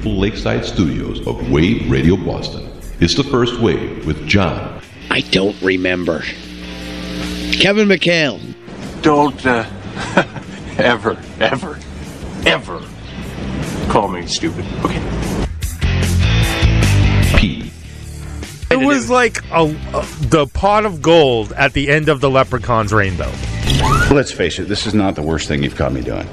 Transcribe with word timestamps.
beautiful 0.00 0.18
lakeside 0.18 0.64
studios 0.64 1.26
of 1.26 1.50
Wave 1.50 1.90
Radio 1.90 2.16
Boston. 2.16 2.70
It's 3.00 3.14
the 3.14 3.24
first 3.24 3.60
wave 3.60 4.06
with 4.06 4.26
John. 4.26 4.80
I 5.10 5.20
don't 5.20 5.60
remember. 5.60 6.22
Kevin 7.52 7.86
McHale. 7.86 8.40
Don't 9.02 9.44
uh, 9.44 9.68
ever, 10.78 11.20
ever, 11.38 11.78
ever 12.46 12.82
call 13.90 14.08
me 14.08 14.26
stupid. 14.26 14.64
Okay. 14.84 15.02
Pete. 17.36 17.70
It 18.70 18.78
was 18.78 19.10
like 19.10 19.44
a, 19.50 19.64
a, 19.92 20.06
the 20.28 20.46
pot 20.46 20.86
of 20.86 21.02
gold 21.02 21.52
at 21.52 21.74
the 21.74 21.90
end 21.90 22.08
of 22.08 22.22
the 22.22 22.30
leprechaun's 22.30 22.94
rainbow. 22.94 23.30
Let's 24.10 24.32
face 24.32 24.58
it, 24.58 24.66
this 24.66 24.86
is 24.86 24.94
not 24.94 25.14
the 25.14 25.22
worst 25.22 25.46
thing 25.46 25.62
you've 25.62 25.76
caught 25.76 25.92
me 25.92 26.00
doing. 26.00 26.26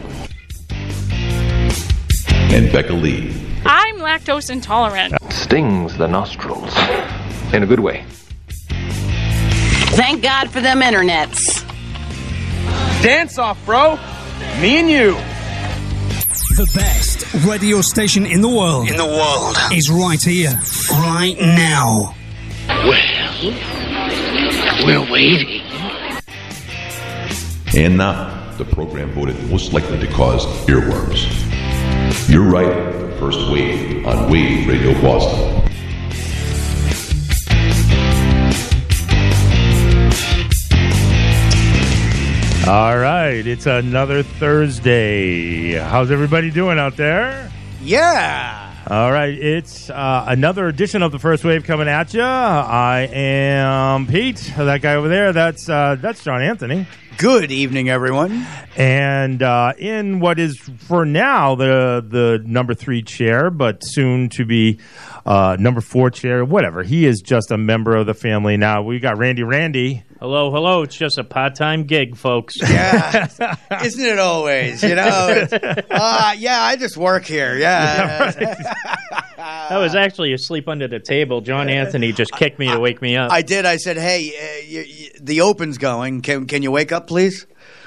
And 2.49 2.71
Becca 2.71 2.93
Lee. 2.93 3.46
I'm 4.29 4.35
lactose 4.35 4.49
intolerant. 4.49 5.13
Stings 5.31 5.97
the 5.97 6.07
nostrils. 6.07 6.75
In 7.53 7.63
a 7.63 7.65
good 7.65 7.79
way. 7.79 8.03
Thank 9.95 10.21
God 10.21 10.49
for 10.49 10.59
them 10.59 10.81
internets. 10.81 11.63
Dance 13.01 13.37
off, 13.37 13.63
bro. 13.65 13.95
Me 14.59 14.79
and 14.79 14.89
you. 14.89 15.13
The 16.57 16.69
best 16.75 17.45
radio 17.45 17.79
station 17.81 18.25
in 18.25 18.41
the 18.41 18.49
world. 18.49 18.89
In 18.89 18.97
the 18.97 19.05
world. 19.05 19.55
Is 19.71 19.89
right 19.89 20.21
here, 20.21 20.59
right 20.91 21.35
now. 21.39 22.13
Well, 22.67 23.53
we're 24.85 25.11
waiting. 25.11 25.61
And 27.75 27.97
now, 27.97 28.55
the 28.57 28.65
program 28.65 29.11
voted 29.11 29.41
most 29.49 29.71
likely 29.71 29.99
to 29.99 30.07
cause 30.07 30.45
earworms. 30.67 31.56
You're 32.29 32.43
right, 32.43 33.17
first 33.19 33.39
wave 33.49 34.05
on 34.05 34.29
Wave 34.29 34.67
Radio 34.67 34.91
Boston. 35.01 35.53
All 42.67 42.97
right, 42.97 43.47
it's 43.47 43.65
another 43.65 44.23
Thursday. 44.23 45.79
How's 45.79 46.11
everybody 46.11 46.51
doing 46.51 46.77
out 46.77 46.97
there? 46.97 47.49
Yeah. 47.81 48.66
All 48.89 49.11
right, 49.11 49.37
it's 49.37 49.89
uh, 49.89 50.23
another 50.29 50.65
edition 50.69 51.03
of 51.03 51.11
the 51.11 51.19
First 51.19 51.43
Wave 51.43 51.65
coming 51.65 51.89
at 51.89 52.13
you. 52.13 52.21
I 52.21 53.09
am 53.11 54.07
Pete. 54.07 54.53
That 54.55 54.81
guy 54.81 54.95
over 54.95 55.09
there, 55.09 55.33
that's 55.33 55.67
uh, 55.67 55.97
that's 55.99 56.23
John 56.23 56.41
Anthony. 56.41 56.87
Good 57.17 57.51
evening, 57.51 57.89
everyone. 57.89 58.47
And 58.77 59.43
uh, 59.43 59.73
in 59.77 60.21
what 60.21 60.39
is 60.39 60.57
for 60.77 61.03
now 61.03 61.55
the 61.55 62.05
the 62.07 62.41
number 62.45 62.73
three 62.73 63.01
chair, 63.01 63.49
but 63.49 63.81
soon 63.83 64.29
to 64.29 64.45
be 64.45 64.79
uh, 65.25 65.57
number 65.59 65.81
four 65.81 66.09
chair, 66.09 66.45
whatever. 66.45 66.81
He 66.83 67.05
is 67.05 67.19
just 67.19 67.51
a 67.51 67.57
member 67.57 67.93
of 67.93 68.05
the 68.05 68.13
family 68.13 68.55
now. 68.55 68.83
We 68.83 68.99
got 68.99 69.17
Randy. 69.17 69.43
Randy. 69.43 70.03
Hello, 70.19 70.49
hello. 70.49 70.81
It's 70.81 70.95
just 70.95 71.19
a 71.19 71.23
part-time 71.23 71.83
gig, 71.83 72.15
folks. 72.15 72.57
Yeah, 72.67 73.27
isn't 73.83 74.03
it 74.03 74.17
always? 74.17 74.81
You 74.81 74.95
know, 74.95 75.27
it's, 75.29 75.53
uh, 75.91 76.33
yeah. 76.37 76.61
I 76.61 76.75
just 76.75 76.97
work 76.97 77.25
here. 77.25 77.55
Yeah. 77.55 78.31
I 79.37 79.77
was 79.77 79.93
actually 79.95 80.33
asleep 80.33 80.67
under 80.67 80.87
the 80.87 80.99
table. 80.99 81.41
John 81.41 81.69
Anthony 81.69 82.11
just 82.13 82.31
kicked 82.31 82.57
me 82.57 82.67
to 82.69 82.79
wake 82.79 83.01
me 83.01 83.15
up. 83.15 83.31
I 83.31 83.41
did. 83.43 83.65
I 83.65 83.77
said, 83.77 83.97
"Hey, 83.97 84.29
uh, 84.29 84.65
you, 84.67 84.81
you, 84.81 85.09
the 85.21 85.41
open's 85.41 85.77
going. 85.77 86.21
Can 86.21 86.47
can 86.47 86.63
you 86.63 86.71
wake 86.71 86.91
up, 86.91 87.07
please?" 87.07 87.45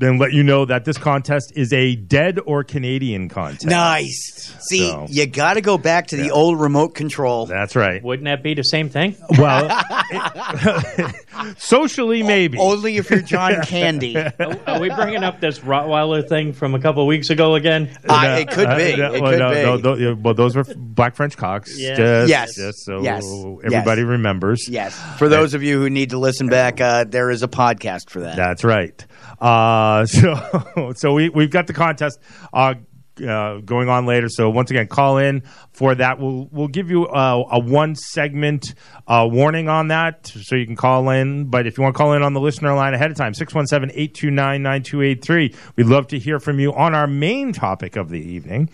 Then 0.01 0.17
let 0.17 0.33
you 0.33 0.41
know 0.41 0.65
that 0.65 0.83
this 0.83 0.97
contest 0.97 1.53
is 1.55 1.71
a 1.71 1.95
dead 1.95 2.39
or 2.43 2.63
Canadian 2.63 3.29
contest. 3.29 3.67
Nice. 3.67 4.51
See, 4.61 4.89
So- 4.89 5.05
you 5.07 5.27
got 5.27 5.53
to 5.53 5.61
go 5.61 5.77
back 5.77 6.07
to 6.07 6.17
the 6.17 6.31
old 6.31 6.59
remote 6.59 6.95
control. 6.95 7.45
That's 7.45 7.75
right. 7.75 8.03
Wouldn't 8.03 8.25
that 8.25 8.41
be 8.41 8.55
the 8.55 8.63
same 8.63 8.89
thing? 8.89 9.15
Well, 9.37 9.69
socially 11.57 12.23
maybe. 12.23 12.57
Only 12.57 12.97
if 12.97 13.09
you're 13.11 13.21
John 13.21 13.61
Candy. 13.63 14.17
uh, 14.17 14.31
Are 14.67 14.79
we 14.79 14.89
bringing 14.89 15.23
up 15.23 15.39
this 15.39 15.59
Rottweiler 15.59 16.27
thing 16.27 16.53
from 16.53 16.73
a 16.75 16.79
couple 16.81 17.05
weeks 17.07 17.29
ago 17.29 17.55
again? 17.55 17.89
Uh, 18.07 18.37
it 18.41 18.49
could 18.49 18.67
be. 18.77 19.01
Uh, 19.01 19.11
It 19.13 19.21
well, 19.21 19.31
could 19.31 19.39
no, 19.39 19.49
be. 19.49 19.55
no, 19.63 19.77
tho- 19.77 19.95
yeah, 19.95 20.13
well, 20.13 20.33
those 20.33 20.55
were 20.55 20.65
black 20.75 21.15
French 21.15 21.37
cocks. 21.37 21.77
Yeah. 21.79 21.95
Just, 21.95 22.29
Yes. 22.29 22.55
just 22.55 22.85
so 22.85 23.01
Yes. 23.03 23.23
everybody 23.63 24.01
Yes. 24.01 24.07
remembers. 24.09 24.67
Yes. 24.67 24.99
For 25.17 25.29
those 25.29 25.53
of 25.53 25.61
you 25.63 25.79
who 25.81 25.89
need 25.89 26.09
to 26.11 26.17
listen 26.17 26.47
back, 26.47 26.81
uh, 26.81 27.03
there 27.07 27.29
is 27.29 27.43
a 27.43 27.47
podcast 27.47 28.09
for 28.09 28.21
that. 28.21 28.35
That's 28.35 28.63
right. 28.63 29.05
Uh, 29.39 29.90
so, 30.05 30.93
so 30.95 31.13
we 31.13 31.29
we've 31.29 31.51
got 31.51 31.67
the 31.67 31.73
contest. 31.73 32.19
Uh, 32.53 32.75
uh, 33.21 33.59
going 33.59 33.89
on 33.89 34.05
later. 34.05 34.29
So 34.29 34.49
once 34.49 34.71
again, 34.71 34.87
call 34.87 35.17
in 35.17 35.43
for 35.71 35.93
that. 35.95 36.17
We'll 36.19 36.47
we'll 36.51 36.69
give 36.69 36.89
you 36.89 37.07
uh, 37.07 37.43
a 37.51 37.59
one 37.59 37.95
segment 37.95 38.73
uh, 39.07 39.27
warning 39.29 39.67
on 39.69 39.89
that, 39.89 40.27
so 40.27 40.55
you 40.55 40.65
can 40.65 40.75
call 40.75 41.09
in. 41.09 41.45
But 41.45 41.67
if 41.67 41.77
you 41.77 41.83
want 41.83 41.95
to 41.95 41.97
call 41.97 42.13
in 42.13 42.23
on 42.23 42.33
the 42.33 42.39
listener 42.39 42.73
line 42.73 42.93
ahead 42.93 43.11
of 43.11 43.17
time, 43.17 43.33
617-829-9283. 43.33 45.55
We'd 45.75 45.87
love 45.87 46.07
to 46.07 46.19
hear 46.19 46.39
from 46.39 46.59
you 46.59 46.73
on 46.73 46.95
our 46.95 47.07
main 47.07 47.53
topic 47.53 47.95
of 47.95 48.09
the 48.09 48.19
evening. 48.19 48.69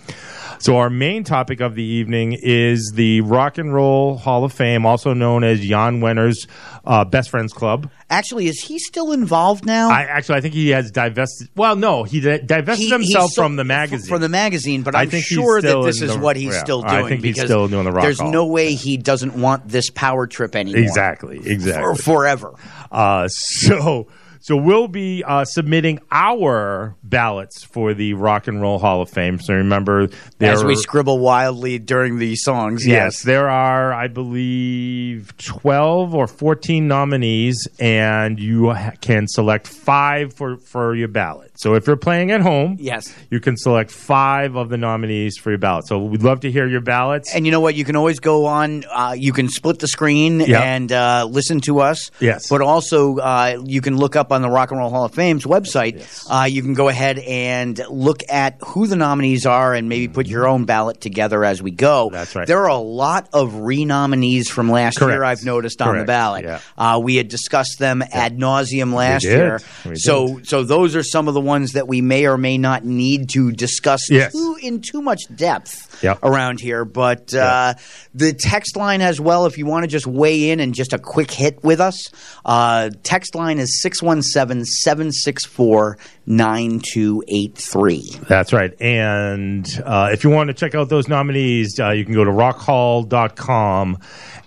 So 0.60 0.78
our 0.78 0.90
main 0.90 1.24
topic 1.24 1.60
of 1.60 1.76
the 1.76 1.84
evening 1.84 2.38
is 2.42 2.94
the 2.96 3.22
Rock 3.22 3.58
and 3.58 3.74
Roll 3.74 4.18
Hall 4.18 4.44
of 4.44 4.54
Fame, 4.54 4.86
also 4.86 5.14
known 5.14 5.44
as 5.44 5.62
Jan 5.62 6.00
Wenner's 6.00 6.48
uh, 6.86 7.06
Best 7.06 7.30
Friends 7.30 7.54
Club. 7.54 7.90
Actually, 8.10 8.48
is 8.48 8.62
he 8.62 8.80
still 8.80 9.12
involved 9.12 9.66
now? 9.66 9.90
I 9.90 10.04
actually 10.04 10.38
I 10.38 10.42
think 10.42 10.54
he 10.54 10.70
has 10.70 10.92
divested. 10.92 11.50
Well, 11.56 11.76
no, 11.76 12.04
he 12.04 12.22
di- 12.22 12.38
divested 12.40 12.86
He- 12.86 12.90
himself 12.90 13.32
still- 13.32 13.44
from 13.44 13.58
the 13.58 13.66
magazine. 13.66 14.08
From 14.10 14.22
the 14.22 14.30
magazine, 14.30 14.82
but 14.84 14.96
I 14.96 15.02
I'm 15.02 15.10
think 15.10 15.26
he's 15.26 15.36
sure 15.38 15.62
that 15.62 15.68
still 15.68 15.84
this 15.84 16.02
in 16.02 16.08
is 16.10 16.14
the- 16.16 16.20
what 16.22 16.38
he's 16.38 16.54
yeah, 16.54 16.60
still 16.64 16.82
doing. 16.84 16.94
I 16.94 17.10
think 17.10 17.24
he's 17.24 17.36
because 17.36 17.50
still 17.50 17.68
doing 17.68 17.84
the 17.84 17.92
Rock 17.92 18.04
There's 18.04 18.20
Hall. 18.20 18.32
no 18.32 18.46
way 18.46 18.74
he 18.76 18.96
doesn't 18.98 19.36
want 19.36 19.68
this 19.68 19.90
power 19.90 20.26
trip 20.26 20.56
anymore. 20.56 20.82
exactly, 20.82 21.42
exactly. 21.44 21.96
For 21.98 22.02
forever. 22.02 22.54
Uh, 22.92 23.28
so, 23.30 24.08
so 24.40 24.56
we'll 24.56 24.88
be 24.88 25.24
uh, 25.26 25.44
submitting 25.44 26.00
our 26.10 26.96
ballots 27.10 27.64
for 27.64 27.94
the 27.94 28.14
Rock 28.14 28.48
and 28.48 28.62
Roll 28.62 28.80
Hall 28.80 29.02
of 29.02 29.10
Fame. 29.10 29.40
So 29.40 29.54
remember, 29.54 30.08
there 30.40 30.52
As 30.54 30.64
we 30.64 30.76
scribble 30.76 31.20
wildly 31.20 31.80
during 31.80 32.18
the 32.20 32.36
songs, 32.36 32.86
Yes, 32.86 32.96
yes. 33.18 33.24
there 33.24 33.50
are, 33.50 33.94
I 33.94 34.08
believe, 34.08 35.34
12 35.38 36.14
or 36.14 36.28
14 36.28 36.88
nominees, 36.88 37.68
and 37.80 38.40
you 38.40 38.72
ha- 38.74 38.92
can 39.02 39.28
select 39.28 39.68
five 39.68 40.34
for, 40.34 40.58
for 40.58 40.96
your 40.96 41.08
ballot. 41.08 41.52
So 41.56 41.74
if 41.76 41.88
you're 41.88 41.96
playing 41.96 42.32
at 42.32 42.42
home, 42.42 42.78
Yes. 42.80 43.14
you 43.32 43.40
can 43.40 43.58
select 43.58 43.90
five 43.92 44.56
of 44.56 44.70
the 44.70 44.78
nominees 44.78 45.38
for 45.38 45.50
your 45.50 45.58
ballot. 45.60 45.88
So 45.88 45.98
we'd 46.00 46.24
love 46.24 46.42
to 46.42 46.52
hear 46.52 46.68
your 46.68 46.82
ballots. 46.82 47.34
And 47.34 47.46
you 47.46 47.52
know 47.52 47.60
what? 47.62 47.76
You 47.76 47.84
can 47.86 47.96
always 47.96 48.20
go 48.20 48.46
on. 48.46 48.84
Uh, 48.92 49.16
you 49.18 49.34
can 49.34 49.50
split 49.50 49.80
the 49.80 49.88
screen 49.88 50.40
Yep. 50.42 50.62
and 50.62 50.92
uh, 50.92 51.28
listen 51.30 51.62
to 51.62 51.80
us. 51.80 52.12
Yes. 52.20 52.50
But 52.50 52.62
also, 52.62 53.18
uh, 53.18 53.62
you 53.66 53.82
can 53.82 53.98
look 53.98 54.16
up 54.16 54.32
on 54.32 54.42
the 54.42 54.50
Rock 54.50 54.72
and 54.72 54.80
Roll 54.80 54.90
Hall 54.90 55.06
of 55.06 55.14
Fame's 55.14 55.46
website. 55.46 56.06
Uh, 56.30 56.46
you 56.46 56.62
can 56.62 56.74
go 56.74 56.88
ahead 56.90 56.97
and 57.20 57.80
look 57.90 58.24
at 58.30 58.58
who 58.66 58.88
the 58.88 58.96
nominees 58.96 59.46
are 59.46 59.74
and 59.74 59.88
maybe 59.90 60.08
put 60.08 60.28
your 60.28 60.48
own 60.48 60.66
ballot 60.66 61.00
together 61.02 61.44
as 61.46 61.62
we 61.62 61.72
go. 61.72 62.10
That's 62.12 62.36
right. 62.36 62.48
There 62.48 62.60
are 62.64 62.70
a 62.70 62.78
lot 62.78 63.30
of 63.34 63.54
renominees 63.56 64.50
from 64.50 64.70
last 64.70 64.98
Correct. 65.00 65.14
year. 65.16 65.24
I've 65.24 65.44
noticed 65.44 65.82
on 65.82 65.98
the 65.98 66.06
ballot. 66.06 66.46
Yeah. 66.46 66.60
Uh, 66.78 67.00
we 67.04 67.16
had 67.16 67.28
discussed 67.28 67.80
them 67.80 68.02
ad 68.12 68.38
nauseum 68.38 68.94
last 68.94 69.24
year. 69.24 69.60
We 69.86 69.96
so, 69.96 70.38
did. 70.38 70.48
so 70.48 70.64
those 70.64 70.96
are 70.96 71.04
some 71.04 71.28
of 71.28 71.34
the 71.34 71.42
ones 71.42 71.74
that 71.74 71.88
we 71.88 72.02
may 72.02 72.26
or 72.28 72.38
may 72.38 72.58
not 72.58 72.84
need 72.86 73.30
to 73.30 73.52
discuss 73.52 74.10
Yes. 74.10 74.34
too, 74.34 74.58
in 74.62 74.82
too 74.82 75.02
much 75.02 75.22
depth 75.36 75.87
Yep. 76.02 76.20
around 76.24 76.60
here. 76.60 76.86
But 76.86 77.34
uh, 77.34 77.76
the 78.14 78.34
text 78.34 78.76
line 78.76 79.02
as 79.02 79.20
well, 79.20 79.46
if 79.46 79.58
you 79.58 79.66
want 79.66 79.84
to 79.84 79.88
just 79.88 80.08
weigh 80.08 80.50
in 80.50 80.60
and 80.60 80.74
just 80.74 80.94
a 80.94 81.00
quick 81.00 81.32
hit 81.32 81.64
with 81.64 81.80
us, 81.80 82.10
uh, 82.46 82.90
text 83.04 83.36
line 83.36 83.60
is 83.60 83.82
617 83.82 84.66
764 84.66 85.98
9283. 86.26 88.20
That's 88.28 88.52
right. 88.54 88.74
And 88.82 89.68
uh, 89.86 90.10
if 90.12 90.24
you 90.24 90.30
want 90.30 90.50
to 90.50 90.54
check 90.54 90.76
out 90.76 90.90
those 90.90 91.08
nominees, 91.08 91.80
uh, 91.80 91.92
you 91.92 92.04
can 92.04 92.14
go 92.14 92.24
to 92.24 92.32
rockhall.com 92.32 94.00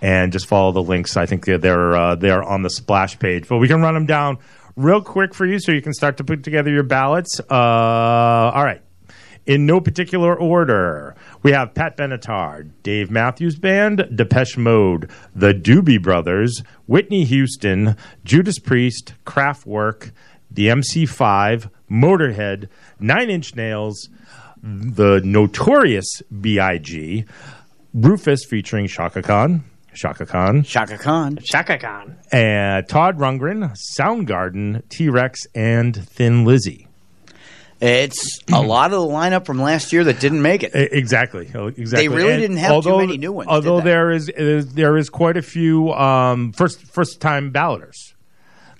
and 0.02 0.32
just 0.32 0.46
follow 0.46 0.72
the 0.72 0.82
links. 0.82 1.16
I 1.16 1.26
think 1.26 1.44
they're 1.46 1.58
they're, 1.58 1.96
uh, 1.96 2.14
they're 2.16 2.42
on 2.42 2.62
the 2.62 2.70
splash 2.70 3.18
page. 3.18 3.48
But 3.48 3.58
we 3.58 3.68
can 3.68 3.80
run 3.80 3.94
them 3.94 4.06
down 4.06 4.38
real 4.76 5.02
quick 5.02 5.34
for 5.34 5.46
you 5.46 5.58
so 5.58 5.72
you 5.72 5.82
can 5.82 5.92
start 5.92 6.16
to 6.18 6.24
put 6.24 6.42
together 6.42 6.70
your 6.70 6.82
ballots. 6.82 7.40
Uh, 7.40 7.54
all 7.54 8.64
right. 8.64 8.82
In 9.46 9.66
no 9.66 9.80
particular 9.80 10.38
order, 10.38 11.16
we 11.42 11.52
have 11.52 11.74
Pat 11.74 11.96
Benatar, 11.96 12.70
Dave 12.82 13.10
Matthews 13.10 13.58
Band, 13.58 14.08
Depeche 14.14 14.58
Mode, 14.58 15.10
The 15.34 15.54
Doobie 15.54 16.02
Brothers, 16.02 16.62
Whitney 16.86 17.24
Houston, 17.24 17.96
Judas 18.24 18.58
Priest, 18.58 19.14
Kraftwerk, 19.24 20.12
the 20.50 20.66
MC5, 20.66 21.70
Motorhead, 21.90 22.68
Nine 22.98 23.30
Inch 23.30 23.54
Nails, 23.56 24.08
the 24.62 25.20
Notorious 25.24 26.22
B.I.G., 26.40 27.24
Rufus 27.94 28.44
featuring 28.44 28.86
Chaka 28.86 29.22
Khan, 29.22 29.64
Chaka 29.94 30.26
Khan, 30.26 30.62
Chaka 30.62 30.96
Khan, 30.98 31.38
Chaka 31.42 31.78
Khan, 31.78 32.16
and 32.30 32.88
Todd 32.88 33.18
Rundgren, 33.18 33.74
Soundgarden, 33.98 34.88
T 34.88 35.08
Rex, 35.08 35.46
and 35.54 35.96
Thin 35.96 36.44
Lizzy. 36.44 36.86
It's 37.80 38.40
a 38.52 38.60
lot 38.62 38.92
of 38.92 39.00
the 39.00 39.06
lineup 39.06 39.46
from 39.46 39.60
last 39.60 39.92
year 39.92 40.04
that 40.04 40.20
didn't 40.20 40.42
make 40.42 40.62
it. 40.62 40.72
Exactly. 40.74 41.50
Oh, 41.54 41.68
Exactly. 41.68 42.08
They 42.08 42.14
really 42.14 42.32
And 42.32 42.40
didn't 42.42 42.56
have 42.58 42.82
too 42.82 42.98
many 42.98 43.16
new 43.16 43.32
ones, 43.32 43.48
Although 43.48 43.80
there 43.80 44.10
is, 44.10 44.28
is 44.28 44.74
there 44.74 44.96
is 44.96 45.08
quite 45.08 45.36
a 45.36 45.42
few 45.42 45.92
um, 45.92 46.52
first 46.52 46.82
first 46.82 47.20
time 47.20 47.50
balloters. 47.50 48.14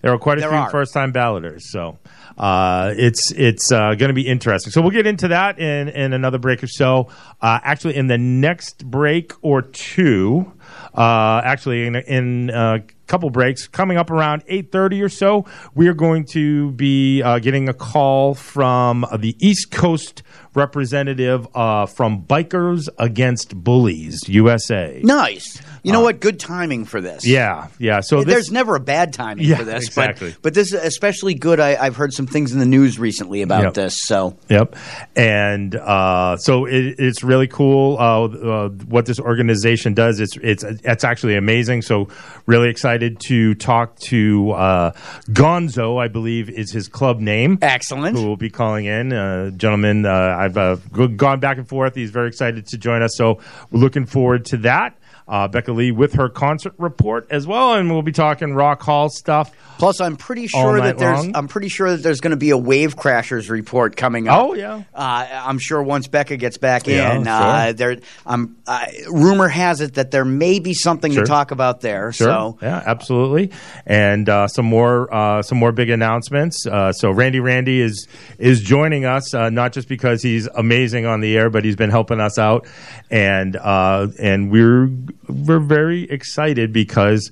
There 0.03 0.13
are 0.13 0.19
quite 0.19 0.39
a 0.39 0.41
There 0.41 0.51
few 0.51 0.71
first 0.71 0.95
time 0.95 1.13
balloters. 1.13 1.71
So 1.71 1.99
uh, 2.39 2.95
it's 2.97 3.33
it's 3.33 3.71
uh, 3.71 3.95
going 3.95 4.09
to 4.09 4.15
be 4.15 4.27
interesting. 4.27 4.71
So 4.71 4.81
we'll 4.81 4.93
get 4.93 5.07
into 5.07 5.29
that 5.29 5.59
in 5.59 5.89
in 5.89 6.13
another 6.13 6.39
break 6.39 6.63
or 6.63 6.69
so. 6.69 7.09
Uh, 7.41 7.61
actually, 7.63 7.97
in 7.97 8.07
the 8.07 8.17
next 8.19 8.87
break 8.91 9.33
or 9.43 9.61
two, 9.61 10.53
uh, 10.95 11.41
actually 11.45 11.87
in 11.87 11.97
in 11.97 12.51
a 12.51 12.83
couple 13.07 13.29
breaks 13.31 13.67
coming 13.67 13.97
up 13.97 14.09
around 14.11 14.47
8.30 14.47 15.05
or 15.05 15.09
so 15.09 15.45
we 15.75 15.89
are 15.89 15.95
going 15.95 16.25
to 16.27 16.71
be 16.73 17.23
uh, 17.23 17.41
getting 17.41 17.69
a 17.69 17.75
call 17.75 18.35
from 18.37 19.05
the 19.19 19.35
east 19.41 19.73
coast 19.73 20.23
representative 20.55 21.49
uh, 21.57 21.87
from 21.87 22.23
bikers 22.23 22.89
against 22.99 23.57
bullies 23.57 24.21
usa 24.29 25.01
Nice. 25.03 25.61
You 25.83 25.93
know 25.93 26.01
what? 26.01 26.21
Good 26.21 26.39
timing 26.41 26.85
for 26.85 27.01
this. 27.01 27.27
yeah 27.27 27.69
yeah 27.79 28.01
so 28.01 28.19
this, 28.23 28.27
There's 28.35 28.51
never 28.51 28.75
a 28.77 28.81
bad 28.81 29.13
timing 29.13 29.47
Yeah, 29.47 29.57
for 29.57 29.65
this, 29.65 29.87
exactly. 29.87 30.31
but 30.33 30.43
but 30.43 30.55
this 30.55 30.73
is 30.73 30.81
especially 30.83 31.35
good. 31.35 31.61
I, 31.61 31.77
I've 31.77 31.97
heard 31.97 32.13
some 32.13 32.27
things 32.27 32.53
in 32.53 32.59
the 32.59 32.67
news 32.67 32.99
recently 32.99 33.43
about 33.43 33.63
Yep. 33.65 33.75
this. 33.75 34.01
So 34.03 34.37
Yep, 34.49 34.77
and 35.17 35.75
uh, 35.77 36.37
so 36.37 36.67
it, 36.67 36.97
it's 36.99 37.23
really 37.25 37.47
cool 37.49 37.97
uh, 37.99 38.25
uh, 38.25 38.69
what 38.89 39.07
this 39.07 39.19
organization 39.21 39.95
does. 39.95 40.21
It's 40.21 40.37
it's 40.43 40.65
it's 40.65 41.05
actually 41.05 41.37
amazing. 41.37 41.83
So 41.83 42.09
really 42.47 42.69
excited 42.69 43.21
to 43.29 43.55
talk 43.55 43.97
to 44.09 44.51
uh, 44.53 44.93
Gonzo, 45.31 46.03
I 46.03 46.09
believe 46.09 46.51
is 46.51 46.73
his 46.73 46.89
club 46.89 47.21
name. 47.21 47.59
excellent. 47.63 48.17
Who 48.17 48.27
will 48.27 48.37
be 48.37 48.51
calling 48.51 48.87
in, 48.87 49.13
uh, 49.13 49.51
gentlemen? 49.51 50.05
Uh, 50.07 50.37
I've 50.39 50.57
uh, 50.57 50.77
gone 51.17 51.41
back 51.41 51.59
and 51.59 51.69
forth. 51.69 51.95
He's 51.95 52.11
very 52.11 52.29
excited 52.29 52.67
to 52.69 52.79
join 52.79 53.03
us, 53.03 53.17
so 53.17 53.39
we're 53.71 53.81
looking 53.81 54.07
forward 54.07 54.45
to 54.47 54.57
that. 54.59 54.97
Uh, 55.31 55.47
Becca 55.47 55.71
Lee 55.73 55.93
with 55.93 56.15
her 56.15 56.29
concert 56.29 56.75
report 56.77 57.29
as 57.31 57.47
well, 57.47 57.75
and 57.75 57.89
we'll 57.89 58.03
be 58.03 58.11
talking 58.11 58.53
Rock 58.53 58.83
Hall 58.83 59.09
stuff. 59.09 59.53
Plus, 59.79 60.01
I'm 60.01 60.17
pretty 60.17 60.49
sure 60.49 60.81
that 60.81 60.99
there's 60.99 61.19
long? 61.21 61.37
I'm 61.37 61.47
pretty 61.49 61.69
sure 61.69 61.93
that 61.93 62.03
there's 62.03 62.21
going 62.21 62.33
to 62.33 62.37
be 62.37 62.51
a 62.51 62.59
Wave 62.59 62.97
Crashers 62.97 63.49
report 63.49 63.95
coming 63.97 64.27
up. 64.29 64.41
Oh 64.45 64.55
yeah, 64.55 64.83
Uh, 64.93 65.27
I'm 65.31 65.59
sure 65.59 65.83
once 65.83 66.09
Becca 66.09 66.37
gets 66.37 66.59
back 66.59 66.87
Yeah, 66.89 67.15
in, 67.15 67.23
sure. 67.25 67.33
uh, 67.33 67.73
there. 67.73 67.97
Um, 68.27 68.57
uh, 68.67 68.85
rumor 69.09 69.47
has 69.49 69.81
it 69.81 69.95
that 69.95 70.11
there 70.11 70.25
may 70.25 70.59
be 70.59 70.75
something 70.75 71.13
Sure. 71.13 71.23
to 71.23 71.29
talk 71.29 71.53
about 71.53 71.81
there. 71.81 72.11
Sure. 72.13 72.27
So 72.27 72.59
yeah, 72.61 72.83
absolutely, 72.85 73.53
and 73.87 74.29
uh, 74.29 74.49
some 74.49 74.67
more 74.67 75.13
uh, 75.15 75.43
some 75.43 75.59
more 75.59 75.71
big 75.73 75.91
announcements. 75.91 76.67
Uh, 76.67 76.93
so 76.93 77.11
Randy 77.13 77.39
Randy 77.41 77.81
is 77.81 78.09
is 78.39 78.61
joining 78.61 79.05
us 79.05 79.33
uh, 79.33 79.49
not 79.49 79.73
just 79.73 79.89
because 79.89 80.23
he's 80.23 80.47
amazing 80.49 81.07
on 81.07 81.21
the 81.21 81.37
air, 81.39 81.49
but 81.51 81.65
he's 81.65 81.77
been 81.77 81.91
helping 81.91 82.21
us 82.21 82.37
out, 82.37 82.67
and 83.11 83.57
uh, 83.57 84.09
and 84.19 84.51
we're 84.51 84.91
we're 85.31 85.61
very 85.61 86.05
excited 86.05 86.73
because. 86.73 87.31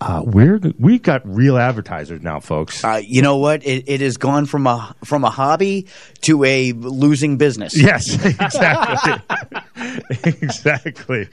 Uh, 0.00 0.22
we're 0.24 0.60
we've 0.78 1.02
got 1.02 1.22
real 1.26 1.56
advertisers 1.56 2.20
now, 2.20 2.40
folks. 2.40 2.84
uh, 2.84 3.00
you 3.02 3.22
know 3.22 3.36
what? 3.36 3.64
It, 3.66 3.84
it 3.88 4.00
has 4.00 4.16
gone 4.16 4.44
from 4.46 4.66
a 4.66 4.94
from 5.04 5.24
a 5.24 5.30
hobby 5.30 5.86
to 6.22 6.44
a 6.44 6.72
losing 6.72 7.38
business. 7.38 7.80
Yes, 7.80 8.12
exactly, 8.24 9.14
exactly. 10.42 11.28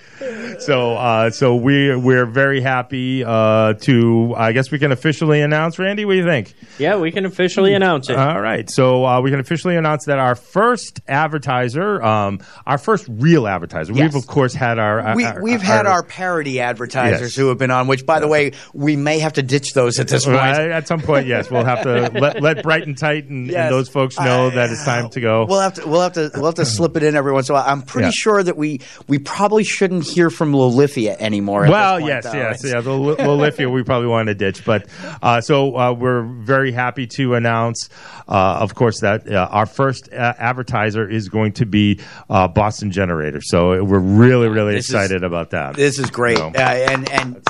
So, 0.59 0.93
uh, 0.95 1.29
so 1.31 1.55
we 1.55 1.95
we're 1.95 2.25
very 2.25 2.61
happy 2.61 3.23
uh, 3.23 3.73
to. 3.81 4.33
I 4.37 4.51
guess 4.51 4.71
we 4.71 4.79
can 4.79 4.91
officially 4.91 5.41
announce, 5.41 5.79
Randy. 5.79 6.05
What 6.05 6.13
do 6.13 6.19
you 6.19 6.25
think? 6.25 6.53
Yeah, 6.77 6.97
we 6.97 7.11
can 7.11 7.25
officially 7.25 7.73
announce 7.73 8.09
it. 8.09 8.17
All 8.17 8.39
right, 8.41 8.69
so 8.69 9.05
uh, 9.05 9.21
we 9.21 9.31
can 9.31 9.39
officially 9.39 9.75
announce 9.75 10.05
that 10.05 10.19
our 10.19 10.35
first 10.35 11.01
advertiser, 11.07 12.01
um, 12.03 12.39
our 12.65 12.77
first 12.77 13.05
real 13.09 13.47
advertiser. 13.47 13.93
Yes. 13.93 14.13
We've 14.13 14.23
of 14.23 14.27
course 14.27 14.53
had 14.53 14.79
our. 14.79 15.15
We, 15.15 15.25
our- 15.25 15.41
we've 15.41 15.61
had 15.61 15.85
our 15.85 16.03
parody 16.03 16.59
advertisers 16.59 17.21
Yes. 17.21 17.35
who 17.35 17.49
have 17.49 17.57
been 17.57 17.71
on, 17.71 17.87
which, 17.87 18.05
by 18.05 18.19
the 18.19 18.27
way, 18.27 18.50
we 18.73 18.95
may 18.95 19.19
have 19.19 19.33
to 19.33 19.43
ditch 19.43 19.73
those 19.73 19.99
at 19.99 20.07
this 20.07 20.25
Well, 20.25 20.37
point. 20.37 20.71
at 20.71 20.87
some 20.87 21.01
point, 21.01 21.27
yes, 21.27 21.49
we'll 21.51 21.63
have 21.65 21.83
to 21.83 22.09
let, 22.19 22.41
let 22.41 22.63
Brighton 22.63 22.95
Tight 22.95 23.25
and, 23.29 23.47
Yes. 23.47 23.55
and 23.65 23.73
those 23.73 23.89
folks 23.89 24.19
know 24.19 24.49
that 24.49 24.69
it's 24.69 24.83
time 24.85 25.09
to 25.09 25.21
go. 25.21 25.45
We'll 25.47 25.59
have 25.61 25.73
to 25.75 25.87
we'll 25.87 26.01
have 26.01 26.13
to 26.13 26.31
we'll 26.35 26.45
have 26.45 26.55
to 26.55 26.65
slip 26.65 26.95
it 26.97 27.03
in 27.03 27.15
every 27.15 27.31
once 27.33 27.49
in 27.49 27.53
a 27.55 27.59
while. 27.59 27.65
I'm 27.67 27.81
pretty 27.81 28.07
Yeah. 28.07 28.11
sure 28.13 28.43
that 28.43 28.57
we 28.57 28.81
we 29.07 29.19
probably 29.19 29.63
shouldn't 29.63 30.05
hear 30.05 30.29
from 30.29 30.53
Lolithia 30.53 31.15
anymore. 31.19 31.65
At 31.65 31.71
well, 31.71 31.95
this 31.95 32.01
point, 32.01 32.07
yes, 32.09 32.23
though. 32.25 32.37
yes, 32.37 32.63
yeah. 32.65 32.81
The 32.91 32.91
Lolithia 32.91 33.71
we 33.71 33.83
probably 33.83 34.07
want 34.07 34.27
to 34.27 34.35
ditch, 34.35 34.63
but 34.65 34.87
uh, 35.21 35.41
so 35.41 35.75
uh, 35.77 35.93
we're 35.93 36.23
very 36.23 36.71
happy 36.71 37.07
to 37.15 37.35
announce, 37.35 37.89
of 38.27 38.75
course, 38.75 38.99
that 39.01 39.29
uh, 39.31 39.47
our 39.51 39.65
first 39.65 40.11
uh, 40.11 40.33
advertiser 40.37 41.07
is 41.09 41.29
going 41.29 41.53
to 41.53 41.65
be 41.65 41.99
uh, 42.29 42.47
Boston 42.47 42.91
Generator. 42.91 43.41
So 43.41 43.83
we're 43.83 43.99
really, 43.99 44.47
really 44.47 44.75
This 44.75 44.89
is- 44.89 44.95
excited 44.95 45.23
about 45.23 45.51
that. 45.51 45.75
This 45.75 45.99
is 45.99 46.09
great, 46.09 46.37
So- 46.37 46.47
uh, 46.47 46.59
and 46.59 47.09
and 47.11 47.41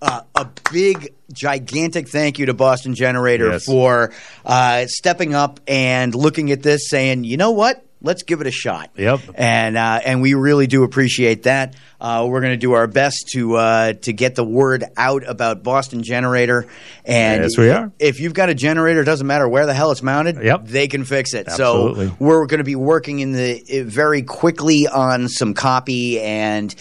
uh, 0.00 0.22
a 0.34 0.48
big, 0.72 1.14
gigantic 1.32 2.08
thank 2.08 2.38
you 2.38 2.46
to 2.46 2.54
Boston 2.54 2.94
Generator 2.94 3.50
Yes. 3.52 3.64
for 3.64 4.12
uh, 4.44 4.86
stepping 4.86 5.34
up 5.34 5.60
and 5.68 6.14
looking 6.14 6.50
at 6.50 6.62
this, 6.62 6.88
saying, 6.88 7.22
you 7.24 7.36
know 7.36 7.52
what, 7.52 7.84
let's 8.02 8.22
give 8.24 8.40
it 8.40 8.46
a 8.46 8.50
shot. 8.50 8.90
Yep. 8.96 9.20
and 9.34 9.76
uh, 9.76 10.00
and 10.04 10.20
we 10.22 10.34
really 10.34 10.66
do 10.66 10.82
appreciate 10.84 11.44
that. 11.44 11.74
Uh, 12.00 12.26
we're 12.28 12.40
going 12.40 12.52
to 12.52 12.56
do 12.58 12.72
our 12.72 12.86
best 12.88 13.28
to 13.32 13.54
uh, 13.56 13.92
to 14.02 14.12
get 14.12 14.34
the 14.34 14.44
word 14.44 14.84
out 14.96 15.22
about 15.28 15.62
Boston 15.62 16.02
Generator. 16.02 16.66
And 17.04 17.42
Yes, 17.42 17.56
we 17.56 17.70
are. 17.70 17.92
If 17.98 18.20
you've 18.20 18.34
got 18.34 18.48
a 18.48 18.54
generator, 18.54 19.00
it 19.02 19.04
doesn't 19.04 19.26
matter 19.26 19.48
where 19.48 19.66
the 19.66 19.74
hell 19.74 19.90
it's 19.92 20.02
mounted. 20.02 20.42
Yep. 20.42 20.66
they 20.66 20.88
can 20.88 21.04
fix 21.04 21.32
it. 21.34 21.46
Absolutely. 21.48 22.08
So 22.08 22.16
we're 22.18 22.46
going 22.46 22.58
to 22.58 22.64
be 22.64 22.76
working 22.76 23.20
in 23.20 23.32
the 23.32 23.82
very 23.84 24.22
quickly 24.22 24.88
on 24.88 25.28
some 25.28 25.54
copy 25.54 26.20
and 26.20 26.74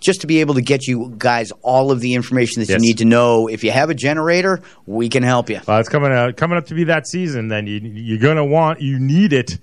just 0.00 0.20
to 0.20 0.28
be 0.28 0.38
able 0.38 0.54
to 0.54 0.62
get 0.62 0.86
you 0.86 1.12
guys 1.18 1.50
all 1.62 1.90
of 1.90 1.98
the 1.98 2.14
information 2.14 2.60
that 2.62 2.68
Yes. 2.68 2.80
you 2.80 2.86
need 2.86 2.98
to 2.98 3.04
know. 3.04 3.48
If 3.48 3.64
you 3.64 3.72
have 3.72 3.90
a 3.90 3.94
generator, 3.94 4.60
we 4.86 5.08
can 5.08 5.24
help 5.24 5.50
you. 5.50 5.60
Well, 5.66 5.80
it's 5.80 5.88
coming 5.88 6.12
out, 6.12 6.36
coming 6.36 6.56
up 6.56 6.66
to 6.66 6.74
be 6.74 6.84
that 6.84 7.08
season. 7.08 7.48
Then 7.48 7.66
you, 7.66 7.80
you're 7.80 8.20
gonna 8.20 8.44
want 8.44 8.80
you 8.80 9.00
need 9.00 9.32
it, 9.32 9.58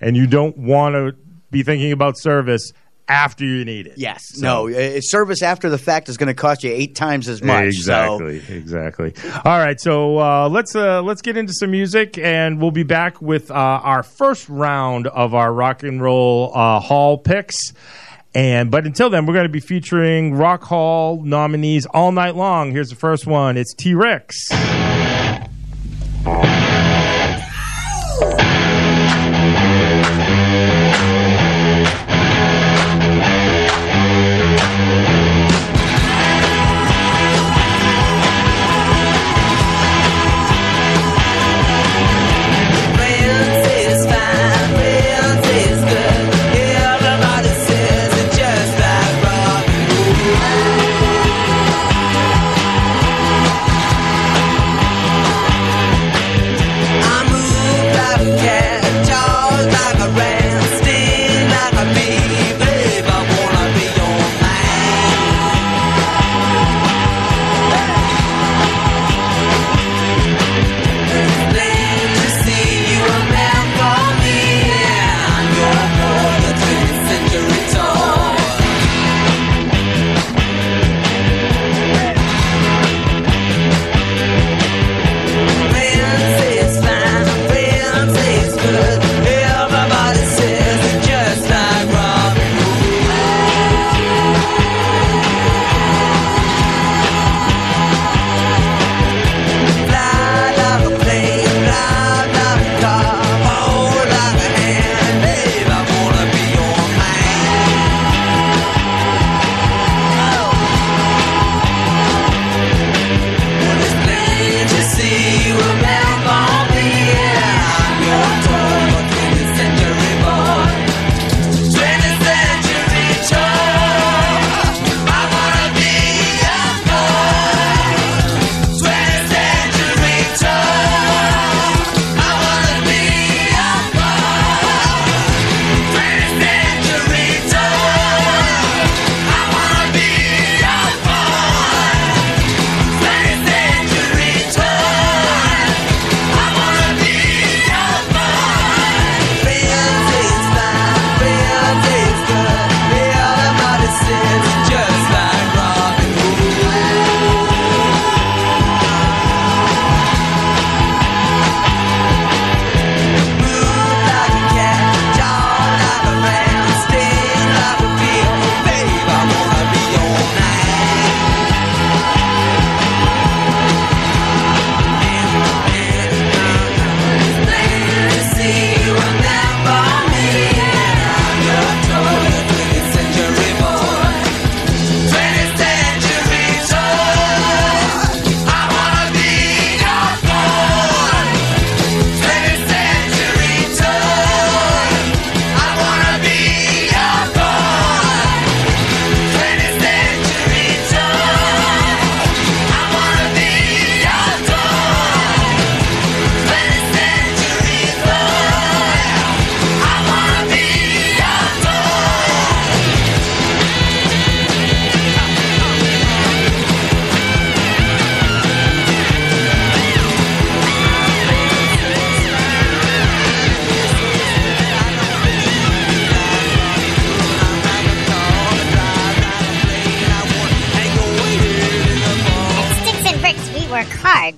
and 0.00 0.16
you 0.16 0.26
don't 0.26 0.56
want 0.58 0.94
to 0.94 1.14
be 1.50 1.62
thinking 1.62 1.92
about 1.92 2.18
service 2.18 2.72
after 3.08 3.44
you 3.44 3.64
need 3.64 3.86
it. 3.86 3.94
Yes. 3.96 4.20
So- 4.34 4.66
no, 4.66 4.68
uh, 4.68 4.98
service 5.00 5.40
after 5.40 5.68
the 5.70 5.78
fact 5.78 6.08
is 6.08 6.16
going 6.16 6.26
to 6.26 6.34
cost 6.34 6.64
you 6.64 6.72
eight 6.72 6.96
times 6.96 7.28
as 7.28 7.40
much. 7.40 7.74
so- 7.74 8.26
Exactly, 8.26 8.56
exactly. 8.56 9.14
All 9.44 9.58
right, 9.58 9.80
so 9.80 10.18
uh, 10.18 10.48
let's 10.48 10.74
uh, 10.74 11.02
let's 11.02 11.22
get 11.22 11.36
into 11.36 11.52
some 11.52 11.70
music, 11.70 12.18
and 12.18 12.60
we'll 12.60 12.72
be 12.72 12.82
back 12.82 13.22
with 13.22 13.50
uh, 13.50 13.54
our 13.54 14.02
first 14.02 14.48
round 14.48 15.06
of 15.06 15.34
our 15.34 15.52
rock 15.52 15.82
and 15.84 16.02
roll 16.02 16.50
uh, 16.52 16.80
hall 16.80 17.16
picks. 17.18 17.72
And 18.34 18.70
but 18.72 18.84
until 18.84 19.08
then, 19.08 19.24
we're 19.24 19.32
going 19.34 19.46
to 19.46 19.52
be 19.52 19.60
featuring 19.60 20.34
Rock 20.34 20.62
Hall 20.64 21.22
nominees 21.22 21.86
all 21.86 22.12
night 22.12 22.34
long. 22.36 22.70
Here's 22.72 22.90
the 22.90 22.96
first 22.96 23.26
one. 23.26 23.56
It's 23.56 23.72
T 23.72 23.94
Rex. 23.94 24.36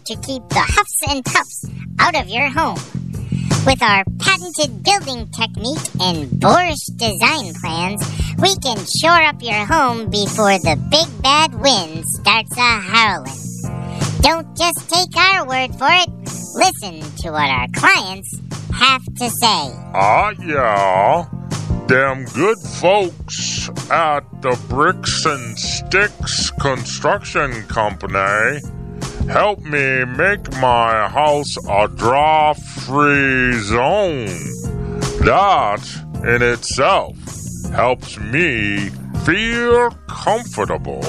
To 0.08 0.16
keep 0.16 0.42
the 0.48 0.60
huffs 0.60 1.02
and 1.10 1.22
puffs 1.22 1.66
out 1.98 2.16
of 2.16 2.28
your 2.28 2.48
home. 2.48 2.80
With 3.66 3.82
our 3.82 4.02
patented 4.18 4.82
building 4.82 5.28
technique 5.32 5.84
and 6.00 6.30
boorish 6.40 6.86
design 6.96 7.52
plans, 7.60 8.00
we 8.38 8.56
can 8.56 8.78
shore 9.02 9.22
up 9.22 9.42
your 9.42 9.66
home 9.66 10.08
before 10.08 10.56
the 10.64 10.80
big 10.88 11.22
bad 11.22 11.52
wind 11.60 12.04
starts 12.06 12.56
a 12.56 12.80
howling. 12.80 13.36
Don't 14.22 14.56
just 14.56 14.88
take 14.88 15.14
our 15.14 15.46
word 15.46 15.74
for 15.74 15.88
it. 15.90 16.08
Listen 16.56 17.02
to 17.18 17.30
what 17.30 17.50
our 17.50 17.68
clients 17.74 18.40
have 18.72 19.04
to 19.04 19.28
say. 19.28 19.70
Ah, 19.92 20.32
yeah. 20.42 21.28
Them 21.86 22.24
good 22.32 22.58
folks 22.80 23.68
at 23.90 24.20
the 24.40 24.58
Bricks 24.70 25.26
and 25.26 25.58
Sticks 25.58 26.50
Construction 26.52 27.52
Company 27.64 28.60
help 29.28 29.60
me 29.60 30.04
make 30.04 30.50
my 30.52 31.08
house 31.08 31.56
a 31.68 31.88
draft 31.88 32.62
free 32.62 33.52
zone. 33.60 34.26
That 35.24 35.82
in 36.24 36.42
itself 36.42 37.16
helps 37.72 38.18
me 38.18 38.90
feel 39.24 39.90
comfortable 40.08 41.02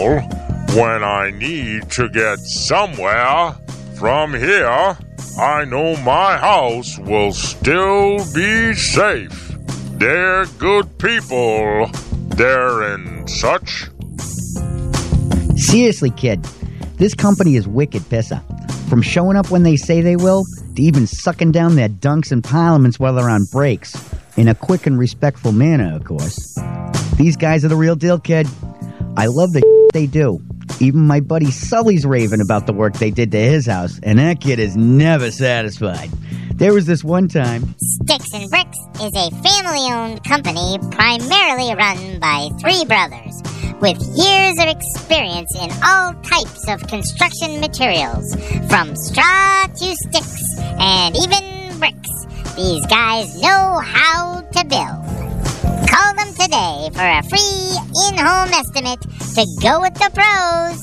when 0.75 1.03
I 1.03 1.31
need 1.31 1.89
to 1.91 2.09
get 2.09 2.39
somewhere. 2.39 3.55
From 3.95 4.33
here, 4.33 4.97
I 5.39 5.65
know 5.65 5.95
my 5.97 6.37
house 6.37 6.97
will 6.99 7.31
still 7.31 8.17
be 8.33 8.73
safe. 8.73 9.55
They're 9.97 10.45
good 10.57 10.97
people. 10.97 11.89
They're 12.35 12.93
in 12.93 13.27
such 13.27 13.89
Seriously, 15.59 16.09
kid, 16.09 16.45
this 16.99 17.15
company 17.15 17.55
is 17.55 17.67
wicked 17.67 18.03
pissa. 18.03 18.43
From 18.89 19.01
showing 19.01 19.37
up 19.37 19.49
when 19.49 19.63
they 19.63 19.77
say 19.77 20.01
they 20.01 20.15
will, 20.15 20.43
to 20.75 20.81
even 20.81 21.07
sucking 21.07 21.51
down 21.51 21.75
their 21.75 21.89
dunks 21.89 22.31
and 22.31 22.43
parliaments 22.43 22.99
while 22.99 23.15
they're 23.15 23.29
on 23.29 23.45
breaks. 23.51 23.95
In 24.37 24.47
a 24.47 24.55
quick 24.55 24.85
and 24.85 24.99
respectful 24.99 25.51
manner, 25.51 25.95
of 25.95 26.03
course. 26.03 26.57
These 27.15 27.37
guys 27.37 27.65
are 27.65 27.69
the 27.69 27.75
real 27.75 27.95
deal, 27.95 28.19
kid. 28.19 28.47
I 29.17 29.27
love 29.27 29.53
the 29.53 29.89
they 29.93 30.07
do. 30.07 30.41
Even 30.79 31.01
my 31.01 31.19
buddy 31.19 31.51
Sully's 31.51 32.05
raving 32.05 32.41
about 32.41 32.65
the 32.65 32.73
work 32.73 32.93
they 32.93 33.11
did 33.11 33.31
to 33.31 33.39
his 33.39 33.65
house, 33.65 33.99
and 34.03 34.19
that 34.19 34.41
kid 34.41 34.59
is 34.59 34.75
never 34.77 35.31
satisfied. 35.31 36.09
There 36.53 36.73
was 36.73 36.85
this 36.85 37.03
one 37.03 37.27
time. 37.27 37.75
Sticks 37.77 38.33
and 38.33 38.49
Bricks 38.49 38.77
is 39.01 39.13
a 39.15 39.31
family 39.43 39.91
owned 39.91 40.23
company 40.23 40.77
primarily 40.91 41.73
run 41.73 42.19
by 42.19 42.49
three 42.59 42.85
brothers 42.85 43.41
with 43.81 43.97
years 44.17 44.59
of 44.59 44.67
experience 44.67 45.55
in 45.55 45.71
all 45.83 46.13
types 46.21 46.67
of 46.67 46.85
construction 46.87 47.61
materials, 47.61 48.35
from 48.69 48.95
straw 48.95 49.67
to 49.67 49.95
sticks 50.07 50.43
and 50.59 51.15
even 51.15 51.79
bricks. 51.79 52.09
These 52.55 52.85
guys 52.87 53.41
know 53.41 53.79
how 53.81 54.41
to 54.41 54.65
build. 54.65 55.28
Call 55.89 56.13
them 56.13 56.33
today 56.35 56.89
for 56.93 57.01
a 57.01 57.23
free 57.23 57.77
in 58.07 58.17
home 58.17 58.53
estimate 58.53 59.01
to 59.01 59.45
go 59.59 59.81
with 59.81 59.95
the 59.95 60.11
pros. 60.13 60.79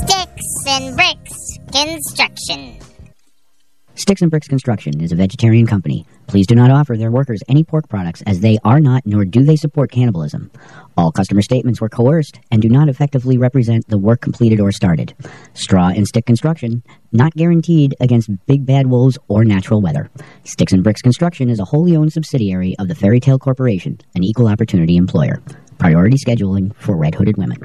Sticks 0.00 0.64
and 0.66 0.96
Bricks 0.96 1.58
Construction. 1.70 2.83
Sticks 3.96 4.22
and 4.22 4.30
Bricks 4.30 4.48
Construction 4.48 5.00
is 5.00 5.12
a 5.12 5.16
vegetarian 5.16 5.66
company. 5.66 6.04
Please 6.26 6.48
do 6.48 6.56
not 6.56 6.72
offer 6.72 6.96
their 6.96 7.12
workers 7.12 7.42
any 7.48 7.62
pork 7.62 7.88
products 7.88 8.22
as 8.26 8.40
they 8.40 8.58
are 8.64 8.80
not 8.80 9.06
nor 9.06 9.24
do 9.24 9.44
they 9.44 9.54
support 9.54 9.92
cannibalism. 9.92 10.50
All 10.96 11.12
customer 11.12 11.42
statements 11.42 11.80
were 11.80 11.88
coerced 11.88 12.40
and 12.50 12.60
do 12.60 12.68
not 12.68 12.88
effectively 12.88 13.38
represent 13.38 13.86
the 13.86 13.98
work 13.98 14.20
completed 14.20 14.58
or 14.58 14.72
started. 14.72 15.14
Straw 15.54 15.90
and 15.90 16.08
stick 16.08 16.26
construction, 16.26 16.82
not 17.12 17.34
guaranteed 17.34 17.94
against 18.00 18.30
big 18.46 18.66
bad 18.66 18.88
wolves 18.88 19.16
or 19.28 19.44
natural 19.44 19.80
weather. 19.80 20.10
Sticks 20.42 20.72
and 20.72 20.82
Bricks 20.82 21.02
Construction 21.02 21.48
is 21.48 21.60
a 21.60 21.64
wholly 21.64 21.94
owned 21.94 22.12
subsidiary 22.12 22.74
of 22.80 22.88
the 22.88 22.96
Fairy 22.96 23.20
Tale 23.20 23.38
Corporation, 23.38 24.00
an 24.16 24.24
equal 24.24 24.48
opportunity 24.48 24.96
employer. 24.96 25.40
Priority 25.78 26.16
scheduling 26.16 26.74
for 26.74 26.96
red 26.96 27.14
hooded 27.14 27.36
women. 27.36 27.58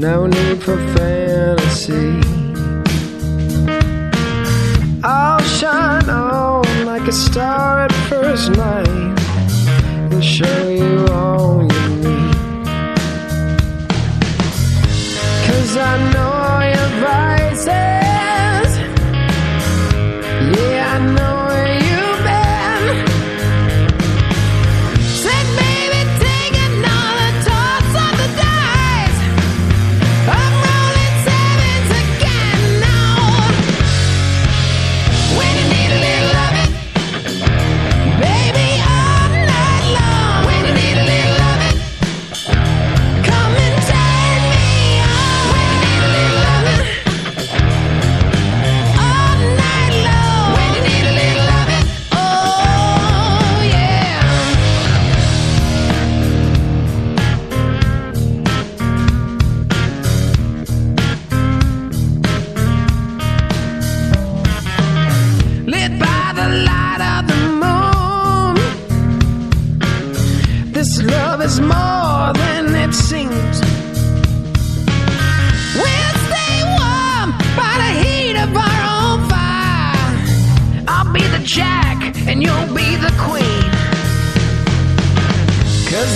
No 0.00 0.26
need 0.26 0.62
for 0.62 0.78
fantasy. 0.96 2.18
I'll 5.04 5.42
shine 5.42 6.08
on 6.08 6.86
like 6.86 7.06
a 7.06 7.12
star 7.12 7.80
at 7.80 7.92
first 8.08 8.50
night 8.52 8.88
and 8.88 10.24
show 10.24 10.68
you 10.70 11.04
all 11.08 11.60
you 11.70 11.88
need. 11.96 12.34
Cause 15.46 15.76
I 15.76 16.12
know 16.14 16.19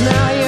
знаю. 0.05 0.44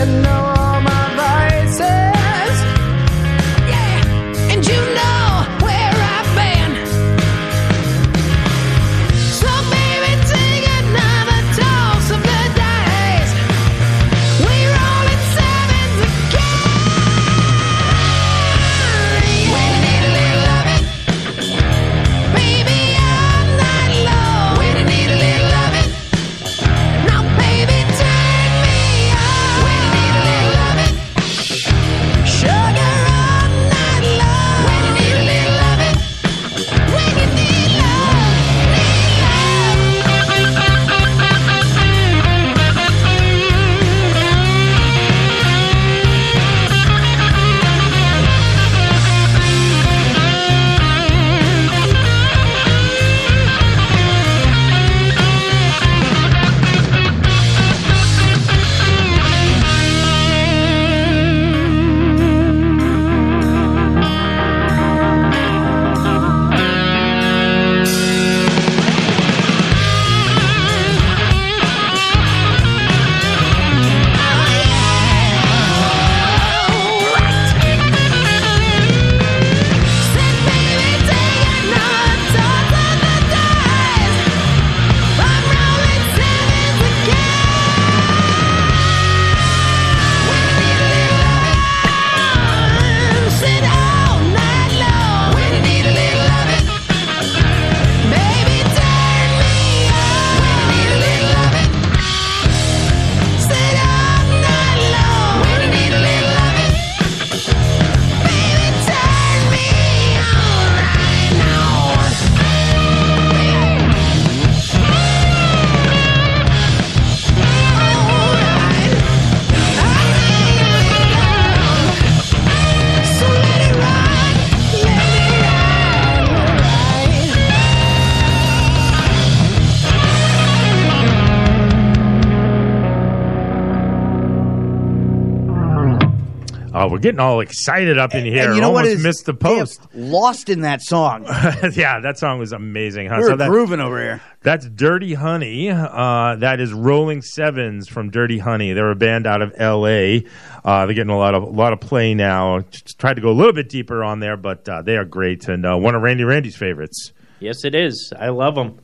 Getting 137.07 137.21
all 137.21 137.41
excited 137.41 137.99
up 137.99 138.15
in 138.15 138.25
here. 138.25 138.47
And 138.47 138.55
you 138.55 138.61
know 138.61 138.69
Almost 138.69 138.85
what 138.85 138.93
is 138.93 139.03
missed 139.03 139.25
the 139.27 139.35
post. 139.35 139.81
lost 139.95 140.49
in 140.49 140.61
that 140.61 140.83
song. 140.83 141.25
yeah, 141.75 142.01
that 142.01 142.19
song 142.19 142.39
was 142.39 142.53
amazing. 142.53 143.09
Huh? 143.09 143.19
We 143.23 143.31
were 143.31 143.37
that- 143.37 143.49
grooving 143.51 143.81
over 143.81 143.99
here. 144.01 144.21
That's 144.43 144.69
Dirty 144.69 145.15
Honey. 145.15 145.71
Uh, 145.71 146.37
that 146.37 146.61
is 146.61 146.73
Rolling 146.73 147.21
Sevens 147.23 147.89
from 147.89 148.11
Dirty 148.11 148.39
Honey. 148.39 148.73
They're 148.75 148.93
a 148.93 148.95
band 148.95 149.27
out 149.27 149.43
of 149.43 149.53
L.A. 149.57 150.25
Uh, 150.65 150.87
they're 150.87 150.95
getting 150.95 151.11
a 151.11 151.19
lot 151.19 151.35
of 151.35 151.43
a 151.43 151.47
lot 151.47 151.73
of 151.73 151.81
play 151.81 152.15
now. 152.15 152.61
Just 152.61 152.97
tried 152.99 153.15
to 153.15 153.21
go 153.23 153.31
a 153.31 153.35
little 153.35 153.53
bit 153.53 153.69
deeper 153.69 154.05
on 154.05 154.21
there, 154.21 154.37
but 154.37 154.69
uh, 154.69 154.83
they 154.83 154.97
are 154.97 155.05
great 155.05 155.49
and 155.49 155.67
uh, 155.67 155.77
one 155.77 155.97
of 155.97 156.03
Randy 156.03 156.23
Randy's 156.23 156.57
favorites. 156.57 157.13
Yes, 157.41 157.65
it 157.65 157.75
is. 157.75 158.13
I 158.17 158.29
love 158.29 158.55
them. 158.55 158.79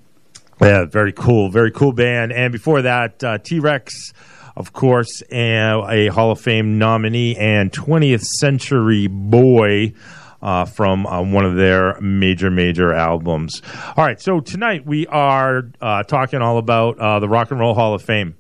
Yeah, 0.61 0.85
very 0.85 1.13
cool, 1.13 1.49
very 1.49 1.71
cool 1.71 1.93
band. 1.93 2.33
And 2.33 2.53
before 2.53 2.83
that, 2.83 3.23
uh, 3.23 3.39
T 3.39 3.59
Rex, 3.61 4.13
of 4.57 4.73
course, 4.73 5.23
a 5.31 6.09
Hall 6.09 6.31
of 6.31 6.41
Fame 6.41 6.79
nominee 6.79 7.37
and 7.37 7.73
20th 7.73 8.25
Century 8.41 9.07
Boy. 9.07 9.95
Uh, 10.41 10.65
from 10.65 11.07
uh, 11.07 11.23
one 11.23 11.45
of 11.45 11.55
their 11.55 12.01
major, 12.01 12.51
major 12.51 12.93
albums. 12.93 13.63
All 13.97 14.05
right, 14.05 14.21
so 14.21 14.41
tonight 14.41 14.85
we 14.85 15.07
are 15.07 15.71
uh, 15.81 16.03
talking 16.03 16.43
all 16.43 16.59
about 16.59 16.99
uh, 16.99 17.21
the 17.21 17.29
Rock 17.29 17.53
and 17.53 17.61
Roll 17.61 17.75
Hall 17.75 17.95
of 17.95 18.03
Fame. 18.03 18.35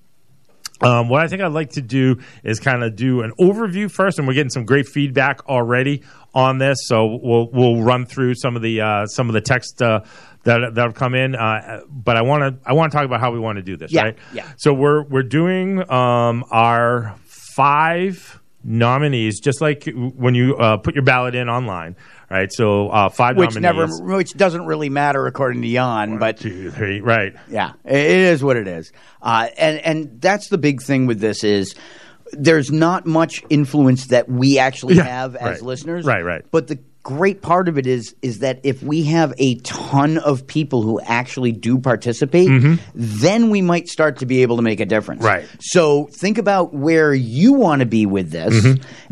Um, 0.83 1.09
what 1.09 1.23
I 1.23 1.29
think 1.29 1.43
I'd 1.43 1.53
like 1.53 1.71
to 1.71 1.81
do 1.81 2.21
is 2.43 2.59
kind 2.59 2.83
of 2.83 2.97
do 2.97 3.23
an 3.23 3.33
overview 3.39 3.91
first, 3.91 4.19
and 4.19 4.27
we're 4.27 4.35
getting 4.35 4.51
some 4.51 4.65
great 4.65 4.89
feedback 4.89 5.49
already 5.49 6.03
on 6.35 6.59
this. 6.59 6.79
So 6.83 7.21
we'll 7.23 7.49
we'll 7.53 7.83
run 7.83 8.05
through 8.05 8.35
some 8.35 8.57
of 8.57 8.63
the 8.63 8.81
uh, 8.81 9.07
some 9.07 9.29
of 9.29 9.35
the 9.35 9.41
text 9.41 9.81
uh, 9.81 10.01
that 10.45 10.75
that 10.75 10.83
have 10.83 10.95
come 10.95 11.15
in. 11.15 11.35
Uh, 11.35 11.81
but 11.89 12.17
I 12.17 12.23
want 12.23 12.43
to 12.63 12.69
I 12.69 12.73
want 12.75 12.93
to 12.93 12.97
talk 12.99 13.05
about 13.05 13.21
how 13.21 13.31
we 13.33 13.39
want 13.39 13.57
to 13.57 13.63
do 13.63 13.77
this, 13.77 13.93
Yeah, 13.93 14.03
right? 14.03 14.19
yeah. 14.33 14.47
So 14.57 14.73
we're 14.75 15.03
we're 15.05 15.23
doing 15.23 15.89
um, 15.91 16.45
our 16.51 17.15
five 17.27 18.41
nominees, 18.65 19.41
just 19.41 19.61
like 19.61 19.89
when 19.95 20.35
you 20.35 20.57
uh, 20.57 20.77
put 20.77 20.95
your 20.95 21.05
ballot 21.05 21.35
in 21.35 21.49
online, 21.49 21.97
right? 22.31 22.53
So 22.53 22.89
uh, 22.91 23.09
five 23.09 23.37
Which 23.37 23.59
never, 23.59 23.87
nominees. 23.89 24.01
which 24.03 24.33
doesn't 24.35 24.65
really 24.67 24.89
matter 24.89 25.27
according 25.27 25.63
to 25.63 25.69
Jan, 25.73 26.19
but 26.19 26.39
two, 26.39 26.71
three, 26.71 27.01
right? 27.01 27.35
Yeah, 27.51 27.73
it 27.85 28.07
is 28.07 28.43
what 28.45 28.57
it 28.57 28.69
is, 28.69 28.93
uh, 29.21 29.49
and 29.59 29.79
and 29.81 30.21
that's 30.21 30.49
the 30.49 30.59
big 30.59 30.81
thing 30.83 31.07
with 31.07 31.19
this 31.21 31.43
is 31.45 31.75
there's 32.33 32.71
not 32.71 33.05
much 33.05 33.43
influence 33.51 34.07
that 34.07 34.29
we 34.29 34.59
actually 34.59 34.95
Yeah, 34.95 35.03
have 35.05 35.37
as 35.37 35.45
right. 35.59 35.63
listeners, 35.63 36.07
Right, 36.07 36.25
right. 36.25 36.43
But 36.51 36.67
the 36.69 36.79
great 37.03 37.43
part 37.43 37.69
of 37.69 37.79
it 37.79 37.87
is 37.87 38.15
is 38.23 38.39
that 38.41 38.61
if 38.63 38.83
we 38.83 39.03
have 39.05 39.35
a 39.39 39.57
ton 39.57 40.19
of 40.19 40.47
people 40.47 40.83
who 40.83 41.01
actually 41.01 41.51
do 41.53 41.79
participate, 41.79 42.49
then 42.95 43.51
we 43.51 43.61
might 43.63 43.89
start 43.89 44.19
to 44.19 44.27
be 44.27 44.43
able 44.43 44.57
to 44.57 44.63
make 44.63 44.81
a 44.81 44.87
difference. 44.87 45.21
Mm-hmm. 45.23 45.35
Right. 45.43 45.49
So 45.61 46.07
think 46.13 46.39
about 46.39 46.73
where 46.73 47.13
you 47.13 47.55
want 47.55 47.81
to 47.81 47.87
be 47.87 48.07
with 48.07 48.31
this, 48.31 48.65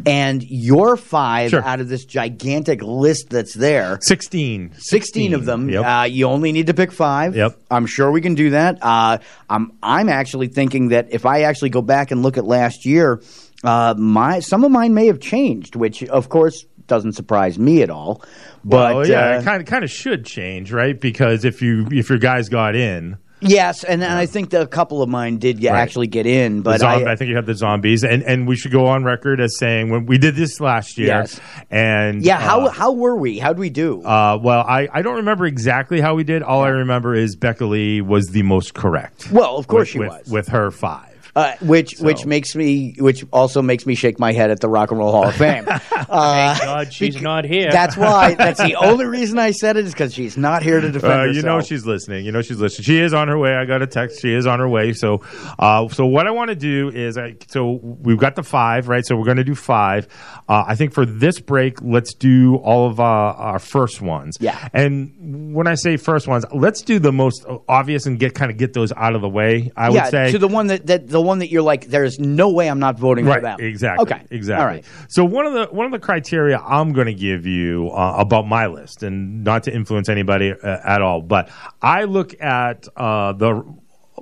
and 0.07 0.43
your 0.49 0.97
five 0.97 1.41
Mm-hmm. 1.41 1.51
Sure. 1.51 1.65
out 1.65 1.81
of 1.81 1.89
this 1.89 2.05
gigantic 2.05 2.83
list 2.83 3.31
that's 3.31 3.55
there. 3.55 3.99
16. 4.03 4.73
16 4.77 5.35
of 5.35 5.45
them. 5.47 5.69
Yep. 5.69 5.85
Uh, 5.85 6.03
you 6.05 6.27
only 6.27 6.53
need 6.53 6.67
to 6.67 6.75
pick 6.75 6.93
five. 6.93 7.35
Yep. 7.35 7.59
I'm 7.71 7.87
sure 7.87 8.11
we 8.11 8.21
can 8.21 8.35
do 8.35 8.51
that. 8.51 8.79
Uh, 8.83 9.19
I'm 9.49 9.73
I'm 9.83 10.09
actually 10.09 10.49
thinking 10.49 10.89
that 10.89 11.09
if 11.13 11.25
I 11.27 11.43
actually 11.43 11.71
go 11.71 11.83
back 11.83 12.11
and 12.11 12.23
look 12.23 12.37
at 12.37 12.45
last 12.45 12.85
year, 12.85 13.23
uh, 13.65 13.95
my 13.97 14.41
some 14.41 14.65
of 14.65 14.71
mine 14.71 14.95
may 14.95 15.07
have 15.07 15.19
changed, 15.21 15.77
which 15.77 16.05
of 16.05 16.29
course 16.29 16.65
doesn't 16.91 17.13
surprise 17.13 17.59
me 17.59 17.81
at 17.81 17.89
all. 17.89 18.23
But 18.63 18.95
well, 18.95 19.07
yeah, 19.07 19.37
uh, 19.37 19.41
it 19.41 19.45
kind 19.45 19.63
of 19.63 19.67
kind 19.67 19.85
of 19.85 19.91
should 19.91 20.27
change, 20.27 20.71
right? 20.73 21.01
Because 21.01 21.47
if 21.47 21.63
you 21.63 21.87
if 21.91 22.11
your 22.11 22.19
guys 22.19 22.51
got 22.51 22.77
in, 22.77 23.17
yes, 23.41 23.85
and, 23.85 24.03
and 24.03 24.13
I 24.13 24.27
think 24.27 24.51
that 24.51 24.61
a 24.61 24.67
couple 24.67 25.01
of 25.01 25.09
mine 25.09 25.39
did 25.39 25.61
get, 25.61 25.73
Right. 25.73 25.81
actually 25.81 26.09
get 26.09 26.27
in, 26.27 26.61
but 26.61 26.83
I, 26.83 27.13
I, 27.13 27.17
think 27.17 27.31
you 27.31 27.37
have 27.37 27.47
the 27.47 27.55
zombies, 27.55 28.05
and 28.05 28.23
and 28.23 28.47
we 28.47 28.57
should 28.57 28.73
go 28.73 28.87
on 28.87 29.03
record 29.05 29.41
as 29.41 29.57
saying 29.57 29.89
when 29.89 30.05
we 30.05 30.19
did 30.19 30.35
this 30.35 30.61
last 30.61 30.99
year, 30.99 31.09
Yes. 31.09 31.41
and 31.71 32.23
yeah, 32.23 32.39
how 32.39 32.67
uh, 32.67 32.71
how 32.71 32.93
were 32.93 33.17
we? 33.17 33.39
How 33.39 33.49
would 33.49 33.59
we 33.59 33.71
do? 33.71 34.03
uh, 34.03 34.39
well, 34.43 34.65
I, 34.69 34.89
I 34.93 35.01
don't 35.01 35.17
remember 35.17 35.47
exactly 35.47 36.01
how 36.03 36.15
we 36.17 36.25
did. 36.25 36.43
All 36.43 36.63
I 36.63 36.69
remember 36.69 37.15
is 37.15 37.37
Becca 37.37 37.65
Lee 37.65 38.03
was 38.03 38.27
the 38.27 38.43
most 38.43 38.75
correct. 38.75 39.31
Well, 39.31 39.57
of 39.57 39.69
course 39.69 39.87
with, 39.87 39.89
she 39.89 39.99
with, 40.01 40.09
was. 40.09 40.29
with 40.29 40.49
her 40.49 40.71
five. 40.71 41.10
Uh, 41.37 41.53
which 41.61 41.95
which 42.01 42.27
makes 42.27 42.55
me 42.57 42.95
which 42.99 43.25
also 43.33 43.63
makes 43.63 43.87
me 43.87 43.95
shake 43.95 44.19
my 44.19 44.33
head 44.33 44.51
at 44.51 44.61
the 44.61 44.69
Rock 44.69 44.91
and 44.91 44.99
Roll 44.99 45.13
Hall 45.13 45.29
of 45.29 45.35
Fame. 45.37 45.67
Uh, 46.11 46.55
Thank 46.55 46.65
God 46.65 46.93
she's 46.93 47.23
not 47.23 47.45
here. 47.45 47.71
That's 47.71 47.97
why. 47.97 48.35
That's 48.39 48.59
the 48.61 48.75
only 48.75 49.05
reason 49.05 49.39
I 49.39 49.53
said 49.53 49.77
it 49.77 49.85
is 49.87 49.93
because 49.93 50.13
she's 50.13 50.37
not 50.37 50.63
here 50.65 50.81
to 50.81 50.91
defend 50.91 51.13
Uh, 51.13 51.17
herself. 51.19 51.37
you 51.37 51.43
know 51.43 51.61
she's 51.61 51.87
listening. 51.87 52.25
You 52.25 52.33
know 52.33 52.43
she's 52.43 52.59
listening. 52.59 52.85
She 52.85 52.99
is 52.99 53.15
on 53.15 53.29
her 53.29 53.39
way. 53.39 53.55
I 53.55 53.65
got 53.65 53.81
a 53.81 53.87
text. 53.87 54.21
She 54.21 54.33
is 54.35 54.45
on 54.45 54.59
her 54.59 54.69
way. 54.69 54.93
So, 54.93 55.21
uh, 55.59 55.89
so 55.89 56.07
what 56.07 56.27
I 56.27 56.33
want 56.33 56.49
to 56.49 56.57
do 56.57 56.89
is, 56.89 57.17
I, 57.17 57.37
so 57.49 57.79
we've 57.83 58.19
got 58.19 58.35
the 58.35 58.43
five, 58.43 58.89
right? 58.89 59.07
So 59.07 59.15
we're 59.17 59.25
going 59.25 59.37
to 59.37 59.45
do 59.45 59.55
five. 59.55 60.09
Uh, 60.49 60.65
I 60.67 60.75
think 60.75 60.93
for 60.95 61.07
this 61.07 61.39
break, 61.39 61.81
let's 61.81 62.13
do 62.15 62.57
all 62.57 62.89
of 62.91 62.99
uh, 62.99 63.03
our 63.05 63.61
first 63.61 64.01
ones. 64.01 64.37
Yeah. 64.41 64.69
And 64.73 65.55
when 65.55 65.69
I 65.69 65.75
say 65.77 65.97
first 65.97 66.27
ones, 66.27 66.45
let's 66.53 66.83
do 66.83 66.99
the 66.99 67.13
most 67.13 67.45
obvious 67.69 68.07
and 68.07 68.19
get 68.19 68.35
kind 68.35 68.51
of 68.51 68.57
get 68.57 68.73
those 68.73 68.91
out 68.93 69.15
of 69.15 69.21
the 69.21 69.29
way. 69.29 69.71
I 69.77 69.91
yeah, 69.91 70.03
would 70.05 70.11
say 70.11 70.33
to 70.33 70.39
the 70.39 70.49
one 70.49 70.67
that, 70.69 70.87
that 70.89 71.07
the 71.09 71.20
one 71.21 71.39
that 71.41 71.51
you're 71.51 71.63
like, 71.63 71.87
there's 71.87 72.19
no 72.19 72.51
way 72.51 72.69
I'm 72.69 72.79
not 72.79 72.99
voting 72.99 73.25
for 73.25 73.31
right 73.33 73.43
them. 73.43 73.59
exactly 73.61 74.03
Okay. 74.03 74.23
exactly 74.31 74.63
All 74.63 74.67
right. 74.71 74.85
so 75.09 75.25
one 75.25 75.47
of 75.47 75.53
the 75.55 75.67
one 75.75 75.87
of 75.87 75.93
the 75.93 75.99
criteria 75.99 76.59
i'm 76.59 76.93
going 76.93 77.07
to 77.07 77.15
give 77.15 77.47
you 77.47 77.91
uh, 77.91 78.15
about 78.19 78.47
my 78.47 78.67
list 78.67 79.03
and 79.03 79.45
not 79.45 79.65
to 79.65 79.75
influence 79.75 80.09
anybody 80.09 80.53
uh, 80.53 80.79
at 80.85 81.03
all 81.03 81.21
but 81.23 81.51
i 81.83 82.05
look 82.05 82.41
at 82.43 82.87
uh, 82.97 83.33
the 83.33 83.55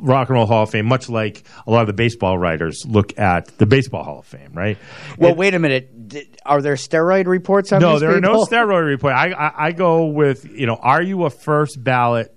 rock 0.00 0.28
and 0.28 0.37
roll 0.37 0.46
hall 0.46 0.62
of 0.62 0.70
fame 0.70 0.87
much 0.87 1.08
like 1.08 1.42
a 1.66 1.70
lot 1.70 1.80
of 1.80 1.87
the 1.88 1.92
baseball 1.92 2.38
writers 2.38 2.84
look 2.87 3.18
at 3.18 3.46
the 3.58 3.66
baseball 3.66 4.04
hall 4.04 4.18
of 4.20 4.26
fame 4.26 4.52
right 4.54 4.78
Well, 5.16 5.32
It- 5.32 5.37
wait 5.37 5.54
a 5.54 5.58
minute. 5.58 6.08
Did, 6.08 6.38
are 6.46 6.62
there 6.62 6.74
steroid 6.76 7.26
reports 7.26 7.72
on 7.72 7.80
no 7.82 7.98
there 7.98 8.16
are 8.16 8.20
no 8.20 8.44
steroid 8.44 8.87
reports. 8.87 9.14
I, 9.14 9.30
I 9.32 9.66
i 9.66 9.72
go 9.72 10.06
with 10.06 10.46
you 10.50 10.66
know 10.66 10.76
are 10.76 11.02
you 11.02 11.24
a 11.24 11.30
first 11.30 11.82
ballot 11.82 12.34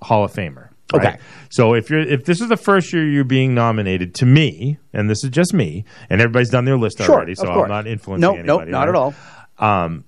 hall 0.00 0.24
of 0.24 0.32
famer 0.32 0.69
right? 0.92 1.06
Okay. 1.14 1.18
So 1.50 1.74
if 1.74 1.90
you're 1.90 2.00
if 2.00 2.24
this 2.24 2.40
is 2.40 2.48
the 2.48 2.56
first 2.56 2.92
year 2.92 3.04
you're 3.08 3.24
being 3.24 3.54
nominated 3.54 4.14
to 4.16 4.26
me, 4.26 4.78
and 4.92 5.08
this 5.10 5.24
is 5.24 5.30
just 5.30 5.52
me, 5.54 5.84
and 6.08 6.20
everybody's 6.20 6.50
done 6.50 6.64
their 6.64 6.78
list 6.78 6.98
Sure, 6.98 7.14
already, 7.16 7.34
so 7.34 7.48
I'm 7.48 7.68
not 7.68 7.86
influencing 7.86 8.20
Nope, 8.20 8.44
nope, 8.44 8.62
anybody. 8.62 8.70
not 8.72 8.88
at 8.88 8.94
all. 8.94 9.14
Um, 9.58 10.04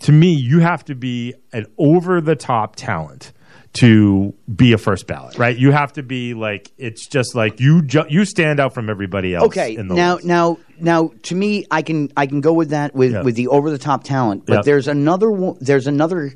to 0.00 0.12
me, 0.12 0.32
you 0.34 0.60
have 0.60 0.84
to 0.86 0.94
be 0.94 1.34
an 1.52 1.66
over 1.76 2.20
the 2.20 2.36
top 2.36 2.76
talent 2.76 3.32
to 3.74 4.32
be 4.52 4.72
a 4.72 4.78
first 4.78 5.06
ballot, 5.06 5.36
right? 5.38 5.56
You 5.56 5.72
have 5.72 5.92
to 5.94 6.02
be 6.02 6.32
like 6.34 6.72
it's 6.78 7.06
just 7.06 7.34
like 7.34 7.60
you 7.60 7.82
ju- 7.82 8.06
you 8.08 8.24
stand 8.24 8.60
out 8.60 8.72
from 8.74 8.88
everybody 8.88 9.34
else. 9.34 9.46
Okay, 9.48 9.76
in 9.76 9.88
the 9.88 9.94
now, 9.94 10.14
list. 10.14 10.26
now, 10.26 10.58
now, 10.80 11.10
to 11.24 11.34
me, 11.34 11.66
I 11.70 11.82
can 11.82 12.10
I 12.16 12.26
can 12.26 12.40
go 12.40 12.52
with 12.54 12.70
that 12.70 12.94
with, 12.94 13.12
Yeah. 13.12 13.22
with 13.22 13.34
the 13.36 13.48
over 13.48 13.70
the 13.70 13.78
top 13.78 14.04
talent, 14.04 14.46
but 14.46 14.54
Yeah. 14.54 14.62
there's 14.64 14.88
another 14.88 15.28
there's 15.60 15.86
another 15.86 16.32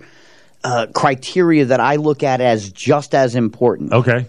uh, 0.64 0.87
criteria 0.94 1.64
that 1.66 1.81
I 1.81 1.96
look 1.96 2.22
at 2.22 2.40
as 2.40 2.70
just 2.70 3.14
as 3.14 3.35
important. 3.35 3.92
okay, 3.92 4.27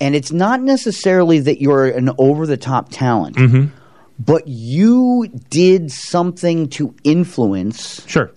and 0.00 0.14
it's 0.14 0.32
not 0.32 0.60
necessarily 0.62 1.40
that 1.40 1.60
you're 1.60 1.86
an 1.86 2.10
over 2.18 2.46
the 2.46 2.56
top 2.56 2.88
talent, 2.90 3.36
Mm-hmm. 3.36 3.66
but 4.18 4.44
you 4.48 5.28
did 5.50 5.90
something 5.92 6.68
to 6.70 6.94
influence 7.04 8.04
sure, 8.06 8.30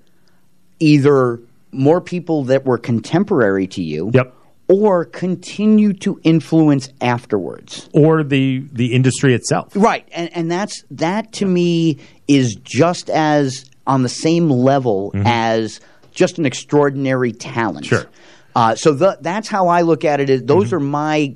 either 0.80 1.40
more 1.72 2.02
people 2.02 2.44
that 2.46 2.66
were 2.66 2.78
contemporary 2.78 3.68
to 3.68 3.82
you, 3.84 4.12
Yep. 4.14 4.34
or 4.68 5.06
continue 5.06 5.94
to 5.94 6.20
influence 6.24 6.90
afterwards. 7.02 7.90
or 7.94 8.24
the 8.24 8.64
the 8.72 8.94
industry 8.94 9.34
itself. 9.34 9.72
Right, 9.76 10.08
and 10.14 10.30
and 10.36 10.52
that's 10.52 10.84
that 10.92 11.32
to 11.34 11.46
me 11.46 11.98
is 12.28 12.56
just 12.56 13.10
as 13.10 13.66
on 13.88 14.04
the 14.04 14.10
same 14.10 14.50
level 14.50 15.12
as 15.26 15.80
just 16.14 16.38
an 16.38 16.46
extraordinary 16.46 17.32
talent. 17.34 17.86
Mm-hmm. 17.86 17.96
Sure. 17.96 18.10
Uh, 18.56 18.76
so 18.76 18.94
the, 18.94 19.18
that's 19.22 19.48
how 19.48 19.68
I 19.68 19.82
look 19.82 20.06
at 20.06 20.20
it. 20.20 20.30
Is 20.30 20.44
those 20.44 20.72
are 20.74 20.80
my 20.80 21.36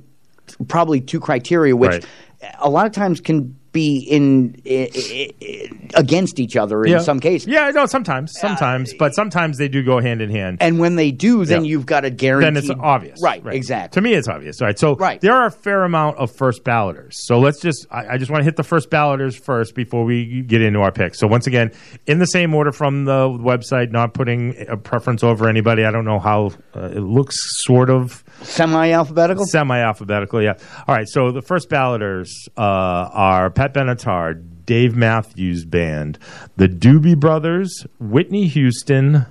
probably 0.68 1.02
two 1.02 1.20
criteria, 1.20 1.76
which 1.76 1.92
Mm-hmm. 1.92 2.46
Right. 2.46 2.56
a 2.60 2.70
lot 2.70 2.86
of 2.86 2.92
times 2.94 3.20
can 3.20 3.58
be 3.78 3.98
in 4.00 4.56
i- 4.66 4.90
i- 4.96 5.32
i- 5.42 5.70
against 5.94 6.40
each 6.40 6.56
other 6.58 6.84
in 6.84 6.92
Yeah. 6.94 7.00
some 7.00 7.20
cases. 7.20 7.48
Yeah, 7.48 7.70
no, 7.74 7.86
sometimes, 7.86 8.34
sometimes, 8.40 8.94
but 8.98 9.14
sometimes 9.14 9.58
they 9.58 9.68
do 9.68 9.84
go 9.84 10.00
hand 10.00 10.22
in 10.22 10.30
hand. 10.32 10.58
And 10.62 10.80
when 10.80 10.96
they 10.96 11.12
do, 11.12 11.46
then 11.46 11.64
Yeah. 11.64 11.70
you've 11.72 11.86
got 11.86 12.04
a 12.06 12.10
guarantee. 12.10 12.46
then 12.48 12.58
it's 12.58 12.70
obvious. 12.82 13.20
Right, 13.22 13.44
exactly. 13.46 13.96
To 13.98 14.02
me, 14.02 14.14
it's 14.14 14.28
obvious. 14.28 14.62
Right. 14.62 14.78
So 14.80 14.96
Right. 14.96 15.22
there 15.22 15.34
are 15.34 15.46
a 15.48 15.52
fair 15.52 15.84
amount 15.84 16.18
of 16.18 16.32
first 16.36 16.64
balloters. 16.64 17.12
So 17.28 17.40
let's 17.40 17.60
just, 17.62 17.86
I, 17.92 18.14
I 18.14 18.18
just 18.18 18.32
want 18.32 18.42
to 18.42 18.46
hit 18.46 18.56
the 18.56 18.64
first 18.64 18.90
balloters 18.90 19.36
first 19.36 19.76
before 19.76 20.04
we 20.06 20.42
get 20.42 20.62
into 20.62 20.80
our 20.80 20.92
picks. 20.92 21.20
So 21.20 21.28
once 21.28 21.46
again, 21.48 21.72
in 22.08 22.20
the 22.20 22.26
same 22.26 22.54
order 22.54 22.72
from 22.72 23.06
the 23.06 23.28
website, 23.28 23.92
not 23.92 24.14
putting 24.14 24.56
a 24.68 24.78
preference 24.78 25.24
over 25.24 25.48
anybody. 25.50 25.84
I 25.86 25.92
don't 25.92 26.06
know 26.06 26.20
how 26.20 26.52
uh, 26.76 26.86
it 26.96 27.02
looks 27.02 27.36
sort 27.66 27.90
of 27.90 28.24
Semi 28.42 28.92
alphabetical? 28.92 29.46
semi 29.46 29.80
alphabetical. 29.80 30.42
Yeah. 30.42 30.54
All 30.88 30.96
right. 30.96 31.08
So 31.08 31.32
the 31.32 31.42
first 31.42 31.70
balloters 31.70 32.48
uh, 32.58 32.62
are 32.62 33.50
Pat 33.50 33.74
Benatar, 33.74 34.42
Dave 34.66 34.96
Matthews 34.96 35.66
Band, 35.66 36.20
the 36.56 36.68
Doobie 36.68 37.20
Brothers, 37.20 37.86
Whitney 38.00 38.48
Houston, 38.48 39.26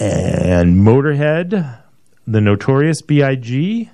and 0.00 0.76
Motorhead, 0.80 1.80
the 2.26 2.40
Notorious 2.40 3.02
B.I.G., 3.02 3.90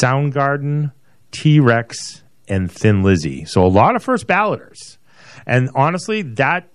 Soundgarden, 0.00 0.92
T 1.32 1.60
Rex, 1.60 2.22
and 2.48 2.70
Thin 2.70 3.02
Lizzy. 3.02 3.44
So 3.44 3.64
a 3.64 3.68
lot 3.68 3.96
of 3.96 4.02
first 4.02 4.26
balloters. 4.26 4.98
And 5.46 5.70
honestly, 5.74 6.22
that 6.22 6.68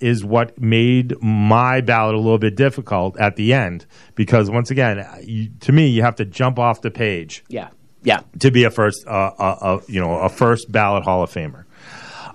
is 0.00 0.24
what 0.24 0.58
made 0.60 1.14
my 1.22 1.80
ballot 1.80 2.14
a 2.14 2.18
little 2.18 2.38
bit 2.38 2.56
difficult 2.56 3.18
at 3.18 3.36
the 3.36 3.52
end 3.52 3.86
because 4.14 4.50
once 4.50 4.70
again, 4.70 5.06
you, 5.22 5.50
to 5.60 5.72
me, 5.72 5.88
you 5.88 6.02
have 6.02 6.16
to 6.16 6.24
jump 6.24 6.58
off 6.58 6.80
the 6.82 6.90
page 6.90 7.44
Yeah. 7.48 7.68
Yeah. 8.02 8.20
to 8.40 8.50
be 8.50 8.64
a 8.64 8.70
first, 8.70 9.06
uh, 9.06 9.10
uh, 9.10 9.56
uh, 9.60 9.80
you 9.88 10.00
know, 10.00 10.16
a 10.16 10.28
first 10.28 10.70
ballot 10.72 11.04
Hall 11.04 11.22
of 11.22 11.30
Famer. 11.32 11.64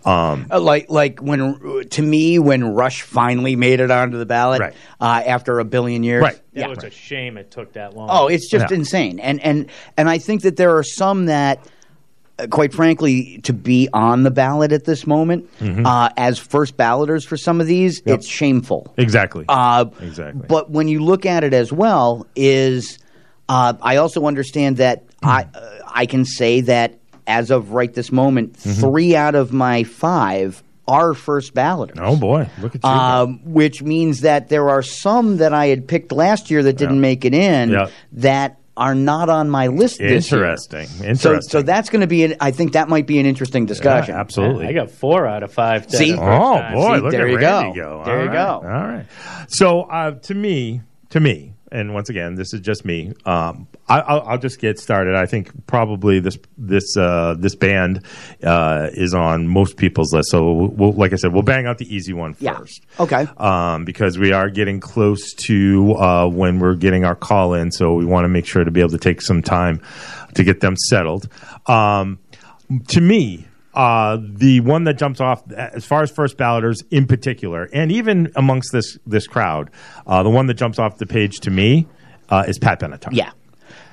Um, 0.06 0.46
Uh, 0.52 0.60
like 0.60 0.86
like 0.92 1.20
when 1.20 1.84
to 1.90 2.02
me 2.04 2.38
when 2.38 2.64
Rush 2.76 3.02
finally 3.02 3.56
made 3.56 3.80
it 3.80 3.90
onto 3.90 4.20
the 4.20 4.26
ballot 4.28 4.60
Right. 4.62 4.74
uh, 5.02 5.24
after 5.26 5.58
a 5.58 5.66
billion 5.66 6.04
years. 6.04 6.22
Right. 6.22 6.40
Yeah. 6.54 6.66
It 6.66 6.70
was 6.70 6.84
a 6.84 6.92
shame 6.92 7.38
it 7.38 7.50
took 7.50 7.74
that 7.74 7.96
long. 7.96 8.10
Oh, 8.12 8.28
it's 8.28 8.48
just 8.48 8.70
Yeah. 8.70 8.78
insane. 8.78 9.20
And 9.20 9.42
and 9.44 9.66
and 9.98 10.08
I 10.08 10.20
think 10.20 10.44
that 10.44 10.58
there 10.58 10.78
are 10.78 10.84
some 10.84 11.26
that 11.26 11.60
quite 12.50 12.74
frankly 12.74 13.40
to 13.44 13.54
be 13.54 13.88
on 13.94 14.24
the 14.24 14.32
ballot 14.32 14.72
at 14.74 14.84
this 14.86 15.08
moment 15.08 15.48
Mhm. 15.62 15.86
uh, 15.86 16.10
as 16.18 16.38
first 16.38 16.76
balloters 16.76 17.24
for 17.26 17.38
some 17.38 17.62
of 17.62 17.68
these 17.68 18.02
Yep. 18.06 18.16
it's 18.20 18.28
shameful. 18.28 18.94
exactly. 18.98 19.46
Uh, 19.48 19.86
exactly. 20.02 20.46
But 20.48 20.70
when 20.70 20.88
you 20.90 21.00
look 21.04 21.26
at 21.26 21.44
it 21.46 21.54
as 21.54 21.72
well, 21.72 22.26
is 22.36 23.00
uh, 23.48 23.74
I 23.82 23.98
also 23.98 24.26
understand 24.26 24.78
that 24.78 25.04
I 25.24 25.44
uh, 25.54 25.60
I 25.94 26.06
can 26.08 26.26
say 26.26 26.62
that 26.62 26.96
as 27.28 27.52
of 27.52 27.72
right 27.72 27.94
this 27.94 28.12
moment, 28.12 28.54
Mm-hmm. 28.58 28.82
three 28.82 29.16
out 29.16 29.36
of 29.36 29.54
my 29.54 29.84
five 29.84 30.62
are 30.88 31.14
first 31.16 31.54
balloters. 31.56 31.98
Oh 32.00 32.16
boy, 32.16 32.48
look 32.62 32.76
at 32.76 32.84
you. 32.84 32.90
Um, 32.90 33.40
which 33.46 33.82
means 33.82 34.22
that 34.22 34.50
there 34.50 34.70
are 34.70 34.82
some 34.84 35.38
that 35.38 35.54
I 35.54 35.68
had 35.68 35.88
picked 35.88 36.12
last 36.12 36.52
year 36.52 36.62
that 36.64 36.78
didn't 36.78 37.02
make 37.02 37.24
it 37.26 37.34
in 37.34 37.70
Yeah. 37.70 37.88
that 38.14 38.58
are 38.78 38.94
not 38.96 39.30
on 39.30 39.50
my 39.50 39.68
list 39.68 39.98
this 40.00 40.30
year. 40.32 40.42
Interesting. 40.44 40.86
So, 40.88 41.04
Interesting. 41.06 41.42
so 41.50 41.62
that's 41.62 41.90
going 41.90 42.02
to 42.02 42.08
be. 42.08 42.24
An, 42.26 42.36
I 42.40 42.52
think 42.52 42.74
that 42.74 42.90
might 42.90 43.08
be 43.08 43.20
an 43.20 43.26
interesting 43.26 43.66
discussion. 43.66 44.14
Yeah, 44.16 44.20
absolutely. 44.22 44.68
I 44.68 44.74
got 44.74 44.92
four 44.92 45.26
out 45.28 45.44
of 45.44 45.52
five. 45.54 45.88
that 45.90 45.98
See? 45.98 46.14
are 46.16 46.32
Oh 46.34 46.60
time. 46.60 46.74
boy, 46.74 46.96
See, 46.98 47.02
look 47.02 47.12
there 47.12 47.26
at 47.28 47.32
you 47.32 47.38
Randy 47.38 47.80
go. 47.80 48.00
go. 48.00 48.04
There 48.06 48.18
All 48.18 48.24
you 48.24 48.30
right. 48.30 48.34
go. 48.34 48.68
All 48.68 48.88
right. 48.88 49.06
So 49.48 49.82
uh, 49.84 50.12
to 50.12 50.34
me, 50.36 50.82
to 51.10 51.20
me, 51.20 51.55
and 51.76 51.94
once 51.94 52.10
again, 52.10 52.36
this 52.36 52.54
is 52.54 52.62
just 52.62 52.86
me. 52.86 53.14
Um, 53.26 53.68
I, 53.90 54.00
I'll, 54.00 54.22
I'll 54.22 54.38
just 54.38 54.60
get 54.60 54.80
started. 54.80 55.16
I 55.16 55.26
think 55.26 55.68
probably 55.68 56.20
this 56.20 56.38
this 56.58 56.96
uh, 56.98 57.36
this 57.38 57.56
band 57.56 58.06
uh, 58.44 58.90
is 58.94 59.14
on 59.14 59.48
most 59.48 59.78
people's 59.78 60.14
list. 60.14 60.32
So 60.32 60.54
we'll, 60.54 60.68
we'll, 60.70 60.92
like 60.94 61.14
I 61.14 61.18
said, 61.18 61.34
we'll 61.34 61.44
bang 61.44 61.68
out 61.68 61.78
the 61.78 61.94
easy 61.94 62.14
one 62.14 62.34
first. 62.34 62.82
Yeah. 62.98 63.04
Okay. 63.04 63.28
Um, 63.38 63.86
because 63.86 64.18
we 64.18 64.32
are 64.32 64.50
getting 64.50 64.80
close 64.80 65.34
to 65.48 65.94
uh, 65.96 66.28
when 66.28 66.60
we're 66.60 66.76
getting 66.76 67.04
our 67.04 67.16
call 67.16 67.54
in, 67.54 67.72
so 67.72 67.94
we 67.94 68.06
want 68.06 68.24
to 68.24 68.30
make 68.30 68.46
sure 68.46 68.64
to 68.64 68.72
be 68.72 68.80
able 68.80 68.92
to 68.92 68.98
take 68.98 69.22
some 69.22 69.42
time 69.42 69.82
to 70.36 70.44
get 70.44 70.62
them 70.62 70.76
settled. 70.78 71.28
Um, 71.68 72.20
to 72.88 73.02
me, 73.02 73.46
uh, 73.76 74.18
the 74.22 74.62
one 74.62 74.86
that 74.86 74.98
jumps 74.98 75.20
off 75.20 75.44
as 75.52 75.86
far 75.86 76.02
as 76.02 76.10
first 76.12 76.38
balloters 76.38 76.82
in 76.92 77.08
particular, 77.08 77.70
and 77.74 77.92
even 77.92 78.32
amongst 78.36 78.72
this 78.72 78.98
this 79.06 79.28
crowd, 79.28 79.70
uh, 80.08 80.24
the 80.24 80.30
one 80.30 80.48
that 80.48 80.56
jumps 80.56 80.80
off 80.80 80.98
the 80.98 81.06
page 81.06 81.40
to 81.42 81.52
me 81.52 81.88
uh, 82.30 82.46
is 82.48 82.58
Pat 82.58 82.80
Benatar. 82.80 83.10
Yeah. 83.12 83.32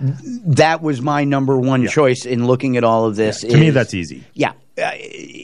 That 0.01 0.83
was 0.83 1.01
my 1.01 1.25
number 1.25 1.57
one 1.59 1.87
choice 1.87 2.25
in 2.25 2.47
looking 2.47 2.77
at 2.77 2.85
all 2.85 3.07
of 3.07 3.17
this. 3.17 3.41
to 3.41 3.57
me 3.57 3.71
that's 3.71 3.95
easy. 3.95 4.25
Yeah, 4.35 4.53
uh, 4.79 4.91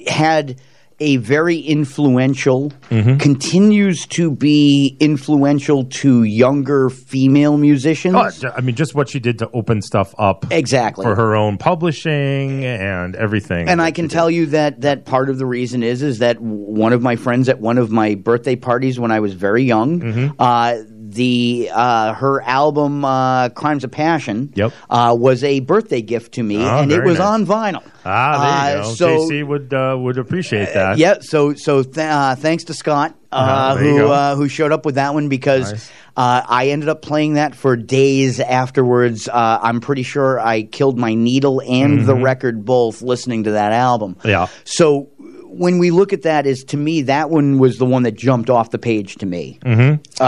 had 0.06 0.60
a 1.00 1.16
very 1.18 1.58
influential, 1.58 2.72
Mm-hmm. 2.90 3.18
continues 3.18 4.06
to 4.06 4.30
be 4.30 4.96
influential 4.98 5.84
to 5.84 6.22
younger 6.22 6.88
female 6.88 7.58
musicians. 7.58 8.16
Oh, 8.44 8.50
I 8.56 8.62
mean, 8.62 8.74
just 8.74 8.94
what 8.94 9.08
she 9.10 9.20
did 9.20 9.38
to 9.40 9.50
open 9.52 9.82
stuff 9.82 10.14
up 10.18 10.46
Exactly. 10.50 11.04
for 11.04 11.14
her 11.14 11.36
own 11.36 11.58
publishing 11.58 12.64
and 12.64 13.14
everything. 13.14 13.68
and 13.68 13.82
I 13.82 13.90
can 13.90 14.08
tell 14.08 14.30
you 14.30 14.46
that 14.46 14.80
that 14.80 15.04
part 15.04 15.28
of 15.28 15.36
the 15.38 15.44
reason 15.46 15.82
is 15.82 16.02
is 16.02 16.18
that 16.20 16.40
one 16.40 16.92
of 16.94 17.02
my 17.02 17.16
friends 17.16 17.48
at 17.50 17.60
one 17.60 17.76
of 17.78 17.90
my 17.90 18.14
birthday 18.14 18.56
parties 18.56 18.98
when 18.98 19.10
I 19.10 19.20
was 19.20 19.34
very 19.34 19.62
young, 19.64 20.00
Mm-hmm. 20.00 20.28
uh, 20.38 20.76
the 21.12 21.70
uh, 21.72 22.12
her 22.14 22.42
album 22.42 23.04
uh, 23.04 23.48
"Crimes 23.50 23.84
of 23.84 23.90
Passion" 23.90 24.52
Yep. 24.54 24.72
uh, 24.90 25.16
was 25.18 25.42
a 25.44 25.60
birthday 25.60 26.02
gift 26.02 26.34
to 26.34 26.42
me, 26.42 26.56
Oh, 26.64 26.78
and 26.78 26.92
it 26.92 27.02
was 27.04 27.18
nice. 27.18 27.26
on 27.28 27.46
vinyl. 27.46 27.82
Ah, 28.04 28.64
there 28.70 28.76
you 28.76 28.82
Uh, 28.82 28.84
go. 28.88 28.94
so- 28.94 29.28
JC 29.30 29.46
would 29.46 29.72
uh, 29.74 29.96
would 29.98 30.18
appreciate 30.18 30.72
that. 30.74 30.98
Yeah, 30.98 31.16
so 31.20 31.54
so 31.54 31.82
th- 31.82 31.96
uh, 31.98 32.34
thanks 32.36 32.64
to 32.64 32.74
Scott 32.74 33.14
uh, 33.32 33.36
Uh-huh, 33.36 33.76
who 33.76 34.06
uh, 34.08 34.34
who 34.36 34.48
showed 34.48 34.72
up 34.72 34.84
with 34.86 34.94
that 34.96 35.14
one 35.14 35.28
because 35.28 35.72
Nice. 35.72 35.90
uh, 36.16 36.42
I 36.48 36.68
ended 36.68 36.88
up 36.88 37.02
playing 37.02 37.34
that 37.34 37.54
for 37.54 37.76
days 37.76 38.40
afterwards. 38.40 39.28
Uh, 39.28 39.58
I'm 39.62 39.80
pretty 39.80 40.02
sure 40.02 40.40
I 40.40 40.62
killed 40.62 40.98
my 40.98 41.14
needle 41.14 41.60
and 41.66 42.06
the 42.06 42.14
Mhm. 42.14 42.22
record 42.24 42.64
both 42.64 43.02
listening 43.02 43.44
to 43.44 43.52
that 43.52 43.72
album. 43.72 44.16
Yeah. 44.24 44.46
So 44.64 45.08
when 45.50 45.78
we 45.78 45.90
look 45.90 46.12
at 46.12 46.22
that, 46.22 46.46
is 46.46 46.62
to 46.64 46.76
me 46.76 47.02
that 47.02 47.30
one 47.30 47.58
was 47.58 47.78
the 47.78 47.84
one 47.86 48.02
that 48.04 48.14
jumped 48.16 48.48
off 48.50 48.70
the 48.70 48.78
page 48.78 49.16
to 49.16 49.26
me. 49.26 49.58
Mm-hmm. 49.64 50.22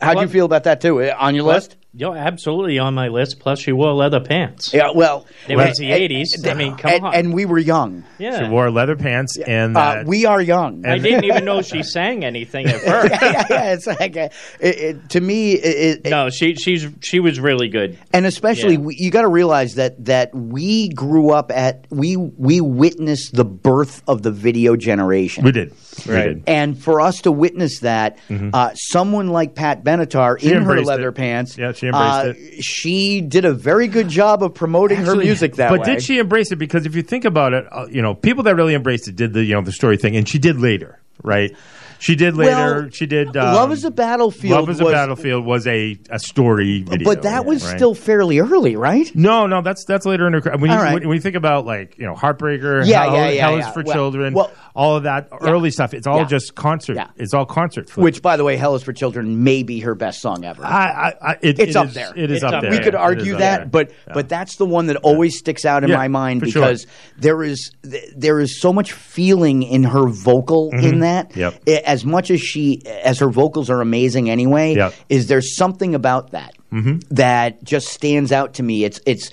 Uh, 0.00 0.06
how'd 0.06 0.20
you 0.22 0.28
feel 0.28 0.46
about 0.46 0.64
that 0.64 0.80
too? 0.80 1.02
Uh, 1.02 1.14
On 1.18 1.34
your 1.34 1.44
list? 1.44 1.76
Yo, 1.92 2.14
absolutely 2.14 2.78
on 2.78 2.94
my 2.94 3.08
list. 3.08 3.40
Plus, 3.40 3.58
she 3.58 3.72
wore 3.72 3.92
leather 3.92 4.20
pants. 4.20 4.72
Yeah, 4.72 4.92
well, 4.94 5.26
It 5.48 5.56
was 5.56 5.76
the 5.76 5.90
80s. 5.90 6.48
I 6.48 6.54
mean, 6.54 6.76
come 6.76 6.92
and, 6.92 7.04
on. 7.04 7.14
and 7.16 7.34
we 7.34 7.46
were 7.46 7.58
young. 7.58 8.04
yeah. 8.16 8.44
She 8.44 8.48
wore 8.48 8.70
leather 8.70 8.94
pants 8.94 9.36
and 9.38 9.76
Uh, 9.76 9.94
that. 9.96 10.06
we 10.06 10.24
are 10.24 10.40
young. 10.40 10.86
I 10.86 10.98
didn't 10.98 11.24
even 11.24 11.44
know 11.44 11.62
she 11.62 11.82
sang 11.82 12.24
anything 12.24 12.66
at 12.68 12.80
first. 12.82 13.10
yeah, 13.20 13.44
yeah, 13.50 13.72
it's 13.72 13.88
like 13.88 14.16
uh, 14.16 14.28
it, 14.60 14.78
it, 14.78 15.08
to 15.10 15.20
me, 15.20 15.54
it, 15.54 16.06
it, 16.06 16.10
No, 16.10 16.30
she 16.30 16.54
she's 16.54 16.86
she 17.02 17.18
was 17.18 17.40
really 17.40 17.68
good. 17.68 17.98
and 18.12 18.24
especially 18.24 18.74
Yeah. 18.74 18.78
we, 18.80 18.94
you 18.96 19.10
got 19.10 19.22
to 19.22 19.28
realize 19.28 19.74
that 19.74 20.04
that 20.04 20.32
we 20.32 20.90
grew 20.90 21.30
up 21.32 21.50
at 21.50 21.86
we 21.90 22.16
we 22.16 22.60
witnessed 22.60 23.34
the 23.34 23.44
birth 23.44 24.04
of 24.06 24.22
the 24.22 24.30
video 24.30 24.76
generation. 24.76 25.42
we 25.42 25.50
did. 25.50 25.72
Right. 26.06 26.42
And 26.46 26.76
for 26.78 27.00
us 27.00 27.22
to 27.22 27.32
witness 27.32 27.80
that, 27.80 28.18
uh, 28.30 28.74
someone 28.74 29.28
like 29.28 29.54
Pat 29.54 29.84
Benatar 29.84 30.40
She 30.40 30.52
in 30.52 30.62
her 30.62 30.80
leather 30.82 31.08
it. 31.08 31.12
pants, 31.14 31.56
Yeah, 31.58 31.72
she 31.72 31.86
embraced 31.86 32.04
uh, 32.04 32.32
it. 32.36 32.62
She 32.64 33.20
did 33.20 33.44
a 33.44 33.52
very 33.52 33.86
good 33.88 34.08
job 34.08 34.42
of 34.42 34.54
promoting 34.54 34.98
her 34.98 35.16
music 35.16 35.56
that 35.56 35.70
but 35.70 35.80
way. 35.80 35.84
But 35.86 35.92
did 35.92 36.02
she 36.02 36.18
embrace 36.18 36.52
it? 36.52 36.56
Because 36.56 36.86
if 36.86 36.94
you 36.94 37.02
think 37.02 37.24
about 37.24 37.52
it, 37.52 37.66
uh, 37.70 37.86
you 37.90 38.02
know, 38.02 38.14
people 38.14 38.44
that 38.44 38.54
really 38.56 38.74
embraced 38.74 39.08
it 39.08 39.16
did 39.16 39.32
the 39.32 39.44
you 39.44 39.54
know 39.54 39.62
the 39.62 39.72
story 39.72 39.96
thing, 39.96 40.16
and 40.16 40.28
she 40.28 40.38
did 40.38 40.58
later, 40.60 41.00
right? 41.22 41.54
She 41.98 42.14
did 42.16 42.34
later. 42.34 42.50
Well, 42.84 42.88
she 42.90 43.04
did. 43.04 43.36
Um, 43.36 43.54
Love 43.54 43.72
is 43.72 43.84
a 43.84 43.90
battlefield. 43.90 44.52
Love 44.58 44.70
is 44.70 44.80
a 44.80 44.84
was- 44.84 44.92
battlefield 44.94 45.44
was 45.44 45.66
a, 45.66 45.98
a 46.08 46.18
story 46.18 46.82
video, 46.82 47.04
but 47.04 47.22
that 47.24 47.44
was 47.44 47.62
right? 47.62 47.76
still 47.76 47.94
fairly 47.94 48.38
early, 48.38 48.74
right? 48.74 49.14
No, 49.14 49.46
no, 49.46 49.60
that's 49.60 49.84
that's 49.84 50.06
later 50.06 50.26
in 50.26 50.32
her. 50.32 50.40
career. 50.40 50.56
When 50.56 50.70
you, 50.70 50.76
right. 50.78 50.94
when, 50.94 51.06
when 51.08 51.16
you 51.16 51.20
think 51.20 51.36
about 51.36 51.66
like 51.66 51.98
you 51.98 52.06
know 52.06 52.14
Heartbreaker, 52.14 52.86
Yeah, 52.86 53.04
Hell, 53.04 53.14
yeah, 53.16 53.28
yeah, 53.28 53.40
Hell 53.42 53.58
is 53.58 53.66
yeah. 53.66 53.72
for 53.72 53.82
Well- 53.82 53.94
Children, 53.94 54.32
well- 54.32 54.50
all 54.74 54.96
of 54.96 55.02
that 55.04 55.28
early 55.40 55.70
stuff. 55.70 55.94
It's 55.94 56.06
all 56.06 56.18
Yeah. 56.18 56.24
just 56.26 56.54
concert. 56.54 56.96
Yeah. 56.96 57.08
It's 57.16 57.34
all 57.34 57.44
concert. 57.46 57.88
footage. 57.90 58.02
Which, 58.04 58.22
by 58.22 58.36
the 58.36 58.44
way, 58.44 58.56
"Hell 58.56 58.74
Is 58.74 58.82
for 58.82 58.92
Children" 58.92 59.42
may 59.42 59.62
be 59.62 59.80
her 59.80 59.94
best 59.94 60.20
song 60.20 60.44
ever. 60.44 60.64
I, 60.64 60.68
I, 60.68 61.14
I 61.30 61.32
it, 61.42 61.58
it's 61.58 61.70
it 61.70 61.76
up 61.76 61.86
is- 61.88 61.94
there. 61.94 62.12
It 62.16 62.30
is 62.30 62.36
It's 62.36 62.44
up 62.44 62.54
up 62.54 62.62
there. 62.62 62.70
we 62.70 62.78
could 62.78 62.94
argue 62.94 63.36
that, 63.38 63.70
but 63.70 63.90
Yeah. 64.06 64.14
but 64.14 64.28
that's 64.28 64.56
the 64.56 64.66
one 64.66 64.86
that 64.86 64.96
always 64.96 65.38
sticks 65.38 65.64
out 65.64 65.82
in 65.84 65.90
Yeah, 65.90 65.96
my 65.96 66.08
mind 66.08 66.40
for 66.40 66.46
sure. 66.48 66.62
because 66.62 66.86
there 67.18 67.42
is 67.42 67.70
there 68.16 68.40
is 68.40 68.60
so 68.60 68.72
much 68.72 68.92
feeling 68.92 69.62
in 69.62 69.84
her 69.84 70.06
vocal 70.08 70.70
in 70.72 71.00
that. 71.00 71.30
Mm-hmm. 71.30 71.40
Yep. 71.68 71.82
As 71.86 72.04
much 72.04 72.30
as 72.30 72.40
she 72.40 72.82
as 73.04 73.18
her 73.18 73.30
vocals 73.30 73.70
are 73.70 73.80
amazing 73.80 74.30
anyway, 74.30 74.74
Yep. 74.76 74.94
is 75.08 75.26
there 75.26 75.40
something 75.42 75.94
about 75.94 76.30
that 76.32 76.52
Mm-hmm. 76.72 76.98
that 77.16 77.64
just 77.64 77.88
stands 77.88 78.30
out 78.30 78.54
to 78.54 78.62
me? 78.62 78.84
It's 78.84 79.00
it's. 79.06 79.30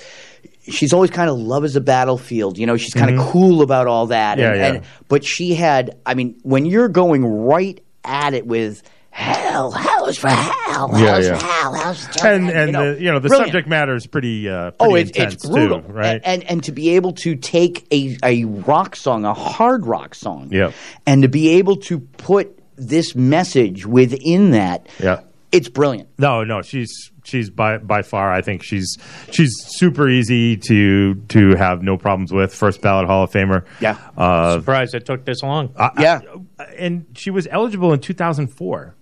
She's 0.70 0.94
always 0.94 1.10
kind 1.12 1.30
of 1.30 1.38
love 1.38 1.64
is 1.66 1.76
a 1.76 1.82
battlefield, 1.82 2.58
you 2.58 2.66
know. 2.66 2.78
She's 2.78 2.94
kind 2.94 3.18
of 3.18 3.26
cool 3.28 3.62
about 3.62 3.88
all 3.88 4.08
that, 4.08 4.38
Mm-hmm. 4.38 4.42
Yeah, 4.42 4.52
and, 4.52 4.60
yeah. 4.60 4.80
and 4.80 4.86
but 5.08 5.24
she 5.24 5.54
had. 5.56 5.98
I 6.06 6.14
mean, 6.14 6.40
when 6.44 6.66
you're 6.66 6.90
going 6.90 7.26
right 7.26 7.80
at 8.04 8.34
it 8.34 8.46
with 8.46 8.84
hell, 9.10 9.72
hell 9.72 10.06
is 10.08 10.18
for 10.18 10.28
hell, 10.30 10.90
hell 10.90 11.02
Yeah, 11.02 11.18
yeah. 11.20 11.38
for 11.38 11.46
hell, 11.46 11.74
hell 11.74 11.92
is 11.92 12.06
for 12.08 12.14
children, 12.14 12.50
and 12.50 12.58
and 12.58 12.68
you 12.68 12.74
know, 12.74 12.94
the 12.94 13.02
you 13.04 13.12
know 13.14 13.20
the 13.20 13.28
brilliant. 13.30 13.48
subject 13.52 13.68
matter 13.68 13.96
is 13.96 14.06
pretty. 14.08 14.48
Uh, 14.50 14.72
Oh, 14.80 14.92
pretty 14.92 15.02
it's, 15.02 15.10
it's 15.12 15.18
intense 15.20 15.46
brutal, 15.48 15.82
too, 15.82 15.88
right? 15.94 16.22
And, 16.24 16.44
and 16.44 16.44
and 16.52 16.64
to 16.66 16.72
be 16.72 16.90
able 16.90 17.14
to 17.14 17.36
take 17.36 17.88
a 17.92 18.18
a 18.24 18.44
rock 18.46 18.96
song, 18.96 19.26
a 19.26 19.34
hard 19.34 19.86
rock 19.86 20.14
song, 20.16 20.50
Yep. 20.52 20.74
and 21.06 21.22
to 21.24 21.28
be 21.30 21.50
able 21.58 21.78
to 21.78 22.00
put 22.00 22.54
this 22.76 23.16
message 23.16 23.86
within 23.88 24.52
that, 24.52 24.88
yeah. 25.02 25.22
It's 25.52 25.70
brilliant. 25.70 26.10
No, 26.20 26.44
no, 26.44 26.62
she's 26.62 27.12
she's 27.24 27.50
by 27.50 27.78
by 27.78 28.02
far. 28.02 28.32
I 28.32 28.42
think 28.42 28.64
she's 28.64 28.98
she's 29.32 29.52
super 29.78 30.10
easy 30.10 30.58
to 30.58 31.16
to 31.30 31.56
have 31.56 31.82
no 31.84 31.98
problems 31.98 32.32
with. 32.34 32.54
First 32.54 32.82
ballot 32.82 33.08
Hall 33.08 33.24
of 33.24 33.32
Famer. 33.32 33.66
Yeah. 33.80 33.98
Uh, 34.18 34.56
Surprised 34.60 34.94
it 34.96 35.06
took 35.06 35.24
this 35.26 35.42
long. 35.44 35.74
I- 35.78 35.92
I- 35.96 36.02
Yeah. 36.02 36.20
and 36.78 37.06
she 37.16 37.30
was 37.32 37.48
eligible 37.50 37.94
in 37.94 38.00
2004. 38.00 38.96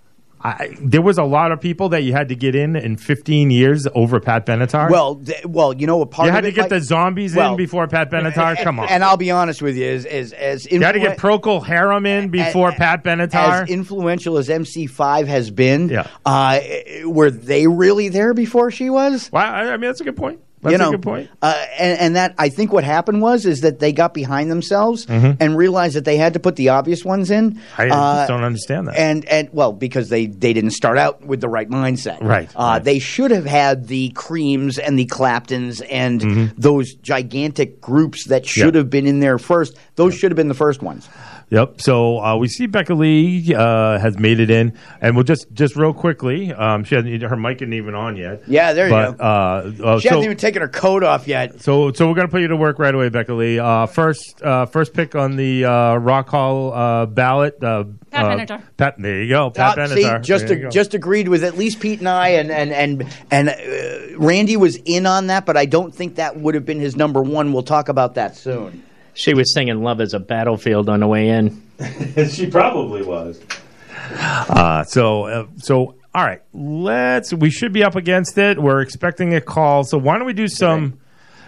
I, 0.46 0.76
there 0.80 1.02
was 1.02 1.18
a 1.18 1.24
lot 1.24 1.52
of 1.52 1.60
people 1.60 1.90
that 1.90 2.04
you 2.04 2.14
had 2.14 2.30
to 2.30 2.36
get 2.36 2.54
in 2.56 2.76
in 2.76 2.98
15 2.98 3.50
years 3.50 3.88
over 3.96 4.20
Pat 4.20 4.46
Benatar. 4.46 4.92
Well, 4.92 5.16
th- 5.16 5.46
well, 5.46 5.74
you 5.74 5.88
know 5.88 5.98
what 5.98 6.12
part 6.12 6.28
you 6.28 6.30
of 6.30 6.36
had 6.36 6.42
to 6.44 6.52
get 6.52 6.62
like- 6.62 6.70
the 6.70 6.82
zombies 6.82 7.36
well, 7.36 7.52
in 7.52 7.58
before 7.58 7.88
Pat 7.88 8.12
Benatar. 8.12 8.56
Come 8.64 8.80
on. 8.80 8.88
And 8.90 9.04
I'll 9.04 9.18
be 9.18 9.32
honest 9.32 9.62
with 9.62 9.76
you, 9.76 9.88
as 9.88 10.06
as 10.06 10.34
as 10.34 10.72
you 10.72 10.82
had 10.82 10.92
to 10.92 11.00
get 11.00 11.18
Procol 11.18 11.66
Harum 11.66 12.06
in 12.06 12.30
before 12.30 12.72
Pat 12.74 13.04
Benatar. 13.04 13.64
as 13.64 13.70
influential 13.70 14.38
as 14.38 14.48
MC5 14.50 15.26
has 15.28 15.50
been, 15.50 15.90
Yeah. 15.90 16.08
uh, 16.26 16.60
were 17.06 17.32
they 17.32 17.68
really 17.68 18.10
there 18.10 18.34
before 18.34 18.70
she 18.72 18.90
was? 18.90 19.30
Well, 19.32 19.44
I, 19.44 19.62
I 19.72 19.78
mean, 19.78 19.90
that's 19.90 20.02
a 20.02 20.04
good 20.06 20.16
point. 20.18 20.40
That's 20.62 20.72
you 20.72 20.76
a 20.76 20.86
know, 20.86 20.91
good 20.91 21.04
point. 21.04 21.30
Uh, 21.44 21.63
and, 21.78 22.00
and 22.00 22.15
that 22.15 22.34
I 22.39 22.50
think 22.50 22.74
what 22.74 22.84
happened 22.84 23.22
was 23.22 23.46
is 23.46 23.62
that 23.62 23.80
they 23.80 23.91
got 23.91 24.13
behind 24.15 24.50
themselves 24.50 25.06
Mhm. 25.06 25.38
and 25.39 25.56
realized 25.56 25.96
that 25.96 26.06
they 26.06 26.18
had 26.18 26.34
to 26.34 26.39
put 26.39 26.56
the 26.56 26.70
obvious 26.70 27.06
ones 27.06 27.30
in. 27.30 27.60
I 27.78 27.88
Uh, 27.89 28.15
just 28.18 28.30
don't 28.30 28.44
understand 28.44 28.88
that. 28.88 28.98
and 28.98 29.26
and 29.26 29.50
well, 29.52 29.74
because 29.74 30.10
they 30.10 30.26
they 30.26 30.54
didn't 30.54 30.72
start 30.72 30.98
out 30.98 31.24
with 31.24 31.39
the 31.41 31.50
right 31.50 31.70
mindset. 31.70 32.18
Right, 32.24 32.50
Uh, 32.56 32.80
They 32.80 32.98
should 32.98 33.30
have 33.32 33.46
had 33.46 33.88
the 33.88 34.10
Creams 34.15 34.80
and 34.80 34.98
the 34.98 35.06
Claptons 35.06 35.82
and 35.82 36.52
those 36.58 36.94
gigantic 36.96 37.80
groups 37.82 38.26
that 38.30 38.46
should 38.48 38.70
Mm-hmm. 38.70 38.78
Have 38.78 38.89
been 38.89 39.06
in 39.08 39.20
there 39.20 39.38
first. 39.38 39.76
Those 39.96 40.15
should 40.15 40.32
have 40.32 40.36
been 40.38 40.48
the 40.48 40.54
first 40.56 40.82
ones. 40.82 41.08
Yep. 41.50 41.82
So 41.82 42.20
uh, 42.20 42.38
we 42.38 42.48
see 42.48 42.66
Becca 42.66 42.94
Lee 42.96 43.54
uh, 43.54 44.00
has 44.00 44.18
made 44.18 44.40
it 44.40 44.50
in, 44.50 44.78
and 45.00 45.16
we'll 45.16 45.24
just 45.24 45.52
just 45.54 45.76
real 45.76 45.94
quickly. 45.94 46.52
Um, 46.52 46.84
she 46.84 46.96
hasn't 46.96 47.22
her 47.22 47.36
mic 47.36 47.58
isn't 47.62 47.74
even 47.74 47.94
on 47.94 48.18
yet. 48.18 48.44
Yeah, 48.48 48.74
there 48.74 48.88
you 48.88 48.92
go. 48.92 49.16
Uh, 49.20 49.24
uh, 49.24 50.00
she 50.00 50.08
so, 50.08 50.16
hasn't 50.16 50.24
even 50.26 50.38
taken 50.38 50.62
her 50.62 50.68
coat 50.68 51.04
off 51.04 51.28
yet. 51.28 51.62
so 51.62 51.92
so 51.92 52.08
we're 52.08 52.16
gonna 52.16 52.28
put 52.28 52.42
you 52.42 52.48
to 52.48 52.56
work 52.58 52.80
right 52.80 52.94
away, 52.94 53.10
Becca 53.10 53.34
Lee. 53.34 53.60
Uh, 53.60 53.86
first 53.86 54.42
uh, 54.42 54.66
first 54.66 54.94
pick 54.94 55.16
on 55.16 55.36
the 55.36 55.66
uh, 55.66 55.96
Rock 55.98 56.30
Hall 56.30 56.74
uh, 56.74 57.06
ballot. 57.06 57.64
Uh, 57.64 57.86
Pat 58.12 58.26
uh, 58.26 58.30
Benatar. 58.30 58.64
Pat, 58.78 58.96
there 58.98 59.22
you 59.22 59.30
go. 59.30 59.50
Pat 59.52 59.78
Uh, 59.78 59.88
see, 59.88 60.04
Benatar. 60.04 60.24
just 60.24 60.48
There 60.48 60.58
a, 60.58 60.62
go. 60.62 60.70
just 60.70 60.94
agreed 60.94 61.28
with 61.28 61.44
at 61.44 61.58
least 61.58 61.80
Pete 61.80 62.00
and 62.00 62.10
I, 62.10 62.30
and 62.30 62.50
and 62.52 62.72
and 62.72 63.08
and 63.30 63.50
uh, 63.50 64.18
Randy 64.18 64.58
was 64.58 64.78
in 64.86 65.06
on 65.06 65.28
that, 65.28 65.46
but 65.46 65.58
I 65.58 65.66
don't 65.66 65.94
think 65.94 66.16
that 66.16 66.38
would 66.38 66.56
have 66.56 66.66
been 66.66 66.80
his 66.80 66.96
number 66.96 67.22
one. 67.22 67.54
We'll 67.54 67.64
talk 67.64 67.90
about 67.90 68.16
that 68.16 68.36
soon. 68.36 68.84
She 69.15 69.34
was 69.34 69.54
singing 69.54 69.82
"Love 69.82 70.01
Is 70.01 70.13
a 70.13 70.19
Battlefield" 70.19 70.89
on 70.89 70.99
the 70.99 71.08
way 71.08 71.30
in. 71.30 71.63
she 72.30 72.47
probably 72.47 73.01
was. 73.01 73.41
Uh, 74.12 74.84
so 74.84 75.25
uh, 75.25 75.47
so 75.58 75.95
all 76.13 76.23
right, 76.23 76.41
let's. 76.54 77.34
We 77.34 77.49
should 77.49 77.73
be 77.73 77.84
up 77.84 77.95
against 77.95 78.38
it. 78.38 78.60
We're 78.60 78.82
expecting 78.82 79.34
a 79.34 79.41
call. 79.41 79.84
So 79.84 79.97
why 79.97 80.17
don't 80.17 80.28
we 80.28 80.34
do 80.34 80.47
some? 80.47 80.99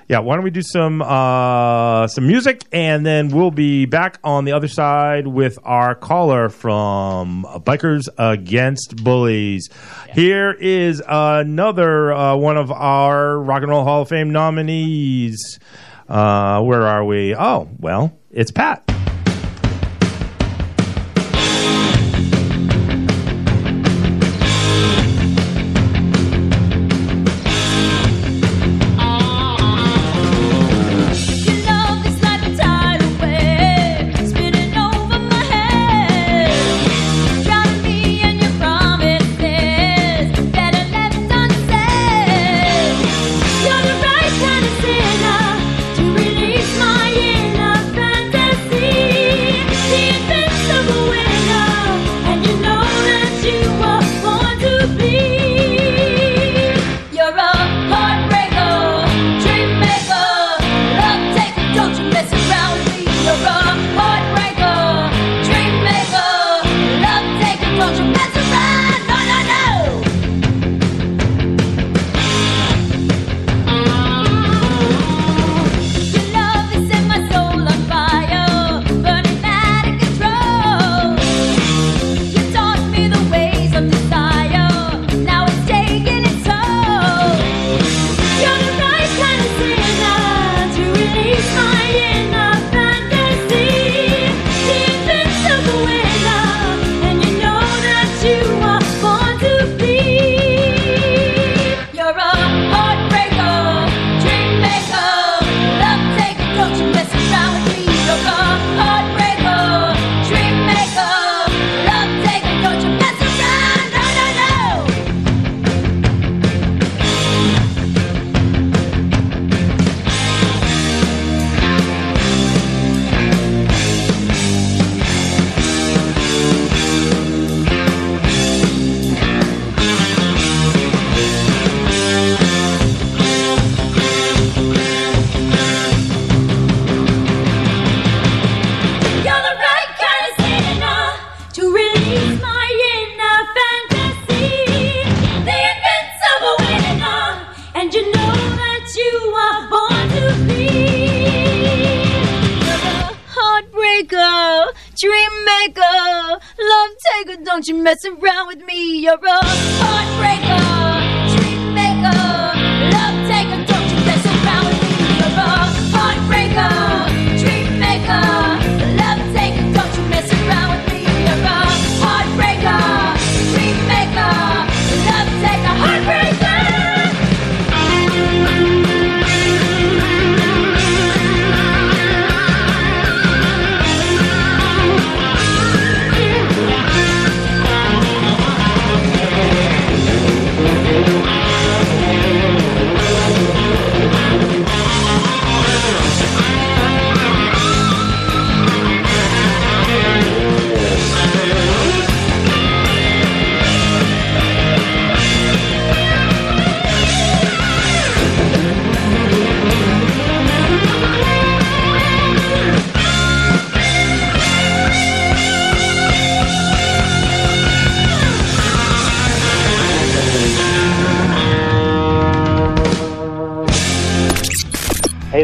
Yeah, 0.09 0.19
why 0.19 0.35
don't 0.35 0.45
we 0.45 0.51
do 0.51 0.61
some 0.61 1.01
uh, 1.01 2.07
some 2.07 2.27
music 2.27 2.63
and 2.71 3.05
then 3.05 3.27
we'll 3.27 3.51
be 3.51 3.85
back 3.85 4.19
on 4.23 4.45
the 4.45 4.53
other 4.53 4.69
side 4.69 5.27
with 5.27 5.59
our 5.65 5.95
caller 5.95 6.47
from 6.47 7.43
Bikers 7.43 8.07
Against 8.17 9.03
Bullies. 9.03 9.69
Here 10.13 10.51
is 10.51 11.03
another 11.05 12.13
uh, 12.13 12.37
one 12.37 12.55
of 12.55 12.71
our 12.71 13.37
Rock 13.37 13.63
and 13.63 13.71
Roll 13.71 13.83
Hall 13.83 14.03
of 14.03 14.07
Fame 14.07 14.31
nominees. 14.31 15.59
Uh, 16.07 16.61
where 16.63 16.87
are 16.87 17.03
we? 17.03 17.35
Oh, 17.35 17.67
well, 17.79 18.17
it's 18.31 18.51
Pat. 18.51 18.83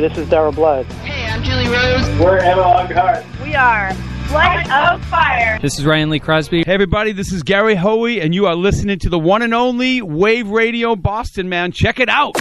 This 0.04 0.18
is 0.18 0.28
Daryl 0.28 0.54
Blood. 0.54 0.86
Hey, 0.86 1.32
I'm 1.32 1.42
Julie 1.44 1.70
Rose. 1.70 2.06
We're 2.20 2.38
Emma 2.40 2.60
Lockhart. 2.60 3.24
We 3.42 3.56
are 3.56 3.94
Blood 4.28 4.70
of 4.70 5.06
Fire. 5.06 5.58
This 5.62 5.80
is 5.80 5.86
Ryan 5.86 6.10
Lee 6.10 6.20
Crosby. 6.20 6.64
Hey, 6.66 6.74
everybody, 6.74 7.14
this 7.14 7.32
is 7.32 7.42
Gary 7.42 7.76
Hoey, 7.76 8.20
and 8.20 8.36
you 8.36 8.46
are 8.46 8.56
listening 8.56 9.00
to 9.00 9.08
the 9.08 9.18
one 9.18 9.42
and 9.44 9.54
only 9.54 10.02
Wave 10.02 10.50
Radio 10.50 10.98
Boston, 10.98 11.48
man. 11.48 11.72
Check 11.72 12.02
it 12.02 12.10
out. 12.10 12.36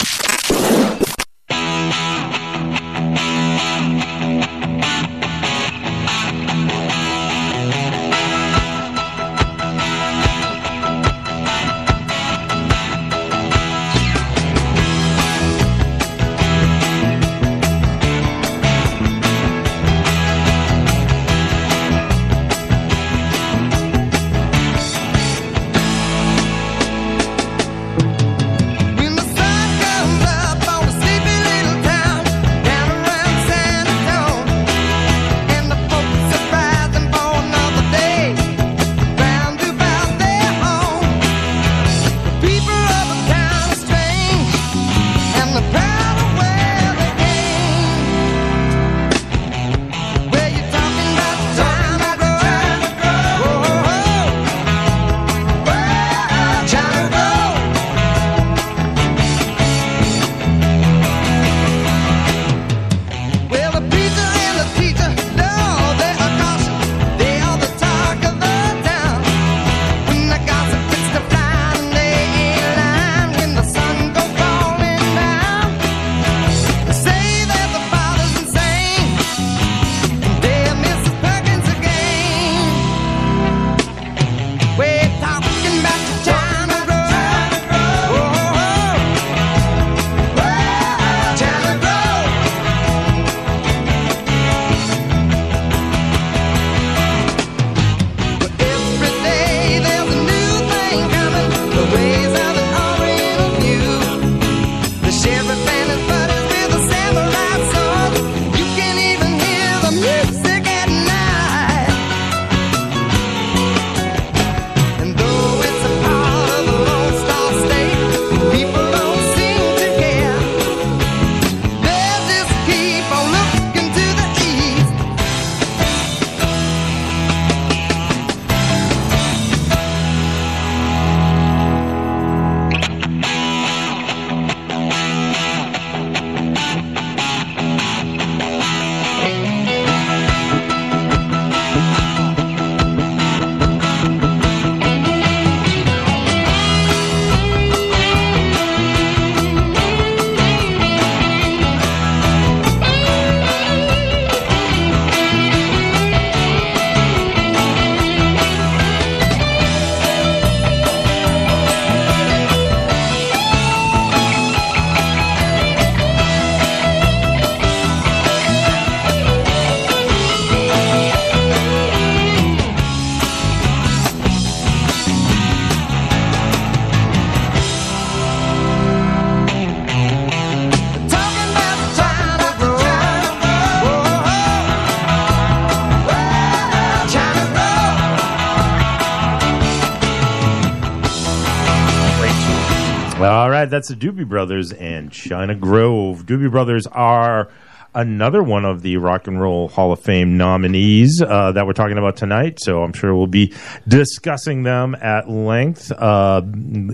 That's 193.72 193.88
the 193.88 193.96
Doobie 193.96 194.28
Brothers 194.28 194.70
and 194.70 195.10
China 195.10 195.54
Grove. 195.54 196.26
Doobie 196.26 196.50
Brothers 196.50 196.86
are 196.86 197.48
another 197.94 198.42
one 198.42 198.66
of 198.66 198.82
the 198.82 198.98
Rock 198.98 199.26
and 199.28 199.40
Roll 199.40 199.68
Hall 199.68 199.92
of 199.92 200.00
Fame 200.00 200.36
nominees 200.36 201.22
uh, 201.22 201.52
that 201.52 201.66
we're 201.66 201.72
talking 201.72 201.96
about 201.96 202.18
tonight. 202.18 202.58
So 202.60 202.82
I'm 202.82 202.92
sure 202.92 203.16
we'll 203.16 203.26
be 203.26 203.54
discussing 203.88 204.62
them 204.62 204.94
at 204.94 205.30
length 205.30 205.90
uh, 205.90 206.42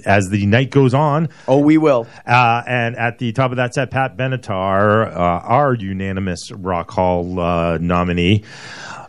as 0.06 0.28
the 0.28 0.46
night 0.46 0.70
goes 0.70 0.94
on. 0.94 1.30
Oh, 1.48 1.58
we 1.58 1.78
will. 1.78 2.06
Uh, 2.24 2.62
and 2.66 2.94
at 2.96 3.18
the 3.18 3.32
top 3.32 3.50
of 3.50 3.56
that 3.56 3.74
set, 3.74 3.90
Pat 3.90 4.16
Benatar, 4.16 5.08
uh, 5.08 5.18
our 5.18 5.74
unanimous 5.74 6.52
Rock 6.52 6.92
Hall 6.92 7.40
uh, 7.40 7.78
nominee, 7.78 8.44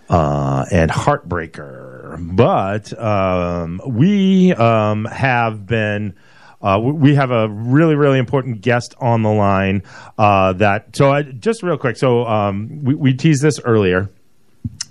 uh, 0.09 0.65
and 0.71 0.89
Heartbreaker. 0.89 2.35
But 2.35 2.99
um, 2.99 3.79
we 3.85 4.53
um, 4.53 5.05
have 5.05 5.67
been. 5.67 6.15
Uh, 6.61 6.79
we- 6.81 7.15
have 7.15 7.31
a 7.31 7.47
really, 7.49 7.95
really 7.95 8.19
important 8.19 8.61
guest 8.61 8.95
on 8.99 9.23
the 9.23 9.31
line. 9.31 9.83
Uh, 10.17 10.53
that 10.53 10.95
so 10.95 11.11
I, 11.11 11.23
just 11.23 11.63
real 11.63 11.77
quick. 11.77 11.97
So 11.97 12.25
um, 12.25 12.83
we, 12.83 12.95
we 12.95 13.13
teased 13.13 13.41
this 13.41 13.59
earlier, 13.63 14.09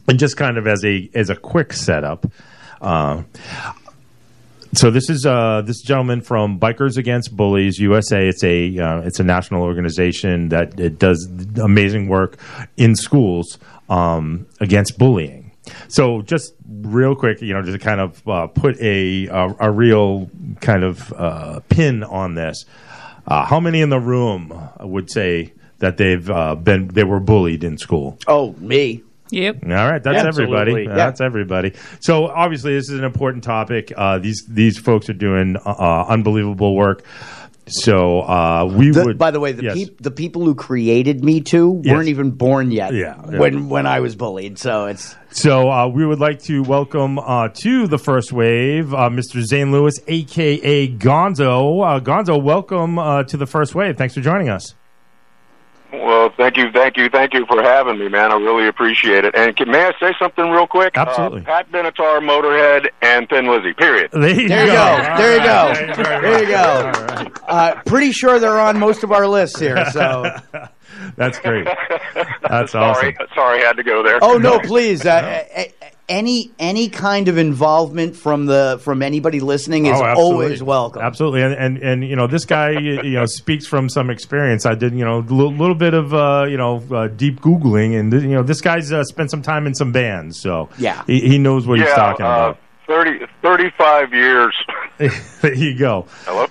and 0.06 0.18
just 0.18 0.36
kind 0.36 0.58
of 0.58 0.66
as 0.66 0.84
a 0.84 1.10
as 1.14 1.30
a 1.30 1.36
quick 1.36 1.72
setup. 1.72 2.26
Uh, 2.80 3.22
so 4.74 4.90
this 4.90 5.08
is 5.08 5.24
uh, 5.24 5.62
this 5.64 5.80
gentleman 5.80 6.20
from 6.20 6.60
Bikers 6.60 6.98
Against 6.98 7.34
Bullies 7.34 7.78
USA. 7.78 8.28
It's 8.28 8.44
a 8.44 8.78
uh, 8.78 9.00
it's 9.00 9.20
a 9.20 9.24
national 9.24 9.62
organization 9.62 10.50
that 10.50 10.98
does 10.98 11.28
amazing 11.62 12.08
work 12.08 12.36
in 12.76 12.94
schools 12.94 13.58
um, 13.88 14.46
against 14.60 14.98
bullying. 14.98 15.37
So 15.88 16.22
just 16.22 16.54
real 16.66 17.14
quick, 17.14 17.40
you 17.42 17.54
know, 17.54 17.62
just 17.62 17.78
to 17.78 17.84
kind 17.84 18.00
of 18.00 18.26
uh, 18.28 18.46
put 18.48 18.78
a, 18.80 19.26
a 19.26 19.54
a 19.60 19.70
real 19.70 20.30
kind 20.60 20.84
of 20.84 21.12
uh, 21.12 21.60
pin 21.68 22.04
on 22.04 22.34
this. 22.34 22.64
Uh, 23.26 23.44
how 23.44 23.60
many 23.60 23.80
in 23.80 23.90
the 23.90 24.00
room 24.00 24.52
would 24.80 25.10
say 25.10 25.52
that 25.78 25.96
they've 25.96 26.28
uh, 26.30 26.54
been 26.54 26.88
they 26.88 27.04
were 27.04 27.20
bullied 27.20 27.64
in 27.64 27.78
school? 27.78 28.18
Oh, 28.26 28.54
me. 28.54 29.02
Yep. 29.30 29.64
All 29.64 29.70
right, 29.70 30.02
that's 30.02 30.24
everybody. 30.24 30.70
Absolutely. 30.70 30.96
That's 30.96 31.20
everybody. 31.20 31.74
So 32.00 32.26
obviously, 32.28 32.74
this 32.74 32.88
is 32.88 32.98
an 32.98 33.04
important 33.04 33.44
topic. 33.44 33.92
Uh, 33.94 34.18
these 34.18 34.44
these 34.48 34.78
folks 34.78 35.10
are 35.10 35.14
doing 35.14 35.56
uh, 35.56 35.70
uh, 35.70 36.06
unbelievable 36.08 36.74
work. 36.74 37.04
So 37.70 38.20
uh, 38.22 38.64
we 38.72 38.90
The- 38.90 39.04
would. 39.04 39.18
by 39.18 39.30
the 39.30 39.40
way, 39.40 39.52
the, 39.52 39.62
yes. 39.64 39.74
peop- 39.74 40.00
the 40.02 40.10
people 40.10 40.44
who 40.44 40.54
created 40.54 41.24
Me 41.24 41.40
Too 41.40 41.70
weren't 41.84 42.08
even 42.08 42.30
born 42.32 42.70
yet. 42.70 42.92
Yeah, 42.94 43.16
yeah. 43.30 43.38
when 43.38 43.68
when 43.68 43.86
I 43.86 44.00
was 44.00 44.16
bullied. 44.16 44.58
So 44.58 44.86
it's 44.86 45.14
So 45.30 45.70
uh, 45.70 45.88
we 45.88 46.06
would 46.06 46.20
like 46.20 46.40
to 46.44 46.62
welcome 46.62 47.18
uh, 47.18 47.48
to 47.62 47.86
the 47.86 47.98
first 47.98 48.32
wave, 48.32 48.92
uh, 48.94 49.08
Mr. 49.10 49.42
Zane 49.42 49.72
Lewis, 49.72 49.94
aka 50.06 50.88
Gonzo. 50.88 51.84
Uh, 51.84 52.00
Gonzo, 52.00 52.42
welcome 52.42 52.98
uh, 52.98 53.22
to 53.24 53.36
the 53.36 53.46
first 53.46 53.74
wave. 53.74 53.96
Thanks 53.96 54.14
for 54.14 54.20
joining 54.20 54.48
us. 54.48 54.74
Well, 55.92 56.30
thank 56.36 56.56
you, 56.58 56.70
thank 56.70 56.96
you, 56.98 57.08
thank 57.08 57.32
you 57.32 57.46
for 57.46 57.62
having 57.62 57.98
me, 57.98 58.08
man. 58.08 58.30
I 58.30 58.36
really 58.36 58.68
appreciate 58.68 59.24
it. 59.24 59.34
And 59.34 59.56
can, 59.56 59.70
may 59.70 59.86
I 59.86 59.92
say 59.98 60.14
something 60.18 60.50
real 60.50 60.66
quick? 60.66 60.96
Absolutely. 60.98 61.40
Uh, 61.42 61.44
Pat 61.44 61.72
Benatar, 61.72 62.20
Motorhead, 62.20 62.90
and 63.00 63.26
Thin 63.28 63.46
Lizzy. 63.46 63.72
Period. 63.72 64.10
There 64.12 64.28
you 64.38 64.48
there 64.48 64.66
you 64.66 64.72
go. 64.72 64.78
All 64.82 65.16
There 65.16 65.32
you 65.32 65.38
right. 65.38 65.86
go. 65.88 65.94
Thank 65.94 66.22
There 66.22 66.42
you 66.42 67.16
much. 67.16 67.34
go. 67.34 67.46
Uh, 67.46 67.82
pretty 67.86 68.12
sure 68.12 68.38
they're 68.38 68.58
on 68.60 68.78
most 68.78 69.02
of 69.02 69.12
our 69.12 69.26
lists 69.26 69.58
here. 69.58 69.82
So 69.92 70.30
That's 71.16 71.38
great. 71.38 71.66
That's 72.48 72.72
sorry, 72.72 73.14
awesome. 73.14 73.26
sorry, 73.34 73.62
I 73.62 73.66
had 73.66 73.76
to 73.76 73.82
go 73.82 74.02
there. 74.02 74.18
Oh 74.20 74.36
no, 74.36 74.58
please. 74.60 75.06
Uh, 75.06 75.44
a- 75.56 75.72
a- 75.82 75.92
any 76.08 76.50
any 76.58 76.88
kind 76.88 77.28
of 77.28 77.36
involvement 77.38 78.16
from 78.16 78.46
the 78.46 78.80
from 78.82 79.02
anybody 79.02 79.40
listening 79.40 79.86
is 79.86 80.00
Oh, 80.00 80.04
always 80.14 80.62
welcome. 80.62 81.02
Absolutely, 81.02 81.42
and, 81.42 81.54
and 81.54 81.78
and 81.78 82.04
you 82.04 82.16
know 82.16 82.26
this 82.26 82.44
guy 82.44 82.70
you 82.70 83.02
you 83.02 83.12
know 83.18 83.26
speaks 83.26 83.66
from 83.66 83.88
some 83.88 84.10
experience. 84.10 84.64
I 84.66 84.74
did 84.74 84.92
you 84.94 85.04
know 85.04 85.18
a 85.18 85.20
little, 85.20 85.52
little 85.52 85.74
bit 85.74 85.94
of 85.94 86.14
uh, 86.14 86.46
you 86.48 86.56
know 86.56 86.82
uh, 86.90 87.08
deep 87.08 87.40
googling, 87.40 87.98
and 87.98 88.12
you 88.12 88.28
know 88.28 88.42
this 88.42 88.60
guy's 88.60 88.92
uh, 88.92 89.04
spent 89.04 89.30
some 89.30 89.42
time 89.42 89.66
in 89.66 89.74
some 89.74 89.92
bands, 89.92 90.40
so 90.40 90.68
Yeah. 90.78 91.02
he, 91.06 91.20
he 91.20 91.38
knows 91.38 91.66
what 91.66 91.78
he's 91.78 91.88
talking 91.94 92.24
uh, 92.26 92.28
about. 92.28 92.58
30, 92.86 93.26
35 93.42 94.14
years. 94.14 94.54
there 95.42 95.54
you 95.54 95.76
go. 95.78 96.06
Hello. 96.24 96.46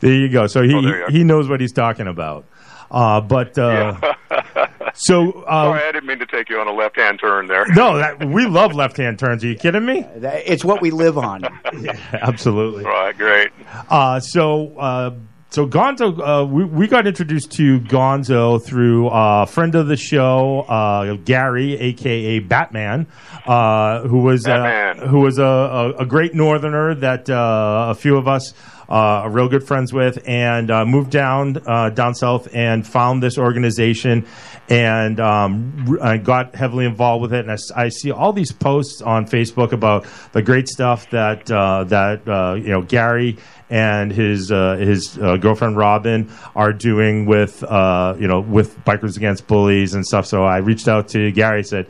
There 0.00 0.12
you 0.12 0.28
go. 0.30 0.46
So 0.46 0.62
he 0.62 0.74
Oh, 0.74 0.80
there 0.82 1.10
he 1.10 1.22
knows 1.22 1.48
what 1.48 1.60
he's 1.60 1.72
talking 1.72 2.06
about. 2.08 2.46
Uh, 2.92 3.22
but 3.22 3.58
uh, 3.58 3.98
so 4.94 5.32
uh, 5.46 5.64
Sorry, 5.64 5.82
I 5.82 5.92
didn't 5.92 6.06
mean 6.06 6.18
to 6.18 6.26
take 6.26 6.50
you 6.50 6.60
on 6.60 6.68
a 6.68 6.72
left-hand 6.72 7.18
turn 7.18 7.48
there. 7.48 7.66
no, 7.74 7.96
that, 7.96 8.22
we 8.24 8.46
love 8.46 8.74
left 8.74 8.98
hand 8.98 9.18
turns. 9.18 9.42
Are 9.42 9.48
you 9.48 9.56
kidding 9.56 9.86
me? 9.86 10.04
It's 10.16 10.64
what 10.64 10.82
we 10.82 10.90
live 10.90 11.16
on. 11.16 11.44
Absolutely. 12.12 12.84
Right, 12.84 13.16
great. 13.16 13.50
Uh, 13.88 14.20
so, 14.20 14.76
uh, 14.76 15.14
so 15.48 15.66
Gonzo, 15.66 16.18
uh, 16.18 16.46
we, 16.46 16.64
we 16.64 16.86
got 16.86 17.06
introduced 17.06 17.52
to 17.52 17.80
Gonzo 17.80 18.62
through 18.62 19.08
uh, 19.08 19.42
a 19.42 19.46
friend 19.46 19.74
of 19.74 19.86
the 19.86 19.96
show, 19.96 20.60
uh, 20.60 21.14
Gary, 21.16 21.78
aka 21.78 22.40
Batman, 22.40 23.06
uh, 23.46 24.00
who 24.02 24.18
was 24.18 24.46
uh, 24.46 24.94
who 25.08 25.20
was 25.20 25.38
a, 25.38 25.44
a, 25.44 25.92
a 26.00 26.06
great 26.06 26.34
Northerner 26.34 26.94
that 26.96 27.28
uh, 27.28 27.88
a 27.90 27.94
few 27.94 28.16
of 28.16 28.28
us 28.28 28.52
uh, 28.92 29.26
real 29.30 29.48
good 29.48 29.66
friends 29.66 29.90
with, 29.92 30.22
and 30.28 30.70
uh, 30.70 30.84
moved 30.84 31.10
down 31.10 31.56
uh, 31.66 31.88
down 31.88 32.14
south 32.14 32.54
and 32.54 32.86
found 32.86 33.22
this 33.22 33.38
organization. 33.38 34.26
And 34.68 35.18
um, 35.18 35.98
I 36.00 36.18
got 36.18 36.54
heavily 36.54 36.84
involved 36.84 37.22
with 37.22 37.32
it, 37.32 37.46
and 37.48 37.58
I 37.74 37.88
see 37.88 38.10
all 38.10 38.32
these 38.32 38.52
posts 38.52 39.00
on 39.00 39.26
Facebook 39.26 39.72
about 39.72 40.06
the 40.32 40.42
great 40.42 40.68
stuff 40.68 41.10
that 41.10 41.50
uh, 41.50 41.84
that 41.84 42.28
uh, 42.28 42.54
you 42.54 42.68
know 42.68 42.82
Gary 42.82 43.38
and 43.70 44.12
his 44.12 44.52
uh, 44.52 44.76
his 44.76 45.18
uh, 45.18 45.38
girlfriend 45.38 45.78
Robin 45.78 46.30
are 46.54 46.74
doing 46.74 47.24
with 47.24 47.64
uh, 47.64 48.14
you 48.18 48.28
know 48.28 48.40
with 48.40 48.78
Bikers 48.84 49.16
Against 49.16 49.46
Bullies 49.46 49.94
and 49.94 50.06
stuff. 50.06 50.26
So 50.26 50.44
I 50.44 50.58
reached 50.58 50.86
out 50.86 51.08
to 51.08 51.32
Gary, 51.32 51.64
said, 51.64 51.86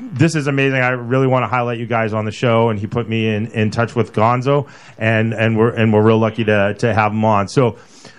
"This 0.00 0.34
is 0.34 0.46
amazing. 0.46 0.80
I 0.80 0.90
really 0.90 1.26
want 1.26 1.42
to 1.44 1.48
highlight 1.48 1.78
you 1.78 1.86
guys 1.86 2.12
on 2.12 2.24
the 2.24 2.32
show." 2.32 2.68
And 2.70 2.78
he 2.78 2.86
put 2.86 3.08
me 3.08 3.28
in, 3.34 3.46
in 3.48 3.70
touch 3.70 3.94
with 3.94 4.12
Gonzo, 4.12 4.68
and 4.98 5.32
and 5.34 5.56
we're 5.58 5.70
and 5.74 5.92
we're 5.92 6.02
real 6.02 6.18
lucky 6.18 6.44
to 6.44 6.74
to 6.78 6.94
have 6.94 7.12
him 7.12 7.24
on. 7.24 7.48
So. 7.48 7.76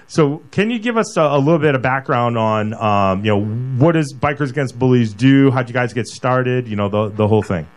So, 0.09 0.41
can 0.51 0.69
you 0.71 0.79
give 0.79 0.95
us 0.95 1.17
a, 1.17 1.21
a 1.21 1.37
little 1.37 1.59
bit 1.59 1.75
of 1.75 1.81
background 1.81 2.37
on, 2.37 2.73
um, 2.75 3.25
you 3.25 3.31
know, 3.35 3.43
what 3.43 3.91
does 3.91 4.13
Bikers 4.13 4.51
Against 4.51 4.79
Bullies 4.79 5.11
do? 5.13 5.51
How'd 5.51 5.67
you 5.67 5.73
guys 5.73 5.91
get 5.91 6.07
started? 6.07 6.65
You 6.65 6.77
know, 6.77 6.87
the 6.87 7.09
the 7.09 7.27
whole 7.27 7.43
thing. 7.43 7.67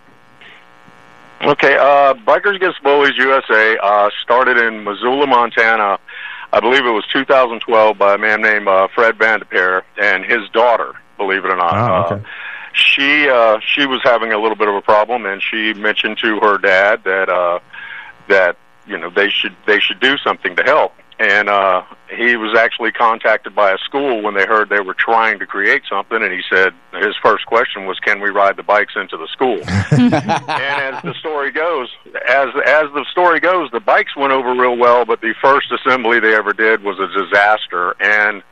Okay, 1.42 1.76
uh, 1.76 2.14
Bikers 2.14 2.54
Against 2.54 2.82
Bullies 2.84 3.16
USA 3.16 3.76
uh, 3.82 4.10
started 4.22 4.58
in 4.58 4.84
Missoula, 4.84 5.26
Montana. 5.26 5.98
I 6.52 6.60
believe 6.60 6.84
it 6.84 6.90
was 6.90 7.04
2012 7.12 7.98
by 7.98 8.14
a 8.14 8.18
man 8.18 8.42
named 8.42 8.68
uh, 8.68 8.86
Fred 8.94 9.16
Vanderpeer 9.18 9.82
and 10.00 10.24
his 10.24 10.48
daughter. 10.50 10.92
Believe 11.16 11.44
it 11.44 11.50
or 11.50 11.56
not, 11.56 11.72
Ah, 11.74 12.06
okay. 12.06 12.14
uh, 12.14 12.28
she 12.72 13.28
uh, 13.28 13.58
she 13.60 13.86
was 13.86 14.00
having 14.02 14.32
a 14.32 14.38
little 14.38 14.56
bit 14.56 14.68
of 14.68 14.74
a 14.74 14.82
problem, 14.82 15.26
and 15.26 15.42
she 15.42 15.74
mentioned 15.74 16.18
to 16.18 16.38
her 16.40 16.58
dad 16.58 17.04
that 17.04 17.28
uh, 17.28 17.60
that 18.28 18.56
you 18.86 18.98
know 18.98 19.10
they 19.10 19.28
should 19.28 19.56
they 19.66 19.80
should 19.80 20.00
do 20.00 20.16
something 20.18 20.56
to 20.56 20.62
help. 20.62 20.94
And 21.18 21.50
uh, 21.50 21.82
he 22.08 22.34
was 22.36 22.56
actually 22.56 22.92
contacted 22.92 23.54
by 23.54 23.72
a 23.72 23.78
school 23.84 24.22
when 24.22 24.32
they 24.32 24.46
heard 24.46 24.70
they 24.70 24.80
were 24.80 24.94
trying 24.94 25.38
to 25.40 25.46
create 25.46 25.82
something, 25.86 26.22
and 26.22 26.32
he 26.32 26.40
said 26.48 26.72
his 26.94 27.14
first 27.22 27.44
question 27.44 27.84
was, 27.84 27.98
"Can 28.00 28.20
we 28.20 28.30
ride 28.30 28.56
the 28.56 28.62
bikes 28.62 28.94
into 28.96 29.18
the 29.18 29.28
school?" 29.28 29.60
and 29.90 30.14
as 30.14 31.02
the 31.02 31.12
story 31.20 31.50
goes, 31.50 31.90
as 32.26 32.48
as 32.64 32.86
the 32.94 33.04
story 33.10 33.38
goes, 33.38 33.70
the 33.70 33.80
bikes 33.80 34.16
went 34.16 34.32
over 34.32 34.54
real 34.54 34.78
well, 34.78 35.04
but 35.04 35.20
the 35.20 35.34
first 35.42 35.70
assembly 35.70 36.20
they 36.20 36.34
ever 36.34 36.54
did 36.54 36.82
was 36.82 36.98
a 36.98 37.08
disaster. 37.08 37.94
And 38.00 38.42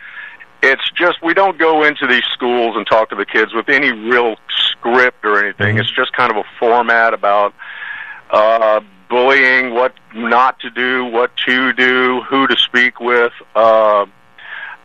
it's 0.63 0.91
just 0.93 1.23
we 1.23 1.35
don't 1.35 1.59
go 1.59 1.85
into 1.85 2.07
these 2.07 2.25
schools 2.33 2.77
and 2.77 2.87
talk 2.87 3.11
to 3.11 3.17
the 3.17 3.27
kids 3.27 3.55
with 3.55 3.69
any 3.69 3.91
real 3.93 4.37
script 4.51 5.25
or 5.25 5.43
anything. 5.45 5.79
It's 5.79 5.91
just 5.91 6.13
kind 6.13 6.31
of 6.31 6.37
a 6.37 6.45
format 6.59 7.15
about 7.15 7.55
uh, 8.31 8.81
bullying, 9.09 9.75
what 9.75 9.95
not 10.15 10.59
to 10.61 10.71
do, 10.71 11.05
what 11.05 11.31
to 11.47 11.73
do, 11.73 12.23
who 12.29 12.47
to 12.47 12.57
speak 12.57 13.01
with. 13.01 13.33
Uh, 13.55 14.07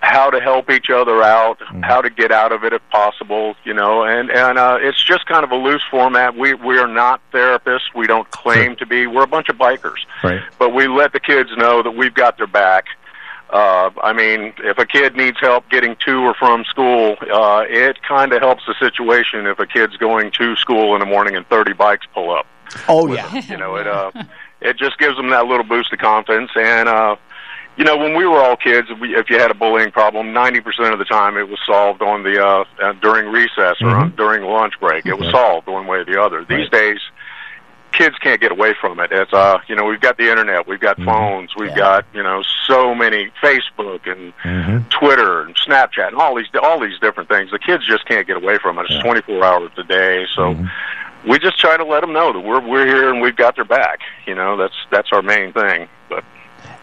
how 0.05 0.29
to 0.29 0.41
help 0.41 0.69
each 0.69 0.89
other 0.89 1.23
out, 1.23 1.59
how 1.81 2.01
to 2.01 2.09
get 2.09 2.29
out 2.29 2.51
of 2.51 2.65
it 2.65 2.73
if 2.73 2.81
possible, 2.89 3.55
you 3.63 3.73
know, 3.73 4.03
and 4.03 4.29
and 4.29 4.57
uh, 4.57 4.77
it's 4.81 5.01
just 5.01 5.25
kind 5.27 5.45
of 5.45 5.51
a 5.51 5.55
loose 5.55 5.81
format. 5.89 6.35
We 6.35 6.53
we 6.55 6.77
are 6.77 6.89
not 6.89 7.21
therapists. 7.31 7.95
We 7.95 8.05
don't 8.05 8.29
claim 8.29 8.75
to 8.77 8.85
be. 8.85 9.07
We're 9.07 9.23
a 9.23 9.27
bunch 9.27 9.47
of 9.47 9.55
bikers, 9.55 9.99
Right. 10.21 10.41
but 10.59 10.73
we 10.73 10.87
let 10.89 11.13
the 11.13 11.21
kids 11.21 11.51
know 11.55 11.81
that 11.83 11.91
we've 11.91 12.13
got 12.13 12.37
their 12.37 12.47
back. 12.47 12.87
Uh, 13.53 13.91
I 14.01 14.13
mean, 14.13 14.51
if 14.63 14.79
a 14.79 14.85
kid 14.85 15.15
needs 15.15 15.39
help 15.39 15.69
getting 15.69 15.95
to 16.07 16.21
or 16.21 16.33
from 16.33 16.65
school, 16.65 17.17
uh, 17.31 17.63
it 17.69 18.01
kind 18.01 18.33
of 18.33 18.41
helps 18.41 18.63
the 18.65 18.73
situation 18.79 19.45
if 19.45 19.59
a 19.59 19.67
kid's 19.67 19.95
going 19.95 20.31
to 20.39 20.55
school 20.55 20.95
in 20.95 20.99
the 20.99 21.05
morning 21.05 21.35
and 21.35 21.47
30 21.49 21.73
bikes 21.73 22.07
pull 22.15 22.31
up. 22.31 22.47
Oh 22.89 23.05
yeah. 23.13 23.29
them. 23.29 23.43
You 23.47 23.57
know, 23.57 23.75
it 23.75 23.87
uh, 23.99 24.11
it 24.59 24.77
just 24.77 24.97
gives 24.97 25.15
them 25.17 25.29
that 25.29 25.45
little 25.45 25.63
boost 25.63 25.93
of 25.93 25.99
confidence. 25.99 26.49
And 26.55 26.89
uh, 26.89 27.15
you 27.77 27.83
know, 27.83 27.95
when 27.95 28.15
we 28.15 28.25
were 28.25 28.39
all 28.39 28.55
kids, 28.55 28.87
if, 28.89 28.99
we, 28.99 29.15
if 29.15 29.29
you 29.29 29.37
had 29.37 29.51
a 29.51 29.55
bullying 29.55 29.91
problem, 29.91 30.27
90% 30.27 30.91
of 30.91 30.97
the 30.97 31.05
time 31.05 31.37
it 31.37 31.47
was 31.47 31.59
solved 31.63 32.01
on 32.01 32.23
the 32.23 32.43
uh, 32.43 32.63
uh, 32.81 32.93
during 32.93 33.31
recess 33.31 33.77
or 33.81 33.89
on, 33.89 34.15
during 34.15 34.43
lunch 34.43 34.79
break. 34.79 35.05
It 35.05 35.19
was 35.19 35.29
solved 35.29 35.67
one 35.67 35.85
way 35.85 35.99
or 35.99 36.05
the 36.05 36.19
other. 36.19 36.43
These 36.43 36.69
days, 36.69 36.99
kids 37.93 38.17
can't 38.17 38.41
get 38.41 38.51
away 38.51 38.73
from 38.79 38.99
it. 38.99 39.11
It's 39.11 39.31
uh, 39.33 39.59
you 39.67 39.75
know, 39.75 39.85
we've 39.85 40.01
got 40.01 40.17
the 40.17 40.29
internet, 40.29 40.67
we've 40.67 40.79
got 40.79 40.97
mm-hmm. 40.97 41.09
phones, 41.09 41.55
we've 41.55 41.75
got 41.75 42.05
you 42.13 42.23
know 42.23 42.43
so 42.67 42.93
many 42.93 43.31
Facebook 43.41 44.11
and 44.11 44.33
mm-hmm. 44.43 44.89
Twitter 44.89 45.41
and 45.41 45.55
Snapchat 45.55 46.07
and 46.07 46.17
all 46.17 46.35
these 46.35 46.47
all 46.61 46.79
these 46.79 46.99
different 46.99 47.29
things. 47.29 47.51
The 47.51 47.59
kids 47.59 47.85
just 47.85 48.05
can't 48.05 48.27
get 48.27 48.37
away 48.37 48.57
from 48.57 48.77
it. 48.79 48.87
It's 48.89 49.01
24 49.03 49.43
hours 49.43 49.71
a 49.77 49.83
day, 49.83 50.25
so 50.35 50.53
mm-hmm. 50.53 51.29
we 51.29 51.39
just 51.39 51.59
try 51.59 51.77
to 51.77 51.85
let 51.85 52.01
them 52.01 52.13
know 52.13 52.33
that 52.33 52.41
we're 52.41 52.67
we're 52.67 52.85
here 52.85 53.09
and 53.09 53.21
we've 53.21 53.35
got 53.37 53.55
their 53.55 53.65
back. 53.65 53.99
You 54.25 54.35
know, 54.35 54.57
that's 54.57 54.75
that's 54.91 55.09
our 55.11 55.21
main 55.21 55.53
thing. 55.53 55.87
But 56.09 56.23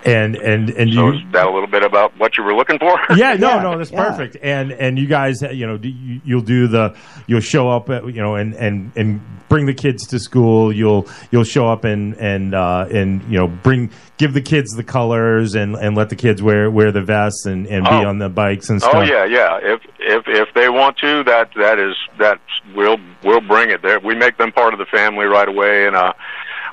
And 0.05 0.35
and 0.37 0.71
and 0.71 0.93
so 0.95 1.09
you, 1.11 1.19
is 1.19 1.33
that 1.33 1.47
a 1.47 1.51
little 1.51 1.67
bit 1.69 1.83
about 1.85 2.17
what 2.19 2.39
you 2.39 2.45
were 2.45 2.55
looking 2.55 2.79
for? 2.79 2.99
yeah, 3.17 3.35
no, 3.35 3.61
no, 3.61 3.77
that's 3.77 3.91
perfect. 3.91 4.37
And 4.43 4.73
and 4.73 4.99
you 4.99 5.07
guys, 5.07 5.43
you 5.43 5.67
know, 5.67 5.79
you- 5.83 6.21
you'll 6.25 6.41
do 6.41 6.67
the, 6.69 6.97
you'll 7.27 7.41
show 7.41 7.69
up, 7.69 7.91
at, 7.91 8.07
you 8.07 8.23
know, 8.23 8.35
and 8.37 8.55
and 8.55 8.93
and 8.97 9.21
bring 9.51 9.67
the 9.67 9.75
kids 9.75 10.07
to 10.09 10.19
school. 10.19 10.73
You'll 10.73 11.07
you'll 11.31 11.45
show 11.45 11.69
up 11.69 11.85
and 11.85 12.15
and 12.15 12.55
uh, 12.55 12.87
and 12.91 13.23
you 13.25 13.39
know 13.39 13.47
bring 13.49 13.91
give 14.17 14.33
the 14.33 14.41
kids 14.41 14.71
the 14.73 14.85
colors 14.85 15.55
and 15.55 15.77
and 15.77 15.95
let 15.97 16.09
the 16.09 16.17
kids 16.17 16.43
wear 16.43 16.71
wear 16.71 16.93
the 16.93 17.03
vests 17.03 17.45
and 17.47 17.67
and 17.67 17.85
be 17.85 17.91
Oh. 17.91 18.07
on 18.09 18.19
the 18.19 18.29
bikes 18.31 18.71
and 18.71 18.81
stuff. 18.81 18.95
Oh 18.95 19.01
yeah, 19.03 19.25
yeah. 19.27 19.59
If 19.63 19.81
if 19.99 20.25
if 20.29 20.55
they 20.55 20.69
want 20.71 20.97
to, 20.99 21.25
that 21.25 21.51
that 21.57 21.79
is 21.79 21.95
that 22.19 22.41
we'll 22.75 22.97
we'll 23.23 23.41
bring 23.43 23.69
it 23.71 23.83
there. 23.83 24.01
We 24.01 24.15
make 24.15 24.39
them 24.39 24.51
part 24.53 24.73
of 24.73 24.79
the 24.79 24.87
family 24.87 25.27
right 25.27 25.49
away, 25.49 25.87
and 25.87 25.95
uh, 25.97 26.13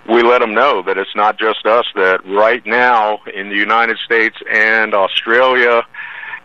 we 0.08 0.24
let 0.24 0.40
them 0.40 0.54
know 0.54 0.82
that 0.84 0.98
it's 0.98 1.16
not 1.16 1.38
just 1.40 1.66
us. 1.66 1.86
That 1.96 2.26
right 2.26 2.66
now 2.66 3.20
in 3.34 3.50
the 3.50 3.56
United 3.56 3.98
States 4.00 4.38
and 4.50 4.94
Australia. 4.94 5.84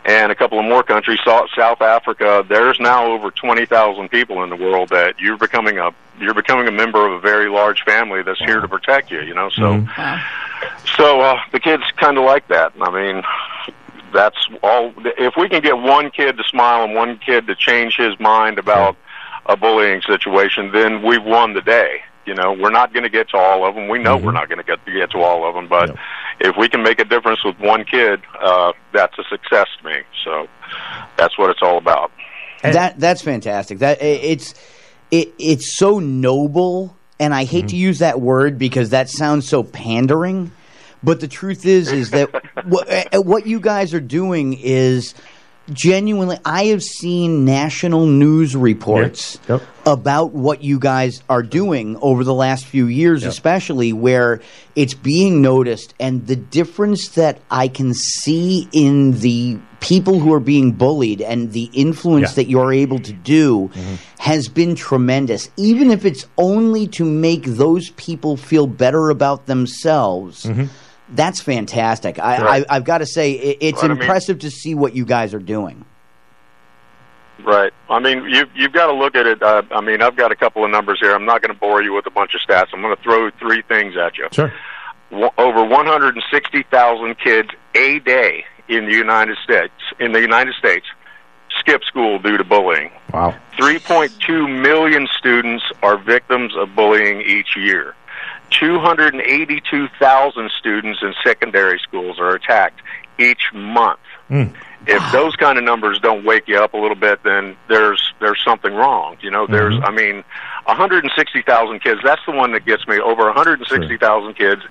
And 0.05 0.33
a 0.33 0.35
couple 0.35 0.59
of 0.59 0.65
more 0.65 0.83
countries, 0.83 1.19
South 1.23 1.47
South 1.57 1.81
Africa. 1.81 2.45
There's 2.49 2.77
now 2.77 3.05
over 3.05 3.31
twenty 3.31 3.65
thousand 3.65 4.09
people 4.09 4.43
in 4.43 4.49
the 4.49 4.55
world 4.57 4.89
that 4.89 5.15
you're 5.17 5.37
becoming 5.37 5.77
a 5.77 5.91
you're 6.19 6.33
becoming 6.33 6.67
a 6.67 6.71
member 6.71 7.07
of 7.07 7.13
a 7.13 7.19
very 7.21 7.49
large 7.49 7.83
family 7.85 8.21
that's 8.21 8.39
here 8.39 8.59
to 8.59 8.67
protect 8.67 9.11
you. 9.11 9.21
You 9.21 9.33
know, 9.33 9.49
so 9.49 9.61
Mm-hmm. 9.61 10.97
so 10.97 11.21
uh, 11.21 11.39
the 11.53 11.59
kids 11.61 11.83
kind 11.95 12.17
of 12.17 12.25
like 12.25 12.49
that. 12.49 12.73
I 12.81 12.91
mean, 12.91 13.23
that's 14.13 14.35
all. 14.61 14.93
If 15.17 15.35
we 15.37 15.47
can 15.47 15.61
get 15.61 15.77
one 15.77 16.11
kid 16.11 16.35
to 16.35 16.43
smile 16.43 16.83
and 16.83 16.93
one 16.93 17.17
kid 17.17 17.47
to 17.47 17.55
change 17.55 17.95
his 17.95 18.19
mind 18.19 18.59
about 18.59 18.97
a 19.45 19.55
bullying 19.55 20.01
situation, 20.01 20.71
then 20.73 21.01
we've 21.01 21.23
won 21.23 21.53
the 21.53 21.61
day. 21.61 22.01
You 22.25 22.35
know, 22.35 22.53
we're 22.53 22.71
not 22.71 22.93
going 22.93 23.03
to 23.03 23.09
get 23.09 23.29
to 23.29 23.37
all 23.37 23.67
of 23.67 23.75
them. 23.75 23.89
We 23.89 23.99
know 23.99 24.17
we're 24.17 24.31
not 24.31 24.47
going 24.47 24.59
to 24.59 24.63
get 24.63 24.85
to 24.85 24.91
get 24.91 25.11
to 25.11 25.19
all 25.19 25.47
of 25.47 25.55
them, 25.55 25.67
but 25.67 25.95
if 26.39 26.55
we 26.57 26.69
can 26.69 26.81
make 26.81 26.99
a 26.99 27.05
difference 27.05 27.43
with 27.43 27.59
one 27.59 27.83
kid, 27.83 28.21
uh, 28.41 28.71
that's 28.93 29.17
a 29.17 29.23
success 29.29 29.67
to 29.79 29.85
me. 29.85 30.01
So 30.23 30.47
that's 31.17 31.37
what 31.37 31.49
it's 31.49 31.61
all 31.61 31.77
about. 31.77 32.11
that 32.61 32.99
that's 32.99 33.21
fantastic. 33.21 33.79
That 33.79 34.01
it's 34.01 34.53
it 35.11 35.33
it's 35.37 35.75
so 35.75 35.99
noble, 35.99 36.95
and 37.19 37.33
I 37.33 37.43
hate 37.43 37.69
to 37.69 37.75
use 37.75 37.99
that 37.99 38.21
word 38.21 38.57
because 38.57 38.91
that 38.91 39.09
sounds 39.09 39.47
so 39.47 39.63
pandering. 39.63 40.51
But 41.03 41.19
the 41.19 41.27
truth 41.27 41.65
is, 41.65 41.91
is 41.91 42.11
that 42.11 42.29
what, 42.65 43.13
uh, 43.13 43.21
what 43.21 43.45
you 43.45 43.59
guys 43.59 43.93
are 43.93 43.99
doing 43.99 44.53
is 44.53 45.13
genuinely. 45.71 46.37
I 46.43 46.65
have 46.65 46.83
seen 46.83 47.45
national 47.45 48.05
news 48.05 48.55
reports 48.55 49.39
about 49.85 50.31
what 50.33 50.63
you 50.63 50.79
guys 50.79 51.23
are 51.29 51.43
doing 51.43 51.97
over 52.01 52.23
the 52.23 52.33
last 52.33 52.65
few 52.65 52.87
years, 52.87 53.23
especially 53.23 53.93
where 53.93 54.41
it's 54.75 54.93
being 54.93 55.41
noticed, 55.41 55.93
and 55.99 56.25
the 56.27 56.35
difference 56.35 57.09
that 57.09 57.39
I 57.49 57.67
can 57.67 57.93
see 57.93 58.67
in 58.71 59.19
the 59.19 59.59
people 59.79 60.19
who 60.19 60.33
are 60.33 60.39
being 60.39 60.71
bullied 60.71 61.21
and 61.21 61.51
the 61.51 61.69
influence 61.73 62.31
Yeah. 62.31 62.35
that 62.35 62.49
you're 62.49 62.71
able 62.71 62.99
to 62.99 63.11
do 63.11 63.69
mm-hmm. 63.73 63.95
has 64.19 64.47
been 64.47 64.75
tremendous. 64.75 65.49
Even 65.57 65.91
if 65.91 66.05
it's 66.05 66.25
only 66.37 66.87
to 66.89 67.03
make 67.03 67.43
those 67.43 67.89
people 67.91 68.37
feel 68.37 68.65
better 68.65 69.09
about 69.09 69.45
themselves. 69.45 70.45
Mm-hmm. 70.45 70.65
That's 71.09 71.41
fantastic. 71.41 72.17
I, 72.19 72.59
I, 72.59 72.65
I've 72.69 72.85
got 72.85 72.99
to 72.99 73.05
say, 73.05 73.31
it, 73.33 73.57
it's 73.61 73.81
Right, 73.81 73.91
I 73.91 73.93
mean- 73.93 74.01
impressive 74.01 74.39
to 74.39 74.49
see 74.51 74.73
what 74.75 74.95
you 74.95 75.05
guys 75.05 75.33
are 75.33 75.39
doing. 75.39 75.85
Right. 77.43 77.73
I 77.89 77.99
mean, 77.99 78.23
you 78.29 78.45
you've 78.55 78.71
got 78.71 78.87
to 78.87 78.93
look 78.93 79.15
at 79.15 79.25
it. 79.25 79.41
Uh, 79.41 79.63
I 79.71 79.81
mean, 79.81 80.01
I've 80.01 80.15
got 80.15 80.31
a 80.31 80.35
couple 80.35 80.63
of 80.63 80.69
numbers 80.71 80.99
here. 81.01 81.13
I'm 81.13 81.25
not 81.25 81.41
going 81.41 81.53
to 81.53 81.59
bore 81.59 81.81
you 81.81 81.91
with 81.93 82.05
a 82.05 82.11
bunch 82.11 82.35
of 82.35 82.41
stats. 82.41 82.67
I'm 82.73 82.81
going 82.81 82.95
to 82.95 83.01
throw 83.01 83.31
three 83.31 83.63
things 83.63 83.95
at 83.97 84.17
you. 84.17 84.27
Sure. 84.31 84.53
Wa- 85.11 85.31
Over 85.37 85.63
160,000 85.65 87.15
kids 87.19 87.49
a 87.75 87.99
day 87.99 88.45
in 88.69 88.85
the 88.85 88.93
United 88.93 89.37
States 89.43 89.73
in 89.99 90.11
the 90.13 90.21
United 90.21 90.53
States 90.55 90.85
skip 91.59 91.83
school 91.83 92.17
due 92.19 92.37
to 92.37 92.43
bullying. 92.43 92.91
Wow. 93.11 93.35
3.2 93.57 94.61
million 94.61 95.07
students 95.17 95.63
are 95.81 95.97
victims 95.97 96.53
of 96.55 96.73
bullying 96.75 97.21
each 97.21 97.57
year. 97.57 97.95
282,000 98.59 100.51
students 100.57 100.99
in 101.01 101.13
secondary 101.23 101.79
schools 101.79 102.19
are 102.19 102.35
attacked 102.35 102.81
each 103.17 103.51
month. 103.53 103.99
Hmm. 104.27 104.43
If 104.85 105.01
those 105.11 105.35
kind 105.37 105.57
of 105.57 105.63
numbers 105.63 105.99
don't 105.99 106.25
wake 106.25 106.47
you 106.47 106.57
up 106.57 106.73
a 106.73 106.77
little 106.77 106.95
bit, 106.95 107.23
then 107.23 107.55
there's 107.69 108.13
there's 108.19 108.41
something 108.43 108.73
wrong. 108.73 109.15
You 109.21 109.31
know, 109.31 109.47
there's 109.47 109.75
mm-hmm. 109.75 109.85
I 109.85 109.91
mean, 109.91 110.23
160,000 110.65 111.79
kids. 111.79 112.01
That's 112.03 112.21
the 112.25 112.33
one 112.33 112.51
that 112.51 112.65
gets 112.65 112.85
me. 112.87 112.99
Over 112.99 113.25
160,000 113.25 114.33
kids 114.33 114.61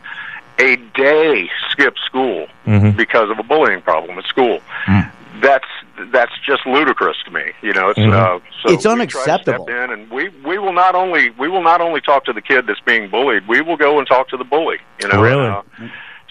a 0.58 0.76
day 0.94 1.50
skip 1.70 1.96
school 2.04 2.46
Mhm. 2.66 2.94
because 2.94 3.30
of 3.30 3.38
a 3.38 3.42
bullying 3.42 3.80
problem 3.80 4.18
at 4.18 4.26
school. 4.26 4.60
Hmm. 4.84 5.00
That's 5.40 5.68
that's 6.12 6.32
just 6.46 6.66
ludicrous 6.66 7.16
to 7.26 7.30
me. 7.30 7.42
You 7.62 7.72
know, 7.72 7.90
it's 7.90 7.98
Mhm. 7.98 8.12
uh, 8.12 8.38
so 8.64 8.72
It's 8.72 8.84
we 8.86 8.92
unacceptable. 8.92 9.64
Step 9.66 9.76
in 9.84 9.90
and 9.92 10.10
we 10.10 10.30
we 10.44 10.58
will 10.58 10.72
not 10.72 10.94
only 10.94 11.30
we 11.38 11.48
will 11.48 11.62
not 11.62 11.80
only 11.80 12.00
talk 12.00 12.24
to 12.26 12.32
the 12.32 12.42
kid 12.42 12.66
that's 12.66 12.80
being 12.80 13.08
bullied. 13.08 13.46
We 13.48 13.60
will 13.60 13.76
go 13.76 13.98
and 13.98 14.06
talk 14.06 14.28
to 14.30 14.36
the 14.36 14.44
bully. 14.44 14.78
You 15.02 15.08
know, 15.08 15.22
Really? 15.22 15.46
uh, 15.48 15.62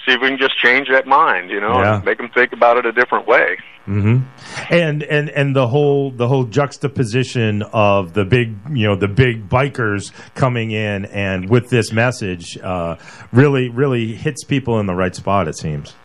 see 0.05 0.13
if 0.13 0.21
we 0.21 0.29
can 0.29 0.37
just 0.39 0.57
change 0.57 0.87
that 0.89 1.05
mind. 1.07 1.49
You 1.51 1.59
know, 1.61 1.79
Yeah. 1.81 1.95
and 1.95 2.05
make 2.05 2.17
them 2.17 2.29
think 2.29 2.53
about 2.53 2.77
it 2.77 2.85
a 2.85 2.91
different 2.91 3.27
way. 3.27 3.57
hmm 3.85 4.19
And 4.69 5.01
and 5.03 5.29
and 5.29 5.55
the 5.55 5.67
whole 5.67 6.11
the 6.11 6.27
whole 6.27 6.43
juxtaposition 6.43 7.63
of 7.73 8.13
the 8.13 8.25
big 8.25 8.55
you 8.71 8.87
know 8.87 8.95
the 8.95 9.07
big 9.07 9.49
bikers 9.49 10.11
coming 10.35 10.71
in 10.71 11.05
and 11.05 11.49
with 11.49 11.69
this 11.69 11.91
message 11.91 12.57
uh, 12.63 12.95
really 13.31 13.69
really 13.69 14.13
hits 14.13 14.43
people 14.43 14.79
in 14.79 14.85
the 14.85 14.93
right 14.95 15.15
spot. 15.15 15.47
It 15.47 15.55
seems. 15.57 15.95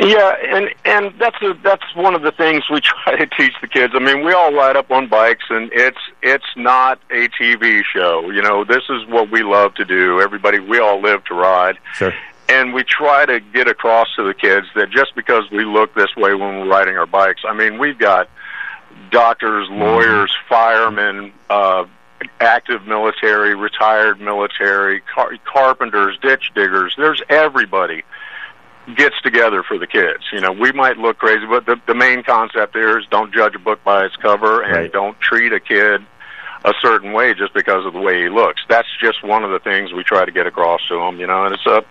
Yeah, 0.00 0.36
and 0.44 0.68
and 0.84 1.12
that's 1.18 1.40
a, 1.42 1.54
that's 1.62 1.82
one 1.96 2.14
of 2.14 2.22
the 2.22 2.30
things 2.30 2.70
we 2.70 2.80
try 3.04 3.16
to 3.16 3.26
teach 3.26 3.54
the 3.60 3.66
kids. 3.66 3.94
I 3.96 3.98
mean, 3.98 4.24
we 4.24 4.32
all 4.32 4.52
ride 4.52 4.76
up 4.76 4.90
on 4.90 5.08
bikes, 5.08 5.46
and 5.50 5.70
it's 5.72 5.98
it's 6.22 6.46
not 6.56 7.00
a 7.10 7.28
TV 7.28 7.82
show. 7.84 8.30
You 8.30 8.42
know, 8.42 8.64
this 8.64 8.84
is 8.88 9.06
what 9.08 9.30
we 9.30 9.42
love 9.42 9.74
to 9.74 9.84
do. 9.84 10.20
Everybody, 10.20 10.60
we 10.60 10.78
all 10.78 11.00
live 11.00 11.24
to 11.24 11.34
ride. 11.34 11.78
Sure. 11.94 12.14
And 12.48 12.72
we 12.72 12.82
try 12.82 13.26
to 13.26 13.40
get 13.40 13.68
across 13.68 14.08
to 14.16 14.22
the 14.22 14.32
kids 14.32 14.66
that 14.74 14.90
just 14.90 15.14
because 15.14 15.50
we 15.50 15.64
look 15.64 15.94
this 15.94 16.14
way 16.16 16.32
when 16.32 16.60
we're 16.60 16.68
riding 16.68 16.96
our 16.96 17.06
bikes, 17.06 17.42
I 17.46 17.52
mean, 17.52 17.78
we've 17.78 17.98
got 17.98 18.30
doctors, 19.10 19.68
lawyers, 19.70 20.34
firemen, 20.48 21.32
uh, 21.50 21.84
active 22.40 22.86
military, 22.86 23.54
retired 23.54 24.20
military, 24.20 25.00
car- 25.00 25.36
carpenters, 25.44 26.16
ditch 26.22 26.52
diggers. 26.54 26.94
There's 26.96 27.22
everybody 27.28 28.02
gets 28.96 29.20
together 29.22 29.62
for 29.62 29.78
the 29.78 29.86
kids. 29.86 30.24
You 30.32 30.40
know, 30.40 30.52
we 30.52 30.72
might 30.72 30.96
look 30.98 31.18
crazy, 31.18 31.46
but 31.46 31.66
the, 31.66 31.76
the 31.86 31.94
main 31.94 32.22
concept 32.22 32.74
there 32.74 32.98
is 32.98 33.06
don't 33.10 33.32
judge 33.32 33.54
a 33.54 33.58
book 33.58 33.82
by 33.84 34.04
its 34.04 34.16
cover 34.16 34.62
and 34.62 34.72
Right. 34.72 34.92
don't 34.92 35.18
treat 35.20 35.52
a 35.52 35.60
kid 35.60 36.02
a 36.64 36.72
certain 36.80 37.12
way 37.12 37.34
just 37.34 37.54
because 37.54 37.86
of 37.86 37.92
the 37.92 38.00
way 38.00 38.22
he 38.22 38.28
looks. 38.28 38.62
That's 38.68 38.88
just 39.00 39.22
one 39.22 39.44
of 39.44 39.50
the 39.50 39.60
things 39.60 39.92
we 39.92 40.02
try 40.02 40.24
to 40.24 40.32
get 40.32 40.46
across 40.46 40.80
to 40.88 40.96
them, 40.98 41.20
you 41.20 41.26
know, 41.26 41.44
and 41.44 41.54
it's 41.54 41.66
uh 41.66 41.82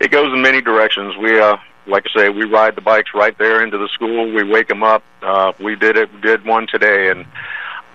it 0.00 0.10
goes 0.10 0.32
in 0.32 0.40
many 0.42 0.60
directions. 0.60 1.16
We 1.16 1.40
uh 1.40 1.56
like 1.86 2.06
I 2.14 2.20
say, 2.20 2.28
we 2.30 2.44
ride 2.44 2.76
the 2.76 2.80
bikes 2.80 3.10
right 3.14 3.36
there 3.36 3.62
into 3.62 3.76
the 3.76 3.88
school. 3.88 4.32
We 4.32 4.42
wake 4.42 4.68
them 4.68 4.82
up. 4.82 5.02
Uh, 5.20 5.52
we 5.60 5.76
did 5.76 5.96
it. 5.98 6.08
Did 6.22 6.44
one 6.46 6.66
today, 6.66 7.10
and 7.10 7.26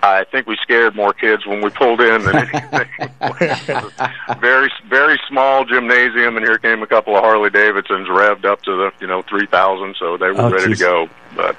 I 0.02 0.24
think 0.32 0.48
we 0.48 0.56
scared 0.62 0.96
more 0.96 1.14
kids 1.14 1.46
when 1.46 1.62
we 1.62 1.70
pulled 1.70 2.00
in 2.02 2.24
than 2.24 2.36
anything. 2.38 2.90
very, 4.40 4.70
very 4.90 5.20
small 5.28 5.66
gymnasium, 5.66 6.38
and 6.38 6.46
here 6.46 6.58
came 6.58 6.82
a 6.82 6.88
couple 6.88 7.16
of 7.16 7.24
Harley 7.24 7.50
Davidsons 7.50 8.08
revved 8.08 8.46
up 8.46 8.62
to 8.64 8.72
the 8.76 8.92
you 9.02 9.08
know 9.08 9.22
three 9.24 9.46
thousand, 9.48 9.96
so 10.00 10.18
they 10.18 10.28
were 10.28 10.42
Oh, 10.42 10.50
ready 10.52 10.68
geez. 10.68 10.80
to 10.80 10.84
go. 10.84 11.10
But 11.36 11.56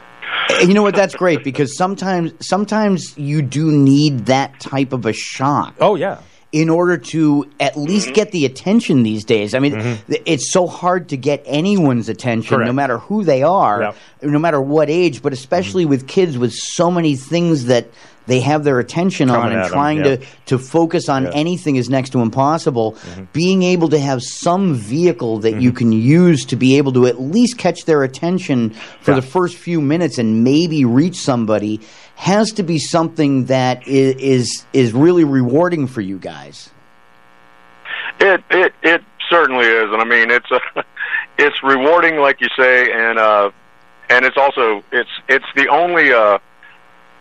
And 0.58 0.68
you 0.68 0.74
know 0.74 0.82
what? 0.82 0.94
That's 0.94 1.14
great 1.14 1.44
because 1.44 1.76
sometimes 1.76 2.32
sometimes 2.46 3.16
you 3.18 3.42
do 3.42 3.70
need 3.70 4.26
that 4.26 4.58
type 4.60 4.92
of 4.92 5.06
a 5.06 5.12
shock. 5.12 5.74
Oh 5.80 5.94
yeah. 5.96 6.20
In 6.52 6.68
order 6.68 6.98
to 6.98 7.48
at 7.60 7.76
least 7.76 8.06
Mm-hmm. 8.06 8.14
get 8.14 8.32
the 8.32 8.44
attention 8.44 9.04
these 9.04 9.24
days. 9.24 9.54
I 9.54 9.60
mean, 9.60 9.74
th- 10.08 10.22
it's 10.26 10.50
so 10.50 10.66
hard 10.66 11.10
to 11.10 11.16
get 11.16 11.44
anyone's 11.46 12.08
attention, 12.08 12.62
no 12.64 12.72
matter 12.72 12.98
who 12.98 13.22
they 13.22 13.44
are, 13.44 13.82
Yep. 13.82 13.96
no 14.32 14.38
matter 14.40 14.60
what 14.60 14.90
age, 14.90 15.22
but 15.22 15.32
especially 15.32 15.84
Mm-hmm. 15.84 15.90
with 15.90 16.08
kids 16.08 16.36
with 16.36 16.52
so 16.52 16.90
many 16.90 17.14
things 17.14 17.66
that 17.66 17.86
they 18.26 18.40
have 18.40 18.64
their 18.64 18.78
attention 18.78 19.30
on 19.30 19.52
and 19.52 19.68
trying 19.68 19.98
yeah. 19.98 20.16
to, 20.16 20.26
to 20.46 20.58
focus 20.58 21.08
on 21.08 21.24
Yeah. 21.24 21.30
anything 21.34 21.76
is 21.76 21.90
next 21.90 22.10
to 22.10 22.20
impossible. 22.20 22.92
Mm-hmm. 22.92 23.24
Being 23.32 23.62
able 23.62 23.88
to 23.88 23.98
have 23.98 24.22
some 24.22 24.74
vehicle 24.74 25.38
that 25.38 25.60
you 25.60 25.72
can 25.72 25.90
use 25.92 26.44
to 26.46 26.56
be 26.56 26.76
able 26.78 26.92
to 26.92 27.06
at 27.06 27.20
least 27.20 27.58
catch 27.58 27.84
their 27.86 28.02
attention 28.02 28.70
for 29.00 29.14
the 29.14 29.22
first 29.22 29.56
few 29.56 29.80
minutes 29.80 30.18
and 30.18 30.44
maybe 30.44 30.84
reach 30.84 31.16
somebody 31.16 31.80
has 32.16 32.52
to 32.52 32.62
be 32.62 32.78
something 32.78 33.46
that 33.46 33.86
is 33.88 34.14
is 34.16 34.66
is 34.72 34.92
really 34.92 35.24
rewarding 35.24 35.86
for 35.86 36.02
you 36.02 36.18
guys. 36.18 36.70
It 38.20 38.42
it 38.50 38.74
it 38.82 39.02
certainly 39.30 39.64
is, 39.66 39.90
and 39.90 40.00
I 40.02 40.04
mean 40.04 40.30
it's 40.30 40.50
a 40.50 40.60
it's 41.38 41.56
rewarding, 41.62 42.16
like 42.18 42.40
you 42.40 42.48
say, 42.58 42.92
and 42.92 43.18
uh, 43.18 43.50
and 44.10 44.24
it's 44.26 44.36
also 44.36 44.82
it's 44.92 45.10
it's 45.28 45.46
the 45.56 45.68
only 45.68 46.12
uh, 46.12 46.38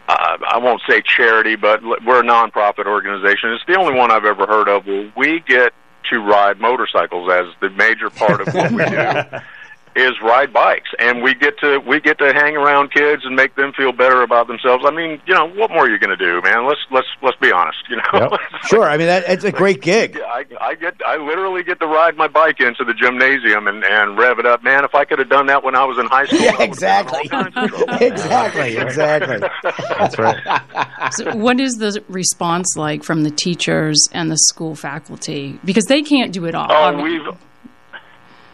uh, 0.10 0.38
I 0.47 0.57
won't 0.57 0.82
say 0.89 1.03
charity, 1.05 1.55
but 1.55 1.84
we're 1.84 2.22
a 2.22 2.24
nonprofit 2.24 2.88
organization. 2.88 3.51
It's 3.51 3.64
the 3.68 3.78
only 3.78 3.93
one 3.93 4.10
I've 4.12 4.26
ever 4.26 4.47
heard 4.47 4.68
of 4.68 4.88
where 4.88 5.12
we 5.16 5.39
get 5.47 5.72
to 6.10 6.20
ride 6.20 6.60
motorcycles 6.60 7.32
as 7.32 7.45
the 7.62 7.70
major 7.70 8.10
part 8.10 8.41
of 8.41 8.51
what 8.51 8.72
we 8.72 8.86
do. 8.86 9.39
Is 10.00 10.14
ride 10.22 10.54
bikes, 10.54 10.89
and 10.97 11.22
we 11.22 11.34
get 11.36 11.60
to 11.60 11.80
we 11.80 12.00
get 12.00 12.20
to 12.20 12.32
hang 12.34 12.56
around 12.56 12.93
kids 12.93 13.26
and 13.26 13.36
make 13.36 13.56
them 13.56 13.74
feel 13.74 13.91
better 13.91 14.22
about 14.22 14.47
themselves. 14.47 14.86
I 14.88 14.91
mean, 14.91 15.20
you 15.26 15.34
know, 15.34 15.45
what 15.50 15.72
more 15.72 15.86
are 15.88 15.89
you 15.89 16.00
going 16.00 16.16
to 16.18 16.26
do, 16.26 16.41
man? 16.41 16.66
Let's 16.66 16.80
let's 16.89 17.08
let's 17.22 17.38
be 17.39 17.52
honest. 17.52 17.80
You 17.89 17.97
know, 17.97 18.30
Sure, 18.70 18.84
I 18.84 18.95
mean 18.97 19.08
that 19.08 19.26
it's 19.28 19.43
a 19.43 19.52
great 19.52 19.82
gig. 19.82 20.18
I, 20.26 20.45
I 20.62 20.76
get, 20.76 20.95
I 21.06 21.18
literally 21.18 21.64
get 21.64 21.82
to 21.82 21.88
ride 21.88 22.16
my 22.16 22.30
bike 22.30 22.62
into 22.62 22.86
the 22.86 22.93
gymnasium 22.93 23.68
and, 23.68 23.84
and 23.84 24.18
rev 24.18 24.39
it 24.39 24.45
up. 24.45 24.64
Man, 24.64 24.86
if 24.86 24.95
I 24.95 25.04
could 25.04 25.20
have 25.20 25.30
done 25.30 25.47
that 25.47 25.64
when 25.66 25.76
I 25.76 25.84
was 25.84 25.97
in 25.97 26.06
high 26.06 26.26
school, 26.28 26.39
Yeah, 26.39 26.56
exactly, 26.62 27.24
exactly, 28.00 28.78
exactly. 28.78 29.50
That's 29.97 30.18
right. 30.18 31.12
So 31.12 31.36
what 31.36 31.60
is 31.60 31.74
the 31.74 32.02
response 32.08 32.78
like 32.78 33.04
from 33.04 33.24
the 33.24 33.32
teachers 33.32 34.00
and 34.14 34.32
the 34.32 34.38
school 34.38 34.76
faculty? 34.76 35.60
Because 35.66 35.86
they 35.86 36.02
can't 36.04 36.32
do 36.32 36.45
it 36.45 36.56
all. 36.56 36.68
Oh, 36.70 37.02
we've 37.04 37.28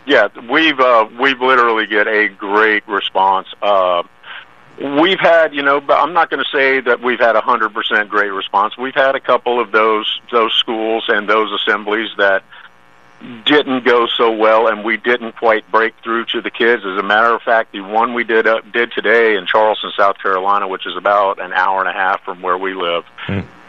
yeah, 0.05 0.27
we've 0.49 0.79
uh, 0.79 1.07
we've 1.19 1.39
literally 1.39 1.87
get 1.87 2.07
a 2.07 2.27
great 2.29 2.87
response. 2.87 3.47
Uh, 3.61 4.03
we've 4.99 5.19
had, 5.19 5.53
you 5.53 5.63
know, 5.63 5.81
but 5.81 5.97
I'm 5.97 6.13
not 6.13 6.29
going 6.29 6.43
to 6.43 6.49
say 6.51 6.79
that 6.81 7.01
we've 7.01 7.19
had 7.19 7.35
a 7.35 7.41
hundred 7.41 7.73
percent 7.73 8.09
great 8.09 8.29
response. 8.29 8.77
We've 8.77 8.95
had 8.95 9.15
a 9.15 9.19
couple 9.19 9.59
of 9.59 9.71
those 9.71 10.21
those 10.31 10.53
schools 10.53 11.05
and 11.07 11.27
those 11.27 11.51
assemblies 11.51 12.09
that 12.17 12.43
didn't 13.45 13.85
go 13.85 14.07
so 14.07 14.31
well, 14.31 14.67
and 14.67 14.83
we 14.83 14.97
didn't 14.97 15.33
quite 15.37 15.69
break 15.71 15.95
through 16.03 16.25
to 16.25 16.41
the 16.41 16.51
kids. 16.51 16.83
As 16.85 16.97
a 16.99 17.03
matter 17.03 17.33
of 17.33 17.41
fact, 17.41 17.71
the 17.71 17.81
one 17.81 18.13
we 18.13 18.23
did 18.23 18.45
uh, 18.45 18.61
did 18.73 18.91
today 18.91 19.35
in 19.35 19.45
Charleston, 19.45 19.91
South 19.97 20.17
Carolina, 20.19 20.67
which 20.67 20.85
is 20.85 20.95
about 20.95 21.41
an 21.41 21.53
hour 21.53 21.79
and 21.79 21.89
a 21.89 21.93
half 21.93 22.23
from 22.23 22.41
where 22.41 22.57
we 22.57 22.73
live. 22.73 23.05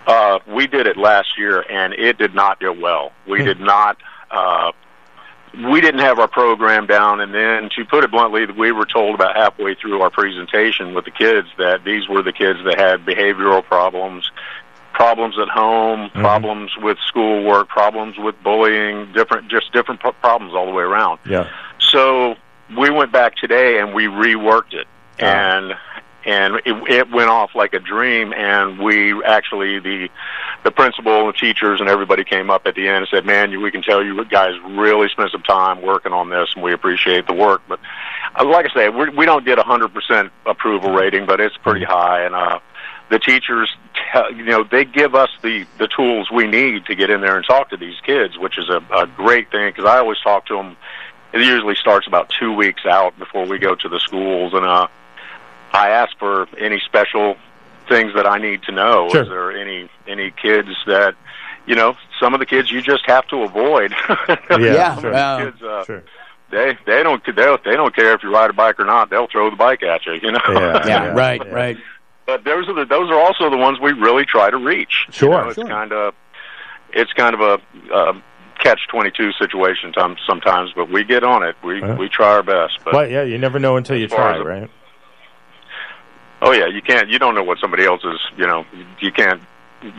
Uh, 0.07 0.39
we 0.47 0.67
did 0.67 0.87
it 0.87 0.97
last 0.97 1.39
year, 1.39 1.65
and 1.71 1.93
it 1.95 2.19
did 2.19 2.35
not 2.35 2.61
go 2.61 2.73
well. 2.73 3.13
We 3.27 3.43
did 3.43 3.61
not. 3.61 3.97
Uh, 4.31 4.73
we 5.65 5.81
didn't 5.81 6.01
have 6.01 6.19
our 6.19 6.29
program 6.29 6.87
down, 6.87 7.21
and 7.21 7.33
then 7.33 7.71
to 7.77 7.85
put 7.85 8.05
it 8.05 8.11
bluntly, 8.11 8.47
we 8.47 8.73
were 8.73 8.85
told 8.85 9.15
about 9.15 9.37
halfway 9.37 9.75
through 9.75 10.03
our 10.03 10.11
presentation 10.11 10.95
with 10.95 11.05
the 11.05 11.11
kids 11.11 11.49
that 11.59 11.85
these 11.85 12.09
were 12.09 12.23
the 12.23 12.33
kids 12.33 12.59
that 12.65 12.79
had 12.79 13.07
behavioral 13.07 13.65
problems, 13.65 14.31
problems 14.93 15.39
at 15.39 15.49
home, 15.49 16.11
mm-hmm. 16.11 16.21
problems 16.21 16.73
with 16.83 16.99
schoolwork, 17.07 17.69
problems 17.69 18.19
with 18.19 18.41
bullying, 18.43 19.11
different, 19.13 19.49
just 19.49 19.73
different 19.73 20.01
pro- 20.01 20.13
problems 20.13 20.55
all 20.55 20.67
the 20.67 20.73
way 20.73 20.85
around. 20.85 21.21
Yeah. 21.27 21.49
So 21.79 22.37
we 22.77 22.91
went 22.91 23.13
back 23.13 23.37
today 23.37 23.79
and 23.79 23.95
we 23.95 24.05
reworked 24.05 24.75
it, 24.75 24.87
ah. 25.21 25.25
and 25.25 25.75
and 26.27 26.57
it, 26.67 26.75
it 26.91 27.11
went 27.11 27.31
off 27.31 27.55
like 27.55 27.73
a 27.73 27.79
dream. 27.79 28.33
And 28.33 28.79
we 28.79 29.23
actually 29.25 29.79
the 29.79 30.09
the 30.65 30.71
principal 30.71 31.21
and 31.21 31.29
the 31.29 31.39
teachers 31.39 31.81
and 31.81 31.89
everybody 31.89 32.25
came 32.25 32.51
up 32.51 32.67
at 32.67 32.75
the 32.75 32.89
end 32.89 32.99
and 32.99 33.09
said, 33.09 33.25
"Man, 33.25 33.53
you, 33.53 33.61
we 33.61 33.71
can 33.71 33.83
tell 33.83 34.05
you 34.05 34.25
guys 34.25 34.55
really 34.65 35.09
spent 35.09 35.31
some 35.31 35.43
time 35.43 35.81
working 35.81 36.13
on 36.13 36.29
this, 36.29 36.49
and 36.55 36.63
we 36.63 36.73
appreciate 36.73 37.27
the 37.27 37.35
work." 37.35 37.63
But 37.69 37.79
uh, 38.39 38.45
like 38.45 38.67
I 38.67 38.75
say, 38.75 38.89
we're, 38.89 39.11
we 39.13 39.25
don't 39.25 39.45
get 39.45 39.59
a 39.59 39.63
hundred 39.63 39.95
percent 39.95 40.33
approval 40.45 40.93
rating, 40.93 41.25
but 41.27 41.41
it's 41.41 41.57
pretty 41.59 41.85
high, 41.85 42.25
and 42.25 42.35
uh, 42.35 42.59
the 43.09 43.19
teachers, 43.21 43.75
te- 43.95 44.37
you 44.37 44.45
know, 44.45 44.65
they 44.65 44.85
give 44.85 45.15
us 45.15 45.31
the 45.43 45.65
the 45.79 45.87
tools 45.89 46.31
we 46.31 46.47
need 46.47 46.87
to 46.87 46.95
get 46.95 47.11
in 47.11 47.21
there 47.21 47.37
and 47.37 47.47
talk 47.47 47.71
to 47.71 47.77
these 47.77 47.99
kids, 48.05 48.37
which 48.37 48.59
is 48.59 48.69
a, 48.69 48.85
a 48.93 49.07
great 49.07 49.51
thing 49.51 49.71
because 49.71 49.85
I 49.85 49.99
always 49.99 50.19
talk 50.21 50.47
to 50.47 50.57
them. 50.57 50.77
It 51.33 51.41
usually 51.43 51.75
starts 51.75 52.07
about 52.07 52.31
two 52.31 52.53
weeks 52.53 52.87
out 52.87 53.19
before 53.19 53.47
we 53.47 53.59
go 53.59 53.75
to 53.75 53.89
the 53.89 54.01
schools, 54.01 54.55
and 54.55 54.65
uh, 54.65 54.89
I 55.77 55.91
ask 55.91 56.17
for 56.19 56.47
any 56.59 56.81
special 56.81 57.37
things 57.89 58.15
that 58.15 58.27
I 58.27 58.39
need 58.39 58.63
to 58.65 58.73
know. 58.73 59.09
Sure. 59.11 59.23
Is 59.23 59.29
there 59.29 59.53
any 59.53 59.89
any 60.09 60.31
kids 60.31 60.69
that 60.87 61.15
you 61.67 61.75
know? 61.75 61.97
Some 62.19 62.33
of 62.33 62.41
the 62.41 62.47
kids 62.47 62.71
you 62.71 62.81
just 62.81 63.05
have 63.07 63.27
to 63.29 63.43
avoid. 63.43 63.93
Yeah, 64.51 64.95
Some 64.97 64.97
of 64.97 65.03
the 65.03 65.11
yeah. 65.13 65.45
kids, 65.45 65.63
uh, 65.63 66.01
They 66.51 66.79
they 66.87 67.03
don't 67.03 67.23
they 67.27 67.33
don't, 67.33 67.63
they 67.65 67.77
don't 67.77 67.95
care 67.95 68.15
if 68.15 68.23
you 68.23 68.33
ride 68.33 68.51
a 68.51 68.55
bike 68.55 68.81
or 68.81 68.85
not. 68.87 69.11
They'll 69.11 69.27
throw 69.27 69.51
the 69.51 69.57
bike 69.57 69.83
at 69.83 70.07
you. 70.07 70.15
You 70.15 70.33
know. 70.33 70.41
Yeah, 70.87 71.09
right, 71.25 71.41
right. 71.53 71.77
But 72.25 72.45
those 72.45 72.69
are 72.69 72.75
the 72.75 72.85
those 72.87 73.11
are 73.11 73.21
also 73.21 73.51
the 73.51 73.57
ones 73.59 73.79
we 73.81 73.93
really 73.93 74.25
try 74.25 74.49
to 74.51 74.57
reach. 74.57 75.07
Sure. 75.11 75.31
You 75.31 75.37
know, 75.45 75.49
it's 75.51 75.63
kind 75.69 75.93
of 75.93 76.15
it's 76.93 77.13
kind 77.13 77.35
of 77.35 77.41
a 77.41 77.93
uh, 77.93 78.13
catch 78.59 78.81
twenty 78.89 79.11
two 79.11 79.33
situation 79.33 79.93
sometimes, 80.27 80.71
but 80.75 80.89
we 80.89 81.05
get 81.05 81.23
on 81.23 81.43
it. 81.45 81.55
We 81.63 81.83
Uh-huh. 81.83 81.97
we 81.99 82.09
try 82.09 82.29
our 82.29 82.43
best. 82.43 82.79
But 82.85 82.95
Well, 82.95 83.11
yeah, 83.11 83.23
you 83.23 83.37
never 83.39 83.59
know 83.59 83.77
until 83.77 83.97
you 83.97 84.09
try, 84.09 84.37
a- 84.37 84.43
right? 84.43 84.71
Oh 86.43 86.53
yeah, 86.53 86.67
you 86.67 86.83
can't. 86.83 87.09
You 87.09 87.19
don't 87.19 87.35
know 87.35 87.45
what 87.45 87.59
somebody 87.59 87.85
else 87.85 88.03
is. 88.05 88.21
You 88.37 88.47
know, 88.47 88.65
you 89.01 89.13
can't 89.13 89.41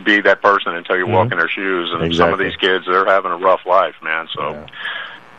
be 0.04 0.20
that 0.20 0.42
person 0.42 0.74
until 0.74 0.96
you 0.96 1.06
walk 1.06 1.28
Mhm. 1.28 1.32
in 1.32 1.38
their 1.38 1.48
shoes. 1.48 1.90
And 1.92 2.14
some 2.14 2.32
of 2.32 2.38
these 2.38 2.56
kids, 2.56 2.84
they're 2.86 3.06
having 3.06 3.30
a 3.30 3.36
rough 3.36 3.64
life, 3.66 3.94
man. 4.02 4.26
So. 4.34 4.66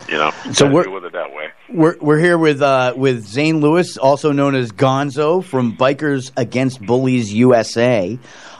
You 0.07 0.15
know, 0.17 0.31
So 0.53 0.65
we're- 0.65 0.85
deal 0.85 0.93
with 0.93 1.03
it 1.05 1.11
that 1.11 1.33
way. 1.33 1.49
We're 1.67 1.95
we're 1.99 2.17
here 2.19 2.37
with 2.37 2.61
uh, 2.61 2.93
with 2.95 3.25
Zane 3.27 3.59
Lewis, 3.59 3.97
also 3.97 4.31
known 4.31 4.55
as 4.55 4.71
Gonzo 4.71 5.43
from 5.43 5.75
Bikers 5.75 6.31
Against 6.37 6.81
Bullies 6.81 7.33
USA. 7.33 8.17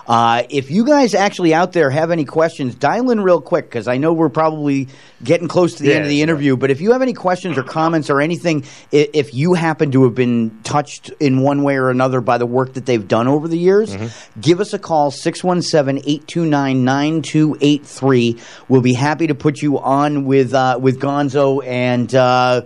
Uh, 0.10 0.41
if 0.49 0.72
you 0.72 0.84
guys 0.86 1.14
actually 1.14 1.53
out 1.53 1.72
there 1.72 1.91
have 1.91 2.10
any 2.10 2.26
questions, 2.26 2.74
dial 2.74 3.12
in 3.12 3.22
real 3.22 3.39
quick 3.39 3.66
because 3.66 3.88
I 3.88 3.97
know 3.97 4.12
we're 4.12 4.30
probably 4.30 4.88
getting 5.24 5.47
close 5.47 5.76
to 5.76 5.84
the 5.84 5.93
end 5.93 6.01
of 6.01 6.10
the 6.10 6.24
interview. 6.24 6.57
But 6.57 6.72
if 6.72 6.82
you 6.82 6.93
have 6.93 7.03
any 7.03 7.14
questions 7.14 7.60
or 7.60 7.64
comments 7.64 8.10
or 8.10 8.20
anything, 8.20 8.66
if 8.91 9.36
you 9.36 9.53
happen 9.53 9.91
to 9.91 10.05
have 10.05 10.16
been 10.16 10.62
touched 10.64 11.12
in 11.20 11.41
one 11.41 11.62
way 11.62 11.76
or 11.76 11.91
another 11.91 12.22
by 12.22 12.39
the 12.39 12.47
work 12.47 12.74
that 12.74 12.88
they've 12.88 13.07
done 13.07 13.28
over 13.28 13.47
the 13.47 13.60
years, 13.60 13.95
give 14.41 14.60
us 14.60 14.74
a 14.74 14.80
call 14.80 15.12
617 15.12 16.03
829 16.03 16.84
9283. 16.84 18.39
We'll 18.68 18.82
be 18.82 18.93
happy 18.93 19.28
to 19.28 19.36
put 19.36 19.62
you 19.62 19.78
on 19.78 20.26
with 20.26 20.55
uh, 20.55 20.80
with 20.82 20.99
Gonzo 20.99 21.64
and. 21.64 22.14
Uh, 22.14 22.64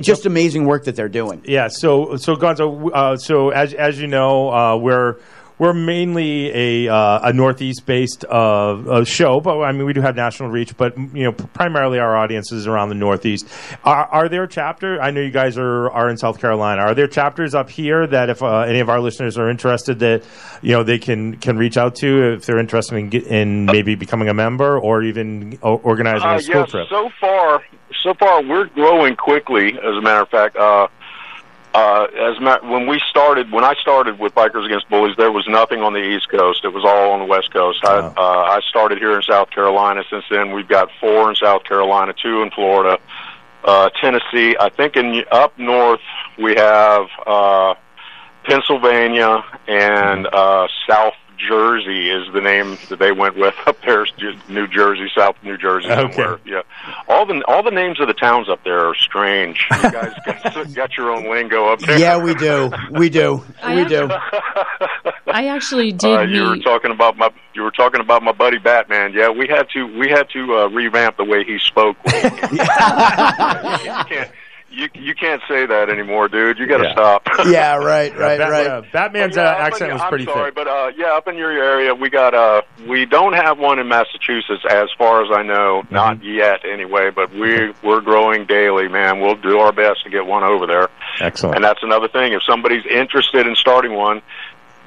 just 0.00 0.24
amazing 0.24 0.66
work 0.66 0.84
that 0.84 0.94
they're 0.94 1.08
doing. 1.08 1.42
Yeah. 1.44 1.66
So 1.66 2.16
so 2.16 2.36
Gonzo. 2.36 2.90
Uh, 2.94 3.16
so 3.16 3.50
as 3.50 3.74
as 3.74 4.00
you 4.00 4.06
know, 4.06 4.48
uh, 4.48 4.76
we're 4.76 5.16
we're 5.60 5.74
mainly 5.74 6.50
a 6.86 6.92
uh, 6.92 7.28
a 7.28 7.32
northeast 7.34 7.84
based 7.84 8.24
uh, 8.24 8.30
uh, 8.32 9.04
show, 9.04 9.40
but 9.40 9.60
I 9.60 9.72
mean 9.72 9.84
we 9.84 9.92
do 9.92 10.00
have 10.00 10.16
national 10.16 10.48
reach. 10.48 10.74
But 10.76 10.96
you 10.96 11.24
know, 11.24 11.32
primarily 11.32 11.98
our 11.98 12.16
audience 12.16 12.50
is 12.50 12.66
around 12.66 12.88
the 12.88 12.94
northeast. 12.94 13.46
Are, 13.84 14.06
are 14.06 14.28
there 14.30 14.46
chapter? 14.46 15.00
I 15.00 15.10
know 15.10 15.20
you 15.20 15.30
guys 15.30 15.58
are 15.58 15.90
are 15.90 16.08
in 16.08 16.16
South 16.16 16.40
Carolina. 16.40 16.80
Are 16.80 16.94
there 16.94 17.06
chapters 17.06 17.54
up 17.54 17.68
here 17.68 18.06
that 18.06 18.30
if 18.30 18.42
uh, 18.42 18.60
any 18.60 18.80
of 18.80 18.88
our 18.88 19.00
listeners 19.00 19.36
are 19.36 19.50
interested, 19.50 19.98
that 19.98 20.24
you 20.62 20.72
know 20.72 20.82
they 20.82 20.98
can 20.98 21.36
can 21.36 21.58
reach 21.58 21.76
out 21.76 21.94
to 21.96 22.32
if 22.32 22.46
they're 22.46 22.58
interested 22.58 22.96
in 22.96 23.12
in 23.26 23.66
maybe 23.66 23.94
becoming 23.94 24.28
a 24.30 24.34
member 24.34 24.78
or 24.78 25.02
even 25.02 25.58
organizing 25.60 26.26
Uh, 26.26 26.36
a 26.36 26.40
school 26.40 26.60
yeah, 26.60 26.66
trip. 26.66 26.88
so 26.88 27.10
far, 27.20 27.62
so 28.02 28.14
far 28.14 28.42
we're 28.42 28.64
growing 28.68 29.14
quickly. 29.14 29.74
As 29.74 29.94
a 29.94 30.00
matter 30.00 30.22
of 30.22 30.30
fact, 30.30 30.56
uh, 31.74 32.06
as 32.16 32.40
ma- 32.40 32.58
when 32.62 32.86
we 32.86 33.00
started, 33.10 33.52
when 33.52 33.64
I 33.64 33.74
started 33.74 34.18
with 34.18 34.34
Bikers 34.34 34.66
Against 34.66 34.88
Bullies, 34.88 35.16
there 35.16 35.30
was 35.30 35.46
nothing 35.48 35.82
on 35.82 35.92
the 35.92 36.00
East 36.00 36.28
Coast. 36.28 36.64
It 36.64 36.72
was 36.72 36.84
all 36.84 37.12
on 37.12 37.20
the 37.20 37.24
West 37.24 37.52
Coast. 37.52 37.80
I, 37.84 37.98
uh, 37.98 38.12
I 38.16 38.60
started 38.68 38.98
here 38.98 39.14
in 39.14 39.22
South 39.22 39.50
Carolina. 39.50 40.02
Since 40.10 40.24
then, 40.30 40.52
we've 40.52 40.68
got 40.68 40.88
four 41.00 41.28
in 41.30 41.36
South 41.36 41.62
Carolina, 41.64 42.12
two 42.20 42.42
in 42.42 42.50
Florida, 42.50 42.98
uh, 43.64 43.90
Tennessee. 44.00 44.56
I 44.58 44.68
think 44.70 44.96
in 44.96 45.24
up 45.30 45.56
north 45.58 46.00
we 46.38 46.54
have 46.56 47.06
uh, 47.24 47.74
Pennsylvania 48.44 49.44
and 49.68 50.26
uh, 50.26 50.66
South 50.88 51.14
Jersey 51.48 52.10
is 52.10 52.32
the 52.32 52.40
name 52.40 52.76
that 52.88 52.98
they 52.98 53.12
went 53.12 53.36
with 53.36 53.54
up 53.66 53.80
there. 53.82 54.04
is 54.04 54.10
Ju- 54.18 54.36
New 54.48 54.66
Jersey, 54.66 55.10
South 55.16 55.36
New 55.42 55.56
Jersey, 55.56 55.90
Okay. 55.90 56.12
somewhere. 56.12 56.38
Yeah, 56.44 56.62
all 57.08 57.26
the 57.26 57.42
all 57.48 57.62
the 57.62 57.70
names 57.70 58.00
of 58.00 58.06
the 58.08 58.14
towns 58.14 58.48
up 58.48 58.62
there 58.64 58.86
are 58.86 58.94
strange. 58.94 59.66
You 59.70 59.90
guys 59.90 60.12
got, 60.26 60.74
got 60.74 60.96
your 60.96 61.10
own 61.10 61.30
lingo 61.30 61.66
up 61.72 61.80
there. 61.80 61.98
Yeah, 61.98 62.18
we 62.22 62.34
do. 62.34 62.70
We 62.92 63.08
do. 63.10 63.42
We 63.66 63.84
do. 63.86 64.08
I 65.32 65.46
actually 65.46 65.92
did 65.92 66.10
Uh, 66.18 66.22
you 66.22 66.42
were 66.42 66.56
talking 66.58 66.90
about 66.90 67.16
my 67.16 67.30
you 67.54 67.62
were 67.62 67.70
talking 67.70 68.00
about 68.00 68.22
my 68.22 68.32
buddy 68.32 68.58
Batman. 68.58 69.12
Yeah, 69.12 69.30
we 69.30 69.46
had 69.48 69.68
to 69.70 69.84
we 69.98 70.08
had 70.08 70.28
to 70.30 70.56
uh, 70.56 70.68
revamp 70.68 71.16
the 71.16 71.24
way 71.24 71.44
he 71.44 71.58
spoke. 71.58 71.96
you 72.06 72.58
can't 72.60 74.30
you 74.70 74.88
you 74.94 75.14
can't 75.14 75.42
say 75.48 75.66
that 75.66 75.90
anymore, 75.90 76.28
dude. 76.28 76.58
You 76.58 76.66
got 76.66 76.78
to 76.78 76.84
Yeah. 76.84 76.92
stop. 76.92 77.26
Yeah, 77.46 77.76
right, 77.76 78.16
right, 78.16 78.38
Bat- 78.38 78.50
right. 78.50 78.66
uh, 78.66 78.82
Batman's 78.92 79.34
But 79.34 79.40
uh, 79.40 79.44
yeah, 79.44 79.50
up 79.50 79.58
in 79.58 79.66
accent 79.66 79.88
your- 79.88 79.94
was 79.94 80.02
I'm 80.02 80.08
pretty 80.10 80.24
sorry, 80.26 80.44
thick. 80.46 80.54
but 80.54 80.68
uh, 80.68 80.92
yeah, 80.96 81.06
up 81.16 81.26
in 81.28 81.36
your 81.36 81.50
area, 81.50 81.94
we 81.94 82.10
got 82.10 82.34
uh, 82.34 82.62
we 82.86 83.06
don't 83.06 83.32
have 83.32 83.58
one 83.58 83.78
in 83.78 83.88
Massachusetts, 83.88 84.62
as 84.70 84.88
far 84.96 85.24
as 85.24 85.30
I 85.36 85.42
know, 85.42 85.82
Mm-hmm. 85.84 85.94
not 85.94 86.24
yet 86.24 86.64
anyway. 86.64 87.10
But 87.10 87.32
we 87.32 87.72
we're 87.82 88.00
growing 88.00 88.46
daily, 88.46 88.88
man. 88.88 89.20
We'll 89.20 89.34
do 89.36 89.58
our 89.58 89.72
best 89.72 90.04
to 90.04 90.10
get 90.10 90.26
one 90.26 90.44
over 90.44 90.66
there. 90.66 90.88
Excellent. 91.20 91.56
And 91.56 91.64
that's 91.64 91.82
another 91.82 92.08
thing. 92.08 92.32
If 92.32 92.42
somebody's 92.44 92.84
interested 92.86 93.46
in 93.46 93.56
starting 93.56 93.94
one, 93.94 94.22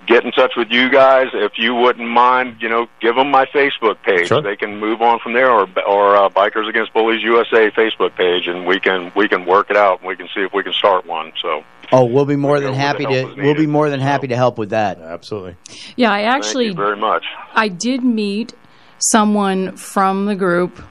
get 0.08 0.24
in 0.26 0.32
touch 0.32 0.54
with 0.56 0.70
you 0.72 0.90
guys. 0.90 1.28
If 1.34 1.54
you 1.58 1.74
wouldn't 1.76 2.08
mind, 2.10 2.58
you 2.62 2.70
know, 2.70 2.88
give 3.02 3.16
them 3.16 3.32
my 3.32 3.46
Facebook 3.46 4.02
page. 4.04 4.28
Sure. 4.28 4.42
They 4.42 4.56
can 4.56 4.78
move 4.80 5.02
on 5.02 5.20
from 5.20 5.34
there, 5.34 5.50
or 5.52 5.68
or 5.88 6.16
uh, 6.16 6.30
Bikers 6.30 6.68
Against 6.70 6.94
Bullies 6.94 7.22
USA 7.24 7.70
Facebook 7.72 8.16
page, 8.16 8.48
and 8.48 8.66
we 8.66 8.80
can 8.80 9.12
we 9.16 9.28
can 9.28 9.46
work 9.46 9.70
it 9.70 9.78
out. 9.78 10.00
and 10.00 10.08
We 10.08 10.16
can 10.16 10.28
see 10.36 10.42
if 10.42 10.54
we 10.54 10.64
can 10.64 10.74
start 10.74 11.06
one. 11.06 11.32
So. 11.42 11.64
Oh, 11.92 12.06
we'll 12.06 12.26
be 12.26 12.36
more 12.38 12.60
than 12.60 12.74
happy 12.74 13.06
to. 13.06 13.34
We'll 13.38 13.54
be 13.56 13.68
more 13.68 13.90
than 13.90 14.00
happy 14.00 14.28
to 14.28 14.36
help 14.36 14.58
with 14.58 14.70
that. 14.72 15.00
Absolutely. 15.00 15.56
Yeah, 15.96 16.12
I 16.12 16.22
actually 16.22 16.68
Thank 16.68 16.78
you 16.80 16.84
very 16.86 16.98
much. 16.98 17.24
I 17.54 17.68
did 17.68 18.04
meet 18.04 18.54
someone 18.98 19.76
from 19.76 20.26
the 20.26 20.36
group 20.36 20.82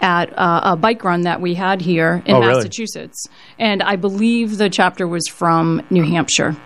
at 0.00 0.36
uh, 0.36 0.60
a 0.64 0.76
bike 0.76 1.04
run 1.04 1.22
that 1.22 1.40
we 1.40 1.54
had 1.54 1.80
here 1.80 2.22
in 2.26 2.34
Oh, 2.34 2.40
really? 2.40 2.54
Massachusetts, 2.56 3.24
and 3.58 3.82
I 3.82 3.96
believe 3.96 4.58
the 4.58 4.68
chapter 4.68 5.06
was 5.06 5.26
from 5.28 5.80
New 5.90 6.02
Hampshire. 6.02 6.56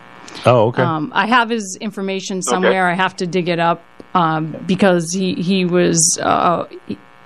Oh, 0.44 0.68
okay. 0.68 0.82
Um, 0.82 1.12
I 1.14 1.26
have 1.26 1.50
his 1.50 1.76
information 1.80 2.42
somewhere. 2.42 2.86
I 2.88 2.94
have 2.94 3.16
to 3.16 3.26
dig 3.26 3.48
it 3.48 3.58
up 3.58 3.82
um, 4.14 4.56
because 4.66 5.12
he 5.12 5.34
he 5.34 5.64
was 5.64 6.18
uh, 6.22 6.66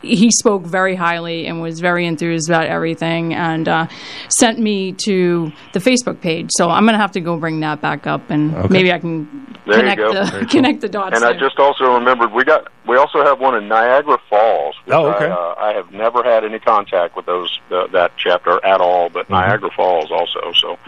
he, 0.02 0.16
he 0.16 0.30
spoke 0.30 0.62
very 0.64 0.94
highly 0.94 1.46
and 1.46 1.60
was 1.62 1.80
very 1.80 2.06
enthused 2.06 2.48
about 2.48 2.66
everything, 2.66 3.34
and 3.34 3.68
uh, 3.68 3.86
sent 4.28 4.58
me 4.58 4.92
to 5.04 5.52
the 5.72 5.78
Facebook 5.80 6.20
page. 6.20 6.50
So 6.52 6.68
I'm 6.70 6.84
going 6.84 6.94
to 6.94 6.98
have 7.00 7.12
to 7.12 7.20
go 7.20 7.36
bring 7.36 7.60
that 7.60 7.80
back 7.80 8.06
up, 8.06 8.30
and 8.30 8.54
Okay. 8.54 8.68
maybe 8.70 8.92
I 8.92 8.98
can 8.98 9.46
There 9.66 9.78
connect 9.78 10.00
the 10.00 10.24
Very 10.30 10.30
cool. 10.42 10.48
connect 10.50 10.80
the 10.80 10.88
dots. 10.88 11.16
And 11.16 11.24
I 11.24 11.38
just 11.38 11.58
also 11.58 11.94
remembered 11.94 12.32
we 12.32 12.44
got 12.44 12.68
we 12.86 12.96
also 12.96 13.22
have 13.24 13.38
one 13.40 13.54
in 13.56 13.68
Niagara 13.68 14.18
Falls. 14.28 14.74
Which 14.84 14.94
Oh, 14.94 15.06
okay. 15.12 15.26
I, 15.26 15.30
uh, 15.30 15.54
I 15.58 15.72
have 15.74 15.92
never 15.92 16.22
had 16.24 16.44
any 16.44 16.58
contact 16.58 17.14
with 17.14 17.26
those 17.26 17.58
uh, 17.70 17.86
that 17.88 18.12
chapter 18.16 18.64
at 18.64 18.80
all, 18.80 19.08
but 19.10 19.24
Mm-hmm. 19.26 19.34
Niagara 19.34 19.70
Falls 19.76 20.10
also. 20.10 20.52
So 20.54 20.78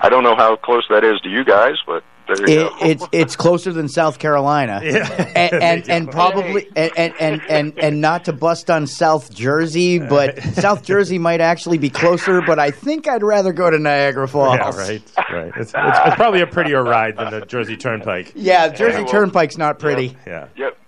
I 0.00 0.08
don't 0.08 0.24
know 0.24 0.36
how 0.36 0.56
close 0.56 0.86
that 0.90 1.04
is 1.04 1.20
to 1.22 1.28
you 1.30 1.44
guys, 1.44 1.76
but 1.86 2.02
there 2.02 2.02
you 2.02 2.17
It, 2.30 2.46
go. 2.46 2.76
it's 2.82 3.04
it's 3.10 3.36
closer 3.36 3.72
than 3.72 3.88
South 3.88 4.18
Carolina, 4.18 4.80
and 4.84 5.52
and, 5.54 5.88
and 5.88 6.10
probably 6.10 6.68
and, 6.76 6.92
and, 6.96 7.14
and 7.18 7.42
and 7.48 7.78
and 7.78 8.00
not 8.00 8.26
to 8.26 8.34
bust 8.34 8.70
on 8.70 8.86
South 8.86 9.32
Jersey, 9.32 9.98
but 9.98 10.42
South 10.42 10.82
Jersey 10.82 11.18
might 11.18 11.40
actually 11.40 11.78
be 11.78 11.88
closer. 11.88 12.42
But 12.42 12.58
I 12.58 12.70
think 12.70 13.08
I'd 13.08 13.22
rather 13.22 13.52
go 13.52 13.70
to 13.70 13.78
Niagara 13.78 14.28
Falls. 14.28 14.58
Yeah, 14.58 14.76
right, 14.76 15.02
right. 15.32 15.52
It's, 15.56 15.72
it's, 15.74 15.98
it's 16.06 16.16
probably 16.16 16.42
a 16.42 16.46
prettier 16.46 16.82
ride 16.82 17.16
than 17.16 17.30
the 17.30 17.46
Jersey 17.46 17.76
Turnpike. 17.76 18.32
Yeah, 18.34 18.68
Jersey 18.68 18.98
Yeah, 18.98 19.02
well, 19.04 19.12
Turnpike's 19.12 19.56
not 19.56 19.78
pretty. 19.78 20.16
Yeah. 20.26 20.48
Yep. 20.56 20.78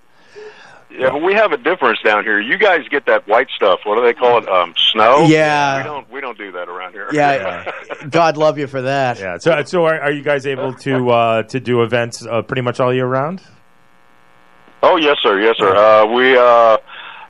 Yeah, 0.91 1.11
but 1.11 1.23
we 1.23 1.35
have 1.35 1.53
a 1.53 1.57
difference 1.57 2.01
down 2.03 2.25
here. 2.25 2.41
You 2.41 2.59
guys 2.59 2.87
get 2.89 3.07
that 3.07 3.27
white 3.29 3.49
stuff. 3.55 3.81
What 3.85 3.95
do 3.95 4.03
they 4.03 4.13
call 4.13 4.39
it? 4.39 4.49
Um, 4.49 4.75
snow. 4.93 5.25
Yeah. 5.27 5.79
We 5.79 5.85
don't. 5.85 6.11
We 6.11 6.21
don't 6.21 6.37
do 6.39 6.53
that 6.53 6.69
around 6.69 6.93
here. 6.93 7.09
Yeah, 7.13 7.71
God 8.11 8.37
love 8.37 8.59
you 8.59 8.67
for 8.67 8.83
that. 8.83 9.19
Yeah. 9.21 9.39
So, 9.39 9.63
so 9.65 9.85
are, 9.87 10.01
are 10.01 10.11
you 10.13 10.23
guys 10.23 10.47
able 10.47 10.75
to 10.75 11.11
uh, 11.11 11.43
to 11.45 11.61
do 11.61 11.83
events 11.83 12.27
uh, 12.27 12.43
pretty 12.43 12.63
much 12.63 12.81
all 12.81 12.93
year 12.93 13.07
round? 13.07 13.41
Oh 14.83 14.97
yes, 14.97 15.17
sir. 15.23 15.41
Yes, 15.41 15.57
sir. 15.59 15.75
Uh, 15.77 16.07
we, 16.07 16.37
uh, 16.37 16.77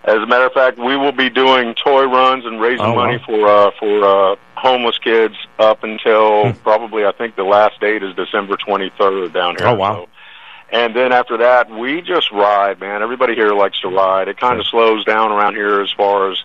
as 0.05 0.17
a 0.17 0.27
matter 0.27 0.47
of 0.47 0.53
fact, 0.53 0.79
we 0.79 0.97
will 0.97 1.13
be 1.13 1.29
doing 1.29 1.75
toy 1.75 2.05
runs 2.05 2.47
and 2.47 2.61
raising 2.61 2.87
Oh, 2.87 2.95
wow. 2.95 3.07
money 3.07 3.19
for 3.27 3.47
uh, 3.47 3.71
for 3.79 4.05
uh, 4.33 4.37
homeless 4.57 4.99
kids 4.99 5.35
up 5.59 5.83
until 5.85 6.53
Hmm. 6.53 6.59
probably 6.63 7.05
I 7.05 7.13
think 7.13 7.37
the 7.37 7.45
last 7.45 7.81
date 7.81 8.03
is 8.03 8.15
December 8.17 8.57
twenty 8.57 8.91
third 8.99 9.33
down 9.33 9.57
here. 9.59 9.69
Oh, 9.69 9.75
wow. 9.75 9.95
So- 10.05 10.09
and 10.73 10.95
then 10.95 11.13
after 11.13 11.37
that, 11.39 11.71
we 11.71 12.01
just 12.03 12.31
ride, 12.31 12.81
man. 12.81 13.03
Everybody 13.03 13.35
here 13.35 13.53
likes 13.53 13.81
to 13.81 13.89
ride. 13.89 14.29
It 14.29 14.39
kind 14.39 14.61
of 14.61 14.67
slows 14.67 15.05
down 15.05 15.33
around 15.33 15.55
here 15.55 15.81
as 15.81 15.91
far 15.93 16.31
as 16.31 16.39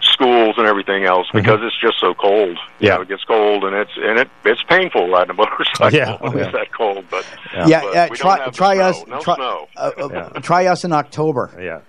schools 0.00 0.54
and 0.58 0.66
everything 0.66 1.04
else 1.04 1.26
because 1.32 1.58
it's 1.62 1.78
just 1.80 1.98
so 2.00 2.14
cold. 2.14 2.50
You 2.50 2.54
Mm-hmm. 2.56 2.84
Yeah. 2.84 2.94
know, 2.96 3.02
it 3.02 3.08
gets 3.08 3.24
cold 3.24 3.64
and 3.64 3.74
it's 3.74 3.90
and 3.96 4.18
it 4.18 4.30
it's 4.44 4.62
painful 4.62 5.08
riding 5.10 5.30
a 5.30 5.34
motorcycle 5.34 5.92
Yeah. 5.98 6.16
when 6.20 6.36
Yeah. 6.38 6.44
it's 6.44 6.52
that 6.52 6.72
cold. 6.72 7.04
But 7.10 7.26
Yeah, 7.52 7.80
but 7.82 7.94
yeah. 7.94 8.04
we 8.08 8.16
don't 8.16 8.16
Try, 8.16 8.44
have 8.44 8.54
try 8.54 8.74
snow. 8.74 8.84
us. 8.84 9.06
No 9.08 9.20
try, 9.20 9.34
snow. 9.34 9.68
uh, 9.76 9.80
uh, 9.80 10.40
try 10.40 10.66
us 10.66 10.84
in 10.84 10.92
October. 10.92 11.50
Yeah. 11.60 11.80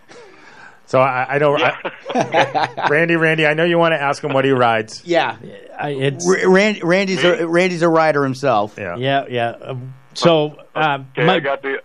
So 0.88 1.00
I, 1.00 1.36
I 1.36 1.38
know, 1.38 1.56
I, 1.56 2.88
Randy, 2.90 3.16
Randy, 3.16 3.46
I 3.46 3.54
know 3.54 3.64
you 3.64 3.78
want 3.78 3.92
to 3.94 4.02
ask 4.02 4.24
him 4.24 4.34
what 4.34 4.44
he 4.44 4.50
rides. 4.50 5.04
Yeah, 5.06 5.38
it's 5.84 6.28
R- 6.28 6.50
Randy, 6.50 6.82
Randy's 6.82 7.24
a, 7.24 7.48
Randy's 7.48 7.84
a 7.84 7.90
rider 7.90 8.24
himself. 8.24 8.74
Yeah, 8.76 8.96
yeah, 8.98 9.26
yeah. 9.30 9.50
Um, 9.50 9.94
so, 10.20 10.56
uh, 10.76 11.00
Okay, 11.14 11.26
my, 11.26 11.36
I 11.36 11.40
got 11.40 11.62
the 11.62 11.82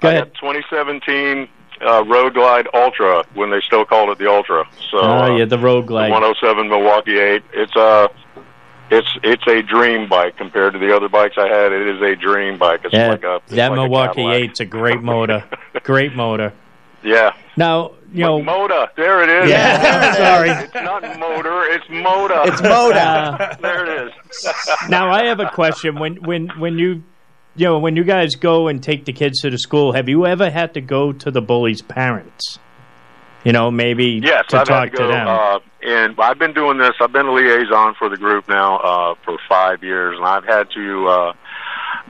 Go 0.00 0.08
I 0.08 0.12
ahead. 0.12 0.32
got 0.32 0.34
2017 0.34 1.48
uh, 1.80 2.04
Road 2.04 2.34
Glide 2.34 2.68
Ultra 2.74 3.24
when 3.34 3.50
they 3.50 3.60
still 3.60 3.84
called 3.84 4.10
it 4.10 4.18
the 4.18 4.28
Ultra. 4.30 4.64
So 4.90 4.98
oh 4.98 5.22
uh, 5.22 5.36
yeah, 5.36 5.44
the 5.44 5.58
road 5.58 5.82
the 5.84 5.88
glide. 5.88 6.10
107 6.10 6.68
Milwaukee 6.68 7.18
8. 7.18 7.42
It's 7.54 7.76
a 7.76 8.08
it's 8.90 9.08
it's 9.22 9.46
a 9.46 9.62
dream 9.62 10.08
bike 10.08 10.36
compared 10.36 10.72
to 10.74 10.78
the 10.78 10.94
other 10.94 11.08
bikes 11.08 11.36
I 11.38 11.46
had. 11.48 11.72
It 11.72 11.86
is 11.96 12.02
a 12.02 12.14
dream 12.16 12.58
bike. 12.58 12.80
It's 12.84 12.92
Yeah, 12.92 13.08
like 13.10 13.22
a 13.24 13.36
it's 13.36 13.52
that 13.54 13.68
like 13.70 13.76
Milwaukee 13.76 14.14
Cadillac. 14.22 14.34
Eight's 14.42 14.60
a 14.60 14.64
great 14.64 15.02
motor. 15.12 15.44
great 15.84 16.14
motor. 16.14 16.52
Yeah. 17.04 17.34
Now 17.56 17.92
you 18.12 18.22
know. 18.24 18.40
Moda. 18.40 18.88
There 18.96 19.22
it 19.22 19.44
is. 19.44 19.50
Yeah, 19.50 20.14
sorry. 20.16 20.50
It's 20.50 20.74
not 20.74 21.02
motor. 21.18 21.62
It's 21.64 21.86
Moda. 21.86 22.46
It's 22.46 22.60
Moda. 22.60 23.60
there 23.62 23.86
it 23.86 24.06
is. 24.08 24.48
now 24.88 25.10
I 25.12 25.24
have 25.24 25.40
a 25.40 25.48
question. 25.50 25.98
When 25.98 26.16
when 26.24 26.48
when 26.58 26.78
you 26.78 27.02
you 27.56 27.64
know 27.66 27.78
when 27.78 27.96
you 27.96 28.04
guys 28.04 28.34
go 28.34 28.68
and 28.68 28.82
take 28.82 29.04
the 29.04 29.12
kids 29.12 29.40
to 29.42 29.50
the 29.50 29.58
school, 29.58 29.92
have 29.92 30.08
you 30.08 30.26
ever 30.26 30.50
had 30.50 30.74
to 30.74 30.80
go 30.80 31.12
to 31.12 31.30
the 31.30 31.40
bully's 31.42 31.82
parents? 31.82 32.58
You 33.44 33.52
know, 33.52 33.70
maybe 33.72 34.20
Yes, 34.22 34.44
to 34.50 34.58
I've 34.60 34.66
talk 34.68 34.84
had 34.84 34.92
to 34.92 34.98
go. 34.98 35.08
them. 35.08 35.26
Uh, 35.28 35.58
and 35.82 36.14
I've 36.20 36.38
been 36.38 36.52
doing 36.54 36.78
this. 36.78 36.92
I've 37.00 37.10
been 37.12 37.26
a 37.26 37.32
liaison 37.32 37.94
for 37.98 38.08
the 38.08 38.16
group 38.16 38.48
now 38.48 38.76
uh, 38.78 39.14
for 39.24 39.36
five 39.48 39.82
years, 39.82 40.16
and 40.16 40.24
I've 40.24 40.44
had 40.44 40.68
to. 40.74 41.08
Uh, 41.08 41.32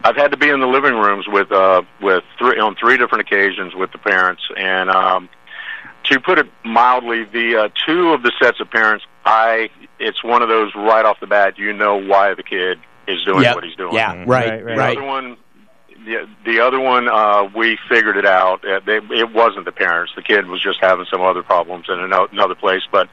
I've 0.05 0.16
had 0.16 0.30
to 0.32 0.36
be 0.36 0.51
in 0.51 0.61
the 0.61 0.66
living 0.66 0.95
rooms 0.95 1.26
with 1.28 1.51
uh, 1.51 1.82
with 2.03 2.22
three 2.38 2.59
on 2.59 2.76
three 2.76 2.99
different 2.99 3.22
occasions 3.22 3.74
with 3.74 3.90
the 3.93 3.99
parents, 3.99 4.43
and 4.59 4.90
um, 4.90 5.28
to 6.05 6.20
put 6.20 6.38
it 6.38 6.47
mildly, 6.64 7.24
the 7.24 7.57
uh, 7.64 7.68
two 7.86 8.11
of 8.11 8.22
the 8.22 8.32
sets 8.40 8.61
of 8.61 8.70
parents, 8.70 9.05
I 9.24 9.70
it's 9.99 10.22
one 10.22 10.43
of 10.43 10.49
those 10.51 10.70
right 10.74 11.05
off 11.05 11.18
the 11.20 11.26
bat. 11.26 11.57
You 11.57 11.72
know 11.72 11.97
why 11.97 12.34
the 12.34 12.43
kid 12.43 12.78
is 13.07 13.22
doing 13.24 13.42
Yep. 13.42 13.55
what 13.55 13.64
he's 13.64 13.76
doing. 13.76 13.94
Yeah, 13.94 14.24
right, 14.26 14.59
The 14.64 14.74
right. 14.76 14.96
other 14.96 15.07
one, 15.07 15.36
the, 16.05 16.28
the 16.44 16.61
other 16.61 16.80
one, 16.80 17.09
uh, 17.09 17.48
we 17.55 17.78
figured 17.88 18.16
it 18.16 18.26
out. 18.26 18.64
Uh, 18.68 18.80
they, 18.84 18.96
it 19.16 19.32
wasn't 19.32 19.64
the 19.66 19.72
parents. 19.72 20.12
The 20.16 20.22
kid 20.22 20.46
was 20.46 20.61
just 20.62 20.80
having 20.80 21.07
some 21.11 21.20
other 21.20 21.42
problems 21.42 21.86
in 21.88 21.98
another 22.00 22.55
place. 22.55 22.82
But 22.90 23.09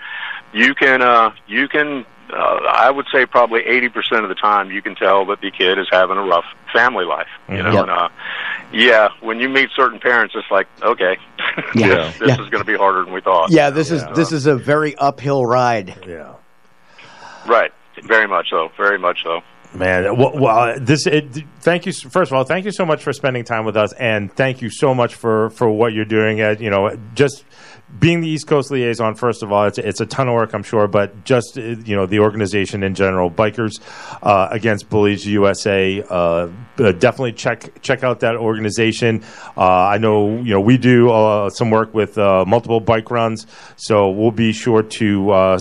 you 0.54 0.74
can, 0.74 1.02
uh, 1.02 1.32
you 1.48 1.68
can, 1.68 2.06
uh, 2.32 2.36
I 2.36 2.90
would 2.92 3.06
say 3.12 3.26
probably 3.26 3.62
eighty 3.66 3.90
percent 3.90 4.24
of 4.24 4.30
the 4.30 4.36
time, 4.36 4.70
you 4.72 4.82
can 4.84 4.94
tell 4.96 5.26
that 5.28 5.42
the 5.42 5.50
kid 5.52 5.78
is 5.80 5.88
having 5.92 6.18
a 6.18 6.24
rough 6.24 6.46
family 6.74 7.06
life. 7.06 7.28
You 7.48 7.64
know, 7.64 7.72
Yep. 7.74 7.82
and 7.84 7.92
uh, 7.92 8.10
yeah, 8.72 9.10
when 9.22 9.40
you 9.40 9.50
meet 9.50 9.70
certain 9.76 10.00
parents, 10.00 10.36
it's 10.38 10.50
like, 10.52 10.68
okay, 10.84 11.18
Yeah. 11.76 12.12
this 12.20 12.22
Yeah. 12.28 12.34
is 12.42 12.50
going 12.50 12.64
to 12.64 12.66
be 12.66 12.76
harder 12.78 13.04
than 13.04 13.14
we 13.14 13.22
thought. 13.22 13.50
Yeah, 13.52 13.70
this 13.72 13.90
is 13.92 14.04
this 14.16 14.32
is 14.32 14.46
a 14.46 14.56
very 14.56 14.96
uphill 14.96 15.44
ride. 15.46 15.96
Yeah. 16.08 16.34
right. 17.48 17.72
Very 18.04 18.28
much 18.28 18.50
so. 18.50 18.72
Very 18.78 18.98
much 18.98 19.24
so. 19.24 19.42
Man, 19.74 20.18
well, 20.18 20.32
well 20.36 20.80
this. 20.80 21.06
It, 21.06 21.32
thank 21.60 21.86
you. 21.86 21.94
First 21.94 22.32
of 22.32 22.38
all, 22.38 22.44
thank 22.44 22.66
you 22.66 22.72
so 22.72 22.86
much 22.86 23.04
for 23.04 23.14
spending 23.14 23.44
time 23.44 23.66
with 23.66 23.78
us, 23.78 23.94
and 23.94 24.34
thank 24.34 24.64
you 24.64 24.70
so 24.72 24.96
much 24.96 25.14
for 25.14 25.52
for 25.52 25.70
what 25.70 25.94
you're 25.94 26.06
doing. 26.06 26.42
At 26.42 26.60
you 26.60 26.72
know, 26.72 26.98
just 27.14 27.46
being 27.98 28.22
the 28.22 28.28
East 28.28 28.48
Coast 28.48 28.72
liaison. 28.72 29.16
First 29.16 29.42
of 29.42 29.52
all, 29.52 29.66
it's 29.66 29.78
it's 29.78 30.02
a 30.02 30.06
ton 30.06 30.28
of 30.28 30.36
work, 30.36 30.54
I'm 30.54 30.64
sure, 30.64 30.88
but 30.88 31.24
just 31.24 31.58
uh, 31.58 31.62
you 31.62 31.96
know 31.96 32.06
the 32.06 32.20
organization 32.20 32.84
in 32.84 32.94
general, 32.94 33.32
Bikers 33.32 33.80
uh, 34.22 34.48
Against 34.52 34.90
Bullies 34.90 35.26
USA. 35.26 36.04
Uh, 36.08 36.50
uh, 36.80 36.92
definitely 36.92 37.34
check 37.34 37.82
check 37.82 38.04
out 38.04 38.20
that 38.22 38.36
organization. 38.36 39.24
Uh, 39.58 39.66
I 39.66 39.98
know 39.98 40.38
you 40.38 40.54
know 40.54 40.62
we 40.62 40.78
do 40.78 41.10
uh, 41.12 41.50
some 41.50 41.70
work 41.70 41.94
with 41.94 42.18
multiple 42.18 42.80
bike 42.80 43.12
runs, 43.12 43.48
so 43.76 44.10
we'll 44.10 44.32
be 44.32 44.52
sure 44.52 44.84
to 44.84 45.06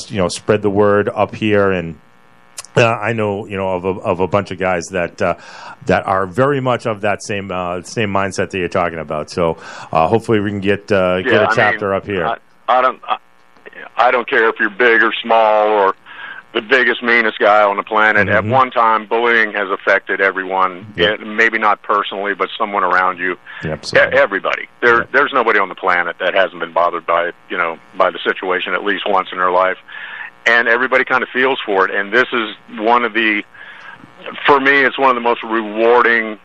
you 0.09 0.19
know 0.19 0.29
spread 0.29 0.63
the 0.63 0.71
word 0.71 1.09
up 1.09 1.35
here 1.35 1.71
and. 1.71 1.99
Uh, 2.83 2.99
I 2.99 3.13
know, 3.13 3.47
you 3.47 3.57
know, 3.57 3.71
of 3.75 3.85
a, 3.85 3.89
of 4.01 4.21
a 4.21 4.29
bunch 4.29 4.51
of 4.51 4.59
guys 4.59 4.87
that 4.93 5.21
uh, 5.21 5.37
that 5.87 6.07
are 6.07 6.27
very 6.27 6.61
much 6.61 6.87
of 6.87 7.01
that 7.03 7.23
same 7.23 7.51
uh, 7.51 7.83
same 7.83 8.11
mindset 8.11 8.51
that 8.51 8.59
you're 8.59 8.69
talking 8.69 8.99
about. 8.99 9.31
So 9.31 9.59
uh, 9.93 10.09
hopefully 10.09 10.41
we 10.41 10.51
can 10.51 10.61
get 10.61 10.91
uh, 10.91 11.23
get 11.23 11.33
Yeah, 11.33 11.45
a 11.45 11.49
I 11.49 11.55
chapter 11.55 11.89
mean, 11.89 11.97
up 11.97 12.07
here. 12.07 12.27
I, 12.27 12.37
I 12.69 12.83
don't. 12.83 13.01
I, 13.05 13.19
I 13.97 14.11
don't 14.11 14.29
care 14.29 14.49
if 14.49 14.57
you're 14.61 14.71
big 14.71 15.03
or 15.03 15.13
small 15.23 15.69
or 15.69 15.95
the 16.55 16.63
biggest, 16.63 17.03
meanest 17.03 17.39
guy 17.39 17.63
on 17.63 17.77
the 17.77 17.83
planet. 17.83 18.29
At 18.29 18.43
Mhm. 18.45 18.51
one 18.51 18.71
time, 18.71 19.07
bullying 19.07 19.53
has 19.53 19.69
affected 19.71 20.21
everyone. 20.21 20.87
Yeah, 20.97 21.17
maybe 21.17 21.59
not 21.59 21.83
personally, 21.83 22.35
but 22.35 22.49
someone 22.57 22.85
around 22.85 23.19
you. 23.19 23.37
E- 23.65 23.71
Everybody. 23.95 24.67
There, 24.81 25.07
there's 25.13 25.33
nobody 25.35 25.59
on 25.59 25.69
the 25.69 25.75
planet 25.75 26.17
that 26.21 26.35
hasn't 26.35 26.59
been 26.61 26.73
bothered 26.73 27.07
by 27.07 27.33
you 27.51 27.57
know 27.59 27.79
by 27.97 28.11
the 28.11 28.19
situation 28.25 28.73
at 28.73 28.83
least 28.85 29.05
once 29.07 29.29
in 29.31 29.39
their 29.39 29.51
life, 29.51 29.77
and 30.47 30.69
everybody 30.69 31.05
kind 31.05 31.23
of 31.23 31.29
feels 31.31 31.61
for 31.65 31.89
it. 31.89 31.95
And 31.95 32.13
this 32.13 32.27
is 32.33 32.55
one 32.79 33.05
of 33.05 33.13
the, 33.13 33.43
for 34.47 34.61
me, 34.61 34.81
it's 34.83 34.99
one 34.99 35.11
of 35.11 35.15
the 35.15 35.21
most 35.21 35.43
rewarding 35.43 36.39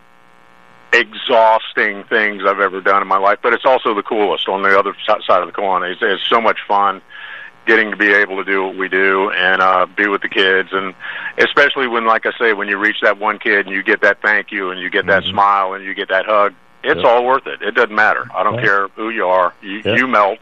exhausting 0.91 2.03
things 2.03 2.43
I've 2.45 2.59
ever 2.59 2.79
done 2.81 3.01
in 3.01 3.07
my 3.07 3.17
life, 3.17 3.39
but 3.41 3.53
it's 3.53 3.65
also 3.65 3.93
the 3.95 4.03
coolest 4.03 4.47
on 4.47 4.61
the 4.61 4.77
other 4.77 4.93
side 5.05 5.41
of 5.41 5.47
the 5.47 5.51
coin. 5.53 5.83
It's, 5.83 6.01
it's 6.01 6.21
so 6.29 6.39
much 6.39 6.59
fun 6.67 7.01
getting 7.65 7.89
to 7.91 7.97
be 7.97 8.11
able 8.13 8.35
to 8.37 8.43
do 8.43 8.63
what 8.63 8.77
we 8.77 8.89
do 8.89 9.31
and 9.31 9.61
uh, 9.61 9.85
be 9.85 10.07
with 10.07 10.21
the 10.21 10.29
kids, 10.29 10.69
and 10.73 10.93
especially 11.37 11.87
when, 11.87 12.05
like 12.05 12.25
I 12.25 12.31
say, 12.37 12.53
when 12.53 12.67
you 12.67 12.77
reach 12.77 12.97
that 13.01 13.17
one 13.19 13.39
kid 13.39 13.65
and 13.65 13.73
you 13.75 13.81
get 13.81 14.01
that 14.01 14.21
thank 14.21 14.51
you 14.51 14.69
and 14.69 14.79
you 14.79 14.89
get 14.89 15.05
that 15.07 15.23
smile 15.23 15.73
and 15.73 15.83
you 15.83 15.93
get 15.95 16.09
that 16.09 16.25
hug, 16.25 16.53
it's 16.83 17.01
Yeah. 17.01 17.07
all 17.07 17.25
worth 17.25 17.47
it. 17.47 17.61
It 17.61 17.73
doesn't 17.73 17.95
matter. 17.95 18.27
I 18.35 18.43
don't 18.43 18.55
Yeah. 18.55 18.61
care 18.61 18.87
who 18.89 19.09
you 19.09 19.25
are. 19.27 19.53
You, 19.61 19.81
Yeah. 19.83 19.95
you 19.95 20.07
melt. 20.07 20.39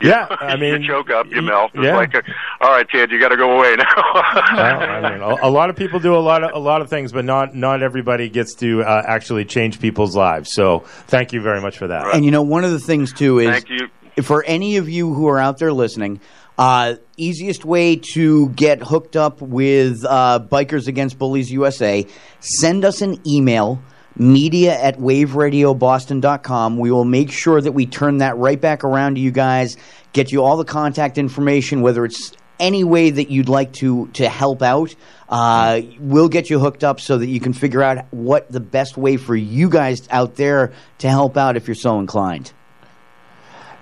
Yeah, 0.00 0.26
I 0.40 0.56
mean, 0.56 0.82
you 0.82 0.88
choke 0.88 1.10
up, 1.10 1.26
you 1.28 1.42
melt. 1.42 1.72
It's 1.74 1.84
yeah. 1.84 1.96
like, 1.96 2.14
uh, 2.14 2.22
all 2.60 2.70
right, 2.70 2.88
kid, 2.88 3.10
you 3.10 3.20
got 3.20 3.28
to 3.28 3.36
go 3.36 3.56
away 3.56 3.76
now. 3.76 3.84
well, 4.14 5.04
I 5.04 5.10
mean, 5.10 5.20
a, 5.20 5.48
a 5.48 5.50
lot 5.50 5.70
of 5.70 5.76
people 5.76 6.00
do 6.00 6.14
a 6.14 6.18
lot 6.18 6.42
of 6.44 6.52
a 6.54 6.58
lot 6.58 6.80
of 6.82 6.90
things, 6.90 7.12
but 7.12 7.24
not 7.24 7.54
not 7.54 7.82
everybody 7.82 8.28
gets 8.28 8.54
to 8.56 8.82
uh, 8.82 9.02
actually 9.06 9.44
change 9.44 9.80
people's 9.80 10.16
lives. 10.16 10.52
So 10.52 10.80
thank 11.06 11.32
you 11.32 11.40
very 11.40 11.60
much 11.60 11.78
for 11.78 11.88
that. 11.88 12.14
And 12.14 12.24
you 12.24 12.30
know, 12.30 12.42
one 12.42 12.64
of 12.64 12.70
the 12.70 12.80
things 12.80 13.12
too 13.12 13.38
is 13.38 13.48
Thank 13.48 13.68
you. 13.70 14.22
for 14.22 14.44
any 14.44 14.76
of 14.76 14.88
you 14.88 15.14
who 15.14 15.28
are 15.28 15.38
out 15.38 15.58
there 15.58 15.72
listening, 15.72 16.20
uh, 16.58 16.96
easiest 17.16 17.64
way 17.64 17.96
to 18.14 18.48
get 18.50 18.82
hooked 18.82 19.16
up 19.16 19.40
with 19.40 20.04
uh, 20.04 20.40
Bikers 20.40 20.88
Against 20.88 21.18
Bullies 21.18 21.52
USA, 21.52 22.04
send 22.40 22.84
us 22.84 23.00
an 23.00 23.20
email. 23.26 23.80
Media 24.16 24.78
at 24.80 24.98
waveradioboston.com. 24.98 26.78
We 26.78 26.90
will 26.90 27.04
make 27.04 27.30
sure 27.30 27.60
that 27.60 27.72
we 27.72 27.86
turn 27.86 28.18
that 28.18 28.36
right 28.36 28.60
back 28.60 28.84
around 28.84 29.14
to 29.14 29.20
you 29.20 29.30
guys, 29.30 29.76
get 30.12 30.32
you 30.32 30.42
all 30.42 30.56
the 30.56 30.64
contact 30.64 31.18
information, 31.18 31.80
whether 31.82 32.04
it's 32.04 32.32
any 32.58 32.82
way 32.82 33.10
that 33.10 33.30
you'd 33.30 33.48
like 33.48 33.72
to 33.74 34.08
to 34.14 34.28
help 34.28 34.62
out. 34.62 34.94
Uh, 35.28 35.82
we'll 36.00 36.28
get 36.28 36.50
you 36.50 36.58
hooked 36.58 36.82
up 36.82 36.98
so 37.00 37.18
that 37.18 37.26
you 37.28 37.38
can 37.38 37.52
figure 37.52 37.82
out 37.82 38.06
what 38.12 38.50
the 38.50 38.58
best 38.60 38.96
way 38.96 39.16
for 39.16 39.36
you 39.36 39.68
guys 39.68 40.08
out 40.10 40.34
there 40.36 40.72
to 40.98 41.08
help 41.08 41.36
out 41.36 41.56
if 41.56 41.68
you're 41.68 41.74
so 41.76 42.00
inclined. 42.00 42.52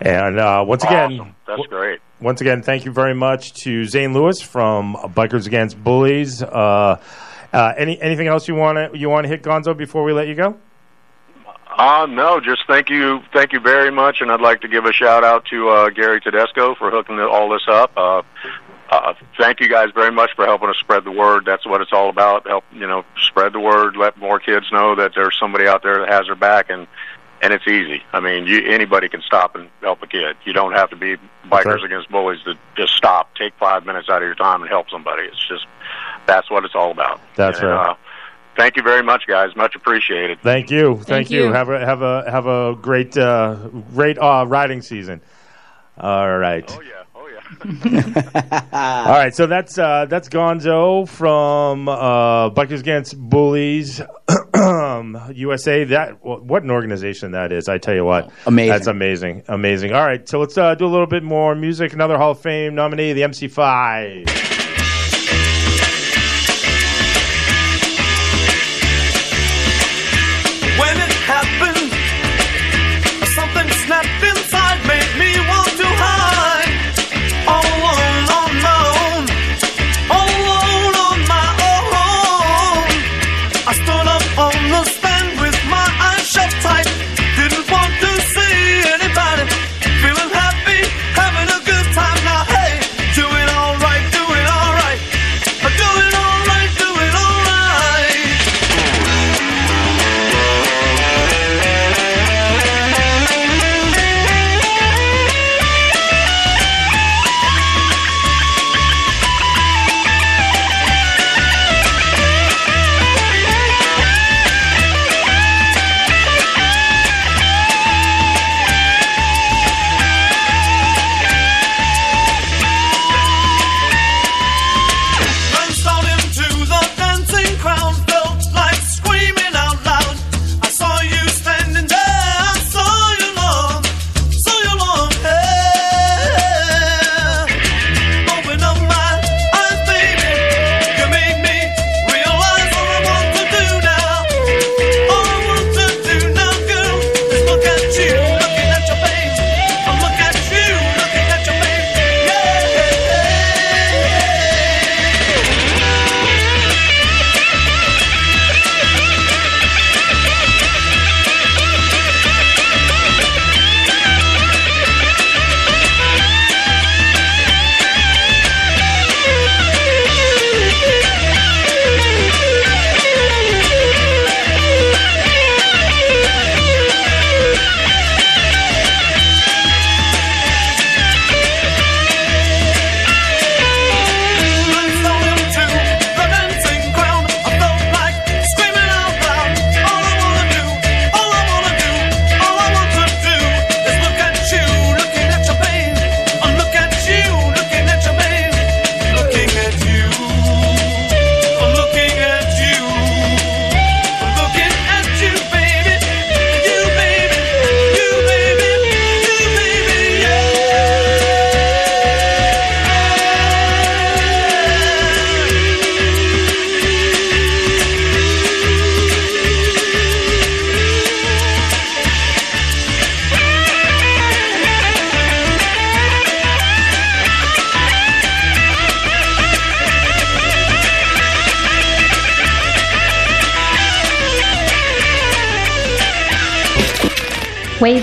And 0.01 0.39
uh, 0.39 0.63
once 0.67 0.85
again, 0.85 1.13
Awesome. 1.21 1.35
That's 1.47 1.67
great. 1.69 2.01
once 2.21 2.43
again, 2.43 2.63
thank 2.63 2.85
you 2.85 2.93
very 2.93 3.15
much 3.15 3.55
to 3.63 3.85
Zane 3.87 4.13
Lewis 4.13 4.43
from 4.43 4.95
Bikers 4.95 5.47
Against 5.47 5.83
Bullies. 5.83 6.43
Uh, 6.43 7.01
uh, 7.57 7.73
any 7.77 8.01
anything 8.03 8.27
else 8.27 8.47
you 8.47 8.55
want 8.55 8.77
to 8.77 8.99
you 8.99 9.09
want 9.09 9.25
to 9.25 9.29
hit 9.29 9.43
Gonzo 9.43 9.75
before 9.75 10.05
we 10.05 10.13
let 10.13 10.29
you 10.29 10.35
go? 10.35 10.57
Uh, 11.79 12.07
no, 12.09 12.41
just 12.41 12.63
thank 12.67 12.89
you, 12.89 13.21
thank 13.33 13.53
you 13.53 13.61
very 13.61 13.91
much, 13.91 14.21
and 14.21 14.31
I'd 14.31 14.41
like 14.41 14.61
to 14.63 14.69
give 14.69 14.85
a 14.85 14.93
shout 14.93 15.25
out 15.25 15.45
to 15.47 15.69
uh, 15.69 15.91
Gary 15.91 16.21
Tedesco 16.21 16.75
for 16.75 16.91
hooking 16.91 17.19
all 17.19 17.51
this 17.51 17.65
up. 17.69 17.93
Uh, 17.97 18.23
uh, 18.91 19.15
thank 19.39 19.61
you 19.61 19.69
guys 19.69 19.91
very 19.95 20.13
much 20.13 20.31
for 20.37 20.45
helping 20.47 20.69
us 20.69 20.77
spread 20.79 21.05
the 21.05 21.11
word. 21.11 21.45
That's 21.45 21.67
what 21.67 21.81
it's 21.81 21.93
all 21.93 22.09
about. 22.09 22.47
Help, 22.47 22.65
you 22.73 22.87
know, 22.87 23.05
spread 23.23 23.53
the 23.53 23.61
word. 23.61 23.97
Let 23.97 24.17
more 24.17 24.39
kids 24.39 24.67
know 24.71 24.95
that 24.95 25.13
there's 25.15 25.37
somebody 25.39 25.67
out 25.67 25.83
there 25.83 26.01
that 26.01 26.09
has 26.09 26.27
their 26.27 26.37
back, 26.37 26.71
and 26.71 26.87
and 27.43 27.53
it's 27.53 27.67
easy. 27.67 28.03
I 28.13 28.21
mean, 28.21 28.47
you, 28.47 28.65
anybody 28.67 29.09
can 29.09 29.23
stop 29.23 29.55
and 29.55 29.69
help 29.81 30.03
a 30.03 30.07
kid. 30.07 30.37
You 30.45 30.53
don't 30.53 30.73
have 30.73 30.91
to 30.91 30.97
be 30.97 31.17
bikers 31.47 31.65
right. 31.65 31.85
against 31.85 32.11
bullies 32.11 32.43
to 32.45 32.55
just 32.77 32.95
stop, 32.95 33.35
take 33.35 33.55
five 33.59 33.85
minutes 33.85 34.09
out 34.09 34.23
of 34.23 34.27
your 34.27 34.35
time, 34.35 34.63
and 34.63 34.71
help 34.71 34.89
somebody. 34.91 35.25
It's 35.25 35.49
just 35.49 35.67
that's 36.27 36.51
what 36.51 36.65
it's 36.65 36.75
all 36.75 36.91
about. 36.91 37.21
That's 37.37 37.61
and, 37.61 37.69
right. 37.69 37.91
Uh, 37.91 37.95
thank 38.57 38.77
you 38.77 38.83
very 38.83 39.03
much, 39.03 39.27
guys. 39.27 39.55
Much 39.57 39.75
appreciated. 39.75 40.41
Thank 40.43 40.71
you. 40.71 40.95
Thank, 40.97 41.07
thank 41.07 41.31
you. 41.31 41.45
you. 41.47 41.53
Have 41.53 41.69
a 41.69 41.85
have 41.85 42.03
a 42.03 42.31
have 42.31 42.47
a 42.47 42.75
great 42.81 43.17
uh, 43.17 43.55
great 43.95 44.19
uh, 44.19 44.45
riding 44.47 44.83
season. 44.83 45.21
All 45.99 46.37
right. 46.37 46.65
Oh 46.69 46.81
yeah. 46.81 47.03
Oh 47.15 47.29
yeah. 47.29 48.63
All 49.07 49.13
right. 49.13 49.35
So 49.35 49.47
that's 49.47 49.79
uh, 49.79 50.07
that's 50.07 50.29
Gonzo 50.29 51.09
from 51.09 51.89
uh, 51.89 52.51
Bikers 52.51 52.81
Against 52.81 53.19
Bullies 53.19 54.01
USA. 55.35 55.85
That 55.85 56.19
what 56.23 56.63
an 56.63 56.71
organization 56.71 57.33
that 57.33 57.53
is. 57.53 57.69
I 57.69 57.79
tell 57.79 57.95
you 57.95 58.05
what. 58.05 58.31
Amazing. 58.47 58.71
That's 58.71 58.87
amazing. 58.87 59.43
Amazing. 59.49 59.93
All 59.93 60.07
right. 60.07 60.29
So 60.29 60.41
let's 60.41 60.59
uh, 60.59 60.75
do 60.75 60.87
a 60.87 60.89
little 60.89 61.07
bit 61.07 61.23
more 61.23 61.55
music. 61.55 61.93
Another 61.93 62.19
Hall 62.19 62.33
of 62.33 62.41
Fame 62.41 62.75
nominee, 62.75 63.13
the 63.13 63.23
MC 63.23 63.49
Five. 63.49 64.56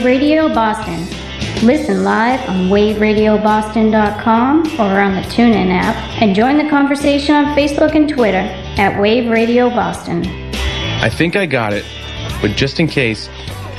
Radio 0.04 0.50
Boston. 0.50 1.08
Listen 1.66 2.04
live 2.04 2.40
on 2.50 2.70
waveradioboston.com 2.70 4.80
or 4.80 5.00
on 5.00 5.16
the 5.16 5.22
TuneIn 5.22 5.72
app 5.72 5.96
and 6.22 6.36
join 6.36 6.58
the 6.58 6.70
conversation 6.70 7.36
on 7.36 7.56
Facebook 7.56 7.96
and 7.96 8.10
Twitter 8.10 8.46
at 8.78 9.00
Wave 9.00 9.30
Radio 9.30 9.70
Boston. 9.70 10.26
I 11.02 11.10
think 11.10 11.36
I 11.36 11.46
got 11.46 11.74
it, 11.74 11.86
but 12.42 12.58
just 12.58 12.80
in 12.80 12.88
case, 12.88 13.30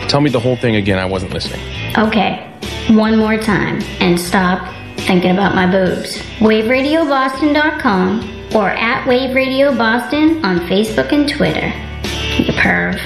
tell 0.08 0.20
me 0.20 0.30
the 0.30 0.40
whole 0.40 0.56
thing 0.56 0.76
again. 0.76 0.98
I 0.98 1.04
wasn't 1.04 1.32
listening. 1.32 1.60
Okay, 1.98 2.50
one 2.90 3.18
more 3.18 3.36
time 3.36 3.82
and 4.00 4.18
stop 4.18 4.72
thinking 4.98 5.32
about 5.32 5.54
my 5.54 5.70
boobs. 5.70 6.16
WaveRadioBoston.com 6.38 8.54
or 8.54 8.70
at 8.70 9.06
Wave 9.06 9.34
Radio 9.34 9.76
Boston 9.76 10.42
on 10.44 10.60
Facebook 10.60 11.12
and 11.12 11.28
Twitter. 11.28 11.66
You 12.42 12.52
perv. 12.52 12.98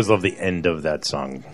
Always 0.00 0.08
love 0.08 0.22
the 0.22 0.38
end 0.38 0.64
of 0.66 0.82
that 0.82 1.04
song. 1.04 1.44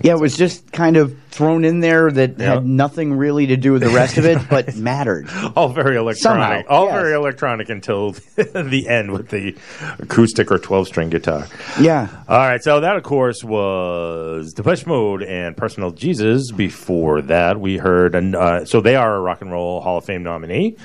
Yeah, 0.00 0.12
it 0.14 0.20
was 0.20 0.38
just 0.38 0.72
kind 0.72 0.96
of 0.96 1.14
thrown 1.30 1.66
in 1.66 1.80
there 1.80 2.10
that 2.10 2.38
Yeah. 2.38 2.54
had 2.54 2.64
nothing 2.64 3.12
really 3.12 3.48
to 3.48 3.58
do 3.58 3.72
with 3.72 3.82
the 3.82 3.90
rest 3.90 4.16
of 4.16 4.24
it, 4.24 4.38
but 4.50 4.74
mattered. 4.74 5.28
All 5.54 5.68
very 5.68 5.96
electronic. 5.96 6.64
Somehow, 6.66 6.74
All 6.74 6.86
yes. 6.86 6.94
very 6.94 7.12
electronic 7.14 7.68
until 7.68 8.12
the 8.36 8.86
end 8.88 9.10
with 9.12 9.28
the 9.28 9.54
acoustic 9.98 10.50
or 10.50 10.56
12 10.58 10.86
string 10.86 11.10
guitar. 11.10 11.46
Yeah. 11.78 12.08
All 12.26 12.38
right. 12.38 12.62
So 12.62 12.80
that, 12.80 12.96
of 12.96 13.02
course, 13.02 13.44
was 13.44 14.54
Depeche 14.54 14.86
Mode 14.86 15.22
and 15.24 15.54
Personal 15.58 15.90
Jesus. 15.90 16.52
Before 16.52 17.20
that, 17.22 17.60
we 17.60 17.76
heard, 17.76 18.14
an, 18.14 18.34
uh, 18.34 18.64
so 18.64 18.80
they 18.80 18.96
are 18.96 19.16
a 19.16 19.20
Rock 19.20 19.42
and 19.42 19.52
Roll 19.52 19.82
Hall 19.82 19.98
of 19.98 20.06
Fame 20.06 20.22
nominee. 20.22 20.76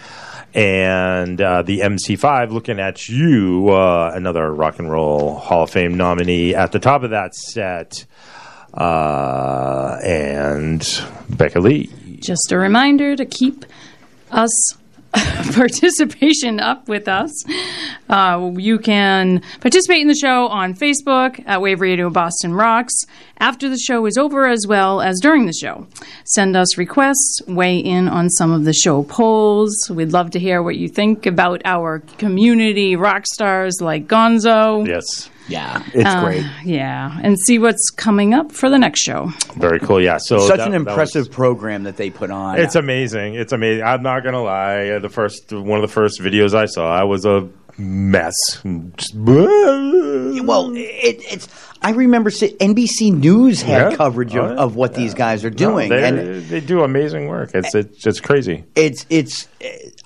And 0.58 1.39
uh, 1.39 1.62
the 1.62 1.82
MC5, 1.82 2.51
looking 2.51 2.80
at 2.80 3.08
you, 3.08 3.70
uh, 3.70 4.12
another 4.16 4.51
Rock 4.51 4.80
and 4.80 4.89
Roll 4.89 5.36
Hall 5.36 5.64
of 5.64 5.70
Fame 5.70 5.93
nominee. 5.93 6.55
At 6.55 6.72
the 6.72 6.80
top 6.80 7.03
of 7.03 7.12
that 7.12 7.36
set, 7.36 8.08
uh, 8.74 9.99
and 10.03 11.03
Becca 11.30 11.60
Lee. 11.60 11.91
Just 12.20 12.51
a 12.51 12.58
reminder 12.58 13.16
to 13.16 13.24
keep 13.24 13.66
us 14.32 14.49
participation 15.53 16.59
up 16.59 16.87
with 16.87 17.07
us. 17.07 17.31
Uh, 18.09 18.51
you 18.57 18.79
can 18.79 19.41
participate 19.61 20.01
in 20.01 20.07
the 20.07 20.15
show 20.15 20.47
on 20.47 20.73
Facebook 20.73 21.43
at 21.45 21.61
Wave 21.61 21.81
Radio 21.81 22.09
Boston 22.09 22.53
Rocks 22.53 22.93
after 23.39 23.69
the 23.69 23.77
show 23.77 24.05
is 24.05 24.17
over, 24.17 24.47
as 24.47 24.65
well 24.67 25.01
as 25.01 25.19
during 25.21 25.45
the 25.45 25.53
show. 25.53 25.85
Send 26.25 26.55
us 26.55 26.77
requests, 26.77 27.41
weigh 27.47 27.77
in 27.77 28.07
on 28.07 28.29
some 28.29 28.51
of 28.51 28.65
the 28.65 28.73
show 28.73 29.03
polls. 29.03 29.89
We'd 29.89 30.11
love 30.13 30.31
to 30.31 30.39
hear 30.39 30.63
what 30.63 30.75
you 30.77 30.87
think 30.89 31.25
about 31.25 31.61
our 31.65 31.99
community 32.17 32.95
rock 32.95 33.25
stars 33.27 33.79
like 33.81 34.07
Gonzo. 34.07 34.87
Yes. 34.87 35.29
Yeah, 35.49 35.81
it's 35.93 36.03
Uh, 36.03 36.25
great. 36.25 36.45
Yeah, 36.65 37.17
and 37.23 37.39
see 37.39 37.57
what's 37.57 37.89
coming 37.91 38.33
up 38.33 38.51
for 38.51 38.69
the 38.69 38.78
next 38.78 38.99
show. 38.99 39.32
Very 39.55 39.79
cool. 39.79 40.01
Yeah. 40.01 40.17
So 40.17 40.39
Such 40.39 40.57
that- 40.57 40.65
an 40.67 40.71
that 40.74 40.79
was- 40.79 40.87
impressive 40.89 41.32
program 41.32 41.83
that 41.83 41.95
they 41.95 42.09
put 42.09 42.32
on. 42.32 42.59
It's 42.59 42.75
amazing. 42.75 43.36
It's 43.36 43.53
amazing. 43.53 43.82
I'm 43.86 44.03
not 44.03 44.25
gonna 44.25 44.43
lie. 44.43 44.99
The 44.99 45.07
first 45.07 45.37
one 45.51 45.78
of 45.78 45.82
the 45.82 45.93
first 45.93 46.20
videos 46.22 46.54
I 46.54 46.66
saw, 46.66 46.92
I 46.93 47.04
was 47.04 47.26
a 47.26 47.47
mess. 47.78 48.34
Just- 48.97 49.16
well, 49.16 50.72
it, 50.76 51.22
it's. 51.32 51.47
I 51.82 51.92
remember 51.92 52.30
NBC 52.32 53.14
News 53.14 53.62
had 53.62 53.92
Yeah. 53.92 53.97
coverage 53.97 54.36
of, 54.36 54.46
Oh, 54.46 54.54
yeah. 54.54 54.59
of 54.59 54.76
what 54.76 54.96
these 54.96 55.14
guys 55.14 55.46
are 55.46 55.50
doing, 55.51 55.89
they, 55.89 56.08
and 56.08 56.43
they 56.46 56.59
do 56.59 56.82
amazing 56.84 57.28
work. 57.28 57.51
It's 57.54 57.76
it's, 57.76 58.05
it's 58.05 58.20
crazy. 58.20 58.64
it's 58.76 59.05
it's. 59.09 59.47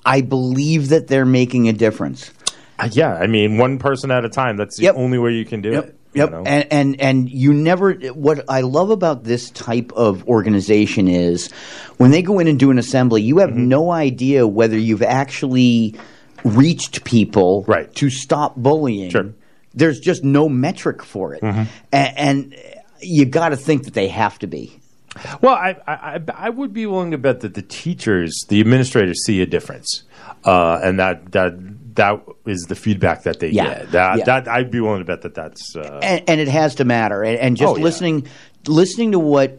I 0.04 0.20
believe 0.20 0.88
that 0.90 1.08
they're 1.08 1.24
making 1.24 1.68
a 1.68 1.72
difference. 1.72 2.30
Uh, 2.78 2.88
yeah, 2.92 3.14
I 3.14 3.26
mean, 3.26 3.56
one 3.58 3.78
person 3.78 4.10
at 4.10 4.24
a 4.24 4.28
time. 4.28 4.56
That's 4.56 4.76
the 4.76 4.90
only 4.90 5.18
way 5.18 5.32
you 5.32 5.44
can 5.44 5.62
do 5.62 5.72
it. 5.80 5.96
Yep, 6.14 6.30
you 6.30 6.36
know? 6.36 6.42
and 6.44 6.66
and 6.72 7.00
and 7.00 7.30
you 7.30 7.52
never. 7.54 7.94
What 7.94 8.44
I 8.48 8.60
love 8.60 8.90
about 8.90 9.24
this 9.24 9.50
type 9.50 9.92
of 9.96 10.26
organization 10.28 11.08
is 11.08 11.50
when 11.96 12.10
they 12.10 12.20
go 12.22 12.38
in 12.38 12.48
and 12.48 12.58
do 12.58 12.70
an 12.70 12.78
assembly, 12.78 13.22
you 13.22 13.38
have 13.38 13.50
Mm-hmm. 13.50 13.68
no 13.68 13.90
idea 13.90 14.46
whether 14.46 14.76
you've 14.78 15.02
actually 15.02 15.94
reached 16.44 17.04
people 17.04 17.64
right. 17.68 17.92
to 17.94 18.10
stop 18.10 18.56
bullying. 18.56 19.34
There's 19.74 20.00
just 20.00 20.22
no 20.22 20.48
metric 20.50 21.02
for 21.02 21.34
it, 21.34 21.42
Mm-hmm. 21.42 21.62
A- 21.92 21.96
and, 22.20 22.54
you 23.00 23.24
got 23.24 23.48
to 23.48 23.56
think 23.56 23.84
that 23.84 23.94
they 23.94 24.08
have 24.08 24.38
to 24.40 24.46
be. 24.46 24.78
Well, 25.40 25.54
I, 25.54 25.76
I 25.86 25.94
I- 26.16 26.20
I 26.46 26.50
would 26.50 26.72
be 26.72 26.86
willing 26.86 27.10
to 27.12 27.18
bet 27.18 27.40
that 27.40 27.54
the 27.54 27.62
teachers, 27.62 28.44
the 28.48 28.60
administrators, 28.60 29.24
see 29.24 29.40
a 29.42 29.46
difference, 29.46 30.04
uh, 30.44 30.78
and 30.84 30.98
that 31.00 31.32
that 31.32 31.54
that 31.94 32.22
is 32.46 32.62
the 32.68 32.74
feedback 32.74 33.22
that 33.24 33.40
they 33.40 33.48
Yeah. 33.50 33.64
get. 33.80 33.90
That, 33.92 34.18
Yeah. 34.18 34.24
that 34.24 34.48
I'd 34.48 34.70
be 34.70 34.80
willing 34.80 35.00
to 35.00 35.04
bet 35.04 35.22
that 35.22 35.34
that's. 35.34 35.74
Uh, 35.76 36.00
and, 36.02 36.22
and 36.28 36.40
it 36.40 36.48
has 36.48 36.76
to 36.76 36.84
matter. 36.84 37.22
And, 37.22 37.38
and 37.38 37.56
just 37.56 37.72
Oh, 37.72 37.76
yeah. 37.76 37.82
listening, 37.84 38.26
listening 38.66 39.12
to 39.12 39.18
what 39.18 39.58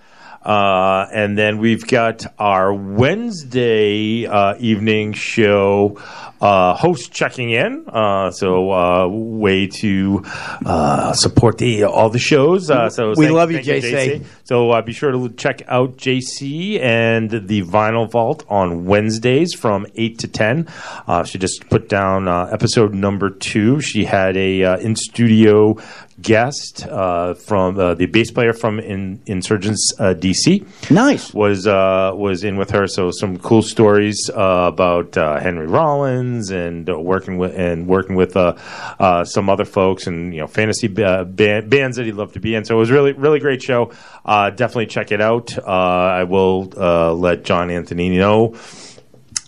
Uh, 0.42 1.06
and 1.12 1.36
then 1.36 1.58
we've 1.58 1.86
got 1.86 2.24
our 2.38 2.72
Wednesday 2.72 4.26
uh, 4.26 4.54
evening 4.58 5.12
show 5.12 6.00
uh, 6.40 6.74
host 6.74 7.12
checking 7.12 7.50
in. 7.50 7.84
Uh, 7.86 8.30
so, 8.30 8.72
uh, 8.72 9.06
way 9.08 9.66
to 9.66 10.22
uh, 10.64 11.12
support 11.12 11.58
the 11.58 11.84
all 11.84 12.08
the 12.08 12.18
shows. 12.18 12.70
Uh, 12.70 12.88
so, 12.88 13.10
We 13.10 13.26
thank- 13.26 13.34
love 13.36 13.50
you, 13.50 13.62
thank 13.62 13.84
JC. 13.84 14.24
So, 14.44 14.70
uh, 14.70 14.80
be 14.80 14.92
sure 14.94 15.12
to 15.12 15.28
check 15.30 15.62
out 15.68 15.98
JC 15.98 16.80
and 16.80 17.30
the 17.30 17.62
Vinyl 17.62 18.10
Vault 18.10 18.44
on 18.48 18.86
Wednesdays 18.86 19.52
from 19.54 19.86
8 19.94 20.18
to 20.20 20.28
10. 20.28 20.68
Uh, 21.06 21.24
she 21.24 21.36
just 21.38 21.68
put 21.68 21.90
down 21.90 22.26
uh, 22.28 22.48
episode 22.50 22.94
number 22.94 23.28
two. 23.28 23.80
She 23.80 24.04
had 24.06 24.36
a 24.38 24.64
uh, 24.64 24.76
in 24.78 24.96
studio 24.96 25.76
guest 26.22 26.86
uh, 26.86 27.34
from 27.34 27.78
uh, 27.78 27.94
the 27.94 28.06
bass 28.06 28.30
player 28.30 28.52
from 28.52 28.78
in, 28.78 29.20
Insurgents 29.26 29.92
uh, 29.98 30.14
DC. 30.14 30.90
Nice 30.90 31.32
was 31.32 31.66
uh, 31.66 32.12
was 32.14 32.44
in 32.44 32.56
with 32.56 32.70
her. 32.70 32.86
So 32.86 33.10
some 33.10 33.38
cool 33.38 33.62
stories 33.62 34.30
uh, 34.30 34.70
about 34.72 35.16
uh, 35.16 35.40
Henry 35.40 35.66
Rollins 35.66 36.50
and 36.50 36.88
uh, 36.88 36.98
working 36.98 37.38
with 37.38 37.58
and 37.58 37.86
working 37.86 38.16
with 38.16 38.36
uh, 38.36 38.56
uh, 38.98 39.24
some 39.24 39.48
other 39.48 39.64
folks 39.64 40.06
and 40.06 40.34
you 40.34 40.40
know 40.40 40.46
fantasy 40.46 40.88
ba- 40.88 41.24
band, 41.24 41.70
bands 41.70 41.96
that 41.96 42.06
he'd 42.06 42.12
love 42.12 42.32
to 42.32 42.40
be 42.40 42.54
in. 42.54 42.64
So 42.64 42.76
it 42.76 42.78
was 42.78 42.90
really 42.90 43.12
really 43.12 43.40
great 43.40 43.62
show. 43.62 43.92
Uh, 44.24 44.50
definitely 44.50 44.86
check 44.86 45.12
it 45.12 45.20
out. 45.20 45.56
Uh, 45.58 45.62
I 45.70 46.24
will 46.24 46.72
uh, 46.76 47.12
let 47.12 47.44
John 47.44 47.70
Anthony 47.70 48.10
know 48.10 48.54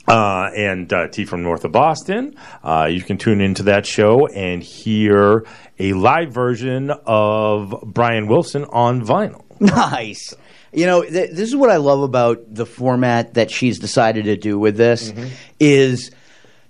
uh, 0.09 0.51
and 0.55 0.93
uh, 0.93 1.09
T 1.09 1.25
from 1.25 1.43
north 1.43 1.65
of 1.65 1.73
Boston. 1.73 2.37
Uh, 2.63 2.89
you 2.91 3.03
can 3.03 3.19
tune 3.19 3.41
into 3.41 3.65
that 3.65 3.87
show 3.87 4.27
and 4.27 4.63
hear 4.63 5.47
a 5.79 5.93
live 5.93 6.33
version 6.33 6.91
of 7.07 7.83
Brian 7.87 8.27
Wilson 8.27 8.65
on 8.65 9.05
vinyl. 9.05 9.45
Nice. 9.61 10.35
You 10.73 10.87
know, 10.87 11.03
th- 11.03 11.31
this 11.31 11.49
is 11.49 11.55
what 11.55 11.71
I 11.71 11.77
love 11.77 12.01
about 12.01 12.53
the 12.53 12.67
format 12.67 13.35
that 13.35 13.51
she's 13.51 13.79
decided 13.79 14.25
to 14.25 14.37
do 14.37 14.59
with 14.59 14.77
this 14.77 15.13
is, 15.61 16.11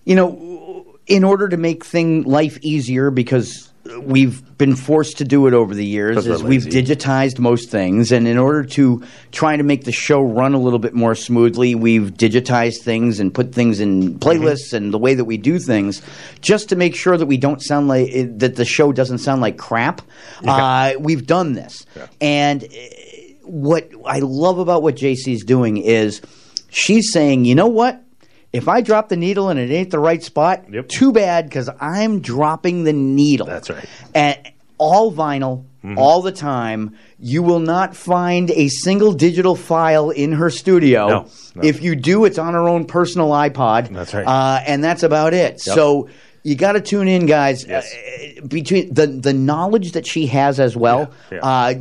you 0.05 0.15
know, 0.15 0.99
in 1.07 1.25
order 1.25 1.49
to 1.49 1.57
make 1.57 1.87
thing 1.87 2.25
life 2.25 2.59
easier 2.61 3.11
because 3.11 3.72
we've 4.01 4.57
been 4.59 4.77
forced 4.77 5.19
to 5.19 5.25
do 5.25 5.47
it 5.47 5.55
over 5.55 5.75
the 5.75 5.85
years 5.85 6.27
is 6.27 6.43
we've 6.43 6.65
digitized 6.65 7.39
most 7.39 7.71
things. 7.71 8.13
And 8.13 8.29
in 8.29 8.39
order 8.39 8.65
to 8.65 9.03
try 9.31 9.57
to 9.57 9.63
make 9.63 9.85
the 9.85 9.93
show 9.93 10.21
run 10.21 10.55
a 10.55 10.59
little 10.59 10.79
bit 10.79 10.95
more 10.95 11.15
smoothly 11.15 11.75
we've 11.75 12.13
digitized 12.13 12.83
things 12.83 13.21
and 13.21 13.33
put 13.33 13.53
things 13.55 13.81
in 13.81 14.19
playlists 14.19 14.73
and 14.73 14.93
the 14.93 14.99
way 14.99 15.15
that 15.15 15.25
we 15.25 15.37
do 15.37 15.59
things 15.59 16.03
just 16.41 16.69
to 16.69 16.77
make 16.77 16.95
sure 16.95 17.17
that 17.17 17.27
we 17.27 17.37
don't 17.37 17.63
sound 17.63 17.89
like 17.89 18.09
eh, 18.13 18.27
that 18.37 18.57
the 18.57 18.65
show 18.65 18.93
doesn't 18.93 19.19
sound 19.19 19.41
like 19.41 19.57
crap. 19.59 20.03
Uh, 20.53 20.93
we've 20.99 21.27
done 21.27 21.55
this. 21.55 21.87
And 22.21 22.65
eh, 22.65 23.35
what 23.43 23.89
I 24.05 24.19
love 24.19 24.59
about 24.59 24.83
what 24.83 24.97
JC's 24.97 25.45
doing 25.45 25.77
is 25.79 26.21
she's 26.69 27.13
saying, 27.13 27.45
you 27.45 27.55
know 27.55 27.69
what? 27.69 28.02
If 28.53 28.69
I 28.69 28.81
drop 28.83 29.09
the 29.09 29.17
needle 29.17 29.49
and 29.49 29.59
it 29.59 29.71
ain't 29.71 29.91
the 29.91 29.99
right 29.99 30.23
spot, 30.23 30.65
too 30.89 31.13
bad 31.13 31.47
because 31.47 31.71
I'm 31.81 32.21
dropping 32.21 32.85
the 32.85 32.93
needle. 32.93 33.47
That's 33.47 33.71
right. 33.71 33.85
And 34.15 34.39
all 34.79 35.13
vinyl, 35.13 35.65
Mm-hmm. 35.83 35.99
all 35.99 36.23
the 36.23 36.31
time. 36.31 36.97
You 37.19 37.43
will 37.43 37.59
not 37.59 37.97
find 37.97 38.53
a 38.53 38.69
single 38.69 39.13
digital 39.15 39.57
file 39.57 40.11
in 40.11 40.31
her 40.31 40.49
studio. 40.49 41.09
No, 41.09 41.27
no. 41.57 41.63
If 41.65 41.83
you 41.83 41.97
do, 41.97 42.25
it's 42.25 42.39
on 42.39 42.55
her 42.55 42.69
own 42.69 42.85
personal 42.85 43.31
iPod. 43.31 43.89
That's 43.93 44.15
right. 44.15 44.25
Uh, 44.25 44.63
and 44.65 44.85
that's 44.85 45.03
about 45.03 45.35
it. 45.35 45.55
Yep. 45.55 45.59
So 45.75 46.09
you 46.45 46.55
got 46.55 46.73
to 46.75 46.81
tune 46.81 47.09
in, 47.09 47.27
guys. 47.27 47.69
Uh, 47.69 47.83
between 48.47 48.95
the 48.95 49.09
the 49.09 49.33
knowledge 49.33 49.91
that 49.93 50.07
she 50.07 50.27
has 50.29 50.61
as 50.61 50.77
well. 50.77 51.13
Yeah, 51.33 51.39
Uh, 51.43 51.75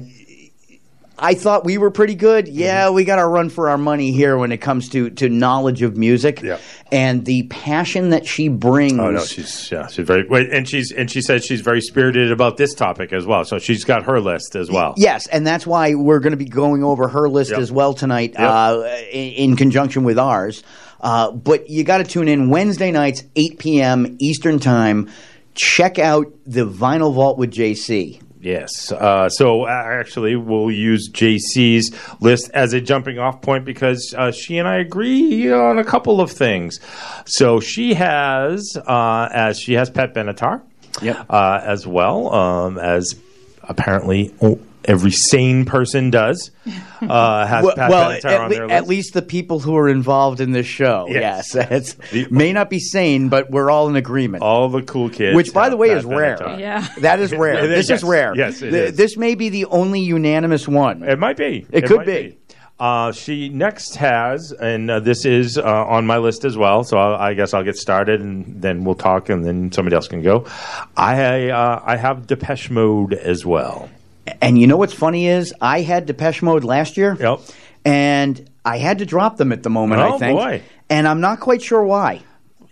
I 1.23 1.35
thought 1.35 1.63
we 1.63 1.77
were 1.77 1.91
pretty 1.91 2.15
good. 2.15 2.47
Yeah, 2.47 2.85
Mm-hmm. 2.87 2.95
we 2.95 3.05
got 3.05 3.17
to 3.17 3.27
run 3.27 3.49
for 3.49 3.69
our 3.69 3.77
money 3.77 4.11
here 4.11 4.35
when 4.37 4.51
it 4.51 4.57
comes 4.57 4.89
to, 4.89 5.11
to 5.11 5.29
knowledge 5.29 5.83
of 5.83 5.95
music 5.95 6.41
Yeah. 6.41 6.57
and 6.91 7.23
the 7.25 7.43
passion 7.43 8.09
that 8.09 8.25
she 8.25 8.47
brings. 8.47 8.97
Oh 8.99 9.11
no, 9.11 9.23
she's 9.23 9.71
yeah, 9.71 9.85
she's 9.87 10.05
very 10.07 10.25
wait, 10.27 10.51
and 10.51 10.67
she's 10.67 10.91
and 10.91 11.11
she 11.11 11.21
says 11.21 11.45
she's 11.45 11.61
very 11.61 11.79
spirited 11.81 12.31
about 12.31 12.57
this 12.57 12.73
topic 12.73 13.13
as 13.13 13.25
well. 13.25 13.45
So 13.45 13.59
she's 13.59 13.83
got 13.83 14.03
her 14.05 14.19
list 14.19 14.55
as 14.55 14.71
well. 14.71 14.95
Yes, 14.97 15.27
and 15.27 15.45
that's 15.45 15.67
why 15.67 15.93
we're 15.93 16.19
going 16.19 16.31
to 16.31 16.37
be 16.37 16.45
going 16.45 16.83
over 16.83 17.07
her 17.07 17.29
list 17.29 17.51
Yep. 17.51 17.59
as 17.59 17.71
well 17.71 17.93
tonight 17.93 18.31
Yep. 18.33 18.39
uh, 18.41 18.83
in, 19.11 19.51
in 19.51 19.55
conjunction 19.55 20.03
with 20.03 20.17
ours. 20.17 20.63
Uh, 20.99 21.31
but 21.31 21.69
you 21.69 21.83
got 21.83 21.99
to 21.99 22.03
tune 22.03 22.27
in 22.27 22.49
Wednesday 22.49 22.91
nights, 22.91 23.23
8 23.35 23.59
p.m. 23.59 24.15
Eastern 24.19 24.59
Time. 24.59 25.09
Check 25.53 25.99
out 25.99 26.31
the 26.45 26.65
Vinyl 26.65 27.13
Vault 27.13 27.37
with 27.37 27.51
JC. 27.51 28.21
Yes. 28.41 28.91
Uh, 28.91 29.29
so 29.29 29.63
uh, 29.65 29.67
actually, 29.69 30.35
we'll 30.35 30.71
use 30.71 31.09
JC's 31.11 31.91
list 32.21 32.49
as 32.53 32.73
a 32.73 32.81
jumping 32.81 33.19
off 33.19 33.41
point 33.41 33.65
because 33.65 34.15
uh, 34.17 34.31
she 34.31 34.57
and 34.57 34.67
I 34.67 34.77
agree 34.77 35.51
on 35.51 35.77
a 35.77 35.83
couple 35.83 36.19
of 36.19 36.31
things. 36.31 36.79
So 37.25 37.59
she 37.59 37.93
has, 37.93 38.75
uh, 38.77 39.29
as 39.31 39.59
she 39.59 39.73
has 39.73 39.89
Pat 39.89 40.13
Benatar, 40.15 40.61
Yep. 41.01 41.25
uh, 41.29 41.61
as 41.63 41.85
well 41.87 42.33
um, 42.33 42.77
as 42.79 43.15
apparently 43.63 44.33
oh, 44.41 44.59
every 44.85 45.11
sane 45.11 45.65
person 45.65 46.09
does. 46.09 46.51
Uh, 47.01 47.45
has 47.47 47.65
well, 47.65 47.75
Pat 47.75 47.89
well, 47.89 48.11
at, 48.11 48.25
on 48.25 48.49
le- 48.49 48.55
their 48.55 48.71
at 48.71 48.87
least 48.87 49.13
the 49.13 49.21
people 49.21 49.59
who 49.59 49.75
are 49.75 49.89
involved 49.89 50.39
in 50.39 50.51
this 50.51 50.67
show. 50.67 51.07
Yes. 51.09 51.55
Yes, 51.55 51.95
it's, 52.13 52.31
may 52.31 52.53
not 52.53 52.69
be 52.69 52.79
sane, 52.79 53.29
but 53.29 53.49
we're 53.49 53.69
all 53.71 53.89
in 53.89 53.95
agreement. 53.95 54.43
All 54.43 54.69
the 54.69 54.81
cool 54.81 55.09
kids, 55.09 55.35
which, 55.35 55.53
by 55.53 55.69
the 55.69 55.77
way, 55.77 55.89
Pat 55.89 55.97
is 55.97 56.05
rare. 56.05 56.37
Benatar. 56.37 56.59
Yeah. 56.59 56.87
that 56.99 57.19
is 57.19 57.31
rare. 57.31 57.51
It 57.61 57.67
this 57.67 57.89
is. 57.89 57.99
is 57.99 58.03
rare. 58.03 58.33
Yes, 58.35 58.61
it 58.61 58.71
Th- 58.71 58.89
is. 58.89 58.97
This 58.97 59.17
may 59.17 59.35
be 59.35 59.49
the 59.49 59.65
only 59.65 59.99
unanimous 59.99 60.67
one. 60.67 61.03
It 61.03 61.19
might 61.19 61.37
be. 61.37 61.65
It, 61.71 61.85
could 61.85 61.97
might 61.97 62.05
be. 62.05 62.37
Uh, 62.79 63.11
she 63.11 63.49
next 63.49 63.95
has, 63.97 64.51
and 64.51 64.89
uh, 64.89 64.99
this 64.99 65.23
is 65.23 65.55
uh, 65.59 65.63
on 65.63 66.07
my 66.07 66.17
list 66.17 66.45
as 66.45 66.57
well. 66.57 66.83
So 66.83 66.97
I'll, 66.97 67.13
I 67.13 67.35
guess 67.35 67.53
I'll 67.53 67.63
get 67.63 67.77
started, 67.77 68.21
and 68.21 68.59
then 68.59 68.83
we'll 68.83 68.95
talk, 68.95 69.29
and 69.29 69.45
then 69.45 69.71
somebody 69.71 69.95
else 69.95 70.07
can 70.07 70.23
go. 70.23 70.47
I 70.97 71.49
uh, 71.49 71.83
I 71.85 71.95
have 71.97 72.25
Depeche 72.25 72.71
Mode 72.71 73.13
as 73.13 73.45
well. 73.45 73.87
And 74.41 74.59
you 74.59 74.67
know 74.67 74.77
what's 74.77 74.93
funny 74.93 75.27
is 75.27 75.53
I 75.61 75.81
had 75.81 76.05
Depeche 76.05 76.41
Mode 76.41 76.63
last 76.63 76.97
year. 76.97 77.17
Yep. 77.19 77.39
And 77.83 78.49
I 78.63 78.77
had 78.77 78.99
to 78.99 79.05
drop 79.05 79.37
them 79.37 79.51
at 79.51 79.63
the 79.63 79.69
moment. 79.69 80.01
Oh, 80.01 80.15
I 80.15 80.17
think. 80.17 80.37
boy. 80.37 80.61
And 80.89 81.07
I'm 81.07 81.21
not 81.21 81.39
quite 81.39 81.61
sure 81.61 81.83
why. 81.83 82.21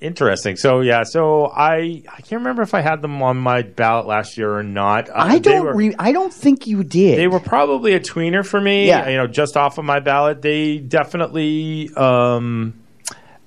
Interesting. 0.01 0.55
So 0.55 0.79
yeah. 0.79 1.03
So 1.03 1.47
I 1.47 2.03
I 2.07 2.21
can't 2.21 2.39
remember 2.41 2.61
if 2.61 2.73
I 2.73 2.79
had 2.79 3.01
them 3.01 3.21
on 3.21 3.35
my 3.37 3.63
ballot 3.63 4.05
last 4.07 4.37
year 4.37 4.53
or 4.55 4.63
not. 4.63 5.09
Uh, 5.09 5.13
I 5.15 5.39
don't. 5.39 5.65
were- 5.65 5.75
re- 5.75 5.95
I 5.99 6.13
don't 6.13 6.33
think 6.33 6.67
you 6.67 6.83
did. 6.85 7.17
They 7.17 7.27
were 7.27 7.41
probably 7.41 7.93
a 7.95 7.99
tweener 7.99 8.45
for 8.45 8.61
me. 8.61 8.87
Yeah. 8.87 9.09
You 9.09 9.17
know, 9.17 9.27
just 9.27 9.57
off 9.57 9.77
of 9.77 9.83
my 9.83 9.99
ballot. 9.99 10.41
They 10.41 10.77
definitely, 10.77 11.89
um, 11.97 12.75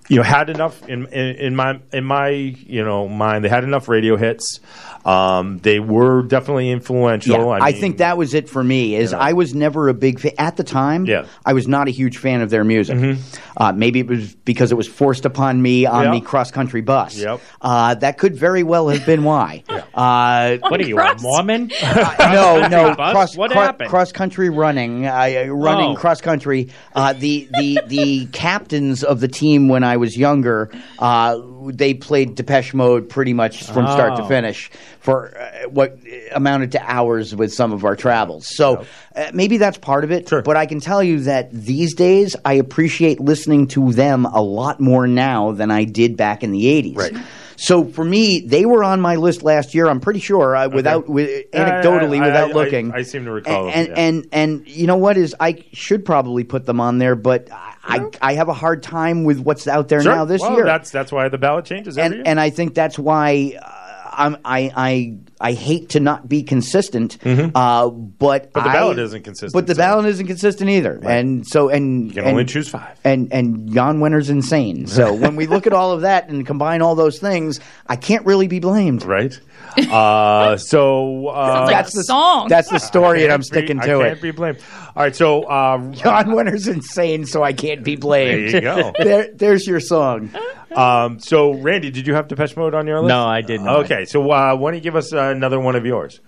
you 0.08 0.16
know, 0.16 0.22
had 0.22 0.50
enough 0.50 0.86
in, 0.88 1.06
in 1.06 1.36
in 1.36 1.56
my 1.56 1.80
in 1.90 2.04
my 2.04 2.28
you 2.28 2.84
know 2.84 3.08
mind. 3.08 3.44
They 3.44 3.48
had 3.48 3.64
enough 3.64 3.88
radio 3.88 4.16
hits. 4.16 4.60
Um, 5.04 5.58
they 5.58 5.80
were 5.80 6.22
definitely 6.22 6.70
influential. 6.70 7.36
Yeah, 7.36 7.44
I, 7.46 7.66
I, 7.66 7.72
think 7.72 7.98
that 7.98 8.16
was 8.16 8.34
it 8.34 8.48
for 8.48 8.62
me. 8.62 8.94
Is 8.94 9.10
You 9.10 9.16
know. 9.16 9.22
I 9.22 9.32
was 9.32 9.54
never 9.54 9.88
a 9.88 9.94
big 9.94 10.20
fan 10.20 10.32
at 10.38 10.56
the 10.56 10.64
time. 10.64 11.06
Yeah. 11.06 11.26
I 11.44 11.52
was 11.54 11.66
not 11.66 11.88
a 11.88 11.90
huge 11.90 12.18
fan 12.18 12.40
of 12.40 12.50
their 12.50 12.62
music. 12.64 13.18
Uh, 13.56 13.72
maybe 13.72 14.00
it 14.00 14.06
was 14.06 14.34
because 14.34 14.70
it 14.70 14.76
was 14.76 14.86
forced 14.86 15.24
upon 15.24 15.60
me 15.60 15.86
on 15.86 16.04
Yeah. 16.04 16.10
the 16.12 16.20
cross 16.20 16.50
country 16.50 16.82
bus. 16.82 17.16
Yep. 17.18 17.40
Uh, 17.60 17.94
that 17.96 18.18
could 18.18 18.36
very 18.36 18.62
well 18.62 18.88
have 18.88 19.04
been 19.04 19.24
why. 19.24 19.64
uh, 19.94 20.58
What 20.58 20.80
are 20.80 20.86
you, 20.86 20.98
a 20.98 21.16
Mormon? 21.20 21.70
no, 21.82 22.68
no. 22.68 22.94
Cross, 22.94 23.36
What 23.36 23.50
cro- 23.50 23.60
happened? 23.60 23.90
cross 23.90 24.12
country 24.12 24.50
running, 24.50 25.06
uh, 25.06 25.46
running 25.48 25.90
Oh. 25.90 25.96
cross 25.96 26.20
country. 26.20 26.68
Uh, 26.94 27.12
the 27.12 27.48
the 27.58 27.80
the 27.86 28.26
captains 28.26 29.02
of 29.02 29.20
the 29.20 29.28
team 29.28 29.68
when 29.68 29.82
I 29.84 29.96
was 29.96 30.16
younger, 30.16 30.70
uh, 30.98 31.38
they 31.66 31.94
played 31.94 32.34
Depeche 32.36 32.74
Mode 32.74 33.08
pretty 33.08 33.32
much 33.32 33.64
from 33.64 33.86
start 33.86 34.16
to 34.16 34.22
Oh. 34.22 34.28
finish 34.28 34.70
for 35.02 35.36
uh, 35.36 35.68
what 35.68 35.98
amounted 36.32 36.72
to 36.72 36.80
hours 36.90 37.34
with 37.34 37.52
some 37.52 37.72
of 37.72 37.84
our 37.84 37.96
travels. 37.96 38.46
So 38.46 38.86
uh, 39.16 39.30
maybe 39.34 39.56
that's 39.58 39.76
part 39.76 40.04
of 40.04 40.12
it. 40.12 40.30
But 40.30 40.56
I 40.56 40.66
can 40.66 40.78
tell 40.80 41.02
you 41.02 41.20
that 41.24 41.50
these 41.52 41.94
days 41.94 42.36
I 42.44 42.54
appreciate 42.54 43.20
listening 43.20 43.66
to 43.68 43.92
them 43.92 44.24
a 44.26 44.40
lot 44.40 44.80
more 44.80 45.06
now 45.08 45.52
than 45.52 45.70
I 45.70 45.84
did 45.84 46.16
back 46.16 46.42
in 46.44 46.52
the 46.52 46.64
'80s. 46.66 46.96
Right. 46.96 47.16
So 47.56 47.84
for 47.84 48.04
me, 48.04 48.40
they 48.40 48.64
were 48.64 48.82
on 48.82 49.00
my 49.00 49.16
list 49.16 49.42
last 49.44 49.72
year. 49.74 49.86
I'm 49.88 50.00
pretty 50.00 50.18
sure, 50.18 50.56
uh, 50.56 50.68
without 50.68 51.08
with, 51.08 51.28
anecdotally, 51.52 52.18
I- 52.20 52.24
I- 52.24 52.26
without 52.26 52.50
I- 52.50 52.54
looking. 52.54 52.92
I 52.92 53.02
seem 53.02 53.24
to 53.26 53.30
recall 53.30 53.68
And 53.68 53.88
them, 53.88 53.94
and, 53.96 54.16
yeah. 54.24 54.38
and 54.38 54.60
and 54.62 54.68
you 54.68 54.86
know 54.86 54.96
what 54.96 55.16
is 55.16 55.34
I 55.38 55.62
should 55.72 56.04
probably 56.04 56.42
put 56.44 56.64
them 56.66 56.80
on 56.80 56.98
there, 56.98 57.14
but 57.14 57.48
I 57.84 58.00
I 58.20 58.34
have 58.34 58.48
a 58.48 58.54
hard 58.54 58.82
time 58.82 59.24
with 59.24 59.38
what's 59.40 59.66
out 59.68 59.88
there 59.88 60.00
Sure. 60.02 60.14
now 60.14 60.24
this 60.24 60.40
Well, 60.40 60.54
year. 60.54 60.64
That's 60.64 60.90
that's 60.90 61.12
why 61.12 61.28
the 61.28 61.38
ballot 61.38 61.64
changes 61.64 61.98
every 61.98 62.06
and 62.06 62.14
year. 62.16 62.22
and 62.26 62.40
I 62.40 62.50
think 62.50 62.74
that's 62.74 62.98
why 62.98 63.58
uh, 63.62 63.68
I'm 64.12 64.36
I 64.44 64.70
I 64.76 65.16
I 65.40 65.52
hate 65.52 65.90
to 65.90 66.00
not 66.00 66.28
be 66.28 66.42
consistent, 66.42 67.18
uh, 67.24 67.88
but 67.88 68.42
Mm-hmm. 68.42 68.50
But 68.52 68.52
the 68.52 68.60
I- 68.60 68.72
ballot 68.72 68.98
isn't 68.98 69.22
consistent, 69.24 69.52
But 69.52 69.66
the 69.66 69.74
ballot 69.74 70.06
isn't 70.06 70.26
consistent 70.26 70.70
either, 70.70 71.00
and 71.04 71.46
so 71.46 71.68
and 71.68 72.06
You 72.08 72.12
can 72.14 72.18
and- 72.24 72.30
only 72.32 72.44
choose 72.44 72.68
five. 72.68 72.98
And 73.04 73.32
and 73.32 73.72
Jan 73.72 73.98
Wenner's 74.00 74.30
insane. 74.30 74.86
So 74.92 75.14
when 75.14 75.36
we 75.36 75.46
look 75.46 75.66
at 75.66 75.72
all 75.72 75.92
of 75.92 76.02
that 76.02 76.28
and 76.28 76.46
combine 76.46 76.82
all 76.82 76.94
those 76.94 77.18
things, 77.18 77.58
I 77.86 77.96
can't 77.96 78.24
really 78.26 78.46
be 78.46 78.60
blamed. 78.60 79.04
Right. 79.04 79.38
Uh, 79.76 80.56
so 80.58 81.28
uh, 81.28 81.64
like 81.66 81.70
that's 81.74 81.94
a 81.94 81.98
the 81.98 82.04
song. 82.04 82.48
That's 82.48 82.68
the 82.68 82.78
story, 82.78 83.24
and 83.24 83.32
I'm 83.32 83.40
can't 83.40 83.50
be- 83.52 83.58
sticking 83.58 83.80
I 83.80 83.86
to 83.86 83.98
can't 83.98 84.18
it. 84.18 84.22
be 84.22 84.30
blamed. 84.30 84.58
All 84.94 85.02
right. 85.02 85.16
So 85.16 85.42
uh, 85.44 85.78
Jan 85.92 86.26
Wenner's 86.28 86.68
insane, 86.68 87.24
so 87.26 87.42
I 87.42 87.52
can't 87.52 87.82
be 87.82 87.96
blamed. 87.96 88.52
There 88.52 88.56
you 88.56 88.82
go. 88.82 88.92
there, 89.02 89.28
there's 89.34 89.66
your 89.66 89.80
song. 89.80 90.30
Um, 90.76 91.18
so, 91.20 91.52
Randy, 91.52 91.90
did 91.90 92.06
you 92.06 92.14
have 92.14 92.28
Depeche 92.28 92.56
Mode 92.56 92.74
on 92.74 92.86
your 92.86 93.00
list? 93.00 93.08
No, 93.08 93.24
I 93.26 93.40
did 93.42 93.60
not. 93.60 93.84
Okay, 93.84 94.04
so 94.04 94.22
uh, 94.30 94.54
why 94.56 94.70
don't 94.70 94.74
you 94.74 94.80
give 94.80 94.96
us 94.96 95.12
uh, 95.12 95.32
another 95.34 95.60
one 95.60 95.76
of 95.76 95.84
yours? 95.84 96.20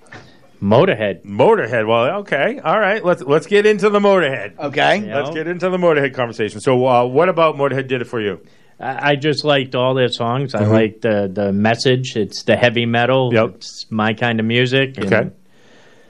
Motorhead. 0.63 1.25
Motorhead. 1.25 1.87
Well, 1.87 2.21
okay, 2.21 2.59
all 2.65 2.79
right. 2.79 3.05
Let's 3.05 3.23
let's 3.23 3.47
get 3.47 3.67
into 3.67 3.91
the 3.91 3.99
Motorhead. 3.99 4.59
Okay, 4.59 5.13
let's 5.13 5.31
get 5.31 5.47
into 5.47 5.69
the 5.69 5.77
Motorhead 5.77 6.15
conversation. 6.15 6.61
So, 6.61 6.87
uh, 6.87 7.05
what 7.05 7.29
about 7.29 7.57
Motorhead 7.57 7.87
did 7.89 8.01
it 8.01 8.07
for 8.07 8.21
you? 8.21 8.41
I 8.81 9.11
I 9.11 9.17
just 9.17 9.45
liked 9.45 9.75
all 9.75 9.95
their 9.95 10.09
songs. 10.09 10.55
I 10.55 10.63
Mhm. 10.63 10.71
liked 10.71 11.01
the 11.03 11.31
the 11.33 11.53
message. 11.53 12.17
It's 12.17 12.45
the 12.45 12.57
heavy 12.57 12.87
metal. 12.87 13.31
Yep. 13.35 13.51
It's 13.57 13.87
my 13.91 14.15
kind 14.15 14.41
of 14.41 14.47
music. 14.47 14.97
and 14.97 15.07
Okay. 15.13 15.31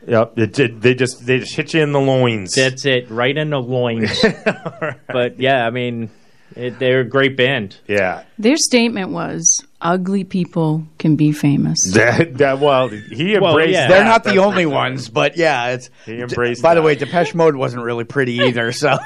Yep. 0.07 0.39
It, 0.39 0.53
did 0.53 0.83
they 0.83 0.95
just 0.95 1.27
they 1.27 1.39
just 1.41 1.57
hit 1.57 1.75
you 1.75 1.83
in 1.83 1.93
the 1.93 2.01
loins. 2.01 2.55
That's 2.55 2.85
it, 2.87 3.11
right 3.11 3.37
in 3.37 3.51
the 3.51 3.61
loins. 3.61 4.23
But 5.09 5.41
yeah, 5.41 5.67
I 5.67 5.71
mean, 5.71 6.11
it, 6.57 6.79
they're 6.79 7.01
a 7.01 7.05
great 7.09 7.37
band. 7.37 7.77
Yeah. 7.89 8.25
Their 8.39 8.57
statement 8.57 9.11
was, 9.11 9.65
"Ugly 9.81 10.25
people 10.25 10.87
can 10.99 11.17
be 11.17 11.33
famous." 11.33 11.79
That, 11.95 12.39
that 12.39 12.59
well, 12.61 12.89
he 12.89 13.35
embraced. 13.35 13.41
Well, 13.43 13.69
yeah. 13.69 13.89
They're 13.89 14.05
not 14.05 14.25
the 14.25 14.39
only 14.39 14.65
sure. 14.65 14.73
ones, 14.73 15.09
but 15.09 15.37
yeah, 15.37 15.69
it's. 15.71 15.91
He 16.05 16.21
embraced 16.21 16.63
By 16.63 16.75
the 16.75 16.81
that. 16.81 16.87
way, 16.87 16.95
Depeche 16.97 17.35
Mode 17.35 17.55
wasn't 17.57 17.83
really 17.85 18.05
pretty 18.05 18.33
either. 18.49 18.73
So, 18.73 18.99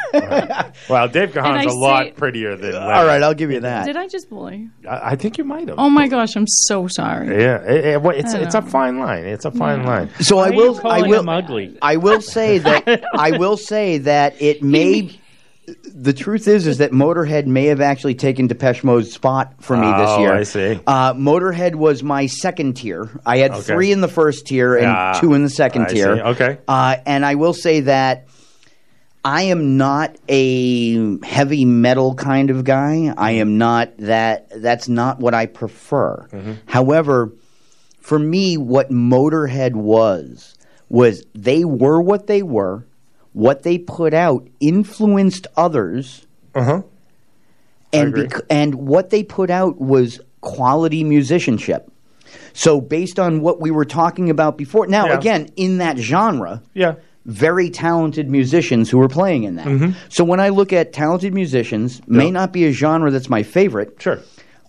Well, 0.89 1.09
Dave 1.09 1.35
And 1.37 1.45
Gahan's 1.45 1.67
I 1.67 1.71
a 1.71 1.75
lot 1.75 2.05
say- 2.07 2.11
prettier 2.13 2.57
than. 2.57 2.75
all 2.75 3.05
right, 3.07 3.23
I'll 3.23 3.35
give 3.35 3.51
you 3.51 3.61
that. 3.61 3.85
Did 3.87 3.97
I 3.97 4.07
just 4.09 4.31
bully? 4.31 4.69
I, 4.89 5.11
I 5.13 5.17
think 5.17 5.39
you 5.39 5.45
might 5.45 5.69
have. 5.69 5.79
Oh 5.79 5.91
my 5.91 6.09
gosh, 6.09 6.37
I'm 6.37 6.47
so 6.47 6.87
sorry. 6.89 7.29
Yeah, 7.41 7.63
it- 7.63 7.85
it- 7.85 8.03
well, 8.03 8.17
it's 8.17 8.35
I 8.35 8.39
it's 8.41 8.55
a 8.55 8.63
fine 8.63 8.99
line. 8.99 9.25
It's 9.25 9.45
a 9.45 9.51
fine 9.51 9.81
Yeah. 9.81 9.87
line. 9.89 10.11
So 10.21 10.37
Why 10.37 10.45
I 10.45 10.49
are 10.49 10.53
you 10.53 10.59
will. 10.59 10.87
I 10.87 11.03
will. 11.03 11.17
them 11.19 11.29
ugly? 11.29 11.77
I 11.83 11.97
will 11.97 12.21
say 12.21 12.59
that. 12.59 13.05
I 13.15 13.33
will 13.39 13.57
say 13.57 13.99
that 13.99 14.41
it 14.41 14.63
may. 14.75 15.19
The 15.95 16.13
truth 16.13 16.49
is, 16.49 16.67
is 16.67 16.79
that 16.79 16.93
Motorhead 16.93 17.47
may 17.47 17.67
have 17.67 17.81
actually 17.81 18.15
taken 18.15 18.47
Depeche 18.47 18.83
Mode's 18.85 19.13
spot 19.13 19.55
for 19.61 19.77
me 19.77 19.87
this 19.87 20.11
Oh, 20.11 20.21
year. 20.21 20.33
I 20.35 20.43
see. 20.45 20.81
Uh, 20.87 21.13
Motorhead 21.15 21.75
was 21.75 22.03
my 22.03 22.27
second 22.27 22.75
tier. 22.75 23.11
I 23.27 23.39
had 23.39 23.51
Okay. 23.53 23.61
three 23.63 23.93
in 23.93 24.01
the 24.01 24.09
first 24.09 24.47
tier 24.47 24.77
and 24.77 24.87
Ah, 24.87 25.19
two 25.21 25.35
in 25.35 25.43
the 25.43 25.51
second 25.51 25.83
I 25.83 25.89
tier. 25.89 26.17
see. 26.17 26.23
Okay. 26.23 26.59
Uh, 26.67 26.97
and 27.07 27.25
I 27.27 27.35
will 27.35 27.53
say 27.55 27.81
that 27.81 28.27
I 29.25 29.43
am 29.43 29.77
not 29.77 30.17
a 30.29 31.19
heavy 31.27 31.65
metal 31.65 32.15
kind 32.15 32.51
of 32.51 32.65
guy. 32.65 33.13
I 33.17 33.33
am 33.33 33.59
not 33.59 33.91
that. 33.99 34.49
That's 34.63 34.89
not 34.89 35.19
what 35.21 35.35
I 35.35 35.47
prefer. 35.47 36.29
Mm-hmm. 36.33 36.53
However, 36.67 37.33
for 38.01 38.19
me, 38.19 38.57
what 38.57 38.91
Motorhead 38.91 39.73
was 39.75 40.55
was 40.89 41.25
they 41.35 41.65
were 41.65 42.01
what 42.01 42.27
they 42.27 42.43
were. 42.43 42.87
What 43.33 43.63
they 43.63 43.79
put 43.79 44.15
out 44.15 44.47
influenced 44.61 45.47
others, 45.57 46.27
Uh 46.55 46.63
huh. 46.65 46.83
and 47.93 48.15
bec- 48.15 48.41
and 48.51 48.75
what 48.75 49.11
they 49.11 49.23
put 49.23 49.51
out 49.51 49.81
was 49.81 50.21
quality 50.41 51.05
musicianship. 51.05 51.91
So 52.53 52.81
based 52.81 53.19
on 53.19 53.41
what 53.41 53.61
we 53.61 53.71
were 53.71 53.85
talking 53.85 54.31
about 54.31 54.59
before, 54.59 54.87
now 54.87 55.07
Yeah. 55.07 55.19
again 55.19 55.49
in 55.57 55.79
that 55.79 55.99
genre, 55.99 56.63
yeah, 56.75 56.95
very 57.27 57.71
talented 57.71 58.29
musicians 58.31 58.91
who 58.91 58.99
were 58.99 59.09
playing 59.09 59.45
in 59.45 59.57
that. 59.57 59.67
Mm-hmm. 59.67 59.91
So 60.09 60.25
when 60.25 60.41
I 60.41 60.49
look 60.51 60.73
at 60.73 60.93
talented 60.93 61.33
musicians, 61.35 62.01
may 62.07 62.31
not 62.31 62.53
be 62.53 62.65
a 62.67 62.73
genre 62.73 63.11
that's 63.11 63.31
my 63.31 63.43
favorite. 63.43 63.97
Sure. 63.99 64.19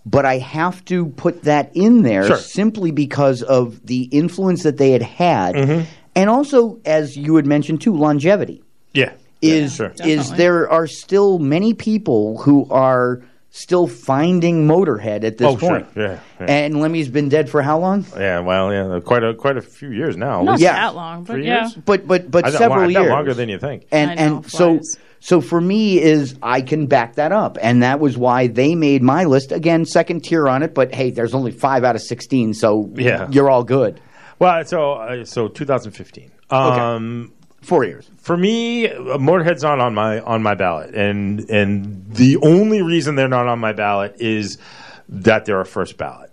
But 0.06 0.24
I 0.24 0.38
have 0.38 0.82
to 0.86 1.06
put 1.06 1.42
that 1.44 1.70
in 1.74 2.02
there 2.02 2.24
Sure. 2.26 2.36
simply 2.38 2.90
because 2.90 3.42
of 3.42 3.84
the 3.86 4.02
influence 4.04 4.62
that 4.62 4.78
they 4.78 4.92
had 4.92 5.02
had, 5.02 5.54
Mm-hmm. 5.54 5.84
And 6.14 6.28
also, 6.30 6.78
as 6.84 7.16
you 7.16 7.36
had 7.36 7.46
mentioned 7.46 7.80
too, 7.80 7.94
longevity 7.94 8.62
Yeah. 8.94 9.12
is 9.42 9.76
sure. 9.76 9.92
is 10.04 10.32
there 10.32 10.68
are 10.70 10.86
still 10.86 11.38
many 11.38 11.74
people 11.74 12.38
who 12.42 12.66
are 12.70 13.22
still 13.52 13.88
finding 13.88 14.68
Motorhead 14.68 15.24
at 15.24 15.38
this 15.38 15.46
Oh, 15.48 15.56
sure. 15.58 15.70
point. 15.70 15.86
Yeah, 15.96 16.18
yeah. 16.40 16.46
And 16.46 16.80
Lemmy's 16.80 17.08
been 17.08 17.28
dead 17.28 17.50
for 17.50 17.62
how 17.62 17.78
long? 17.80 18.04
Yeah, 18.16 18.40
well, 18.40 18.72
yeah, 18.72 19.00
quite 19.00 19.24
a 19.24 19.34
quite 19.34 19.56
a 19.56 19.60
few 19.62 19.90
years 19.90 20.16
now. 20.16 20.38
At 20.40 20.44
Not 20.44 20.52
least 20.52 20.64
that 20.64 20.94
long, 20.94 21.24
but 21.24 21.32
three 21.34 21.46
yeah. 21.46 21.62
years? 21.62 21.74
But 21.74 22.06
but 22.06 22.30
but 22.30 22.44
I 22.46 22.50
several 22.50 22.82
wow, 22.82 22.84
I 22.84 22.88
years 22.88 23.08
longer 23.10 23.34
than 23.34 23.48
you 23.48 23.58
think. 23.58 23.86
And 23.90 24.10
know, 24.18 24.36
and 24.36 24.50
so 24.50 24.80
so 25.18 25.40
for 25.40 25.60
me 25.60 26.00
is 26.00 26.36
I 26.42 26.60
can 26.62 26.86
back 26.86 27.16
that 27.16 27.32
up, 27.32 27.58
and 27.60 27.82
that 27.82 27.98
was 27.98 28.16
why 28.16 28.46
they 28.46 28.74
made 28.76 29.02
my 29.02 29.24
list 29.24 29.50
again, 29.52 29.84
second 29.84 30.22
tier 30.24 30.48
on 30.48 30.62
it. 30.62 30.72
But 30.72 30.94
hey, 30.94 31.10
there's 31.10 31.34
only 31.34 31.50
five 31.50 31.82
out 31.82 31.96
of 31.96 32.02
sixteen, 32.02 32.54
so 32.54 32.88
Yeah. 32.94 33.26
you're 33.32 33.50
all 33.50 33.64
good. 33.64 34.00
Well, 34.40 34.64
so 34.64 34.94
uh, 34.94 35.24
so 35.24 35.46
2015. 35.48 36.32
Um, 36.50 37.32
Four 37.60 37.84
years. 37.84 38.10
For 38.16 38.38
me, 38.38 38.88
Motorhead's 38.88 39.62
not 39.62 39.80
on 39.80 39.94
my 39.94 40.20
on 40.20 40.42
my 40.42 40.54
ballot, 40.54 40.94
and 40.94 41.48
and 41.50 42.10
the 42.10 42.38
only 42.38 42.80
reason 42.80 43.16
they're 43.16 43.28
not 43.28 43.46
on 43.46 43.58
my 43.58 43.74
ballot 43.74 44.16
is 44.18 44.56
that 45.10 45.44
they're 45.44 45.60
a 45.60 45.66
first 45.66 45.98
ballot. 45.98 46.29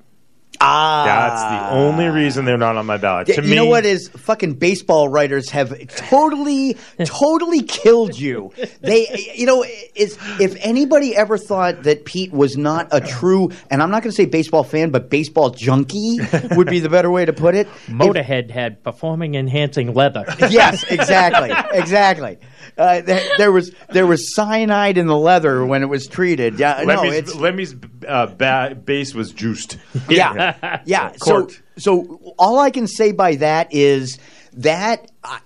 Ah, 0.60 1.04
That's 1.06 1.42
the 1.72 1.78
only 1.78 2.08
reason 2.08 2.46
they're 2.46 2.58
not 2.58 2.78
on 2.78 2.86
my 2.86 2.98
ballot. 2.98 3.28
Y- 3.28 3.36
to 3.36 3.44
you 3.44 3.50
me, 3.50 3.56
know 3.56 3.66
what 3.66 3.86
is 3.86 4.08
fucking 4.10 4.56
baseball 4.56 5.08
writers 5.10 5.50
have 5.52 5.74
totally, 5.90 6.76
totally 7.06 7.62
killed 7.64 8.18
you. 8.18 8.52
They, 8.82 9.32
you 9.36 9.46
know, 9.46 9.64
is 9.96 10.18
if 10.40 10.56
anybody 10.62 11.16
ever 11.16 11.38
thought 11.38 11.84
that 11.84 12.06
Pete 12.06 12.32
was 12.32 12.58
not 12.58 12.88
a 12.92 13.02
true, 13.02 13.52
and 13.70 13.82
I'm 13.84 13.92
not 13.92 14.04
going 14.04 14.12
to 14.12 14.16
say 14.16 14.26
baseball 14.26 14.64
fan, 14.64 14.90
but 14.90 15.10
baseball 15.10 15.52
junkie 15.52 16.20
would 16.52 16.68
be 16.68 16.80
the 16.80 16.90
better 16.90 17.12
way 17.12 17.26
to 17.26 17.34
put 17.34 17.54
it. 17.56 17.68
Motorhead 17.88 18.50
had 18.50 18.84
performing 18.84 19.36
enhancing 19.36 19.94
leather. 19.94 20.26
yes, 20.50 20.84
exactly, 20.90 21.52
exactly. 21.78 22.38
Uh, 22.78 23.02
there, 23.02 23.28
there 23.38 23.52
was 23.52 23.72
there 23.90 24.06
was 24.06 24.36
cyanide 24.36 24.98
in 24.98 25.08
the 25.08 25.18
leather 25.18 25.66
when 25.66 25.82
it 25.82 25.88
was 25.88 26.08
treated. 26.08 26.60
Yeah, 26.60 26.84
no, 26.86 26.96
Lemmy's, 27.02 27.14
it's 27.16 27.36
Lemmy's 27.36 27.76
uh, 28.08 28.28
ba- 28.28 28.78
base 28.84 29.14
was 29.16 29.32
juiced. 29.32 29.78
yeah, 30.10 30.47
yeah. 30.86 31.12
So, 31.18 31.50
so 31.78 32.34
all 32.38 32.60
I 32.60 32.70
can 32.72 32.88
say 32.88 33.12
by 33.12 33.36
that 33.36 33.74
is 33.74 34.20
that 34.54 35.10
I 35.24 35.40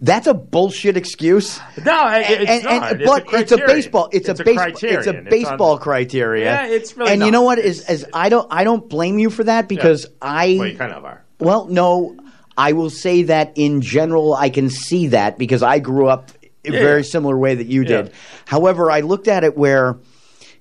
that's 0.00 0.26
a 0.26 0.34
bullshit 0.34 0.96
excuse. 0.98 1.58
No, 1.82 2.06
it's 2.08 2.28
And- 2.28 2.48
and- 2.48 2.64
not. 2.64 2.92
It's 2.92 3.02
a 3.02 3.04
but 3.06 3.40
it's 3.40 3.52
a 3.52 3.56
baseball. 3.58 4.08
It's, 4.12 4.28
It's 4.28 4.40
a, 4.40 4.42
a 4.42 4.44
baseball. 4.44 4.66
It's 4.68 4.82
a 4.82 4.86
criterion. 4.90 5.26
It's 5.26 5.30
baseball 5.30 5.72
on- 5.74 5.78
criteria. 5.78 6.44
Yeah, 6.44 6.66
it's 6.66 6.96
really 6.96 7.12
And 7.12 7.22
you 7.22 7.30
know 7.30 7.42
what 7.42 7.58
is 7.58 7.88
is 7.88 8.04
I 8.12 8.28
don't 8.28 8.46
I 8.50 8.64
don't 8.64 8.88
blame 8.88 9.18
you 9.18 9.30
for 9.30 9.44
that 9.44 9.68
because 9.68 10.06
I 10.20 10.56
Well, 10.58 10.68
you 10.68 10.76
kind 10.76 10.92
of 10.92 11.04
are. 11.04 11.22
well, 11.38 11.66
no, 11.68 12.16
I 12.58 12.72
will 12.72 12.90
say 12.90 13.22
that 13.24 13.52
in 13.56 13.80
general, 13.80 14.34
I 14.34 14.50
can 14.50 14.68
see 14.68 15.08
that 15.08 15.38
because 15.38 15.62
I 15.62 15.78
grew 15.78 16.08
up 16.08 16.30
a 16.66 16.70
Yeah, 16.72 16.80
very 16.80 17.00
yeah. 17.02 17.08
similar 17.10 17.38
way 17.38 17.54
that 17.54 17.66
you 17.66 17.84
did. 17.84 18.06
Yeah. 18.06 18.12
However, 18.46 18.90
I 18.90 19.00
looked 19.00 19.28
at 19.28 19.42
it 19.44 19.56
where 19.56 19.96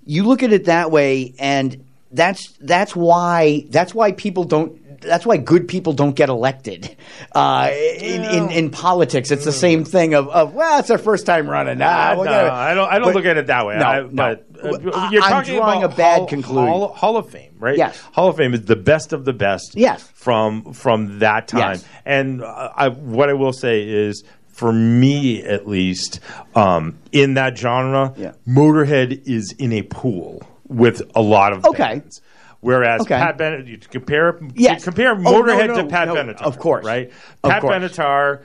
you 0.05 0.23
look 0.23 0.43
at 0.43 0.53
it 0.53 0.65
that 0.65 0.89
way, 0.91 1.33
and 1.39 1.83
that's 2.13 2.49
that's 2.61 2.95
why 2.95 3.65
that's 3.69 3.93
why 3.93 4.11
people 4.13 4.43
don't. 4.43 4.79
That's 5.01 5.25
why 5.25 5.35
good 5.35 5.67
people 5.67 5.91
don't 5.91 6.15
get 6.15 6.29
elected 6.29 6.95
uh, 7.33 7.69
in, 7.73 8.23
in 8.23 8.51
in 8.51 8.69
politics. 8.69 9.31
It's 9.31 9.43
the 9.43 9.51
same 9.51 9.83
thing 9.83 10.13
of, 10.13 10.29
of 10.29 10.53
well, 10.53 10.79
it's 10.79 10.89
our 10.89 10.97
first 10.97 11.25
time 11.25 11.49
running. 11.49 11.81
Ah, 11.81 12.15
we're 12.17 12.23
no, 12.23 12.31
I 12.49 12.73
don't. 12.73 12.89
I 12.89 12.99
don't 12.99 13.09
but- 13.09 13.15
look 13.15 13.25
at 13.25 13.35
it 13.35 13.47
that 13.47 13.65
way. 13.65 13.77
No, 13.79 13.85
I, 13.85 14.01
no. 14.03 14.09
But 14.09 14.47
uh, 14.63 15.09
you're 15.11 15.21
I'm 15.21 15.29
talking 15.29 15.55
drawing 15.57 15.83
about 15.83 15.93
a 15.93 15.97
bad 15.97 16.17
Hall, 16.19 16.27
conclusion. 16.27 16.67
Hall, 16.67 16.87
Hall 16.93 17.17
of 17.17 17.29
Fame, 17.29 17.53
right? 17.59 17.77
Yes. 17.77 17.99
Hall 18.13 18.29
of 18.29 18.37
Fame 18.37 18.53
is 18.53 18.63
the 18.63 18.77
best 18.77 19.11
of 19.11 19.25
the 19.25 19.33
best. 19.33 19.73
Yes. 19.75 20.01
From 20.13 20.71
from 20.71 21.19
that 21.19 21.49
time, 21.49 21.59
Yes. 21.73 21.85
and 22.05 22.41
uh, 22.41 22.71
I, 22.73 22.87
what 22.89 23.29
I 23.29 23.33
will 23.33 23.53
say 23.53 23.83
is. 23.83 24.23
For 24.47 24.71
me, 24.71 25.41
at 25.41 25.67
least, 25.67 26.19
um, 26.53 26.99
in 27.11 27.33
that 27.33 27.57
genre, 27.57 28.13
Yeah. 28.15 28.33
Motorhead 28.47 29.23
is 29.25 29.51
in 29.57 29.73
a 29.73 29.81
pool 29.81 30.43
with 30.73 31.01
a 31.15 31.21
lot 31.21 31.53
of 31.53 31.65
Okay. 31.65 31.99
bands. 31.99 32.21
Whereas 32.61 33.01
Okay. 33.01 33.15
Pat 33.17 33.37
Benatar, 33.37 33.67
you 33.67 33.77
compare 33.77 34.39
Yes. 34.55 34.83
compare 34.83 35.11
Oh, 35.11 35.15
no, 35.15 35.31
Motorhead 35.43 35.67
no, 35.67 35.75
to 35.75 35.85
Pat 35.85 36.07
no, 36.07 36.15
Benatar, 36.15 36.41
of 36.43 36.57
course. 36.59 36.85
right? 36.85 37.11
Of 37.43 37.51
Pat 37.51 37.61
course. 37.61 37.75
Benatar 37.75 38.39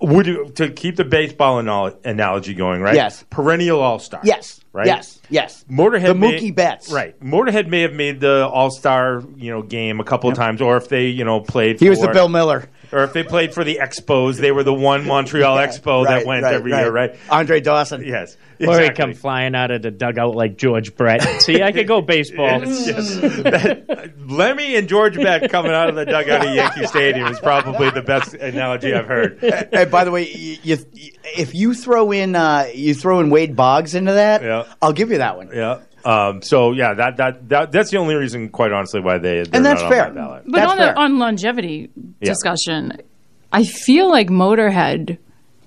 would 0.00 0.26
you, 0.26 0.50
to 0.56 0.68
keep 0.68 0.96
the 0.96 1.04
baseball 1.04 1.58
anal- 1.58 1.96
analogy 2.04 2.52
going, 2.54 2.82
right? 2.82 2.94
Yes. 2.94 3.24
perennial 3.30 3.80
all 3.80 3.98
star. 3.98 4.20
Yes, 4.24 4.60
right. 4.72 4.86
yes, 4.86 5.20
yes. 5.30 5.64
Motorhead, 5.70 6.08
The 6.08 6.14
may- 6.14 6.38
Mookie 6.38 6.54
Betts. 6.54 6.92
right? 6.92 7.18
Motorhead 7.20 7.66
may 7.68 7.80
have 7.80 7.94
made 7.94 8.20
the 8.20 8.46
All 8.46 8.70
Star, 8.70 9.22
you 9.36 9.50
know, 9.50 9.62
game 9.62 9.98
a 10.00 10.04
couple 10.04 10.28
of 10.28 10.36
times, 10.36 10.60
or 10.60 10.76
if 10.76 10.88
they, 10.90 11.06
you 11.06 11.24
know, 11.24 11.40
played. 11.40 11.80
He 11.80 11.88
was 11.88 11.98
for- 12.00 12.08
the 12.08 12.12
Bill 12.12 12.28
Miller. 12.28 12.64
Or 12.92 13.04
if 13.04 13.12
they 13.12 13.22
played 13.22 13.52
for 13.54 13.64
the 13.64 13.78
Expos, 13.82 14.36
they 14.38 14.52
were 14.52 14.62
the 14.62 14.74
one 14.74 15.06
Montreal 15.06 15.56
Expo 15.56 16.04
Right, 16.04 16.18
that 16.20 16.26
went 16.26 16.42
right, 16.44 16.54
every 16.54 16.72
right. 16.72 16.80
year, 16.82 16.90
right? 16.92 17.16
Andre 17.30 17.60
Dawson. 17.60 18.04
Yes, 18.04 18.36
Or 18.60 18.66
he 18.66 18.86
exactly. 18.86 18.94
come 18.96 19.14
flying 19.14 19.54
out 19.54 19.70
of 19.70 19.82
the 19.82 19.90
dugout 19.90 20.34
like 20.36 20.56
George 20.56 20.94
Brett. 20.96 21.42
See, 21.42 21.62
I 21.62 21.72
could 21.72 21.86
go 21.88 22.00
baseball. 22.02 22.46
Yes, 22.64 22.86
yes. 22.86 23.14
That- 23.42 24.12
Lemmy 24.26 24.76
and 24.76 24.88
George 24.88 25.14
Brett 25.14 25.50
coming 25.50 25.72
out 25.72 25.88
of 25.88 25.94
the 25.94 26.04
dugout 26.04 26.46
at 26.46 26.54
Yankee 26.54 26.86
Stadium 26.86 27.26
is 27.28 27.38
probably 27.40 27.90
the 27.90 28.02
best 28.02 28.34
analogy 28.34 28.92
I've 28.94 29.06
heard. 29.06 29.42
and 29.42 29.90
by 29.90 30.04
the 30.04 30.10
way, 30.10 30.28
you, 30.30 30.56
you, 30.62 31.10
if 31.36 31.54
you 31.54 31.74
throw 31.74 32.12
in 32.12 32.34
uh, 32.34 32.68
you 32.74 32.94
throw 32.94 33.20
in 33.20 33.30
Wade 33.30 33.56
Boggs 33.56 33.94
into 33.94 34.12
that, 34.12 34.42
Yeah. 34.42 34.64
I'll 34.82 34.92
give 34.92 35.10
you 35.10 35.18
that 35.18 35.36
one. 35.36 35.50
Yeah. 35.52 35.80
Um, 36.06 36.40
so 36.42 36.72
yeah, 36.72 36.94
that, 36.94 37.16
that 37.16 37.48
that 37.48 37.72
that's 37.72 37.90
the 37.90 37.96
only 37.98 38.14
reason, 38.14 38.48
quite 38.48 38.70
honestly, 38.72 39.00
why 39.00 39.18
they 39.18 39.38
And 39.40 39.64
that's 39.64 39.82
not 39.82 39.84
on 39.84 39.90
fair. 39.90 40.08
my 40.08 40.14
ballot. 40.14 40.42
But 40.46 40.52
That's 40.58 40.70
on 40.72 40.78
the 40.78 40.96
on 40.98 41.18
longevity 41.18 41.90
Yeah. 42.20 42.28
discussion, 42.30 42.92
I 43.52 43.64
feel 43.64 44.08
like 44.08 44.28
Motorhead 44.28 45.18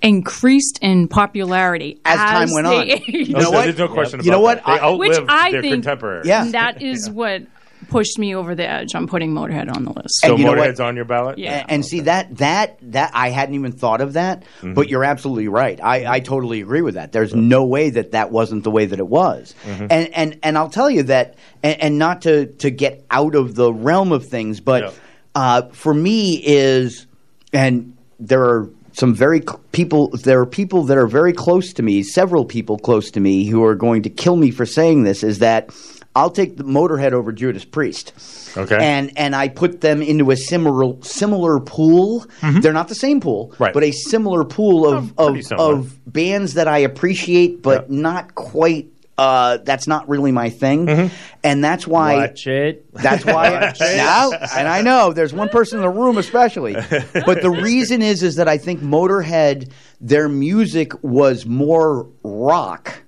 increased 0.01 0.79
in 0.81 1.09
popularity 1.09 1.99
As 2.05 2.17
time 2.17 2.49
went 2.53 2.67
on. 2.67 2.73
they- 2.87 3.03
You 3.07 3.33
No, 3.33 3.39
know 3.39 3.51
what? 3.51 3.63
There's 3.65 3.77
no 3.77 3.89
question 3.89 4.21
You 4.23 4.31
about 4.31 4.37
know 4.37 4.41
what? 4.41 4.63
that. 4.65 4.79
They 4.79 4.79
I- 4.87 4.91
which 4.91 5.17
I 5.27 5.51
their 5.51 5.61
think 5.61 5.73
contemporaries. 5.73 6.25
Yeah. 6.27 6.45
that 6.51 6.81
is 6.81 7.09
what 7.19 7.41
pushed 7.89 8.17
me 8.19 8.35
over 8.35 8.55
the 8.55 8.67
edge 8.69 8.95
on 8.95 9.07
putting 9.07 9.33
Motorhead 9.33 9.75
on 9.75 9.83
the 9.85 9.91
list. 9.91 10.19
So 10.21 10.29
And 10.31 10.39
you 10.39 10.45
know? 10.45 10.53
Motorhead's 10.53 10.79
on 10.79 10.95
your 10.95 11.05
ballot. 11.05 11.37
Yeah. 11.37 11.59
And, 11.61 11.71
and 11.71 11.85
see 11.85 12.01
that 12.01 12.37
that 12.37 12.77
that 12.91 13.11
I 13.13 13.29
hadn't 13.29 13.55
even 13.55 13.71
thought 13.71 14.01
of 14.01 14.13
that, 14.13 14.43
Mm-hmm. 14.59 14.73
but 14.73 14.89
you're 14.89 15.03
absolutely 15.03 15.47
right. 15.47 15.79
I, 15.83 16.15
I 16.15 16.19
totally 16.19 16.61
agree 16.61 16.81
with 16.81 16.95
that. 16.95 17.11
There's 17.11 17.33
no 17.35 17.65
way 17.65 17.89
that 17.89 18.11
that 18.11 18.31
wasn't 18.31 18.63
the 18.63 18.71
way 18.71 18.85
that 18.85 18.99
it 18.99 19.07
was. 19.07 19.53
Mm-hmm. 19.65 19.87
And 19.89 20.13
and 20.13 20.39
and 20.43 20.57
I'll 20.57 20.69
tell 20.69 20.89
you 20.89 21.03
that, 21.03 21.35
and, 21.63 21.81
and 21.81 21.97
not 21.99 22.21
to 22.23 22.45
to 22.45 22.69
get 22.71 23.05
out 23.11 23.35
of 23.35 23.55
the 23.55 23.73
realm 23.73 24.11
of 24.11 24.25
things, 24.27 24.59
but 24.59 24.83
Yeah. 24.83 24.91
uh, 25.35 25.61
for 25.69 25.93
me 25.93 26.41
is, 26.45 27.05
and 27.53 27.95
there 28.19 28.43
are 28.43 28.69
some 28.93 29.13
very 29.13 29.39
cl- 29.39 29.61
people. 29.71 30.09
There 30.09 30.39
are 30.41 30.45
people 30.45 30.83
that 30.85 30.97
are 30.97 31.07
very 31.07 31.31
close 31.31 31.73
to 31.73 31.83
me. 31.83 32.03
Several 32.03 32.43
people 32.43 32.77
close 32.77 33.11
to 33.11 33.19
me 33.19 33.45
who 33.45 33.63
are 33.63 33.75
going 33.75 34.03
to 34.03 34.09
kill 34.09 34.35
me 34.35 34.51
for 34.51 34.65
saying 34.65 35.03
this. 35.03 35.23
Is 35.23 35.39
that 35.39 35.69
I'll 36.15 36.31
take 36.31 36.57
the 36.57 36.63
Motorhead 36.63 37.11
over 37.13 37.31
Judas 37.31 37.63
Priest. 37.65 38.13
Okay. 38.57 38.77
And 38.79 39.17
and 39.17 39.35
I 39.35 39.47
put 39.47 39.81
them 39.81 40.01
into 40.01 40.31
a 40.31 40.35
similar 40.37 40.95
similar 41.01 41.59
pool. 41.59 42.25
They're 42.41 42.73
not 42.73 42.87
the 42.87 42.95
same 42.95 43.21
pool, 43.21 43.49
Mm-hmm. 43.53 43.63
Right. 43.63 43.73
but 43.73 43.83
a 43.83 43.91
similar 43.91 44.43
pool 44.43 44.87
of 44.91 45.13
Oh, 45.17 45.35
of, 45.37 45.51
of 45.51 46.11
bands 46.11 46.55
that 46.55 46.67
I 46.67 46.79
appreciate, 46.79 47.61
but 47.61 47.89
not 47.91 48.35
quite. 48.35 48.87
Uh, 49.17 49.57
that's 49.57 49.85
not 49.85 50.07
really 50.07 50.31
my 50.31 50.49
thing, 50.49 50.85
Mm-hmm. 50.87 51.15
and 51.43 51.61
that's 51.61 51.85
why. 51.85 52.15
Watch 52.15 52.47
it. 52.47 52.91
That's 52.93 53.25
why 53.25 53.73
now, 53.81 54.31
and 54.55 54.65
I 54.65 54.81
know 54.81 55.11
there's 55.11 55.33
one 55.33 55.49
person 55.49 55.77
in 55.79 55.83
the 55.83 55.89
room 55.89 56.17
especially, 56.17 56.73
but 57.13 57.41
the 57.41 57.49
reason 57.51 58.01
is 58.01 58.23
is 58.23 58.37
that 58.37 58.47
I 58.47 58.57
think 58.57 58.79
Motorhead, 58.79 59.71
their 59.99 60.29
music 60.29 61.03
was 61.03 61.45
more 61.45 62.07
rock 62.23 63.03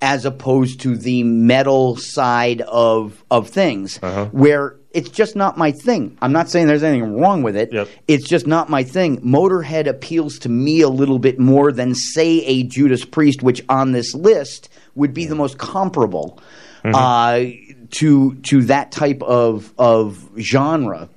as 0.00 0.24
opposed 0.24 0.80
to 0.80 0.96
the 0.96 1.22
metal 1.24 1.96
side 1.96 2.60
of 2.62 3.22
of 3.30 3.48
things, 3.48 3.98
Uh-huh. 4.02 4.26
where 4.32 4.74
it's 4.92 5.10
just 5.10 5.36
not 5.36 5.58
my 5.58 5.70
thing. 5.70 6.16
I'm 6.22 6.32
not 6.32 6.48
saying 6.48 6.66
there's 6.66 6.82
anything 6.82 7.20
wrong 7.20 7.42
with 7.42 7.56
it. 7.56 7.72
Yep. 7.72 7.88
It's 8.08 8.26
just 8.26 8.46
not 8.46 8.70
my 8.70 8.82
thing. 8.82 9.18
Motorhead 9.20 9.86
appeals 9.86 10.38
to 10.40 10.48
me 10.48 10.80
a 10.80 10.88
little 10.88 11.18
bit 11.18 11.38
more 11.38 11.72
than 11.72 11.94
say 11.94 12.38
a 12.46 12.62
Judas 12.62 13.04
Priest, 13.04 13.42
which 13.42 13.62
on 13.68 13.92
this 13.92 14.14
list 14.14 14.68
would 14.94 15.12
be 15.14 15.26
the 15.26 15.34
most 15.34 15.58
comparable 15.58 16.38
Mm-hmm. 16.84 16.94
uh, 16.94 17.88
to 17.90 18.34
to 18.34 18.62
that 18.62 18.92
type 18.92 19.20
of 19.22 19.72
of 19.78 20.28
genre. 20.38 21.08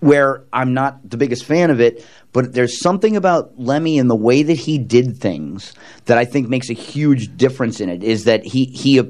Where 0.00 0.44
I'm 0.52 0.74
not 0.74 1.08
the 1.08 1.16
biggest 1.16 1.44
fan 1.44 1.70
of 1.70 1.80
it, 1.80 2.04
but 2.32 2.52
there's 2.52 2.80
something 2.80 3.16
about 3.16 3.58
Lemmy 3.58 3.98
and 3.98 4.10
the 4.10 4.14
way 4.16 4.42
that 4.42 4.54
he 4.58 4.78
did 4.78 5.16
things 5.16 5.72
that 6.04 6.18
I 6.18 6.24
think 6.24 6.48
makes 6.48 6.68
a 6.70 6.74
huge 6.74 7.36
difference 7.36 7.80
in 7.80 7.88
it. 7.88 8.04
Is 8.04 8.24
that 8.24 8.44
he 8.44 8.66
he 8.66 9.00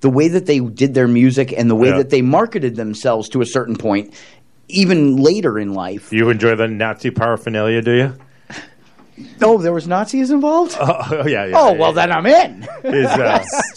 the 0.00 0.10
way 0.10 0.28
that 0.28 0.46
they 0.46 0.60
did 0.60 0.94
their 0.94 1.08
music 1.08 1.52
and 1.56 1.68
the 1.70 1.74
way 1.74 1.88
Yeah. 1.88 1.98
that 1.98 2.10
they 2.10 2.22
marketed 2.22 2.76
themselves 2.76 3.28
to 3.30 3.40
a 3.40 3.46
certain 3.46 3.76
point, 3.76 4.14
even 4.68 5.16
later 5.16 5.58
in 5.58 5.74
life. 5.74 6.12
You 6.12 6.30
enjoy 6.30 6.54
the 6.54 6.68
Nazi 6.68 7.10
paraphernalia? 7.10 7.82
Do 7.82 7.92
you? 7.92 8.14
Oh, 9.40 9.56
there 9.58 9.72
was 9.72 9.88
Nazis 9.88 10.30
involved. 10.30 10.76
Oh, 10.80 11.26
yeah, 11.26 11.46
yeah. 11.46 11.52
oh 11.56 11.72
yeah, 11.72 11.78
well, 11.78 11.92
then 11.94 12.12
I'm 12.12 12.26
in. 12.26 12.68
Is, 12.84 13.06
uh, 13.06 13.42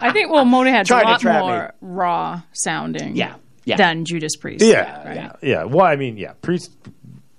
I 0.00 0.10
think 0.12 0.30
well, 0.30 0.44
Motorhead's 0.44 0.90
a 0.90 0.94
lot 0.96 1.20
trap 1.20 1.40
more 1.42 1.74
raw 1.80 2.42
sounding, 2.52 3.16
Yeah, 3.16 3.34
yeah. 3.64 3.76
than 3.76 4.04
Judas 4.04 4.36
Priest. 4.36 4.64
yeah, 4.64 5.06
right? 5.06 5.16
yeah, 5.16 5.32
yeah. 5.42 5.64
Well, 5.64 5.86
I 5.86 5.96
mean, 5.96 6.16
yeah, 6.16 6.32
priest. 6.42 6.72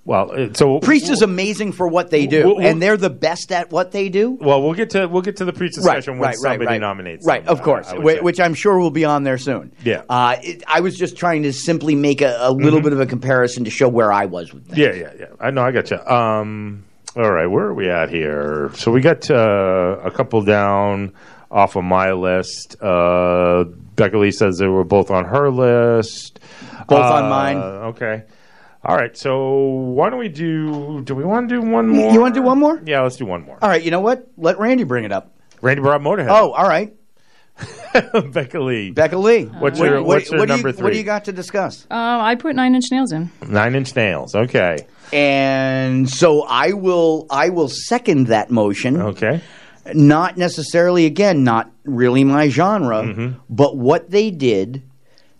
Well, 0.03 0.31
uh, 0.31 0.51
so 0.53 0.79
Priest 0.79 1.11
is 1.11 1.21
amazing 1.21 1.73
for 1.73 1.87
what 1.87 2.09
they 2.09 2.25
do, 2.25 2.47
Well, 2.47 2.55
well- 2.55 2.65
and 2.65 2.81
they're 2.81 2.97
the 2.97 3.11
best 3.11 3.51
at 3.51 3.71
what 3.71 3.91
they 3.91 4.09
do. 4.09 4.31
Well, 4.31 4.59
we'll 4.63 4.73
get 4.73 4.89
to 4.91 5.05
we'll 5.07 5.21
get 5.21 5.37
to 5.37 5.45
the 5.45 5.53
priest 5.53 5.75
discussion 5.75 6.17
when 6.17 6.33
somebody 6.33 6.79
nominates. 6.79 7.23
Right, 7.25 7.45
them, 7.45 7.53
of 7.53 7.61
course, 7.61 7.87
I- 7.87 7.97
I 7.97 7.99
would 7.99 8.15
say. 8.15 8.21
which 8.21 8.39
I'm 8.39 8.55
sure 8.55 8.79
will 8.79 8.89
be 8.89 9.05
on 9.05 9.23
there 9.23 9.37
soon. 9.37 9.71
Yeah. 9.85 10.01
Uh, 10.09 10.37
it, 10.41 10.63
I 10.67 10.79
was 10.79 10.97
just 10.97 11.17
trying 11.17 11.43
to 11.43 11.53
simply 11.53 11.93
make 11.93 12.21
a, 12.21 12.35
a 12.39 12.51
little 12.51 12.79
Mhm. 12.79 12.83
bit 12.85 12.93
of 12.93 12.99
a 12.99 13.05
comparison 13.05 13.63
to 13.65 13.69
show 13.69 13.87
where 13.87 14.11
I 14.11 14.25
was 14.25 14.51
with 14.51 14.69
this. 14.69 14.77
Yeah, 14.79 14.93
yeah, 14.93 15.11
yeah. 15.19 15.25
I 15.39 15.51
know. 15.51 15.61
I 15.61 15.71
got 15.71 15.91
you. 15.91 15.99
Um, 15.99 16.83
all 17.15 17.31
right, 17.31 17.45
where 17.45 17.65
are 17.65 17.73
we 17.75 17.87
at 17.87 18.09
here? 18.09 18.71
So 18.73 18.91
we 18.91 19.01
got 19.01 19.29
uh, 19.29 19.97
a 20.03 20.09
couple 20.09 20.41
down 20.43 21.13
off 21.51 21.75
of 21.75 21.83
my 21.83 22.13
list. 22.13 22.81
Uh, 22.81 23.65
Becca 23.95 24.17
Lee 24.17 24.31
says 24.31 24.57
they 24.57 24.67
were 24.67 24.83
both 24.83 25.11
on 25.11 25.25
her 25.25 25.49
list. 25.51 26.39
Both 26.87 26.99
on 27.03 27.25
Uh, 27.25 27.29
mine. 27.29 27.57
Okay. 27.57 28.23
All 28.83 28.95
right. 28.95 29.15
So 29.15 29.53
why 29.93 30.09
don't 30.09 30.17
we 30.19 30.29
do? 30.29 31.01
Do 31.03 31.13
we 31.13 31.23
want 31.23 31.49
to 31.49 31.55
do 31.55 31.61
one 31.61 31.87
more? 31.89 32.11
You 32.11 32.19
want 32.21 32.33
to 32.33 32.39
do 32.39 32.45
one 32.45 32.57
more? 32.57 32.81
Yeah, 32.85 33.01
let's 33.01 33.17
do 33.17 33.25
one 33.25 33.45
more. 33.45 33.59
All 33.61 33.69
right, 33.69 33.83
you 33.83 33.91
know 33.91 33.99
what? 33.99 34.27
Let 34.37 34.57
Randy 34.59 34.85
bring 34.85 35.03
it 35.03 35.11
up. 35.11 35.35
Randy 35.61 35.81
brought 35.83 36.01
Motorhead. 36.01 36.29
Oh, 36.29 36.51
all 36.51 36.67
right. 36.67 36.93
Becca 38.31 38.59
Lee. 38.59 38.89
Becca 38.91 39.17
Lee. 39.17 39.43
What's 39.45 39.77
What- 39.79 39.85
your 39.89 39.97
what- 39.99 40.07
What's 40.07 40.31
your 40.31 40.39
what 40.39 40.47
do 40.47 40.55
you- 40.55 40.63
number 40.63 40.83
What 40.83 40.93
do 40.93 40.97
you 40.97 41.03
got 41.03 41.25
to 41.25 41.31
discuss? 41.31 41.85
Uh, 41.91 41.95
I 42.21 42.35
put 42.35 42.55
Nine 42.55 42.73
Inch 42.73 42.85
Nails 42.91 43.11
in. 43.11 43.29
Nine 43.47 43.75
Inch 43.75 43.95
Nails. 43.95 44.33
Okay. 44.33 44.87
And 45.13 46.09
so 46.09 46.41
I 46.43 46.71
will 46.73 47.27
I 47.29 47.49
will 47.49 47.67
second 47.67 48.27
that 48.27 48.49
motion. 48.49 48.99
Okay. 49.01 49.41
Not 49.93 50.37
necessarily 50.37 51.05
again, 51.05 51.43
not 51.43 51.71
really 51.85 52.23
my 52.23 52.49
genre, 52.49 53.03
Mm-hmm. 53.03 53.39
but 53.49 53.77
what 53.77 54.09
they 54.11 54.29
did, 54.31 54.83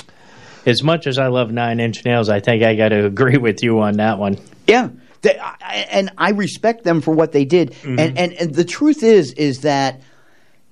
As 0.66 0.84
much 0.84 1.08
as 1.08 1.18
I 1.18 1.28
love 1.28 1.52
Nine 1.52 1.80
Inch 1.80 2.04
Nails, 2.04 2.28
I 2.30 2.42
think 2.42 2.64
I 2.64 2.76
got 2.76 2.90
to 2.90 3.06
agree 3.06 3.38
with 3.38 3.64
you 3.64 3.80
on 3.80 3.96
that 3.98 4.20
one. 4.20 4.38
Yeah. 4.68 4.90
They, 5.28 5.40
I, 5.40 5.88
and 5.92 6.12
I 6.18 6.32
respect 6.32 6.84
them 6.84 7.02
for 7.02 7.14
what 7.14 7.32
they 7.32 7.46
did. 7.46 7.72
Mm-hmm. 7.72 8.00
And, 8.00 8.18
and 8.18 8.34
and 8.34 8.56
the 8.56 8.66
truth 8.66 9.04
is 9.04 9.34
is 9.34 9.62
that 9.62 10.02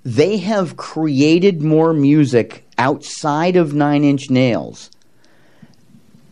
they 0.03 0.37
have 0.37 0.77
created 0.77 1.61
more 1.61 1.93
music 1.93 2.65
outside 2.77 3.55
of 3.55 3.73
Nine 3.73 4.03
Inch 4.03 4.29
Nails 4.29 4.91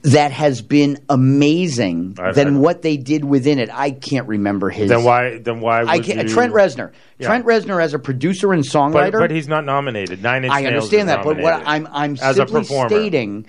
that 0.03 0.31
has 0.31 0.61
been 0.61 0.99
amazing 1.09 2.17
I've 2.19 2.35
than 2.35 2.59
what 2.59 2.81
they 2.81 2.97
did 2.97 3.23
within 3.23 3.57
it. 3.57 3.69
I 3.73 3.91
can't 3.91 4.27
remember 4.27 4.69
his. 4.69 4.89
Then 4.89 5.03
why? 5.03 5.37
Then 5.37 5.61
why? 5.61 5.83
I 5.83 5.99
can't, 5.99 6.27
you- 6.27 6.33
Trent 6.33 6.53
Reznor. 6.53 6.91
Yeah. 7.17 7.27
Trent 7.27 7.45
Reznor 7.45 7.81
as 7.81 7.93
a 7.93 7.99
producer 7.99 8.53
and 8.53 8.63
songwriter. 8.63 9.19
but 9.19 9.31
he's 9.31 9.47
not 9.47 9.65
nominated. 9.65 10.21
Nine 10.21 10.43
Inch 10.43 10.53
I 10.53 10.65
understand 10.65 11.09
that, 11.09 11.23
but 11.23 11.37
what 11.37 11.63
I'm 11.65 11.87
I'm 11.91 12.17
as 12.21 12.35
simply 12.35 12.63
stating. 12.63 13.45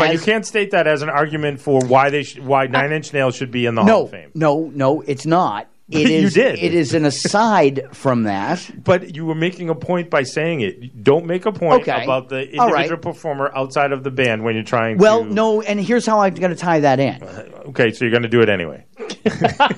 But 0.00 0.12
you 0.12 0.18
can't 0.18 0.46
state 0.46 0.70
that 0.72 0.86
as 0.86 1.02
an 1.02 1.08
argument 1.10 1.60
for 1.60 1.80
why 1.84 2.10
they 2.10 2.22
sh- 2.22 2.38
why 2.38 2.66
Nine 2.66 2.92
Inch 2.92 3.12
Nails 3.12 3.36
should 3.36 3.50
be 3.50 3.66
in 3.66 3.74
the 3.74 3.82
no, 3.84 3.92
Hall 3.94 4.04
of 4.04 4.10
Fame. 4.10 4.30
No, 4.34 4.70
no, 4.74 5.00
it's 5.02 5.26
not. 5.26 5.68
It 5.90 6.08
You 6.08 6.16
is. 6.26 6.32
did. 6.32 6.58
It 6.60 6.72
is 6.74 6.94
an 6.94 7.04
aside 7.04 7.88
from 7.92 8.22
that. 8.22 8.70
But 8.84 9.14
you 9.14 9.26
were 9.26 9.34
making 9.34 9.68
a 9.68 9.74
point 9.74 10.08
by 10.08 10.22
saying 10.22 10.62
it. 10.62 11.04
Don't 11.04 11.26
make 11.26 11.44
a 11.44 11.52
point 11.52 11.82
Okay. 11.82 12.02
about 12.04 12.30
the 12.30 12.36
All 12.58 12.68
individual 12.68 12.96
right. 12.96 13.02
performer 13.02 13.52
outside 13.54 13.92
of 13.92 14.02
the 14.02 14.10
band 14.10 14.42
when 14.44 14.54
you're 14.54 14.64
trying 14.64 14.96
to 14.96 15.02
Well, 15.02 15.24
to. 15.24 15.30
no, 15.32 15.60
and 15.60 15.78
here's 15.78 16.06
how 16.06 16.20
I'm 16.20 16.32
going 16.36 16.52
to 16.52 16.56
tie 16.56 16.80
that 16.80 17.00
in. 17.00 17.22
Uh, 17.22 17.64
okay, 17.68 17.92
so 17.92 18.06
you're 18.06 18.12
going 18.12 18.22
to 18.22 18.30
do 18.30 18.40
it 18.40 18.48
anyway. 18.48 18.86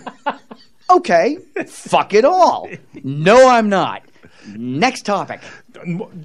Okay, 0.89 1.39
fuck 1.67 2.15
it 2.15 2.25
all. 2.25 2.71
No, 3.03 3.49
I'm 3.49 3.69
not. 3.69 4.03
Next 4.47 5.03
topic. 5.05 5.41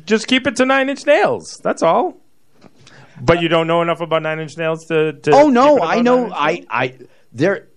Just 0.06 0.28
keep 0.28 0.46
it 0.46 0.56
to 0.58 0.66
Nine 0.68 0.88
Inch 0.88 1.08
Nails. 1.08 1.60
That's 1.64 1.82
all. 1.82 2.21
But 3.22 3.42
you 3.42 3.50
don't 3.50 3.68
know 3.68 3.82
enough 3.82 4.02
about 4.02 4.24
Nine 4.24 4.40
Inch 4.40 4.58
Nails 4.58 4.86
to. 4.86 5.14
to 5.14 5.32
oh 5.32 5.50
no, 5.50 5.82
I 5.82 6.02
know. 6.02 6.32
I 6.32 6.66
I 6.70 6.98
there. 7.32 7.71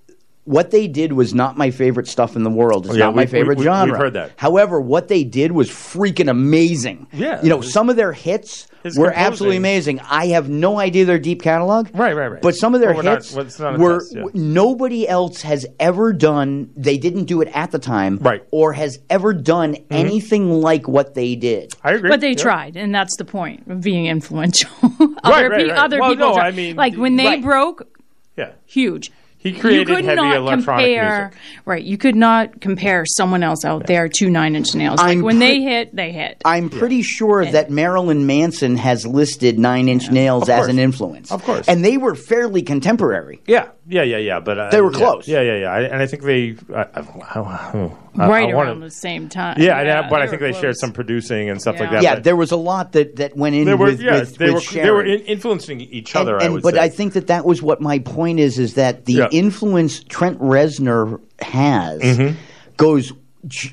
What 0.46 0.70
they 0.70 0.88
did 0.88 1.14
was 1.14 1.32
not 1.32 1.56
my 1.56 1.70
favorite 1.70 2.06
stuff 2.06 2.36
in 2.36 2.42
the 2.42 2.50
world. 2.50 2.84
It's 2.84 2.94
Oh, 2.94 2.98
yeah, 2.98 3.06
not 3.06 3.14
my 3.14 3.22
we- 3.22 3.24
we- 3.26 3.30
favorite 3.30 3.58
we- 3.58 3.64
genre. 3.64 3.92
we've 3.94 3.98
heard 3.98 4.12
that. 4.12 4.32
However, 4.36 4.78
what 4.78 5.08
they 5.08 5.24
did 5.24 5.52
was 5.52 5.70
freaking 5.70 6.28
amazing. 6.28 7.06
Yeah. 7.14 7.40
you 7.42 7.48
know, 7.48 7.62
some 7.62 7.88
of 7.88 7.96
their 7.96 8.12
hits 8.12 8.66
were 8.84 8.90
composing. 8.90 9.14
absolutely 9.14 9.56
amazing. 9.56 10.00
I 10.10 10.26
have 10.28 10.50
no 10.50 10.78
idea 10.78 11.06
their 11.06 11.18
deep 11.18 11.40
catalog. 11.40 11.88
Right, 11.94 12.14
right, 12.14 12.28
right. 12.30 12.42
But 12.42 12.56
some 12.56 12.74
of 12.74 12.82
their 12.82 12.90
Well, 12.90 12.98
we're 12.98 13.02
not- 13.04 13.14
hits 13.22 13.34
well, 13.34 13.46
it's 13.46 13.58
not 13.58 13.76
a 13.76 13.78
were 13.78 14.00
test, 14.00 14.14
yeah. 14.16 14.24
nobody 14.34 15.08
else 15.08 15.40
has 15.40 15.64
ever 15.80 16.12
done. 16.12 16.68
They 16.76 16.98
didn't 16.98 17.24
do 17.24 17.40
it 17.40 17.48
at 17.54 17.70
the 17.70 17.78
time, 17.78 18.18
Right. 18.20 18.40
Mm-hmm. 18.42 18.48
Or 18.56 18.74
has 18.74 18.98
ever 19.08 19.32
done 19.32 19.78
anything 19.90 20.50
like 20.60 20.86
what 20.86 21.14
they 21.14 21.36
did. 21.36 21.72
I 21.82 21.92
agree. 21.92 22.10
But 22.10 22.20
they 22.20 22.32
Yeah. 22.32 22.34
tried, 22.42 22.76
and 22.76 22.94
that's 22.94 23.16
the 23.16 23.24
point 23.24 23.62
of 23.70 23.80
being 23.80 24.06
influential. 24.06 24.68
Right, 25.00 25.08
other 25.24 25.48
right, 25.48 25.58
pe- 25.58 25.68
right. 25.70 25.78
other 25.78 26.00
Well, 26.00 26.10
people, 26.10 26.28
no, 26.28 26.34
tried. 26.34 26.48
I 26.48 26.50
mean, 26.56 26.76
like 26.76 26.96
when 26.96 27.16
they 27.16 27.24
right. 27.24 27.42
broke, 27.42 27.88
Yeah. 28.36 28.50
huge. 28.66 29.10
He 29.44 29.52
created 29.52 29.88
you 29.88 29.94
could 29.96 30.04
heavy 30.06 30.16
not 30.16 30.36
electronic 30.36 30.86
compare, 30.86 31.18
music. 31.26 31.38
right? 31.66 31.84
You 31.84 31.98
could 31.98 32.16
not 32.16 32.62
compare 32.62 33.04
someone 33.04 33.42
else 33.42 33.62
out 33.62 33.86
there 33.86 34.08
to 34.08 34.30
Nine 34.30 34.56
Inch 34.56 34.74
Nails. 34.74 34.98
Like 34.98 35.18
I'm 35.18 35.22
when 35.22 35.38
they 35.38 35.60
hit, 35.60 35.94
they 35.94 36.12
hit. 36.12 36.40
I'm 36.46 36.70
pretty 36.70 37.02
sure 37.02 37.44
that 37.44 37.70
Marilyn 37.70 38.26
Manson 38.26 38.76
has 38.78 39.06
listed 39.06 39.58
Nine 39.58 39.90
Inch 39.90 40.10
Nails 40.10 40.48
as 40.48 40.68
an 40.68 40.78
influence. 40.78 41.30
Of 41.30 41.44
course. 41.44 41.68
And 41.68 41.84
they 41.84 41.98
were 41.98 42.14
fairly 42.14 42.62
contemporary. 42.62 43.42
Yeah, 43.46 43.68
yeah, 43.86 44.02
yeah, 44.02 44.16
yeah. 44.18 44.40
But 44.40 44.58
uh, 44.58 44.70
They 44.70 44.80
were 44.80 44.90
close. 44.90 45.26
Yeah, 45.28 45.40
yeah, 45.42 45.56
yeah. 45.56 45.72
I, 45.72 45.80
and 45.82 46.02
I 46.02 46.06
think 46.06 46.22
they. 46.22 46.56
I, 46.74 46.80
I, 46.82 47.00
I, 47.00 47.90
I, 48.16 48.28
right 48.28 48.50
I 48.50 48.54
wanna- 48.54 48.70
around 48.70 48.80
the 48.80 48.90
same 48.90 49.28
time. 49.28 49.56
Yeah, 49.60 49.78
and, 49.78 50.08
but 50.10 50.22
I 50.22 50.26
think 50.26 50.40
were 50.42 50.52
they 50.52 50.58
shared 50.58 50.76
some 50.76 50.92
producing 50.92 51.50
and 51.50 51.60
stuff 51.60 51.78
like 51.80 51.90
that. 51.90 52.02
Yeah, 52.02 52.16
there 52.20 52.36
was 52.36 52.50
a 52.52 52.56
lot 52.56 52.92
that, 52.92 53.16
that 53.16 53.36
went 53.36 53.54
in 53.56 53.64
they 53.66 53.74
were, 53.74 53.86
with, 53.86 54.00
yeah, 54.00 54.20
with, 54.20 54.36
they 54.38 54.50
with 54.52 54.72
were 54.74 54.82
they 54.82 54.90
were 54.90 55.04
in, 55.04 55.20
influencing 55.22 55.80
each 55.80 56.14
other. 56.16 56.34
And- 56.34 56.42
I 56.42 56.44
and- 56.46 56.54
would 56.54 56.62
but 56.62 56.74
say. 56.74 56.80
I 56.80 56.88
think 56.88 57.12
that 57.14 57.26
that 57.26 57.44
was 57.44 57.62
what 57.62 57.80
my 57.80 57.98
point 57.98 58.40
is: 58.40 58.58
is 58.58 58.74
that 58.74 59.04
the 59.06 59.12
Yeah. 59.14 59.28
influence 59.32 60.02
Trent 60.04 60.38
Reznor 60.40 61.20
has 61.40 62.00
Mhm. 62.02 62.36
goes 62.76 63.12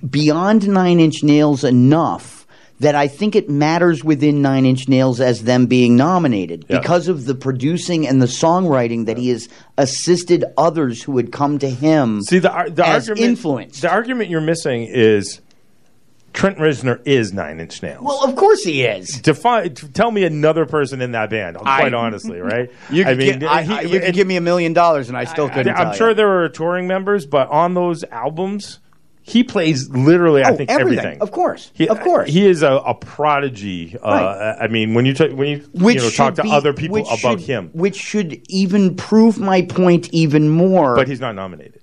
beyond 0.10 0.68
Nine 0.68 1.00
Inch 1.00 1.24
Nails 1.24 1.64
enough 1.64 2.41
that 2.82 2.96
I 2.96 3.08
think 3.08 3.36
it 3.36 3.50
matters 3.50 4.04
within 4.04 4.42
Nine 4.42 4.66
Inch 4.66 4.88
Nails 4.90 5.22
as 5.22 5.44
them 5.44 5.66
being 5.68 5.96
nominated 5.96 6.66
Yeah. 6.68 6.80
because 6.80 7.08
of 7.08 7.26
the 7.26 7.36
producing 7.36 8.08
and 8.08 8.22
the 8.22 8.26
songwriting 8.26 9.06
that 9.06 9.18
he 9.18 9.30
has 9.30 9.48
assisted 9.78 10.44
others 10.58 11.02
who 11.04 11.16
had 11.18 11.32
come 11.32 11.58
to 11.60 11.70
him. 11.70 12.22
See 12.24 12.40
the 12.40 12.52
ar- 12.52 12.70
the 12.70 12.86
as 12.86 13.08
argument. 13.10 13.30
influence. 13.32 13.82
The 13.82 13.90
argument 13.92 14.30
you're 14.30 14.42
missing 14.42 14.88
is 14.90 15.42
Trent 16.34 16.58
Reznor 16.58 17.02
is 17.06 17.34
Nine 17.34 17.60
Inch 17.60 17.84
Nails. 17.84 18.02
Well, 18.02 18.24
of 18.24 18.36
course 18.36 18.64
he 18.64 18.84
is. 18.84 19.10
Define. 19.22 19.74
Tell 19.76 20.10
me 20.12 20.24
another 20.24 20.66
person 20.66 21.02
in 21.02 21.12
that 21.12 21.30
band. 21.30 21.58
Quite 21.58 21.94
I- 21.94 21.98
honestly, 21.98 22.40
right? 22.42 22.72
You 22.90 23.04
I 23.06 23.14
mean, 23.16 23.42
gi- 23.42 23.46
I- 23.46 23.62
he- 23.64 23.74
I- 23.74 23.82
you 23.82 23.90
could 23.90 24.04
and- 24.04 24.14
give 24.16 24.26
me 24.28 24.38
a 24.38 24.42
million 24.42 24.74
dollars 24.74 25.08
and 25.10 25.18
I 25.18 25.26
still 25.26 25.50
couldn't. 25.50 25.76
I'm 25.76 25.88
tell 25.88 25.94
sure 25.94 26.10
you. 26.10 26.16
there 26.16 26.28
were 26.30 26.50
touring 26.50 26.88
members, 26.88 27.26
but 27.28 27.48
on 27.50 27.74
those 27.74 28.04
albums, 28.12 28.80
He 29.24 29.44
plays 29.44 29.88
literally, 29.90 30.44
I 30.44 30.50
Oh, 30.52 30.56
think, 30.56 30.72
everything. 30.72 30.98
everything. 31.00 31.22
Of 31.22 31.32
course. 31.32 31.72
He, 31.76 31.88
Of 31.88 32.00
course. 32.02 32.30
he 32.30 32.46
is 32.48 32.64
a, 32.64 32.72
a 32.72 32.96
prodigy. 32.96 33.96
Uh, 34.02 34.56
I 34.60 34.68
mean, 34.68 34.94
when 34.96 35.06
you 35.06 35.14
ta- 35.14 35.28
when 35.28 35.48
you, 35.48 35.58
Which 35.74 35.98
you 35.98 36.02
know, 36.02 36.10
talk 36.10 36.36
to 36.36 36.44
be- 36.44 36.52
other 36.52 36.74
people 36.74 36.98
about 37.02 37.18
should- 37.20 37.40
him, 37.42 37.70
which 37.74 37.96
should 37.96 38.42
even 38.50 38.96
prove 38.96 39.38
my 39.40 39.62
point 39.62 40.10
even 40.12 40.50
more. 40.50 40.96
but 40.96 41.08
he's 41.08 41.20
not 41.22 41.36
nominated. 41.36 41.82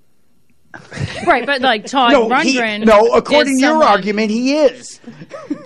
Right, 1.27 1.44
but 1.47 1.60
like 1.60 1.86
Todd 1.86 2.12
no, 2.12 2.28
he- 2.40 2.56
Rundgren. 2.59 2.85
no. 2.85 3.15
According 3.15 3.56
to 3.56 3.60
your 3.60 3.70
someone- 3.70 3.86
argument, 3.89 4.31
he 4.31 4.56
is. 4.59 5.01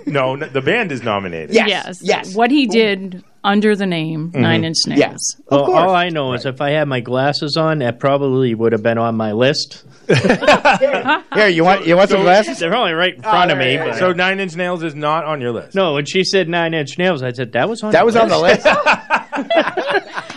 No, 0.05 0.33
n- 0.35 0.49
the 0.53 0.61
band 0.61 0.91
is 0.91 1.03
nominated. 1.03 1.55
Yes, 1.55 2.01
yes. 2.03 2.35
What 2.35 2.51
he 2.51 2.65
did 2.67 3.23
under 3.43 3.75
the 3.75 3.85
name 3.85 4.31
Mhm. 4.31 4.39
Nine 4.41 4.63
Inch 4.63 4.77
Nails. 4.87 4.99
Yes. 4.99 5.19
Well, 5.49 5.71
all 5.71 5.93
I 5.95 6.09
know 6.09 6.33
is 6.33 6.45
if 6.45 6.61
I 6.61 6.71
had 6.71 6.87
my 6.87 6.99
glasses 7.01 7.57
on, 7.57 7.79
that 7.79 7.99
probably 7.99 8.55
would 8.55 8.71
have 8.71 8.83
been 8.83 8.97
on 8.97 9.15
my 9.15 9.31
list. 9.33 9.83
Here, 10.07 11.47
you 11.49 11.63
want 11.63 11.85
you 11.87 11.95
want 11.95 12.09
some 12.09 12.21
glasses? 12.21 12.59
They're 12.59 12.75
only 12.75 12.93
right 12.93 13.15
in 13.15 13.21
front 13.21 13.51
of 13.51 13.57
me. 13.57 13.77
But 13.77 13.95
So 13.97 14.11
Nine 14.13 14.39
Inch 14.39 14.55
Nails 14.55 14.83
is 14.83 14.95
not 14.95 15.25
on 15.25 15.41
your 15.41 15.51
list. 15.51 15.75
no, 15.75 15.93
when 15.93 16.05
she 16.05 16.23
said 16.23 16.47
Nine 16.49 16.73
Inch 16.73 16.97
Nails, 16.97 17.23
I 17.23 17.31
said 17.31 17.53
that 17.53 17.67
was 17.69 17.83
on. 17.83 17.91
That 17.91 17.99
the 17.99 18.05
was 18.05 18.15
on 18.15 18.29
the 18.29 18.37
list. 18.37 18.65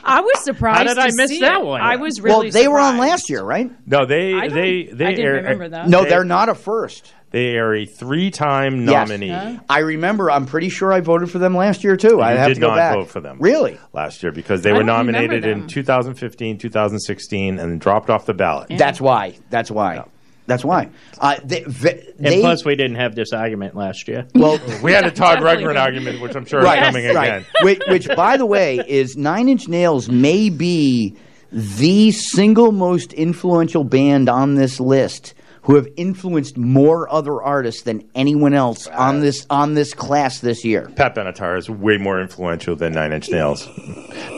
I 0.08 0.20
was 0.20 0.44
surprised. 0.44 0.78
How 0.78 0.84
did 0.84 0.98
I 0.98 1.08
to 1.08 1.16
miss 1.16 1.30
see 1.30 1.40
that 1.40 1.60
it. 1.60 1.64
one? 1.64 1.80
I 1.80 1.96
was 1.96 2.20
really 2.20 2.46
well, 2.46 2.50
they 2.52 2.68
were 2.68 2.78
on 2.78 2.96
last 2.98 3.28
year, 3.28 3.42
right? 3.42 3.70
No, 3.86 4.06
they 4.06 4.32
I 4.34 4.46
don't- 4.48 4.54
they 4.54 4.84
they 4.92 5.06
I 5.06 5.10
didn't 5.10 5.24
air- 5.24 5.32
remember 5.34 5.68
that. 5.70 5.88
No, 5.88 6.02
they- 6.04 6.10
they're 6.10 6.24
not 6.24 6.48
a 6.48 6.54
first. 6.54 7.12
They 7.36 7.58
are 7.58 7.74
a 7.74 7.84
three-time 7.84 8.86
Yes. 8.88 9.08
nominee. 9.10 9.60
I 9.68 9.80
remember. 9.80 10.30
I'm 10.30 10.46
pretty 10.46 10.70
sure 10.70 10.90
I 10.90 11.00
voted 11.00 11.30
for 11.30 11.38
them 11.38 11.54
last 11.54 11.84
year 11.84 11.94
too. 11.94 12.22
I 12.22 12.32
You 12.32 12.38
have 12.38 12.48
did 12.48 12.54
to 12.54 12.60
go 12.62 12.68
not 12.68 12.76
back. 12.76 12.94
vote 12.94 13.08
for 13.10 13.20
them. 13.20 13.36
Really? 13.40 13.76
last 13.92 14.22
year 14.22 14.32
because 14.32 14.62
they 14.62 14.70
I 14.70 14.72
were 14.72 14.78
don't 14.78 14.88
remember 15.06 15.12
nominated 15.20 15.44
in 15.44 15.58
them. 15.60 15.68
2015, 15.68 16.56
2016, 16.56 17.58
and 17.58 17.78
dropped 17.78 18.08
off 18.08 18.24
the 18.24 18.32
ballot. 18.32 18.68
That's 18.78 19.02
why. 19.02 19.34
That's 19.50 19.70
why. 19.70 20.02
That's 20.46 20.64
why. 20.64 20.88
Uh, 21.20 21.36
they, 21.44 21.62
ve- 21.66 21.90
And 22.16 22.26
they- 22.26 22.40
plus, 22.40 22.64
we 22.64 22.74
didn't 22.74 22.96
have 22.96 23.14
this 23.14 23.34
argument 23.34 23.76
last 23.76 24.08
year. 24.08 24.26
well, 24.34 24.58
We 24.82 24.92
had 24.92 25.04
a 25.04 25.10
Todd 25.10 25.40
Rundgren 25.40 25.78
argument, 25.78 26.22
which 26.22 26.34
I'm 26.36 26.46
sure 26.46 26.62
right, 26.62 26.78
is 26.84 26.86
coming 26.86 27.14
right. 27.14 27.26
again. 27.28 27.46
which, 27.60 27.80
which, 27.88 28.08
by 28.16 28.38
the 28.38 28.46
way, 28.46 28.76
is 28.88 29.14
Nine 29.14 29.50
Inch 29.50 29.68
Nails 29.68 30.08
may 30.08 30.48
be 30.48 31.16
the 31.52 32.12
single 32.12 32.72
most 32.72 33.12
influential 33.12 33.84
band 33.84 34.30
on 34.30 34.54
this 34.54 34.80
list 34.80 35.34
who 35.66 35.74
have 35.74 35.86
influenced 35.96 36.56
more 36.56 37.12
other 37.12 37.42
artists 37.42 37.82
than 37.82 38.08
anyone 38.14 38.54
else 38.54 38.86
on 38.86 39.20
this 39.20 39.46
on 39.50 39.74
this 39.74 39.94
class 39.94 40.38
this 40.40 40.64
year. 40.64 40.88
Pat 40.96 41.14
Benatar 41.14 41.58
is 41.58 41.68
way 41.68 41.98
more 41.98 42.20
influential 42.20 42.76
than 42.76 42.92
Nine 42.92 43.12
Inch 43.12 43.28
Nails. 43.30 43.66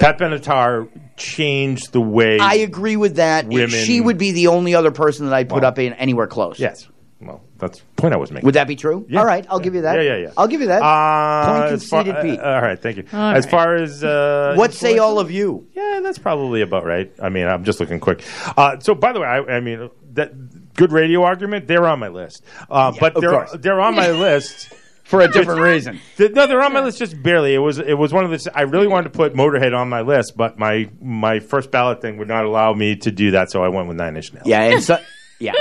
Pat 0.00 0.18
Benatar 0.18 0.88
changed 1.16 1.92
the 1.92 2.00
way 2.00 2.38
I 2.38 2.54
agree 2.54 2.96
with 2.96 3.16
that. 3.16 3.46
Women- 3.46 3.68
She 3.70 4.00
would 4.00 4.18
be 4.18 4.32
the 4.32 4.46
only 4.48 4.74
other 4.74 4.90
person 4.90 5.26
that 5.26 5.34
I'd 5.34 5.48
put 5.48 5.64
up 5.64 5.78
in 5.78 5.92
anywhere 5.94 6.26
close. 6.26 6.58
Yes. 6.58 6.88
Well, 7.20 7.42
that's 7.58 7.80
the 7.80 7.84
point 7.96 8.14
I 8.14 8.16
was 8.16 8.30
making. 8.30 8.46
Would 8.46 8.54
that 8.54 8.68
be 8.68 8.76
true? 8.76 9.04
Yeah. 9.08 9.18
All 9.18 9.26
right, 9.26 9.44
I'll 9.50 9.58
give 9.58 9.74
you 9.74 9.80
that. 9.82 9.96
Yeah, 9.96 10.02
yeah, 10.02 10.16
yeah. 10.18 10.30
I'll 10.36 10.46
give 10.46 10.60
you 10.60 10.68
that. 10.68 10.80
Uh, 10.82 11.46
Point 11.60 11.72
as 11.72 11.88
far- 11.88 12.04
conceded, 12.04 12.22
Pete. 12.22 12.38
uh, 12.40 12.44
all 12.44 12.62
right, 12.62 12.80
thank 12.80 12.96
you. 12.96 13.04
All 13.12 13.18
as 13.34 13.44
right. 13.44 13.50
far 13.50 13.74
as 13.74 14.04
uh, 14.04 14.54
what 14.56 14.72
say 14.72 14.98
all 14.98 15.18
of 15.18 15.28
you? 15.32 15.66
Yeah, 15.74 15.98
that's 16.00 16.18
probably 16.18 16.60
about 16.62 16.84
right. 16.84 17.12
I 17.20 17.28
mean, 17.28 17.48
I'm 17.48 17.64
just 17.64 17.80
looking 17.80 17.98
quick. 17.98 18.22
Uh, 18.56 18.78
so, 18.78 18.94
by 18.94 19.12
the 19.12 19.18
way, 19.20 19.26
I, 19.26 19.38
I 19.56 19.60
mean 19.60 19.90
that 20.12 20.32
good 20.78 20.92
radio 20.92 21.22
argument. 21.24 21.68
They're 21.68 21.86
on 21.86 21.98
my 21.98 22.08
list, 22.08 22.42
uh, 22.70 22.92
but 22.98 23.14
they're 23.20 23.30
course. 23.30 23.54
they're 23.58 23.80
on 23.80 23.94
my 23.94 24.10
list 24.10 24.72
For 25.08 25.22
a 25.22 25.28
different 25.32 25.62
reason. 25.62 26.00
Th- 26.18 26.32
No, 26.32 26.46
they're 26.46 26.62
on 26.62 26.74
my 26.74 26.80
list 26.80 26.98
just 26.98 27.22
barely. 27.22 27.54
It 27.54 27.58
was 27.58 27.78
it 27.78 27.94
was 27.94 28.12
one 28.12 28.26
of 28.26 28.30
the. 28.30 28.52
I 28.54 28.62
really 28.62 28.88
wanted 28.88 29.10
to 29.12 29.16
put 29.16 29.32
Motorhead 29.32 29.74
on 29.74 29.88
my 29.88 30.02
list, 30.02 30.36
but 30.36 30.58
my 30.58 30.90
my 31.00 31.40
first 31.40 31.70
ballot 31.70 32.02
thing 32.02 32.18
would 32.18 32.28
not 32.28 32.44
allow 32.44 32.74
me 32.74 32.94
to 32.96 33.10
do 33.10 33.30
that, 33.30 33.50
so 33.50 33.64
I 33.64 33.68
went 33.68 33.88
with 33.88 33.96
Nine 33.96 34.16
Inch 34.16 34.34
Nails. 34.34 34.46
Yeah, 34.46 34.62
and 34.64 34.82
so 34.82 34.98
yeah. 35.38 35.52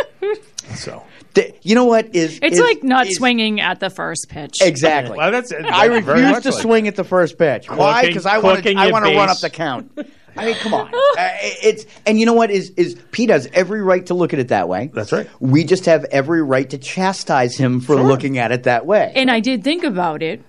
So 0.76 1.02
you 1.64 1.76
know 1.76 1.86
what 1.86 2.14
is 2.14 2.40
It's 2.42 2.56
is- 2.58 2.62
like 2.62 2.84
not 2.84 3.08
is- 3.08 3.16
swinging 3.16 3.62
at 3.62 3.80
the 3.80 3.90
first 3.90 4.28
pitch. 4.28 4.62
Exactly. 4.62 5.18
Well, 5.18 5.32
that's- 5.32 5.54
I 5.54 5.88
that's 5.88 6.06
very 6.06 6.24
refuse 6.24 6.44
to 6.44 6.52
like 6.52 6.62
swing 6.62 6.88
at 6.90 6.98
the 6.98 7.06
first 7.06 7.38
pitch. 7.38 7.70
Why? 7.70 8.06
Because 8.06 8.26
I 8.26 8.40
want 8.40 8.64
to. 8.64 8.74
I 8.76 8.92
want 8.92 9.06
to 9.06 9.16
run 9.16 9.30
up 9.30 9.40
the 9.40 9.50
count. 9.50 9.98
I 10.38 10.46
mean, 10.46 10.56
come 10.56 10.74
on. 10.74 10.88
Uh, 10.88 11.30
it's 11.42 11.86
and 12.06 12.20
you 12.20 12.26
know 12.26 12.34
what 12.34 12.52
is 12.52 12.70
is 12.72 12.96
Pete 13.12 13.30
has 13.30 13.48
every 13.54 13.82
right 13.82 14.06
to 14.06 14.14
look 14.14 14.34
at 14.34 14.40
it 14.40 14.50
that 14.50 14.70
way. 14.70 14.92
That's 14.94 15.12
right. 15.12 15.28
We 15.40 15.64
just 15.64 15.86
have 15.86 16.04
every 16.06 16.42
right 16.42 16.70
to 16.70 16.78
chastise 16.78 17.58
him 17.58 17.80
for 17.80 17.96
looking 17.96 18.38
at 18.38 18.52
it 18.52 18.64
that 18.64 18.86
way. 18.86 19.12
And 19.16 19.32
I 19.32 19.40
did 19.40 19.64
think 19.64 19.84
about 19.84 20.22
it 20.22 20.42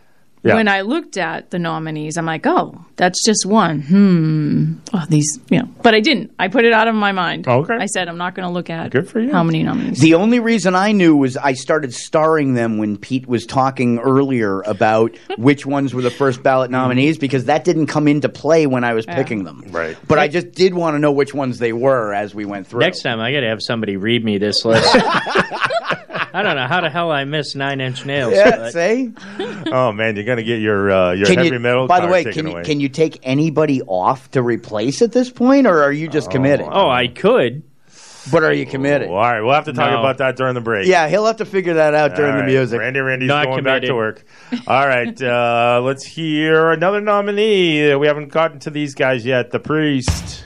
Yeah. 0.44 0.54
when 0.54 0.68
I 0.68 0.82
looked 0.82 1.16
at 1.16 1.50
the 1.50 1.58
nominees. 1.58 2.16
I'm 2.16 2.26
like, 2.26 2.46
oh, 2.46 2.84
that's 2.96 3.24
just 3.24 3.44
one. 3.44 3.80
Hmm. 3.82 4.74
Oh, 4.94 5.04
these, 5.08 5.40
you 5.50 5.58
know. 5.58 5.68
But 5.82 5.94
I 5.94 6.00
didn't. 6.00 6.32
I 6.38 6.48
put 6.48 6.64
it 6.64 6.72
out 6.72 6.86
of 6.88 6.94
my 6.94 7.10
mind. 7.12 7.48
Okay. 7.48 7.74
I 7.74 7.86
said 7.86 8.08
I'm 8.08 8.18
not 8.18 8.34
going 8.34 8.46
to 8.46 8.52
look 8.52 8.70
at 8.70 8.90
Good 8.92 9.08
for 9.08 9.20
you. 9.20 9.32
how 9.32 9.42
many 9.42 9.62
nominees. 9.62 9.98
The 10.00 10.14
only 10.14 10.38
reason 10.40 10.74
I 10.74 10.92
knew 10.92 11.16
was 11.16 11.36
I 11.36 11.54
started 11.54 11.92
starring 11.92 12.54
them 12.54 12.78
when 12.78 12.96
Pete 12.96 13.26
was 13.26 13.46
talking 13.46 13.98
earlier 13.98 14.60
about 14.62 15.16
which 15.38 15.66
ones 15.66 15.92
were 15.92 16.02
the 16.02 16.10
first 16.10 16.42
ballot 16.42 16.70
nominees 16.70 17.18
because 17.18 17.46
that 17.46 17.64
didn't 17.64 17.86
come 17.88 18.06
into 18.06 18.28
play 18.28 18.66
when 18.66 18.84
I 18.84 18.94
was 18.94 19.06
Yeah. 19.06 19.16
picking 19.16 19.44
them. 19.44 19.64
Right. 19.70 19.96
But 20.06 20.18
I 20.18 20.28
just 20.28 20.52
did 20.52 20.72
want 20.74 20.94
to 20.94 20.98
know 20.98 21.12
which 21.12 21.34
ones 21.34 21.58
they 21.58 21.72
were 21.72 22.14
as 22.14 22.34
we 22.34 22.44
went 22.44 22.66
through. 22.68 22.80
Next 22.80 23.02
time, 23.02 23.18
I 23.20 23.32
got 23.32 23.40
to 23.40 23.48
have 23.48 23.60
somebody 23.62 23.96
read 23.96 24.24
me 24.24 24.38
this 24.38 24.64
list. 24.64 24.86
I 26.32 26.42
don't 26.42 26.56
know 26.56 26.66
how 26.66 26.80
the 26.80 26.90
hell 26.90 27.10
I 27.10 27.24
missed 27.24 27.56
Nine 27.56 27.80
Inch 27.80 28.04
Nails. 28.04 28.34
Yeah, 28.34 28.56
but- 28.56 28.72
see? 28.72 29.12
oh 29.72 29.92
man, 29.92 30.16
you're 30.16 30.24
gonna 30.24 30.42
get 30.42 30.60
your 30.60 30.90
uh, 30.90 31.12
your 31.12 31.26
Can 31.26 31.38
heavy 31.38 31.50
you, 31.50 31.58
metal. 31.58 31.86
by 31.86 32.00
the 32.00 32.08
way, 32.08 32.24
taken 32.24 32.32
can 32.44 32.46
you, 32.46 32.52
away. 32.52 32.62
can 32.64 32.80
you 32.80 32.88
take 32.88 33.18
anybody 33.22 33.82
off 33.82 34.30
to 34.32 34.42
replace 34.42 35.02
at 35.02 35.12
this 35.12 35.30
point, 35.30 35.66
or 35.66 35.82
are 35.82 35.92
you 35.92 36.08
just 36.08 36.30
committed? 36.30 36.66
Oh, 36.70 36.88
I 36.88 37.08
could. 37.08 37.62
But 38.30 38.44
are 38.44 38.52
you 38.52 38.66
committed? 38.66 39.08
Oh, 39.08 39.14
all 39.14 39.22
right, 39.22 39.40
we'll 39.40 39.54
have 39.54 39.64
to 39.66 39.72
talk 39.72 39.90
No. 39.90 40.00
about 40.00 40.18
that 40.18 40.36
during 40.36 40.52
the 40.52 40.60
break. 40.60 40.86
Yeah, 40.86 41.08
he'll 41.08 41.24
have 41.24 41.38
to 41.38 41.46
figure 41.46 41.74
that 41.74 41.94
out 41.94 42.14
during 42.14 42.32
All 42.34 42.40
the 42.40 42.44
music. 42.44 42.78
Randy, 42.78 43.00
Randy's 43.00 43.28
Not 43.28 43.46
going 43.46 43.64
back 43.64 43.80
to 43.82 43.94
work. 43.94 44.22
All 44.66 44.86
right, 44.86 45.22
uh, 45.22 45.80
let's 45.82 46.04
hear 46.04 46.70
another 46.72 47.00
nominee. 47.00 47.94
We 47.94 48.06
haven't 48.06 48.28
gotten 48.30 48.58
to 48.60 48.70
these 48.70 48.94
guys 48.94 49.24
yet. 49.24 49.50
The 49.50 49.60
Priest. 49.60 50.44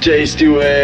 Tasty 0.00 0.48
waves, 0.48 0.77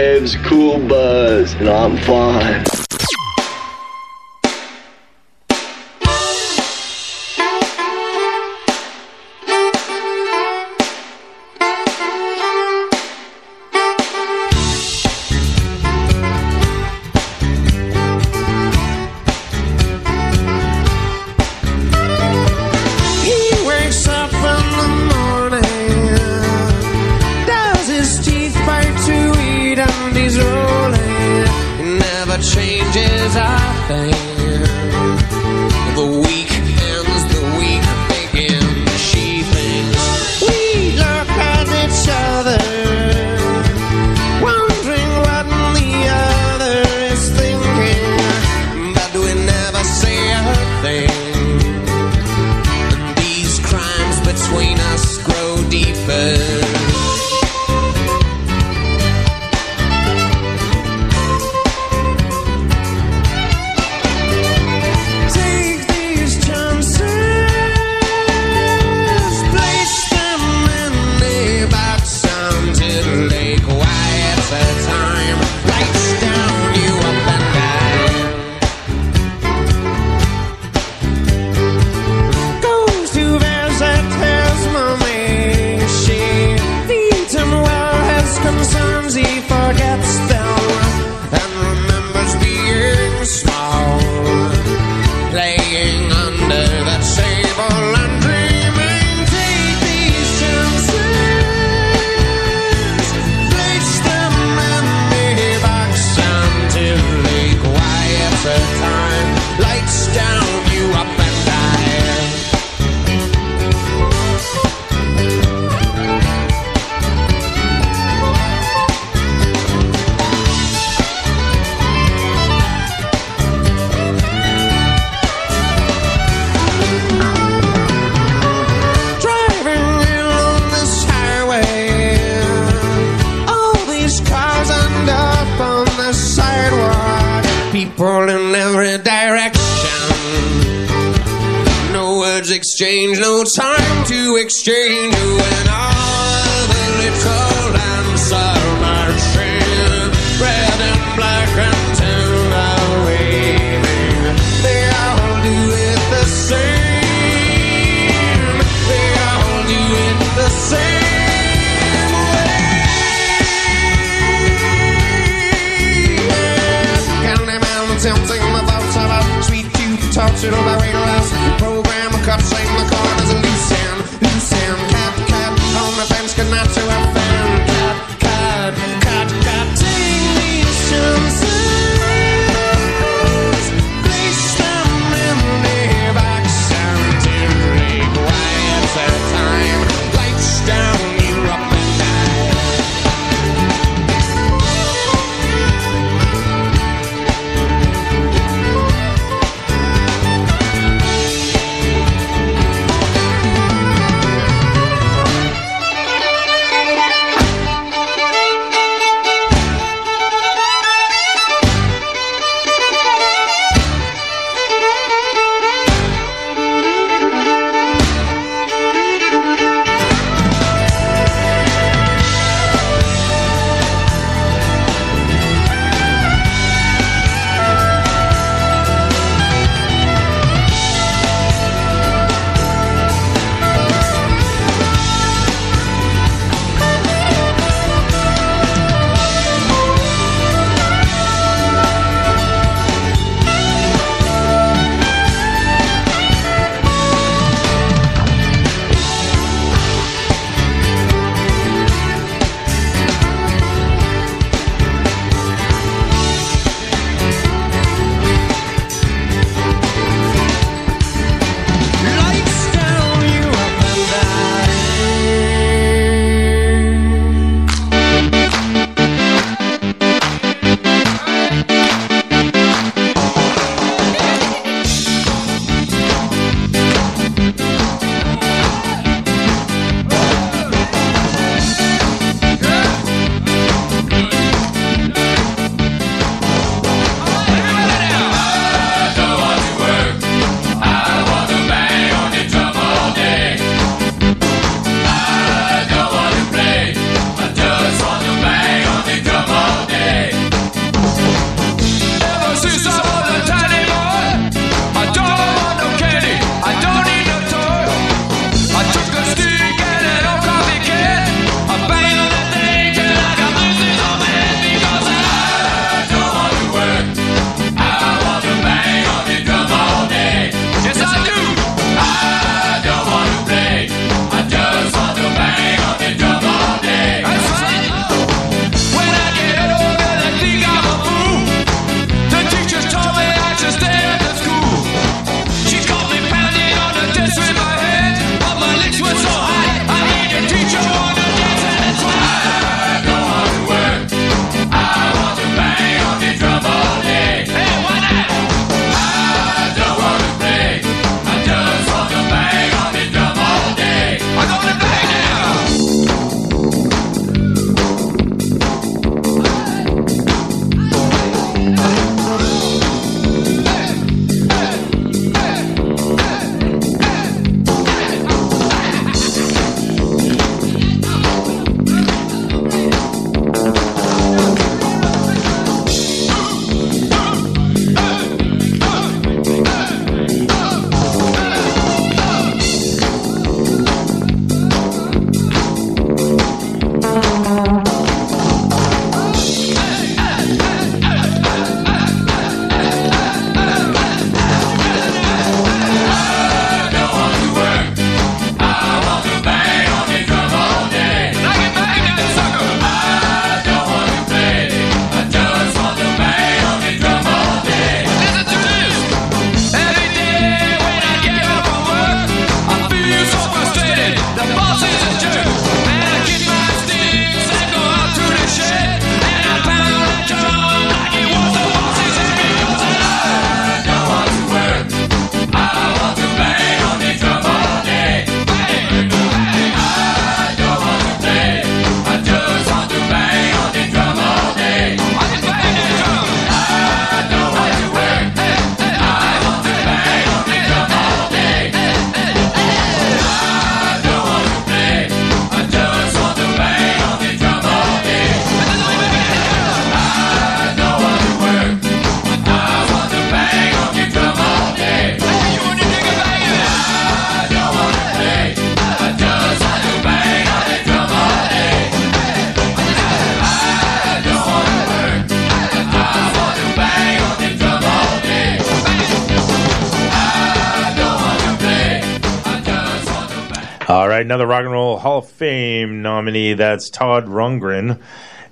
Fame. 476.32 476.56
That's 476.56 476.90
Todd 476.90 477.26
Rundgren. 477.26 478.00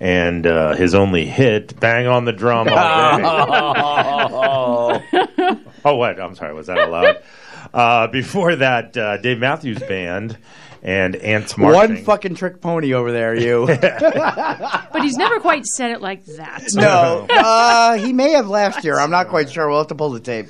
And 0.00 0.46
uh, 0.46 0.74
his 0.74 0.94
only 0.96 1.26
hit, 1.26 1.78
Bang 1.78 2.08
on 2.08 2.24
the 2.24 2.32
Drum. 2.32 2.68
All 2.68 3.16
Day. 4.98 5.04
oh, 5.84 5.96
what? 5.96 6.20
I'm 6.20 6.34
sorry, 6.34 6.54
was 6.54 6.66
that 6.66 6.78
allowed? 6.78 7.22
Uh, 7.72 8.08
before 8.08 8.56
that, 8.56 8.96
uh, 8.96 9.18
Dave 9.18 9.38
Matthews 9.38 9.78
Band 9.78 10.36
and 10.82 11.14
Ants 11.16 11.56
Marching. 11.56 11.94
One 11.94 12.04
fucking 12.04 12.34
trick 12.34 12.60
pony 12.60 12.92
over 12.92 13.12
there, 13.12 13.34
you. 13.34 13.66
But 14.92 15.02
he's 15.02 15.16
never 15.16 15.40
quite 15.40 15.64
said 15.64 15.90
it 15.90 16.02
like 16.02 16.24
that. 16.26 16.64
no, 16.74 17.26
uh, 17.30 17.96
he 17.96 18.12
may 18.12 18.32
have 18.32 18.48
last 18.48 18.84
year. 18.84 18.98
I'm 18.98 19.10
not 19.10 19.28
quite 19.28 19.50
sure. 19.50 19.68
We'll 19.68 19.78
have 19.78 19.86
to 19.88 19.94
pull 19.94 20.10
the 20.10 20.20
tape. 20.20 20.48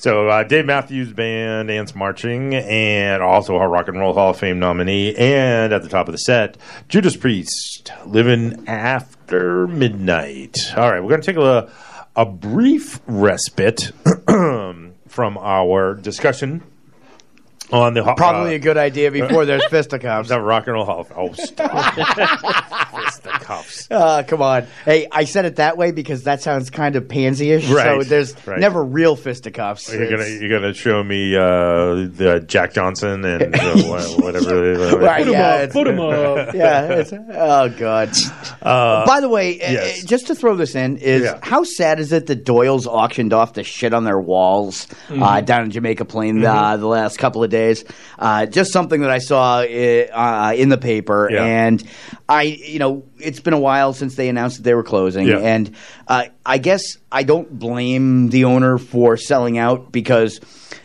So 0.00 0.30
uh, 0.30 0.44
Dave 0.44 0.64
Matthews 0.64 1.12
Band, 1.12 1.70
Ants 1.70 1.94
Marching, 1.94 2.54
and 2.54 3.22
also 3.22 3.56
a 3.56 3.68
Rock 3.68 3.86
and 3.86 3.98
Roll 3.98 4.14
Hall 4.14 4.30
of 4.30 4.38
Fame 4.38 4.58
nominee. 4.58 5.14
And 5.14 5.74
at 5.74 5.82
the 5.82 5.90
top 5.90 6.08
of 6.08 6.12
the 6.12 6.18
set, 6.18 6.56
Judas 6.88 7.18
Priest, 7.18 7.92
Living 8.06 8.64
After 8.66 9.66
Midnight. 9.66 10.56
All 10.74 10.90
right, 10.90 11.00
we're 11.02 11.10
going 11.10 11.20
to 11.20 11.26
take 11.26 11.36
a, 11.36 11.70
a 12.16 12.24
brief 12.24 13.00
respite 13.06 13.92
from 14.26 15.36
our 15.36 15.96
discussion 15.96 16.62
on 17.70 17.92
the 17.92 18.02
Probably 18.16 18.52
uh, 18.52 18.56
a 18.56 18.58
good 18.58 18.78
idea 18.78 19.10
before 19.10 19.44
there's 19.44 19.66
fisticuffs. 19.70 20.30
the 20.30 20.40
Rock 20.40 20.66
and 20.66 20.76
Roll 20.76 20.86
Hall 20.86 21.00
of 21.00 21.12
Oh, 21.14 21.32
stop. 21.34 21.94
fisticuffs. 23.58 23.90
Uh, 23.90 24.22
come 24.26 24.42
on. 24.42 24.66
Hey, 24.84 25.06
I 25.10 25.24
said 25.24 25.44
it 25.44 25.56
that 25.56 25.76
way 25.76 25.92
because 25.92 26.24
that 26.24 26.42
sounds 26.42 26.70
kind 26.70 26.96
of 26.96 27.08
pansy-ish. 27.08 27.66
So 27.66 28.02
there's 28.02 28.34
right. 28.46 28.58
never 28.60 28.82
real 28.82 29.16
fisticuffs. 29.16 29.92
You're 29.92 30.10
gonna 30.10 30.28
you're 30.28 30.48
gonna 30.60 30.74
show 30.74 31.02
me 31.02 31.36
uh, 31.36 31.40
the 32.08 32.44
Jack 32.46 32.72
Johnson 32.72 33.24
and 33.24 33.54
uh, 33.54 33.58
wha- 33.76 34.02
whatever. 34.18 34.72
whatever. 34.78 34.98
Right, 34.98 35.26
yeah, 35.26 35.62
it's- 35.62 35.74
yeah. 36.54 36.82
It's, 36.92 37.12
oh 37.12 37.68
god. 37.78 38.10
Uh, 38.62 39.06
By 39.06 39.20
the 39.20 39.28
way, 39.28 39.60
uh, 39.60 39.70
yes. 39.72 40.04
just 40.04 40.26
to 40.28 40.34
throw 40.34 40.56
this 40.56 40.74
in, 40.74 40.96
is 40.98 41.22
Yeah. 41.22 41.38
how 41.42 41.64
sad 41.64 42.00
is 42.00 42.12
it 42.12 42.26
that 42.26 42.44
Doyle's 42.44 42.86
auctioned 42.86 43.32
off 43.32 43.54
the 43.54 43.64
shit 43.64 43.94
on 43.94 44.04
their 44.04 44.18
walls 44.20 44.86
uh, 45.08 45.14
Mhm. 45.14 45.44
down 45.46 45.64
in 45.64 45.70
Jamaica 45.70 46.04
Plain 46.04 46.36
Mm-hmm. 46.36 46.46
uh, 46.46 46.76
the 46.76 46.86
last 46.86 47.18
couple 47.18 47.42
of 47.42 47.50
days? 47.50 47.84
Uh, 48.18 48.46
just 48.46 48.72
something 48.72 49.00
that 49.00 49.10
I 49.10 49.18
saw 49.18 49.58
uh, 49.60 49.62
uh, 49.64 50.52
in 50.56 50.68
the 50.68 50.78
paper, 50.78 51.28
Yeah. 51.32 51.44
and 51.44 51.82
I, 52.28 52.42
you 52.42 52.78
know, 52.78 53.04
it's 53.22 53.40
been 53.40 53.54
a 53.54 53.58
while 53.60 53.92
since 53.92 54.14
they 54.16 54.28
announced 54.28 54.58
that 54.58 54.62
they 54.64 54.74
were 54.74 54.82
closing, 54.82 55.26
Yeah. 55.26 55.38
and 55.38 55.74
uh, 56.08 56.24
I 56.44 56.58
guess 56.58 56.82
I 57.12 57.22
don't 57.22 57.58
blame 57.58 58.28
the 58.30 58.44
owner 58.44 58.78
for 58.78 59.16
selling 59.16 59.58
out 59.58 59.92
because. 59.92 60.40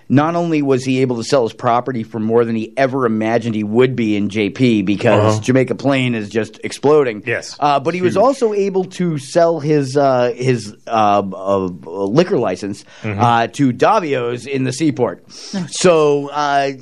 Not 0.08 0.36
only 0.36 0.62
was 0.62 0.86
he 0.86 1.02
able 1.02 1.16
to 1.16 1.24
sell 1.24 1.42
his 1.42 1.54
property 1.54 2.04
for 2.04 2.20
more 2.20 2.46
than 2.46 2.56
he 2.56 2.72
ever 2.78 3.08
imagined 3.08 3.56
he 3.56 3.64
would 3.64 3.96
be 3.96 4.16
in 4.16 4.30
JP 4.30 4.86
because 4.86 5.34
Uh-huh. 5.34 5.42
Jamaica 5.42 5.74
Plain 5.74 6.14
is 6.14 6.30
just 6.30 6.60
exploding. 6.64 7.24
Yes. 7.26 7.58
Uh, 7.60 7.80
but 7.80 7.96
he 7.96 8.04
was 8.04 8.16
also 8.16 8.54
able 8.54 8.84
to 8.86 9.18
sell 9.18 9.60
his 9.60 9.98
uh, 9.98 10.32
his 10.36 10.76
uh, 10.86 11.24
uh, 11.34 11.58
liquor 11.58 12.38
license 12.38 12.86
Mhm. 13.02 13.18
uh, 13.20 13.48
to 13.54 13.74
Davio's 13.74 14.46
in 14.46 14.64
the 14.64 14.72
seaport. 14.74 15.24
So 15.72 16.28
uh, 16.30 16.74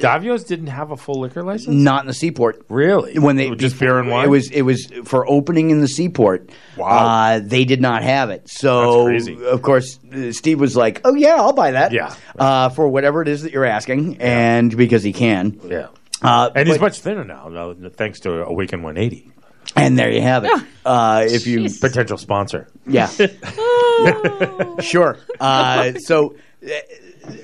Davio's 0.00 0.44
didn't 0.44 0.66
have 0.68 0.90
a 0.90 0.96
full 0.96 1.20
liquor 1.20 1.42
license. 1.42 1.74
not 1.74 2.02
in 2.02 2.06
the 2.06 2.14
seaport. 2.14 2.64
Really? 2.68 3.18
When 3.18 3.36
they 3.36 3.50
just 3.54 3.78
beer 3.78 3.98
and 3.98 4.10
wine. 4.10 4.26
It 4.26 4.28
was 4.28 4.50
it 4.50 4.62
was 4.62 4.86
for 5.04 5.28
opening 5.28 5.70
in 5.70 5.80
the 5.80 5.88
seaport. 5.88 6.50
Wow. 6.76 6.88
Uh, 6.88 7.40
they 7.42 7.64
did 7.64 7.80
not 7.80 8.02
have 8.02 8.30
it. 8.30 8.48
So 8.48 9.08
That's 9.08 9.26
crazy. 9.26 9.44
of 9.46 9.62
course 9.62 9.98
uh, 10.12 10.32
Steve 10.32 10.60
was 10.60 10.76
like, 10.76 11.00
"Oh 11.04 11.14
yeah, 11.14 11.36
I'll 11.36 11.52
buy 11.52 11.72
that." 11.72 11.92
Yeah. 11.92 12.14
Uh, 12.38 12.68
for 12.70 12.88
whatever 12.88 13.22
it 13.22 13.28
is 13.28 13.42
that 13.42 13.52
you're 13.52 13.64
asking, 13.64 14.20
and 14.20 14.76
because 14.76 15.02
he 15.02 15.12
can. 15.12 15.60
Yeah. 15.64 15.88
Uh, 16.22 16.50
and 16.54 16.66
he's 16.68 16.80
much 16.80 17.00
thinner 17.00 17.24
now, 17.24 17.74
thanks 17.96 18.20
to 18.20 18.44
Awaken 18.44 18.82
180. 18.82 19.30
and 19.76 19.98
there 19.98 20.10
you 20.10 20.22
have 20.22 20.44
it. 20.44 20.50
Uh, 20.84 21.24
if 21.28 21.46
you 21.46 21.68
Potential 21.80 22.16
sponsor. 22.16 22.66
Yeah. 22.86 23.08
sure. 24.80 25.18
Uh, 25.40 25.92
so 25.94 26.34
uh, 26.64 26.68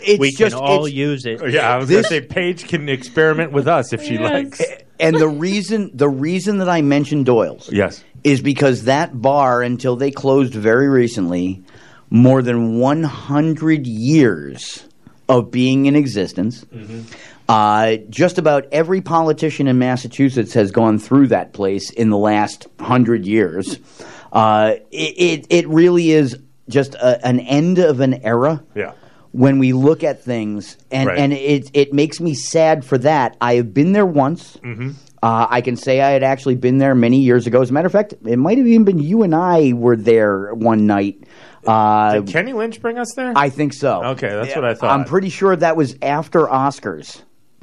it's 0.03 0.19
we 0.21 0.31
just 0.33 0.55
can 0.57 0.65
all 0.65 0.87
it's- 0.87 0.93
use 0.93 1.27
it. 1.27 1.41
Yeah, 1.51 1.73
I 1.73 1.77
was 1.79 1.89
going 1.91 2.03
to 2.03 2.09
say 2.09 2.21
Paige 2.21 2.67
can 2.69 2.89
experiment 2.89 3.53
with 3.53 3.67
us 3.69 3.93
if 3.93 4.03
she 4.03 4.19
likes. 4.19 4.61
and 4.99 5.17
the 5.17 5.29
reason 5.29 5.91
the 5.95 6.09
reason 6.09 6.59
that 6.59 6.69
I 6.69 6.83
mentioned 6.83 7.27
Doyle's 7.27 7.71
Yes. 7.73 8.05
is 8.25 8.41
because 8.41 8.85
that 8.85 9.21
bar 9.21 9.63
until 9.63 9.97
they 9.97 10.11
closed 10.11 10.55
very 10.55 10.89
recently, 10.89 11.63
more 12.11 12.43
than 12.43 12.79
100 12.79 13.87
years 13.87 14.85
of 15.29 15.51
being 15.51 15.87
in 15.87 15.95
existence. 15.97 16.67
Uh, 17.49 17.97
just 18.09 18.39
about 18.39 18.67
every 18.71 19.01
politician 19.01 19.67
in 19.67 19.77
Massachusetts 19.79 20.55
has 20.55 20.71
gone 20.71 20.99
through 20.99 21.27
that 21.29 21.53
place 21.53 21.91
in 21.91 22.11
the 22.11 22.17
last 22.19 22.69
hundred 22.79 23.27
years. 23.27 23.79
Uh, 24.33 24.75
it, 24.93 24.97
it 25.19 25.47
it 25.51 25.69
really 25.69 26.13
is 26.13 26.37
just 26.69 26.95
a, 26.95 27.25
an 27.27 27.41
end 27.41 27.79
of 27.81 27.99
an 27.99 28.15
era 28.25 28.63
Yeah. 28.77 28.93
When 29.33 29.59
we 29.59 29.73
look 29.73 30.03
at 30.05 30.23
things, 30.25 30.77
and 30.91 31.09
Right. 31.09 31.19
and 31.19 31.33
it 31.33 31.71
it 31.75 31.93
makes 31.93 32.21
me 32.21 32.35
sad 32.35 32.85
for 32.85 32.99
that. 32.99 33.37
I 33.41 33.55
have 33.55 33.73
been 33.73 33.93
there 33.93 34.07
once. 34.07 34.57
Mm-hmm. 34.65 34.91
Uh, 35.23 35.47
I 35.51 35.61
can 35.61 35.77
say 35.77 36.01
I 36.01 36.11
had 36.11 36.23
actually 36.23 36.55
been 36.57 36.79
there 36.79 36.95
many 36.95 37.19
years 37.21 37.47
ago. 37.47 37.61
As 37.61 37.69
a 37.69 37.73
matter 37.75 37.87
of 37.87 37.93
fact, 37.93 38.15
it 38.25 38.39
might 38.39 38.57
have 38.57 38.67
even 38.67 38.85
been 38.85 38.99
you 38.99 39.23
and 39.23 39.35
I 39.35 39.75
were 39.75 39.95
there 39.97 40.55
one 40.55 40.87
night. 40.87 41.25
Uh, 41.67 42.15
Did 42.21 42.29
Kenny 42.29 42.55
Lynch 42.55 42.81
bring 42.81 42.99
us 42.99 43.13
there? 43.15 43.35
I 43.37 43.51
think 43.51 43.75
so. 43.75 44.03
Okay, 44.03 44.29
that's 44.31 44.57
what 44.57 44.65
I 44.65 44.73
thought. 44.75 44.99
I'm 44.99 45.05
pretty 45.05 45.29
sure 45.29 45.55
that 45.55 45.77
was 45.77 45.95
after 46.01 46.47
Oscars. 46.47 47.21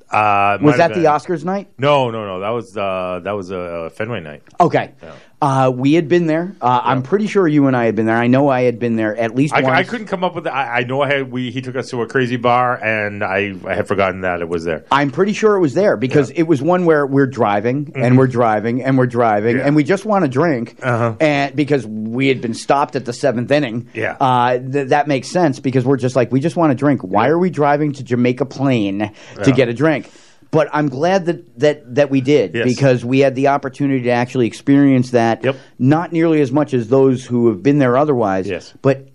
Uh, 0.10 0.58
Was 0.62 0.78
that 0.78 0.94
the. 0.94 1.02
Oscars 1.06 1.44
night? 1.44 1.70
No, 1.78 2.12
no, 2.12 2.26
no. 2.26 2.40
That 2.40 2.50
was 2.52 2.78
uh, 2.78 3.20
that 3.24 3.32
was 3.34 3.52
a 3.52 3.60
uh, 3.60 3.90
Fenway 3.90 4.22
night. 4.22 4.44
Okay. 4.60 4.94
Uh, 5.40 5.72
we 5.74 5.94
had 5.94 6.08
been 6.08 6.26
there. 6.26 6.56
Uh, 6.60 6.82
I'm 6.84 7.04
pretty 7.04 7.28
sure 7.28 7.48
you 7.48 7.68
and 7.68 7.78
I 7.78 7.86
had 7.86 7.96
been 7.96 8.08
there. 8.08 8.18
I 8.18 8.26
know 8.26 8.50
I 8.50 8.64
had 8.64 8.80
been 8.80 8.96
there 8.96 9.16
at 9.16 9.36
least 9.36 9.54
I, 9.54 9.62
once. 9.62 9.74
I 9.76 9.84
couldn't 9.84 10.08
come 10.08 10.24
up 10.24 10.34
with. 10.34 10.46
The, 10.46 10.52
I, 10.54 10.78
I 10.78 10.84
know 10.84 11.02
I 11.02 11.14
had. 11.14 11.32
We 11.32 11.52
he 11.52 11.62
took 11.62 11.76
us 11.76 11.92
to 11.92 12.02
a 12.02 12.08
crazy 12.08 12.38
bar, 12.38 12.84
and 12.84 13.24
I 13.24 13.54
I 13.64 13.76
had 13.76 13.88
forgotten 13.88 14.22
that 14.22 14.42
it 14.42 14.50
was 14.50 14.64
there. 14.64 14.86
I'm 14.92 15.12
pretty 15.12 15.34
sure 15.34 15.56
it 15.56 15.60
was 15.60 15.76
there 15.76 15.96
because 15.96 16.32
it 16.32 16.44
was 16.44 16.60
one 16.60 16.86
where 16.86 17.06
we're 17.06 17.28
driving 17.28 17.92
and 17.94 18.16
Mhm. 18.16 18.18
we're 18.18 18.26
driving 18.26 18.84
and 18.84 18.98
we're 18.98 19.06
driving 19.06 19.60
and 19.60 19.76
we 19.76 19.84
just 19.84 20.06
want 20.06 20.26
to 20.26 20.30
drink 20.30 20.80
Uh-huh. 20.82 21.14
and 21.20 21.56
because 21.56 21.86
we 21.86 22.30
had 22.30 22.42
been 22.42 22.56
stopped 22.56 22.96
at 22.96 23.06
the 23.06 23.14
seventh 23.14 23.52
inning. 23.52 23.90
Yeah. 23.94 24.18
uh, 24.20 24.58
th- 24.58 24.90
that 24.90 25.08
makes 25.08 25.28
sense 25.28 25.60
because 25.60 25.86
we're 25.86 25.98
just 25.98 26.16
like 26.16 26.32
we 26.32 26.40
just 26.40 26.56
want 26.56 26.72
to 26.72 26.76
drink. 26.76 27.02
Why 27.02 27.28
are 27.28 27.38
we 27.38 27.52
driving 27.52 27.92
to 27.94 28.04
Jamaica 28.04 28.46
Plain 28.46 29.00
to 29.00 29.12
Yeah. 29.50 29.52
get 29.56 29.70
a 29.70 29.74
drink? 29.76 30.10
But 30.58 30.70
I'm 30.74 30.90
glad 30.90 31.26
that 31.28 31.60
that 31.60 31.96
that 31.96 32.10
we 32.10 32.20
did 32.22 32.56
Yes. 32.56 32.66
because 32.66 33.06
we 33.06 33.20
had 33.20 33.36
the 33.36 33.50
opportunity 33.50 34.02
to 34.04 34.10
actually 34.10 34.48
experience 34.48 35.12
that. 35.12 35.44
Yep. 35.44 35.56
Not 35.78 36.12
nearly 36.12 36.42
as 36.42 36.52
much 36.52 36.74
as 36.74 36.88
those 36.90 37.24
who 37.26 37.50
have 37.50 37.62
been 37.62 37.78
there 37.78 37.96
otherwise. 37.98 38.48
Yes. 38.48 38.74
But 38.82 39.10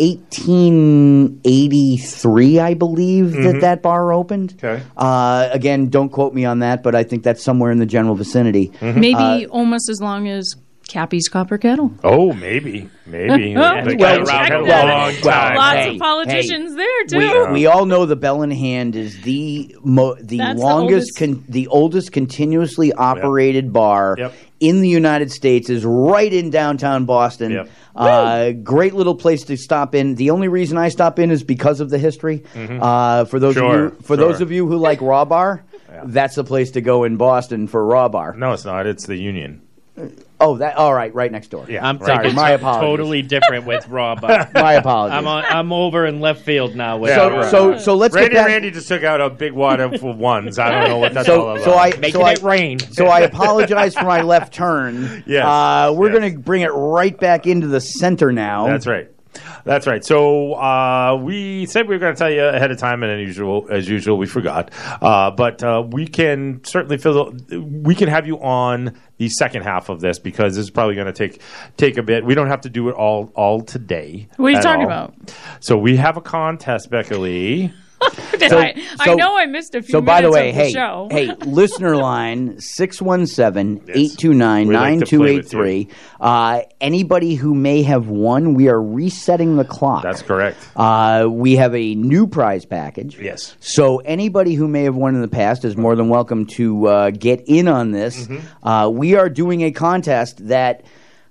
1883, 0.00 2.60
I 2.60 2.74
believe 2.74 3.32
that 3.32 3.56
Mhm. 3.56 3.60
that 3.60 3.82
bar 3.82 4.12
opened. 4.12 4.54
Okay. 4.62 4.82
Uh, 4.96 5.48
again, 5.52 5.88
don't 5.88 6.08
quote 6.10 6.34
me 6.34 6.44
on 6.44 6.60
that, 6.60 6.82
but 6.82 6.94
I 6.94 7.02
think 7.02 7.22
that's 7.22 7.42
somewhere 7.42 7.70
in 7.70 7.78
the 7.78 7.86
general 7.86 8.14
vicinity. 8.14 8.70
Maybe 8.80 9.14
Uh, 9.14 9.40
almost 9.50 9.88
as 9.88 10.00
long 10.00 10.28
as 10.28 10.54
Cappy's 10.88 11.28
Copper 11.28 11.58
Kettle. 11.58 11.92
Oh, 12.02 12.32
maybe, 12.32 12.88
maybe. 13.06 13.54
Well, 13.58 13.84
They 13.84 13.94
well, 13.96 14.20
a 14.20 14.24
well, 14.24 14.86
long 14.86 15.14
well. 15.22 15.54
Lots 15.54 15.76
hey, 15.76 15.94
of 15.94 15.98
politicians 16.00 16.74
there 16.74 17.04
too. 17.06 17.18
we, 17.18 17.52
we 17.52 17.66
all 17.66 17.86
know 17.86 18.06
the 18.06 18.16
Bell 18.16 18.42
in 18.42 18.50
Hand 18.50 18.96
is 18.96 19.20
the 19.22 19.76
mo- 19.84 20.16
the 20.20 20.38
That's 20.38 20.58
the 20.58 20.66
longest, 20.66 20.94
oldest- 20.94 21.18
con- 21.18 21.44
the 21.48 21.66
oldest 21.68 22.12
continuously 22.12 22.92
operated 22.92 23.72
bar 23.72 24.16
Yep. 24.18 24.34
in 24.60 24.80
the 24.80 24.88
United 24.88 25.30
States. 25.30 25.68
Is 25.70 25.84
right 25.84 26.32
in 26.32 26.50
downtown 26.50 27.04
Boston. 27.04 27.52
Yep. 27.52 27.70
Uh, 27.94 28.50
great 28.52 28.94
little 28.94 29.14
place 29.14 29.42
to 29.44 29.56
stop 29.56 29.94
in. 29.94 30.14
The 30.14 30.30
only 30.30 30.48
reason 30.48 30.78
I 30.78 30.88
stop 30.88 31.18
in 31.18 31.30
is 31.30 31.42
because 31.42 31.80
of 31.80 31.90
the 31.90 31.98
history. 31.98 32.44
Mhm. 32.54 32.78
Uh, 32.80 33.24
for 33.26 33.38
those 33.40 33.54
Sure, 33.54 33.86
of 33.86 33.92
you, 33.94 33.98
for 34.02 34.06
sure. 34.06 34.16
those 34.16 34.40
of 34.40 34.50
you 34.52 34.66
who 34.68 34.76
like 34.76 35.00
raw 35.02 35.24
bar, 35.24 35.64
that's 36.04 36.36
the 36.36 36.44
place 36.44 36.70
to 36.72 36.80
go 36.80 37.04
in 37.04 37.16
Boston 37.16 37.66
for 37.66 37.84
raw 37.84 38.08
bar. 38.08 38.34
No, 38.38 38.52
it's 38.52 38.64
not. 38.64 38.86
It's 38.86 39.06
the 39.06 39.16
Union. 39.16 39.62
Oh, 40.40 40.58
that 40.58 40.76
all 40.76 40.94
right, 40.94 41.12
right 41.14 41.32
next 41.32 41.48
door. 41.48 41.66
Yeah, 41.68 41.84
I'm 41.86 41.98
right. 41.98 42.32
my 42.32 42.50
apologies. 42.52 42.80
totally 42.86 43.22
different 43.22 43.66
with 43.66 43.88
Rob. 43.88 44.22
My 44.22 44.74
apologies. 44.74 45.16
I'm 45.18 45.26
on, 45.26 45.44
I'm 45.44 45.72
over 45.72 46.06
in 46.06 46.20
left 46.20 46.42
field 46.42 46.76
now. 46.76 46.96
With 46.98 47.14
So- 47.14 47.30
Rob. 47.30 47.44
so- 47.50 47.78
so 47.78 47.94
let's 47.96 48.14
Randy 48.14 48.30
get 48.30 48.36
back. 48.42 48.46
Randy 48.48 48.70
just 48.70 48.86
took 48.88 49.02
out 49.02 49.20
a 49.20 49.30
big 49.30 49.52
wad 49.52 49.80
of 49.80 50.00
ones. 50.02 50.58
I 50.58 50.70
don't 50.70 50.88
know 50.88 50.98
what 50.98 51.12
that's 51.14 51.28
all 51.28 51.50
about. 51.50 51.64
so 51.64 51.74
I 51.74 51.90
Making 51.96 52.12
so 52.12 52.22
I, 52.22 52.32
it 52.32 52.42
rain. 52.42 52.78
So 52.78 53.06
I 53.06 53.20
apologize 53.20 53.94
for 53.94 54.04
my 54.04 54.22
left 54.22 54.52
turn. 54.54 55.24
Yes, 55.26 55.44
uh, 55.44 55.92
we're 55.96 56.10
yes. 56.10 56.18
going 56.18 56.32
to 56.34 56.38
bring 56.38 56.62
it 56.62 56.68
right 56.68 57.18
back 57.18 57.46
into 57.46 57.66
the 57.66 57.80
center 57.80 58.30
now. 58.32 58.66
That's 58.68 58.86
right. 58.86 59.10
That's 59.68 59.86
right. 59.86 60.02
So 60.02 60.54
uh, 60.54 61.20
we 61.22 61.66
said 61.66 61.88
we 61.88 61.94
were 61.94 61.98
going 61.98 62.14
to 62.14 62.18
tell 62.18 62.30
you 62.30 62.42
ahead 62.42 62.70
of 62.70 62.78
time, 62.78 63.02
and 63.02 63.12
as 63.12 63.28
usual, 63.28 63.66
as 63.70 63.86
usual, 63.86 64.16
we 64.16 64.24
forgot. 64.24 64.72
Uh, 65.02 65.30
but 65.30 65.62
uh, 65.62 65.86
we 65.86 66.06
can 66.06 66.64
certainly 66.64 66.96
fill. 66.96 67.34
We 67.50 67.94
can 67.94 68.08
have 68.08 68.26
you 68.26 68.40
on 68.40 68.98
the 69.18 69.28
second 69.28 69.64
half 69.64 69.90
of 69.90 70.00
this 70.00 70.18
because 70.18 70.56
this 70.56 70.64
is 70.64 70.70
probably 70.70 70.94
going 70.94 71.06
to 71.06 71.12
take 71.12 71.42
take 71.76 71.98
a 71.98 72.02
bit. 72.02 72.24
We 72.24 72.34
don't 72.34 72.48
have 72.48 72.62
to 72.62 72.70
do 72.70 72.88
it 72.88 72.94
all 72.94 73.30
all 73.34 73.60
today. 73.60 74.26
What 74.38 74.54
are 74.54 74.56
you 74.56 74.62
talking 74.62 74.86
all. 74.86 74.86
about? 74.86 75.14
So 75.60 75.76
we 75.76 75.96
have 75.96 76.16
a 76.16 76.22
contest, 76.22 76.88
Becca 76.88 77.18
Lee. 77.18 77.70
So- 78.00 78.56
I, 78.56 78.74
I 79.00 79.14
know 79.16 79.36
I 79.36 79.46
missed 79.46 79.74
a 79.74 79.82
few 79.82 79.90
So, 79.90 80.00
by 80.00 80.20
the 80.20 80.30
way, 80.30 80.50
of 80.50 80.54
the 80.54 80.62
hey, 80.62 80.72
show. 80.72 81.08
hey, 81.10 81.34
listener 81.44 81.96
line 81.96 82.60
617 82.60 83.82
829 83.88 84.68
We 84.68 84.74
like 84.74 84.98
to 85.00 85.18
play 85.18 85.36
with 85.36 85.52
9283. 85.52 85.88
Uh, 86.20 86.60
Anybody 86.80 87.34
who 87.34 87.54
may 87.54 87.82
have 87.82 88.08
won, 88.08 88.54
we 88.54 88.68
are 88.68 88.80
resetting 88.80 89.56
the 89.56 89.64
clock. 89.64 90.04
That's 90.04 90.22
correct. 90.22 90.56
Uh, 90.76 91.26
we 91.28 91.56
have 91.56 91.74
a 91.74 91.94
new 91.96 92.28
prize 92.28 92.64
package. 92.64 93.18
Yes. 93.18 93.56
So 93.58 93.98
anybody 93.98 94.54
who 94.54 94.68
may 94.68 94.84
have 94.84 94.94
won 94.94 95.16
in 95.16 95.20
the 95.20 95.28
past 95.28 95.64
is 95.64 95.76
more 95.76 95.96
than 95.96 96.08
welcome 96.08 96.46
to 96.46 96.86
uh, 96.86 97.10
get 97.10 97.42
in 97.48 97.66
on 97.66 97.90
this. 97.90 98.26
Mm-hmm. 98.28 98.66
Uh, 98.66 98.88
we 98.88 99.16
are 99.16 99.28
doing 99.28 99.62
a 99.62 99.72
contest 99.72 100.46
that. 100.48 100.84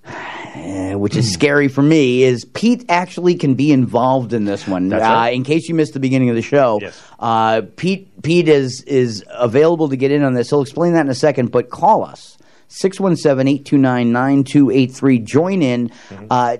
Eh, 0.07 0.95
Which 0.95 1.15
is 1.15 1.31
scary 1.31 1.67
for 1.67 1.81
me. 1.81 2.23
Is 2.23 2.45
Pete 2.45 2.85
actually 2.89 3.35
can 3.35 3.55
be 3.55 3.71
involved 3.71 4.34
in 4.34 4.45
this 4.45 4.67
one? 4.67 4.89
That's 4.89 5.03
uh. 5.03 5.29
In 5.31 5.43
case 5.43 5.67
you 5.69 5.75
missed 5.75 5.93
the 5.93 5.99
beginning 5.99 6.29
of 6.29 6.35
the 6.35 6.41
show, 6.41 6.79
uh, 7.19 7.61
Pete 7.75 8.21
Pete 8.23 8.47
is 8.47 8.81
is 8.84 9.23
available 9.29 9.89
to 9.89 9.97
get 9.97 10.11
in 10.11 10.23
on 10.23 10.34
this. 10.34 10.49
He'll 10.49 10.61
explain 10.61 10.93
that 10.93 11.01
in 11.01 11.09
a 11.09 11.15
second. 11.15 11.51
But 11.51 11.69
call 11.69 12.03
us 12.03 12.38
617-829-9283. 12.69 15.23
Join 15.23 15.61
in. 15.61 15.89
Mm-hmm. 15.89 16.25
Uh, 16.29 16.57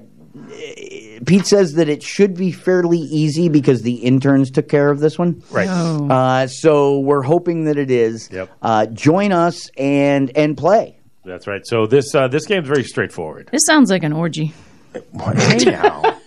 Pete 1.26 1.46
says 1.46 1.74
that 1.74 1.90
it 1.90 2.04
should 2.04 2.36
be 2.36 2.52
fairly 2.52 3.00
easy 3.00 3.50
because 3.50 3.82
the 3.82 3.96
interns 3.96 4.52
took 4.52 4.70
care 4.70 4.90
of 4.90 5.00
this 5.00 5.18
one. 5.18 5.42
Right. 5.50 5.68
Oh. 5.70 6.10
Uh, 6.10 6.48
so 6.48 7.00
we're 7.00 7.24
hoping 7.24 7.66
that 7.66 7.78
it 7.78 7.90
is. 7.90 8.30
Yep. 8.32 8.50
Uh, 8.62 8.86
join 8.88 9.32
us 9.32 9.70
and 9.78 10.36
and 10.38 10.56
play. 10.56 10.97
That's 11.28 11.46
right. 11.46 11.62
So 11.66 11.86
this 11.88 12.16
uh, 12.16 12.28
this 12.30 12.46
game's 12.46 12.68
very 12.68 12.84
straightforward. 12.84 13.50
This 13.52 13.66
sounds 13.66 13.92
like 13.92 14.04
an 14.04 14.14
orgy. 14.14 14.54
Hey. 14.94 16.02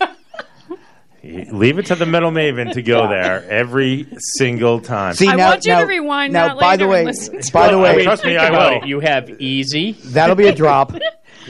Leave 1.53 1.79
it 1.79 1.87
to 1.87 1.95
the 1.95 2.07
metal 2.07 2.31
maven 2.31 2.73
to 2.73 2.83
go 2.83 3.07
there 3.09 3.45
every 3.51 4.09
single 4.19 4.81
time. 4.81 5.15
See, 5.15 5.29
I 5.29 5.35
now- 5.37 5.49
want 5.51 5.67
you 5.67 5.73
now- 5.73 5.81
to 5.81 5.87
rewind 5.87 6.33
now, 6.33 6.49
that 6.49 6.59
by 6.61 6.77
the 6.77 6.87
way- 6.89 7.05
and 7.07 7.15
to 7.15 7.53
by 7.53 7.69
it. 7.69 7.73
the 7.73 7.79
way- 7.79 7.91
I 7.91 7.97
mean, 7.97 8.05
trust 8.05 8.25
me, 8.25 8.37
I 8.37 8.51
will. 8.79 8.87
You 8.89 9.01
have 9.01 9.29
easy. 9.41 9.93
That'll 9.93 10.37
be 10.37 10.47
a 10.47 10.55
drop. 10.55 10.93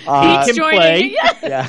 Uh, 0.06 0.40
he 0.46 0.46
can 0.46 0.56
joining. 0.56 0.78
play. 0.78 1.16
yeah. 1.42 1.68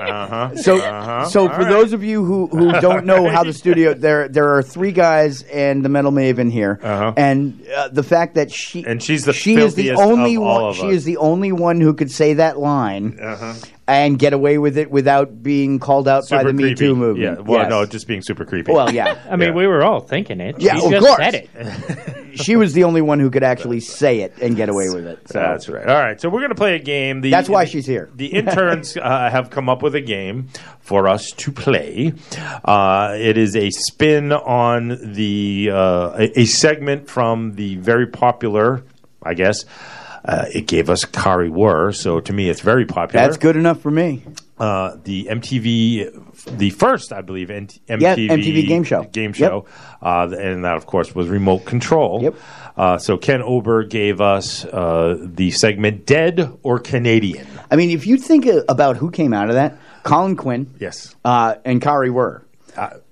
Uh-huh. 0.00 0.56
So, 0.56 0.78
Uh-huh. 0.80 1.24
so 1.28 1.42
All 1.42 1.48
for 1.54 1.62
right. 1.62 1.70
those 1.70 1.92
of 1.92 2.02
you 2.04 2.24
who, 2.24 2.46
who 2.48 2.72
don't 2.80 3.04
know 3.06 3.28
how 3.28 3.44
the 3.44 3.52
studio, 3.52 3.94
there 3.94 4.28
there 4.28 4.54
are 4.56 4.62
three 4.62 4.92
guys 4.92 5.42
and 5.42 5.84
the 5.84 5.88
metal 5.88 6.12
maven 6.12 6.50
here, 6.50 6.78
Uh-huh. 6.82 7.12
and 7.16 7.60
uh, 7.76 7.88
the 7.88 8.02
fact 8.02 8.34
that 8.36 8.50
she 8.50 8.84
And 8.84 9.02
she's 9.02 9.24
the 9.24 9.32
she 9.32 9.56
is 9.56 9.74
the 9.74 9.92
only 9.92 10.38
one 10.38 10.74
she 10.74 10.86
us. 10.88 10.92
is 10.94 11.04
the 11.04 11.16
only 11.18 11.52
one 11.52 11.80
who 11.80 11.94
could 11.94 12.10
say 12.10 12.34
that 12.34 12.58
line 12.58 13.18
Uh-huh. 13.20 13.54
And 13.90 14.18
get 14.18 14.32
away 14.32 14.56
with 14.58 14.78
it 14.78 14.90
without 14.90 15.42
being 15.42 15.78
called 15.80 16.06
out 16.06 16.22
by 16.30 16.38
Super 16.38 16.44
the 16.44 16.52
Me 16.52 16.62
creepy. 16.62 16.74
Too 16.76 16.94
movement. 16.94 17.38
Yeah. 17.38 17.44
Well, 17.44 17.60
Yes. 17.62 17.70
no, 17.70 17.86
just 17.86 18.06
being 18.06 18.22
super 18.22 18.44
creepy. 18.44 18.72
Well, 18.72 18.92
yeah. 18.92 19.18
I 19.30 19.36
mean, 19.36 19.48
Yeah. 19.50 19.54
we 19.56 19.66
were 19.66 19.82
all 19.82 20.00
thinking 20.00 20.40
it. 20.40 20.60
Yeah, 20.60 20.76
She 20.78 20.84
of 20.86 20.90
just 20.92 21.06
course. 21.06 21.18
said 21.18 21.34
it. 21.34 22.38
she 22.40 22.54
was 22.56 22.72
the 22.72 22.84
only 22.84 23.02
one 23.02 23.18
who 23.18 23.30
could 23.30 23.42
actually 23.42 23.80
say 23.80 24.20
it 24.20 24.34
and 24.40 24.54
get 24.56 24.68
away 24.68 24.88
with 24.90 25.06
it. 25.06 25.18
So. 25.26 25.40
That's 25.40 25.68
right. 25.68 25.86
All 25.86 25.94
right, 26.00 26.20
so 26.20 26.28
we're 26.28 26.38
going 26.40 26.50
to 26.50 26.54
play 26.54 26.76
a 26.76 26.78
game. 26.78 27.20
The, 27.20 27.30
That's 27.30 27.48
why 27.48 27.64
the- 27.64 27.70
she's 27.70 27.86
here. 27.86 28.08
The 28.14 28.26
interns 28.26 28.96
uh, 29.00 29.28
have 29.30 29.50
come 29.50 29.68
up 29.68 29.82
with 29.82 29.94
a 29.96 30.00
game 30.00 30.48
for 30.80 31.08
us 31.08 31.30
to 31.32 31.50
play. 31.50 32.12
Uh, 32.64 33.16
it 33.18 33.36
is 33.36 33.56
a 33.56 33.70
spin 33.70 34.32
on 34.32 35.12
the 35.14 35.70
uh, 35.72 36.10
a, 36.18 36.40
a 36.40 36.44
segment 36.44 37.08
from 37.08 37.54
the 37.56 37.76
very 37.76 38.06
popular, 38.06 38.82
I 39.22 39.34
guess. 39.34 39.64
Uh, 40.24 40.44
it 40.54 40.66
gave 40.66 40.90
us 40.90 41.04
Kari 41.04 41.48
Wuhrer, 41.50 41.94
so 41.94 42.20
to 42.20 42.32
me, 42.32 42.50
it's 42.50 42.60
very 42.60 42.84
popular. 42.84 43.24
That's 43.26 43.38
good 43.38 43.56
enough 43.56 43.80
for 43.80 43.90
me. 43.90 44.22
Uh, 44.58 44.96
the 45.04 45.24
MTV, 45.30 46.58
the 46.58 46.68
first, 46.70 47.12
I 47.12 47.22
believe, 47.22 47.48
MTV, 47.48 47.80
Yeah, 48.00 48.14
MTV 48.16 48.68
game 48.68 48.84
show. 48.84 49.04
Game 49.04 49.30
Yep. 49.30 49.36
show, 49.36 49.66
uh, 50.02 50.28
and 50.38 50.64
that, 50.64 50.76
of 50.76 50.84
course, 50.84 51.14
was 51.14 51.28
Remote 51.28 51.64
Control. 51.64 52.22
Yep. 52.22 52.34
Uh, 52.76 52.98
so 52.98 53.16
Ken 53.16 53.42
Ober 53.42 53.84
gave 53.84 54.20
us 54.20 54.64
uh, 54.66 55.16
the 55.18 55.50
segment 55.50 56.04
"Dead 56.06 56.52
or 56.62 56.78
Canadian." 56.78 57.46
I 57.70 57.76
mean, 57.76 57.90
if 57.90 58.06
you 58.06 58.18
think 58.18 58.46
about 58.68 58.98
who 58.98 59.10
came 59.10 59.32
out 59.32 59.48
of 59.48 59.54
that, 59.54 59.78
Colin 60.02 60.36
Quinn, 60.36 60.66
Yes, 60.78 61.14
uh, 61.24 61.54
and 61.64 61.80
Kari 61.80 62.10
uh, 62.10 62.12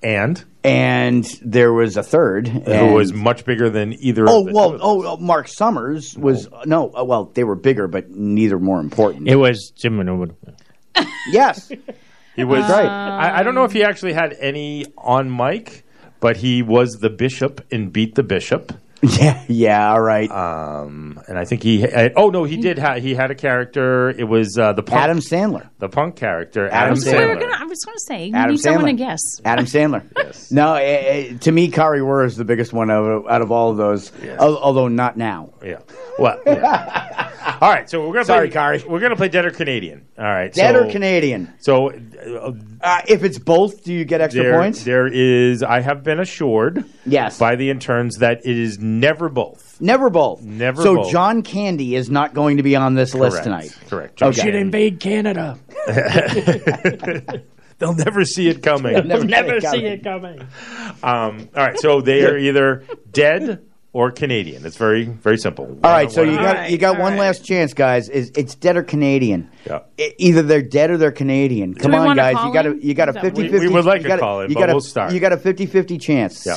and 0.02 0.44
and 0.64 1.24
there 1.42 1.72
was 1.72 1.96
a 1.96 2.02
third 2.02 2.48
who 2.48 2.92
was 2.92 3.12
much 3.12 3.44
bigger 3.44 3.70
than 3.70 3.94
either. 3.94 4.26
Oh 4.28 4.40
of 4.40 4.46
the 4.46 4.52
well, 4.52 4.70
two 4.70 4.74
of 4.76 4.80
oh, 4.82 5.06
oh, 5.06 5.16
Mark 5.16 5.48
Summers 5.48 6.16
was 6.16 6.48
no. 6.66 6.90
uh, 6.94 7.04
well, 7.04 7.26
they 7.34 7.44
were 7.44 7.56
bigger, 7.56 7.88
but 7.88 8.10
neither 8.10 8.58
more 8.58 8.80
important. 8.80 9.28
It 9.28 9.36
was 9.36 9.72
Jim 9.76 10.00
and 10.00 10.34
yes, 11.30 11.70
He 12.38 12.44
was 12.44 12.60
That's 12.60 12.84
right. 12.84 12.86
I, 12.86 13.40
I 13.40 13.42
don't 13.42 13.56
know 13.56 13.64
if 13.64 13.72
he 13.72 13.82
actually 13.82 14.12
had 14.12 14.32
any 14.38 14.86
on 14.96 15.34
mic, 15.34 15.84
but 16.20 16.36
he 16.36 16.62
was 16.62 16.98
the 17.00 17.10
bishop 17.10 17.66
and 17.72 17.92
Beat 17.92 18.14
the 18.14 18.22
Bishop. 18.22 18.72
yeah, 19.20 19.44
yeah. 19.48 19.90
All 19.92 20.00
right. 20.00 20.28
Um, 20.30 21.20
and 21.28 21.38
I 21.38 21.44
think 21.44 21.62
he. 21.62 21.84
Uh, 21.86 22.08
oh 22.16 22.30
no, 22.30 22.42
he 22.44 22.56
did. 22.56 22.78
Ha- 22.78 22.94
he 22.96 23.14
had 23.14 23.30
a 23.30 23.34
character. 23.34 24.10
It 24.10 24.24
was 24.24 24.58
uh, 24.58 24.72
the 24.72 24.82
punk, 24.82 25.00
Adam 25.02 25.18
Sandler. 25.18 25.68
the 25.78 25.88
punk 25.88 26.16
character, 26.16 26.66
Adam 26.66 26.92
Adam, 26.92 26.96
So 26.96 27.12
we 27.12 27.24
were 27.26 27.36
Sandler. 27.36 27.40
gonna, 27.40 27.56
I 27.60 27.64
was 27.64 27.84
going 27.84 27.94
to 27.96 28.00
say, 28.00 28.28
we 28.30 28.34
Adam 28.34 28.50
need 28.52 28.60
someone 28.60 28.84
to 28.86 28.92
Sandler. 28.92 28.96
guess. 28.98 29.20
Adam 29.44 29.64
Sandler. 29.74 30.02
yes. 30.16 30.50
No, 30.50 30.74
eh, 30.74 30.80
eh, 30.82 31.36
to 31.38 31.52
me, 31.52 31.68
Kari 31.68 32.00
Wuhrer 32.00 32.26
is 32.26 32.36
the 32.36 32.44
biggest 32.44 32.72
one 32.72 32.90
out 32.90 33.04
of, 33.04 33.26
out 33.28 33.40
of 33.42 33.52
all 33.52 33.70
of 33.70 33.76
those. 33.76 34.10
al- 34.24 34.58
Although 34.58 34.88
not 34.88 35.16
now. 35.16 35.50
Yeah. 35.64 35.78
Well. 36.18 36.40
yeah. 36.46 37.24
All 37.60 37.70
right. 37.70 37.88
So 37.88 38.06
we're 38.06 38.12
gonna 38.12 38.24
Sorry, 38.24 38.48
play, 38.48 38.54
Kari. 38.54 38.84
We're 38.86 39.00
gonna 39.00 39.16
play 39.16 39.28
Dead 39.28 39.44
or 39.46 39.50
Canadian. 39.50 40.06
All 40.18 40.24
right. 40.24 40.52
Dead 40.52 40.74
so, 40.74 40.86
or 40.86 40.90
Canadian? 40.90 41.52
So 41.58 41.90
uh, 41.90 42.52
Uh, 42.88 43.02
if 43.06 43.22
it's 43.22 43.38
both, 43.38 43.84
do 43.84 43.92
you 43.92 44.06
get 44.06 44.22
extra 44.22 44.42
there, 44.42 44.58
points? 44.58 44.82
there 44.82 45.06
is. 45.06 45.62
I 45.62 45.80
have 45.80 46.02
been 46.02 46.18
assured. 46.18 46.86
Yes. 47.04 47.38
By 47.38 47.54
the 47.54 47.68
interns 47.68 48.16
that 48.18 48.46
it 48.46 48.56
is 48.58 48.78
never 48.78 49.28
both. 49.28 49.78
Never 49.78 50.08
both. 50.08 50.40
Never 50.40 50.82
So 50.82 50.96
both. 50.96 51.12
John 51.12 51.42
Candy 51.42 51.94
is 51.94 52.08
not 52.08 52.32
going 52.32 52.56
to 52.56 52.62
be 52.62 52.76
on 52.76 52.94
this 52.94 53.14
list 53.14 53.42
tonight. 53.42 53.76
Correct. 53.90 54.22
Okay. 54.22 54.40
should 54.40 54.54
invade 54.54 55.00
Canada. 55.00 55.58
They'll 57.78 57.94
never 57.94 58.24
see 58.24 58.48
it 58.48 58.62
coming. 58.62 59.06
Never 59.06 59.24
Never 59.24 59.60
see 59.60 59.68
see 59.68 59.84
it 59.84 60.00
it 60.00 60.02
coming. 60.04 60.40
Um, 61.02 61.50
all 61.54 61.66
right. 61.66 61.78
So 61.78 62.00
they 62.00 62.24
are 62.24 62.38
either 62.48 62.84
dead 63.12 63.67
or 63.92 64.10
Canadian. 64.10 64.64
It's 64.66 64.76
very 64.76 65.04
very 65.04 65.38
simple. 65.38 65.64
All 65.82 65.90
right, 65.90 66.10
so 66.10 66.22
you 66.22 66.32
One- 66.32 66.42
got 66.42 66.70
you 66.70 66.78
got 66.78 66.98
one 66.98 67.16
last 67.16 67.44
chance, 67.44 67.72
guys. 67.74 68.08
Is 68.08 68.30
it's 68.36 68.54
dead 68.54 68.76
or 68.76 68.82
Canadian? 68.82 69.50
Yeah. 69.66 69.80
Either 70.18 70.42
they're 70.42 70.62
dead 70.62 70.90
or 70.90 70.96
they're 70.98 71.10
Canadian. 71.10 71.74
Come 71.74 71.94
on, 71.94 72.16
guys. 72.16 72.36
You 72.44 72.52
got 72.52 72.66
a 72.66 72.76
you 72.80 72.94
got 72.94 73.08
a 73.08 73.10
Is 73.10 73.14
that 73.16 73.22
50 73.24 73.42
We- 73.42 73.48
50 73.48 73.66
we 73.68 73.72
would 73.74 73.84
like 73.84 74.00
you 74.02 74.06
a 74.06 74.08
got 74.08 74.20
call 74.20 74.40
in, 74.42 74.50
you 74.50 74.54
but 74.54 74.60
got 74.60 74.70
a- 74.70 74.74
we'll 74.74 74.80
start. 74.80 75.12
You 75.12 75.20
got 75.20 75.32
a 75.32 75.36
50-50 75.36 75.98
chance. 76.00 76.44
Yeah. 76.46 76.54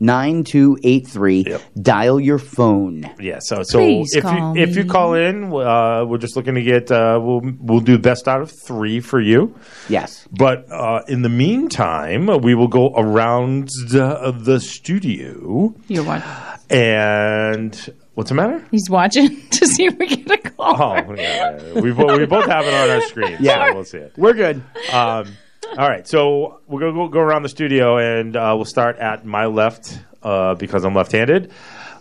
617-829-9283. 0.00 1.46
Yep. 1.46 1.62
Dial 1.80 2.20
your 2.20 2.38
phone. 2.38 3.10
Yeah, 3.18 3.38
so 3.40 3.62
so 3.62 3.78
Please 3.78 4.14
if 4.14 4.22
call 4.22 4.56
you 4.56 4.62
if 4.62 4.76
you 4.76 4.84
call 4.84 5.14
in, 5.14 5.44
uh, 5.52 6.04
we're 6.04 6.18
just 6.18 6.36
looking 6.36 6.54
to 6.54 6.62
get 6.62 6.90
uh, 6.90 7.18
we'll 7.22 7.40
we'll 7.60 7.80
do 7.80 7.98
best 7.98 8.28
out 8.28 8.40
of 8.42 8.52
three 8.66 9.00
for 9.00 9.20
you. 9.20 9.54
Yes. 9.88 10.26
But 10.30 10.70
uh, 10.70 11.02
in 11.08 11.22
the 11.22 11.28
meantime, 11.28 12.26
we 12.42 12.54
will 12.54 12.68
go 12.68 12.92
around 12.94 13.68
the, 13.88 14.34
the 14.38 14.60
studio 14.60 15.74
You're 15.88 16.04
what? 16.04 16.22
and 16.70 17.94
what's 18.14 18.30
the 18.30 18.34
matter? 18.34 18.64
He's 18.70 18.90
watching 18.90 19.40
to 19.50 19.66
see 19.66 19.86
if 19.86 19.96
we 19.98 20.06
get 20.06 20.30
a 20.30 20.38
call. 20.50 20.76
Oh, 20.82 21.14
yeah, 21.14 21.58
yeah. 21.60 21.80
we 21.80 21.92
we 21.92 22.26
both 22.26 22.46
have 22.46 22.66
it 22.66 22.74
on 22.74 22.90
our 22.90 23.00
screen. 23.02 23.36
Yeah. 23.46 23.68
so 23.68 23.74
we'll 23.74 23.84
see 23.84 23.98
it. 23.98 24.12
We're 24.16 24.32
good. 24.32 24.62
Um, 24.92 25.36
all 25.78 25.88
right, 25.88 26.06
so 26.06 26.60
we're 26.66 26.80
gonna 26.80 26.92
go, 26.92 27.08
go 27.08 27.20
around 27.20 27.42
the 27.42 27.48
studio, 27.48 27.98
and 27.98 28.36
uh, 28.36 28.52
we'll 28.56 28.64
start 28.64 28.96
at 28.98 29.24
my 29.26 29.46
left 29.46 29.98
uh, 30.22 30.54
because 30.54 30.84
I'm 30.84 30.94
left-handed. 30.94 31.52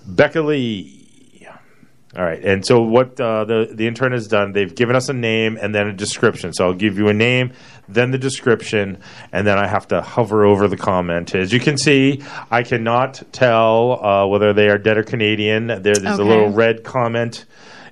Becca 0.05 0.41
Lee. 0.41 0.91
All 2.17 2.23
right, 2.23 2.41
and 2.45 2.65
so 2.65 2.81
what 2.81 3.19
uh, 3.19 3.43
the 3.43 3.71
the 3.73 3.87
intern 3.87 4.13
has 4.13 4.27
done, 4.29 4.53
they've 4.53 4.73
given 4.73 4.95
us 4.95 5.09
a 5.09 5.13
name 5.13 5.57
and 5.61 5.75
then 5.75 5.87
a 5.87 5.93
description. 5.93 6.53
So 6.53 6.67
I'll 6.67 6.73
give 6.73 6.97
you 6.97 7.09
a 7.09 7.13
name, 7.13 7.51
then 7.89 8.11
the 8.11 8.17
description, 8.17 8.99
and 9.33 9.45
then 9.45 9.57
I 9.57 9.67
have 9.67 9.89
to 9.89 10.01
hover 10.01 10.45
over 10.45 10.69
the 10.69 10.77
comment. 10.77 11.35
As 11.35 11.51
you 11.51 11.59
can 11.59 11.77
see, 11.77 12.23
I 12.49 12.63
cannot 12.63 13.21
tell 13.33 14.01
uh, 14.01 14.27
whether 14.27 14.53
they 14.53 14.69
are 14.69 14.77
dead 14.77 14.97
or 14.97 15.03
Canadian. 15.03 15.67
There, 15.67 15.81
there's 15.81 16.03
a 16.05 16.13
Okay. 16.13 16.23
little 16.23 16.51
red 16.51 16.85
comment 16.85 17.43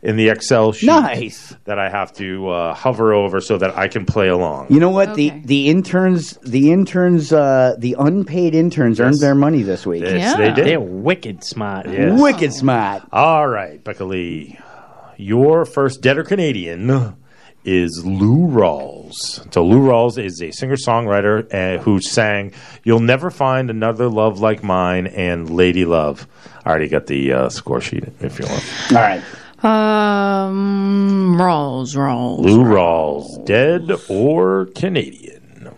in 0.04 0.18
the 0.18 0.28
Excel 0.30 0.74
sheet 0.74 0.88
Nice. 0.88 1.56
that 1.64 1.80
I 1.80 1.90
have 1.90 2.12
to 2.18 2.50
uh, 2.50 2.74
hover 2.74 3.14
over 3.14 3.40
so 3.42 3.58
that 3.58 3.78
I 3.78 3.88
can 3.88 4.06
play 4.06 4.28
along. 4.28 4.68
You 4.70 4.80
know 4.80 4.90
what? 4.90 5.10
Okay. 5.10 5.30
The 5.30 5.40
the 5.46 5.70
interns 5.70 6.38
the 6.44 6.72
interns 6.72 7.32
uh, 7.34 7.76
the 7.80 7.96
unpaid 7.98 8.54
interns 8.54 9.00
earned 9.00 9.20
their 9.20 9.34
money 9.36 9.64
this 9.64 9.86
week. 9.86 10.04
Yes, 10.04 10.14
Yeah. 10.20 10.36
they 10.38 10.54
did. 10.54 10.66
They're 10.68 10.80
wicked 10.82 11.44
smart. 11.44 11.88
Yes. 11.90 12.20
Wicked 12.22 12.54
smart. 12.54 13.04
All 13.12 13.48
right, 13.48 13.82
Becca 13.84 14.04
Lee. 14.04 14.60
Your 15.18 15.64
first 15.66 16.02
dead 16.02 16.18
or 16.18 16.24
Canadian 16.24 17.16
is 17.64 18.04
Lou 18.06 18.48
Rawls. 18.50 19.54
So 19.54 19.64
Lou 19.64 19.80
Rawls 19.88 20.22
is 20.22 20.42
a 20.42 20.52
singer-songwriter 20.52 21.54
uh, 21.54 21.82
who 21.82 22.02
sang 22.02 22.52
"You'll 22.84 23.00
Never 23.00 23.32
Find 23.32 23.70
Another 23.70 24.10
Love 24.10 24.40
Like 24.42 24.64
Mine" 24.64 25.08
and 25.08 25.50
"Lady 25.50 25.86
Love." 25.86 26.28
I 26.66 26.70
already 26.70 26.90
got 26.90 27.06
the 27.08 27.32
uh, 27.34 27.50
score 27.50 27.80
sheet 27.80 28.04
if 28.20 28.40
you 28.40 28.46
want. 28.48 28.64
All 28.92 28.98
right. 28.98 29.24
Um, 29.64 31.36
Rawls, 31.40 31.96
Rawls. 31.96 32.40
Lou 32.40 32.64
Rawls, 32.64 33.46
dead 33.46 33.92
or 34.10 34.66
Canadian? 34.76 35.70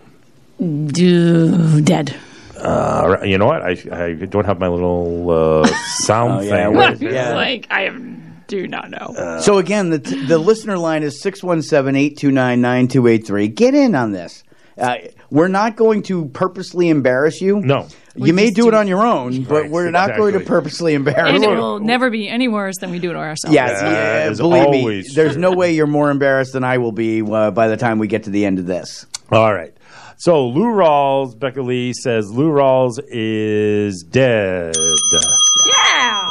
Do, 0.58 1.80
dead. 1.82 2.16
Uh, 2.58 3.18
you 3.22 3.36
know 3.38 3.46
what? 3.46 3.62
I, 3.62 3.76
I 3.92 4.12
don't 4.14 4.46
have 4.46 4.58
my 4.58 4.68
little 4.68 5.30
uh, 5.30 5.66
sound 5.98 6.32
Oh, 6.32 6.40
yeah, 6.40 6.66
thing. 6.66 6.74
where- 6.76 6.94
yeah. 7.12 7.34
like 7.34 7.66
I 7.70 7.82
am, 7.82 8.42
do 8.48 8.66
not 8.66 8.90
know. 8.90 9.14
Uh, 9.16 9.40
So 9.40 9.58
again, 9.58 9.90
the 9.90 9.98
the 9.98 10.38
listener 10.38 10.78
line 10.78 11.02
is 11.02 11.22
617-829-9283. 11.22 13.54
Get 13.54 13.74
in 13.74 13.94
on 13.94 14.12
this. 14.12 14.42
Uh, 14.78 14.96
we're 15.30 15.48
not 15.48 15.76
going 15.76 16.02
to 16.02 16.26
purposely 16.26 16.88
embarrass 16.90 17.40
you. 17.40 17.60
No. 17.60 17.88
You 18.14 18.32
may 18.32 18.50
do 18.50 18.68
it 18.68 18.74
on 18.74 18.86
your 18.88 19.06
own, 19.06 19.42
but 19.44 19.62
Right, 19.62 19.70
we're 19.70 19.90
not 19.90 20.16
going 20.16 20.34
to 20.34 20.40
purposely 20.40 20.94
embarrass 20.94 21.34
And 21.34 21.42
you. 21.42 21.52
it 21.52 21.56
will 21.56 21.80
never 21.80 22.10
be 22.10 22.28
any 22.28 22.48
worse 22.48 22.76
than 22.78 22.90
we 22.90 22.98
do 22.98 23.12
to 23.12 23.18
ourselves. 23.18 23.54
Yes, 23.54 23.80
yeah, 23.82 24.32
believe 24.34 24.68
me, 24.70 24.78
always 24.80 25.14
there's 25.14 25.36
no 25.36 25.52
way 25.52 25.72
you're 25.74 25.86
more 25.86 26.10
embarrassed 26.10 26.52
than 26.52 26.64
I 26.64 26.78
will 26.78 26.92
be 26.92 27.22
uh, 27.22 27.50
by 27.50 27.68
the 27.68 27.76
time 27.76 27.98
we 27.98 28.06
get 28.06 28.24
to 28.24 28.30
the 28.30 28.44
end 28.44 28.58
of 28.58 28.66
this. 28.66 29.06
All 29.30 29.52
right. 29.52 29.74
So 30.18 30.48
Lou 30.48 30.64
Rawls, 30.72 31.38
Becca 31.38 31.60
Lee 31.60 31.92
says 31.92 32.30
Lou 32.30 32.50
Rawls 32.50 32.98
is 33.08 34.02
dead. 34.02 34.74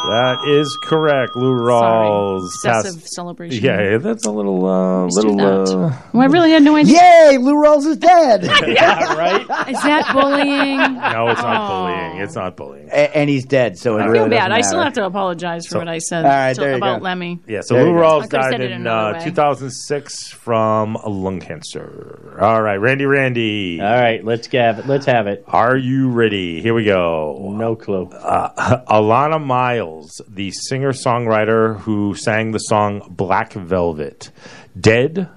Yeah. 0.10 0.36
That 0.36 0.48
is 0.48 0.78
correct. 0.84 1.36
Lou 1.36 1.54
Rawls. 1.60 2.46
Excessive 2.46 3.02
passed- 3.02 3.14
celebration. 3.14 3.64
Yeah, 3.64 3.82
yeah, 3.92 3.98
that's 3.98 4.26
a 4.26 4.32
little, 4.32 4.66
uh, 4.66 5.04
Let's 5.04 5.16
do 5.20 5.30
little. 5.30 5.66
that. 5.66 5.72
Uh, 5.96 5.98
Well, 6.14 6.22
I 6.24 6.26
really 6.26 6.52
had 6.52 6.64
no 6.64 6.76
idea. 6.76 7.00
Yay, 7.32 7.38
Lou 7.38 7.56
Rawls 7.56 7.86
is 7.86 7.98
dead. 7.98 8.44
yeah, 8.68 9.14
right. 9.16 9.42
Is 9.70 9.82
that 9.84 10.12
bullying? 10.14 10.78
no, 10.78 11.30
it's 11.30 11.42
not 11.42 11.68
bullying. 11.70 12.18
It's 12.22 12.36
not 12.36 12.56
bullying. 12.58 12.88
A- 12.90 13.18
and 13.18 13.30
he's 13.30 13.46
dead, 13.46 13.78
so 13.78 13.98
it 13.98 14.02
I 14.04 14.06
really 14.06 14.20
feel 14.20 14.30
bad. 14.30 14.48
doesn't 14.50 14.52
I 14.54 14.62
still 14.62 14.78
matter. 14.78 14.86
have 14.86 14.94
to 14.94 15.06
apologize 15.06 15.66
for 15.66 15.72
So- 15.74 15.80
what 15.80 15.88
I 15.88 15.98
said 16.00 16.26
All 16.26 16.32
right, 16.32 16.54
to- 16.56 16.62
there 16.62 16.72
you 16.72 16.78
about 16.78 17.00
go. 17.00 17.04
Lemmy. 17.04 17.40
Yeah, 17.48 17.62
so 17.62 17.76
There 17.76 17.84
Lou 17.86 17.90
you 17.92 17.96
go. 17.98 18.02
Rawls 18.04 18.18
I 18.24 18.28
could've 18.28 18.30
died 18.32 18.52
said 18.52 18.62
it 18.62 18.72
in 18.72 18.82
another 18.82 19.16
uh, 19.18 19.20
way. 19.20 19.26
2006 19.26 20.30
from 20.32 20.98
lung 21.06 21.40
cancer. 21.40 22.38
All 22.40 22.62
right, 22.62 22.76
Randy, 22.78 23.06
Randy. 23.06 23.80
All 23.82 23.88
right, 23.94 24.24
let's 24.24 24.48
have 24.48 24.80
it. 24.80 24.88
Let's 24.88 25.06
have 25.06 25.28
it. 25.28 25.44
Are 25.48 25.76
you 25.78 26.10
ready? 26.10 26.62
Here 26.62 26.74
we 26.74 26.84
go. 26.86 27.52
No 27.56 27.76
clue. 27.76 28.06
Uh, 28.12 28.82
Alannah 28.88 29.40
Myles, 29.40 29.95
the 30.28 30.52
singer 30.52 30.92
songwriter 30.92 31.80
who 31.82 32.16
sang 32.16 32.52
the 32.52 32.60
song 32.60 33.06
Black 33.10 33.54
Velvet, 33.54 34.32
dead 34.80 35.30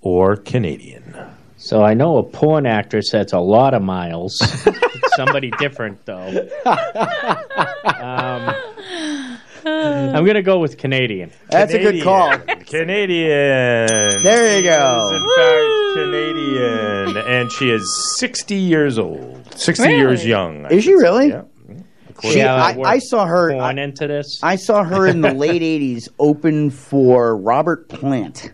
or 0.00 0.36
Canadian? 0.36 1.16
So 1.56 1.82
I 1.82 1.94
know 1.94 2.16
a 2.16 2.22
porn 2.22 2.66
actress 2.66 3.10
that's 3.12 3.32
a 3.34 3.38
lot 3.38 3.74
of 3.74 3.82
miles. 3.82 4.36
Somebody 5.16 5.50
different 5.58 6.04
though. 6.06 6.48
Um, 6.64 8.54
I'm 9.66 10.24
gonna 10.24 10.42
go 10.42 10.58
with 10.58 10.78
Canadian. 10.78 11.30
That's 11.50 11.74
a 11.74 11.78
good 11.78 12.02
call. 12.02 12.36
Canadian. 12.38 13.28
There 14.22 14.56
you 14.58 14.64
go. 14.64 15.08
She 15.10 15.16
is, 15.16 15.22
in 15.22 15.28
fact, 15.36 15.94
Canadian, 17.14 17.16
and 17.28 17.52
she 17.52 17.70
is 17.70 18.14
60 18.18 18.54
years 18.54 18.98
old. 18.98 19.52
60 19.58 19.82
Really? 19.84 19.96
years 19.98 20.24
young. 20.26 20.64
I 20.64 20.70
Is 20.70 20.84
she 20.84 20.94
really? 20.94 21.28
Yeah. 21.28 21.42
She, 22.22 22.42
I, 22.42 22.78
I 22.80 22.98
saw 22.98 23.26
her. 23.26 23.50
Born 23.52 23.78
I, 23.78 23.82
into 23.82 24.06
this. 24.06 24.40
I 24.42 24.56
saw 24.56 24.84
her 24.84 25.06
in 25.06 25.20
the 25.20 25.32
late 25.34 25.62
'80s 25.62 26.08
open 26.18 26.70
for 26.70 27.36
Robert 27.36 27.88
Plant. 27.88 28.52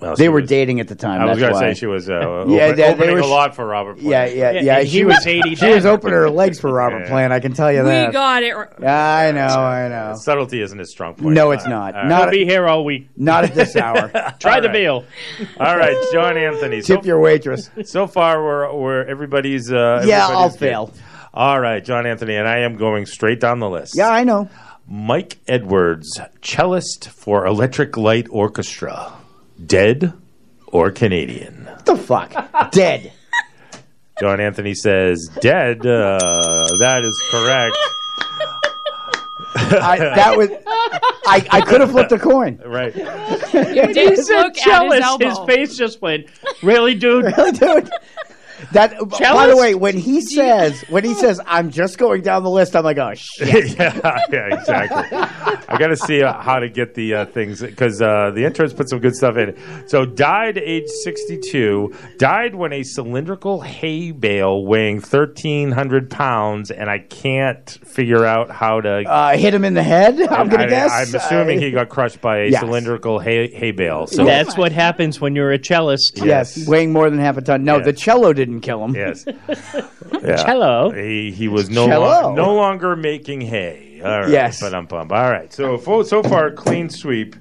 Well, 0.00 0.16
they 0.16 0.28
were 0.28 0.40
was- 0.42 0.50
dating 0.50 0.80
at 0.80 0.88
the 0.88 0.96
time. 0.96 1.22
I 1.22 1.24
was 1.24 1.38
going 1.38 1.52
to 1.54 1.58
say 1.58 1.72
she 1.72 1.86
was 1.86 2.10
uh, 2.10 2.14
Yeah, 2.20 2.24
open- 2.24 2.48
they- 2.48 2.72
they 2.74 2.84
opening 2.92 3.14
were 3.14 3.20
a 3.20 3.26
lot 3.26 3.54
for 3.56 3.64
Robert 3.64 3.94
Plant. 3.98 4.06
Yeah, 4.10 4.26
yeah, 4.26 4.50
Yeah, 4.50 4.60
yeah. 4.60 4.80
she 4.80 4.88
he 4.98 5.04
was. 5.06 5.16
was 5.16 5.26
80 5.26 5.54
she 5.54 5.66
was 5.72 5.84
then. 5.84 5.92
opening 5.94 6.14
her 6.14 6.28
legs 6.28 6.60
for 6.60 6.70
Robert 6.70 7.04
Yeah. 7.04 7.08
Plant. 7.08 7.32
I 7.32 7.40
can 7.40 7.54
tell 7.54 7.72
you 7.72 7.82
We 7.84 7.88
that. 7.88 8.08
We 8.08 8.12
got 8.12 8.42
it. 8.42 8.50
r- 8.54 8.70
I 8.84 9.30
know, 9.32 9.40
I 9.46 9.88
know. 9.88 10.14
Subtlety 10.16 10.60
isn't 10.60 10.78
his 10.78 10.90
strong 10.90 11.14
point. 11.14 11.34
No, 11.34 11.52
it's 11.52 11.64
not. 11.66 11.94
All 11.94 12.00
right. 12.02 12.08
Not 12.08 12.22
I'll 12.24 12.30
be 12.32 12.44
here 12.44 12.66
all 12.66 12.84
week. 12.84 13.08
not 13.16 13.44
at 13.44 13.54
this 13.54 13.76
hour. 13.76 14.08
Try 14.40 14.56
All 14.56 14.60
the 14.60 14.68
right. 14.68 14.72
meal. 14.74 15.04
All 15.58 15.76
right, 15.78 15.96
John 16.12 16.36
Anthony. 16.36 16.82
So, 16.82 16.96
Tip 16.96 17.06
your 17.06 17.20
waitress. 17.20 17.70
so 17.84 18.06
far, 18.06 18.44
we're, 18.44 18.74
we're 18.76 19.04
everybody's. 19.04 19.72
Uh, 19.72 20.02
Yeah, 20.04 20.24
everybody's 20.24 20.36
I'll 20.36 20.50
good. 20.50 20.58
fail. 20.58 20.92
All 21.36 21.58
right, 21.58 21.84
John 21.84 22.06
Anthony, 22.06 22.36
and 22.36 22.46
I 22.46 22.60
am 22.60 22.76
going 22.76 23.06
straight 23.06 23.40
down 23.40 23.58
the 23.58 23.68
list. 23.68 23.96
Yeah, 23.96 24.08
I 24.08 24.22
know. 24.22 24.48
Mike 24.86 25.38
Edwards, 25.48 26.20
cellist 26.42 27.08
for 27.08 27.44
Electric 27.44 27.96
Light 27.96 28.28
Orchestra, 28.30 29.12
dead 29.66 30.12
or 30.68 30.92
Canadian? 30.92 31.64
What 31.64 31.86
the 31.86 31.96
fuck? 31.96 32.70
Dead. 32.70 33.12
John 34.20 34.40
Anthony 34.40 34.74
says 34.74 35.28
dead. 35.40 35.84
Uh, 35.84 36.66
that 36.78 37.02
is 37.02 37.20
correct. 37.32 37.76
I, 39.56 39.98
that 39.98 40.36
was. 40.36 40.50
I, 41.26 41.46
I 41.50 41.60
could 41.62 41.80
have 41.80 41.90
flipped 41.90 42.12
a 42.12 42.18
coin. 42.18 42.60
Right. 42.64 42.94
You 42.94 43.92
did 43.92 44.18
said 44.18 44.42
look 44.42 44.58
at 44.58 44.92
his 44.92 45.00
elbow. 45.00 45.28
His 45.28 45.38
face 45.46 45.76
just 45.76 46.00
went, 46.02 46.26
really, 46.62 46.94
dude? 46.94 47.24
Really, 47.36 47.52
dude? 47.52 47.90
That. 48.72 48.96
By 49.20 49.46
the 49.46 49.56
way, 49.56 49.74
when 49.74 49.96
he 49.96 50.20
says 50.34 50.80
when 50.88 51.04
he 51.04 51.14
says 51.14 51.40
I'm 51.46 51.70
just 51.70 51.98
going 51.98 52.22
down 52.22 52.42
the 52.42 52.50
list, 52.50 52.74
I'm 52.76 52.84
like, 52.84 52.98
oh 52.98 53.12
shit. 53.14 53.78
yeah, 53.78 54.20
yeah, 54.30 54.54
exactly. 54.58 55.18
I 55.68 55.76
got 55.78 55.88
to 55.88 55.96
see 55.96 56.22
uh, 56.22 56.40
how 56.40 56.58
to 56.58 56.68
get 56.68 56.94
the 56.94 57.14
uh, 57.14 57.26
things 57.26 57.60
because 57.60 58.00
uh, 58.02 58.30
the 58.34 58.44
interns 58.44 58.72
put 58.74 58.88
some 58.88 59.00
good 59.00 59.14
stuff 59.14 59.36
in. 59.36 59.56
So, 59.88 60.04
died 60.04 60.58
age 60.58 60.88
62. 60.88 61.92
Died 62.18 62.54
when 62.54 62.72
a 62.72 62.82
cylindrical 62.82 63.60
hay 63.60 64.10
bale 64.12 64.64
weighing 64.64 65.00
1,300 65.00 66.10
pounds, 66.10 66.70
and 66.70 66.88
I 66.90 66.98
can't 66.98 67.68
figure 67.86 68.24
out 68.24 68.50
how 68.50 68.80
to. 68.80 69.02
Uh, 69.04 69.36
hit 69.36 69.54
him 69.54 69.64
in 69.64 69.74
the 69.74 69.82
head. 69.82 70.20
I'm 70.20 70.48
gonna 70.48 70.64
I, 70.64 70.68
guess. 70.68 70.90
I'm 70.92 71.14
assuming 71.14 71.60
he 71.60 71.70
got 71.70 71.88
crushed 71.88 72.20
by 72.20 72.38
a 72.38 72.44
Yes. 72.50 72.60
cylindrical 72.60 73.18
hay, 73.18 73.48
hay 73.52 73.70
bale. 73.72 74.06
So 74.06 74.24
That's 74.24 74.56
what 74.56 74.70
happens 74.72 75.20
when 75.20 75.34
you're 75.34 75.52
a 75.52 75.58
cellist. 75.58 76.20
Yes, 76.24 76.66
weighing 76.66 76.92
more 76.92 77.08
than 77.10 77.18
half 77.18 77.36
a 77.36 77.42
ton. 77.42 77.64
No, 77.64 77.76
Yes. 77.76 77.86
the 77.86 77.92
cello 77.92 78.32
didn't 78.32 78.53
kill 78.60 78.84
him. 78.84 78.94
Yes. 78.94 79.24
Cello. 80.44 80.90
He, 80.90 81.30
he 81.30 81.48
was 81.48 81.70
no, 81.70 81.86
Cello. 81.86 82.06
lo- 82.06 82.34
no 82.34 82.54
longer 82.54 82.96
making 82.96 83.40
hay. 83.40 84.00
All 84.04 84.20
right. 84.20 84.28
Yes. 84.30 84.60
But 84.60 84.74
I'm 84.74 84.86
bummed. 84.86 85.12
All 85.12 85.30
right. 85.30 85.52
So 85.52 85.78
so 86.02 86.22
far, 86.22 86.50
clean 86.50 86.90
sweep. 86.90 87.36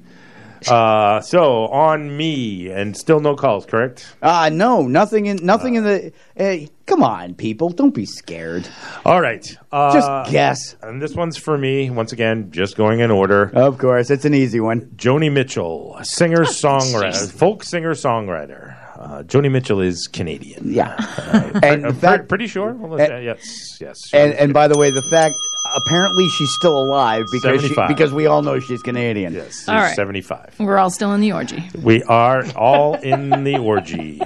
Uh, 0.67 1.19
so 1.19 1.67
on 1.67 2.15
me, 2.15 2.69
and 2.69 2.95
still 2.95 3.19
no 3.19 3.35
calls, 3.35 3.65
correct? 3.65 4.15
Uh 4.21 4.49
no, 4.49 4.83
nothing 4.87 5.25
in 5.25 5.39
nothing 5.43 5.75
in 5.75 5.83
the. 5.83 6.13
Hey, 6.35 6.69
come 6.85 7.03
on, 7.03 7.33
people, 7.35 7.67
don't 7.69 7.93
be 7.93 8.05
scared. 8.05 8.65
All 9.05 9.19
right. 9.19 9.45
Uh, 9.73 9.93
Just 9.93 10.31
guess. 10.31 10.75
And 10.81 11.01
this 11.01 11.15
one's 11.15 11.35
for 11.35 11.57
me. 11.57 11.89
Once 11.89 12.13
again, 12.13 12.49
just 12.51 12.77
going 12.77 13.01
in 13.01 13.11
order. 13.11 13.51
Of 13.53 13.77
course, 13.77 14.09
it's 14.09 14.23
an 14.23 14.33
easy 14.33 14.61
one. 14.61 14.81
Joni 14.95 15.29
Mitchell, 15.31 15.99
singer 16.03 16.45
songwriter, 16.45 17.29
folk 17.37 17.63
singer 17.63 17.93
songwriter. 17.93 18.77
Uh, 19.03 19.21
Joni 19.23 19.51
Mitchell 19.51 19.81
is 19.81 20.07
Canadian. 20.11 20.71
Yeah, 20.71 20.95
Uh, 20.97 21.59
and 21.63 21.83
the 21.83 21.89
pre- 21.89 21.99
fact, 21.99 22.29
pretty 22.29 22.47
sure. 22.47 22.71
Well, 22.73 22.99
and- 22.99 23.13
uh, 23.13 23.17
yes, 23.17 23.77
yes. 23.81 23.97
and 24.13 24.33
and 24.33 24.53
by 24.53 24.67
the 24.69 24.77
way, 24.77 24.91
the 24.91 25.01
fact 25.01 25.35
apparently 25.75 26.27
she's 26.29 26.53
still 26.53 26.77
alive 26.77 27.25
because 27.31 27.61
she, 27.61 27.73
because 27.87 28.13
we 28.13 28.27
all 28.27 28.41
know 28.41 28.59
she's 28.59 28.81
Canadian. 28.81 29.33
yes, 29.33 29.59
she's 29.59 29.69
All 29.69 29.75
right. 29.75 29.95
seventy-five. 29.95 30.55
We're 30.59 30.77
all 30.77 30.89
still 30.89 31.11
in 31.13 31.19
the 31.21 31.31
orgy. 31.33 31.63
We 31.81 32.01
are 32.03 32.45
all 32.55 32.95
in 32.95 33.43
the 33.43 33.57
orgy. 33.57 34.21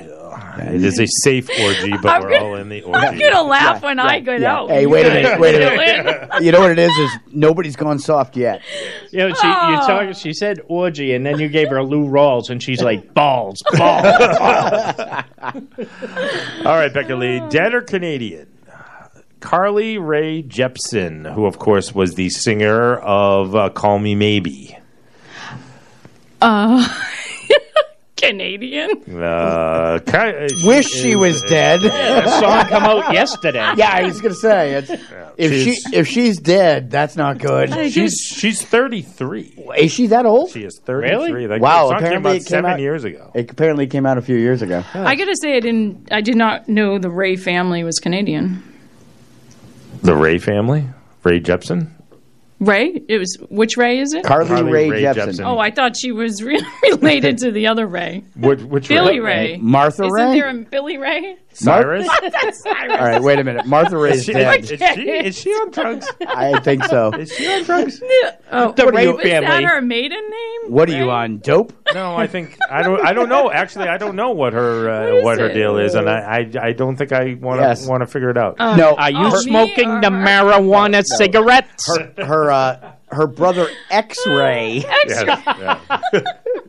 It 0.59 0.83
is 0.83 0.99
a 0.99 1.05
safe 1.23 1.49
orgy, 1.49 1.91
but 2.01 2.07
I'm 2.07 2.21
we're 2.23 2.29
gonna- 2.31 2.43
all 2.45 2.55
in 2.55 2.69
the 2.69 2.81
orgy. 2.81 3.05
I'm 3.05 3.19
gonna 3.19 3.43
laugh 3.43 3.81
when 3.83 3.99
I 3.99 4.15
yeah, 4.15 4.19
get 4.21 4.41
yeah. 4.41 4.55
out. 4.55 4.69
Hey, 4.69 4.85
wait 4.87 5.05
a 5.05 5.09
minute, 5.09 5.39
wait 5.39 5.55
a 5.55 5.59
minute. 5.59 6.29
You 6.41 6.51
know 6.51 6.61
what 6.61 6.71
it 6.71 6.79
is? 6.79 6.91
Is 6.97 7.11
nobody's 7.31 7.75
gone 7.75 7.99
soft 7.99 8.35
yet. 8.37 8.61
You 9.11 9.19
know, 9.19 9.33
she, 9.33 9.47
you 9.47 9.53
Oh. 9.53 9.87
talk, 9.87 10.15
she 10.15 10.33
said 10.33 10.61
orgy, 10.67 11.13
and 11.13 11.25
then 11.25 11.39
you 11.39 11.47
gave 11.47 11.69
her 11.69 11.83
Lou 11.83 12.05
Rawls, 12.07 12.49
and 12.49 12.61
she's 12.61 12.81
like, 12.81 13.13
balls, 13.13 13.61
balls, 13.73 14.17
balls. 14.17 14.95
All 16.65 16.75
right, 16.75 16.93
Becca 16.93 17.15
Lee, 17.15 17.41
dead 17.49 17.73
or 17.73 17.81
Canadian? 17.81 18.47
Carly 19.39 19.97
Rae 19.99 20.41
Jepsen, 20.43 21.31
who 21.33 21.45
of 21.45 21.59
course 21.59 21.93
was 21.93 22.15
the 22.15 22.29
singer 22.29 22.95
of 22.97 23.55
uh, 23.55 23.69
"Call 23.69 23.99
Me 23.99 24.15
Maybe." 24.15 24.75
Uh, 26.41 26.87
Canadian. 28.17 28.89
Uh, 29.21 29.99
ki- 30.05 30.65
Wish 30.67 30.87
she 30.87 31.15
was 31.15 31.41
dead. 31.43 31.81
That 31.81 32.39
song 32.41 32.65
come 32.69 32.83
out 32.83 33.13
yesterday. 33.13 33.73
Yeah, 33.77 33.91
I 33.91 34.03
was 34.03 34.19
gonna 34.19 34.33
say 34.33 34.73
it's, 34.73 34.89
if 35.37 35.51
she 35.51 35.63
She's- 35.63 35.93
if 35.93 36.07
she's 36.07 36.37
dead, 36.39 36.89
that's 36.91 37.15
not 37.15 37.37
good. 37.37 37.71
She's 37.91 38.13
she's 38.15 38.61
thirty 38.61 39.01
three. 39.03 39.53
Is 39.77 39.91
she 39.91 40.07
that 40.07 40.25
old? 40.25 40.49
She 40.51 40.63
is 40.63 40.79
thirty 40.83 41.07
three. 41.09 41.31
Really? 41.31 41.47
That 41.47 41.59
Wow, 41.61 41.89
song 41.89 41.99
came 41.99 42.05
apparently 42.07 42.31
out 42.31 42.35
it 42.35 42.39
came 42.39 42.45
seven 42.47 42.71
out- 42.71 42.79
years 42.79 43.03
ago. 43.03 43.31
It 43.35 43.51
apparently 43.51 43.87
came 43.87 44.05
out 44.05 44.17
a 44.17 44.21
few 44.21 44.35
years 44.37 44.61
ago. 44.61 44.83
I 44.93 45.15
gotta 45.15 45.35
say, 45.41 45.55
I 45.55 45.59
didn't. 45.59 46.07
I 46.11 46.21
did 46.21 46.35
not 46.35 46.67
know 46.67 46.97
the 46.99 47.09
Ray 47.11 47.35
family 47.35 47.83
was 47.83 47.99
Canadian. 47.99 48.63
The 50.01 50.15
Ray 50.15 50.37
family, 50.39 50.85
Rae 51.23 51.39
Jepsen. 51.39 51.89
Ray? 52.59 53.01
It 53.07 53.17
was 53.19 53.37
which 53.49 53.77
Ray 53.77 53.99
is 53.99 54.13
it? 54.13 54.23
Carly, 54.25 54.47
Carly 54.47 54.71
Ray, 54.71 54.89
Rae 54.89 55.03
Jepsen. 55.03 55.27
Jepsen. 55.39 55.45
oh, 55.45 55.59
I 55.59 55.69
thought 55.71 55.95
she 55.95 56.11
was 56.11 56.41
re- 56.41 56.59
related 56.83 57.37
to 57.39 57.51
the 57.51 57.67
other 57.67 57.85
Ray. 57.85 58.23
Which, 58.35 58.61
which 58.61 58.87
Billy 58.89 59.19
Ray? 59.19 59.57
Martha 59.57 60.03
Raye. 60.03 60.03
Martha 60.03 60.03
Isn't 60.05 60.13
Ray? 60.13 60.39
there 60.39 60.49
a 60.49 60.53
Billy 60.63 60.97
Ray? 60.97 61.37
Cyrus? 61.63 62.07
All 62.65 62.73
right, 62.73 63.21
wait 63.21 63.39
a 63.39 63.43
minute. 63.43 63.65
Martha 63.65 63.97
Raye 63.97 64.11
Is 64.11 64.19
is 64.19 64.25
she, 64.25 64.33
dead. 64.33 64.59
is, 64.63 64.69
she, 64.69 65.09
is 65.09 65.37
she 65.39 65.49
on 65.51 65.71
drugs? 65.71 66.07
I 66.27 66.59
think 66.59 66.83
so. 66.85 67.11
Is 67.13 67.31
she 67.31 67.47
on 67.47 67.63
drugs? 67.63 68.01
Oh, 68.49 68.71
The 68.71 68.85
what 68.85 68.93
Ray 68.95 69.07
is 69.09 69.17
that 69.41 69.63
her 69.63 69.81
maiden 69.81 70.21
name? 70.21 70.71
What 70.71 70.89
are 70.89 70.95
you 70.97 71.11
on? 71.11 71.39
Dope? 71.39 71.73
No, 71.93 72.15
I 72.15 72.25
think 72.27 72.57
I 72.71 72.81
don't. 72.81 73.05
I 73.05 73.11
don't 73.11 73.27
know. 73.27 73.51
Actually, 73.51 73.89
I 73.89 73.97
don't 73.97 74.15
know 74.15 74.31
what 74.31 74.53
her 74.53 74.89
uh, 74.89 75.15
is 75.17 75.23
what 75.25 75.37
her 75.39 75.47
it? 75.49 75.53
deal 75.53 75.77
is, 75.77 75.95
and 75.95 76.09
I 76.09 76.37
I, 76.37 76.67
I 76.67 76.71
don't 76.71 76.95
think 76.95 77.11
I 77.11 77.33
want 77.41 77.59
to 77.59 77.67
Yes. 77.67 77.85
want 77.87 78.03
to 78.03 78.07
figure 78.07 78.29
it 78.29 78.37
out. 78.37 78.55
Uh, 78.57 78.77
No, 78.77 78.95
Are 78.95 79.11
you 79.11 79.17
Oh, 79.27 79.35
smoking 79.39 79.89
or 79.89 80.01
the 80.01 80.09
her? 80.11 80.25
marijuana 80.25 81.03
cigarettes? 81.05 81.87
her 81.93 82.25
her 82.25 82.51
uh, 82.51 82.93
her 83.11 83.27
brother 83.27 83.67
X-Ray. 83.89 84.75
yes, 85.07 85.23
yeah. 85.27 85.79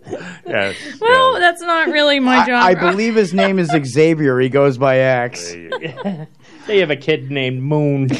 yes, 0.46 0.76
Well, 1.00 1.34
that's 1.34 1.60
not 1.60 1.88
really 1.88 2.20
my 2.20 2.46
job. 2.46 2.62
I, 2.62 2.70
I 2.70 2.74
believe 2.74 3.14
his 3.14 3.34
name 3.34 3.58
is 3.58 3.70
Xavier. 3.84 4.38
He 4.40 4.48
goes 4.48 4.78
by 4.78 4.98
X. 4.98 5.52
they 6.66 6.78
have 6.78 6.90
a 6.90 6.96
kid 6.96 7.30
named 7.30 7.62
Moon. 7.62 8.08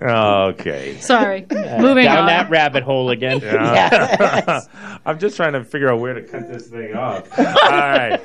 Okay. 0.00 0.98
Sorry. 1.00 1.40
Moving 1.50 2.04
Down 2.04 2.18
on. 2.18 2.26
that 2.26 2.50
rabbit 2.50 2.82
hole 2.82 3.10
again. 3.10 3.40
Yeah. 3.48 4.60
I'm 5.06 5.18
just 5.18 5.36
trying 5.36 5.52
to 5.54 5.64
figure 5.64 5.90
out 5.92 6.00
where 6.00 6.12
to 6.14 6.22
cut 6.22 6.48
this 6.48 6.68
thing 6.68 6.94
off. 6.94 7.26
All 7.38 7.44
right. 7.46 8.18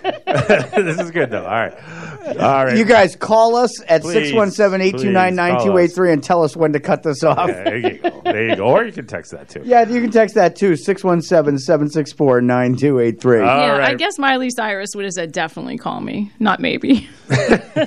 this 0.76 0.99
is 0.99 1.11
good 1.11 1.30
though. 1.31 1.45
All 1.45 1.52
right. 1.52 1.73
All 2.40 2.65
right. 2.65 2.77
You 2.77 2.85
guys 2.85 3.15
call 3.15 3.56
us 3.56 3.81
at 3.88 4.02
Please, 4.02 4.31
617-829-9283 4.34 6.14
and 6.14 6.23
tell 6.23 6.44
us 6.44 6.56
when 6.56 6.73
to 6.73 6.80
cut 6.80 7.03
this 7.03 7.23
off. 7.23 7.48
Yeah, 7.49 7.64
there 7.64 7.77
you 7.77 7.98
go. 7.99 8.22
There 8.23 8.49
you 8.49 8.56
go. 8.56 8.65
Or 8.65 8.84
you 8.85 8.91
can 8.91 9.07
text 9.07 9.31
that 9.31 9.49
too. 9.49 9.61
Yeah, 9.64 9.88
you 9.88 10.02
can 10.02 10.11
text 10.11 10.35
that 10.35 10.56
too, 10.56 10.73
617-764-9283. 10.73 13.26
All 13.26 13.34
yeah, 13.45 13.52
I 13.73 13.80
right. 13.80 13.98
guess 13.98 14.18
Miley 14.19 14.49
Cyrus 14.49 14.90
would 14.95 15.06
have 15.06 15.14
said 15.14 15.31
definitely 15.31 15.77
call 15.77 16.02
me, 16.02 16.31
not 16.40 16.60
maybe. 16.60 17.07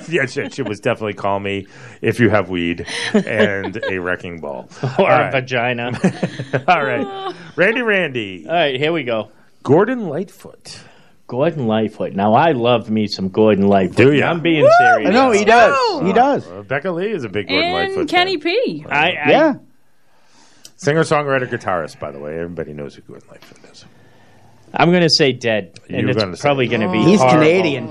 yeah, 0.09 0.25
she, 0.25 0.49
she 0.49 0.61
was 0.61 0.79
definitely 0.79 1.13
call 1.13 1.39
me 1.39 1.67
if 2.01 2.19
you 2.19 2.29
have 2.29 2.49
weed 2.49 2.85
and 3.13 3.77
a 3.89 3.97
wrecking 3.99 4.39
ball 4.39 4.69
or 4.83 4.89
All 4.99 5.05
a 5.05 5.09
right. 5.09 5.31
vagina. 5.31 5.91
All 6.67 6.83
right. 6.83 7.33
Randy 7.55 7.81
Randy. 7.81 8.45
All 8.47 8.53
right, 8.53 8.79
here 8.79 8.91
we 8.93 9.03
go. 9.03 9.31
Gordon 9.63 10.07
Lightfoot. 10.07 10.79
Gordon 11.27 11.67
Lightfoot. 11.67 12.13
Now, 12.13 12.33
I 12.35 12.53
love 12.53 12.89
me 12.89 13.07
some 13.07 13.27
Gordon 13.29 13.67
Lightfoot. 13.67 13.97
Do 13.97 14.13
ya? 14.13 14.29
I'm 14.29 14.39
being 14.39 14.65
serious. 14.79 15.11
No, 15.11 15.31
he 15.31 15.43
does. 15.43 16.01
He 16.03 16.13
does. 16.13 16.47
Uh, 16.47 16.63
Becca 16.63 16.89
Lee 16.91 17.11
is 17.11 17.25
a 17.25 17.29
big 17.29 17.49
Gordon 17.49 17.65
and 17.65 17.73
Lightfoot. 17.89 18.07
Kenny 18.09 18.39
fan. 18.39 18.53
P. 18.53 18.85
I, 18.87 19.07
I, 19.09 19.29
Yeah. 19.29 19.53
Singer, 20.77 21.01
songwriter, 21.01 21.47
guitarist, 21.49 21.99
by 21.99 22.11
the 22.11 22.19
way. 22.19 22.35
Everybody 22.35 22.71
knows 22.71 22.95
who 22.95 23.01
Gordon 23.01 23.27
Lightfoot 23.29 23.71
is. 23.71 23.83
I'm 24.73 24.91
going 24.91 25.01
to 25.03 25.09
say 25.09 25.31
dead. 25.33 25.79
You 25.89 25.97
and 25.97 26.09
it's 26.09 26.17
gonna 26.21 26.37
say 26.37 26.41
probably 26.41 26.67
going 26.67 26.81
to 26.81 26.91
be 26.91 27.01
He's 27.03 27.19
horrible. 27.19 27.39
Canadian. 27.41 27.87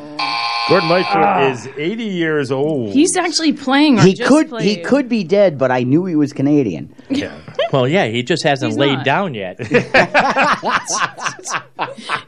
Gordon 0.69 0.89
Lightfoot 0.89 1.17
Ah. 1.23 1.49
is 1.51 1.69
80 1.77 2.05
years 2.05 2.51
old. 2.51 2.93
He's 2.93 3.17
actually 3.17 3.53
playing. 3.53 3.99
Or 3.99 4.03
He 4.03 4.15
just 4.15 4.29
could 4.29 4.49
played. 4.49 4.65
he 4.65 4.83
could 4.83 5.09
be 5.09 5.23
dead, 5.23 5.59
but 5.59 5.71
I 5.71 5.85
knew 5.85 6.05
he 6.07 6.17
was 6.17 6.33
Canadian. 6.33 6.93
Yeah. 7.09 7.33
Well, 7.73 7.89
yeah, 7.89 8.07
he 8.07 8.23
just 8.23 8.45
hasn't 8.45 8.71
He's 8.71 8.79
laid 8.79 8.99
not. 8.99 9.05
down 9.05 9.35
yet. 9.35 9.59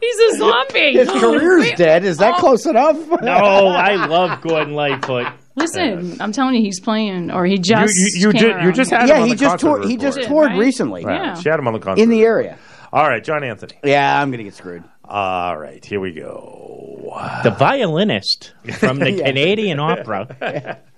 He's 0.01 0.19
a 0.19 0.37
zombie. 0.37 0.93
His 0.95 1.09
career's 1.11 1.61
Wait, 1.63 1.77
dead. 1.77 2.05
Is 2.05 2.19
that 2.19 2.39
close 2.39 2.67
enough? 2.67 2.97
no, 3.23 3.69
I 3.69 4.05
love 4.07 4.41
Gordon 4.41 4.75
Lightfoot. 4.75 5.29
Listen, 5.55 6.21
I'm 6.21 6.33
telling 6.33 6.57
you, 6.57 6.63
he's 6.63 6.81
playing, 6.81 7.31
or 7.31 7.47
he 7.47 7.57
just 7.59 7.95
you, 7.95 8.03
you, 8.15 8.27
you, 8.29 8.33
came 8.33 8.43
did, 8.57 8.63
you 8.65 8.73
just 8.73 8.91
had 8.91 9.03
him 9.03 9.09
Yeah, 9.09 9.21
on 9.23 9.29
he 9.29 9.35
the 9.35 9.41
just 9.41 9.59
toured. 9.61 9.85
He 9.85 9.97
just 9.97 10.23
toured 10.23 10.51
right? 10.51 10.59
recently 10.59 11.05
Right. 11.05 11.21
Yeah. 11.23 11.35
She 11.35 11.49
had 11.49 11.59
him 11.61 11.67
on 11.69 11.73
the 11.75 11.79
concert. 11.81 12.03
in 12.03 12.09
the 12.11 12.23
area. 12.23 12.59
All 12.93 13.07
right, 13.09 13.23
John 13.23 13.45
Anthony. 13.45 13.75
Yeah, 13.85 14.21
I'm 14.21 14.31
gonna 14.33 14.43
get 14.45 14.55
screwed. 14.55 14.83
All 15.09 15.57
right, 15.57 15.83
here 15.85 16.01
we 16.01 16.13
go. 16.13 16.95
The 17.43 17.51
violinist 17.51 18.53
from 18.75 18.99
the 18.99 19.13
Canadian 19.25 19.81
Opera. 19.81 20.79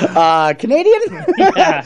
Uh, 0.00 0.54
Canadian? 0.54 1.00
Yeah. 1.38 1.84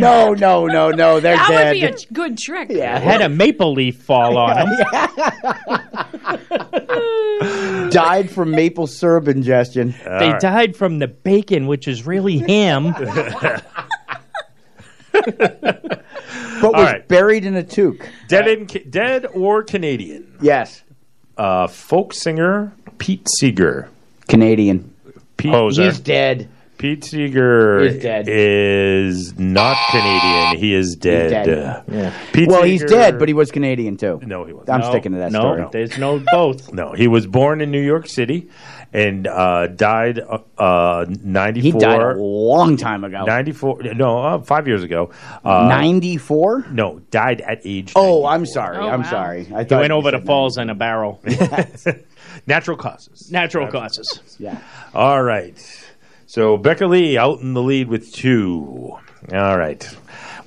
no, 0.00 0.34
no, 0.34 0.34
no, 0.34 0.66
no, 0.66 0.90
no. 0.90 1.20
They're 1.20 1.36
that 1.36 1.48
dead. 1.48 1.66
would 1.68 1.80
be 1.80 1.84
a 1.86 1.96
good 2.12 2.36
trick. 2.36 2.66
yeah. 2.68 2.98
Had 2.98 3.20
a 3.20 3.28
maple 3.28 3.74
leaf 3.74 3.96
fall 4.02 4.36
on 4.36 4.56
him. 4.66 4.68
Died 7.90 8.28
from 8.28 8.50
maple 8.50 8.88
syrup 8.88 9.28
ingestion. 9.28 9.94
They 10.04 10.10
All 10.10 10.32
right. 10.32 10.40
died 10.40 10.74
from 10.76 10.98
the 10.98 11.06
bacon, 11.06 11.68
which 11.68 11.86
is 11.86 12.04
really 12.04 12.38
ham. 12.38 12.92
But 16.60 16.72
was 16.74 16.84
right. 16.84 17.08
buried 17.08 17.44
in 17.44 17.56
a 17.56 17.62
toque. 17.62 18.06
Dead, 18.28 18.48
in, 18.48 18.66
dead 18.90 19.26
or 19.26 19.62
Canadian? 19.62 20.36
Yes. 20.40 20.82
Uh, 21.36 21.66
folk 21.66 22.12
singer 22.12 22.72
Pete 22.98 23.26
Seeger. 23.38 23.88
Canadian. 24.28 24.94
Pete, 25.36 25.50
Poser. 25.52 25.84
He's 25.84 25.98
dead. 26.00 26.48
Pete 26.76 27.04
Seeger 27.04 27.80
He's 27.82 28.02
dead. 28.02 28.26
is 28.26 29.38
not 29.38 29.76
Canadian. 29.90 30.56
He 30.56 30.72
is 30.74 30.96
dead. 30.96 31.44
dead. 31.44 31.84
Yeah. 31.90 32.14
Pete 32.32 32.48
well, 32.48 32.62
he's 32.62 32.82
dead, 32.84 33.18
but 33.18 33.28
he 33.28 33.34
was 33.34 33.50
Canadian 33.50 33.98
too. 33.98 34.18
No, 34.24 34.44
he 34.44 34.54
wasn't. 34.54 34.70
I'm 34.70 34.80
No, 34.80 34.88
sticking 34.90 35.12
to 35.12 35.18
that 35.18 35.32
no, 35.32 35.40
story. 35.40 35.66
there's 35.72 35.98
no 35.98 36.22
both. 36.32 36.72
No, 36.72 36.92
he 36.92 37.06
was 37.06 37.26
born 37.26 37.60
in 37.60 37.70
New 37.70 37.82
York 37.82 38.06
City 38.08 38.48
and 38.92 39.26
uh, 39.26 39.68
died 39.68 40.18
uh, 40.18 40.38
uh, 40.58 41.06
94. 41.08 41.62
He 41.62 41.72
died 41.78 42.00
a 42.00 42.14
long 42.20 42.76
time 42.76 43.04
ago. 43.04 43.24
94. 43.24 43.82
No, 43.94 44.18
uh, 44.18 44.38
five 44.40 44.66
years 44.66 44.82
ago. 44.82 45.10
Uh, 45.44 45.68
94? 45.68 46.66
No, 46.70 46.98
died 47.10 47.40
at 47.40 47.60
age. 47.64 47.92
Oh, 47.94 48.26
I'm 48.26 48.46
sorry. 48.46 48.78
Oh, 48.78 48.88
I'm 48.88 49.02
wow. 49.02 49.10
sorry. 49.10 49.40
I 49.54 49.62
He 49.62 49.68
thought 49.68 49.80
went 49.80 49.92
over 49.92 50.10
said 50.10 50.22
the 50.22 50.26
falls 50.26 50.58
in 50.58 50.70
a 50.70 50.74
barrel. 50.74 51.20
90. 51.24 52.04
Natural 52.46 52.76
causes. 52.76 53.30
Natural 53.30 53.68
causes. 53.68 54.20
Yeah. 54.38 54.60
All 54.94 55.22
right. 55.22 55.56
So 56.26 56.56
Becca 56.56 56.86
Lee 56.86 57.18
out 57.18 57.40
in 57.40 57.54
the 57.54 57.62
lead 57.62 57.88
with 57.88 58.12
two. 58.12 58.96
All 59.32 59.58
right. 59.58 59.88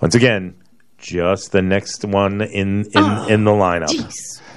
Once 0.02 0.15
again, 0.15 0.56
just 0.98 1.52
the 1.52 1.61
next 1.61 2.06
one 2.06 2.41
in 2.41 2.86
in, 2.94 3.30
in 3.30 3.44
the 3.44 3.52
lineup. 3.52 3.90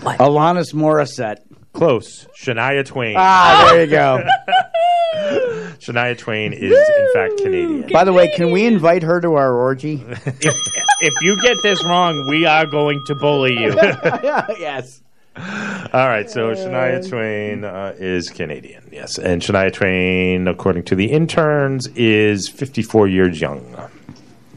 Alanis 0.02 0.72
Morissette. 0.72 1.38
Close. 1.76 2.26
Shania 2.34 2.86
Twain. 2.86 3.16
Ah, 3.18 3.68
there 3.70 3.84
you 3.84 3.90
go. 3.90 4.26
Shania 5.78 6.16
Twain 6.16 6.54
is 6.54 6.72
in 6.72 7.08
fact 7.12 7.36
Canadian. 7.36 7.92
By 7.92 8.04
the 8.04 8.14
way, 8.14 8.32
can 8.34 8.50
we 8.50 8.64
invite 8.64 9.02
her 9.02 9.20
to 9.20 9.34
our 9.34 9.52
orgy? 9.52 10.02
if, 10.08 10.56
if 11.02 11.14
you 11.20 11.38
get 11.42 11.58
this 11.62 11.84
wrong, 11.84 12.26
we 12.30 12.46
are 12.46 12.64
going 12.64 13.02
to 13.06 13.14
bully 13.14 13.58
you. 13.58 13.74
yes. 14.58 15.02
All 15.36 16.08
right, 16.08 16.30
so 16.30 16.54
Shania 16.54 17.06
Twain 17.06 17.62
uh, 17.64 17.94
is 17.98 18.30
Canadian, 18.30 18.88
yes, 18.90 19.18
and 19.18 19.42
Shania 19.42 19.70
Twain, 19.70 20.48
according 20.48 20.84
to 20.84 20.94
the 20.94 21.12
interns, 21.12 21.88
is 21.88 22.48
54 22.48 23.08
years 23.08 23.38
young. 23.38 23.90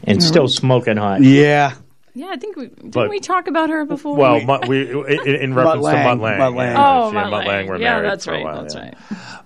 And 0.04 0.22
still 0.22 0.48
smoking 0.48 0.96
hot. 0.96 1.22
Yeah. 1.22 1.74
Yeah, 2.20 2.28
I 2.32 2.36
think 2.36 2.56
we 2.56 2.66
didn't 2.66 2.90
But- 2.90 3.08
we 3.08 3.18
talk 3.18 3.46
about 3.48 3.70
her 3.70 3.86
before. 3.86 4.14
Well, 4.14 4.40
Mutt- 4.42 4.68
we 4.68 4.90
in, 4.90 4.96
in 5.36 5.54
reference 5.54 5.82
Mutt 5.82 5.92
to 5.92 5.96
Lange, 6.02 6.04
Mutt 6.04 6.20
Lange. 6.20 6.38
Mutt 6.38 6.52
Lange. 6.54 6.76
Oh, 6.76 7.10
she 7.10 7.16
and 7.16 7.30
Mutt 7.30 7.30
Mutt 7.30 7.46
Lange 7.46 7.48
Lange. 7.48 7.66
were 7.68 7.78
Yeah, 7.78 8.00
that's 8.02 8.26
right, 8.26 8.44
while, 8.44 8.60
that's 8.62 8.74
yeah. 8.74 8.80
right. 8.82 8.94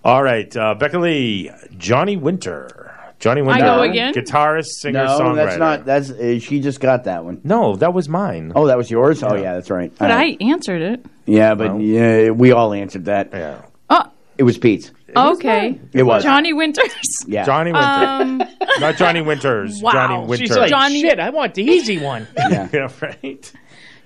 All 0.05 0.23
right, 0.23 0.57
uh, 0.57 0.75
Becca 0.75 0.99
Lee, 0.99 1.51
Johnny 1.79 2.17
Winter. 2.17 2.91
Johnny 3.21 3.43
Winter, 3.43 3.65
I 3.65 3.77
go 3.77 3.83
again? 3.83 4.13
guitarist, 4.13 4.67
singer, 4.81 5.05
No, 5.05 5.19
songwriter. 5.21 5.35
that's 5.37 5.57
not. 5.57 5.85
That's 5.85 6.11
uh, 6.11 6.39
she 6.41 6.59
just 6.61 6.81
got 6.81 7.05
that 7.05 7.25
one. 7.25 7.41
No, 7.45 7.77
that 7.77 7.95
was 7.95 8.09
mine. 8.09 8.53
Oh, 8.57 8.67
that 8.67 8.77
was 8.77 8.91
yours. 8.91 9.23
Oh, 9.23 9.37
yeah, 9.37 9.55
that's 9.55 9.71
right. 9.71 9.93
but 9.97 10.11
All 10.11 10.17
right. 10.17 10.37
I 10.41 10.45
answered 10.45 10.83
it. 10.83 11.07
Yeah, 11.27 11.55
but 11.55 11.81
yeah, 11.81 12.31
we 12.31 12.51
all 12.53 12.73
answered 12.75 13.05
that. 13.07 13.29
Yeah. 13.33 13.63
Oh, 13.89 14.11
It 14.37 14.43
was 14.43 14.59
Pete's. 14.59 14.91
Okay. 15.17 15.81
It 15.93 16.03
was. 16.03 16.23
Johnny 16.23 16.53
Winters. 16.53 16.91
Yeah. 17.27 17.45
Johnny 17.45 17.73
Winter, 17.73 17.87
Um, 17.87 18.39
not 18.81 18.97
Johnny 18.97 19.21
Winters. 19.31 19.81
Wow. 19.83 19.93
Johnny 19.93 20.27
Winter. 20.27 20.47
She's 20.47 20.57
like, 20.57 20.71
Johnny- 20.71 21.01
shit, 21.01 21.19
I 21.21 21.31
want 21.31 21.55
the 21.55 21.63
easy 21.65 21.99
one. 21.99 22.27
Yeah. 22.37 22.69
yeah, 22.73 22.89
right. 23.01 23.53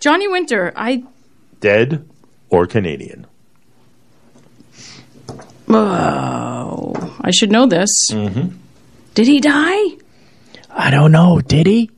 Johnny 0.01 0.29
Winter. 0.29 0.73
I. 0.77 1.05
Dead 1.61 2.09
or 2.51 2.67
Canadian? 2.67 3.27
Oh, 5.69 7.17
I 7.21 7.31
should 7.31 7.51
know 7.53 7.67
this. 7.67 7.91
Mm-hmm. 8.11 8.57
Did 9.15 9.27
he 9.27 9.41
die? 9.41 9.97
I 10.71 10.91
don't 10.91 11.13
know. 11.13 11.41
Did 11.41 11.67
he? 11.67 11.91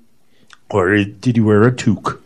Or 0.71 0.97
did 1.05 1.37
he 1.37 1.41
wear 1.41 1.65
a 1.65 1.73
toque? 1.73 2.21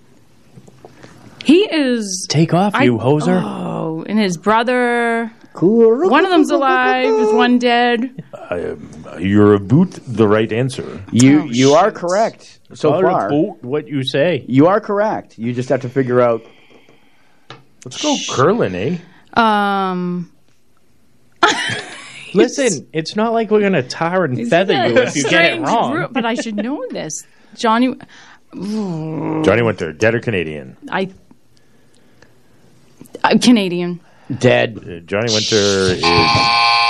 He 1.44 1.64
is. 1.70 2.26
Take 2.30 2.54
off, 2.54 2.74
I- 2.74 2.84
you 2.84 2.96
hoser. 2.98 3.42
Oh, 3.42 4.04
and 4.08 4.18
his 4.18 4.36
brother. 4.36 5.30
Cool. 5.54 6.10
One 6.10 6.24
of 6.24 6.30
them's 6.30 6.50
alive. 6.50 7.06
Is 7.14 7.32
one 7.32 7.58
dead? 7.60 8.22
Uh, 8.34 8.74
you're 9.18 9.54
about 9.54 9.92
the 10.06 10.26
right 10.26 10.52
answer. 10.52 11.00
You 11.12 11.42
Oh, 11.42 11.44
you 11.44 11.72
are 11.74 11.90
correct 11.92 12.58
so 12.74 12.92
All 12.92 13.00
far. 13.00 13.28
about 13.28 13.62
what 13.64 13.86
you 13.86 14.02
say. 14.04 14.44
You 14.48 14.66
are 14.66 14.80
correct. 14.80 15.38
You 15.38 15.52
just 15.54 15.68
have 15.68 15.80
to 15.82 15.88
figure 15.88 16.20
out. 16.20 16.44
Let's 17.84 18.02
go 18.02 18.16
curling, 18.30 18.74
eh? 18.74 18.98
Um. 19.40 20.32
Listen, 22.34 22.88
it's 22.92 23.14
not 23.14 23.32
like 23.32 23.50
we're 23.52 23.60
going 23.60 23.74
to 23.74 23.82
tar 23.84 24.24
and 24.24 24.48
feather 24.48 24.74
you 24.88 24.96
if 24.98 25.14
you 25.14 25.22
get 25.30 25.52
it 25.54 25.60
wrong. 25.60 25.94
route, 25.94 26.12
but 26.12 26.24
I 26.26 26.34
should 26.34 26.56
know 26.56 26.84
this. 26.90 27.24
Johnny. 27.54 27.94
Johnny 28.52 29.62
Winter, 29.62 29.92
dead 29.92 30.16
or 30.16 30.20
Canadian? 30.20 30.76
I. 30.90 31.10
I'm 33.22 33.38
Canadian. 33.38 34.00
Dead. 34.38 34.78
Uh, 34.78 35.00
Johnny 35.04 35.32
Winter 35.32 35.94
is 35.94 36.02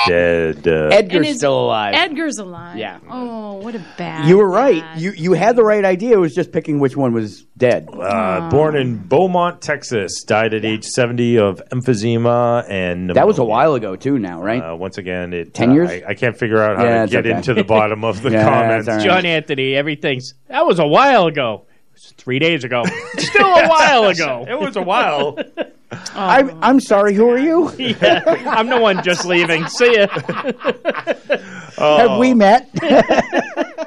dead. 0.07 0.69
Uh, 0.69 0.95
And 0.95 1.27
is- 1.27 1.39
still 1.39 1.59
alive. 1.65 1.95
Edgar's 1.97 2.39
alive. 2.39 2.77
Yeah. 2.77 2.99
Oh, 3.11 3.55
what 3.55 3.75
a 3.75 3.83
bad. 3.99 4.29
You 4.29 4.37
were 4.39 4.49
right. 4.49 4.83
You 4.97 5.13
you 5.17 5.33
had 5.33 5.57
the 5.57 5.65
right 5.65 5.85
idea. 5.85 6.15
It 6.15 6.21
was 6.21 6.35
just 6.35 6.53
picking 6.53 6.79
which 6.79 6.97
one 6.97 7.13
was 7.13 7.45
dead. 7.57 7.89
Uh, 7.93 8.49
born 8.51 8.77
in 8.77 8.99
Beaumont, 8.99 9.61
Texas, 9.63 10.23
died 10.25 10.55
at 10.55 10.65
age 10.65 10.85
70 10.85 11.39
of 11.39 11.61
emphysema 11.73 12.65
and 12.71 13.11
That 13.11 13.27
was 13.27 13.39
a 13.39 13.45
while 13.45 13.75
ago 13.75 13.97
too. 13.97 14.19
Now, 14.19 14.41
right? 14.43 14.61
Uh, 14.63 14.77
once 14.77 14.99
again, 14.99 15.33
it 15.33 15.55
10 15.55 15.71
uh, 15.71 15.75
years? 15.75 15.91
I, 15.91 16.03
I 16.09 16.15
can't 16.15 16.37
figure 16.39 16.63
out 16.63 16.77
how 16.77 16.85
Yeah, 16.85 17.07
to 17.07 17.11
get 17.11 17.27
okay. 17.27 17.37
into 17.37 17.55
the 17.55 17.65
bottom 17.65 18.05
of 18.05 18.23
the 18.23 18.31
Yeah, 18.33 18.45
comments. 18.45 18.87
it's 18.87 18.89
all 18.89 18.97
right. 18.99 19.05
John 19.05 19.27
Anthony, 19.27 19.75
everything's 19.75 20.35
that 20.49 20.67
was 20.67 20.79
a 20.79 20.87
while 20.87 21.27
ago. 21.27 21.67
It 21.69 21.93
was 21.95 22.13
three 22.17 22.39
days 22.39 22.63
ago. 22.65 22.85
Still 23.19 23.47
a 23.47 23.69
while 23.69 24.05
ago. 24.05 24.45
it 24.49 24.59
was 24.59 24.77
a 24.77 24.83
while. 24.83 25.37
I'm 26.15 26.57
I'm 26.63 26.81
sorry. 26.81 27.15
Who 27.15 27.29
are 27.31 27.39
you? 27.39 27.73
yeah, 27.79 28.23
I'm 28.47 28.69
the 28.69 28.79
one 28.81 29.03
just 29.03 29.25
leaving. 29.25 29.67
See 29.69 29.97
ya. 29.97 30.07
Have 31.77 32.19
we 32.19 32.35
met? 32.35 32.69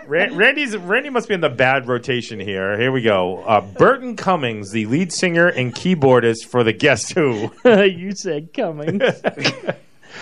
Ra- 0.08 0.28
Randy's 0.32 0.76
Randy 0.78 1.10
must 1.10 1.28
be 1.28 1.34
in 1.34 1.42
the 1.42 1.50
bad 1.50 1.88
rotation 1.88 2.40
here. 2.40 2.78
Here 2.78 2.92
we 2.92 3.02
go. 3.02 3.44
Uh, 3.44 3.62
Burton 3.62 4.16
Cummings, 4.16 4.72
the 4.72 4.86
lead 4.86 5.12
singer 5.14 5.48
and 5.48 5.74
keyboardist 5.74 6.46
for 6.48 6.64
the 6.64 6.74
Guess 6.74 7.12
Who, 7.12 7.52
you 7.66 8.12
said 8.16 8.54
coming. 8.54 9.02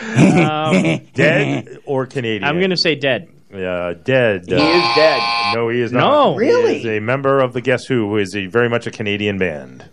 um, 0.01 1.01
dead 1.13 1.79
or 1.85 2.05
Canadian? 2.05 2.43
I'm 2.43 2.57
going 2.59 2.69
to 2.71 2.77
say 2.77 2.95
dead. 2.95 3.29
Uh, 3.53 3.93
dead. 3.93 4.43
He 4.47 4.53
is 4.55 4.95
dead. 4.95 5.53
No, 5.53 5.69
he 5.69 5.79
is 5.81 5.91
No. 5.91 5.99
not. 6.31 6.37
Really? 6.37 6.73
He 6.73 6.79
is 6.79 6.97
a 6.97 6.99
member 6.99 7.39
of 7.39 7.53
the 7.53 7.61
Guess 7.61 7.85
Who, 7.85 8.09
who 8.09 8.17
is 8.17 8.35
a 8.35 8.47
very 8.47 8.67
much 8.69 8.85
a 8.87 8.91
Canadian 8.91 9.37
band. 9.37 9.85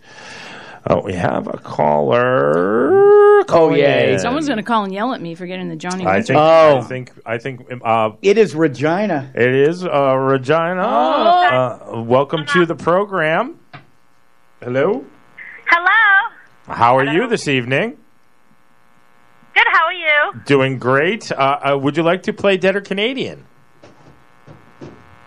Oh, 0.89 1.01
we 1.01 1.13
have 1.13 1.47
a 1.47 1.59
caller. 1.59 2.91
Oh 3.49 3.73
yeah, 3.75 4.17
Someone's 4.19 4.47
going 4.47 4.57
to 4.57 4.63
call 4.65 4.85
and 4.85 4.93
yell 4.93 5.13
at 5.15 5.21
me 5.21 5.35
for 5.35 5.47
getting 5.47 5.69
the 5.69 5.77
Johnny 5.77 6.05
I 6.05 6.17
Winter. 6.17 6.35
think. 6.35 6.39
I 6.39 6.81
think. 6.83 7.13
I 7.25 7.39
think. 7.39 7.83
Uh, 7.85 8.11
it 8.21 8.37
is 8.37 8.55
Regina. 8.55 9.31
It 9.35 9.55
is 9.55 9.85
uh, 9.85 10.15
Regina. 10.17 10.83
Oh. 10.85 11.97
Uh, 11.99 12.03
welcome 12.03 12.45
to 12.47 12.67
the 12.67 12.75
program. 12.75 13.61
Hello. 14.61 15.05
Hello. 15.67 16.31
How 16.67 16.97
are 16.97 17.05
you 17.05 17.29
this 17.29 17.47
evening? 17.47 17.97
Good. 19.55 19.67
How 19.71 19.85
are 19.87 19.93
you? 19.93 20.41
Doing 20.47 20.79
great. 20.79 21.31
Uh, 21.31 21.35
uh, 21.75 21.79
would 21.79 21.97
you 21.97 22.03
like 22.03 22.25
to 22.25 22.33
play 22.33 22.57
Dead 22.57 22.75
or 22.75 22.81
Canadian? 22.81 23.45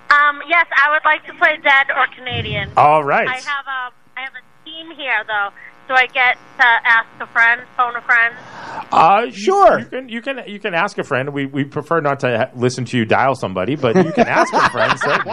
Um. 0.09 0.41
Yes, 0.47 0.65
I 0.75 0.91
would 0.91 1.03
like 1.05 1.25
to 1.27 1.33
play 1.35 1.57
Dead 1.63 1.87
or 1.95 2.07
Canadian. 2.15 2.71
All 2.75 3.03
right. 3.03 3.27
I 3.27 3.35
have 3.35 3.65
a 3.65 3.93
I 4.17 4.21
have 4.21 4.33
a 4.33 4.41
team 4.75 4.91
here 4.95 5.23
though, 5.27 5.49
Do 5.87 5.93
I 5.93 6.07
get 6.07 6.37
to 6.57 6.65
ask 6.65 7.07
a 7.19 7.27
friend, 7.27 7.61
phone 7.77 7.95
a 7.95 8.01
friend. 8.01 8.35
Uh, 8.91 9.29
sure. 9.31 9.79
You, 9.79 9.85
can 9.85 10.09
you 10.09 10.21
can 10.21 10.39
you 10.47 10.59
can 10.59 10.73
ask 10.73 10.97
a 10.97 11.03
friend. 11.03 11.31
We 11.33 11.45
we 11.45 11.63
prefer 11.63 12.01
not 12.01 12.19
to 12.21 12.37
ha- 12.37 12.49
listen 12.55 12.85
to 12.85 12.97
you 12.97 13.05
dial 13.05 13.35
somebody, 13.35 13.75
but 13.75 13.95
you 13.95 14.11
can 14.11 14.27
ask 14.27 14.53
a 14.53 14.69
friend. 14.69 14.99
Certainly. 14.99 15.31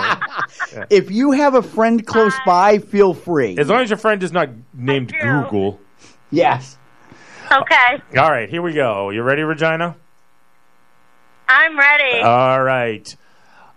Yeah. 0.72 0.84
If 0.90 1.10
you 1.10 1.32
have 1.32 1.54
a 1.54 1.62
friend 1.62 2.06
close 2.06 2.34
by, 2.44 2.78
feel 2.78 3.14
free. 3.14 3.56
As 3.58 3.68
long 3.68 3.80
as 3.80 3.90
your 3.90 3.96
friend 3.98 4.22
is 4.22 4.32
not 4.32 4.50
named 4.74 5.12
Google. 5.20 5.80
Yes. 6.30 6.78
Okay. 7.50 8.02
All 8.18 8.30
right, 8.30 8.48
here 8.48 8.62
we 8.62 8.72
go. 8.72 9.10
You 9.10 9.22
ready, 9.22 9.42
Regina? 9.42 9.96
I'm 11.48 11.78
ready. 11.78 12.20
All 12.22 12.62
right. 12.62 13.16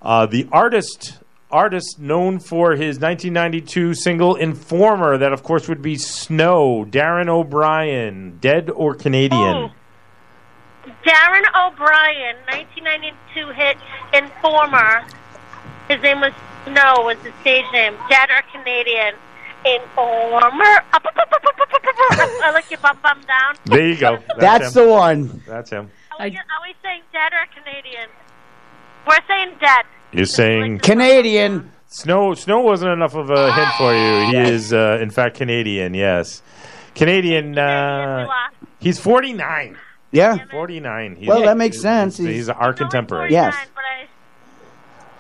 Uh, 0.01 0.27
the 0.27 0.47
artist 0.51 1.19
artist 1.55 1.99
known 1.99 2.37
for 2.37 2.73
his 2.73 2.99
1992 2.99 3.93
single 3.93 4.35
Informer, 4.35 5.17
that 5.17 5.31
of 5.31 5.41
course 5.41 5.69
would 5.69 5.81
be 5.81 5.97
Snow, 5.97 6.85
Darren 6.87 7.29
O'Brien, 7.29 8.37
dead 8.41 8.69
or 8.69 8.93
Canadian? 8.93 9.41
Oh. 9.41 9.71
Darren 11.07 11.45
O'Brien, 11.55 12.35
1992 12.51 13.47
hit 13.53 13.77
Informer. 14.13 15.05
His 15.87 16.01
name 16.01 16.19
was 16.19 16.33
Snow, 16.65 17.05
was 17.05 17.17
the 17.23 17.31
stage 17.41 17.65
name. 17.71 17.95
Dead 18.09 18.29
or 18.29 18.41
Canadian. 18.51 19.15
Informer. 19.65 20.83
I 20.93 22.51
like 22.53 22.69
you 22.69 22.77
bum 22.77 22.99
bum 23.01 23.21
down. 23.21 23.55
There 23.65 23.87
you 23.87 23.95
go. 23.95 24.17
That's, 24.27 24.39
That's 24.39 24.73
the 24.73 24.87
one. 24.87 25.41
That's 25.47 25.71
him. 25.71 25.89
Are 26.19 26.25
we, 26.27 26.35
are 26.35 26.61
we 26.67 26.75
saying 26.83 27.01
dead 27.13 27.31
or 27.33 27.47
Canadian? 27.55 28.09
We're 29.07 29.25
saying 29.27 29.55
dead. 29.59 29.85
You're 30.15 30.25
saying 30.25 30.79
Canadian. 30.79 31.71
Snow. 31.87 32.33
Snow 32.33 32.61
wasn't 32.61 32.91
enough 32.91 33.15
of 33.15 33.29
a 33.29 33.51
hint 33.53 33.69
for 33.77 33.93
you. 33.93 34.27
He 34.31 34.37
is, 34.51 34.73
uh, 34.73 34.97
in 35.01 35.09
fact, 35.09 35.35
Canadian. 35.37 35.93
Yes, 35.93 36.41
Canadian. 36.93 37.57
Uh, 37.57 38.27
he's 38.79 38.99
49. 38.99 39.77
Yeah. 40.11 40.37
49. 40.51 41.15
He's, 41.17 41.27
Well, 41.27 41.41
that 41.43 41.57
makes 41.57 41.75
he's- 41.75 41.83
sense. 41.83 42.17
He's, 42.17 42.27
he's 42.27 42.49
our 42.49 42.73
contemporary. 42.73 43.31
Yes. 43.31 43.55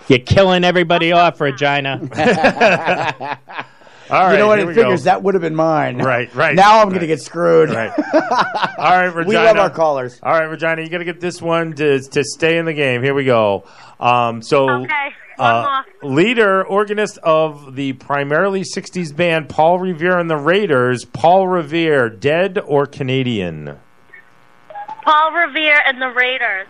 You're 0.07 0.19
killing 0.19 0.63
everybody 0.63 1.11
off, 1.11 1.41
Regina. 1.41 1.99
All 4.09 4.21
right. 4.23 4.33
you 4.33 4.37
know 4.37 4.47
what? 4.47 4.59
It 4.59 4.67
we 4.67 4.73
go. 4.73 4.83
figures 4.83 5.03
that 5.05 5.23
would 5.23 5.33
have 5.33 5.41
been 5.41 5.55
mine. 5.55 5.97
Right, 5.97 6.33
right. 6.35 6.55
Now 6.55 6.81
I'm 6.81 6.89
going 6.89 7.01
to 7.01 7.07
get 7.07 7.21
screwed. 7.21 7.69
Right. 7.69 7.91
All 8.13 8.91
right, 8.91 9.05
Regina. 9.05 9.27
We 9.27 9.35
love 9.35 9.57
our 9.57 9.69
callers. 9.69 10.19
All 10.21 10.33
right, 10.33 10.43
Regina, 10.45 10.81
you 10.83 10.89
got 10.89 10.99
to 10.99 11.05
get 11.05 11.19
this 11.19 11.41
one 11.41 11.73
to 11.75 11.99
to 11.99 12.23
stay 12.23 12.57
in 12.57 12.65
the 12.65 12.73
game. 12.73 13.01
Here 13.03 13.13
we 13.13 13.25
go. 13.25 13.63
Um, 13.99 14.41
so, 14.41 14.69
Okay. 14.69 15.09
uh, 15.39 15.81
leader, 16.03 16.63
organist 16.65 17.17
of 17.19 17.75
the 17.75 17.93
primarily 17.93 18.61
'60s 18.61 19.15
band 19.15 19.49
Paul 19.49 19.79
Revere 19.79 20.17
and 20.19 20.29
the 20.29 20.37
Raiders, 20.37 21.05
Paul 21.05 21.47
Revere, 21.47 22.09
dead 22.09 22.59
or 22.63 22.85
Canadian? 22.85 23.77
Paul 25.03 25.31
Revere 25.33 25.79
and 25.87 26.01
the 26.01 26.09
Raiders. 26.09 26.67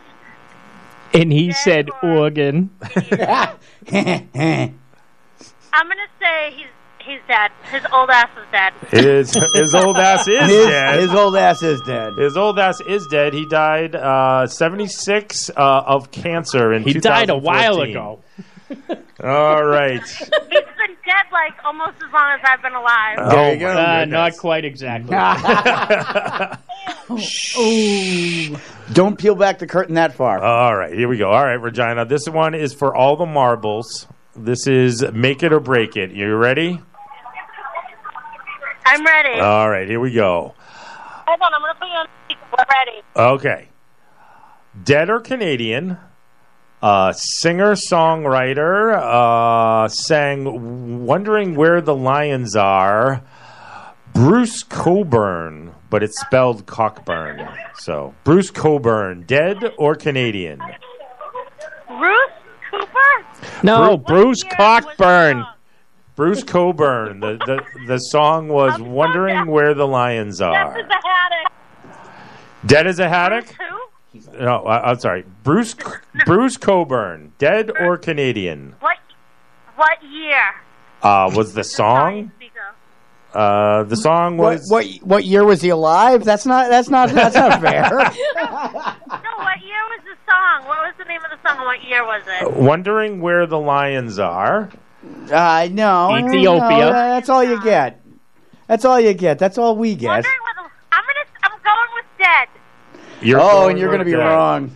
and 1.14 1.32
he 1.32 1.52
said 1.52 1.90
organ. 2.04 2.70
I'm 3.92 5.88
gonna 5.90 6.08
say 6.20 6.52
he's 6.56 6.68
he's 7.06 7.20
dead. 7.28 7.52
His 7.72 7.84
old 7.94 8.10
ass 8.10 8.30
is 8.38 8.46
dead. 8.52 8.74
His 8.90 9.34
his 9.54 9.76
old 9.76 9.98
ass 9.98 10.28
is 10.28 10.40
His- 10.50 10.66
dead. 10.68 11.00
his 11.00 11.12
old 11.14 11.36
ass 11.36 11.62
is 11.64 11.82
dead. 11.82 12.14
His 12.18 12.36
old 12.38 12.60
ass 12.60 12.82
is 12.82 13.08
dead. 13.08 13.34
He 13.34 13.46
died 13.48 13.96
uh, 13.96 14.48
76 14.48 15.50
uh, 15.50 15.54
of 15.56 16.12
cancer 16.12 16.74
in 16.74 16.84
He 16.84 16.94
died 16.94 17.30
a 17.30 17.38
while 17.38 17.80
ago. 17.82 18.20
All 19.24 19.64
right. 19.64 20.02
He's 20.04 20.30
been 20.30 20.96
dead 21.06 21.28
like 21.32 21.54
almost 21.64 21.98
as 22.06 22.12
long 22.12 22.32
as 22.34 22.42
I've 22.44 22.62
been 22.62 22.74
alive. 22.74 23.30
There 23.30 23.54
you 23.54 23.60
go. 23.60 23.68
Uh, 23.78 24.06
not 24.06 24.38
quite 24.38 24.66
exactly. 24.66 25.16
Oh. 27.08 28.62
Don't 28.94 29.18
peel 29.18 29.36
back 29.36 29.60
the 29.60 29.68
curtain 29.68 29.96
that 29.96 30.14
far. 30.14 30.44
All 30.44 30.76
right, 30.76 30.94
here 30.94 31.08
we 31.08 31.18
go. 31.18 31.30
All 31.30 31.44
right, 31.44 31.54
Regina. 31.60 32.06
This 32.06 32.28
one 32.28 32.54
is 32.54 32.74
for 32.74 32.96
all 32.96 33.16
the 33.16 33.26
marbles. 33.26 34.08
This 34.36 34.68
is 34.68 35.04
make 35.14 35.42
it 35.44 35.54
or 35.54 35.60
break 35.60 35.96
it. 35.96 36.12
You 36.12 36.36
ready? 36.36 36.80
I'm 38.86 39.04
ready. 39.06 39.40
All 39.40 39.70
right, 39.70 39.88
here 39.88 40.00
we 40.00 40.12
go. 40.12 40.54
Hold 40.58 41.42
on, 41.42 41.54
I'm 41.54 41.62
gonna 41.62 41.74
put 41.76 41.88
you 41.88 41.94
on 41.94 42.08
speaker. 42.26 42.42
We're 42.58 42.66
ready. 42.72 43.02
Okay. 43.16 43.68
Dead 44.84 45.10
or 45.10 45.20
Canadian? 45.20 45.98
Uh, 46.82 47.12
singer 47.14 47.72
songwriter 47.74 48.96
uh, 48.96 49.88
sang 49.88 51.06
"Wondering 51.06 51.56
Where 51.56 51.82
the 51.82 51.96
Lions 51.96 52.56
Are." 52.56 53.24
Bruce 54.14 54.64
Coburn, 54.64 55.74
but 55.90 56.02
it's 56.02 56.22
spelled 56.22 56.66
Cockburn. 56.66 57.46
So 57.80 58.14
Bruce 58.24 58.50
Coburn, 58.50 59.24
dead 59.24 59.74
or 59.78 59.96
Canadian? 59.96 60.62
Bruce 61.88 62.32
Cooper. 62.72 63.26
No, 63.64 63.98
Bruce 63.98 64.44
Cockburn. 64.44 65.44
Bruce 66.16 66.44
Coburn. 66.44 67.20
The, 67.20 67.38
the 67.46 67.64
the 67.88 67.98
song 67.98 68.48
was 68.48 68.80
"Wondering 68.80 69.48
Where 69.48 69.74
the 69.74 69.88
Lions 69.88 70.38
That's 70.40 70.56
Are." 70.56 70.74
the 70.74 71.02
haddock. 71.04 71.52
Dead 72.66 72.88
as 72.88 73.00
a 73.00 73.08
haddock. 73.10 73.46
Who? 73.50 74.40
No, 74.40 74.64
I, 74.66 74.92
I'm 74.92 75.00
sorry. 75.00 75.26
Bruce 75.44 75.76
Bruce 76.26 76.58
Coburn, 76.58 77.34
dead 77.38 77.72
or 77.80 77.98
Canadian? 77.98 78.76
What? 78.80 78.98
What 79.76 80.02
year? 80.04 80.42
Uh, 81.02 81.32
was 81.36 81.54
the 81.54 81.64
song? 81.80 82.32
Uh, 83.34 83.84
the 83.84 83.98
song 83.98 84.38
was 84.38 84.66
what 84.70 84.86
what 85.02 85.26
year 85.26 85.44
was 85.44 85.62
he 85.62 85.68
alive? 85.68 86.24
That's 86.24 86.46
not 86.46 86.70
that's 86.70 86.88
not 86.90 87.10
that's 87.10 87.36
not 87.36 87.60
fair. 87.62 87.84
No, 89.26 89.44
what 89.44 89.62
year 89.62 89.84
was 89.90 90.02
the 90.06 90.16
song? 90.32 90.66
What 90.68 90.78
was 90.80 90.94
the 90.98 91.04
name 91.06 91.20
of 91.26 91.32
the 91.32 91.48
song? 91.48 91.58
and 91.58 91.66
What 91.66 91.84
year 91.84 92.06
was 92.06 92.22
it? 92.26 92.54
"Wondering 92.54 93.20
Where 93.20 93.46
the 93.46 93.60
Lions 93.60 94.18
Are." 94.20 94.70
Uh, 95.32 95.68
know. 95.72 96.16
Ethiopia. 96.18 96.78
no, 96.78 96.92
that's 96.92 97.30
all 97.30 97.44
you 97.44 97.62
get. 97.64 98.02
That's 98.68 98.86
all 98.86 99.00
you 99.00 99.14
get. 99.14 99.40
That's 99.40 99.58
all 99.58 99.76
we 99.76 99.96
get. 99.96 100.08
Wondering 100.08 100.34
where 100.42 100.66
the, 100.66 100.72
I'm 100.92 101.04
gonna. 101.04 101.26
I'm 101.44 101.52
going 101.64 101.88
with 101.96 102.06
dead. 102.18 102.48
You're 103.22 103.40
oh, 103.40 103.44
going 103.44 103.72
and 103.72 103.80
you're 103.80 103.90
going 103.90 104.00
to 104.00 104.06
be 104.06 104.12
dead. 104.12 104.18
wrong. 104.18 104.76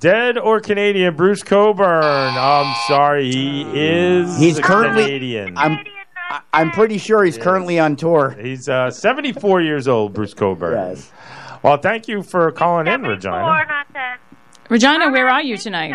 Dead 0.00 0.38
or 0.38 0.60
Canadian? 0.60 1.16
Bruce 1.16 1.42
Coburn. 1.42 2.02
I'm 2.02 2.74
sorry, 2.86 3.30
he 3.30 3.62
is. 3.74 4.38
He's 4.38 4.58
currently- 4.58 5.04
Canadian. 5.04 5.56
I'm 5.56 5.72
I- 5.72 6.40
I'm 6.52 6.72
pretty 6.72 6.98
sure 6.98 7.22
he's 7.22 7.38
currently 7.38 7.78
on 7.78 7.94
tour. 7.94 8.36
He's 8.40 8.68
uh, 8.68 8.90
74 8.90 9.60
years 9.60 9.86
old, 9.86 10.12
Bruce 10.12 10.34
Coburn. 10.34 10.72
Yes. 10.74 11.12
Well, 11.62 11.76
thank 11.76 12.08
you 12.08 12.22
for 12.22 12.50
calling 12.50 12.88
in, 12.88 13.02
Regina. 13.02 13.36
Or 13.36 13.64
not 13.64 13.92
dead. 13.92 14.18
Regina, 14.68 15.10
where 15.10 15.28
are 15.28 15.42
you 15.42 15.56
tonight? 15.56 15.94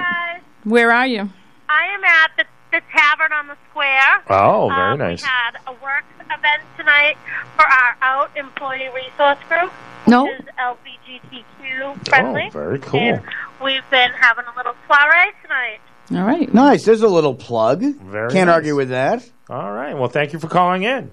Where 0.64 0.91
are 0.91 1.07
you? 1.07 1.30
I 1.68 1.85
am 1.93 2.03
at 2.03 2.31
the, 2.38 2.45
the 2.72 2.81
tavern 2.91 3.31
on 3.34 3.48
the 3.48 3.57
square. 3.69 4.23
Oh, 4.30 4.69
very 4.69 4.91
Um, 4.93 4.99
nice. 4.99 5.22
We 5.22 5.27
had 5.27 5.57
a 5.68 5.72
work 5.73 6.03
event 6.26 6.64
tonight 6.77 7.15
for 7.56 7.65
our 7.65 7.95
out 8.02 8.31
employee 8.35 8.89
resource 8.95 9.38
group. 9.49 9.72
No. 10.07 10.23
Which 10.26 10.39
is 10.39 10.45
LGBTQ 10.60 12.07
friendly. 12.10 12.43
Oh, 12.48 12.49
very 12.52 12.80
cool. 12.80 12.99
And 12.99 13.22
we've 13.64 13.88
been 13.91 14.11
having 14.19 14.45
a 14.52 14.57
little 14.57 14.73
soiree 14.88 15.31
tonight. 15.43 15.80
All 16.14 16.26
right. 16.26 16.52
Nice. 16.53 16.84
There's 16.85 17.02
a 17.03 17.07
little 17.07 17.35
plug. 17.35 17.81
Very 17.81 18.31
Can't 18.31 18.48
nice. 18.48 18.56
argue 18.56 18.76
with 18.76 18.89
that. 18.89 19.23
All 19.49 19.72
right. 19.72 19.98
Well, 19.98 20.10
thank 20.10 20.34
you 20.34 20.39
for 20.39 20.48
calling 20.48 20.84
in. 20.84 21.11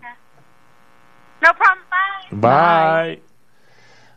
No 1.43 1.53
problem. 1.53 1.85
Bye. 2.33 2.37
Bye. 2.41 3.21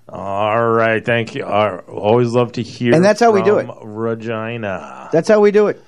All 0.10 0.68
right. 0.70 1.06
Thank 1.06 1.36
you. 1.36 1.44
Uh, 1.46 1.82
always 1.88 2.30
love 2.34 2.54
to 2.54 2.64
hear. 2.64 2.96
And 2.96 3.04
that's 3.06 3.20
how 3.20 3.32
we 3.32 3.42
do 3.44 3.58
it. 3.60 3.68
Regina. 3.84 5.10
That's 5.12 5.28
how 5.30 5.40
we 5.40 5.52
do 5.52 5.68
it. 5.68 5.82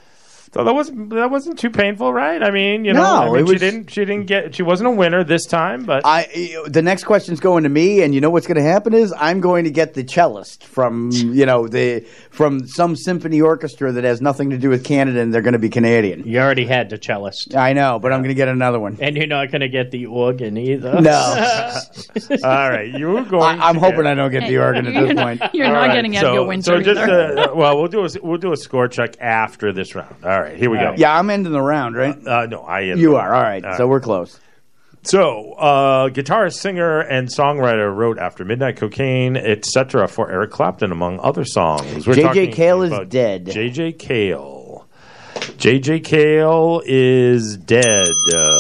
So 0.54 0.64
that 0.64 0.74
wasn't 0.74 1.10
that 1.12 1.32
wasn't 1.32 1.58
too 1.58 1.72
painful, 1.72 2.14
right? 2.14 2.42
I 2.44 2.52
mean, 2.52 2.86
you 2.86 2.94
know, 2.94 3.02
No, 3.02 3.36
I 3.36 3.42
mean, 3.42 3.44
it 3.44 3.48
she 3.50 3.56
didn't 3.58 3.90
she 3.92 4.06
didn't 4.06 4.28
get 4.28 4.54
she 4.54 4.62
wasn't 4.62 4.90
a 4.90 4.92
winner 4.92 5.24
this 5.24 5.46
time, 5.46 5.84
but 5.84 6.04
I 6.06 6.28
the 6.68 6.82
next 6.84 7.06
question's 7.06 7.40
going 7.40 7.64
to 7.64 7.70
me, 7.70 8.04
and 8.04 8.14
you 8.14 8.22
know 8.22 8.30
what's 8.30 8.46
going 8.46 8.58
to 8.58 8.64
happen 8.64 8.94
is 8.94 9.14
I'm 9.18 9.40
going 9.42 9.64
to 9.64 9.72
get 9.72 9.96
the 9.96 10.04
cellist 10.04 10.64
from 10.64 11.10
you 11.12 11.46
know 11.48 11.68
the 11.68 12.02
from 12.30 12.68
some 12.68 12.96
symphony 12.96 13.42
orchestra 13.42 13.92
that 13.94 14.04
has 14.04 14.22
nothing 14.22 14.52
to 14.52 14.58
do 14.60 14.70
with 14.70 14.84
Canada, 14.84 15.22
and 15.22 15.34
they're 15.34 15.42
going 15.42 15.54
to 15.54 15.60
be 15.60 15.70
Canadian. 15.70 16.28
You 16.28 16.40
already 16.40 16.66
had 16.66 16.90
the 16.90 16.98
cellist. 16.98 17.56
I 17.56 17.74
know, 17.74 17.98
but 18.00 18.12
I'm 18.14 18.20
going 18.20 18.30
to 18.30 18.36
get 18.36 18.48
another 18.48 18.80
one. 18.80 18.98
And 19.02 19.16
you're 19.18 19.26
not 19.28 19.50
going 19.50 19.62
to 19.62 19.70
get 19.70 19.90
the 19.90 20.06
organ 20.06 20.58
either. 20.58 21.02
No. 21.02 21.12
All 22.44 22.70
right, 22.70 22.92
you 22.94 23.08
were 23.08 23.24
going. 23.24 23.60
I, 23.60 23.70
I'm 23.70 23.76
to 23.76 23.80
hoping 23.80 24.04
get- 24.04 24.08
I 24.08 24.14
don't 24.16 24.32
get 24.32 24.48
the 24.48 24.58
organ 24.60 24.86
at 24.88 24.94
this 25.08 25.16
point. 25.20 25.42
You're 25.54 25.68
All 25.68 25.74
not 25.74 25.88
right, 25.88 25.94
getting 25.96 26.14
so, 26.14 26.30
Edgar 26.30 26.44
Winter 26.46 26.64
So 26.64 26.82
just 26.82 27.00
either. 27.02 27.40
uh, 27.40 27.56
well, 27.56 27.78
we'll 27.78 27.88
do 27.88 28.06
a 28.06 28.10
we'll 28.22 28.38
do 28.38 28.52
a 28.54 28.58
score 28.58 28.88
check 28.88 29.16
after 29.20 29.72
this 29.74 29.96
round. 29.96 30.16
All 30.24 30.30
right, 30.30 30.43
here 30.50 30.70
we 30.70 30.78
go. 30.78 30.94
Yeah, 30.98 31.18
I'm 31.18 31.30
ending 31.30 31.52
the 31.54 31.62
round, 31.62 31.96
right? 31.96 32.16
Uh, 32.28 32.46
no, 32.46 32.62
I 32.62 32.82
am. 32.82 32.98
You 32.98 33.16
are 33.16 33.34
all 33.34 33.42
right. 33.42 33.64
so 33.78 33.88
we're 33.88 34.00
close. 34.02 34.40
So, 35.06 35.52
uh, 35.54 36.10
guitarist, 36.10 36.54
singer, 36.54 37.02
and 37.02 37.28
songwriter 37.28 37.94
wrote 37.94 38.18
"After 38.18 38.46
Midnight," 38.46 38.78
"Cocaine," 38.78 39.36
etc. 39.36 40.08
for 40.08 40.32
Eric 40.32 40.52
Clapton, 40.52 40.94
among 40.94 41.20
other 41.20 41.44
songs. 41.44 42.08
We're 42.08 42.14
J.J. 42.14 42.48
Cale 42.54 42.84
is 42.84 43.08
dead. 43.10 43.48
J.J. 43.48 43.94
Cale. 43.94 44.88
J.J. 45.58 46.00
Cale 46.02 46.82
is 46.86 47.58
dead. 47.58 48.08
Uh, 48.34 48.53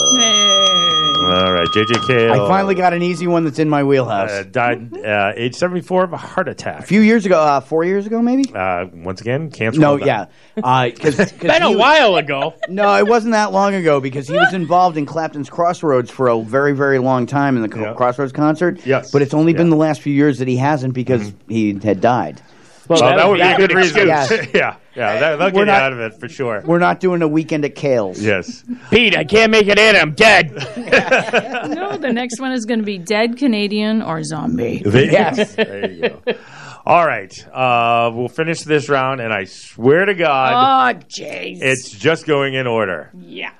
all 1.34 1.53
right, 1.53 1.68
J.J. 1.73 1.93
Cale. 2.07 2.31
I 2.34 2.47
finally 2.47 2.76
got 2.76 2.93
an 2.93 3.01
easy 3.03 3.27
one 3.27 3.43
that's 3.43 3.60
in 3.60 3.69
my 3.69 3.84
wheelhouse. 3.84 4.30
uh, 4.31 4.43
died 4.43 4.95
uh, 4.97 5.34
age 5.35 5.55
seventy 5.55 5.81
four 5.81 6.03
of 6.03 6.14
a 6.14 6.18
heart 6.18 6.47
attack. 6.47 6.80
a 6.80 6.84
few 6.84 7.01
years 7.01 7.26
ago, 7.26 7.39
uh, 7.41 7.60
four 7.60 7.84
years 7.84 8.05
ago, 8.05 8.22
maybe. 8.22 8.51
Uh, 8.53 8.85
once 8.93 9.22
again, 9.22 9.49
cancer. 9.51 9.80
No, 9.80 9.93
will 9.93 9.99
die. 10.05 10.27
yeah, 10.55 10.85
because 10.89 11.31
Been 11.34 11.64
a 11.64 11.72
while 11.72 12.15
ago. 12.15 12.53
No, 12.69 12.95
it 12.97 13.07
wasn't 13.07 13.31
that 13.34 13.51
long 13.51 13.73
ago 13.73 13.99
because 13.99 14.27
he 14.27 14.34
was 14.34 14.53
involved 14.53 14.97
in 14.97 15.05
Clapton's 15.05 15.49
Crossroads 15.49 16.10
for 16.11 16.27
a 16.27 16.39
very, 16.41 16.73
very 16.73 16.99
long 16.99 17.26
time 17.26 17.55
in 17.55 17.61
the 17.61 17.69
Co- 17.69 17.93
Crossroads 17.93 18.31
concert. 18.31 18.85
Yes. 18.85 19.11
but 19.11 19.22
it's 19.22 19.34
only 19.34 19.53
been 19.53 19.69
the 19.69 19.76
last 19.76 20.01
few 20.01 20.14
years 20.14 20.39
that 20.39 20.47
he 20.47 20.57
hasn't 20.57 20.93
because 20.93 21.34
he 21.47 21.73
had 21.84 22.01
died. 22.01 22.41
Well, 22.88 22.99
that, 22.99 23.27
would 23.27 23.38
be 23.38 23.41
a 23.41 23.57
good 23.57 23.73
reason. 23.73 24.07
Yes. 24.07 24.30
yeah, 24.53 24.76
yeah, 24.95 25.19
that, 25.19 25.19
that'll 25.38 25.38
We're 25.45 25.51
get 25.51 25.60
you 25.60 25.65
not- 25.65 25.81
out 25.81 25.93
of 25.93 25.99
it 25.99 26.19
for 26.19 26.27
sure. 26.27 26.61
We're 26.65 26.80
not 26.80 26.99
doing 26.99 27.22
a 27.22 27.27
weekend 27.27 27.64
at 27.65 27.76
Cale's. 27.76 28.22
Yes. 28.22 28.64
Pete, 28.89 29.15
I 29.15 29.23
can't 29.23 29.51
make 29.51 29.68
it 29.68 29.80
in. 29.80 29.95
I'm 29.95 30.14
dead. 30.14 30.51
no, 31.69 31.97
the 31.97 32.11
next 32.14 32.39
one 32.39 32.51
is 32.51 32.65
going 32.65 32.80
to 32.80 32.85
be 32.85 32.97
dead 32.97 33.38
Canadian 33.38 34.01
or 34.01 34.23
zombie. 34.23 34.81
Yes, 34.85 35.55
there 35.55 35.91
you 35.91 36.10
go. 36.10 36.22
All 36.85 37.05
right, 37.05 37.47
uh, 37.47 38.11
we'll 38.14 38.27
finish 38.27 38.61
this 38.64 38.89
round, 38.89 39.22
and 39.22 39.31
I 39.34 39.45
swear 39.45 40.03
to 40.05 40.14
God, 40.14 40.97
Oh, 41.03 41.07
jeez. 41.07 41.60
it's 41.61 41.89
just 41.89 42.26
going 42.26 42.55
in 42.55 42.68
order. 42.68 43.10
Yeah. 43.18 43.51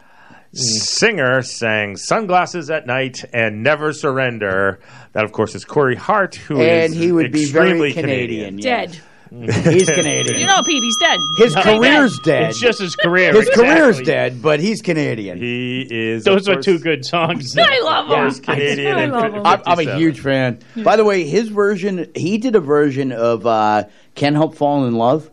Singer 0.52 1.42
sang 1.42 1.96
"Sunglasses 1.98 2.70
at 2.70 2.86
Night" 2.86 3.24
and 3.34 3.64
"Never 3.64 3.92
Surrender." 3.94 4.80
That, 5.14 5.24
of 5.24 5.32
course, 5.32 5.56
is 5.56 5.66
Corey 5.66 5.96
Hart, 5.96 6.36
who 6.36 6.60
is 6.60 6.92
And 6.92 6.94
he 6.94 7.12
would 7.12 7.32
be 7.32 7.46
very 7.46 7.94
Canadian. 7.94 8.58
Dead. 8.58 9.00
He's 9.42 9.90
Canadian. 9.90 10.40
You 10.40 10.46
know, 10.46 10.62
Pete, 10.64 10.84
he's 10.84 10.96
dead. 10.98 11.20
His 11.38 11.56
He's 11.56 11.64
career's 11.64 12.18
dead. 12.20 12.24
dead. 12.40 12.50
It's 12.52 12.60
just 12.60 12.80
his 12.80 12.96
career. 12.96 13.34
His 13.34 13.50
career's 13.50 14.00
dead, 14.02 14.42
but 14.42 14.60
he's 14.60 14.82
Canadian. 14.82 15.38
He 15.40 15.88
is. 15.90 16.24
Those 16.24 16.48
of 16.48 16.52
are 16.52 16.56
course, 16.58 16.66
two 16.66 16.80
good 16.80 17.04
songs. 17.04 17.58
I 17.58 17.80
love 17.82 18.08
him. 18.08 18.30
First 18.30 18.44
Canadian 18.44 18.96
I 18.96 19.02
and 19.04 19.12
love 19.12 19.34
him. 19.34 19.46
I'm, 19.46 19.62
I'm 19.66 19.80
a 19.80 19.96
huge 19.96 20.20
fan. 20.20 20.60
By 20.84 20.96
the 20.98 21.04
way, 21.04 21.26
his 21.26 21.50
version, 21.50 22.12
he 22.16 22.38
did 22.38 22.56
a 22.56 22.60
version 22.60 23.12
of 23.12 23.46
uh, 23.48 23.86
"Can't 24.16 24.36
Help 24.36 24.56
Falling 24.56 24.90
in 24.90 24.96
Love" 24.96 25.32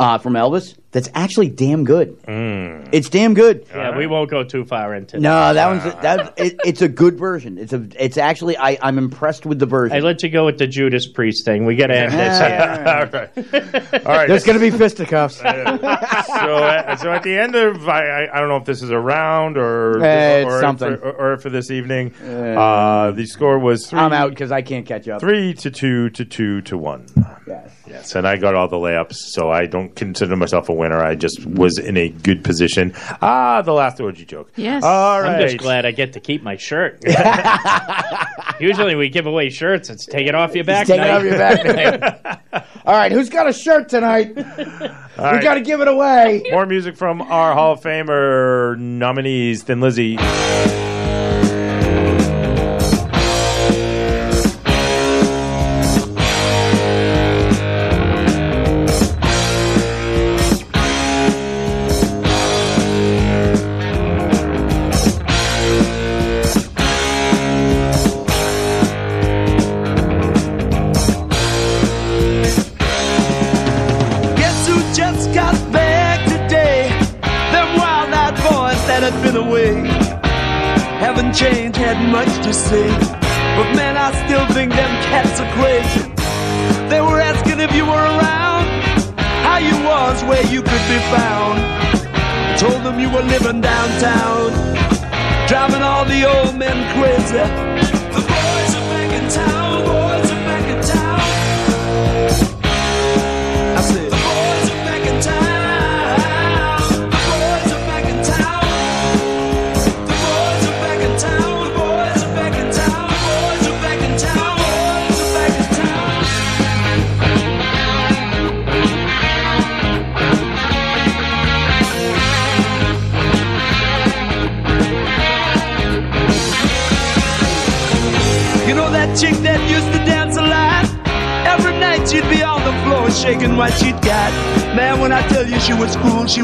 uh, 0.00 0.18
from 0.18 0.32
Elvis. 0.34 0.76
That's 0.92 1.08
actually 1.14 1.48
damn 1.50 1.84
good. 1.84 2.20
Mm. 2.24 2.88
It's 2.90 3.08
damn 3.08 3.34
good. 3.34 3.64
Yeah, 3.70 3.96
we 3.96 4.08
won't 4.08 4.28
go 4.28 4.42
too 4.42 4.64
far 4.64 4.92
into 4.92 5.20
No, 5.20 5.54
that 5.54 5.66
one's 5.68 5.84
that. 6.02 6.34
It, 6.36 6.58
it's 6.64 6.82
a 6.82 6.88
good 6.88 7.16
version. 7.16 7.58
It's 7.58 7.72
a. 7.72 7.86
It's 7.96 8.18
actually. 8.18 8.56
I, 8.58 8.76
I'm 8.82 8.98
impressed 8.98 9.46
with 9.46 9.60
the 9.60 9.66
version. 9.66 9.96
I 9.96 10.00
let 10.00 10.20
you 10.24 10.30
go 10.30 10.46
with 10.46 10.58
the 10.58 10.66
Judas 10.66 11.06
Priest 11.06 11.44
thing. 11.44 11.64
We 11.64 11.76
got 11.76 11.88
to 11.88 11.96
end 11.96 12.12
this 12.12 12.38
here. 12.38 12.84
All 12.86 13.06
right. 13.06 14.04
All 14.06 14.12
right. 14.12 14.26
There's 14.28 14.42
going 14.44 14.58
to 14.58 14.70
be 14.70 14.76
fisticuffs. 14.76 15.36
so, 15.38 15.44
uh, 15.46 16.96
so 16.96 17.12
at 17.12 17.22
the 17.22 17.38
end 17.38 17.54
of 17.54 17.88
I, 17.88 18.24
I, 18.24 18.36
I 18.36 18.40
don't 18.40 18.48
know 18.48 18.56
if 18.56 18.64
this 18.64 18.82
is 18.82 18.90
a 18.90 18.98
round 18.98 19.56
or 19.56 20.02
Eh, 20.02 20.42
or, 20.44 20.60
something. 20.60 20.96
for, 20.96 21.10
or, 21.10 21.34
or 21.34 21.38
for 21.38 21.50
this 21.50 21.70
evening. 21.70 22.12
Uh, 22.20 23.12
the 23.12 23.26
score 23.26 23.60
was 23.60 23.86
3 23.86 24.00
I'm 24.00 24.12
out 24.12 24.30
because 24.30 24.50
I 24.50 24.62
can't 24.62 24.86
catch 24.86 25.06
up. 25.08 25.20
Three 25.20 25.54
to 25.54 25.70
two 25.70 26.10
to 26.10 26.24
two 26.24 26.62
to 26.62 26.76
one. 26.76 27.06
Yes. 27.46 27.70
Yes, 27.86 28.14
and 28.14 28.26
I 28.26 28.36
got 28.36 28.54
all 28.54 28.68
the 28.68 28.76
layups, 28.76 29.14
so 29.14 29.50
I 29.50 29.66
don't 29.66 29.94
consider 29.96 30.36
myself 30.36 30.68
a 30.68 30.72
winner. 30.80 30.98
I 30.98 31.14
just 31.14 31.46
was 31.46 31.78
in 31.78 31.96
a 31.96 32.08
good 32.08 32.42
position. 32.42 32.92
Ah, 33.22 33.62
the 33.62 33.72
last 33.72 34.00
orgy 34.00 34.24
joke. 34.24 34.50
Yes. 34.56 34.82
All 34.82 35.22
right. 35.22 35.42
I'm 35.42 35.42
just 35.42 35.58
glad 35.58 35.86
I 35.86 35.92
get 35.92 36.14
to 36.14 36.20
keep 36.20 36.42
my 36.42 36.56
shirt. 36.56 37.04
Usually 38.60 38.96
we 38.96 39.08
give 39.08 39.26
away 39.26 39.50
shirts. 39.50 39.90
It's 39.90 40.06
take 40.06 40.26
it 40.26 40.34
off 40.34 40.54
your 40.54 40.64
back. 40.64 40.86
Take 40.86 41.00
it 41.00 41.10
off 41.10 41.22
your 41.22 41.38
back. 41.38 42.42
All 42.84 42.94
right, 42.94 43.12
who's 43.12 43.28
got 43.28 43.46
a 43.46 43.52
shirt 43.52 43.88
tonight? 43.88 44.34
we 44.34 44.42
right. 44.42 45.42
got 45.42 45.54
to 45.54 45.60
give 45.60 45.80
it 45.80 45.88
away. 45.88 46.42
More 46.50 46.66
music 46.66 46.96
from 46.96 47.20
our 47.22 47.54
Hall 47.54 47.72
of 47.72 47.80
Famer 47.80 48.76
nominees, 48.78 49.62
Thin 49.62 49.80
Lizzy. 49.80 50.16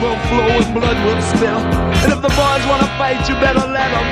Will 0.00 0.18
flow 0.30 0.46
and 0.46 0.74
blood 0.74 0.98
will 1.04 1.22
spill. 1.22 1.62
And 2.02 2.12
if 2.12 2.20
the 2.22 2.32
boys 2.42 2.64
wanna 2.70 2.90
fight, 2.98 3.28
you 3.28 3.34
better 3.36 3.66
let 3.66 3.90
'em. 3.98 4.06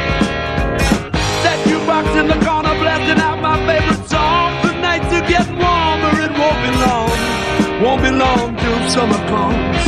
That 1.44 1.58
jukebox 1.66 2.06
in 2.20 2.26
the 2.26 2.38
corner 2.44 2.74
blasting 2.82 3.20
out 3.20 3.40
my 3.40 3.56
favorite 3.68 4.08
song. 4.08 4.50
The 4.62 4.72
nights 4.88 5.12
are 5.12 5.26
getting 5.32 5.58
warmer, 5.58 6.14
it 6.26 6.32
won't 6.40 6.60
be 6.66 6.72
long. 6.86 7.18
Won't 7.82 8.02
be 8.02 8.10
long 8.10 8.56
till 8.56 8.80
summer 8.88 9.20
comes. 9.32 9.82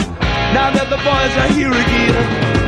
Now 0.55 0.71
that 0.77 0.89
the 0.95 1.01
boys 1.09 1.35
are 1.43 1.51
here 1.59 1.73
again. 1.85 2.68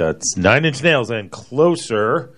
that's 0.00 0.34
Nine 0.34 0.64
Inch 0.64 0.82
Nails 0.82 1.10
and 1.10 1.30
Closer. 1.30 2.34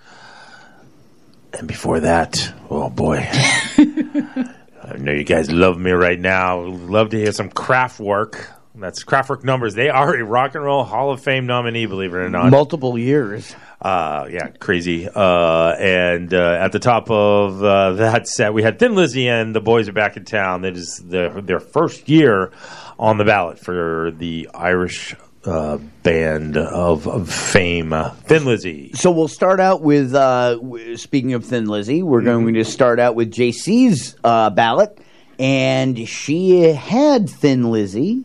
And 1.53 1.69
before 1.69 2.01
that, 2.01 2.53
oh 2.69 2.91
boy. 2.91 3.19
I 3.29 4.97
know 4.99 5.13
you 5.13 5.23
guys 5.23 5.51
love 5.51 5.79
me 5.79 5.93
right 5.93 6.19
now. 6.19 6.61
Love 6.63 7.11
to 7.11 7.19
hear 7.19 7.31
some 7.31 7.51
Kraftwerk. 7.51 8.47
That's 8.75 9.05
Kraftwerk 9.05 9.45
numbers. 9.45 9.75
They 9.75 9.91
are 9.91 10.17
a 10.17 10.25
Rock 10.25 10.57
and 10.57 10.65
Roll 10.65 10.83
Hall 10.83 11.13
of 11.13 11.23
Fame 11.23 11.47
nominee, 11.47 11.87
believe 11.87 12.13
it 12.15 12.17
or 12.17 12.29
not. 12.29 12.51
Multiple 12.51 12.99
years. 12.99 13.55
Uh, 13.81 14.27
yeah, 14.31 14.49
crazy. 14.49 15.09
Uh, 15.09 15.77
and 15.79 16.35
uh, 16.35 16.59
at 16.61 16.73
the 16.73 16.81
top 16.81 17.11
of 17.11 17.63
uh, 17.63 17.93
that 17.93 18.27
set, 18.27 18.55
we 18.55 18.63
had 18.63 18.81
Thin 18.81 18.97
Lizzy 18.97 19.29
and 19.29 19.55
the 19.55 19.61
boys 19.61 19.89
are 19.89 19.93
back 19.93 20.17
in 20.17 20.25
town. 20.25 20.63
That 20.63 20.77
is 20.77 20.97
their 20.97 21.41
their 21.41 21.61
first 21.61 22.09
year 22.09 22.51
on 22.99 23.19
the 23.19 23.25
ballot 23.25 23.61
for 23.61 24.11
the 24.11 24.49
Irish 24.53 25.15
uh, 25.45 25.79
band 26.03 26.57
of, 26.57 27.07
of 27.09 27.31
fame, 27.33 27.93
uh, 27.93 28.11
Thin 28.11 28.45
Lizzy. 28.45 28.93
So 28.95 29.11
we'll 29.11 29.29
start 29.29 29.61
out 29.61 29.83
with, 29.83 30.15
uh, 30.15 30.57
w- 30.57 30.97
speaking 30.97 31.35
of 31.35 31.45
Thin 31.45 31.67
Lizzy, 31.67 32.03
we're 32.03 32.23
going 32.23 32.55
to 32.55 32.65
start 32.65 33.01
out 33.01 33.15
with 33.15 33.33
JC's 33.33 34.17
uh, 34.25 34.51
ballot. 34.51 34.99
And 35.39 36.09
she 36.09 36.61
had 36.73 37.29
Thin 37.29 37.71
Lizzy 37.73 38.25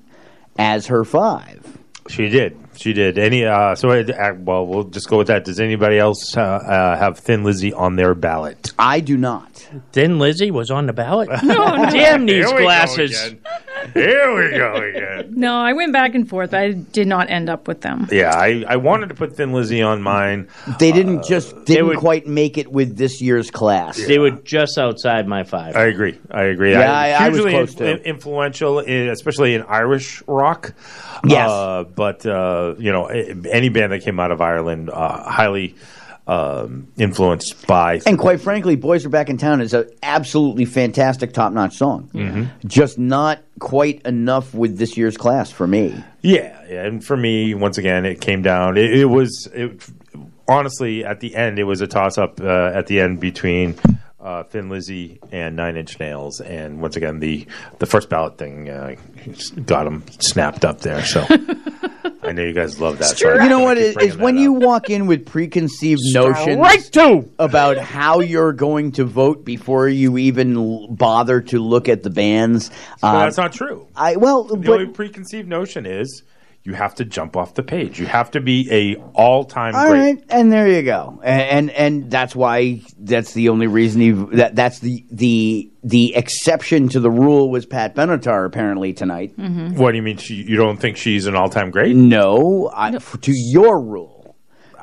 as 0.60 0.88
her 0.88 1.04
five. 1.04 1.78
She 2.10 2.30
did. 2.30 2.58
She 2.76 2.94
did. 2.94 3.18
Any? 3.18 3.44
Uh, 3.44 3.74
so, 3.76 3.90
uh, 3.90 4.34
well, 4.38 4.68
we'll 4.68 4.84
just 4.84 5.10
go 5.10 5.18
with 5.18 5.28
that. 5.28 5.44
Does 5.46 5.60
anybody 5.60 5.98
else 5.98 6.38
uh, 6.38 6.42
uh, 6.42 6.98
have 6.98 7.18
Thin 7.18 7.44
Lizzy 7.44 7.74
on 7.74 7.96
their 7.96 8.14
ballot? 8.14 8.72
I 8.78 9.00
do 9.00 9.18
not. 9.18 9.68
Thin 9.94 10.20
Lizzy 10.20 10.52
was 10.52 10.70
on 10.70 10.86
the 10.86 10.94
ballot. 10.94 11.30
No, 11.44 11.56
damn 11.90 12.26
these 12.26 12.46
Here 12.48 12.58
go 12.58 12.64
glasses. 12.64 13.36
Again. 13.96 14.08
Here 14.10 14.36
we 14.36 14.58
go 14.58 14.74
again. 14.76 15.34
No, 15.36 15.56
I 15.56 15.74
went 15.74 15.94
back 15.94 16.16
and 16.16 16.28
forth. 16.28 16.54
I 16.54 16.72
did 16.72 17.08
not 17.08 17.30
end 17.30 17.50
up 17.50 17.68
with 17.68 17.82
them. 17.82 18.08
Yeah, 18.12 18.32
I, 18.36 18.64
I 18.68 18.76
wanted 18.78 19.10
to 19.10 19.16
put 19.16 19.36
Thin 19.36 19.54
Lizzy 19.54 19.82
on 19.82 20.02
mine. 20.02 20.48
They 20.80 20.92
didn't 20.92 21.24
just 21.26 21.66
didn't 21.66 21.98
quite 21.98 22.28
make 22.28 22.58
it 22.58 22.72
with 22.72 22.98
this 22.98 23.22
year's 23.22 23.52
class. 23.52 23.98
They 23.98 24.20
were 24.20 24.32
just 24.32 24.78
outside 24.78 25.28
my 25.28 25.44
five. 25.44 25.76
I 25.76 25.86
agree. 25.86 26.18
I 26.32 26.44
agree. 26.44 26.72
Yeah, 26.72 26.92
I- 26.92 27.10
I 27.12 27.30
was 27.30 27.38
hugely 27.38 27.52
close 27.52 27.76
too. 27.76 27.86
in- 27.86 27.98
influential, 28.00 28.80
in, 28.80 29.10
especially 29.10 29.54
in 29.56 29.64
Irish 29.64 30.22
rock. 30.28 30.74
Yes. 31.26 31.50
Uh, 31.50 31.84
but 31.84 32.26
uh, 32.26 32.76
you 32.78 32.92
know, 32.92 33.10
a- 33.10 33.36
any 33.52 33.70
band 33.70 33.92
that 33.92 34.04
came 34.04 34.20
out 34.20 34.32
of 34.32 34.42
Ireland, 34.42 34.90
uh, 34.90 35.30
highly 35.30 35.76
um, 36.28 36.88
influenced 36.98 37.66
by. 37.68 38.02
And 38.06 38.20
quite 38.20 38.42
frankly, 38.42 38.76
Boys 38.76 39.06
Are 39.06 39.10
Back 39.10 39.30
in 39.30 39.38
Town 39.38 39.62
is 39.62 39.74
an 39.74 39.90
absolutely 40.04 40.66
fantastic, 40.66 41.34
top 41.34 41.54
notch 41.54 41.76
song. 41.78 42.10
Mhm. 42.14 42.50
Just 42.66 43.00
not 43.00 43.40
quite 43.60 44.02
enough 44.06 44.54
with 44.54 44.78
this 44.78 44.98
year's 44.98 45.18
class 45.18 45.50
for 45.50 45.66
me. 45.68 45.96
Yeah, 46.22 46.54
yeah, 46.70 46.86
and 46.86 47.04
for 47.04 47.16
me, 47.16 47.54
once 47.54 47.78
again, 47.78 48.06
it 48.06 48.20
came 48.20 48.42
down. 48.42 48.78
It, 48.78 48.94
it 48.94 49.06
was 49.06 49.48
it, 49.54 49.82
honestly 50.48 51.06
at 51.06 51.22
the 51.22 51.36
end, 51.36 51.60
it 51.60 51.64
was 51.64 51.82
a 51.82 51.88
toss 51.88 52.18
up 52.18 52.42
uh, 52.42 52.72
at 52.74 52.88
the 52.88 53.00
end 53.00 53.20
between 53.20 53.76
uh, 54.28 54.44
Thin 54.44 54.68
Lizzy 54.70 55.20
and 55.32 55.56
Nine 55.56 55.78
Inch 55.78 55.98
Nails, 56.02 56.42
and 56.42 56.82
once 56.82 56.98
again, 56.98 57.20
the 57.20 57.48
the 57.80 57.86
first 57.86 58.10
ballot 58.10 58.38
thing 58.38 58.70
uh, 58.70 58.96
got 59.66 59.86
them 59.86 60.04
snapped 60.20 60.66
up 60.66 60.82
there. 60.82 61.02
So 61.06 61.26
I 62.24 62.34
know 62.34 62.44
you 62.44 62.52
guys 62.52 62.82
love 62.82 62.98
that. 62.98 63.18
so 63.18 63.42
you 63.42 63.48
know 63.48 63.62
what 63.62 63.78
is, 63.78 63.96
Is, 63.96 64.18
when 64.18 64.36
that 64.36 64.42
you 64.42 64.52
walk 64.52 64.90
in 64.90 65.08
with 65.08 65.26
preconceived 65.26 66.02
notions 66.14 66.58
Right 66.58 66.84
to. 66.92 67.30
about 67.40 67.78
how 67.78 68.20
you're 68.20 68.52
going 68.52 68.92
to 68.94 69.06
vote 69.06 69.46
before 69.46 69.88
you 69.88 70.18
even 70.18 70.94
bother 70.94 71.40
to 71.40 71.60
look 71.60 71.88
at 71.88 72.04
the 72.04 72.10
bands. 72.10 72.70
Well, 73.02 73.16
uh, 73.16 73.20
that's 73.24 73.38
not 73.38 73.54
true. 73.54 73.88
I 73.96 74.18
well, 74.18 74.44
The 74.44 74.58
but 74.58 74.70
only 74.82 74.88
preconceived 74.88 75.48
notion 75.48 75.86
is 75.86 76.24
you 76.68 76.74
have 76.74 76.94
to 76.96 77.06
jump 77.06 77.38
off 77.38 77.54
the 77.54 77.64
page. 77.64 77.98
You 77.98 78.06
have 78.08 78.30
to 78.32 78.42
be 78.42 78.68
a 78.70 78.96
all 79.14 79.46
time 79.46 79.74
All 79.74 79.88
great. 79.88 80.00
right, 80.18 80.24
and 80.30 80.52
there 80.52 80.68
you 80.68 80.82
go, 80.84 81.22
and, 81.24 81.42
and 81.42 81.72
and 81.72 82.12
that's 82.12 82.36
why 82.36 82.82
that's 83.00 83.32
the 83.32 83.48
only 83.48 83.68
reason 83.68 84.02
he 84.02 84.12
that 84.36 84.54
that's 84.54 84.80
the 84.80 85.06
the 85.10 85.72
the 85.82 86.14
exception 86.14 86.90
to 86.90 87.00
the 87.00 87.10
rule 87.10 87.50
was 87.50 87.66
Pat 87.66 87.96
Benatar 87.96 88.46
apparently 88.46 88.92
tonight. 88.92 89.32
What 89.38 89.92
do 89.92 89.96
you 89.98 90.04
mean? 90.04 90.18
She, 90.18 90.34
you 90.36 90.58
don't 90.58 90.76
think 90.76 90.98
she's 90.98 91.26
an 91.26 91.36
all 91.36 91.48
time 91.50 91.72
great? 91.72 91.96
No, 91.96 92.68
I, 92.68 92.90
f- 92.96 93.16
to 93.22 93.32
your 93.34 93.80
rule, 93.80 94.36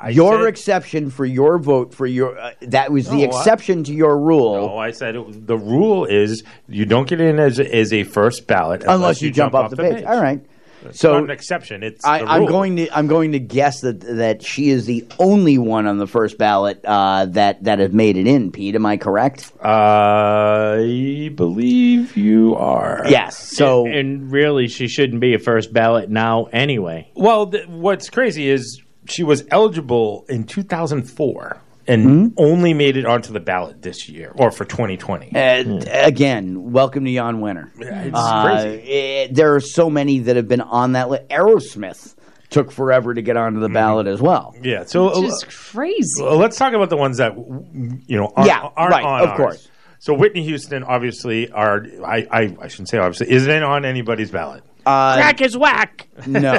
your 0.09 0.39
said- 0.41 0.47
exception 0.47 1.11
for 1.11 1.23
your 1.23 1.59
vote 1.59 1.93
for 1.93 2.07
your 2.07 2.35
uh, 2.35 2.51
that 2.61 2.91
was 2.91 3.05
the 3.07 3.17
No, 3.17 3.21
I- 3.21 3.25
exception 3.27 3.83
to 3.83 3.93
your 3.93 4.17
rule. 4.19 4.55
No, 4.69 4.77
I 4.79 4.89
said 4.89 5.15
it, 5.15 5.45
the 5.45 5.57
rule 5.59 6.05
is 6.05 6.43
you 6.67 6.87
don't 6.87 7.07
get 7.07 7.21
in 7.21 7.39
as, 7.39 7.59
as 7.59 7.93
a 7.93 8.03
first 8.05 8.47
ballot 8.47 8.83
unless, 8.87 9.21
you, 9.21 9.29
jump, 9.29 9.53
off 9.53 9.69
the 9.69 9.77
page. 9.77 10.03
All 10.03 10.19
right. 10.19 10.43
It's 10.87 10.99
So 10.99 11.13
not 11.13 11.23
an 11.25 11.29
exception. 11.29 11.83
It's 11.83 12.03
I, 12.05 12.19
the 12.19 12.25
I'm 12.25 12.45
going 12.45 12.75
to 12.77 12.97
I'm 12.97 13.07
going 13.07 13.31
to 13.33 13.39
guess 13.39 13.81
that 13.81 14.01
that 14.01 14.43
she 14.43 14.69
is 14.69 14.85
the 14.85 15.05
only 15.19 15.57
one 15.57 15.87
on 15.87 15.97
the 15.97 16.07
first 16.07 16.37
ballot 16.37 16.83
uh, 16.85 17.25
that 17.27 17.63
that 17.63 17.79
have 17.79 17.93
made 17.93 18.17
it 18.17 18.27
in. 18.27 18.51
Pete, 18.51 18.75
am 18.75 18.85
I 18.85 18.97
correct? 18.97 19.51
I 19.63 21.31
believe 21.35 22.15
you 22.17 22.55
are. 22.55 23.03
Yes. 23.07 23.37
So 23.55 23.85
and, 23.85 23.95
and 23.95 24.31
really, 24.31 24.67
she 24.67 24.87
shouldn't 24.87 25.21
be 25.21 25.33
a 25.33 25.39
first 25.39 25.73
ballot 25.73 26.09
now 26.09 26.45
anyway. 26.45 27.09
Well, 27.15 27.47
th- 27.47 27.67
what's 27.67 28.09
crazy 28.09 28.49
is 28.49 28.81
she 29.07 29.23
was 29.23 29.45
eligible 29.51 30.25
in 30.29 30.45
2004 30.45 31.61
and 31.87 32.03
Hmm? 32.03 32.27
only 32.37 32.73
made 32.73 32.97
it 32.97 33.05
onto 33.05 33.31
the 33.33 33.39
ballot 33.39 33.81
this 33.81 34.07
year 34.09 34.31
or 34.35 34.51
for 34.51 34.65
2020. 34.65 35.35
Uh, 35.35 35.81
Again, 36.05 36.71
welcome 36.71 37.05
to 37.05 37.13
Jan 37.13 37.41
Winter. 37.41 37.71
it's 37.79 38.11
Uh, 38.17 38.43
crazy. 38.61 38.83
eh, 38.91 39.27
there 39.31 39.53
are 39.55 39.59
so 39.59 39.89
many 39.89 40.19
that 40.19 40.35
have 40.35 40.47
been 40.47 40.61
on 40.61 40.93
that 40.93 41.09
list. 41.09 41.27
Aerosmith 41.29 42.15
took 42.49 42.71
forever 42.71 43.13
to 43.13 43.21
get 43.21 43.37
onto 43.37 43.59
the 43.59 43.69
ballot 43.69 44.07
as 44.07 44.21
well. 44.21 44.55
Yeah. 44.61 44.83
So 44.85 45.19
Which 45.21 45.29
is 45.29 45.45
crazy. 45.47 46.21
Well, 46.23 46.37
let's 46.37 46.57
talk 46.57 46.73
about 46.73 46.89
the 46.89 46.97
ones 46.97 47.17
that 47.17 47.35
you 47.35 48.17
know 48.17 48.31
aren't, 48.35 48.47
Yeah, 48.47 48.69
aren't 48.75 48.91
right, 48.91 49.03
on 49.03 49.21
of 49.23 49.29
ours. 49.29 49.37
course. 49.37 49.67
So 49.99 50.13
Whitney 50.13 50.43
Houston, 50.43 50.83
obviously, 50.83 51.49
are 51.51 51.83
I, 52.05 52.27
I 52.31 52.55
I 52.61 52.67
shouldn't 52.67 52.89
say 52.89 52.97
obviously 52.99 53.31
isn't 53.31 53.63
on 53.63 53.85
anybody's 53.85 54.29
ballot. 54.31 54.63
Uh, 54.85 55.15
Crack 55.15 55.41
is 55.41 55.57
whack. 55.57 56.07
No, 56.27 56.53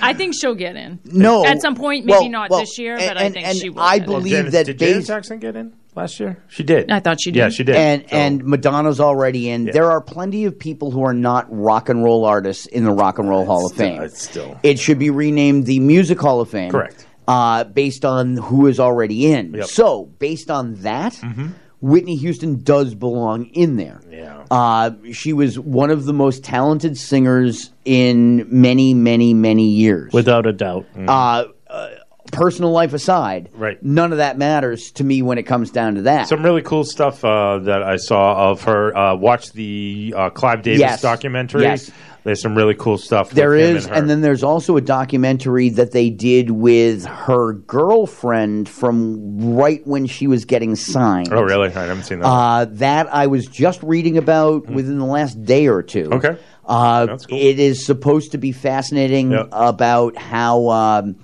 I 0.00 0.14
think 0.14 0.34
she'll 0.34 0.54
get 0.54 0.76
in. 0.76 0.98
no. 1.04 1.44
At 1.44 1.60
some 1.60 1.74
point, 1.74 2.04
maybe 2.06 2.18
Well, 2.18 2.28
not 2.30 2.50
well, 2.50 2.60
this 2.60 2.78
year, 2.78 2.96
and- 2.96 3.06
but 3.06 3.16
I 3.18 3.24
and- 3.24 3.34
think 3.34 3.46
and 3.46 3.56
she 3.58 3.68
will. 3.70 3.80
I 3.82 3.98
get 3.98 4.08
in. 4.08 4.14
believe 4.14 4.32
Janet- 4.32 4.52
that 4.52 4.66
did 4.66 4.78
Janet 4.78 4.94
based- 4.96 5.06
Jackson 5.08 5.38
get 5.38 5.54
in 5.56 5.72
last 5.94 6.18
year? 6.18 6.38
She 6.48 6.62
did. 6.62 6.90
I 6.90 7.00
thought 7.00 7.20
she 7.20 7.30
did. 7.30 7.38
Yeah, 7.38 7.48
she 7.50 7.64
did. 7.64 7.76
and 7.76 8.02
So- 8.08 8.16
and 8.16 8.44
Madonna's 8.44 9.00
already 9.00 9.50
in. 9.50 9.66
There 9.66 9.90
are 9.90 10.00
plenty 10.00 10.44
of 10.46 10.58
people 10.58 10.90
who 10.90 11.02
are 11.04 11.12
not 11.14 11.46
rock 11.50 11.88
and 11.88 12.02
roll 12.02 12.24
artists 12.24 12.66
in 12.66 12.84
the 12.84 12.92
Rock 12.92 13.18
and 13.18 13.28
Roll 13.28 13.44
Hall 13.44 13.66
of 13.66 13.72
Fame. 13.72 14.00
it's 14.02 14.22
still 14.22 14.58
It 14.62 14.78
should 14.78 14.98
be 14.98 15.10
renamed 15.10 15.66
the 15.66 15.80
Music 15.80 16.18
Hall 16.20 16.40
of 16.40 16.48
Fame. 16.50 16.70
Correct. 16.70 17.06
Uh, 17.28 17.64
based 17.64 18.04
on 18.06 18.38
who 18.38 18.66
is 18.68 18.80
already 18.80 19.30
in. 19.32 19.52
Yep. 19.54 19.66
So, 19.66 20.08
based 20.18 20.50
on 20.50 20.76
that, 20.76 21.12
Mhm. 21.12 21.50
Whitney 21.80 22.16
Houston 22.16 22.62
does 22.62 22.94
belong 22.94 23.46
in 23.46 23.76
there. 23.76 24.00
Yeah. 24.10 24.44
Uh, 24.50 24.90
she 25.12 25.32
was 25.32 25.58
one 25.58 25.90
of 25.90 26.04
the 26.06 26.12
most 26.12 26.42
talented 26.42 26.96
singers 26.98 27.70
in 27.84 28.46
many, 28.50 28.94
many, 28.94 29.32
many 29.34 29.68
years. 29.68 30.12
Without 30.12 30.46
a 30.46 30.52
doubt. 30.52 30.86
uh, 31.06 31.44
uh, 31.68 31.88
personal 32.32 32.72
life 32.72 32.92
aside, 32.92 33.48
Right. 33.54 33.82
none 33.82 34.12
of 34.12 34.18
that 34.18 34.36
matters 34.36 34.90
to 34.92 35.04
me 35.04 35.22
when 35.22 35.38
it 35.38 35.44
comes 35.44 35.70
down 35.70 35.94
to 35.94 36.02
that. 36.02 36.28
Some 36.28 36.42
really 36.42 36.62
cool 36.62 36.84
stuff 36.84 37.24
uh, 37.24 37.58
that 37.60 37.82
I 37.82 37.96
saw 37.96 38.50
of 38.50 38.62
her. 38.64 38.96
Uh, 38.96 39.14
watch 39.16 39.52
the 39.52 40.12
uh, 40.16 40.30
Clive 40.30 40.62
Davis 40.62 40.80
Yes. 40.80 41.00
documentary. 41.02 41.62
Yes. 41.62 41.90
There's 42.28 42.42
some 42.42 42.54
really 42.54 42.74
cool 42.74 42.98
stuff. 42.98 43.30
There 43.30 43.54
is, 43.54 43.86
and, 43.86 43.96
and, 43.96 44.10
then 44.10 44.20
there's 44.20 44.42
also 44.42 44.76
a 44.76 44.82
documentary 44.82 45.70
that 45.70 45.92
they 45.92 46.10
did 46.10 46.50
with 46.50 47.06
her 47.06 47.54
girlfriend 47.54 48.68
from 48.68 49.54
right 49.56 49.80
when 49.86 50.04
she 50.04 50.26
was 50.26 50.44
getting 50.44 50.76
signed. 50.76 51.32
oh, 51.32 51.40
really? 51.40 51.68
I 51.68 51.86
haven't 51.86 52.02
seen 52.02 52.20
that. 52.20 52.26
Uh, 52.28 52.66
that 52.72 53.12
I 53.14 53.28
was 53.28 53.46
just 53.46 53.82
reading 53.82 54.18
about 54.18 54.66
within 54.66 54.98
the 54.98 55.06
last 55.06 55.42
day 55.42 55.68
or 55.68 55.82
two. 55.82 56.10
Okay. 56.12 56.36
Uh, 56.66 57.06
That's 57.06 57.24
cool. 57.24 57.38
It 57.38 57.58
is 57.58 57.86
supposed 57.86 58.32
to 58.32 58.38
be 58.38 58.52
fascinating 58.52 59.30
Yep. 59.30 59.48
about 59.52 60.18
how 60.18 60.68
um, 60.68 61.16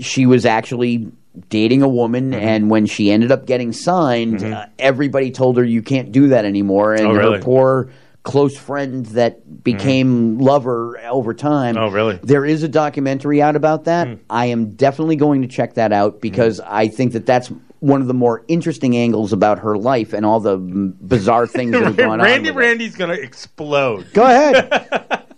she 0.00 0.26
was 0.26 0.44
actually 0.44 1.10
dating 1.48 1.80
a 1.80 1.88
woman, 1.88 2.32
Mm-hmm. 2.32 2.46
and 2.46 2.68
when 2.70 2.84
she 2.84 3.10
ended 3.10 3.32
up 3.32 3.46
getting 3.46 3.72
signed, 3.72 4.44
uh, 4.44 4.66
everybody 4.78 5.30
told 5.30 5.56
her 5.56 5.64
you 5.64 5.80
can't 5.80 6.12
do 6.12 6.28
that 6.28 6.44
anymore, 6.44 6.92
and 6.92 7.06
Oh, 7.06 7.14
really? 7.14 7.38
her 7.38 7.42
poor 7.42 7.88
close 8.22 8.56
friend 8.56 9.06
that 9.06 9.64
became 9.64 10.38
lover 10.38 10.98
over 11.06 11.34
time. 11.34 11.76
Oh, 11.76 11.88
really? 11.88 12.20
There 12.22 12.44
is 12.44 12.62
a 12.62 12.68
documentary 12.68 13.42
out 13.42 13.56
about 13.56 13.84
that. 13.84 14.08
Hmm. 14.08 14.14
I 14.30 14.46
am 14.46 14.70
definitely 14.70 15.16
going 15.16 15.42
to 15.42 15.48
check 15.48 15.74
that 15.74 15.92
out 15.92 16.20
because 16.20 16.60
I 16.60 16.88
think 16.88 17.12
that 17.12 17.26
that's 17.26 17.50
one 17.80 18.00
of 18.00 18.06
the 18.06 18.14
more 18.14 18.44
interesting 18.46 18.96
angles 18.96 19.32
about 19.32 19.58
her 19.58 19.76
life 19.76 20.12
and 20.12 20.24
all 20.24 20.38
the 20.38 20.56
mm, 20.56 20.94
bizarre 21.00 21.46
things 21.48 21.72
that 21.72 21.82
have 21.82 21.96
gone 21.96 22.20
Randy 22.20 22.48
on. 22.50 22.54
with 22.54 22.64
it. 22.64 22.66
Randy's 22.68 22.96
gonna 22.96 23.14
explode. 23.14 24.12
Go 24.12 24.24
ahead. 24.24 25.26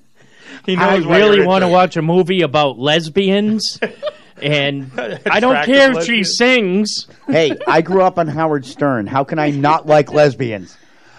He 0.66 0.76
I 0.76 0.96
knows 0.96 1.06
why 1.06 1.18
really 1.18 1.44
want 1.44 1.62
to 1.62 1.68
watch 1.68 1.98
a 1.98 2.00
movie 2.00 2.40
about 2.40 2.78
lesbians, 2.78 3.78
and 4.42 4.90
I 5.30 5.38
don't 5.38 5.62
care 5.66 5.90
if 5.90 5.96
lesbians. 5.96 6.06
she 6.06 6.24
sings. 6.24 7.06
hey, 7.26 7.52
I 7.66 7.82
grew 7.82 8.00
up 8.00 8.18
on 8.18 8.28
Howard 8.28 8.64
Stern. 8.64 9.06
How 9.06 9.24
can 9.24 9.38
I 9.38 9.50
not 9.50 9.86
like 9.86 10.10
lesbians? 10.10 10.74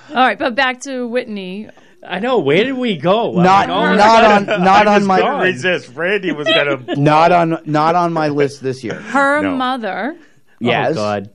All 0.09 0.15
right, 0.15 0.37
but 0.37 0.55
back 0.55 0.81
to 0.81 1.07
Whitney. 1.07 1.69
I 2.07 2.19
know. 2.19 2.37
Where 2.39 2.63
did 2.63 2.73
we 2.73 2.97
go? 2.97 3.31
Not- 3.41 3.67
mean, 3.67 3.75
all 3.77 3.85
of 3.87 3.93
a 3.93 3.97
not 3.97 4.23
on- 4.23 4.45
not 4.63 4.87
I 4.87 4.95
on 4.95 5.01
was 5.01 5.07
my- 5.07 5.19
gone. 5.19 5.41
resist. 5.41 5.89
Randy 5.95 6.31
was 6.31 6.47
gonna. 6.47 6.77
Not 6.97 7.31
on 7.31 7.57
not 7.65 7.95
on 7.95 8.13
my 8.13 8.27
list 8.29 8.61
this 8.61 8.83
year. 8.83 8.95
Her 8.95 9.41
mother 9.41 10.15
oh, 10.15 10.23
Yes. 10.59 10.91
Oh 10.91 10.93
God. 10.95 11.29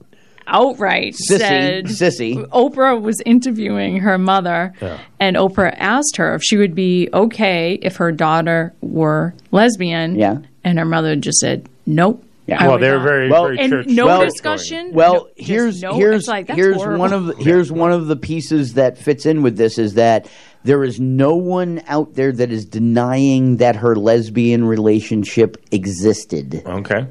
outright 0.46 1.14
Cissy, 1.16 1.38
said 1.38 1.84
sissy. 1.86 2.46
Oprah 2.50 3.00
was 3.00 3.20
interviewing 3.26 3.98
her 3.98 4.16
mother, 4.18 4.72
Yeah. 4.80 4.98
and 5.18 5.36
Oprah 5.36 5.74
asked 5.76 6.16
her 6.16 6.34
if 6.36 6.42
she 6.42 6.56
would 6.56 6.74
be 6.74 7.08
okay 7.12 7.74
if 7.82 7.96
her 7.96 8.12
daughter 8.12 8.72
were 8.80 9.34
lesbian. 9.50 10.16
Yeah. 10.18 10.38
And 10.62 10.78
her 10.78 10.84
mother 10.84 11.16
just 11.16 11.38
said, 11.38 11.68
nope. 11.86 12.22
I 12.58 12.66
Well, 12.68 12.78
they're 12.78 12.98
very, 13.00 13.28
Well- 13.30 13.44
very 13.44 13.58
and 13.58 13.70
church. 13.70 13.86
no 13.86 14.06
Well- 14.06 14.24
discussion. 14.24 14.90
Well, 14.92 15.12
no- 15.14 15.28
here's 15.36 15.82
no, 15.82 15.94
here's 15.94 16.26
like, 16.26 16.48
here's 16.50 16.76
horrible. 16.76 16.98
one 16.98 17.12
of 17.12 17.26
the, 17.26 17.34
here's 17.36 17.70
one 17.70 17.92
of 17.92 18.06
the 18.08 18.16
pieces 18.16 18.74
that 18.74 18.98
fits 18.98 19.26
in 19.26 19.42
with 19.42 19.56
this 19.56 19.78
is 19.78 19.94
that 19.94 20.28
there 20.64 20.82
is 20.84 21.00
no 21.00 21.34
one 21.36 21.80
out 21.88 22.14
there 22.14 22.32
that 22.32 22.50
is 22.52 22.64
denying 22.66 23.56
that 23.58 23.76
her 23.76 23.94
lesbian 23.96 24.64
relationship 24.64 25.56
existed. 25.72 26.62
Okay. 26.66 27.06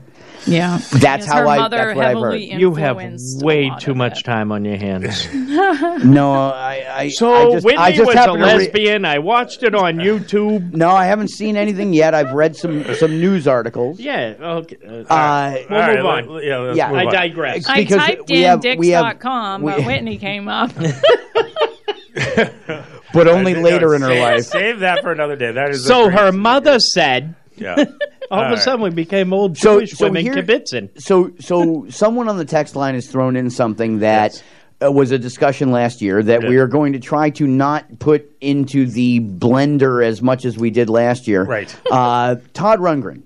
Yeah, 0.47 0.77
That's 0.93 1.25
Because 1.25 1.27
how 1.27 1.47
I- 1.47 1.67
that's 1.69 1.95
what 1.95 2.05
I've 2.05 2.17
heard. 2.19 2.35
You 2.37 2.73
have 2.75 2.97
way 3.41 3.71
too 3.79 3.93
much 3.93 4.23
time 4.23 4.51
on 4.51 4.65
your 4.65 4.77
hands. 4.77 5.27
No, 6.03 6.31
I, 6.33 6.85
I 6.91 7.09
So 7.09 7.33
I 7.33 7.51
just, 7.53 7.65
Whitney 7.65 7.79
I 7.81 7.91
just 7.91 8.05
was 8.07 8.15
a 8.15 8.19
happen 8.19 8.39
to 8.39 8.45
re- 8.45 8.53
lesbian. 8.55 9.05
I 9.05 9.19
watched 9.19 9.63
it 9.63 9.75
on 9.75 9.97
YouTube. 9.97 10.73
no, 10.73 10.89
I 10.91 11.05
haven't 11.05 11.27
seen 11.29 11.57
anything 11.57 11.93
yet. 11.93 12.13
I've 12.15 12.31
read 12.31 12.55
some 12.55 12.83
some 12.95 13.19
news 13.19 13.47
articles. 13.47 13.99
Yeah. 13.99 14.35
Okay. 14.39 14.77
Uh, 14.87 14.89
Uh, 14.89 14.93
we'll 14.99 15.07
All 15.07 15.07
move 15.07 15.69
right, 15.69 15.99
on. 15.99 16.29
let- 16.29 16.43
yeah, 16.45 16.57
let's 16.59 16.77
Yeah. 16.77 16.89
move 16.89 16.97
I 16.99 17.05
on. 17.05 17.13
digress. 17.13 17.67
I 17.69 17.79
because 17.81 17.97
typed 17.97 18.31
in 18.31 18.43
have- 18.43 18.63
we 18.77 18.89
have- 18.89 19.05
dicks.com, 19.05 19.61
we- 19.61 19.71
but 19.73 19.85
Whitney 19.85 20.17
came 20.17 20.47
up. 20.47 20.71
but 23.13 23.27
only 23.27 23.55
later 23.55 23.95
in 23.95 24.01
her 24.01 24.13
life. 24.19 24.45
Save 24.45 24.79
that 24.79 25.01
for 25.01 25.11
another 25.11 25.35
day. 25.35 25.51
That 25.51 25.69
is 25.71 25.85
So 25.85 26.09
her 26.09 26.31
mother 26.31 26.79
said, 26.79 27.35
Yeah. 27.59 27.75
all, 27.77 27.85
All 28.31 28.41
of 28.45 28.51
a 28.51 28.53
right. 28.55 28.59
sudden 28.63 28.81
we 28.81 28.89
became 28.89 29.33
old 29.33 29.57
So- 29.57 29.79
Jewish 29.79 29.91
so 29.93 30.05
women 30.07 30.23
here- 30.23 30.35
kibitzing. 30.35 30.89
So, 31.01 31.31
so 31.39 31.85
someone 31.89 32.27
on 32.29 32.37
the 32.37 32.45
text 32.45 32.75
line 32.75 32.95
has 32.95 33.07
thrown 33.07 33.35
in 33.35 33.49
something 33.49 33.99
that 33.99 34.41
uh, 34.81 34.91
was 34.91 35.11
a 35.11 35.17
discussion 35.19 35.71
last 35.71 36.01
year 36.01 36.23
that 36.23 36.43
we 36.47 36.57
are 36.57 36.67
going 36.67 36.93
to 36.93 36.99
try 36.99 37.29
to 37.31 37.45
not 37.47 37.99
put 37.99 38.31
into 38.39 38.85
the 38.85 39.19
blender 39.19 40.05
as 40.05 40.21
much 40.21 40.45
as 40.45 40.57
we 40.57 40.69
did 40.69 40.89
last 40.89 41.27
year. 41.27 41.43
Right. 41.43 41.75
Uh, 41.91 42.35
Todd 42.53 42.79
Rundgren, 42.79 43.23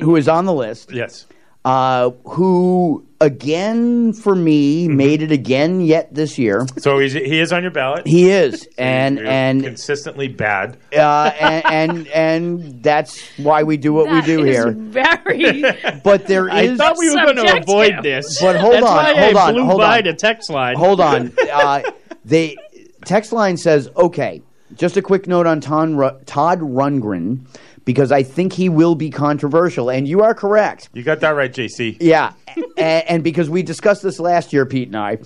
who 0.00 0.16
is 0.16 0.28
on 0.28 0.44
the 0.44 0.52
list, 0.52 0.92
Yes. 0.92 1.24
Uh, 1.64 2.10
who 2.24 3.06
again 3.20 4.12
for 4.14 4.34
me 4.34 4.86
Mm-hmm. 4.86 4.96
made 4.96 5.20
it 5.22 5.30
again 5.30 5.80
yet 5.82 6.12
this 6.14 6.38
year. 6.38 6.66
So 6.78 6.98
he's, 6.98 7.12
he 7.12 7.38
is 7.38 7.52
on 7.52 7.60
your 7.62 7.70
ballot. 7.70 8.06
He 8.06 8.30
is, 8.30 8.66
and 8.78 9.18
You're 9.18 9.26
and 9.26 9.62
consistently 9.62 10.28
bad. 10.28 10.78
uh, 10.96 11.30
and, 11.38 11.66
and 11.66 12.08
and 12.08 12.82
that's 12.82 13.20
why 13.38 13.62
we 13.62 13.76
do 13.76 13.92
what 13.92 14.10
we 14.10 14.22
do 14.22 14.44
is 14.44 14.56
here. 14.56 14.70
Very. 14.72 15.62
But 16.02 16.26
there 16.26 16.48
is. 16.48 16.80
I 16.80 16.84
thought 16.86 16.96
we 16.98 17.10
were 17.10 17.16
going 17.16 17.36
to 17.36 17.40
subjective. 17.42 17.68
avoid 17.68 18.02
this. 18.02 18.40
But 18.40 18.56
hold 18.56 18.74
That's 18.74 18.86
on, 18.86 18.96
why 18.96 19.14
hold 19.20 19.36
I 19.36 19.48
on, 19.48 19.54
blew 19.54 19.64
hold 19.64 19.80
by 19.80 19.98
on. 19.98 20.04
the 20.04 20.14
text 20.14 20.48
line. 20.50 20.76
Hold 20.76 21.00
on. 21.00 21.32
Uh, 21.52 21.82
the 22.24 22.58
text 23.04 23.32
line 23.32 23.56
says, 23.56 23.88
okay, 23.96 24.40
just 24.76 24.96
a 24.96 25.02
quick 25.02 25.26
note 25.26 25.46
on 25.46 25.60
Todd, 25.60 25.90
Ru- 25.90 26.18
Todd 26.26 26.60
Rundgren, 26.60 27.40
because 27.84 28.12
I 28.12 28.22
think 28.22 28.52
he 28.52 28.68
will 28.68 28.94
be 28.94 29.10
controversial. 29.10 29.90
And 29.90 30.06
you 30.06 30.22
are 30.22 30.34
correct. 30.34 30.88
You 30.92 31.02
got 31.02 31.20
that 31.20 31.30
right, 31.30 31.52
JC. 31.52 31.96
Yeah. 32.00 32.32
and, 32.76 33.04
and 33.08 33.24
because 33.24 33.50
we 33.50 33.62
discussed 33.62 34.02
this 34.02 34.20
last 34.20 34.52
year, 34.52 34.66
Pete 34.66 34.88
and 34.88 34.96
I, 34.96 35.18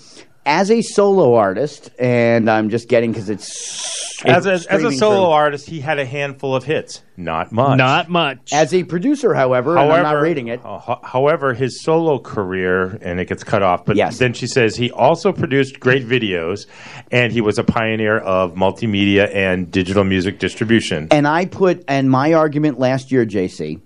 as 0.47 0.71
a 0.71 0.83
solo 0.83 1.35
artist, 1.35 1.91
and 1.99 2.51
I'm 2.51 2.71
just 2.71 2.89
getting 2.89 3.13
because 3.13 3.31
it's. 3.31 4.03
As 4.25 4.47
a, 4.47 4.53
as 4.53 4.83
a 4.83 4.91
solo 4.93 5.17
through. 5.17 5.25
artist, 5.33 5.69
he 5.69 5.81
had 5.81 5.99
a 5.99 6.07
handful 6.07 6.57
of 6.57 6.65
hits. 6.65 7.03
Not 7.17 7.53
much. 7.53 7.77
Not 7.77 8.09
much. 8.09 8.53
As 8.55 8.73
a 8.73 8.85
producer, 8.85 9.35
however, 9.35 9.77
and 9.77 9.93
I'm 9.93 10.03
not 10.03 10.13
rating 10.21 10.49
it. 10.49 10.61
uh, 10.65 10.97
however, 11.03 11.53
his 11.53 11.83
solo 11.83 12.19
career, 12.19 12.99
and 13.03 13.21
it 13.21 13.29
gets 13.29 13.45
cut 13.45 13.63
off, 13.63 13.85
but 13.85 13.97
Yes. 13.97 14.19
then 14.19 14.33
she 14.33 14.47
says 14.47 14.77
he 14.77 14.91
also 14.93 15.31
produced 15.31 15.79
great 15.79 16.07
videos, 16.07 16.67
and 17.11 17.33
he 17.33 17.43
was 17.43 17.59
a 17.59 17.65
pioneer 17.65 18.17
of 18.19 18.55
multimedia 18.55 19.29
and 19.35 19.71
digital 19.71 20.05
music 20.05 20.39
distribution. 20.39 21.09
And 21.11 21.29
I 21.29 21.45
put, 21.45 21.85
and 21.87 22.11
my 22.11 22.33
argument 22.33 22.79
last 22.79 23.13
year, 23.13 23.27
JC, 23.27 23.79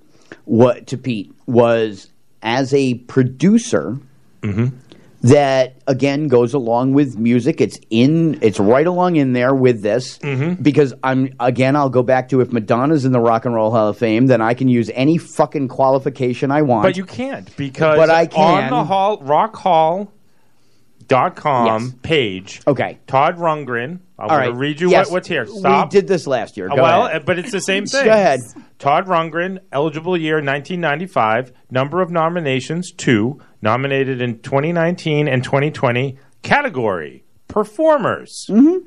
what 0.45 0.87
to 0.89 0.97
Pete 0.99 1.33
was 1.47 2.11
as 2.43 2.73
a 2.75 2.95
producer 2.95 3.99
that 5.22 5.76
again 5.86 6.28
goes 6.28 6.55
along 6.55 6.92
with 6.92 7.16
music. 7.16 7.60
It's 7.60 7.78
in, 7.90 8.38
it's 8.42 8.60
right 8.60 8.86
along 8.86 9.16
in 9.16 9.32
there 9.32 9.55
with 9.55 9.82
this 9.82 10.18
mm-hmm. 10.18 10.62
because 10.62 10.94
I'm 11.02 11.34
again. 11.40 11.76
I'll 11.76 11.90
go 11.90 12.02
back 12.02 12.28
to 12.30 12.40
if 12.40 12.52
Madonna's 12.52 13.05
in 13.05 13.12
the 13.12 13.20
Rock 13.20 13.44
and 13.44 13.55
Roll 13.55 13.70
Hall 13.70 13.88
of 13.88 13.98
Fame, 13.98 14.26
then 14.26 14.40
I 14.40 14.55
can 14.55 14.68
use 14.68 14.90
any 14.94 15.18
fucking 15.18 15.68
qualification 15.68 16.50
I 16.50 16.62
want. 16.62 16.82
But 16.82 16.97
you 16.97 17.05
can't 17.05 17.55
because 17.56 17.97
But 17.97 18.10
I 18.10 18.22
on 18.22 18.28
can. 18.28 18.70
the 18.70 18.84
hall 18.84 19.18
rockhall.com 21.09 21.83
Yes. 21.85 21.95
page, 22.03 22.61
okay. 22.67 22.99
Todd 23.07 23.37
Rundgren. 23.39 24.01
I'm 24.20 24.25
All 24.25 24.28
going 24.28 24.41
right. 24.41 24.47
to 24.47 24.55
read 24.55 24.81
you 24.81 24.91
Yes. 24.91 25.07
what, 25.07 25.12
what's 25.15 25.28
here. 25.28 25.47
Stop. 25.47 25.93
We 25.93 26.01
did 26.01 26.09
this 26.09 26.27
last 26.27 26.57
year. 26.57 26.69
Go 26.69 26.75
well, 26.77 27.07
ahead. 27.07 27.23
uh, 27.23 27.25
but 27.25 27.39
it's 27.39 27.53
the 27.53 27.61
same 27.61 27.87
thing. 27.87 28.05
Go 28.05 28.11
ahead. 28.11 28.41
Todd 28.81 29.07
Rundgren, 29.07 29.59
eligible 29.73 30.17
year 30.17 30.37
1995, 30.37 31.53
number 31.70 32.03
of 32.03 32.11
nominations 32.11 32.91
two, 32.93 33.39
nominated 33.62 34.20
in 34.20 34.41
2019 34.41 35.28
and 35.28 35.45
2020. 35.45 36.19
Category 36.43 37.25
performers. 37.47 38.47
Mm-hmm. 38.49 38.87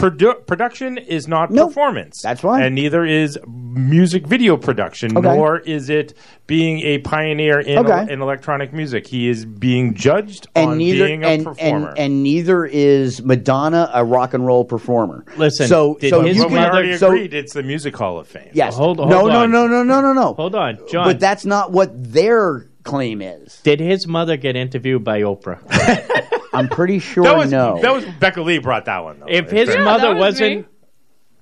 Produ- 0.00 0.46
production 0.46 0.96
is 0.98 1.28
not 1.28 1.50
Nope. 1.50 1.68
performance. 1.68 2.22
That's 2.22 2.42
right. 2.42 2.64
And 2.64 2.74
neither 2.74 3.04
is 3.04 3.38
music 3.46 4.26
video 4.26 4.56
production, 4.56 5.16
Okay. 5.16 5.28
nor 5.36 5.58
is 5.58 5.90
it 5.90 6.14
being 6.46 6.80
a 6.80 6.98
pioneer 6.98 7.60
in, 7.60 7.78
Okay. 7.78 8.12
in 8.12 8.20
electronic 8.22 8.72
music. 8.72 9.06
He 9.06 9.28
is 9.28 9.44
being 9.44 9.94
judged 9.94 10.48
and 10.56 10.70
on 10.70 10.78
neither 10.78 11.06
being 11.06 11.22
a 11.22 11.26
and, 11.28 11.44
performer. 11.44 11.88
and 11.90 11.98
and 11.98 12.22
neither 12.22 12.64
is 12.64 13.22
Madonna 13.22 13.90
a 13.92 14.04
rock 14.04 14.34
and 14.34 14.46
roll 14.46 14.64
performer. 14.64 15.24
Listen, 15.36 15.68
so 15.68 15.98
so 16.08 16.22
his 16.22 16.36
you 16.38 16.46
can, 16.48 16.58
already 16.58 16.96
so, 16.96 17.08
agreed 17.08 17.34
it's 17.34 17.52
the 17.52 17.62
Music 17.62 17.96
Hall 17.96 18.18
of 18.18 18.26
Fame. 18.26 18.50
Yes. 18.52 18.76
Hold- 18.76 18.98
no, 18.98 19.04
hold 19.06 19.30
no, 19.30 19.42
on. 19.42 19.50
no, 19.52 19.66
no, 19.66 19.82
no, 19.82 20.00
no, 20.00 20.12
no. 20.12 20.34
Hold 20.34 20.54
on, 20.54 20.78
John. 20.90 21.04
But 21.06 21.20
that's 21.20 21.44
not 21.44 21.72
what 21.72 21.90
their 22.12 22.66
claim 22.84 23.20
is. 23.20 23.60
Did 23.62 23.78
his 23.80 24.06
mother 24.06 24.36
get 24.38 24.56
interviewed 24.56 25.04
by 25.04 25.20
Oprah? 25.20 25.58
I'm 26.52 26.68
pretty 26.68 26.98
sure 27.10 27.24
That 27.24 27.36
was, 27.36 27.50
no. 27.50 27.80
that 27.80 27.92
was 27.92 28.04
Becca 28.18 28.42
Lee 28.42 28.58
brought 28.58 28.86
that 28.86 29.04
one. 29.04 29.20
Though. 29.20 29.26
if 29.28 29.50
his 29.50 29.68
Yeah, 29.68 29.84
mother 29.84 30.10
was 30.14 30.18
wasn't 30.34 30.60
me. 30.60 30.64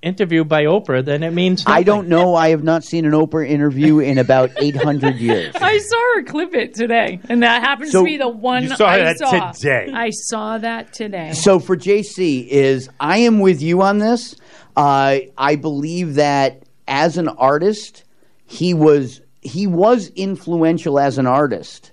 interviewed 0.03 0.49
by 0.49 0.65
Oprah, 0.65 1.05
then 1.05 1.23
it 1.23 1.33
means 1.33 1.65
nothing. 1.65 1.81
I 1.81 1.83
don't 1.83 2.09
know. 2.09 2.35
I 2.35 2.51
have 2.51 2.63
not 2.63 2.85
seen 2.85 3.05
an 3.05 3.13
Oprah 3.13 3.49
interview 3.49 3.99
in 3.99 4.19
about 4.19 4.51
800 4.57 5.17
years. 5.21 5.55
I 5.57 5.79
saw 5.79 5.97
her 6.17 6.23
clip 6.25 6.55
it 6.55 6.75
today, 6.75 7.21
and 7.29 7.43
that 7.43 7.63
happens 7.63 7.93
So- 7.93 8.01
to 8.01 8.05
be 8.05 8.17
the 8.17 8.29
one 8.29 8.65
You 8.65 8.77
saw 8.77 8.87
I 8.87 8.99
that 8.99 9.19
saw 9.19 9.51
today. 9.53 9.91
I 9.93 10.11
saw 10.11 10.59
that 10.59 10.93
today. 10.93 11.33
So 11.33 11.59
for 11.59 11.77
JC 11.77 12.47
is 12.47 12.89
I 13.01 13.19
am 13.19 13.41
with 13.41 13.63
you 13.63 13.83
on 13.83 13.99
this. 13.99 14.37
Uh, 14.77 15.19
I 15.37 15.57
believe 15.57 16.15
that 16.15 16.63
as 16.87 17.19
an 17.19 17.29
artist, 17.29 18.05
he 18.47 18.75
was 18.75 19.21
he 19.41 19.67
was 19.67 20.09
influential 20.11 20.99
as 20.99 21.17
an 21.19 21.27
artist 21.27 21.91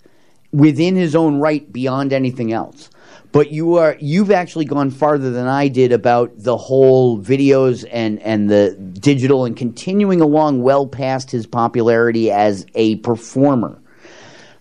within 0.51 0.95
his 0.95 1.15
own 1.15 1.39
right 1.39 1.71
beyond 1.71 2.13
anything 2.13 2.51
else. 2.53 2.89
But 3.35 3.51
you 3.51 3.75
are 3.75 3.97
you've 3.99 4.31
actually 4.31 4.63
gone 4.63 4.91
farther 4.91 5.29
than 5.29 5.45
I 5.45 5.67
did 5.67 5.91
about 5.91 6.31
the 6.37 6.55
whole 6.55 7.19
videos 7.19 7.85
and 7.91 8.17
and 8.21 8.49
the 8.49 8.71
digital 8.75 9.43
and 9.43 9.57
continuing 9.57 10.21
along 10.21 10.61
well 10.61 10.87
past 10.87 11.31
his 11.31 11.45
popularity 11.45 12.31
as 12.31 12.65
a 12.75 12.95
performer. 12.97 13.77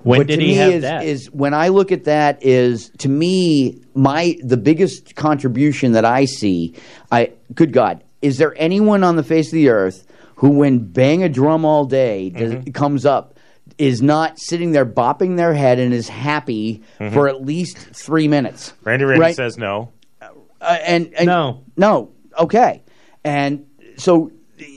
When 0.02 0.18
What 0.18 0.26
did 0.26 0.40
to 0.40 0.42
he 0.42 0.48
me 0.48 0.54
have 0.54 0.72
is, 0.72 0.82
that? 0.82 1.04
is 1.04 1.30
when 1.30 1.54
I 1.54 1.68
look 1.68 1.92
at 1.92 2.02
that 2.04 2.42
is 2.42 2.90
to 2.98 3.08
me 3.08 3.80
my 3.94 4.36
the 4.42 4.56
biggest 4.56 5.14
contribution 5.14 5.92
that 5.92 6.04
I 6.04 6.24
see. 6.24 6.74
I 7.12 7.30
good 7.54 7.72
God, 7.72 8.02
is 8.22 8.38
there 8.38 8.54
anyone 8.56 9.04
on 9.04 9.14
the 9.14 9.22
face 9.22 9.46
of 9.46 9.52
the 9.52 9.68
earth 9.68 10.04
who, 10.34 10.50
when 10.50 10.80
bang 10.80 11.22
a 11.22 11.28
drum 11.28 11.64
all 11.64 11.84
day, 11.84 12.30
does, 12.30 12.52
Mm-hmm. 12.54 12.72
comes 12.72 13.06
up? 13.06 13.33
Is 13.76 14.00
not 14.02 14.38
sitting 14.38 14.70
there 14.72 14.86
bopping 14.86 15.36
their 15.36 15.52
head 15.54 15.78
and 15.78 15.92
is 15.92 16.08
happy 16.08 16.82
Mm-hmm. 17.00 17.12
for 17.14 17.28
at 17.28 17.44
least 17.44 17.76
three 17.78 18.28
minutes. 18.28 18.72
Randy 18.84 19.04
Randy 19.04 19.20
Right? 19.20 19.34
says 19.36 19.58
no. 19.58 19.90
Uh, 20.22 20.78
and, 20.86 21.12
and 21.14 21.26
No. 21.26 21.64
no, 21.76 22.10
okay, 22.38 22.82
and 23.24 23.66
so 23.96 24.30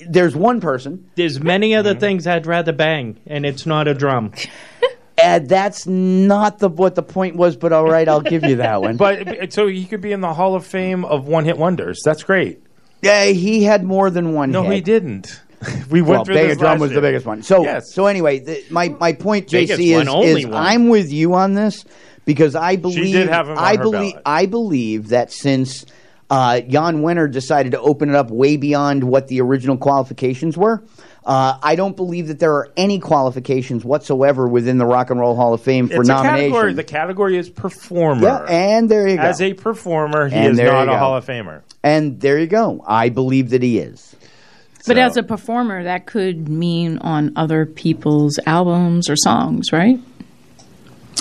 there's 0.09 0.35
one 0.35 0.59
person 0.59 1.09
There's 1.15 1.39
many 1.39 1.75
other 1.75 1.91
Mm-hmm. 1.91 1.99
things 1.99 2.27
I'd 2.27 2.45
rather 2.47 2.73
bang, 2.73 3.17
and 3.27 3.45
it's 3.45 3.65
not 3.65 3.87
a 3.87 3.93
drum. 3.93 4.33
and 5.23 5.47
that's 5.47 5.85
not 5.87 6.59
the 6.59 6.67
what 6.69 6.95
the 6.95 7.03
point 7.03 7.35
was. 7.35 7.55
But 7.55 7.71
all 7.73 7.85
right, 7.85 8.07
I'll 8.07 8.21
give 8.21 8.43
you 8.43 8.57
that 8.57 8.81
one. 8.81 8.97
But 8.97 9.53
so 9.53 9.67
he 9.67 9.85
could 9.85 10.01
be 10.01 10.11
in 10.11 10.21
the 10.21 10.33
Hall 10.33 10.55
of 10.55 10.65
Fame 10.65 11.05
of 11.05 11.27
one 11.27 11.45
hit 11.45 11.57
wonders. 11.57 12.01
That's 12.03 12.23
great. 12.23 12.61
Yeah, 13.01 13.25
he 13.25 13.63
had 13.63 13.83
more 13.83 14.09
than 14.09 14.33
one. 14.33 14.51
No, 14.51 14.63
hit. 14.63 14.73
he 14.73 14.81
didn't. 14.81 15.39
we 15.89 16.01
went 16.01 16.07
well, 16.09 16.25
through 16.25 16.35
Bang 16.35 16.47
this 16.49 16.59
was 16.59 16.91
year. 16.91 17.01
the 17.01 17.01
biggest 17.01 17.25
one. 17.25 17.41
So, 17.43 17.63
Yes. 17.63 17.93
so 17.93 18.05
anyway, 18.05 18.39
the, 18.39 18.63
my 18.69 18.89
my 18.89 19.13
point, 19.13 19.49
Biggest 19.49 19.79
JC, 19.79 19.93
one, 19.93 20.01
is, 20.03 20.07
only 20.13 20.41
is 20.41 20.47
one. 20.47 20.53
I'm 20.55 20.87
with 20.89 21.11
you 21.11 21.33
on 21.33 21.53
this 21.53 21.83
because 22.25 22.55
I 22.55 22.75
believe 22.75 23.13
did 23.13 23.29
have 23.29 23.47
him 23.47 23.57
on 23.57 23.63
I 23.63 23.75
her 23.77 23.83
believe 23.83 24.11
ballot. 24.13 24.23
I 24.25 24.45
believe 24.45 25.09
that 25.09 25.31
since 25.31 25.85
Uh, 26.29 26.59
Jan 26.59 26.97
Wenner 27.03 27.31
decided 27.31 27.71
to 27.71 27.79
open 27.79 28.09
it 28.09 28.15
up 28.15 28.29
way 28.29 28.57
beyond 28.57 29.01
what 29.05 29.29
the 29.29 29.39
original 29.39 29.77
qualifications 29.77 30.57
were. 30.57 30.83
Uh, 31.25 31.57
I 31.63 31.75
don't 31.75 31.95
believe 31.95 32.27
that 32.27 32.39
there 32.39 32.51
are 32.53 32.69
any 32.75 32.99
qualifications 32.99 33.85
whatsoever 33.85 34.45
within 34.45 34.77
the 34.77 34.85
Rock 34.85 35.09
and 35.09 35.19
Roll 35.21 35.35
Hall 35.35 35.53
of 35.53 35.61
Fame 35.61 35.87
for 35.87 36.01
it's 36.01 36.09
a 36.09 36.11
nomination. 36.13 36.51
category. 36.51 36.73
The 36.73 36.83
category 36.83 37.37
is 37.37 37.49
performer. 37.49 38.23
Yeah, 38.23 38.45
and 38.49 38.89
there 38.89 39.07
you 39.07 39.15
go. 39.15 39.21
As 39.21 39.41
a 39.41 39.53
performer, 39.53 40.27
he 40.27 40.35
And 40.35 40.51
is 40.51 40.57
there 40.57 40.71
not 40.73 40.83
you 40.87 40.91
a 40.91 40.93
go. 40.95 40.97
Hall 40.99 41.15
of 41.15 41.25
Famer. 41.25 41.61
and 41.81 42.19
there 42.19 42.37
you 42.37 42.47
go. 42.47 42.83
I 42.85 43.07
believe 43.07 43.49
that 43.51 43.63
he 43.63 43.79
is. 43.79 44.13
But 44.87 44.97
as 44.97 45.17
a 45.17 45.23
performer, 45.23 45.83
that 45.83 46.05
could 46.05 46.47
mean 46.49 46.97
on 46.99 47.33
other 47.35 47.65
people's 47.65 48.39
albums 48.45 49.09
or 49.09 49.15
songs, 49.15 49.71
right? 49.71 49.99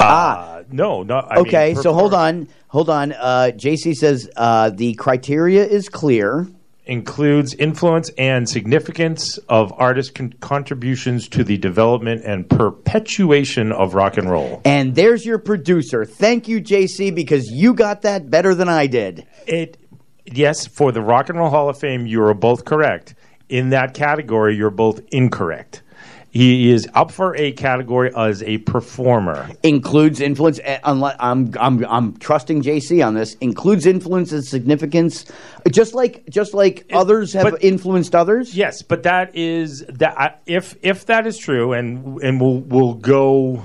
Ah, 0.01 0.62
no, 0.70 1.03
not 1.03 1.31
I 1.31 1.36
mean, 1.36 1.47
okay, 1.47 1.75
so 1.75 1.93
hold 1.95 2.12
on, 2.15 2.49
hold 2.69 2.91
on. 2.91 3.12
Uh, 3.12 3.51
JC 3.55 3.95
says 3.95 4.28
uh, 4.36 4.70
the 4.70 4.95
criteria 4.95 5.65
is 5.65 5.89
clear. 5.89 6.47
includes 6.85 7.55
influence 7.55 8.11
and 8.19 8.49
significance 8.49 9.39
of 9.49 9.73
artist 9.77 10.15
con- 10.15 10.33
contributions 10.41 11.28
to 11.28 11.43
the 11.43 11.57
development 11.57 12.23
and 12.25 12.49
perpetuation 12.49 13.73
of 13.73 13.95
rock 13.95 14.17
and 14.17 14.31
roll. 14.31 14.61
And 14.65 14.95
there's 14.95 15.25
your 15.27 15.39
producer. 15.39 16.05
Thank 16.05 16.47
you, 16.47 16.61
JC, 16.61 17.12
because 17.15 17.51
you 17.51 17.75
got 17.75 18.03
that 18.03 18.31
better 18.31 18.55
than 18.55 18.69
I 18.69 18.86
did. 18.86 19.27
It 19.47 19.78
yes, 20.27 20.67
for 20.67 20.93
the 20.93 21.01
Rock 21.01 21.28
and 21.28 21.39
Roll 21.39 21.51
Hall 21.51 21.69
of 21.69 21.78
Fame, 21.78 22.07
you 22.07 22.23
are 22.23 22.35
both 22.35 22.65
correct. 22.65 23.15
In 23.49 23.70
that 23.70 23.94
category, 23.94 24.57
you're 24.57 24.70
both 24.70 25.00
incorrect. 25.12 25.83
He 26.31 26.70
is 26.70 26.86
up 26.92 27.10
for 27.12 27.34
a 27.36 27.52
category 27.52 28.10
as 28.15 28.42
a 28.42 28.58
performer. 28.58 29.49
Includes 29.62 30.20
influence. 30.20 30.60
eh, 30.65 30.78
Unless 30.84 31.16
I'm, 31.18 31.50
I'm, 31.58 31.83
I'm 31.86 32.16
trusting 32.18 32.60
JC 32.62 33.07
on 33.07 33.15
this. 33.15 33.34
Includes 33.36 33.86
influence 33.86 34.33
and 34.33 34.44
significance, 34.44 35.25
just 35.70 35.94
like, 35.94 36.28
just 36.28 36.52
like 36.52 36.84
others 36.92 37.33
have 37.33 37.44
but- 37.52 37.65
influenced 37.65 38.15
others. 38.15 38.55
Yes, 38.55 38.83
but 38.83 39.05
that 39.05 39.34
is 39.34 39.84
that 39.89 40.42
if 40.44 40.76
if 40.83 41.07
that 41.07 41.26
is 41.26 41.39
true, 41.39 41.73
and 41.73 42.20
and 42.23 42.39
we'll 42.39 42.58
we'll 42.60 42.94
go 42.94 43.62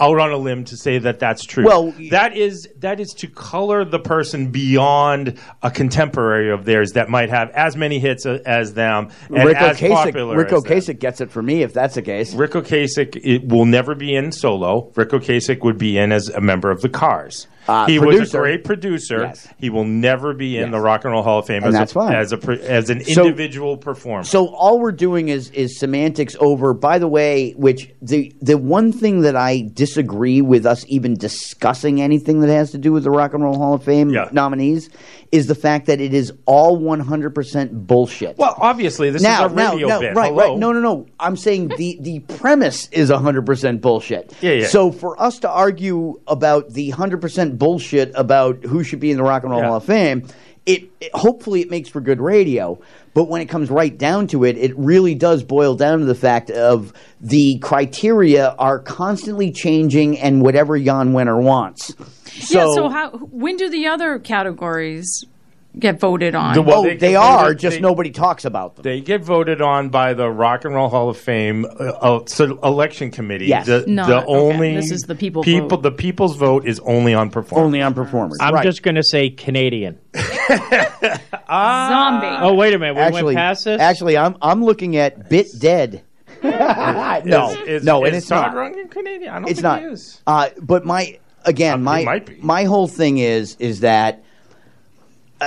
out 0.00 0.18
on 0.18 0.32
a 0.32 0.36
limb 0.36 0.64
to 0.64 0.76
say 0.76 0.98
that 0.98 1.18
that's 1.18 1.44
true. 1.44 1.64
Well, 1.64 1.92
that 2.10 2.36
is 2.36 2.66
that 2.78 3.00
is 3.00 3.10
to 3.18 3.28
color 3.28 3.84
the 3.84 3.98
person 3.98 4.50
beyond 4.50 5.38
a 5.62 5.70
contemporary 5.70 6.50
of 6.50 6.64
theirs 6.64 6.92
that 6.92 7.08
might 7.08 7.30
have 7.30 7.50
as 7.50 7.76
many 7.76 7.98
hits 7.98 8.24
a- 8.26 8.40
as 8.46 8.72
them 8.74 9.10
and 9.28 9.44
Rick 9.44 9.56
as 9.58 9.78
Ocasek, 9.78 9.90
popular. 9.90 10.36
Rick 10.36 10.52
as. 10.52 10.64
Ocasek 10.64 10.98
gets 10.98 11.20
it 11.20 11.30
for 11.30 11.42
me 11.42 11.62
if 11.62 11.72
that's 11.72 11.94
the 11.96 12.02
case. 12.02 12.34
Ric 12.34 12.52
Ocasek 12.52 13.20
it 13.22 13.46
will 13.46 13.66
never 13.66 13.94
be 13.94 14.14
in 14.14 14.32
solo. 14.32 14.90
Ric 14.96 15.10
Ocasek 15.10 15.62
would 15.62 15.78
be 15.78 15.98
in 15.98 16.12
as 16.12 16.28
a 16.30 16.40
member 16.40 16.70
of 16.70 16.80
the 16.80 16.88
Cars. 16.88 17.46
Uh, 17.68 17.86
he 17.86 17.98
producer. 17.98 18.20
was 18.20 18.34
a 18.34 18.38
great 18.38 18.64
producer. 18.64 19.22
Yes. 19.22 19.48
He 19.58 19.70
will 19.70 19.84
never 19.84 20.32
be 20.32 20.56
in 20.56 20.64
yes. 20.64 20.70
the 20.72 20.80
Rock 20.80 21.04
and 21.04 21.12
Roll 21.12 21.22
Hall 21.22 21.40
of 21.40 21.46
Fame 21.46 21.62
and 21.62 21.76
as, 21.76 21.94
a, 21.94 22.00
as 22.00 22.32
a 22.32 22.70
as 22.70 22.90
an 22.90 23.00
individual 23.00 23.76
performer. 23.76 24.24
So 24.24 24.48
all 24.48 24.80
we're 24.80 24.92
doing 24.92 25.28
is 25.28 25.50
is 25.50 25.78
semantics 25.78 26.36
over. 26.40 26.74
By 26.74 26.98
the 26.98 27.08
way, 27.08 27.52
which 27.52 27.92
the 28.02 28.32
the 28.40 28.58
one 28.58 28.92
thing 28.92 29.22
that 29.22 29.36
I 29.36 29.68
disagree 29.72 30.40
with 30.40 30.66
us 30.66 30.84
even 30.88 31.14
discussing 31.14 32.00
anything 32.00 32.40
that 32.40 32.50
has 32.50 32.70
to 32.72 32.78
do 32.78 32.92
with 32.92 33.04
the 33.04 33.10
Rock 33.10 33.34
and 33.34 33.42
Roll 33.42 33.56
Hall 33.56 33.74
of 33.74 33.84
Fame 33.84 34.10
yeah. 34.10 34.28
nominees 34.32 34.90
is 35.32 35.46
the 35.46 35.54
fact 35.54 35.86
that 35.86 36.00
it 36.00 36.12
is 36.12 36.32
all 36.44 36.78
100% 36.78 37.86
bullshit. 37.86 38.36
Well, 38.36 38.54
obviously 38.58 39.10
this 39.10 39.22
now, 39.22 39.46
is 39.46 39.52
a 39.52 39.54
radio 39.54 39.86
now, 39.86 39.94
now, 39.94 40.00
bit. 40.00 40.14
Right, 40.14 40.32
Hello. 40.32 40.50
right. 40.50 40.58
No, 40.58 40.72
no, 40.72 40.80
no. 40.80 41.06
I'm 41.20 41.36
saying 41.36 41.68
the 41.68 41.98
the 42.00 42.20
premise 42.20 42.88
is 42.88 43.10
100% 43.10 43.80
bullshit. 43.80 44.34
Yeah, 44.40 44.52
yeah. 44.52 44.66
So 44.66 44.90
for 44.90 45.20
us 45.20 45.38
to 45.40 45.50
argue 45.50 46.20
about 46.26 46.70
the 46.70 46.90
100% 46.92 47.49
bullshit 47.58 48.12
about 48.14 48.64
who 48.64 48.84
should 48.84 49.00
be 49.00 49.10
in 49.10 49.16
the 49.16 49.22
Rock 49.22 49.42
and 49.42 49.52
Roll 49.52 49.60
yeah. 49.60 49.68
Hall 49.68 49.76
of 49.76 49.84
Fame, 49.84 50.26
it, 50.66 50.90
it, 51.00 51.10
hopefully 51.14 51.60
it 51.60 51.70
makes 51.70 51.88
for 51.88 52.00
good 52.00 52.20
radio. 52.20 52.80
But 53.12 53.24
when 53.28 53.40
it 53.40 53.46
comes 53.46 53.70
right 53.70 53.96
down 53.96 54.28
to 54.28 54.44
it, 54.44 54.56
it 54.56 54.76
really 54.78 55.14
does 55.14 55.42
boil 55.42 55.74
down 55.74 55.98
to 55.98 56.04
the 56.04 56.14
fact 56.14 56.50
of 56.50 56.92
the 57.20 57.58
criteria 57.58 58.50
are 58.50 58.78
constantly 58.78 59.50
changing, 59.50 60.18
and 60.18 60.42
whatever 60.42 60.78
Jan 60.78 61.12
Wenner 61.12 61.42
wants. 61.42 61.94
So, 62.26 62.58
yeah. 62.58 62.74
So 62.74 62.88
how? 62.88 63.10
When 63.10 63.56
do 63.56 63.68
the 63.68 63.86
other 63.86 64.18
categories 64.18 65.24
get 65.78 66.00
voted 66.00 66.34
on? 66.34 66.54
The- 66.54 66.62
well, 66.62 66.80
oh, 66.80 66.82
they 66.84 66.96
they, 66.96 67.14
are 67.16 67.44
voted- 67.44 67.58
just 67.58 67.76
they- 67.76 67.80
nobody 67.80 68.10
talks 68.10 68.44
about 68.44 68.76
them. 68.76 68.82
They 68.82 69.00
get 69.00 69.22
voted 69.22 69.60
on 69.62 69.88
by 69.90 70.14
the 70.14 70.28
Rock 70.30 70.64
and 70.64 70.74
Roll 70.74 70.88
Hall 70.88 71.08
of 71.08 71.16
Fame 71.16 71.64
uh, 71.64 71.68
uh, 71.68 72.26
so 72.26 72.58
election 72.62 73.10
committee. 73.10 73.46
Yes. 73.46 73.66
The, 73.66 73.84
No, 73.86 74.06
the 74.06 74.16
okay. 74.18 74.26
only 74.32 74.74
This 74.76 74.90
is 74.90 75.02
the 75.02 75.14
people 75.14 75.42
people 75.42 75.68
vote. 75.68 75.82
the 75.82 75.92
people's 75.92 76.36
vote 76.36 76.66
is 76.66 76.80
only 76.80 77.14
on 77.14 77.30
performance. 77.30 77.64
Only 77.66 77.82
on 77.82 77.94
performers. 77.94 78.38
I'm 78.40 78.54
right. 78.54 78.64
just 78.64 78.82
going 78.82 78.96
to 78.96 79.02
say 79.04 79.30
Canadian. 79.30 79.98
Zombie. 80.14 81.16
Oh, 81.48 82.54
wait 82.54 82.74
a 82.74 82.78
minute. 82.78 82.94
We 82.94 83.00
actually, 83.02 83.22
went 83.24 83.36
past 83.38 83.64
this? 83.64 83.80
actually, 83.80 84.16
I'm 84.16 84.36
I'm 84.42 84.64
looking 84.64 84.96
at 84.96 85.28
Bit 85.28 85.48
Dead. 85.58 86.02
no, 86.42 87.50
Is- 87.50 87.68
is- 87.68 87.84
no, 87.84 88.04
and 88.04 88.14
is 88.14 88.22
it's 88.22 88.28
Todd 88.28 88.54
not. 88.54 88.72
Rundgren 88.72 88.90
Canadian? 88.90 89.30
I 89.30 89.34
don't 89.40 89.44
It's 89.50 89.60
think 89.60 89.62
not. 89.62 89.80
he 89.82 89.86
is. 89.88 90.22
Uh, 90.26 90.48
but 90.60 90.84
my 90.86 91.18
again, 91.44 91.82
my 91.82 92.04
might 92.04 92.26
be. 92.26 92.38
my 92.40 92.64
whole 92.64 92.88
thing 92.88 93.18
is 93.18 93.56
is 93.58 93.80
that 93.80 94.24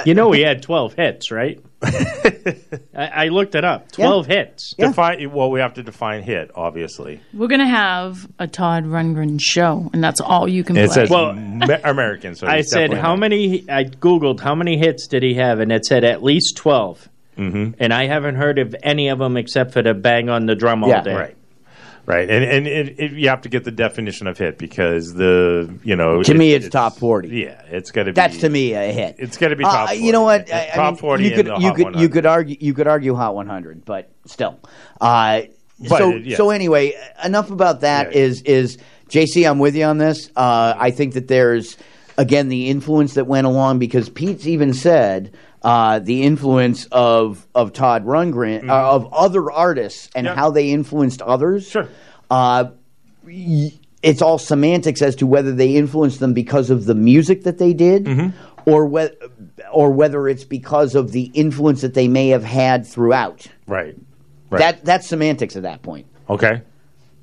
you 0.06 0.14
know 0.14 0.32
he 0.32 0.42
had 0.42 0.62
12 0.62 0.94
hits, 0.96 1.32
right? 1.32 1.60
I, 1.84 2.46
I 2.96 3.28
looked 3.28 3.56
it 3.56 3.64
up. 3.64 3.92
12 3.92 4.26
hits. 4.28 4.74
Define 4.78 5.32
well, 5.32 5.52
we 5.52 5.60
have 5.60 5.74
to 5.76 5.84
define 5.84 6.24
hit, 6.24 6.52
obviously. 6.56 7.20
We're 7.34 7.48
gonna 7.48 7.68
have 7.68 8.28
a 8.40 8.48
Todd 8.48 8.86
Rundgren 8.86 9.40
show, 9.42 9.90
and 9.94 10.04
that's 10.04 10.22
all 10.22 10.48
you 10.48 10.64
can 10.64 10.78
It 10.78 10.88
play. 10.88 10.94
says 10.94 11.10
Well, 11.10 11.34
Me- 11.34 11.68
American. 11.84 12.36
So 12.36 12.48
I 12.48 12.58
he's 12.58 12.70
said, 12.72 12.92
definitely 12.92 13.02
how 13.02 13.10
not. 13.10 13.20
many? 13.20 13.66
I 13.70 13.84
Googled 13.86 14.40
how 14.40 14.56
many 14.56 14.78
hits 14.78 15.08
did 15.08 15.24
he 15.24 15.36
have, 15.36 15.60
and 15.60 15.72
it 15.72 15.86
said 15.86 16.04
at 16.04 16.24
least 16.24 16.58
12. 16.58 17.10
Mhm. 17.38 17.76
And 17.80 17.92
I 17.94 18.06
haven't 18.06 18.36
heard 18.36 18.60
of 18.60 18.76
any 18.84 19.08
of 19.10 19.18
them 19.20 19.38
except 19.38 19.74
for 19.74 19.82
the 19.82 19.94
bang 19.96 20.30
on 20.30 20.46
the 20.46 20.56
drum 20.56 20.84
all 20.84 20.90
Yeah. 20.90 21.02
day. 21.02 21.16
Right. 21.16 21.36
Right, 22.06 22.30
and 22.30 22.44
and 22.44 22.68
it, 22.68 23.00
it, 23.00 23.12
you 23.14 23.30
have 23.30 23.42
to 23.44 23.50
get 23.50 23.64
the 23.64 23.72
definition 23.72 24.28
of 24.28 24.38
hit 24.38 24.58
because 24.58 25.14
the 25.14 25.74
you 25.86 25.96
know 25.96 26.22
to 26.22 26.32
it- 26.32 26.38
me 26.38 26.52
it's, 26.54 26.68
top 26.68 26.98
forty. 26.98 27.30
Yeah, 27.30 27.62
it's 27.70 27.92
got 27.92 28.04
to 28.04 28.12
be. 28.12 28.16
That's 28.16 28.38
to 28.40 28.50
me 28.50 28.74
a 28.74 28.92
hit. 28.92 29.16
It's 29.20 29.38
got 29.38 29.50
to 29.50 29.56
be 29.56 29.64
Uh, 29.64 29.72
top. 29.72 29.88
40. 29.90 30.02
you 30.04 30.12
know 30.12 30.24
what? 30.24 30.42
It's 30.42 30.52
I, 30.52 30.64
I 30.74 30.76
top 30.76 30.94
mean, 30.96 31.00
forty. 31.00 31.24
You 31.24 31.32
could 31.32 31.46
you 31.48 31.54
Hot 31.54 31.76
could 31.76 31.84
100. 31.86 32.02
you 32.02 32.10
could 32.10 32.26
argue 32.26 32.58
you 32.60 32.74
could 32.74 32.88
argue 32.88 33.16
Hot 33.16 33.36
100, 33.36 33.86
but 33.86 34.12
still. 34.26 34.60
Uh, 35.00 35.44
But 35.80 35.98
so 35.98 36.12
it- 36.12 36.26
yeah. 36.26 36.36
so 36.38 36.50
anyway, 36.50 36.94
enough 37.24 37.52
about 37.52 37.82
that. 37.82 38.12
Is 38.14 38.42
is 38.42 38.78
JC? 39.10 39.50
I'm 39.50 39.60
with 39.60 39.74
you 39.76 39.86
on 39.86 39.98
this. 39.98 40.30
Uh, 40.36 40.74
I 40.78 40.92
think 40.92 41.14
that 41.14 41.30
there's 41.30 41.78
again 42.18 42.50
the 42.50 42.70
influence 42.70 43.14
that 43.14 43.28
went 43.28 43.48
along 43.48 43.80
because 43.80 44.10
Pete's 44.10 44.46
even 44.46 44.74
said. 44.74 45.34
Uh, 45.64 46.00
the 46.00 46.24
influence 46.24 46.88
of 46.92 47.48
of 47.56 47.72
Todd 47.72 48.06
Rundgren, 48.06 48.70
uh, 48.70 48.92
of 48.96 49.14
other 49.14 49.50
artists, 49.52 50.10
and 50.14 50.28
Mm-hmm. 50.28 50.36
Yeah. 50.36 50.42
how 50.42 50.52
they 50.52 50.70
influenced 50.72 51.22
others. 51.22 51.70
Sure. 51.70 51.88
Uh, 52.30 52.66
y- 53.26 53.72
it's 54.02 54.22
all 54.22 54.38
semantics 54.38 55.02
as 55.02 55.16
to 55.16 55.26
whether 55.26 55.54
they 55.54 55.76
influenced 55.78 56.20
them 56.20 56.34
because 56.34 56.70
of 56.70 56.84
the 56.86 56.96
music 56.96 57.44
that 57.44 57.60
they 57.60 57.74
did, 57.74 58.04
Mm-hmm. 58.04 58.70
or 58.70 58.86
whether 58.86 59.16
or 59.72 59.92
whether 59.92 60.28
it's 60.28 60.44
because 60.44 60.96
of 60.96 61.14
the 61.14 61.32
influence 61.34 61.80
that 61.82 61.94
they 61.94 62.08
may 62.10 62.28
have 62.30 62.44
had 62.44 62.86
throughout. 62.86 63.48
Right. 63.66 63.96
Right. 64.50 64.60
That 64.60 64.84
that's 64.86 65.08
semantics 65.08 65.56
at 65.56 65.64
that 65.64 65.82
point. 65.82 66.08
okay. 66.30 66.62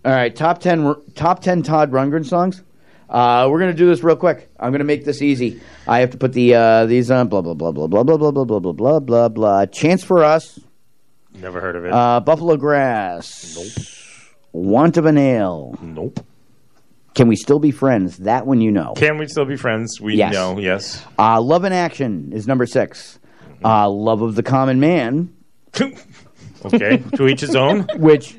All 0.03 0.13
right, 0.13 0.35
top 0.35 0.61
ten 0.61 0.95
top 1.15 1.43
ten 1.43 1.63
Todd 1.63 1.93
Rundgren 1.93 2.25
songs. 2.25 2.63
Uh, 3.11 3.49
we're 3.51 3.59
gonna 3.59 3.75
do 3.75 3.87
this 3.87 4.05
real 4.05 4.15
quick. 4.17 4.49
I'm 4.59 4.71
gonna 4.73 4.85
make 4.85 5.05
this 5.05 5.21
easy. 5.21 5.61
I 5.89 5.99
have 5.99 6.11
to 6.11 6.17
put 6.17 6.33
the 6.33 6.55
uh, 6.55 6.87
these 6.87 7.11
on. 7.11 7.27
Blah 7.29 7.41
blah 7.43 7.55
blah 7.55 7.73
blah 7.73 7.87
blah 7.89 8.05
blah 8.05 8.17
blah 8.17 8.31
blah 8.31 8.45
blah 8.45 8.61
blah 8.61 8.73
blah 8.73 9.01
blah 9.01 9.29
blah. 9.29 9.67
Chance 9.67 10.05
for 10.05 10.23
us. 10.25 10.61
Never 11.35 11.61
heard 11.61 11.75
of 11.77 11.85
it. 11.85 11.93
Uh, 11.93 12.21
Buffalo 12.21 12.57
Grass. 12.57 13.57
Nope. 13.57 13.87
Want 14.53 14.97
of 14.97 15.07
a 15.07 15.13
Nail. 15.13 15.77
nope. 15.83 16.25
Can 17.15 17.27
we 17.27 17.35
still 17.37 17.59
be 17.59 17.73
friends? 17.73 18.19
That 18.19 18.47
one 18.47 18.61
you 18.61 18.71
know. 18.71 18.95
Can 18.97 19.19
we 19.19 19.27
still 19.27 19.45
be 19.45 19.57
friends? 19.57 20.01
We 20.01 20.15
Yes. 20.15 20.33
know. 20.33 20.59
Yes. 20.59 21.05
Uh, 21.19 21.41
Love 21.41 21.65
in 21.65 21.73
Action 21.73 22.31
is 22.33 22.47
number 22.47 22.67
6 22.67 23.19
Uh, 23.65 23.89
Love 23.91 24.23
of 24.23 24.37
the 24.37 24.43
Common 24.45 24.79
Man, 24.81 25.33
Okay. 26.65 26.99
to 27.17 27.27
each 27.27 27.41
his 27.41 27.57
own. 27.57 27.87
which 27.97 28.37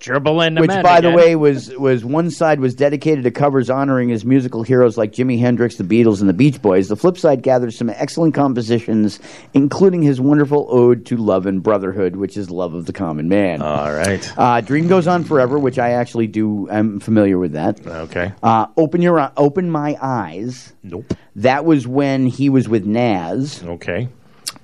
Gerbil 0.00 0.54
the 0.54 0.60
which 0.60 0.68
men 0.68 0.82
by 0.82 1.00
the 1.00 1.10
way 1.10 1.36
was 1.36 1.74
was 1.76 2.04
one 2.04 2.30
side 2.30 2.60
was 2.60 2.74
dedicated 2.74 3.24
to 3.24 3.30
covers 3.30 3.70
honoring 3.70 4.10
his 4.10 4.24
musical 4.26 4.62
heroes 4.62 4.98
like 4.98 5.12
Jimi 5.12 5.38
Hendrix, 5.40 5.76
the 5.76 5.84
Beatles, 5.84 6.20
and 6.20 6.28
the 6.28 6.34
Beach 6.34 6.60
Boys. 6.60 6.88
The 6.88 6.96
flip 6.96 7.16
side 7.16 7.42
gathered 7.42 7.72
some 7.72 7.88
excellent 7.88 8.34
compositions, 8.34 9.18
including 9.54 10.02
his 10.02 10.20
wonderful 10.20 10.66
ode 10.70 11.06
to 11.06 11.16
love 11.16 11.46
and 11.46 11.62
brotherhood, 11.62 12.16
which 12.16 12.36
is 12.36 12.50
Love 12.50 12.74
of 12.74 12.84
the 12.84 12.92
Common 12.92 13.28
Man. 13.28 13.62
All 13.62 13.90
right. 13.92 14.38
Uh, 14.38 14.60
Dream 14.60 14.86
goes 14.86 15.06
on 15.06 15.24
forever, 15.24 15.58
which 15.58 15.78
I 15.78 15.92
actually 15.92 16.26
do. 16.26 16.68
I'm 16.70 17.00
familiar 17.00 17.38
with 17.38 17.52
that. 17.52 17.84
Okay. 17.86 18.32
Uh, 18.42 18.66
open 18.76 19.00
your 19.00 19.32
open 19.36 19.70
my 19.70 19.96
eyes. 20.00 20.74
Nope. 20.82 21.14
That 21.36 21.64
was 21.64 21.86
when 21.86 22.26
he 22.26 22.50
was 22.50 22.68
with 22.68 22.84
Nazz. 22.84 23.62
Okay. 23.64 24.08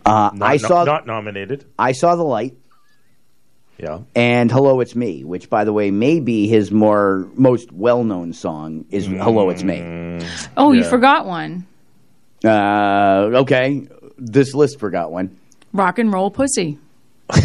Uh, 0.04 0.30
Not, 0.34 0.42
I 0.42 0.52
no- 0.56 0.68
saw 0.68 0.84
not 0.84 1.06
nominated. 1.06 1.64
I 1.78 1.92
saw 1.92 2.16
the 2.16 2.24
light 2.24 2.56
Yeah. 3.82 3.98
and 4.14 4.48
Hello 4.50 4.78
It's 4.78 4.94
Me, 4.94 5.24
which 5.24 5.50
by 5.50 5.64
the 5.64 5.72
way 5.72 5.90
may 5.90 6.20
be 6.20 6.46
his 6.46 6.70
more 6.70 7.28
most 7.34 7.72
well 7.72 8.04
known 8.04 8.32
song 8.32 8.84
is 8.90 9.06
Hello 9.06 9.50
It's 9.50 9.64
Me. 9.64 10.20
oh, 10.56 10.70
you 10.70 10.84
forgot 10.84 11.26
one. 11.26 11.66
Uh, 12.44 13.30
okay, 13.42 13.88
this 14.16 14.54
list 14.54 14.78
forgot 14.78 15.10
one. 15.10 15.36
Rock 15.72 15.98
and 15.98 16.12
roll 16.12 16.30
pussy. 16.30 16.78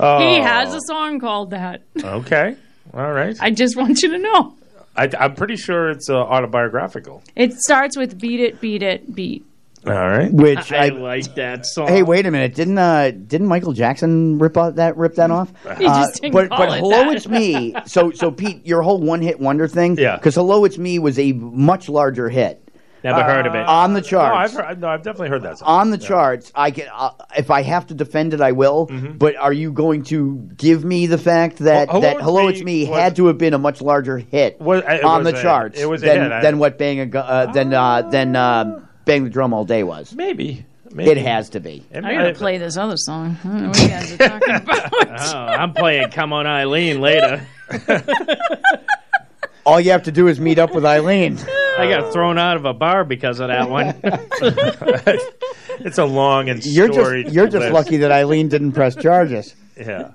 Oh. 0.00 0.18
He 0.20 0.36
has 0.38 0.72
a 0.72 0.80
song 0.82 1.18
called 1.18 1.50
that. 1.50 1.82
Okay. 2.00 2.56
All 2.94 3.12
right. 3.12 3.36
I 3.40 3.50
just 3.50 3.76
want 3.76 4.00
you 4.00 4.10
to 4.10 4.18
know. 4.18 4.54
I, 4.96 5.10
I'm 5.18 5.34
pretty 5.34 5.56
sure 5.56 5.90
it's 5.90 6.08
uh, 6.08 6.14
autobiographical. 6.16 7.22
It 7.34 7.54
starts 7.54 7.96
with 7.96 8.20
beat 8.20 8.38
it, 8.38 8.60
beat 8.60 8.82
it, 8.84 9.12
beat. 9.12 9.44
All 9.86 9.92
right. 9.92 10.32
Which 10.32 10.72
I, 10.72 10.86
I, 10.86 10.88
like 10.88 11.34
that 11.36 11.64
song. 11.64 11.88
Hey, 11.88 12.02
wait 12.02 12.26
a 12.26 12.30
minute! 12.30 12.54
Didn't 12.54 12.78
uh, 12.78 13.10
didn't 13.12 13.46
Michael 13.46 13.72
Jackson 13.72 14.38
rip 14.38 14.56
out 14.56 14.76
that 14.76 14.96
rip 14.96 15.14
that 15.14 15.30
off? 15.30 15.52
He 15.78 15.84
just 15.84 16.16
Uh, 16.16 16.20
didn't 16.20 16.32
but 16.32 16.48
call 16.50 16.58
but 16.58 16.68
it 16.70 16.80
hello, 16.80 17.04
that. 17.04 17.16
it's 17.16 17.28
me. 17.28 17.74
So 17.86 18.10
so 18.10 18.30
Pete, 18.30 18.66
your 18.66 18.82
whole 18.82 19.00
one 19.00 19.22
hit 19.22 19.38
wonder 19.40 19.68
thing. 19.68 19.96
Yeah. 19.98 20.16
Because 20.16 20.34
hello, 20.34 20.64
it's 20.64 20.78
me 20.78 20.98
was 20.98 21.18
a 21.18 21.32
much 21.32 21.88
larger 21.88 22.28
hit 22.28 22.62
Never 23.04 23.22
heard 23.22 23.46
of 23.46 23.54
it. 23.54 23.64
on 23.64 23.92
the 23.94 24.00
No, 24.00 24.06
I've, 24.18 24.50
charts. 24.50 24.54
heard, 24.54 24.80
no, 24.80 24.88
I've 24.88 25.02
definitely 25.04 25.28
heard 25.28 25.44
that 25.44 25.58
song. 25.58 25.68
on 25.68 25.90
the 25.90 25.98
charts, 25.98 26.50
I 26.56 26.72
can. 26.72 26.88
Uh, 26.92 27.10
if 27.36 27.48
I 27.48 27.62
have 27.62 27.86
to 27.86 27.94
defend 27.94 28.34
it, 28.34 28.40
I 28.40 28.50
will. 28.50 28.88
Mm-hmm. 28.88 29.18
But 29.18 29.36
are 29.36 29.52
you 29.52 29.70
going 29.70 30.02
to 30.04 30.50
give 30.56 30.84
me 30.84 31.06
the 31.06 31.16
fact 31.16 31.58
that 31.58 31.86
Well, 31.86 32.00
Hello, 32.00 32.00
that 32.00 32.16
It's 32.16 32.24
"Hello, 32.24 32.46
Me 32.46 32.52
It's 32.52 32.62
Me" 32.64 32.88
was- 32.88 32.98
had 32.98 33.16
to 33.16 33.26
have 33.28 33.38
been 33.38 33.54
a 33.54 33.58
much 33.58 33.80
larger 33.80 34.18
hit 34.18 34.60
Was- 34.60 34.82
on 34.82 35.22
was 35.24 35.32
the 35.32 35.38
a- 35.38 35.42
charts 35.42 35.80
it 35.80 35.88
was 35.88 36.02
a 36.02 36.06
than 36.06 36.30
hit. 36.32 36.42
Than 36.42 36.58
what 36.58 36.76
"Bang 36.76 37.14
a 37.14 37.18
uh, 37.18 37.52
than 37.52 37.72
uh, 37.72 38.02
than 38.02 38.34
uh, 38.34 38.80
"Bang 39.08 39.24
the 39.24 39.30
Drum 39.30 39.52
All 39.52 39.64
Day" 39.64 39.82
was? 39.82 40.14
Maybe. 40.14 40.64
Maybe. 40.90 41.10
It 41.10 41.18
has 41.18 41.50
to 41.50 41.60
be. 41.60 41.84
It 41.92 42.04
I 42.04 42.12
gotta 42.14 42.24
might- 42.28 42.36
play 42.36 42.56
this 42.58 42.76
other 42.78 42.96
song. 42.96 43.36
I 43.44 43.48
don't 43.48 43.62
know 43.62 43.68
what 43.68 43.82
you 43.82 43.88
guys 43.88 44.12
are 44.12 44.16
talking 44.16 44.54
about. 44.54 44.92
Oh, 45.34 45.36
I'm 45.36 45.72
playing 45.74 46.10
"Come 46.10 46.32
On 46.32 46.46
Eileen" 46.46 47.00
later. 47.00 47.46
All 49.66 49.78
you 49.78 49.90
have 49.90 50.04
to 50.04 50.12
do 50.12 50.28
is 50.28 50.40
meet 50.40 50.58
up 50.58 50.74
with 50.74 50.86
Eileen. 50.86 51.38
I 51.78 51.88
got 51.90 52.10
thrown 52.10 52.38
out 52.38 52.56
of 52.56 52.64
a 52.64 52.72
bar 52.72 53.04
because 53.04 53.38
of 53.40 53.48
that 53.48 53.68
one. 53.68 53.94
It's 55.80 55.98
a 55.98 56.04
long 56.04 56.48
and 56.48 56.64
You're 56.66 56.92
storied 56.92 57.26
just 57.26 57.34
you're 57.36 57.46
just 57.46 57.56
list. 57.60 57.72
lucky 57.72 57.98
that 57.98 58.10
Eileen 58.10 58.48
didn't 58.48 58.72
press 58.72 58.96
charges. 58.96 59.54
Yeah. 59.76 60.10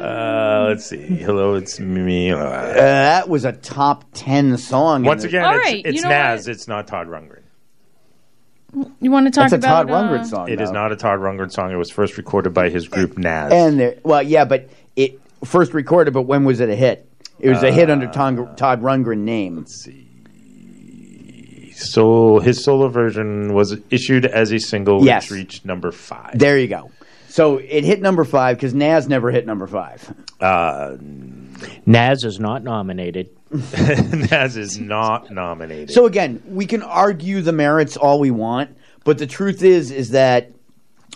Uh, 0.00 0.66
let's 0.68 0.86
see. 0.86 0.96
Hello, 0.98 1.54
it's 1.54 1.80
me. 1.80 2.30
Uh, 2.30 2.38
that 2.38 3.28
was 3.28 3.44
a 3.44 3.50
top 3.52 4.04
ten 4.14 4.56
song. 4.58 5.00
in 5.00 5.06
once 5.06 5.22
the- 5.22 5.28
again, 5.28 5.44
All 5.44 5.54
it's, 5.56 5.64
right, 5.64 5.82
it's 5.84 5.96
you 5.96 6.02
know 6.02 6.08
Nazz. 6.08 6.46
It's 6.46 6.68
not 6.68 6.86
Todd 6.86 7.08
Rundgren. 7.08 7.41
You 9.00 9.10
want 9.10 9.26
to 9.26 9.30
talk 9.30 9.50
that's 9.50 9.64
a 9.64 9.68
Todd 9.68 9.88
about 9.90 10.10
Rundgren 10.10 10.20
uh, 10.20 10.24
song. 10.24 10.48
It 10.48 10.60
is 10.60 10.70
though. 10.70 10.74
not 10.74 10.92
a 10.92 10.96
Todd 10.96 11.18
Rundgren 11.20 11.52
song. 11.52 11.70
It 11.72 11.76
was 11.76 11.90
first 11.90 12.16
recorded 12.16 12.54
by 12.54 12.70
his 12.70 12.88
group 12.88 13.18
Nazz. 13.18 13.52
And 13.52 13.78
there, 13.78 13.96
well, 14.02 14.22
yeah, 14.22 14.44
but 14.46 14.70
it 14.96 15.20
first 15.44 15.74
recorded. 15.74 16.14
But 16.14 16.22
when 16.22 16.44
was 16.44 16.60
it 16.60 16.70
a 16.70 16.76
hit? 16.76 17.06
It 17.38 17.50
was 17.50 17.62
a 17.62 17.72
hit 17.72 17.90
under 17.90 18.06
Todd, 18.06 18.56
Todd 18.56 18.82
Rundgren 18.82 19.18
name. 19.18 19.66
so 21.74 22.38
his 22.38 22.62
solo 22.64 22.88
version 22.88 23.52
was 23.52 23.76
issued 23.90 24.24
as 24.26 24.52
a 24.52 24.58
single, 24.58 25.04
Yes. 25.04 25.30
which 25.30 25.38
reached 25.38 25.64
number 25.64 25.90
five. 25.90 26.38
There 26.38 26.58
you 26.58 26.68
go. 26.68 26.90
So 27.28 27.56
it 27.58 27.84
hit 27.84 28.00
number 28.00 28.24
five 28.24 28.56
because 28.58 28.74
Nazz 28.74 29.08
never 29.08 29.30
hit 29.30 29.46
number 29.46 29.66
five. 29.66 30.14
Uh, 30.40 30.96
Nazz 31.86 32.24
is 32.24 32.38
not 32.38 32.62
nominated. 32.62 33.30
Nazz 34.30 34.56
is 34.56 34.78
not 34.78 35.30
nominated. 35.30 35.90
So 35.90 36.06
again, 36.06 36.42
we 36.46 36.66
can 36.66 36.82
argue 36.82 37.42
the 37.42 37.52
merits 37.52 37.96
all 37.96 38.18
we 38.18 38.30
want, 38.30 38.76
but 39.04 39.18
the 39.18 39.26
truth 39.26 39.62
is, 39.62 39.90
is 39.90 40.10
that 40.10 40.50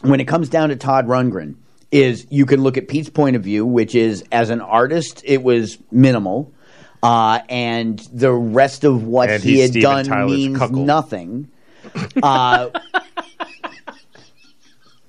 when 0.02 0.20
it 0.20 0.26
comes 0.26 0.48
down 0.48 0.68
to 0.68 0.76
Todd 0.76 1.06
Rundgren, 1.06 1.56
is 1.90 2.26
you 2.30 2.46
can 2.46 2.62
look 2.62 2.76
at 2.76 2.88
Pete's 2.88 3.08
point 3.08 3.36
of 3.36 3.42
view, 3.42 3.64
which 3.64 3.94
is 3.94 4.24
as 4.32 4.50
an 4.50 4.60
artist, 4.60 5.22
it 5.24 5.42
was 5.42 5.78
minimal, 5.90 6.52
uh, 7.02 7.40
and 7.48 8.00
the 8.12 8.32
rest 8.32 8.84
of 8.84 9.04
what 9.04 9.30
And 9.30 9.42
he 9.42 9.60
had 9.60 9.70
Steven 9.70 9.90
done 9.90 10.04
Tyler's 10.04 10.32
means 10.32 10.58
cuckold. 10.58 10.86
nothing. 10.86 11.48
Uh, 12.22 12.70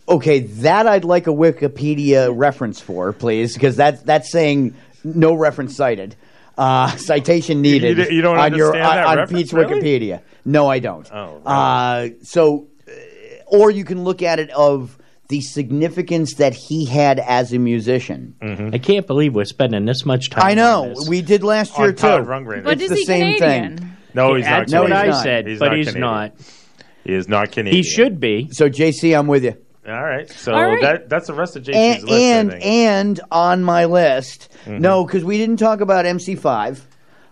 okay, 0.09 0.39
that 0.39 0.87
I'd 0.87 1.03
like 1.03 1.27
a 1.27 1.31
Wikipedia 1.31 2.31
reference 2.33 2.79
for, 2.79 3.11
please, 3.11 3.55
because 3.55 3.75
that's 3.75 4.01
that's 4.03 4.31
saying 4.31 4.75
no 5.03 5.33
reference 5.33 5.75
cited. 5.75 6.15
Uh, 6.57 6.95
citation 6.97 7.61
needed 7.61 7.97
You 7.97 8.05
d- 8.05 8.15
you 8.15 8.21
don't 8.21 8.37
on 8.37 8.55
your 8.55 8.67
understand 8.75 8.85
that 8.97 9.05
on, 9.05 9.11
on 9.11 9.17
reference, 9.17 9.41
Pete's 9.43 9.53
really? 9.53 9.81
Wikipedia. 9.81 10.21
No, 10.45 10.67
I 10.69 10.79
don't. 10.79 11.07
Oh, 11.13 11.41
uh, 11.45 12.09
so, 12.23 12.67
uh, 12.87 12.91
or 13.47 13.69
you 13.71 13.85
can 13.85 14.03
look 14.03 14.23
at 14.23 14.39
it 14.39 14.49
of 14.51 14.97
the 15.29 15.41
significance 15.41 16.35
that 16.35 16.53
he 16.53 16.85
had 16.85 17.19
as 17.19 17.51
a 17.53 17.59
musician. 17.59 18.33
I 18.73 18.77
can't 18.77 19.05
believe 19.05 19.35
we're 19.35 19.43
spending 19.45 19.85
this 19.85 20.05
much 20.05 20.29
time. 20.29 20.43
I 20.45 20.53
know 20.53 20.83
on 20.83 20.89
this. 20.93 21.07
we 21.09 21.21
did 21.21 21.43
last 21.43 21.77
year 21.77 21.89
On 21.89 21.93
too. 21.95 22.01
Todd 22.01 22.25
Rundgren. 22.25 22.63
But 22.63 22.73
it's 22.81 22.83
is 22.83 22.89
the 22.91 22.95
he 22.95 23.05
same 23.05 23.37
Canadian? 23.37 23.77
thing. 23.77 23.91
no, 24.13 24.35
he's 24.35 24.45
not. 24.45 24.67
That's 24.67 24.73
what 24.73 24.81
Canadian. 24.87 24.97
I 24.97 25.07
not. 25.11 25.23
said, 25.23 25.47
He's 25.47 25.59
but 25.59 25.65
not 25.67 25.77
he's 25.77 25.87
Canadian. 25.87 26.01
not. 26.01 26.33
He 27.03 27.13
is 27.13 27.27
not 27.27 27.51
Canadian. 27.51 27.75
He 27.75 27.83
should 27.83 28.19
be. 28.19 28.49
So, 28.51 28.69
JC, 28.69 29.17
I'm 29.17 29.27
with 29.27 29.43
you. 29.43 29.57
All 29.87 30.03
right. 30.03 30.29
So 30.29 30.53
All 30.53 30.63
right. 30.65 30.81
that 30.81 31.09
that's 31.09 31.27
the 31.27 31.33
rest 31.33 31.55
of 31.55 31.63
JC's 31.63 31.75
and 31.75 32.03
list. 32.03 32.13
I 32.13 32.17
and, 32.17 32.51
think. 32.51 32.65
and 32.65 33.19
on 33.31 33.63
my 33.63 33.85
list, 33.85 34.49
Mm-hmm. 34.65 34.79
no, 34.79 35.05
because 35.05 35.23
we 35.23 35.37
didn't 35.37 35.57
talk 35.57 35.79
about 35.79 36.03
MC5. 36.05 36.81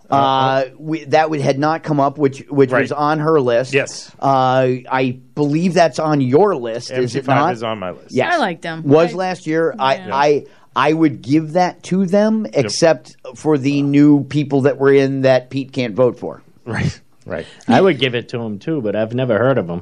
Uh, 0.09 0.65
we, 0.77 1.03
that 1.05 1.29
would, 1.31 1.41
had 1.41 1.57
not 1.59 1.83
come 1.83 1.99
up, 1.99 2.17
which 2.17 2.39
which 2.49 2.71
was 2.71 2.91
on 2.91 3.19
her 3.19 3.41
list. 3.41 3.73
Yes. 3.73 4.11
uh, 4.19 4.67
I 4.89 5.19
believe 5.33 5.73
that's 5.73 5.97
on 5.99 6.21
your 6.21 6.55
list. 6.55 6.91
is 6.91 7.15
it 7.15 7.25
MC5 7.25 7.27
not? 7.27 7.53
is 7.53 7.63
on 7.63 7.79
my 7.79 7.91
list. 7.91 8.11
Yes. 8.11 8.33
I 8.35 8.37
like 8.37 8.61
them. 8.61 8.83
Was 8.83 9.13
I- 9.13 9.17
last 9.17 9.47
year. 9.47 9.73
Yeah. 9.75 9.83
I, 9.83 9.95
I 10.27 10.45
I 10.77 10.93
would 10.93 11.21
give 11.21 11.53
that 11.53 11.83
to 11.83 12.05
them, 12.05 12.45
except 12.53 13.15
for 13.35 13.57
the 13.57 13.81
new 13.81 14.23
people 14.25 14.61
that 14.61 14.77
were 14.77 14.93
in 14.93 15.21
that 15.21 15.49
Pete 15.49 15.71
can't 15.71 15.95
vote 15.95 16.19
for. 16.19 16.41
Right. 16.65 16.99
Right. 17.25 17.47
I 17.67 17.81
would 17.81 17.97
give 17.99 18.13
it 18.13 18.29
to 18.29 18.39
him 18.41 18.59
too, 18.59 18.81
but 18.81 18.95
I've 18.95 19.13
never 19.15 19.37
heard 19.37 19.57
of 19.57 19.67
him. 19.67 19.81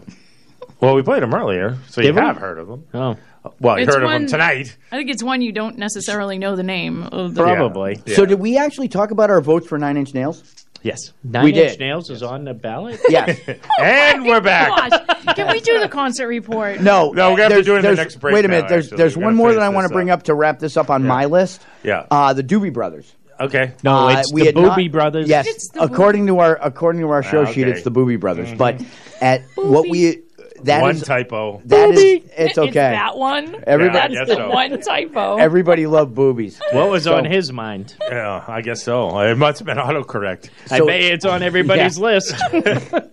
Well, 0.83 0.95
we 0.95 1.01
played 1.01 1.23
them 1.23 1.33
earlier, 1.33 1.77
so 1.87 2.01
you 2.01 2.13
we? 2.13 2.19
have 2.21 2.37
heard 2.37 2.57
of 2.59 2.67
them. 2.67 2.85
Oh, 2.93 3.17
Well, 3.59 3.77
you 3.77 3.83
It's 3.85 3.93
heard 3.93 4.03
of 4.03 4.07
one- 4.07 4.21
him 4.23 4.27
tonight. 4.27 4.75
I 4.91 4.97
think 4.97 5.09
it's 5.09 5.23
one 5.23 5.41
you 5.41 5.51
don't 5.51 5.77
necessarily 5.77 6.37
know 6.37 6.55
the 6.55 6.63
name 6.63 7.03
of. 7.03 7.35
The, 7.35 7.43
probably. 7.43 8.01
Yeah. 8.05 8.15
So 8.15 8.25
did 8.25 8.39
we 8.39 8.57
actually 8.57 8.87
talk 8.87 9.11
about 9.11 9.29
our 9.29 9.41
votes 9.41 9.67
for 9.67 9.77
Nine 9.77 9.97
Inch 9.97 10.13
Nails? 10.13 10.43
Yes. 10.81 10.99
Nine 11.23 11.45
We 11.45 11.53
Inch 11.53 11.71
did. 11.71 11.79
Nails 11.79 12.09
is 12.09 12.21
on 12.23 12.43
the 12.43 12.53
ballot. 12.53 12.99
Yes. 13.09 13.39
And 13.81 14.25
we're 14.25 14.41
back. 14.41 14.89
Gosh, 14.91 15.35
can 15.35 15.49
we 15.51 15.59
do 15.61 15.79
the 15.79 15.87
concert 15.89 16.27
report? 16.27 16.81
No, 16.81 17.11
No, 17.11 17.31
we're 17.31 17.37
gonna 17.37 17.41
have 17.43 17.49
to 17.49 17.53
there's- 17.55 17.65
do 17.65 17.73
it 17.73 17.77
in 17.77 17.81
the 17.81 17.87
there's- 17.87 17.97
next 17.97 18.15
break 18.19 18.33
Wait 18.35 18.45
a 18.45 18.47
now, 18.49 18.55
minute. 18.55 18.69
There's 18.69 18.85
actually. 18.87 18.97
there's 18.97 19.17
We 19.17 19.23
one 19.23 19.33
gotta 19.33 19.37
more 19.37 19.47
that 19.49 19.55
finish 19.55 19.65
I 19.65 19.69
want 19.75 19.87
to 19.87 19.93
bring 19.93 20.09
up. 20.09 20.19
up 20.19 20.23
to 20.25 20.33
wrap 20.35 20.59
this 20.59 20.75
up 20.77 20.89
on 20.89 21.05
my 21.05 21.25
list. 21.25 21.65
Yeah. 21.83 22.05
Uh, 22.11 22.33
the 22.33 22.43
Doobie 22.43 22.73
Brothers. 22.73 23.13
Okay. 23.39 23.71
No, 23.83 24.07
Uh, 24.07 24.19
it's 24.19 24.31
we 24.33 24.41
the 24.41 24.45
had 24.47 24.55
not- 24.55 24.77
Boobie 24.77 24.91
Brothers. 24.91 25.27
Yes, 25.27 25.47
It's 25.47 25.69
the 25.71 25.81
according 25.83 26.27
to 26.27 26.39
our 26.39 26.57
according 26.61 27.01
to 27.01 27.09
our 27.09 27.23
show 27.23 27.45
sheet, 27.45 27.63
okay. 27.63 27.71
it's 27.71 27.83
the 27.83 27.91
Booby 27.91 28.15
Brothers. 28.17 28.53
But 28.53 28.81
at 29.21 29.41
what 29.55 29.89
we 29.89 30.21
that 30.64 30.82
One 30.82 30.95
is 30.95 31.03
typo. 31.03 31.61
that 31.66 31.90
is 31.92 31.95
Booby. 31.95 32.30
it's 32.38 32.58
okay. 32.58 32.72
that 32.72 33.17
one. 33.17 33.56
Everybody- 33.67 34.14
Yeah, 34.16 34.22
I 34.22 34.25
That's 34.25 34.30
the 34.30 34.35
so. 34.48 34.50
one 34.50 34.80
typo. 34.82 35.38
Everybody 35.38 35.85
loved 35.88 36.14
boobies. 36.16 36.59
What 36.72 36.90
was 36.90 37.03
So- 37.03 37.16
on 37.16 37.25
his 37.25 37.51
mind? 37.51 37.95
Yeah, 38.09 38.43
I 38.48 38.61
guess 38.61 38.83
so. 38.83 39.19
It 39.19 39.38
must 39.38 39.59
have 39.59 39.66
been 39.66 39.77
autocorrect. 39.77 40.50
I 40.72 40.80
bet 40.80 41.01
it's 41.01 41.25
on 41.25 41.43
everybody's 41.43 41.98
list. 41.98 42.33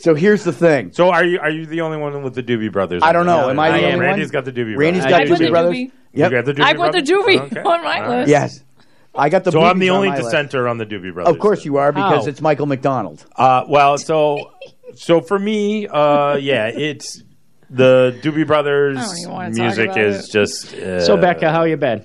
So 0.00 0.14
here's 0.14 0.44
the 0.44 0.52
thing. 0.52 0.92
So 0.92 1.10
are 1.10 1.24
you 1.24 1.40
are 1.40 1.50
you 1.50 1.66
the 1.66 1.80
only 1.80 1.96
one 1.98 2.22
with 2.22 2.34
the 2.36 2.42
Doobie 2.42 2.70
Brothers? 2.70 3.02
I 3.02 3.12
don't 3.12 3.26
know. 3.26 3.46
on 3.46 3.50
Am? 3.50 3.58
I 3.58 3.70
the 3.70 3.74
I 3.74 3.78
only 3.78 3.88
am. 3.90 3.96
one? 3.98 4.06
Randy's 4.06 4.30
got 4.30 4.44
the 4.44 4.52
Doobie 4.52 4.76
Randy's 4.76 5.02
Brothers. 5.02 5.10
got 5.10 5.20
I 5.20 5.24
Doobie 5.24 5.28
put 5.30 5.38
the 5.40 5.50
Brothers. 5.50 5.74
Doobie. 5.74 5.90
You 6.12 6.30
got 6.30 6.44
the 6.44 6.52
Doobie 6.52 6.56
brothers. 6.56 6.64
I 6.64 6.74
put 6.74 6.92
the 6.92 7.12
Doobie 7.12 7.40
Okay. 7.40 7.60
on 7.62 7.64
my 7.64 7.96
All 8.00 8.08
right. 8.08 8.08
list. 8.20 8.30
Yes. 8.30 8.64
I 9.12 9.28
got 9.28 9.42
the. 9.42 9.50
So 9.50 9.60
I'm 9.60 9.74
boobies 9.74 9.80
the 9.80 9.90
on 9.90 9.96
only 9.96 10.08
my 10.10 10.16
list. 10.18 10.26
dissenter 10.26 10.68
on 10.68 10.78
the 10.78 10.86
Doobie 10.86 11.12
Brothers. 11.12 11.34
Of 11.34 11.40
course 11.40 11.64
you 11.64 11.78
are, 11.78 11.90
because 11.90 12.26
How? 12.26 12.30
it's 12.30 12.40
Michael 12.40 12.66
McDonald. 12.66 13.26
Uh, 13.34 13.64
well, 13.68 13.98
so 13.98 14.52
so 14.94 15.20
for 15.20 15.38
me, 15.38 15.86
uh, 15.86 16.36
yeah, 16.36 16.66
it's 16.68 17.22
the 17.70 18.18
Doobie 18.22 18.46
Brothers 18.46 18.96
I 18.98 19.02
don't 19.04 19.18
even 19.18 19.30
wanna 19.32 19.48
talk 19.50 19.58
music 19.58 19.84
about 19.90 19.98
is 19.98 20.28
it. 20.28 20.32
just. 20.32 20.74
Uh, 20.74 21.00
so 21.04 21.16
Becca, 21.16 21.50
how 21.50 21.64
you 21.64 21.76
been? 21.76 22.02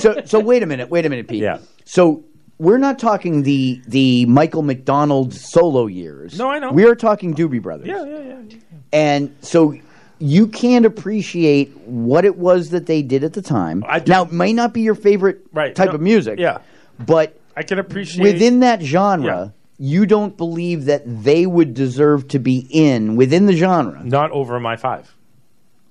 So 0.00 0.22
so 0.24 0.40
wait 0.40 0.62
a 0.62 0.66
minute. 0.66 0.88
Wait 0.90 1.04
a 1.06 1.08
minute, 1.08 1.28
Pete. 1.28 1.42
Yeah. 1.42 1.58
So 1.84 2.24
we're 2.58 2.78
not 2.78 2.98
talking 2.98 3.42
the 3.42 3.80
the 3.86 4.26
Michael 4.26 4.62
McDonald 4.62 5.34
solo 5.34 5.86
years. 5.86 6.38
No, 6.38 6.48
I 6.50 6.58
know. 6.58 6.72
We 6.72 6.84
are 6.86 6.94
talking 6.94 7.34
Doobie 7.34 7.60
Brothers. 7.62 7.88
Yeah, 7.88 8.04
yeah, 8.04 8.18
yeah. 8.50 8.58
And 8.92 9.36
so 9.42 9.74
you 10.20 10.46
can't 10.48 10.84
appreciate 10.86 11.76
what 11.86 12.24
it 12.24 12.36
was 12.36 12.70
that 12.70 12.86
they 12.86 13.02
did 13.02 13.22
at 13.22 13.34
the 13.34 13.42
time. 13.42 13.84
I 13.86 14.00
do- 14.00 14.10
now, 14.10 14.24
it 14.24 14.32
may 14.32 14.52
not 14.52 14.72
be 14.74 14.80
your 14.80 14.96
favorite 14.96 15.42
Right. 15.52 15.74
type 15.74 15.90
No, 15.90 15.94
of 15.94 16.00
music. 16.00 16.38
yeah. 16.40 16.58
But 16.98 17.38
I 17.56 17.62
can 17.62 17.78
appreciate 17.78 18.22
within 18.24 18.60
that 18.60 18.82
genre, 18.82 19.24
Yeah. 19.26 19.48
You 19.78 20.06
don't 20.06 20.36
believe 20.36 20.86
that 20.86 21.02
they 21.06 21.46
would 21.46 21.72
deserve 21.74 22.28
to 22.28 22.38
be 22.38 22.66
in 22.70 23.16
within 23.16 23.46
the 23.46 23.56
genre 23.56 24.02
not 24.04 24.30
over 24.32 24.58
my 24.60 24.76
five. 24.76 25.14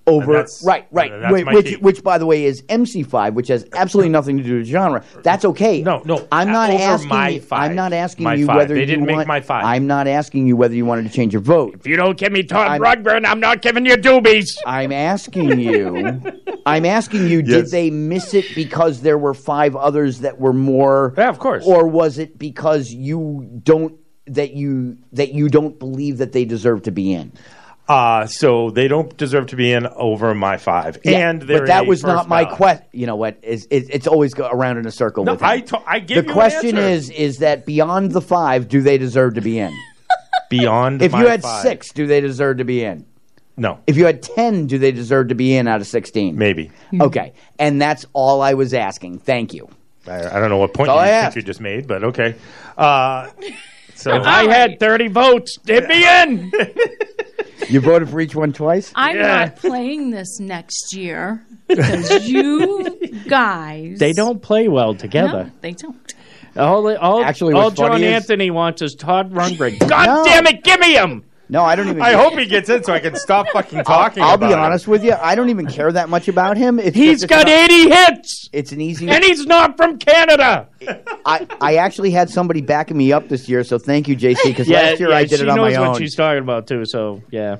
Over 0.08 0.46
right, 0.64 0.88
right, 0.92 1.12
that's 1.12 1.34
Wait, 1.34 1.46
my 1.46 1.54
which, 1.54 1.66
key. 1.68 1.76
which 1.76 2.02
by 2.02 2.18
the 2.18 2.26
way 2.26 2.46
is 2.46 2.62
MC5, 2.64 3.34
which 3.34 3.50
has 3.50 3.66
absolutely 3.74 4.10
nothing 4.10 4.38
to 4.38 4.44
do 4.44 4.58
with 4.60 4.66
genre. 4.68 5.04
That's 5.22 5.44
okay. 5.46 5.82
No, 5.82 6.02
no, 6.06 6.26
I'm 6.32 6.50
not 6.52 6.70
asking. 6.70 7.10
my 7.10 7.40
five. 7.40 7.72
I'm 7.72 7.76
not 7.76 7.92
asking 7.92 8.24
My 8.24 8.36
you 8.36 8.46
five. 8.46 8.56
whether 8.56 8.74
They 8.74 8.80
you 8.82 8.86
didn't 8.86 9.06
make 9.06 9.18
want, 9.18 9.28
my 9.28 9.42
five. 9.42 9.66
I'm 9.66 9.86
not 9.86 10.08
asking 10.08 10.48
you 10.48 10.56
whether 10.56 10.74
you 10.76 10.86
wanted 10.86 11.04
to 11.04 11.10
change 11.10 11.34
your 11.34 11.42
vote. 11.42 11.76
If 11.76 11.86
you 11.86 11.98
don't 11.98 12.18
give 12.18 12.32
me 12.32 12.44
Todd 12.44 12.82
I'm- 12.82 13.26
I'm 13.26 13.40
not 13.40 13.62
giving 13.62 13.86
you 13.86 13.96
doobies. 13.98 14.58
I'm 14.66 14.92
asking 14.94 15.60
you. 15.60 16.22
I'm 16.66 16.86
asking 16.86 17.28
you. 17.28 17.42
Did 17.42 17.68
they 17.72 17.90
miss 17.90 18.34
it 18.34 18.46
because 18.56 19.02
there 19.02 19.18
were 19.18 19.34
five 19.34 19.76
others 19.76 20.20
that 20.20 20.40
were 20.40 20.54
more? 20.54 21.14
Yeah, 21.18 21.30
of 21.30 21.40
course. 21.40 21.66
Or 21.66 21.88
was 21.88 22.18
it 22.18 22.38
because 22.38 22.92
you 22.92 23.48
don't 23.64 23.96
that 24.28 24.52
you 24.54 24.98
that 25.14 25.34
you 25.34 25.48
don't 25.50 25.80
believe 25.80 26.18
that 26.18 26.32
they 26.34 26.46
deserve 26.46 26.84
to 26.84 26.92
be 26.92 27.14
in? 27.14 27.32
Uh, 27.88 28.26
so 28.28 28.70
they 28.70 28.88
don't 28.90 29.16
deserve 29.18 29.48
to 29.48 29.56
be 29.56 29.72
in 29.72 29.88
over 29.88 30.34
my 30.36 30.58
five. 30.58 30.98
Yeah, 31.06 31.30
and 31.30 31.48
but 31.48 31.68
that 31.68 31.86
was 31.88 32.04
not 32.04 32.28
my 32.28 32.44
ballot. 32.44 32.58
question. 32.58 32.86
You 32.92 33.06
know 33.08 33.16
what? 33.16 33.38
Is 33.44 33.66
it, 33.72 33.86
it's 33.90 34.08
always 34.08 34.34
go 34.34 34.48
around 34.50 34.78
in 34.78 34.86
a 34.86 34.92
circle. 34.92 35.24
No, 35.24 35.34
with 35.34 35.42
him. 35.42 35.48
I 35.48 35.60
to- 35.62 35.84
I 35.88 36.00
give 36.00 36.18
the 36.18 36.24
you 36.24 36.28
an 36.30 36.34
question 36.34 36.78
answer. 36.78 36.90
is 36.90 37.10
is 37.12 37.38
that 37.38 37.66
beyond 37.66 38.12
the 38.12 38.22
five, 38.22 38.68
do 38.68 38.82
they 38.82 38.98
deserve 38.98 39.36
to 39.36 39.42
be 39.42 39.60
in? 39.60 39.72
Beyond 40.50 41.02
if 41.02 41.12
my 41.12 41.22
you 41.24 41.28
had 41.28 41.42
five. 41.42 41.62
six, 41.62 41.92
do 41.92 42.08
they 42.08 42.22
deserve 42.22 42.58
to 42.58 42.64
be 42.64 42.82
in? 42.84 43.06
No. 43.58 43.80
If 43.88 43.98
you 43.98 44.06
had 44.06 44.22
ten, 44.22 44.66
do 44.68 44.78
they 44.78 44.92
deserve 44.94 45.28
to 45.30 45.36
be 45.36 45.56
in 45.56 45.68
out 45.68 45.82
of 45.82 45.88
sixteen? 45.88 46.38
Maybe. 46.38 46.72
Okay, 47.02 47.34
and 47.60 47.82
that's 47.82 48.06
all 48.14 48.42
I 48.42 48.54
was 48.54 48.74
asking. 48.74 49.20
Thank 49.20 49.54
you. 49.54 49.68
I, 50.08 50.26
I 50.26 50.40
don't 50.40 50.50
know 50.50 50.58
what 50.58 50.74
point 50.74 50.90
you 50.90 50.96
I 50.96 51.06
think 51.06 51.14
asked. 51.26 51.36
you 51.36 51.42
just 51.42 51.60
made, 51.60 51.86
but 51.88 52.04
okay. 52.06 52.36
Uh, 52.78 53.30
so 53.96 54.16
If 54.16 54.24
I 54.26 54.44
had 54.50 54.80
30 54.80 55.08
votes, 55.10 55.58
hit 55.66 55.86
me 55.90 56.06
in. 56.22 56.52
You 57.70 57.82
voted 57.82 58.10
for 58.10 58.22
each 58.22 58.34
one 58.34 58.54
twice. 58.54 58.94
I'm 58.96 59.18
not 59.18 59.58
playing 59.58 60.12
this 60.12 60.40
next 60.40 60.94
year 60.96 61.46
because 61.68 62.26
you 62.30 62.98
guys. 63.28 64.00
They 64.00 64.14
don't 64.14 64.42
play 64.42 64.70
well 64.70 64.96
together. 64.96 65.46
No, 65.46 65.52
they 65.60 65.74
don't. 65.74 66.14
All, 66.56 66.96
all, 66.98 67.24
Actually, 67.24 67.56
all 67.56 67.70
John 67.72 67.90
funny 67.90 68.06
is- 68.06 68.14
Anthony 68.14 68.52
wants 68.52 68.82
is 68.82 68.96
Todd 68.96 69.34
Rundgren. 69.34 69.78
God 69.90 70.06
No. 70.06 70.24
damn 70.24 70.48
it, 70.48 70.64
give 70.64 70.80
me 70.80 70.94
him! 70.96 71.26
No, 71.50 71.64
I 71.64 71.76
don't 71.76 71.88
even. 71.88 72.02
I 72.02 72.14
hope 72.14 72.38
he 72.38 72.46
gets 72.46 72.70
in 72.70 72.84
so 72.84 72.92
I 72.94 73.00
can 73.00 73.16
stop 73.16 73.48
fucking 73.54 73.84
talking. 73.86 74.22
I'll, 74.22 74.32
I'll 74.32 74.38
be 74.38 74.46
about 74.46 74.54
him. 74.54 74.66
honest 74.66 74.88
with 74.88 75.04
you. 75.04 75.14
I 75.14 75.36
don't 75.36 75.50
even 75.50 75.68
care 75.68 75.92
that 75.92 76.10
much 76.10 76.28
about 76.28 76.58
him. 76.58 76.78
It's 76.80 76.96
He's 76.96 77.22
just- 77.22 77.30
got 77.30 77.48
it's 77.48 77.74
80 77.74 77.90
hits! 77.90 78.50
It's 78.52 78.72
an 78.74 78.82
easy. 78.82 79.10
And 79.10 79.24
he's 79.24 79.46
not 79.46 79.78
from 79.78 79.98
Canada! 79.98 80.68
I, 81.26 81.48
I 81.62 81.76
actually 81.78 82.12
had 82.12 82.30
somebody 82.30 82.62
backing 82.62 82.98
me 82.98 83.14
up 83.14 83.30
this 83.30 83.48
year, 83.48 83.64
so 83.64 83.78
thank 83.78 84.08
you, 84.08 84.16
JC. 84.16 84.38
Because 84.46 84.68
last 84.70 85.00
year 85.00 85.12
I 85.12 85.24
did 85.26 85.42
it 85.42 85.50
on 85.50 85.58
my 85.58 85.64
own. 85.64 85.72
She 85.72 85.78
knows 85.78 85.88
what 85.90 85.98
she's 86.00 86.16
talking 86.16 86.44
about, 86.44 86.68
too, 86.68 86.86
so 86.86 87.22
yeah. 87.32 87.58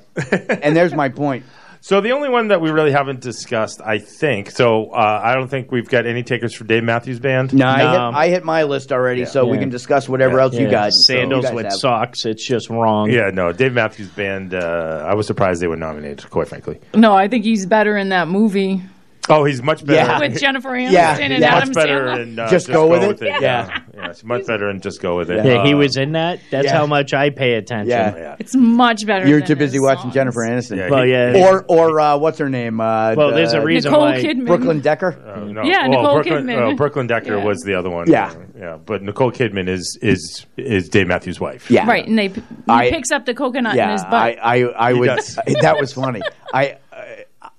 and 0.62 0.76
there's 0.76 0.94
my 0.94 1.10
point. 1.10 1.46
So 1.82 2.02
the 2.02 2.12
only 2.12 2.30
one 2.30 2.50
that 2.50 2.60
we 2.62 2.70
really 2.70 2.92
haven't 2.92 3.22
discussed, 3.22 3.82
I 3.84 4.00
think. 4.00 4.52
So 4.52 4.92
uh, 4.92 5.22
I 5.24 5.36
don't 5.36 5.48
think 5.48 5.72
we've 5.72 5.88
got 5.88 6.06
any 6.06 6.24
takers 6.24 6.54
for 6.54 6.64
Dave 6.64 6.84
Matthews 6.84 7.20
Band. 7.20 7.54
No, 7.54 7.66
I, 7.68 7.78
hit, 7.80 8.00
I 8.00 8.28
hit 8.30 8.44
my 8.44 8.64
list 8.64 8.92
already, 8.92 9.26
so 9.26 9.46
we 9.46 9.58
can 9.58 9.70
discuss 9.70 10.10
whatever 10.10 10.40
else 10.40 10.54
you 10.56 10.66
Yeah. 10.66 10.72
got. 10.72 10.94
so 10.94 11.14
Sandals 11.14 11.44
you 11.44 11.50
guys 11.50 11.56
with 11.56 11.66
have. 11.66 11.74
socks, 11.74 12.26
it's 12.26 12.46
just 12.46 12.70
wrong. 12.70 13.10
Yeah, 13.10 13.30
no, 13.34 13.52
Dave 13.52 13.74
Matthews 13.74 14.10
Band. 14.10 14.54
Uh, 14.54 15.06
I 15.08 15.14
was 15.16 15.28
surprised 15.28 15.62
they 15.62 15.68
were 15.68 15.76
nominated. 15.78 16.30
Quite 16.30 16.48
frankly. 16.50 16.80
No, 16.94 17.14
I 17.14 17.28
think 17.28 17.44
he's 17.46 17.66
better 17.66 17.96
in 17.98 18.10
that 18.10 18.28
movie 18.28 18.82
Oh, 19.30 19.44
he's 19.44 19.62
much 19.62 19.86
better. 19.86 19.98
Yeah. 20.00 20.20
with 20.20 20.40
Jennifer 20.40 20.70
Aniston 20.70 20.92
Yeah, 20.92 21.18
and 21.18 21.34
yeah. 21.42 21.56
Adam 21.56 21.70
much 21.70 21.76
better 21.76 22.00
Sandler. 22.08 22.22
in 22.24 22.40
uh, 22.40 22.50
Just 22.50 22.68
Go 22.68 22.88
With 22.88 23.22
It? 23.22 23.28
Yeah, 23.28 23.40
Yeah. 23.42 23.80
yeah, 23.94 24.10
it's 24.10 24.24
much 24.24 24.46
better 24.46 24.70
in 24.70 24.80
just 24.82 25.02
go 25.02 25.18
with 25.18 25.30
it. 25.30 25.44
Yeah, 25.46 25.66
he 25.66 25.74
Uh, 25.74 25.78
was 25.78 25.98
in 25.98 26.14
that. 26.14 26.40
That's 26.52 26.66
yeah. 26.66 26.74
how 26.78 26.86
much 26.88 27.14
I 27.14 27.30
pay 27.30 27.56
attention. 27.56 27.90
Yeah. 27.90 28.36
It's 28.40 28.56
much 28.56 29.06
better. 29.06 29.28
You're 29.28 29.40
than 29.40 29.48
too 29.48 29.56
busy 29.56 29.78
his 29.78 29.82
watching 29.82 30.04
songs. 30.04 30.14
Jennifer 30.14 30.42
Aniston. 30.42 30.78
Yeah, 30.78 30.90
Well, 30.90 31.04
he- 31.04 31.12
yeah. 31.12 31.46
Or 31.48 31.66
or 31.68 32.00
uh, 32.00 32.18
what's 32.18 32.38
her 32.40 32.50
name? 32.50 32.80
Uh, 32.80 33.16
Well, 33.16 33.32
there's 33.32 33.54
a 33.54 33.60
uh, 33.62 33.64
reason 33.64 33.92
Nicole 33.92 34.06
why. 34.08 34.22
Kidman. 34.24 34.46
Brooklyn 34.48 34.80
Decker. 34.80 35.18
Uh, 35.28 35.40
no. 35.46 35.64
Yeah, 35.64 35.88
well, 35.88 35.90
Nicole 35.90 36.14
Brooklyn, 36.16 36.46
Kidman. 36.46 36.72
Uh, 36.74 36.76
Brooklyn 36.76 37.08
Decker 37.08 37.38
Yeah. 37.38 37.44
was 37.44 37.60
the 37.62 37.74
other 37.76 37.90
one. 37.90 38.10
Yeah. 38.10 38.34
yeah. 38.58 38.78
But 38.86 39.02
Nicole 39.04 39.32
Kidman 39.32 39.68
is 39.68 39.98
is 40.02 40.46
is 40.58 40.88
Dave 40.90 41.08
Matthews' 41.08 41.40
wife. 41.40 41.70
Yeah, 41.70 41.86
Right, 41.88 42.08
and 42.08 42.18
they 42.18 42.28
he 42.30 42.42
I- 42.70 42.90
picks 42.92 43.12
up 43.12 43.26
the 43.26 43.34
coconut 43.34 43.74
in 43.74 43.78
Yeah, 43.78 43.92
his 43.94 44.04
butt. 44.04 44.14
I 44.14 44.38
I, 44.42 44.90
I 44.90 44.94
would. 44.94 45.10
that 45.62 45.78
was 45.80 45.92
funny. 45.94 46.22
I. 46.54 46.78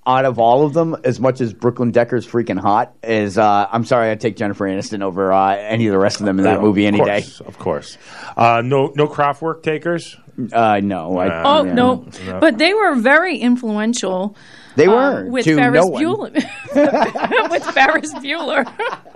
Out 0.09 0.25
of 0.25 0.39
all 0.39 0.65
of 0.65 0.73
them, 0.73 0.95
as 1.03 1.19
much 1.19 1.39
as 1.39 1.53
Brooklyn 1.53 1.91
Decker's 1.91 2.25
freaking 2.27 2.59
hot, 2.59 2.93
is 3.03 3.37
uh, 3.37 3.67
I'm 3.71 3.85
sorry, 3.85 4.09
I'd 4.09 4.19
take 4.19 4.35
Jennifer 4.37 4.65
Aniston 4.65 5.03
over 5.03 5.31
uh, 5.31 5.55
any 5.55 5.85
of 5.87 5.91
the 5.91 5.99
rest 5.99 6.19
of 6.19 6.25
them 6.25 6.39
in 6.39 6.45
that 6.45 6.55
Yeah, 6.55 6.61
movie 6.61 6.87
of 6.87 6.95
any 6.95 7.03
day. 7.05 7.23
Of 7.45 7.59
course. 7.59 7.97
Uh, 8.35 8.61
no 8.65 8.91
no 8.95 9.07
Kraftwerk 9.07 9.61
takers. 9.61 10.17
Uh, 10.51 10.79
no, 10.81 11.17
I, 11.17 11.43
oh 11.43 11.63
yeah. 11.65 11.73
no. 11.73 12.07
No. 12.25 12.39
but 12.39 12.57
they 12.57 12.73
were 12.73 12.95
very 12.95 13.37
influential. 13.37 14.35
They 14.75 14.87
uh, 14.87 14.91
were, 14.95 15.25
with 15.29 15.43
to 15.45 15.55
Ferris 15.57 15.81
no 15.85 15.87
one. 15.87 16.03
Bueller. 16.03 16.33
with 17.51 17.63
Ferris 17.65 18.13
Bueller, 18.15 18.65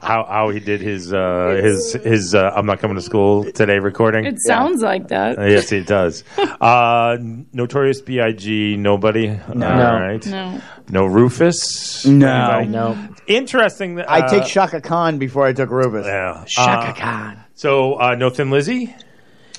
How 0.02 0.26
how 0.26 0.50
he 0.50 0.60
did 0.60 0.82
his 0.82 1.14
uh, 1.14 1.60
his 1.64 1.94
his 2.04 2.36
uh, 2.36 2.52
I'm 2.56 2.66
not 2.66 2.80
coming 2.80 2.96
to 2.98 3.02
school 3.02 3.46
today 3.52 3.80
recording. 3.80 4.26
it 4.26 4.40
sounds 4.42 4.82
like 4.82 5.08
that. 5.10 5.40
Uh, 5.40 5.46
yes, 5.46 5.72
it 5.72 5.88
does. 5.88 6.24
uh, 6.38 7.18
Notorious 7.54 8.02
B.I.G. 8.02 8.76
Nobody. 8.78 9.28
No. 9.28 9.38
All 9.48 9.54
No. 9.78 10.00
right. 10.00 10.26
No. 10.28 10.62
No 10.90 11.06
Rufus. 11.06 12.06
No. 12.06 12.28
Anybody? 12.28 12.68
No. 12.68 13.08
Interesting. 13.28 13.96
That, 13.96 14.10
I 14.12 14.20
uh, 14.22 14.30
take 14.30 14.46
Chaka 14.46 14.82
Khan 14.82 15.18
before 15.18 15.46
I 15.46 15.54
took 15.54 15.70
Rufus. 15.70 16.06
Yeah. 16.06 16.44
Chaka 16.48 16.90
Uh, 16.90 16.94
Khan. 16.94 17.40
So 17.56 18.00
uh, 18.00 18.16
no 18.16 18.30
Thin 18.30 18.50
Lizzy. 18.50 18.94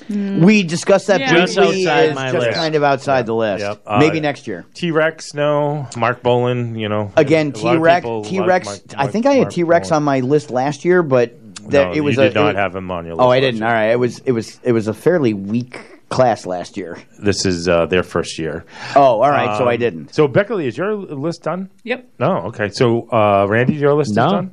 We 0.07 0.61
discussed 0.61 1.07
that 1.07 1.19
Yeah. 1.21 1.33
Just 1.33 1.57
outside 1.57 1.73
It's 2.09 2.15
my 2.15 2.31
just 2.31 2.45
list. 2.45 2.57
kind 2.57 2.75
of 2.75 2.83
outside 2.83 3.25
the 3.25 3.33
list. 3.33 3.61
Yep. 3.63 3.81
Uh, 3.87 3.97
Maybe 3.99 4.19
next 4.19 4.45
year. 4.45 4.65
T 4.75 4.91
Rex. 4.91 5.33
No. 5.33 5.87
Marc 5.97 6.21
Bolan. 6.21 6.75
You 6.75 6.89
know. 6.89 7.11
Again, 7.15 7.51
T 7.53 7.75
Rex. 7.75 8.05
T 8.25 8.39
Rex. 8.39 8.81
I 8.95 9.07
think 9.07 9.25
I 9.25 9.33
had 9.35 9.49
T 9.49 9.63
Rex 9.63 9.91
on 9.91 10.03
my 10.03 10.19
list 10.19 10.51
last 10.51 10.85
year, 10.85 11.01
but 11.01 11.33
that 11.69 11.87
No, 11.87 11.93
it 11.93 12.01
was 12.01 12.17
you 12.17 12.21
a, 12.21 12.25
did 12.25 12.35
not 12.35 12.51
it- 12.51 12.57
have 12.57 12.75
him 12.75 12.91
on 12.91 13.05
your 13.05 13.15
list. 13.15 13.25
Oh, 13.25 13.29
I 13.29 13.39
didn't. 13.39 13.63
All 13.63 13.71
right. 13.71 13.87
It 13.91 13.99
was 13.99 14.19
it 14.19 14.31
was 14.31 14.59
it 14.63 14.73
was 14.73 14.87
a 14.87 14.93
fairly 14.93 15.33
weak 15.33 15.79
class 16.15 16.45
last 16.45 16.77
year. 16.77 16.97
This 17.19 17.45
is 17.45 17.67
uh, 17.67 17.85
their 17.87 18.03
first 18.03 18.39
year. 18.39 18.65
Oh, 18.95 19.21
all 19.21 19.29
right. 19.29 19.57
so 19.57 19.65
I 19.67 19.73
Um, 19.73 19.79
didn't. 19.79 20.13
So 20.15 20.27
Beckley, 20.27 20.67
is 20.67 20.77
your 20.77 20.95
list 20.95 21.43
done? 21.43 21.69
Yep. 21.83 22.09
No. 22.19 22.31
Okay. 22.47 22.69
So 22.69 23.07
uh, 23.11 23.45
Randy, 23.49 23.75
your 23.75 23.93
list 23.93 24.15
No. 24.15 24.25
is 24.25 24.31
done. 24.31 24.51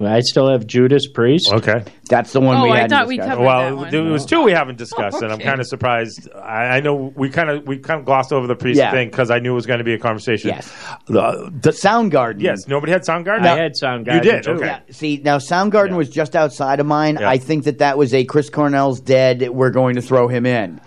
I 0.00 0.20
still 0.20 0.50
have 0.50 0.66
Judas 0.66 1.06
Priest. 1.06 1.50
Okay. 1.52 1.84
That's 2.08 2.32
the 2.32 2.40
one 2.40 2.56
Oh, 2.56 2.64
we 2.64 2.72
I 2.72 2.80
had. 2.80 2.90
thought 2.90 3.06
we 3.06 3.16
covered 3.16 3.30
that 3.36 3.40
Well, 3.40 3.76
one. 3.76 3.90
there 3.92 4.02
was 4.02 4.26
two 4.26 4.42
we 4.42 4.50
haven't 4.50 4.76
discussed, 4.76 5.22
and 5.22 5.26
I'm 5.30 5.34
Okay. 5.38 5.44
kind 5.44 5.60
of 5.60 5.66
surprised. 5.68 6.28
I, 6.34 6.76
I 6.76 6.80
know 6.80 7.12
we 7.16 7.30
kind 7.30 7.48
of 7.48 7.66
we 7.66 7.78
kind 7.78 8.00
of 8.00 8.04
glossed 8.04 8.32
over 8.32 8.46
the 8.48 8.56
priest 8.56 8.78
Yeah. 8.78 8.90
thing 8.90 9.08
because 9.08 9.30
I 9.30 9.38
knew 9.38 9.52
it 9.52 9.54
was 9.54 9.66
going 9.66 9.78
to 9.78 9.84
be 9.84 9.94
a 9.94 9.98
conversation. 9.98 10.50
Yes. 10.50 10.72
Uh, 11.08 11.48
the- 11.60 11.70
Soundgarden. 11.70 12.40
yes. 12.40 12.66
Nobody 12.66 12.90
had 12.92 13.02
Soundgarden. 13.02 13.46
I 13.46 13.56
had 13.56 13.72
Soundgarden. 13.80 14.14
You 14.14 14.20
did. 14.20 14.42
too. 14.42 14.50
Okay. 14.52 14.66
Yeah. 14.66 14.78
See, 14.90 15.20
now 15.24 15.38
Soundgarden 15.38 15.90
Yeah. 15.90 15.96
was 15.96 16.08
just 16.10 16.34
outside 16.34 16.80
of 16.80 16.86
mine. 16.86 17.18
Yeah. 17.20 17.28
I 17.30 17.38
think 17.38 17.64
that 17.64 17.78
that 17.78 17.96
was 17.96 18.12
a 18.14 18.24
Chris 18.24 18.50
Cornell's 18.50 19.00
dead. 19.00 19.48
We're 19.50 19.70
going 19.70 19.94
to 19.94 20.02
throw 20.02 20.26
him 20.26 20.44
in. 20.44 20.80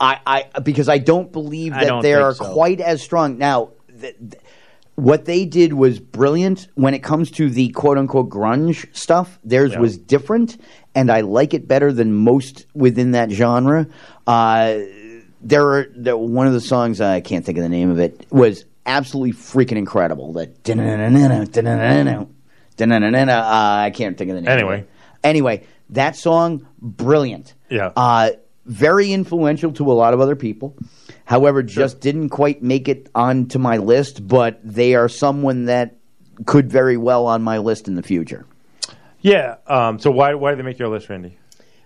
I, 0.00 0.18
I 0.26 0.44
because 0.60 0.88
I 0.88 0.98
don't 0.98 1.30
believe 1.30 1.72
I 1.74 1.80
that 1.80 1.86
don't 1.88 2.02
they 2.02 2.14
think 2.14 2.24
are 2.24 2.34
so. 2.34 2.52
quite 2.52 2.80
as 2.80 3.02
strong 3.02 3.36
now. 3.38 3.70
Th- 4.00 4.16
th- 4.18 4.42
what 4.96 5.24
they 5.24 5.44
did 5.44 5.72
was 5.72 5.98
brilliant 5.98 6.68
when 6.74 6.94
it 6.94 7.00
comes 7.02 7.30
to 7.32 7.50
the 7.50 7.68
quote 7.70 7.98
unquote 7.98 8.28
grunge 8.30 8.86
stuff. 8.96 9.38
Theirs 9.44 9.72
Yeah. 9.72 9.80
was 9.80 9.96
different, 9.98 10.56
and 10.94 11.10
I 11.10 11.22
like 11.22 11.52
it 11.54 11.66
better 11.66 11.92
than 11.92 12.12
most 12.14 12.66
within 12.74 13.10
that 13.12 13.30
genre. 13.30 13.86
Uh, 14.26 14.74
there 15.42 15.66
are 15.66 15.86
there, 15.96 16.16
one 16.16 16.46
of 16.46 16.52
the 16.52 16.60
songs 16.60 17.00
I 17.00 17.20
can't 17.20 17.44
think 17.44 17.58
of 17.58 17.62
the 17.62 17.68
name 17.68 17.90
of 17.90 17.98
it 17.98 18.26
was 18.30 18.64
absolutely 18.86 19.32
freaking 19.32 19.76
incredible. 19.76 20.32
That 20.34 20.50
uh, 20.68 20.72
I 22.82 23.90
can't 23.94 24.16
think 24.16 24.30
of 24.30 24.36
the 24.36 24.40
name. 24.42 24.50
of 24.50 24.58
Anyway. 24.58 24.78
it. 24.80 24.88
anyway, 25.22 25.62
that 25.90 26.16
song 26.16 26.66
brilliant. 26.80 27.54
Yeah. 27.68 27.90
Uh, 27.96 28.30
very 28.66 29.12
influential 29.12 29.72
to 29.72 29.90
a 29.90 29.94
lot 29.94 30.14
of 30.14 30.20
other 30.20 30.36
people. 30.36 30.74
However, 31.24 31.62
just 31.62 32.00
didn't 32.00 32.28
quite 32.28 32.62
make 32.62 32.88
it 32.88 33.08
onto 33.14 33.58
my 33.58 33.78
list, 33.78 34.26
but 34.26 34.60
they 34.62 34.94
are 34.94 35.08
someone 35.08 35.66
that 35.66 35.96
could 36.46 36.70
very 36.70 36.96
well 36.96 37.26
on 37.26 37.42
my 37.42 37.58
list 37.58 37.88
in 37.88 37.94
the 37.94 38.02
future. 38.02 38.46
Yeah. 39.20 39.56
Um, 39.66 39.98
so 39.98 40.10
why 40.10 40.34
why 40.34 40.50
did 40.50 40.58
they 40.58 40.62
make 40.64 40.78
your 40.78 40.88
list, 40.88 41.08
Randy? 41.08 41.38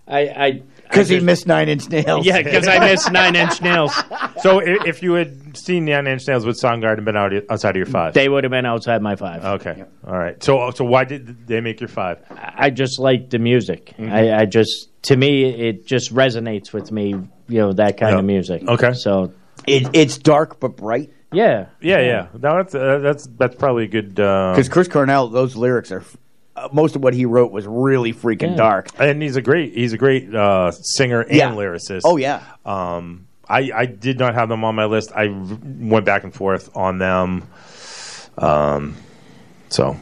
I, 0.09 0.21
I 0.21 0.63
Because 0.85 1.11
I 1.13 1.17
he 1.17 1.21
missed 1.21 1.47
Nine 1.47 1.69
Inch 1.69 1.89
Nails. 1.91 2.25
Yeah, 2.25 2.43
because 2.43 2.67
I 2.67 2.79
missed 2.79 3.13
Nine 3.13 3.37
Inch 3.37 3.61
Nails. 3.63 3.95
So 4.41 4.61
if, 4.61 4.87
if 4.87 5.03
you 5.03 5.15
had 5.15 5.57
seen 5.57 5.85
Nine 5.85 6.07
Inch 6.07 6.29
Nails 6.29 6.47
with 6.47 6.61
Soundgarden 6.61 7.05
been 7.05 7.17
out 7.17 7.33
outside 7.51 7.71
of 7.71 7.77
your 7.77 7.87
five, 7.87 8.15
They 8.15 8.29
would 8.29 8.45
have 8.45 8.53
been 8.53 8.65
outside 8.67 9.03
my 9.03 9.17
five. 9.17 9.45
okay, 9.45 9.83
all 10.07 10.17
right. 10.17 10.41
So 10.43 10.71
so 10.71 10.85
why 10.85 11.03
did 11.05 11.47
they 11.49 11.61
make 11.61 11.81
your 11.81 11.89
five? 11.89 12.19
I 12.31 12.71
just 12.71 13.01
like 13.01 13.31
the 13.31 13.41
music. 13.41 13.95
Mm-hmm. 13.99 14.13
I, 14.13 14.41
I 14.41 14.45
just, 14.47 14.91
to 15.03 15.17
me, 15.17 15.45
it 15.45 15.87
just 15.87 16.15
resonates 16.15 16.73
with 16.73 16.93
me. 16.93 17.17
You 17.49 17.59
know 17.59 17.73
that 17.75 17.97
kind 17.97 18.13
Yeah. 18.15 18.19
of 18.19 18.25
music. 18.25 18.63
Okay. 18.69 18.93
So 18.95 19.33
It, 19.67 19.89
it's 19.95 20.19
dark 20.19 20.61
but 20.61 20.77
bright. 20.77 21.11
yeah, 21.33 21.67
Yeah, 21.81 22.01
yeah. 22.01 22.27
No, 22.41 22.57
that's 22.57 22.75
uh, 22.75 22.99
that's 22.99 23.27
that's 23.39 23.57
probably 23.57 23.85
a 23.85 23.89
good. 23.89 24.19
Uh, 24.21 24.53
Because 24.55 24.69
Chris 24.69 24.89
Cornell, 24.89 25.29
those 25.29 25.57
lyrics 25.57 25.91
are. 25.93 26.03
Uh, 26.57 26.69
most 26.73 26.97
of 26.97 27.03
what 27.05 27.15
he 27.15 27.25
wrote 27.25 27.53
was 27.53 27.67
really 27.69 28.13
freaking 28.13 28.51
Yeah. 28.51 28.57
dark. 28.57 28.89
and 28.99 29.23
he's 29.23 29.37
a 29.37 29.43
great 29.43 29.75
he's 29.75 29.93
a 29.93 29.99
great 29.99 30.35
uh, 30.35 30.71
singer 30.73 31.21
and 31.21 31.37
Yeah. 31.37 31.53
lyricist. 31.53 32.03
Oh 32.05 32.17
yeah. 32.17 32.41
Um, 32.67 33.27
I, 33.49 33.71
I 33.75 33.87
did 33.87 34.19
not 34.19 34.35
have 34.35 34.49
them 34.51 34.63
on 34.65 34.75
my 34.75 34.85
list. 34.85 35.11
I 35.15 35.29
v- 35.29 35.57
went 35.89 36.05
back 36.05 36.25
and 36.25 36.35
forth 36.35 36.69
on 36.77 36.99
them. 36.99 37.45
Um, 38.37 38.95
so, 39.71 39.97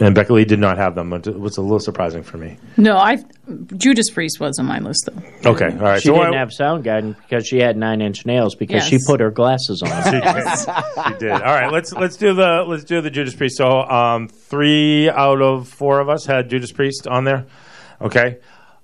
and 0.00 0.14
Becca 0.14 0.32
Lee 0.32 0.44
did 0.44 0.58
not 0.58 0.78
have 0.78 0.94
them. 0.94 1.12
It 1.12 1.38
was 1.38 1.56
a 1.56 1.62
little 1.62 1.78
surprising 1.80 2.22
for 2.22 2.38
me. 2.38 2.56
No, 2.76 2.96
I 2.96 3.18
Judas 3.76 4.10
Priest 4.10 4.40
was 4.40 4.58
on 4.58 4.66
my 4.66 4.78
list 4.78 5.08
though. 5.12 5.50
Okay, 5.50 5.66
all 5.66 5.82
right. 5.82 6.00
she 6.00 6.08
so 6.08 6.14
didn't 6.14 6.34
I- 6.34 6.38
have 6.38 6.48
Soundgarden 6.50 7.16
because 7.16 7.46
she 7.46 7.58
had 7.58 7.76
Nine 7.76 8.00
Inch 8.00 8.24
Nails 8.26 8.54
because 8.54 8.84
she 8.84 8.98
put 9.06 9.20
her 9.20 9.30
glasses 9.30 9.82
on. 9.82 9.90
She 10.04 10.10
did. 10.20 10.48
She 11.06 11.14
did. 11.18 11.32
All 11.32 11.40
right, 11.40 11.70
let's 11.72 11.92
let's 11.92 12.16
do 12.16 12.34
the 12.34 12.64
let's 12.66 12.84
do 12.84 13.00
the 13.00 13.10
Judas 13.10 13.34
Priest. 13.34 13.56
So, 13.56 13.82
um, 13.82 14.28
three 14.28 15.08
out 15.08 15.40
of 15.40 15.68
four 15.68 16.00
of 16.00 16.08
us 16.08 16.26
had 16.26 16.48
Judas 16.50 16.72
Priest 16.72 17.06
on 17.06 17.24
there. 17.24 17.46
Okay. 18.00 18.38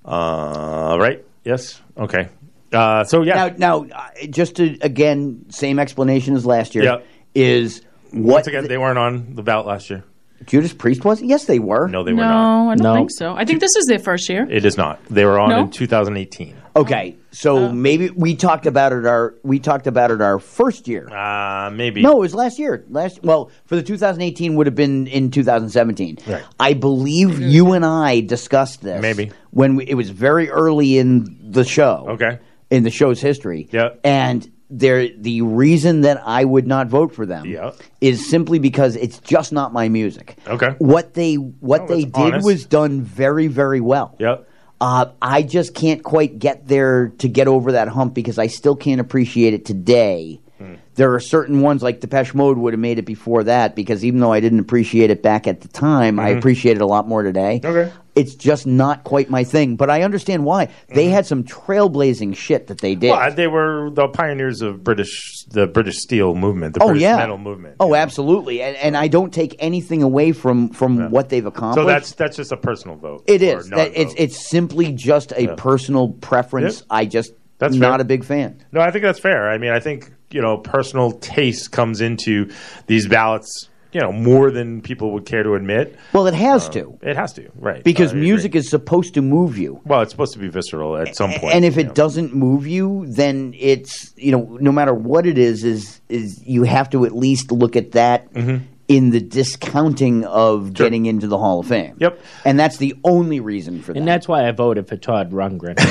Uh, 0.05 0.97
right. 1.01 1.25
Yes. 1.45 1.81
Okay. 1.97 2.29
Uh, 2.73 3.05
so 3.05 3.23
yeah. 3.23 3.49
Now, 3.57 3.85
now, 3.85 3.87
uh, 3.95 4.27
just 4.31 4.57
to 4.57 4.79
again, 4.81 5.47
same 5.51 5.79
explanation 5.79 6.37
as 6.37 6.47
last 6.47 6.75
year. 6.75 6.85
Yep. 6.85 7.07
Is 7.35 7.83
what 8.11 8.33
Once 8.35 8.47
again, 8.47 8.67
they 8.69 8.79
weren't 8.79 8.99
on 8.99 9.35
the 9.35 9.43
ballot 9.43 9.67
last 9.67 9.91
year. 9.91 10.05
Judas 10.47 10.73
Priest 10.73 11.05
was? 11.05 11.21
Yes, 11.23 11.45
they 11.45 11.59
were. 11.59 11.89
No, 11.89 12.03
they 12.05 12.13
no, 12.13 12.17
were 12.23 12.29
not. 12.29 12.65
No, 12.65 12.71
I 12.71 12.75
don't 12.77 12.97
think 12.97 13.11
so. 13.11 13.35
I 13.35 13.45
think 13.45 13.61
this 13.61 13.75
is 13.77 13.87
their 13.87 13.99
first 13.99 14.29
year. 14.29 14.47
It 14.51 14.65
is 14.65 14.77
not. 14.77 15.05
They 15.07 15.25
were 15.25 15.39
on 15.39 15.51
No? 15.51 15.61
in 15.63 15.71
2018. 15.71 16.55
Okay, 16.77 17.17
so 17.33 17.57
Oh. 17.57 17.73
maybe 17.73 18.09
we 18.11 18.37
talked 18.37 18.65
about 18.67 18.93
it 18.93 19.05
our 19.05 19.35
we 19.43 19.59
talked 19.59 19.89
about 19.89 20.13
it 20.13 20.21
our 20.23 20.39
first 20.39 20.87
year. 20.87 21.09
Uh, 21.13 21.71
maybe. 21.71 22.03
No, 22.03 22.13
it 22.13 22.21
was 22.21 22.35
last 22.37 22.57
year. 22.59 22.85
Last 22.89 23.19
well, 23.25 23.51
for 23.67 23.75
the 23.75 23.83
2018 23.83 24.55
would 24.55 24.67
have 24.67 24.77
been 24.77 25.09
in 25.09 25.31
2017. 25.33 26.19
Right. 26.27 26.43
I 26.61 26.75
believe 26.75 27.41
you 27.41 27.73
and 27.73 27.85
I 27.85 28.21
discussed 28.21 28.83
this. 28.83 29.03
Maybe. 29.03 29.33
when 29.51 29.75
we, 29.77 29.87
it 29.87 29.95
was 29.95 30.11
very 30.11 30.51
early 30.51 30.99
in 30.99 31.37
the 31.51 31.65
show. 31.65 32.07
Okay. 32.11 32.39
In 32.71 32.85
the 32.85 32.91
show's 32.91 33.21
history. 33.21 33.69
Yeah. 33.73 33.89
And 34.05 34.49
there, 34.71 35.09
the 35.17 35.43
reason 35.43 36.03
that 36.03 36.23
I 36.27 36.45
would 36.45 36.67
not 36.67 36.89
vote 36.89 37.15
for 37.15 37.25
them 37.27 37.47
Yeah. 37.47 37.71
is 38.01 38.29
simply 38.29 38.59
because 38.59 38.97
it's 38.97 39.19
just 39.19 39.53
not 39.53 39.73
my 39.73 39.89
music. 39.89 40.37
Okay. 40.47 40.75
What 40.79 41.15
they 41.15 41.35
what 41.37 41.83
Oh, 41.83 41.87
they 41.87 42.03
did 42.05 42.17
honest. 42.17 42.47
was 42.47 42.65
done 42.67 43.01
very 43.03 43.47
very 43.47 43.81
well. 43.81 44.15
Yep. 44.19 44.47
Uh, 44.81 45.07
I 45.21 45.43
just 45.43 45.75
can't 45.75 46.05
quite 46.05 46.39
get 46.39 46.69
there 46.69 47.09
to 47.19 47.29
get 47.29 47.49
over 47.49 47.73
that 47.73 47.89
hump 47.89 48.15
because 48.15 48.39
I 48.39 48.47
still 48.47 48.77
can't 48.77 49.01
appreciate 49.01 49.53
it 49.55 49.65
today. 49.65 50.41
Hmm. 50.59 50.75
There 50.95 51.15
are 51.15 51.21
certain 51.21 51.63
ones 51.63 51.83
like 51.83 52.01
Depeche 52.01 52.35
Mode 52.35 52.59
would 52.59 52.73
have 52.75 52.81
made 52.81 52.99
it 52.99 53.05
before 53.07 53.43
that 53.45 53.75
because 53.75 54.05
even 54.05 54.21
though 54.21 54.33
I 54.33 54.39
didn't 54.41 54.61
appreciate 54.61 55.11
it 55.11 55.23
back 55.23 55.47
at 55.49 55.63
the 55.63 55.69
time, 55.69 56.21
I 56.21 56.33
Mhm. 56.33 56.39
appreciate 56.39 56.77
it 56.77 56.81
a 56.81 56.87
lot 56.87 57.09
more 57.09 57.23
today. 57.23 57.61
Okay. 57.65 57.91
It's 58.19 58.35
just 58.35 58.67
not 58.67 59.05
quite 59.05 59.31
my 59.31 59.45
thing, 59.45 59.77
but 59.77 59.89
I 59.91 60.03
understand 60.03 60.45
why. 60.45 60.69
They 60.89 61.09
had 61.09 61.25
some 61.27 61.45
trailblazing 61.45 62.37
shit 62.37 62.67
that 62.67 62.79
they 62.81 62.95
did. 62.95 63.13
Mm-hmm. 63.13 63.21
Well, 63.21 63.35
they 63.35 63.47
were 63.47 63.91
the 63.91 64.09
pioneers 64.09 64.61
of 64.63 64.83
British, 64.83 65.45
the 65.45 65.67
British 65.67 65.99
steel 65.99 66.35
movement, 66.35 66.75
the 66.75 66.83
oh 66.83 66.87
British 66.89 67.03
yeah, 67.03 67.17
metal 67.17 67.39
movement. 67.39 67.77
Oh, 67.81 67.95
absolutely, 67.95 68.63
and, 68.63 68.77
and 68.77 68.97
I 68.97 69.09
don't 69.09 69.33
take 69.33 69.55
anything 69.59 70.03
away 70.03 70.33
from 70.33 70.71
from 70.71 71.11
what 71.11 71.29
they've 71.29 71.47
accomplished. 71.47 71.85
So 71.85 71.87
that's 71.87 72.13
that's 72.13 72.37
just 72.37 72.53
a 72.53 72.57
personal 72.57 72.97
vote. 72.97 73.25
It 73.27 73.43
is. 73.43 73.69
That 73.71 73.93
it's 73.95 74.15
it's 74.17 74.49
simply 74.49 74.93
just 74.93 75.33
a 75.33 75.45
Yeah. 75.45 75.55
personal 75.57 76.09
preference. 76.09 76.83
I 76.91 77.07
just 77.07 77.33
That's 77.59 77.75
not 77.77 77.99
fair. 77.99 78.01
a 78.01 78.05
big 78.05 78.25
fan. 78.25 78.63
No, 78.73 78.81
I 78.81 78.91
think 78.91 79.05
that's 79.05 79.21
fair. 79.21 79.49
I 79.49 79.59
mean, 79.59 79.71
I 79.71 79.81
think 79.81 80.11
you 80.31 80.43
know, 80.43 80.59
personal 80.59 81.13
taste 81.13 81.73
comes 81.73 82.01
into 82.01 82.51
these 82.87 83.07
ballots. 83.09 83.69
You 83.93 84.03
know, 84.03 84.13
more 84.13 84.51
than 84.51 84.83
people 84.83 85.13
would 85.13 85.25
care 85.25 85.43
to 85.43 85.55
admit. 85.55 85.97
Well, 86.13 86.27
it 86.27 86.35
has 86.35 86.67
Um, 86.67 86.73
to 86.73 86.99
It 87.03 87.17
has 87.17 87.33
to, 87.35 87.51
right? 87.59 87.83
because 87.83 88.11
I 88.11 88.17
agree. 88.17 88.21
music 88.21 88.55
is 88.55 88.69
supposed 88.69 89.15
to 89.15 89.23
move 89.23 89.57
you. 89.57 89.81
Well, 89.87 90.03
it's 90.03 90.11
supposed 90.11 90.35
to 90.35 90.39
be 90.39 90.49
visceral 90.49 90.99
at 90.99 91.17
some 91.17 91.33
point. 91.33 91.55
and 91.55 91.65
if 91.65 91.79
it 91.79 91.87
know. 91.89 91.93
doesn't 91.95 92.35
move 92.35 92.67
you, 92.67 93.07
then 93.09 93.55
it's 93.59 94.13
you 94.17 94.31
know 94.31 94.59
no 94.61 94.73
matter 94.73 94.93
what 94.93 95.27
it 95.27 95.39
is, 95.39 95.65
is 95.65 96.03
is 96.11 96.43
you 96.47 96.65
have 96.65 96.91
to 96.91 97.07
at 97.07 97.13
least 97.17 97.51
look 97.51 97.77
at 97.77 97.93
that 97.93 98.31
Mm-hmm. 98.35 98.65
in 98.89 99.09
the 99.11 99.21
discounting 99.21 100.25
of 100.27 100.75
getting 100.75 101.07
into 101.07 101.27
the 101.27 101.39
Hall 101.39 101.61
of 101.61 101.67
Fame. 101.67 101.95
Yep, 101.99 102.21
and 102.45 102.59
that's 102.61 102.77
the 102.77 102.95
only 103.05 103.41
reason 103.41 103.81
for 103.81 103.93
that. 103.95 103.99
And 103.99 104.07
that's 104.07 104.29
why 104.29 104.47
I 104.47 104.51
voted 104.53 104.87
for 104.87 104.97
Todd 104.99 105.31
Rundgren. 105.33 105.79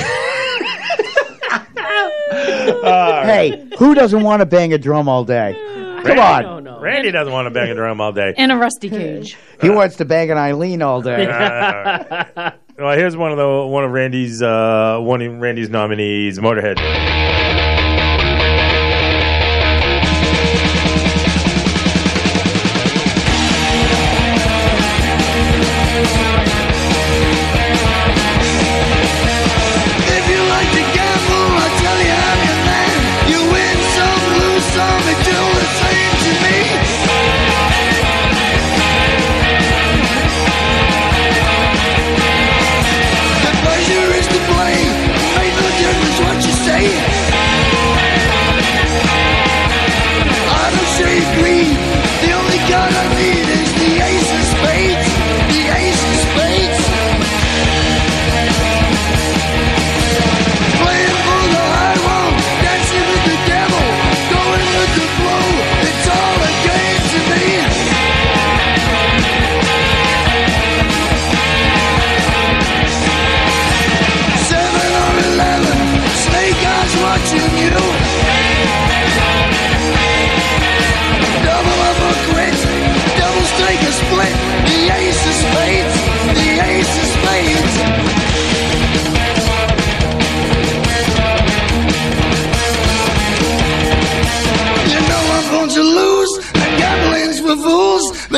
hey, 2.38 3.68
who 3.78 3.96
doesn't 3.96 4.22
want 4.24 4.42
to 4.42 4.46
bang 4.46 4.74
a 4.74 4.78
drum 4.78 5.08
all 5.10 5.24
day? 5.24 5.56
Come 6.08 6.18
Randy, 6.18 6.70
on, 6.70 6.82
Randy 6.82 7.12
doesn't 7.12 7.32
want 7.34 7.46
to 7.48 7.52
bang 7.52 7.70
a 7.70 7.76
drum 7.76 8.02
all 8.02 8.12
day. 8.12 8.34
In 8.38 8.52
a 8.52 8.58
rusty 8.58 8.90
cage. 8.90 9.38
he 9.62 9.70
wants 9.70 9.98
to 9.98 10.06
bang 10.06 10.32
an 10.32 10.38
Eileen 10.38 10.82
all 10.82 11.02
day. 11.02 11.28
Uh, 12.78 12.84
well, 12.86 12.96
here's 12.96 13.18
one 13.18 13.32
of 13.32 13.38
the 13.38 13.66
one 13.66 13.84
of 13.84 13.92
Randy's 13.92 14.42
uh, 14.42 15.00
one 15.02 15.22
of 15.22 15.34
Randy's 15.40 15.70
nominees, 15.70 16.38
Motorhead. 16.38 16.78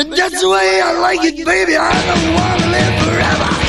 But 0.08 0.16
that's 0.16 0.40
the 0.40 0.48
way 0.48 0.80
I 0.82 0.98
like 0.98 1.22
it, 1.24 1.44
baby. 1.44 1.76
I 1.76 1.92
don't 1.92 2.34
want 2.34 2.62
to 2.62 2.68
live 2.70 3.02
forever. 3.04 3.59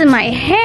in 0.00 0.10
my 0.10 0.30
hair. 0.30 0.55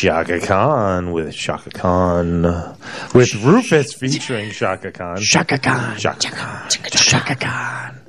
Chaka 0.00 0.40
Khan 0.40 1.12
with 1.12 1.34
Chaka 1.34 1.68
Khan 1.68 2.42
with 3.12 3.34
Rufus 3.44 3.92
featuring 3.92 4.50
Chaka 4.50 4.90
Khan. 4.92 5.18
Chaka 5.20 5.58
Khan. 5.58 5.98
Chaka 5.98 6.30
Khan. 6.30 6.68
Chaka 6.70 7.34
Khan. 7.34 8.00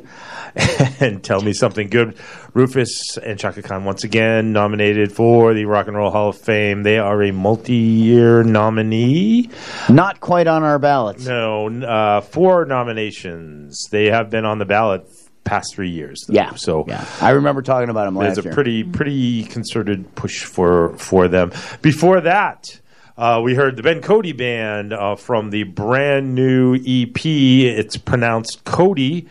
and 1.01 1.21
tell 1.21 1.41
me 1.41 1.51
something 1.51 1.89
good. 1.89 2.17
Rufus 2.53 3.17
and 3.17 3.37
Shaka 3.37 3.61
Khan 3.61 3.83
once 3.83 4.05
again 4.05 4.53
nominated 4.53 5.11
for 5.11 5.53
the 5.53 5.65
Rock 5.65 5.87
and 5.87 5.97
Roll 5.97 6.11
Hall 6.11 6.29
of 6.29 6.37
Fame. 6.37 6.83
They 6.83 6.97
are 6.97 7.21
a 7.23 7.33
multi-year 7.33 8.43
nominee. 8.43 9.49
Not 9.89 10.21
quite 10.21 10.47
on 10.47 10.63
our 10.63 10.79
ballots. 10.79 11.25
No, 11.25 11.67
uh, 11.67 12.21
four 12.21 12.63
nominations. 12.63 13.89
They 13.91 14.05
have 14.05 14.29
been 14.29 14.45
on 14.45 14.59
the 14.59 14.65
ballot 14.65 15.05
past 15.43 15.73
three 15.75 15.89
years. 15.89 16.25
though. 16.27 16.33
Yeah. 16.33 16.55
So 16.55 16.85
yeah, 16.87 17.05
I 17.19 17.31
remember 17.31 17.61
talking 17.61 17.89
about 17.89 18.07
him 18.07 18.15
there's 18.15 18.37
a 18.37 18.43
year. 18.43 18.53
pretty 18.53 18.83
pretty 18.83 19.43
concerted 19.43 20.15
push 20.15 20.43
for 20.43 20.95
for 20.97 21.27
them. 21.27 21.51
Before 21.81 22.21
that, 22.21 22.79
uh, 23.17 23.41
we 23.43 23.55
heard 23.55 23.75
the 23.75 23.83
Ben 23.83 24.01
Cody 24.01 24.31
band 24.31 24.93
uh, 24.93 25.15
from 25.15 25.49
the 25.49 25.63
brand 25.63 26.35
new 26.35 26.75
EP. 26.75 27.25
It's 27.25 27.97
pronounced 27.97 28.63
Cody. 28.63 29.27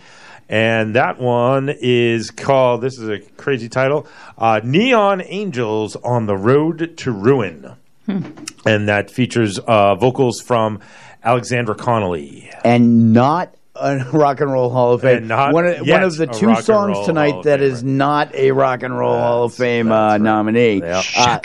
And 0.49 0.97
that 0.97 1.21
one 1.21 1.69
is 1.81 2.33
called, 2.33 2.81
this 2.81 2.99
is 2.99 3.09
a 3.09 3.21
crazy 3.21 3.69
title, 3.69 4.09
uh, 4.37 4.61
Neon 4.65 5.23
Angels 5.25 5.95
on 5.95 6.27
the 6.27 6.37
Road 6.37 6.97
to 6.99 7.13
Ruin. 7.13 7.77
And 8.09 8.89
that 8.89 9.13
features 9.13 9.61
uh, 9.61 9.95
vocals 9.95 10.41
from 10.41 10.81
Alexandra 11.23 11.77
Connolly. 11.77 12.51
and 12.65 13.13
not 13.13 13.55
a 13.81 14.05
Rock 14.13 14.41
and 14.41 14.53
Roll 14.53 14.71
Hall 14.71 14.93
of 14.93 15.01
Fame. 15.01 15.27
Not 15.27 15.53
one 15.53 15.67
of, 15.67 15.87
yet 15.87 15.95
one 15.95 16.03
of 16.05 16.17
the 16.17 16.27
two 16.27 16.55
songs 16.63 17.07
tonight 17.07 17.43
that 17.45 17.61
is 17.61 17.83
not 17.83 18.35
a 18.35 18.51
Rock 18.53 18.83
and 18.83 18.97
Roll 18.97 19.17
Hall 19.19 19.45
of 19.45 19.55
Fame 19.55 19.91
uh, 19.91 20.19
nominee. 20.19 20.83
Uh, 20.83 21.03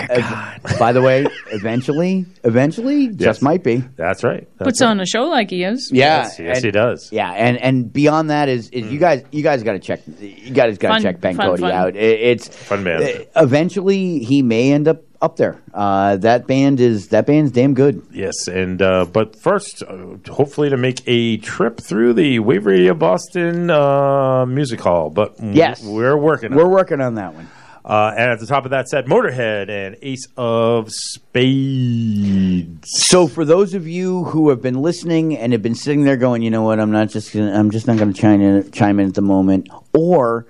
ev- 0.10 0.78
by 0.80 0.92
the 0.92 1.02
way, 1.02 1.26
eventually, 1.52 2.26
eventually, 2.44 3.08
just 3.10 3.42
might 3.42 3.64
be. 3.64 3.78
That's 3.96 4.24
right. 4.24 4.48
Puts 4.60 4.82
on 4.82 5.00
a 5.00 5.06
show 5.06 5.24
like 5.24 5.50
he 5.50 5.64
is. 5.64 5.90
Yeah, 5.94 6.24
Yes, 6.24 6.40
yes, 6.40 6.58
and- 6.58 6.66
he 6.66 6.72
does. 6.72 7.10
Yeah, 7.12 7.32
and 7.32 7.58
and 7.58 7.92
beyond 7.92 8.30
that 8.30 8.50
is, 8.50 8.70
is 8.70 8.92
you 8.92 9.00
guys 9.00 9.24
you 9.32 9.44
guys 9.44 9.64
got 9.64 9.74
to 9.74 9.80
check 9.80 10.02
you 10.20 10.52
guys 10.54 10.78
got 10.78 10.98
to 10.98 11.04
check 11.04 11.22
Ben 11.22 11.36
fun, 11.36 11.48
Cody 11.50 11.62
fun. 11.62 11.72
out. 11.72 11.96
It, 11.96 12.20
it's 12.20 12.48
fun 12.48 12.84
man. 12.84 13.02
uh, 13.04 13.42
eventually, 13.44 14.20
he 14.20 14.42
may 14.42 14.72
end 14.74 14.88
up 14.88 15.05
up 15.22 15.38
there. 15.38 15.62
Uh, 15.74 16.18
that 16.18 16.48
band 16.48 16.80
is 16.80 17.10
that 17.10 17.26
band's 17.26 17.52
damn 17.52 17.74
good. 17.74 18.02
Yes, 18.12 18.48
and 18.48 18.82
uh, 18.82 19.06
but 19.06 19.36
first, 19.42 19.84
uh, 19.84 20.18
hopefully 20.32 20.70
to 20.70 20.78
make 20.78 21.02
a 21.08 21.38
trip 21.38 21.80
through 21.80 22.14
the 22.14 22.40
Wave 22.40 22.66
Radio 22.66 22.94
Boston 22.94 23.70
uh, 23.70 24.46
Music 24.46 24.80
Hall. 24.82 25.10
But 25.10 25.36
Yes. 25.42 25.84
we're 25.84 26.18
working. 26.18 26.52
on 26.52 26.58
We're 26.58 26.66
it. 26.66 26.70
working 26.70 27.02
on 27.02 27.16
that 27.16 27.34
one. 27.34 27.48
Uh, 27.84 28.12
and 28.18 28.32
at 28.32 28.40
the 28.40 28.48
top 28.48 28.66
of 28.66 28.72
that 28.72 28.90
set, 28.90 29.06
Motorhead 29.06 29.70
and 29.70 29.96
Ace 30.02 30.28
of 30.38 30.90
Spades. 30.92 32.90
So 33.08 33.28
for 33.28 33.46
those 33.46 33.74
of 33.76 33.88
you 33.88 34.24
who 34.26 34.50
have 34.50 34.62
been 34.62 34.82
listening 34.82 35.38
and 35.38 35.54
have 35.54 35.62
been 35.62 35.76
sitting 35.76 36.04
there 36.04 36.18
going, 36.18 36.42
you 36.42 36.50
know 36.50 36.64
what, 36.64 36.80
I'm 36.80 36.92
not 36.92 37.10
just 37.10 37.32
gonna, 37.34 37.54
I'm 37.58 37.70
just 37.72 37.86
not 37.88 37.98
going 37.98 38.12
to 38.14 38.20
chime 38.20 38.42
in 38.42 38.72
chime 38.72 39.00
in 39.00 39.08
at 39.10 39.14
the 39.14 39.22
moment, 39.22 39.70
or 39.94 40.48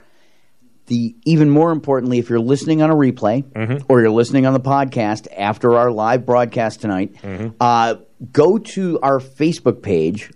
the 0.88 1.15
even 1.25 1.49
more 1.49 1.72
importantly, 1.72 2.19
if 2.19 2.30
you're 2.30 2.39
listening 2.39 2.81
on 2.81 2.91
a 2.91 2.95
replay 2.95 3.43
or 3.89 4.01
you're 4.01 4.11
listening 4.11 4.45
on 4.45 4.53
the 4.53 4.59
podcast 4.59 5.27
after 5.35 5.75
our 5.77 5.91
live 5.91 6.25
broadcast 6.25 6.81
tonight, 6.81 7.15
uh, 7.59 7.95
go 8.31 8.57
to 8.57 8.99
our 9.01 9.19
Facebook 9.19 9.81
page, 9.81 10.31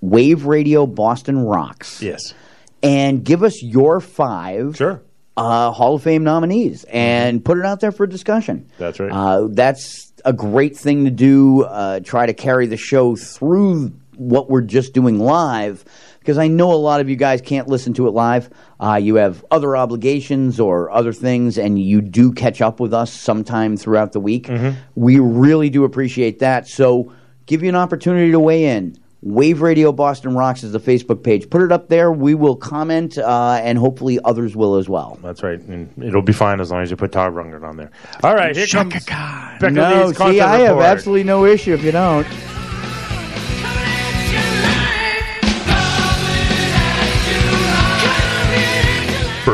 Wave 0.00 0.46
Radio 0.46 0.86
Boston 0.86 1.38
Rocks. 1.38 2.02
Yes. 2.02 2.34
And 2.82 3.24
give 3.24 3.44
us 3.44 3.62
your 3.62 4.00
five 4.00 4.76
sure. 4.76 5.02
uh, 5.36 5.70
Hall 5.70 5.94
of 5.94 6.02
Fame 6.02 6.24
nominees 6.24 6.84
and 6.84 7.44
put 7.44 7.58
it 7.58 7.64
out 7.64 7.78
there 7.78 7.92
for 7.92 8.06
discussion. 8.08 8.68
That's 8.78 8.98
right. 8.98 9.12
Uh, 9.12 9.46
that's 9.50 10.12
a 10.24 10.32
great 10.32 10.76
thing 10.76 11.04
to 11.04 11.10
do. 11.12 11.62
Uh, 11.62 12.00
try 12.00 12.26
to 12.26 12.34
carry 12.34 12.66
the 12.66 12.76
show 12.76 13.14
through 13.14 13.92
what 14.16 14.50
we're 14.50 14.62
just 14.62 14.92
doing 14.94 15.18
live 15.20 15.84
because 16.22 16.38
I 16.38 16.46
know 16.46 16.72
a 16.72 16.74
lot 16.74 17.00
of 17.00 17.10
you 17.10 17.16
guys 17.16 17.40
can't 17.40 17.66
listen 17.66 17.92
to 17.94 18.06
it 18.06 18.12
live. 18.12 18.48
Uh, 18.78 18.94
you 18.94 19.16
have 19.16 19.44
other 19.50 19.76
obligations 19.76 20.60
or 20.60 20.88
other 20.90 21.12
things, 21.12 21.58
and 21.58 21.80
you 21.82 22.00
do 22.00 22.32
catch 22.32 22.60
up 22.60 22.78
with 22.78 22.94
us 22.94 23.12
sometime 23.12 23.76
throughout 23.76 24.12
the 24.12 24.20
week. 24.20 24.48
We 24.94 25.18
really 25.18 25.68
do 25.68 25.82
appreciate 25.84 26.38
that. 26.38 26.68
So, 26.68 27.12
give 27.46 27.62
you 27.62 27.68
an 27.68 27.74
opportunity 27.76 28.30
to 28.30 28.38
weigh 28.38 28.66
in. 28.66 28.96
Wave 29.24 29.62
Radio 29.62 29.92
Boston 29.92 30.34
Rocks 30.34 30.64
is 30.64 30.72
the 30.72 30.80
Facebook 30.80 31.22
page. 31.22 31.48
Put 31.48 31.62
it 31.62 31.70
up 31.70 31.88
there. 31.88 32.10
We 32.10 32.34
will 32.34 32.56
comment, 32.56 33.18
uh, 33.18 33.60
and 33.62 33.78
hopefully 33.78 34.18
others 34.24 34.56
will 34.56 34.76
as 34.76 34.88
well. 34.88 35.18
That's 35.22 35.44
right. 35.44 35.60
And 35.60 35.92
it'll 36.02 36.22
be 36.22 36.32
fine 36.32 36.60
as 36.60 36.72
long 36.72 36.82
as 36.82 36.90
you 36.90 36.96
put 36.96 37.12
Todd 37.12 37.32
Rundgren 37.32 37.62
on 37.62 37.76
there. 37.76 37.92
All 38.24 38.34
right, 38.34 38.54
here 38.56 38.66
comes 38.66 38.92
Becca 38.94 39.70
no, 39.70 40.06
Lee's 40.06 40.10
see, 40.10 40.14
concert 40.16 40.42
I 40.42 40.58
have 40.58 40.78
absolutely 40.78 41.24
no 41.24 41.44
issue 41.44 41.72
if 41.72 41.84
you 41.84 41.92
don't. 41.92 42.26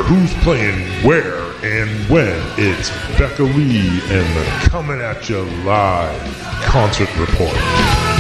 Who's 0.09 0.33
playing 0.43 0.81
where 1.05 1.43
and 1.63 1.91
when, 2.09 2.41
it's 2.57 2.89
Becca 3.19 3.43
Lee 3.43 4.01
and 4.05 4.37
the 4.37 4.71
Coming 4.71 5.03
At 5.03 5.29
You 5.29 5.43
Live 5.43 6.39
concert 6.65 7.15
report. 7.19 8.18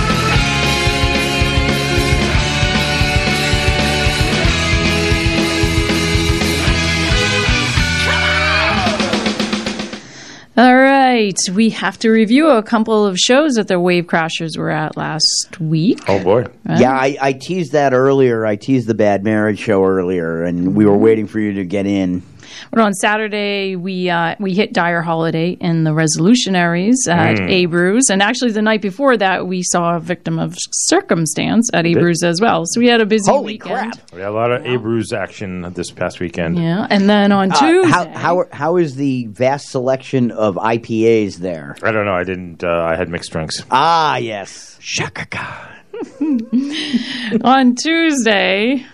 Right, 11.18 11.38
we 11.52 11.70
have 11.70 11.98
to 11.98 12.10
review 12.10 12.48
a 12.48 12.62
couple 12.62 13.04
of 13.04 13.18
shows 13.18 13.54
that 13.54 13.68
the 13.68 13.80
Wave 13.80 14.04
Crashers 14.04 14.56
were 14.56 14.70
at 14.70 14.96
last 14.96 15.58
week. 15.60 16.00
Oh 16.08 16.22
boy! 16.22 16.46
Yeah, 16.66 16.92
I, 16.92 17.16
I 17.20 17.32
teased 17.32 17.72
that 17.72 17.92
earlier. 17.92 18.46
I 18.46 18.56
teased 18.56 18.86
the 18.86 18.94
Bad 18.94 19.24
Marriage 19.24 19.58
show 19.58 19.84
earlier, 19.84 20.44
and 20.44 20.74
we 20.74 20.86
were 20.86 20.96
waiting 20.96 21.26
for 21.26 21.40
you 21.40 21.54
to 21.54 21.64
get 21.64 21.86
in. 21.86 22.22
But 22.70 22.80
on 22.80 22.92
Saturday, 22.94 23.76
we 23.76 24.10
uh, 24.10 24.34
we 24.40 24.54
hit 24.54 24.72
Dire 24.72 25.02
Holiday 25.02 25.50
in 25.60 25.84
the 25.84 25.90
Resolutionaries 25.90 27.08
at 27.08 27.36
Mm. 27.38 27.50
Abreu's, 27.68 28.08
and 28.10 28.22
actually 28.22 28.52
the 28.52 28.62
night 28.62 28.82
before 28.82 29.16
that, 29.16 29.46
we 29.46 29.62
saw 29.62 29.96
a 29.96 30.00
Victim 30.00 30.38
of 30.38 30.56
Circumstance 30.72 31.68
at 31.72 31.84
Abreu's 31.84 32.22
as 32.22 32.40
well. 32.40 32.64
So 32.66 32.80
we 32.80 32.86
had 32.88 33.00
a 33.00 33.06
busy 33.06 33.30
Holy 33.30 33.54
weekend. 33.54 33.92
crap! 33.92 34.12
We 34.12 34.20
had 34.20 34.30
a 34.30 34.32
lot 34.32 34.50
of 34.52 34.62
Abreu's 34.64 35.12
action 35.12 35.62
this 35.74 35.90
past 35.90 36.20
weekend. 36.20 36.58
Yeah, 36.58 36.86
and 36.90 37.08
then 37.08 37.32
on 37.32 37.52
Uh, 37.52 37.56
Tuesday, 37.58 37.90
how, 37.92 38.08
how 38.10 38.44
how 38.52 38.76
is 38.76 38.96
the 38.96 39.26
vast 39.26 39.68
selection 39.70 40.30
of 40.30 40.56
IPAs 40.56 41.36
there? 41.36 41.76
I 41.82 41.90
don't 41.92 42.04
know. 42.06 42.14
I 42.14 42.24
didn't. 42.24 42.64
Uh, 42.64 42.68
I 42.68 42.96
had 42.96 43.08
mixed 43.08 43.30
drinks. 43.32 43.62
Ah, 43.70 44.16
yes. 44.16 44.78
Chaka. 44.80 45.74
on 47.44 47.74
Tuesday, 47.74 48.84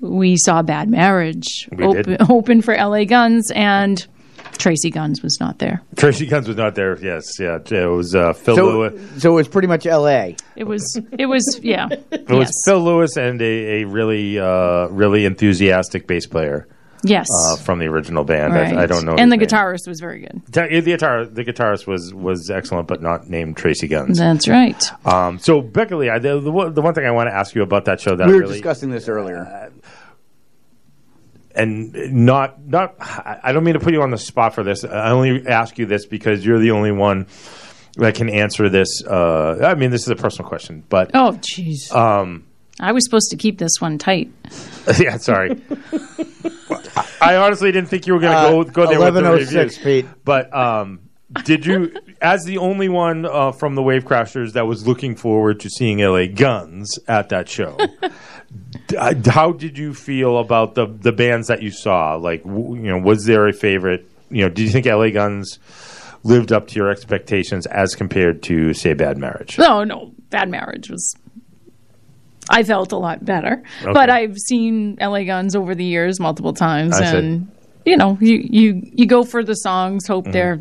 we 0.00 0.36
saw 0.36 0.62
Bad 0.62 0.88
Marriage 0.90 1.68
open, 1.78 2.16
open 2.30 2.62
for 2.62 2.74
LA 2.74 3.04
Guns, 3.04 3.50
and 3.54 4.06
Tracii 4.52 4.92
Guns 4.92 5.22
was 5.22 5.38
not 5.40 5.58
there. 5.58 5.82
Tracii 5.96 6.28
Guns 6.28 6.48
was 6.48 6.56
not 6.56 6.74
there. 6.74 6.98
Yes, 7.02 7.38
yeah. 7.38 7.58
It 7.70 7.86
was 7.90 8.14
uh, 8.14 8.32
Phil 8.32 8.56
So, 8.56 8.66
Lewis. 8.66 9.22
so 9.22 9.38
it's 9.38 9.48
pretty 9.48 9.68
much 9.68 9.86
L.A. 9.86 10.36
It 10.56 10.64
was, 10.64 10.98
it 11.12 11.26
was, 11.26 11.60
yeah. 11.62 11.88
It 12.10 12.28
was 12.30 12.50
Phil 12.64 12.80
Lewis 12.82 13.16
and 13.16 13.40
a, 13.42 13.82
a 13.82 13.84
really, 13.84 14.38
uh, 14.38 14.88
really 14.88 15.24
enthusiastic 15.24 16.06
bass 16.06 16.26
player. 16.26 16.68
Yes. 17.04 17.28
uh, 17.30 17.56
from 17.56 17.78
the 17.78 17.86
original 17.86 18.24
band. 18.24 18.52
Right. 18.54 18.74
I, 18.74 18.82
I 18.84 18.86
don't 18.86 19.04
know. 19.04 19.14
And 19.14 19.30
the 19.30 19.36
name. 19.36 19.46
guitarist 19.46 19.86
was 19.86 20.00
very 20.00 20.20
good. 20.20 20.42
Ta- 20.50 20.66
The 20.66 20.80
guitar, 20.80 21.24
the 21.26 21.44
guitarist 21.44 21.86
was 21.86 22.12
was 22.12 22.50
excellent, 22.50 22.88
but 22.88 23.00
not 23.00 23.28
named 23.28 23.56
Tracii 23.56 23.88
Guns. 23.88 24.18
That's 24.18 24.48
right. 24.48 24.82
Um, 25.06 25.38
so 25.38 25.60
Becca 25.60 25.94
Lee, 25.94 26.08
I, 26.08 26.18
the, 26.18 26.40
the, 26.40 26.50
one- 26.50 26.74
the 26.74 26.82
one 26.82 26.94
thing 26.94 27.04
I 27.06 27.12
want 27.12 27.28
to 27.28 27.34
ask 27.34 27.54
you 27.54 27.62
about 27.62 27.84
that 27.84 28.00
show 28.00 28.16
that 28.16 28.26
we 28.26 28.32
were 28.32 28.40
really, 28.40 28.54
discussing 28.54 28.90
this 28.90 29.08
earlier. 29.08 29.70
And 31.56 31.92
not 32.26 32.64
not 32.64 32.94
I 33.00 33.38
I 33.44 33.52
don't 33.52 33.64
mean 33.64 33.74
to 33.74 33.80
put 33.80 33.92
you 33.92 34.02
on 34.02 34.10
the 34.10 34.18
spot 34.18 34.54
for 34.54 34.62
this. 34.62 34.84
I 34.84 35.10
only 35.10 35.46
ask 35.46 35.78
you 35.78 35.86
this 35.86 36.06
because 36.06 36.44
you're 36.44 36.58
the 36.58 36.70
only 36.72 36.92
one 36.92 37.26
that 37.96 38.14
can 38.14 38.28
answer 38.28 38.68
this. 38.68 39.02
Uh, 39.04 39.58
I 39.64 39.74
mean, 39.74 39.90
this 39.90 40.02
is 40.02 40.08
a 40.08 40.16
personal 40.16 40.48
question, 40.48 40.84
but 40.88 41.10
Oh, 41.14 41.32
jeez. 41.40 41.90
um, 41.94 42.44
I 42.78 42.92
was 42.92 43.04
supposed 43.04 43.30
to 43.30 43.36
keep 43.36 43.58
this 43.58 43.80
one 43.80 43.96
tight. 43.98 44.30
yeah, 44.98 45.16
sorry. 45.16 45.58
I 47.20 47.36
honestly 47.36 47.72
didn't 47.72 47.88
think 47.88 48.06
you 48.06 48.12
were 48.14 48.20
going 48.20 48.32
to 48.32 48.38
Uh, 48.38 48.50
go 48.64 48.64
go 48.64 48.86
there 48.86 49.00
with 49.00 49.14
the 49.14 49.22
reviews. 49.24 49.78
Pete. 49.78 50.06
But 50.24 50.54
um, 50.54 51.00
did 51.44 51.64
you, 51.66 51.92
as 52.20 52.44
the 52.44 52.58
only 52.58 52.88
one 52.88 53.24
uh, 53.24 53.52
from 53.52 53.74
the 53.74 53.82
Wave 53.82 54.04
Crashers 54.04 54.52
that 54.52 54.66
was 54.66 54.86
looking 54.86 55.16
forward 55.16 55.60
to 55.60 55.70
seeing 55.70 55.98
LA 55.98 56.26
Guns 56.26 56.98
at 57.08 57.30
that 57.30 57.48
show? 57.48 57.78
How 59.26 59.52
did 59.52 59.76
you 59.78 59.94
feel 59.94 60.38
about 60.38 60.74
the 60.74 60.86
the 60.86 61.12
bands 61.12 61.48
that 61.48 61.62
you 61.62 61.70
saw? 61.70 62.14
Like, 62.16 62.42
w- 62.44 62.76
you 62.76 62.90
know, 62.90 62.98
was 62.98 63.24
there 63.24 63.46
a 63.48 63.52
favorite? 63.52 64.08
You 64.30 64.42
know, 64.42 64.48
did 64.48 64.62
you 64.62 64.68
think 64.70 64.86
LA 64.86 65.10
Guns 65.10 65.58
lived 66.24 66.52
up 66.52 66.66
to 66.68 66.74
your 66.76 66.90
expectations 66.90 67.66
as 67.66 67.94
compared 67.94 68.42
to, 68.44 68.74
say, 68.74 68.92
Bad 68.94 69.16
Marriage? 69.18 69.58
No, 69.58 69.84
no, 69.84 70.12
Bad 70.30 70.48
Marriage 70.50 70.90
was. 70.90 71.14
I 72.48 72.62
felt 72.62 72.92
a 72.92 72.96
lot 72.96 73.24
better, 73.24 73.62
Okay. 73.82 73.92
but 73.92 74.08
I've 74.08 74.36
seen 74.38 74.96
LA 75.00 75.24
Guns 75.24 75.56
over 75.56 75.74
the 75.74 75.84
years 75.84 76.20
multiple 76.20 76.52
times, 76.52 76.94
I 77.00 77.10
see. 77.10 77.16
and 77.18 77.50
you 77.84 77.96
know, 77.96 78.16
you 78.20 78.36
you 78.48 78.82
you 78.94 79.06
go 79.06 79.24
for 79.24 79.42
the 79.44 79.54
songs, 79.54 80.06
hope 80.06 80.26
Mhm. 80.26 80.32
they're 80.32 80.60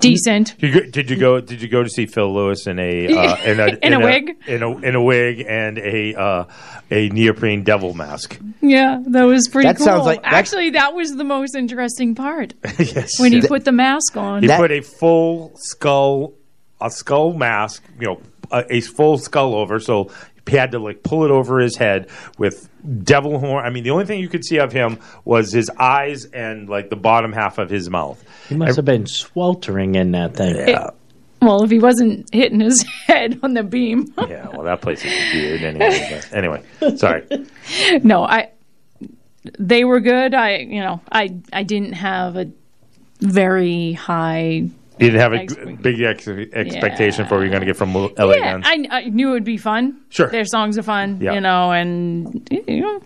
decent. 0.00 0.58
Did 0.58 0.74
you, 0.74 0.80
go, 0.80 0.86
did 0.90 1.10
you 1.10 1.16
go? 1.16 1.40
Did 1.40 1.62
you 1.62 1.68
go 1.68 1.82
to 1.82 1.88
see 1.88 2.06
Phil 2.06 2.32
Lewis 2.32 2.66
in 2.66 2.78
a 2.78 3.06
uh, 3.14 3.36
in 3.44 3.60
a 3.60 3.66
In 3.82 3.92
a 3.92 4.00
wig? 4.00 4.36
in 4.46 4.62
a 4.62 4.76
in 4.78 4.94
a 4.94 5.02
wig 5.02 5.44
and 5.48 5.78
a 5.78 6.14
uh, 6.14 6.44
a 6.90 7.08
neoprene 7.10 7.62
devil 7.64 7.94
mask? 7.94 8.38
Yeah, 8.60 9.02
that 9.06 9.22
was 9.24 9.48
pretty 9.48 9.68
That 9.68 9.76
cool. 9.76 9.86
sounds 9.86 10.06
like- 10.06 10.20
Actually, 10.24 10.70
that 10.70 10.94
was 10.94 11.16
the 11.16 11.24
most 11.24 11.54
interesting 11.54 12.14
part 12.14 12.54
yes, 12.78 13.18
when 13.20 13.32
he 13.32 13.38
Yes. 13.38 13.48
put 13.48 13.64
the 13.64 13.72
mask 13.72 14.16
on. 14.16 14.42
He 14.42 14.48
put 14.48 14.70
a 14.72 14.80
full 14.80 15.52
skull, 15.56 16.34
a 16.80 16.90
skull 16.90 17.32
mask, 17.32 17.82
you 18.00 18.06
know, 18.06 18.20
a, 18.50 18.64
a 18.76 18.80
full 18.80 19.18
skull 19.18 19.54
over, 19.54 19.78
so 19.78 20.10
he 20.50 20.56
had 20.56 20.72
to 20.72 20.78
like 20.78 21.02
pull 21.02 21.24
it 21.24 21.30
over 21.30 21.60
his 21.60 21.76
head 21.76 22.08
with 22.38 22.68
devil 23.04 23.38
horn. 23.38 23.64
I 23.64 23.70
mean, 23.70 23.84
the 23.84 23.90
only 23.90 24.04
thing 24.04 24.20
you 24.20 24.28
could 24.28 24.44
see 24.44 24.58
of 24.58 24.72
him 24.72 24.98
was 25.24 25.52
his 25.52 25.70
eyes 25.70 26.24
and 26.24 26.68
like 26.68 26.90
the 26.90 26.96
bottom 26.96 27.32
half 27.32 27.58
of 27.58 27.70
his 27.70 27.88
mouth. 27.88 28.22
He 28.48 28.56
must 28.56 28.76
have 28.76 28.84
been 28.84 29.06
sweltering 29.06 29.94
in 29.94 30.12
that 30.12 30.34
thing. 30.34 30.56
Yeah. 30.56 30.90
Well, 31.40 31.62
if 31.62 31.70
he 31.70 31.78
wasn't 31.78 32.28
hitting 32.34 32.60
his 32.60 32.82
head 33.06 33.40
on 33.42 33.54
the 33.54 33.62
beam. 33.62 34.12
yeah, 34.28 34.48
well, 34.48 34.64
that 34.64 34.82
place 34.82 35.04
is 35.04 35.12
weird 35.34 35.62
anyway. 35.62 36.08
but 36.10 36.36
anyway, 36.36 36.62
sorry. 36.96 37.26
no, 38.02 38.24
I. 38.24 38.50
They 39.58 39.84
were 39.84 40.00
good. 40.00 40.34
I, 40.34 40.58
you 40.58 40.80
know, 40.80 41.00
I, 41.10 41.34
I 41.50 41.62
didn't 41.62 41.94
have 41.94 42.36
a 42.36 42.50
very 43.20 43.92
high. 43.92 44.68
You 45.00 45.10
didn't 45.10 45.20
have 45.20 45.32
a 45.32 45.36
Ex- 45.36 45.54
big 45.80 46.00
ex- 46.02 46.28
expectation 46.28 47.26
for 47.26 47.36
what 47.36 47.40
you're 47.42 47.50
going 47.50 47.60
to 47.60 47.66
get 47.66 47.76
from 47.76 47.94
LA 47.94 48.08
yeah, 48.34 48.52
Guns. 48.52 48.66
I, 48.68 48.86
I 48.90 49.04
knew 49.04 49.30
it 49.30 49.32
would 49.32 49.44
be 49.44 49.56
fun. 49.56 50.00
Sure. 50.10 50.28
their 50.28 50.44
songs 50.44 50.76
are 50.78 50.82
fun. 50.82 51.18
Yeah. 51.20 51.32
You 51.34 51.40
know, 51.40 51.72
and 51.72 52.46
you 52.50 52.80
know, 52.80 53.00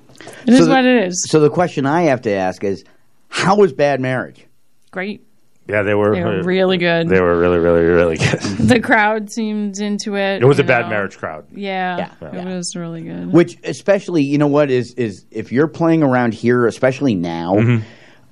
it 0.46 0.52
is 0.54 0.58
So 0.58 0.64
the- 0.66 0.70
what 0.70 0.84
it 0.84 1.06
is. 1.06 1.26
So 1.28 1.40
the 1.40 1.50
question 1.50 1.86
I 1.86 2.02
have 2.02 2.22
to 2.22 2.30
ask 2.32 2.64
is, 2.64 2.84
how 3.28 3.56
was 3.56 3.72
Bad 3.72 4.00
Marriage? 4.00 4.44
Great. 4.90 5.26
yeah, 5.68 5.82
they 5.82 5.94
were. 5.94 6.14
They 6.14 6.22
were 6.22 6.42
really 6.44 6.76
good. 6.78 7.08
They 7.08 7.20
were 7.20 7.36
really, 7.38 7.58
really, 7.58 7.80
really 7.82 8.16
good. 8.16 8.40
The 8.64 8.80
crowd 8.80 9.30
seemed 9.30 9.78
into 9.80 10.14
it. 10.16 10.40
It 10.42 10.46
was 10.46 10.58
a 10.58 10.62
you 10.62 10.68
bad 10.68 10.88
marriage 10.88 11.16
crowd. 11.18 11.46
Yeah, 11.50 12.12
it 12.20 12.44
was 12.46 12.74
really 12.76 13.02
good. 13.02 13.32
Which, 13.32 13.58
especially, 13.64 14.22
you 14.22 14.38
know 14.38 14.46
what 14.46 14.70
is 14.70 14.94
is 14.94 15.24
if 15.30 15.50
you're 15.52 15.66
playing 15.68 16.02
around 16.02 16.32
here, 16.34 16.66
especially 16.66 17.14
now, 17.14 17.54
Mm-hmm. 17.56 17.84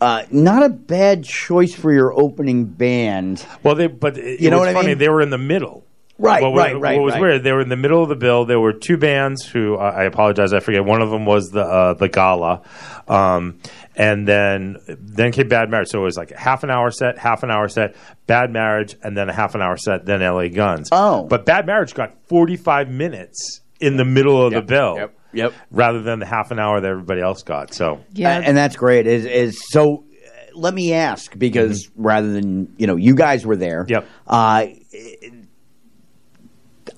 Uh, 0.03 0.27
not 0.31 0.63
a 0.65 0.69
bad 0.69 1.25
choice 1.25 1.75
for 1.75 1.93
your 1.93 2.13
opening 2.13 2.65
band. 2.65 3.47
Well, 3.63 3.75
they 3.77 3.87
but 3.87 4.19
it, 4.19 4.41
You 4.41 4.49
it 4.49 4.51
know 4.51 4.59
was 4.59 4.67
what 4.67 4.69
I 4.69 4.73
funny. 4.75 4.89
mean? 4.89 4.99
They 4.99 5.09
were 5.09 5.23
in 5.23 5.31
the 5.31 5.39
middle. 5.39 5.85
Right, 6.19 6.43
What 6.43 6.55
right, 6.57 6.79
right, 6.79 6.97
What 6.99 7.05
was 7.05 7.13
right. 7.15 7.21
weird? 7.21 7.43
They 7.43 7.53
were 7.53 7.63
in 7.63 7.69
the 7.69 7.77
middle 7.77 8.01
of 8.03 8.09
the 8.09 8.15
bill. 8.17 8.45
There 8.45 8.61
were 8.61 8.73
two 8.75 8.97
bands 8.97 9.45
who 9.45 9.77
uh, 9.77 9.93
I 9.97 10.05
apologize, 10.05 10.53
I 10.53 10.61
forget. 10.61 10.85
One 10.85 11.03
of 11.03 11.11
them 11.11 11.25
was 11.25 11.51
the 11.51 11.63
uh, 11.65 11.95
the 11.95 12.09
gala, 12.09 12.63
um, 13.09 13.59
and 13.97 14.29
then 14.29 14.77
then 14.89 15.33
came 15.33 15.49
Bad 15.49 15.69
Marriage. 15.71 15.89
So 15.89 16.01
it 16.01 16.05
was 16.05 16.17
like 16.17 16.31
a 16.31 16.39
half 16.39 16.63
an 16.63 16.71
hour 16.71 16.91
set, 16.93 17.19
half 17.19 17.43
an 17.43 17.51
hour 17.51 17.67
set, 17.69 17.97
Bad 18.27 18.53
Marriage, 18.53 18.95
and 19.03 19.17
then 19.17 19.29
a 19.29 19.33
half 19.33 19.55
an 19.57 19.63
hour 19.63 19.77
set, 19.77 20.05
then 20.07 20.23
L.A. 20.23 20.49
Guns. 20.49 20.91
Oh, 20.93 21.25
but 21.25 21.45
Bad 21.45 21.67
Marriage 21.67 21.95
got 21.95 22.15
forty 22.29 22.57
five 22.57 22.89
minutes 22.89 23.61
in 23.81 23.97
the 23.97 24.05
middle 24.05 24.45
of 24.47 24.53
the 24.53 24.63
bill. 24.63 24.95
Yep. 24.97 25.15
Yep. 25.33 25.55
Rather 25.71 26.03
than 26.03 26.19
the 26.19 26.27
half 26.27 26.51
an 26.51 26.59
hour 26.59 26.81
that 26.81 26.89
everybody 26.91 27.21
else 27.21 27.43
got. 27.43 27.73
So 27.75 28.01
Yeah. 28.13 28.41
and 28.45 28.57
that's 28.57 28.77
great. 28.77 29.07
Is 29.07 29.25
is 29.25 29.61
so? 29.71 30.05
uh, 30.05 30.29
Let 30.55 30.75
me 30.75 30.93
ask 30.93 31.37
because 31.39 31.89
rather 31.97 32.33
than 32.33 32.75
you 32.79 32.87
know, 32.87 32.97
you 32.97 33.15
guys 33.15 33.45
were 33.47 33.57
there. 33.57 33.87
Yep. 33.89 34.07
Uh, 34.27 34.67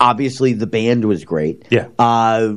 obviously, 0.00 0.52
the 0.52 0.66
band 0.66 1.04
was 1.04 1.24
great. 1.24 1.66
Yeah. 1.70 1.88
Uh, 1.98 2.54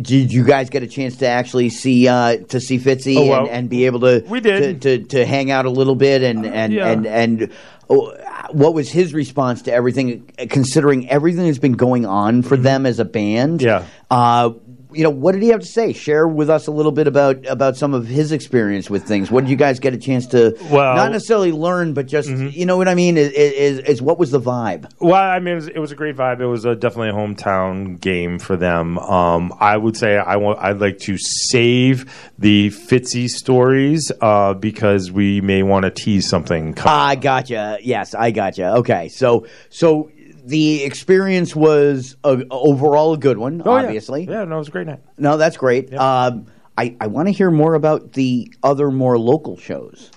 did 0.00 0.32
you 0.32 0.44
guys 0.44 0.70
get 0.70 0.82
a 0.82 0.86
chance 0.86 1.16
to 1.16 1.26
actually 1.26 1.68
see 1.70 2.08
uh, 2.08 2.38
to 2.48 2.60
see 2.60 2.78
Fitzy 2.78 3.16
Oh, 3.16 3.26
well, 3.26 3.40
and, 3.42 3.50
and 3.50 3.70
be 3.70 3.86
able 3.86 4.00
to 4.00 4.24
we 4.28 4.40
did. 4.40 4.82
to, 4.82 4.98
to, 4.98 5.04
to 5.08 5.26
hang 5.26 5.50
out 5.50 5.66
a 5.66 5.70
little 5.70 5.94
bit 5.94 6.22
and 6.22 6.46
and 6.46 6.72
yeah. 6.72 6.88
and 6.88 7.06
and 7.06 7.52
oh, 7.90 8.14
what 8.52 8.72
was 8.74 8.90
his 8.90 9.12
response 9.12 9.62
to 9.62 9.72
everything? 9.72 10.26
Considering 10.48 11.08
everything 11.10 11.44
that's 11.46 11.58
been 11.58 11.72
going 11.72 12.06
on 12.06 12.42
for 12.42 12.56
them 12.56 12.86
as 12.86 12.98
a 12.98 13.04
band, 13.04 13.60
Mm-hmm. 13.60 13.66
Yeah. 13.66 13.84
Uh, 14.10 14.50
you 14.92 15.02
know, 15.04 15.10
what 15.10 15.32
did 15.32 15.42
he 15.42 15.48
have 15.48 15.60
to 15.60 15.66
say? 15.66 15.92
Share 15.92 16.26
with 16.26 16.48
us 16.48 16.66
a 16.66 16.70
little 16.70 16.92
bit 16.92 17.06
about 17.06 17.46
about 17.46 17.76
some 17.76 17.92
of 17.94 18.06
his 18.06 18.32
experience 18.32 18.88
with 18.88 19.04
things. 19.04 19.30
What 19.30 19.42
did 19.44 19.50
you 19.50 19.56
guys 19.56 19.80
get 19.80 19.92
a 19.94 19.98
chance 19.98 20.26
to 20.28 20.56
Well- 20.70 20.88
Mm-hmm. 20.88 20.96
not 20.96 21.12
necessarily 21.12 21.52
learn, 21.52 21.92
but 21.92 22.06
just 22.06 22.28
you 22.30 22.64
know 22.66 22.76
what 22.76 22.88
I 22.88 22.94
mean? 22.94 23.16
Is, 23.16 23.32
is, 23.32 23.78
is 23.80 24.02
what 24.02 24.18
was 24.18 24.30
the 24.30 24.40
vibe? 24.40 24.90
Well, 25.00 25.14
I 25.14 25.38
mean, 25.40 25.52
it 25.52 25.56
was, 25.56 25.68
it 25.68 25.78
was 25.78 25.92
a 25.92 25.94
great 25.96 26.16
vibe. 26.16 26.40
It 26.40 26.46
was 26.46 26.64
a, 26.64 26.74
definitely 26.74 27.10
a 27.10 27.12
hometown 27.12 28.00
game 28.00 28.38
for 28.38 28.56
them. 28.56 28.98
Um, 28.98 29.52
I 29.60 29.76
would 29.76 29.96
say 29.96 30.16
I 30.16 30.36
want. 30.36 30.58
I'd 30.60 30.80
like 30.80 30.98
to 31.00 31.16
save 31.18 32.30
the 32.38 32.68
Fitzy 32.70 33.28
stories 33.28 34.10
uh, 34.20 34.54
because 34.54 35.10
we 35.12 35.40
may 35.40 35.62
want 35.62 35.84
to 35.84 35.90
tease 35.90 36.28
something. 36.28 36.74
coming 36.74 36.94
I 36.98 37.14
gotcha. 37.16 37.78
Yes, 37.82 38.14
I 38.14 38.30
gotcha. 38.30 38.76
Okay, 38.76 39.08
so 39.08 39.46
so 39.70 40.10
the 40.48 40.82
experience 40.84 41.54
was 41.54 42.16
a, 42.24 42.42
overall 42.50 43.14
a 43.14 43.18
good 43.18 43.38
one. 43.38 43.62
Oh, 43.64 43.76
yeah. 43.76 43.84
obviously, 43.84 44.24
Yeah, 44.24 44.44
no, 44.44 44.56
it 44.56 44.58
was 44.58 44.68
a 44.68 44.72
great 44.72 44.86
night. 44.86 45.00
no, 45.18 45.36
that's 45.36 45.56
great. 45.56 45.92
Um, 45.94 46.46
I 46.76 46.96
I 47.00 47.06
want 47.06 47.28
to 47.28 47.32
hear 47.32 47.50
more 47.50 47.74
about 47.74 48.12
the 48.12 48.52
other 48.62 48.90
more 48.90 49.18
local 49.18 49.56
shows. 49.56 50.10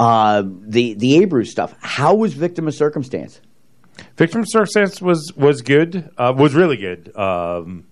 Uh, 0.00 0.42
the 0.46 0.94
the 0.94 1.20
Abreu 1.24 1.46
stuff. 1.46 1.74
How 1.80 2.14
was 2.14 2.34
Victim 2.34 2.66
of 2.68 2.74
Circumstance? 2.74 3.40
Victim 4.16 4.40
of 4.40 4.46
Circumstance 4.48 5.00
was 5.02 5.32
was 5.36 5.62
good. 5.62 6.10
Uh, 6.18 6.32
was 6.36 6.54
really 6.54 6.76
good. 6.76 7.14
Um, 7.16 7.84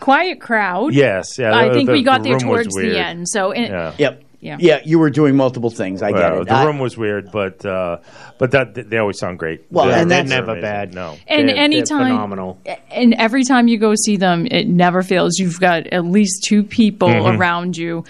Quiet 0.00 0.40
crowd. 0.40 0.92
yes, 0.94 1.38
yeah. 1.38 1.54
I 1.54 1.68
the- 1.68 1.74
think 1.74 1.86
the- 1.86 1.92
we 1.92 2.02
got 2.02 2.22
the 2.24 2.30
there 2.30 2.38
towards 2.40 2.74
the 2.74 2.98
end. 2.98 3.28
So, 3.28 3.52
in, 3.52 3.70
Yeah. 3.70 3.92
Yep. 3.98 4.22
Yeah. 4.42 4.56
Yeah, 4.58 4.80
you 4.84 4.98
were 4.98 5.08
doing 5.08 5.36
multiple 5.36 5.70
things. 5.70 6.02
I 6.02 6.10
get 6.10 6.32
Well, 6.32 6.42
it. 6.42 6.48
the 6.48 6.54
I- 6.54 6.64
room 6.64 6.80
was 6.80 6.98
weird, 6.98 7.30
but 7.30 7.64
uh, 7.64 7.98
but 8.38 8.50
that 8.50 8.74
they 8.90 8.98
always 8.98 9.18
sound 9.18 9.38
great. 9.38 9.64
Well, 9.70 9.86
They're- 9.86 9.94
and 9.98 10.10
they're 10.10 10.24
that's- 10.24 10.30
Never 10.30 10.50
amazing. 10.50 10.62
bad. 10.62 10.94
No. 10.94 11.16
and 11.28 11.48
They're- 11.48 11.54
they're 11.54 11.64
anytime, 11.64 12.08
phenomenal. 12.16 12.58
and 12.90 13.14
every 13.14 13.44
time 13.44 13.68
you 13.68 13.78
go 13.78 13.94
see 13.94 14.16
them, 14.16 14.48
it 14.50 14.66
never 14.66 15.02
fails. 15.02 15.38
You've 15.38 15.60
got 15.60 15.86
at 15.86 16.04
least 16.04 16.42
two 16.44 16.64
people 16.64 17.08
Mhm. 17.08 17.38
around 17.38 17.76
you. 17.76 18.04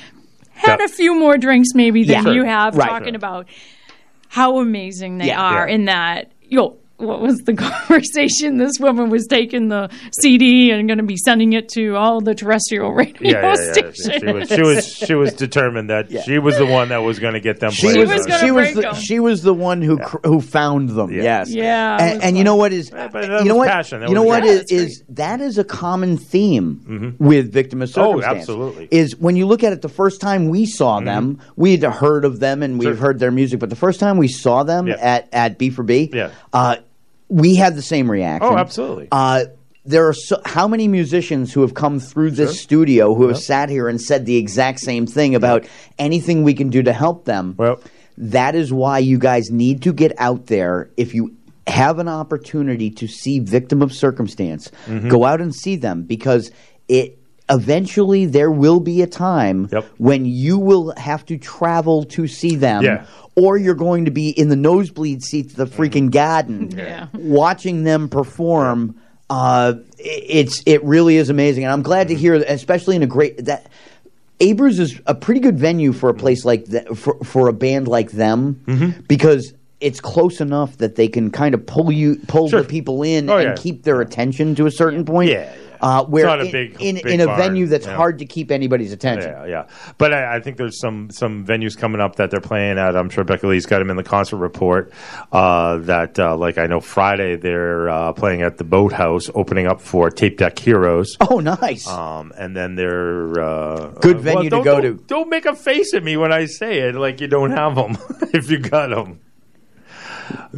Had 0.54 0.78
Yeah. 0.80 0.86
a 0.86 0.88
few 0.88 1.14
more 1.18 1.36
drinks 1.36 1.68
maybe 1.74 2.02
than 2.04 2.24
Yeah. 2.26 2.32
you 2.32 2.44
have, 2.44 2.76
Right. 2.76 2.88
talking 2.88 3.14
about 3.14 3.46
how 4.28 4.58
amazing 4.58 5.18
they 5.18 5.26
Yeah. 5.26 5.40
are. 5.42 5.68
Yeah. 5.68 5.74
In 5.74 5.84
that, 5.84 6.30
yo, 6.48 6.76
what 7.02 7.20
was 7.20 7.38
the 7.40 7.54
conversation? 7.96 8.56
This 8.58 8.78
woman 8.80 9.10
was 9.10 9.26
taking 9.26 9.68
the 9.68 9.90
CD 10.20 10.70
and 10.70 10.88
going 10.88 10.98
to 10.98 11.04
be 11.04 11.16
sending 11.16 11.52
it 11.52 11.68
to 11.70 11.96
all 11.96 12.20
the 12.20 12.34
terrestrial 12.34 12.92
radio 12.92 13.18
Yeah, 13.22 13.40
yeah, 13.42 13.54
yeah. 13.56 13.72
stations. 13.72 14.20
She 14.22 14.32
was 14.32 14.48
she 14.48 14.62
was 14.62 14.86
she 14.86 15.14
was 15.14 15.32
determined 15.34 15.90
that 15.90 16.10
she 16.24 16.38
was 16.38 16.56
the 16.58 16.66
one 16.66 16.88
that 16.90 16.98
was 16.98 17.18
going 17.18 17.34
to 17.34 17.40
get 17.40 17.60
them. 17.60 17.70
She 17.72 17.88
played. 17.92 18.08
was, 18.08 18.26
gonna 18.26 18.38
she 18.40 18.50
was 18.50 18.72
break 18.72 18.74
the, 18.84 18.88
'em. 18.90 18.94
she 18.94 19.20
was 19.20 19.42
the 19.42 19.54
one 19.54 19.82
who 19.82 19.98
cr- 19.98 20.18
who 20.24 20.40
found 20.40 20.90
them. 20.90 21.10
Yes. 21.12 21.50
Yeah, 21.50 21.96
it 21.96 22.00
And, 22.02 22.14
was 22.14 22.22
and 22.28 22.38
you 22.38 22.44
know 22.44 22.56
what 22.56 22.72
is 22.72 22.90
but 22.90 23.12
that 23.12 23.42
you 23.42 23.48
know 23.48 23.54
was 23.56 23.66
what 23.66 23.68
passion. 23.68 24.00
That 24.00 24.08
you 24.08 24.14
know 24.14 24.22
was 24.22 24.28
what 24.28 24.42
great. 24.42 24.52
is, 24.52 24.72
is 24.72 25.04
that 25.10 25.40
is 25.40 25.58
a 25.58 25.64
common 25.64 26.16
theme 26.16 27.16
with 27.18 27.52
victim 27.52 27.82
of 27.82 27.92
Oh, 27.96 28.22
absolutely. 28.22 28.88
Is 28.90 29.16
when 29.16 29.36
you 29.36 29.46
look 29.46 29.62
at 29.64 29.72
it, 29.72 29.82
the 29.82 29.88
first 29.88 30.20
time 30.20 30.48
we 30.48 30.66
saw 30.66 31.00
them, 31.00 31.40
we 31.56 31.72
had 31.76 31.82
heard 31.84 32.24
of 32.24 32.40
them 32.40 32.62
and 32.62 32.78
we've 32.78 32.88
Sure. 32.88 32.94
heard 32.96 33.18
their 33.18 33.30
music, 33.30 33.60
but 33.60 33.70
the 33.70 33.76
first 33.76 34.00
time 34.00 34.16
we 34.16 34.28
saw 34.28 34.62
them 34.62 34.86
Yeah. 34.86 34.96
at 35.00 35.28
at 35.32 35.58
B 35.58 35.70
for 35.70 35.82
B, 35.82 36.10
Yeah. 36.12 36.30
uh, 36.52 36.76
we 37.32 37.54
had 37.54 37.74
the 37.76 37.82
same 37.82 38.10
reaction. 38.10 38.52
Oh, 38.52 38.56
absolutely. 38.58 39.08
Uh, 39.10 39.44
there 39.84 40.06
are 40.06 40.12
so, 40.12 40.40
how 40.44 40.68
many 40.68 40.86
musicians 40.86 41.52
who 41.52 41.62
have 41.62 41.74
come 41.74 41.98
through 41.98 42.32
this 42.32 42.60
studio 42.60 43.14
who 43.14 43.26
have 43.28 43.38
sat 43.38 43.68
here 43.68 43.88
and 43.88 44.00
said 44.00 44.26
the 44.26 44.36
exact 44.36 44.78
same 44.80 45.06
thing 45.06 45.34
about 45.34 45.64
anything 45.98 46.44
we 46.44 46.54
can 46.54 46.68
do 46.70 46.82
to 46.82 46.92
help 46.92 47.24
them. 47.24 47.54
Well, 47.56 47.80
That 48.18 48.54
is 48.54 48.72
why 48.72 48.98
you 48.98 49.18
guys 49.18 49.50
need 49.50 49.82
to 49.82 49.92
get 49.92 50.12
out 50.18 50.46
there. 50.46 50.90
If 50.96 51.14
you 51.14 51.34
have 51.66 51.98
an 51.98 52.08
opportunity 52.08 52.90
to 52.90 53.08
see 53.08 53.38
victim 53.40 53.82
of 53.82 53.92
circumstance, 53.92 54.70
Mm-hmm. 54.86 55.08
go 55.08 55.24
out 55.24 55.40
and 55.40 55.54
see 55.54 55.76
them 55.76 56.02
because 56.02 56.50
it 56.88 57.18
eventually 57.52 58.24
there 58.26 58.50
will 58.50 58.80
be 58.80 59.02
a 59.02 59.06
time 59.06 59.68
Yep. 59.70 59.84
when 59.98 60.24
you 60.24 60.58
will 60.58 60.92
have 60.96 61.24
to 61.26 61.36
travel 61.38 62.04
to 62.04 62.26
see 62.26 62.56
them 62.56 62.82
Yeah. 62.82 63.04
or 63.36 63.56
you're 63.58 63.74
going 63.76 64.06
to 64.06 64.10
be 64.10 64.30
in 64.30 64.48
the 64.48 64.56
nosebleed 64.56 65.22
seats 65.22 65.52
of 65.56 65.70
the 65.70 65.76
freaking 65.76 66.10
garden 66.10 66.70
Yeah. 66.76 67.06
watching 67.14 67.84
them 67.84 68.08
perform 68.08 68.96
uh, 69.30 69.74
it's 69.98 70.62
it 70.66 70.82
really 70.84 71.16
is 71.16 71.30
amazing 71.30 71.64
and 71.64 71.72
i'm 71.72 71.82
glad 71.82 72.08
to 72.08 72.14
hear 72.14 72.34
especially 72.34 72.96
in 72.96 73.02
a 73.02 73.06
great 73.06 73.44
that 73.44 73.66
Abreu's 74.40 74.80
is 74.80 75.00
a 75.06 75.14
pretty 75.14 75.38
good 75.40 75.56
venue 75.56 75.92
for 75.92 76.08
a 76.10 76.14
place 76.14 76.44
like 76.44 76.64
that 76.66 76.96
for, 76.96 77.16
for 77.22 77.46
a 77.48 77.52
band 77.52 77.86
like 77.86 78.10
them 78.10 78.60
Mm-hmm. 78.66 79.02
because 79.08 79.54
it's 79.80 80.00
close 80.00 80.40
enough 80.40 80.76
that 80.78 80.94
they 80.96 81.08
can 81.08 81.30
kind 81.30 81.54
of 81.54 81.64
pull 81.66 81.90
you 81.92 82.16
pull 82.28 82.48
Sure. 82.48 82.62
the 82.62 82.68
people 82.68 83.02
in 83.02 83.28
Oh, 83.30 83.36
and 83.38 83.48
yeah. 83.50 83.54
keep 83.56 83.84
their 83.84 84.00
attention 84.00 84.54
to 84.56 84.66
a 84.66 84.70
certain 84.70 85.04
point. 85.04 85.30
Yeah, 85.30 85.52
yeah. 85.54 85.71
Uh, 85.82 86.04
where 86.04 86.24
not 86.26 86.40
a 86.40 86.44
in, 86.44 86.52
big- 86.52 86.80
in, 86.80 86.94
big 86.94 87.06
in 87.06 87.20
a 87.20 87.26
barn, 87.26 87.38
venue 87.40 87.66
that's 87.66 87.86
yeah. 87.86 87.96
hard 87.96 88.18
to 88.20 88.24
keep 88.24 88.50
anybody's 88.52 88.92
attention. 88.92 89.30
Yeah, 89.32 89.46
yeah. 89.46 89.66
But 89.98 90.12
I, 90.14 90.36
I 90.36 90.40
think 90.40 90.56
there's 90.56 90.78
some 90.78 91.10
some 91.10 91.44
venues 91.44 91.76
coming 91.76 92.00
up 92.00 92.16
that 92.16 92.30
they're 92.30 92.40
playing 92.40 92.78
at. 92.78 92.94
I'm 92.96 93.10
sure 93.10 93.24
Becca 93.24 93.46
Lee's 93.48 93.66
got 93.66 93.80
them 93.80 93.90
in 93.90 93.96
the 93.96 94.04
concert 94.04 94.36
report. 94.36 94.92
Uh, 95.32 95.78
that 95.78 96.18
uh, 96.18 96.36
like 96.36 96.56
I 96.56 96.66
know 96.66 96.80
Friday 96.80 97.34
they're 97.36 97.88
uh, 97.88 98.12
playing 98.12 98.42
at 98.42 98.58
the 98.58 98.64
Boathouse, 98.64 99.28
opening 99.34 99.66
up 99.66 99.80
for 99.80 100.08
Tape 100.10 100.38
Deck 100.38 100.58
Heroes. 100.58 101.16
Oh, 101.20 101.40
nice. 101.40 101.88
Um, 101.88 102.32
and 102.38 102.56
then 102.56 102.76
they're 102.76 103.40
uh, 103.40 103.88
Good 104.00 104.18
uh, 104.18 104.20
venue 104.20 104.50
to 104.50 104.62
go 104.62 104.80
don't- 104.80 104.98
to. 104.98 105.04
Don't 105.04 105.28
make 105.30 105.46
a 105.46 105.54
face 105.56 105.94
at 105.94 106.04
me 106.04 106.16
when 106.16 106.32
I 106.32 106.46
say 106.46 106.78
it 106.88 106.94
like 106.94 107.20
you 107.20 107.26
don't 107.26 107.50
have 107.50 107.74
them. 107.74 107.96
if 108.32 108.50
you 108.50 108.58
got 108.58 108.90
them, 108.90 109.20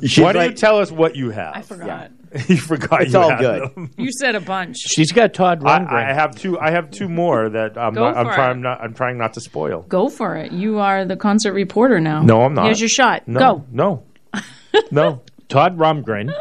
She's 0.02 0.18
why 0.18 0.32
don't 0.32 0.42
like- 0.42 0.50
you 0.52 0.56
tell 0.56 0.78
us 0.78 0.90
what 0.92 1.16
you 1.16 1.30
have? 1.30 1.54
I 1.56 1.62
forgot. 1.62 2.10
you 2.48 2.56
forgot. 2.56 3.02
It's 3.02 3.12
you 3.12 3.18
all 3.20 3.30
had 3.30 3.38
good. 3.38 3.74
them. 3.74 3.90
You 3.96 4.10
said 4.10 4.34
a 4.34 4.40
bunch. 4.40 4.76
She's 4.78 5.12
got 5.12 5.34
Todd 5.34 5.60
Rundgren. 5.60 5.92
I, 5.92 6.10
I 6.10 6.14
have 6.14 6.34
two. 6.34 6.58
I 6.58 6.72
have 6.72 6.90
two 6.90 7.08
more 7.08 7.48
that 7.48 7.78
I'm, 7.78 7.94
Go 7.94 8.00
not, 8.04 8.16
I'm 8.16 8.26
for 8.26 8.32
trying. 8.34 8.58
it. 8.58 8.60
Not, 8.62 8.80
I'm 8.80 8.94
trying 8.94 9.18
not 9.18 9.34
to 9.34 9.40
spoil. 9.40 9.82
Go 9.82 10.08
for 10.08 10.34
it. 10.36 10.50
You 10.52 10.78
are 10.80 11.04
the 11.04 11.16
concert 11.16 11.52
reporter 11.52 12.00
now. 12.00 12.22
No, 12.22 12.42
I'm 12.42 12.54
not. 12.54 12.64
Here's 12.66 12.80
your 12.80 12.88
shot. 12.88 13.28
No, 13.28 13.38
Go. 13.38 13.64
No, 13.70 14.04
no. 14.90 15.22
Todd 15.48 15.76
Rundgren. 15.78 16.32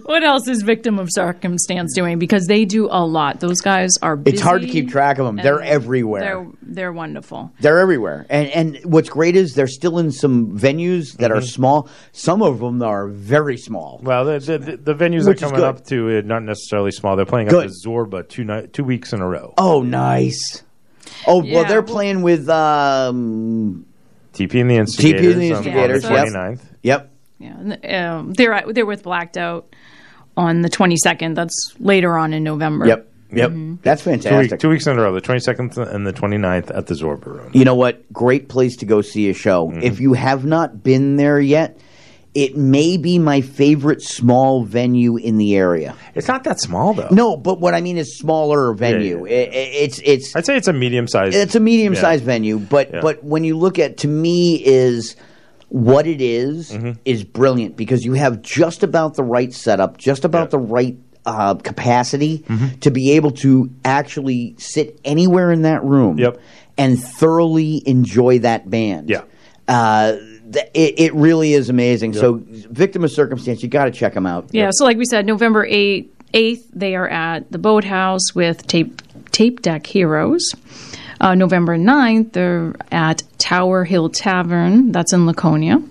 what 0.04 0.22
else 0.22 0.46
is 0.48 0.62
Victim 0.62 0.98
of 0.98 1.08
Circumstance 1.10 1.94
doing? 1.94 2.18
Because 2.18 2.46
they 2.46 2.64
do 2.64 2.88
a 2.90 3.04
lot. 3.04 3.40
Those 3.40 3.60
guys 3.60 3.96
are. 4.02 4.16
Busy 4.16 4.34
It's 4.34 4.42
hard 4.42 4.62
to 4.62 4.68
keep 4.68 4.90
track 4.90 5.18
of 5.18 5.26
them. 5.26 5.36
They're 5.36 5.62
everywhere. 5.62 6.20
They're 6.20 6.46
they're 6.62 6.92
wonderful. 6.92 7.52
They're 7.60 7.78
everywhere, 7.78 8.26
and 8.28 8.48
and 8.48 8.78
what's 8.84 9.08
great 9.08 9.34
is 9.36 9.54
they're 9.54 9.66
still 9.66 9.98
in 9.98 10.12
some 10.12 10.58
venues 10.58 11.16
that 11.16 11.30
Mm-hmm. 11.30 11.38
are 11.38 11.42
small. 11.42 11.88
Some 12.12 12.42
of 12.42 12.58
them 12.58 12.82
are 12.82 13.08
very 13.08 13.56
small. 13.56 14.00
Well, 14.02 14.24
the 14.24 14.38
the, 14.38 14.58
the, 14.58 14.76
the 14.76 14.94
venues 14.94 15.26
Which 15.26 15.42
are 15.42 15.48
coming 15.50 15.64
up 15.64 15.84
to 15.86 16.18
uh, 16.18 16.22
not 16.24 16.42
necessarily 16.42 16.90
small. 16.90 17.16
They're 17.16 17.24
playing 17.26 17.48
Good. 17.48 17.66
up 17.66 17.70
to 17.72 17.88
Zorba 17.88 18.28
two 18.28 18.44
night, 18.44 18.72
two 18.72 18.84
weeks 18.84 19.12
in 19.12 19.20
a 19.20 19.26
row. 19.28 19.54
Oh, 19.58 19.82
nice. 19.82 20.62
Oh 21.26 21.42
Yeah, 21.42 21.54
well, 21.56 21.64
they're 21.64 21.80
well- 21.82 21.92
playing 21.94 22.22
with 22.22 22.48
um, 22.48 23.86
TP 24.34 24.60
and 24.60 24.70
the 24.70 24.76
Instigators. 24.76 25.20
TP 25.22 25.32
and 25.32 25.40
the 25.40 25.50
on- 25.52 25.56
Instigators. 25.58 26.04
On 26.04 26.12
the 26.12 26.18
yep. 26.18 26.28
29th. 26.28 26.60
Yep. 26.82 27.09
Yeah, 27.40 28.18
um, 28.18 28.32
they're 28.34 28.62
they're 28.72 28.86
with 28.86 29.02
Blacked 29.02 29.36
Out 29.36 29.74
on 30.36 30.60
the 30.62 30.68
twenty 30.68 30.96
second. 30.96 31.34
That's 31.34 31.74
later 31.80 32.16
on 32.16 32.32
in 32.32 32.44
November. 32.44 32.86
Yep. 32.86 33.06
Yep. 33.32 33.50
Mm-hmm. 33.50 33.74
That's 33.82 34.02
Two, 34.04 34.10
fantastic. 34.10 34.50
week, 34.52 34.60
two 34.60 34.68
weeks 34.68 34.86
in 34.88 34.98
a 34.98 35.00
row, 35.02 35.14
the 35.14 35.20
22nd 35.20 35.76
and 35.94 36.04
the 36.04 36.12
29th 36.12 36.76
at 36.76 36.88
the 36.88 36.94
Zorba 36.94 37.26
Room. 37.26 37.50
You 37.54 37.64
know 37.64 37.76
what? 37.76 38.12
Great 38.12 38.48
place 38.48 38.76
to 38.78 38.86
go 38.86 39.02
see 39.02 39.30
a 39.30 39.34
show. 39.34 39.68
Mm-hmm. 39.68 39.82
If 39.82 40.00
you 40.00 40.14
have 40.14 40.44
not 40.44 40.82
been 40.82 41.14
there 41.14 41.38
yet, 41.38 41.78
it 42.34 42.56
may 42.56 42.96
be 42.96 43.20
my 43.20 43.40
favorite 43.40 44.02
small 44.02 44.64
venue 44.64 45.16
in 45.16 45.36
the 45.36 45.54
area. 45.54 45.94
It's 46.16 46.26
not 46.26 46.42
that 46.42 46.60
small 46.60 46.92
though. 46.92 47.06
No, 47.12 47.36
but 47.36 47.60
what 47.60 47.72
I 47.72 47.80
mean 47.80 47.98
is 47.98 48.18
smaller 48.18 48.72
venue. 48.74 49.24
Yeah, 49.28 49.32
I- 49.36 49.38
I- 49.38 49.46
it's 49.84 50.00
it's 50.04 50.34
I'd 50.34 50.44
say 50.44 50.56
it's 50.56 50.66
a 50.68 50.72
medium 50.72 51.06
sized. 51.06 51.36
it's 51.36 51.54
a 51.54 51.60
medium 51.60 51.94
sized 51.94 52.22
Yeah. 52.24 52.26
venue, 52.26 52.58
but 52.58 52.92
Yeah. 52.92 53.00
but 53.00 53.22
when 53.22 53.44
you 53.44 53.56
look 53.56 53.78
at 53.78 53.98
to 53.98 54.08
me 54.08 54.56
is 54.56 55.14
what 55.70 56.06
it 56.06 56.20
is, 56.20 56.70
Mm-hmm. 56.72 57.00
is 57.04 57.24
brilliant 57.24 57.76
because 57.76 58.04
you 58.04 58.12
have 58.12 58.42
just 58.42 58.82
about 58.82 59.14
the 59.14 59.22
right 59.24 59.52
setup, 59.52 59.96
just 59.96 60.24
about 60.24 60.50
the 60.50 60.58
right 60.58 60.98
uh, 61.26 61.54
capacity 61.54 62.38
Mm-hmm. 62.48 62.78
to 62.80 62.90
be 62.90 63.12
able 63.12 63.30
to 63.32 63.70
actually 63.84 64.54
sit 64.58 65.00
anywhere 65.04 65.50
in 65.52 65.62
that 65.62 65.82
room 65.84 66.18
Yep. 66.18 66.40
and 66.78 66.98
thoroughly 67.02 67.82
enjoy 67.86 68.40
that 68.40 68.68
band. 68.70 69.08
Yeah. 69.10 69.22
Uh, 69.68 70.12
th- 70.52 70.66
it, 70.74 70.98
it 71.00 71.14
really 71.14 71.52
is 71.52 71.68
amazing. 71.70 72.12
So, 72.14 72.40
Victim 72.44 73.04
of 73.04 73.10
Circumstance, 73.12 73.62
you 73.62 73.68
got 73.68 73.84
to 73.84 73.90
check 73.92 74.14
them 74.14 74.26
out. 74.26 74.48
Yeah, 74.52 74.70
so 74.72 74.84
like 74.84 74.96
we 74.96 75.04
said, 75.04 75.24
November 75.26 75.64
8th, 75.66 76.08
8th 76.34 76.64
they 76.72 76.94
are 76.96 77.08
at 77.08 77.50
the 77.52 77.58
Boathouse 77.58 78.34
with 78.34 78.66
Tape, 78.66 79.00
tape 79.30 79.62
Deck 79.62 79.86
Heroes. 79.86 80.42
Uh, 81.20 81.34
November 81.34 81.76
9th, 81.76 82.32
they're 82.32 82.74
at 82.90 83.22
Tower 83.38 83.84
Hill 83.84 84.08
Tavern, 84.08 84.90
that's 84.90 85.12
in 85.12 85.26
Laconia. 85.26 85.82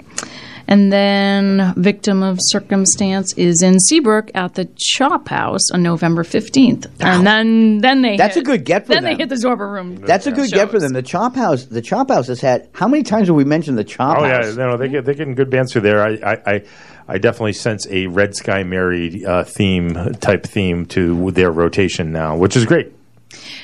And 0.70 0.94
then 0.94 1.74
Victim 1.78 2.22
of 2.22 2.38
Circumstance 2.40 3.34
is 3.34 3.64
in 3.64 3.80
Seabrook 3.80 4.30
at 4.36 4.54
the 4.54 4.70
Chop 4.78 5.28
House 5.28 5.72
on 5.74 5.82
November 5.82 6.24
15th. 6.24 6.86
And 7.00 7.26
then, 7.26 7.80
then 7.80 8.04
they 8.04 8.18
That's 8.18 8.36
hit, 8.36 8.42
a 8.42 8.46
good 8.46 8.66
get 8.66 8.86
for 8.86 8.90
Then 8.94 9.04
them. 9.04 9.18
Then 9.18 9.18
they 9.18 9.24
hit 9.24 9.30
the 9.30 9.48
Zorba 9.48 9.72
Room. 9.72 9.96
That's 9.96 10.28
a 10.28 10.32
good 10.32 10.52
get 10.52 10.70
for 10.70 10.78
them. 10.78 10.94
The 10.94 11.02
Chop 11.02 11.36
House, 11.36 11.66
the 11.66 11.82
Chop 11.82 12.10
House 12.10 12.28
has 12.28 12.40
had 12.40 12.70
how 12.74 12.88
many 12.88 13.02
times 13.02 13.30
have 13.30 13.36
we 13.36 13.46
mentioned 13.46 13.80
the 13.80 13.84
Chop 13.84 14.20
Oh 14.20 14.24
House? 14.24 14.46
Oh 14.46 14.50
yeah, 14.50 14.56
no, 14.56 14.78
they 14.78 14.90
get 14.90 15.06
they're 15.06 15.16
getting 15.16 15.34
good 15.34 15.50
bands 15.50 15.74
through 15.74 15.82
there. 15.82 16.04
I 16.04 16.20
I, 16.24 16.34
I, 16.46 16.64
I 17.08 17.18
definitely 17.18 17.54
sense 17.54 17.88
a 17.90 18.06
Red 18.06 18.36
Sky 18.36 18.62
Mary 18.62 19.26
uh, 19.26 19.46
theme 19.46 20.14
type 20.20 20.44
theme 20.44 20.86
to 20.88 21.32
their 21.32 21.50
rotation 21.50 22.12
now, 22.12 22.38
which 22.38 22.56
is 22.56 22.66
great. 22.66 22.94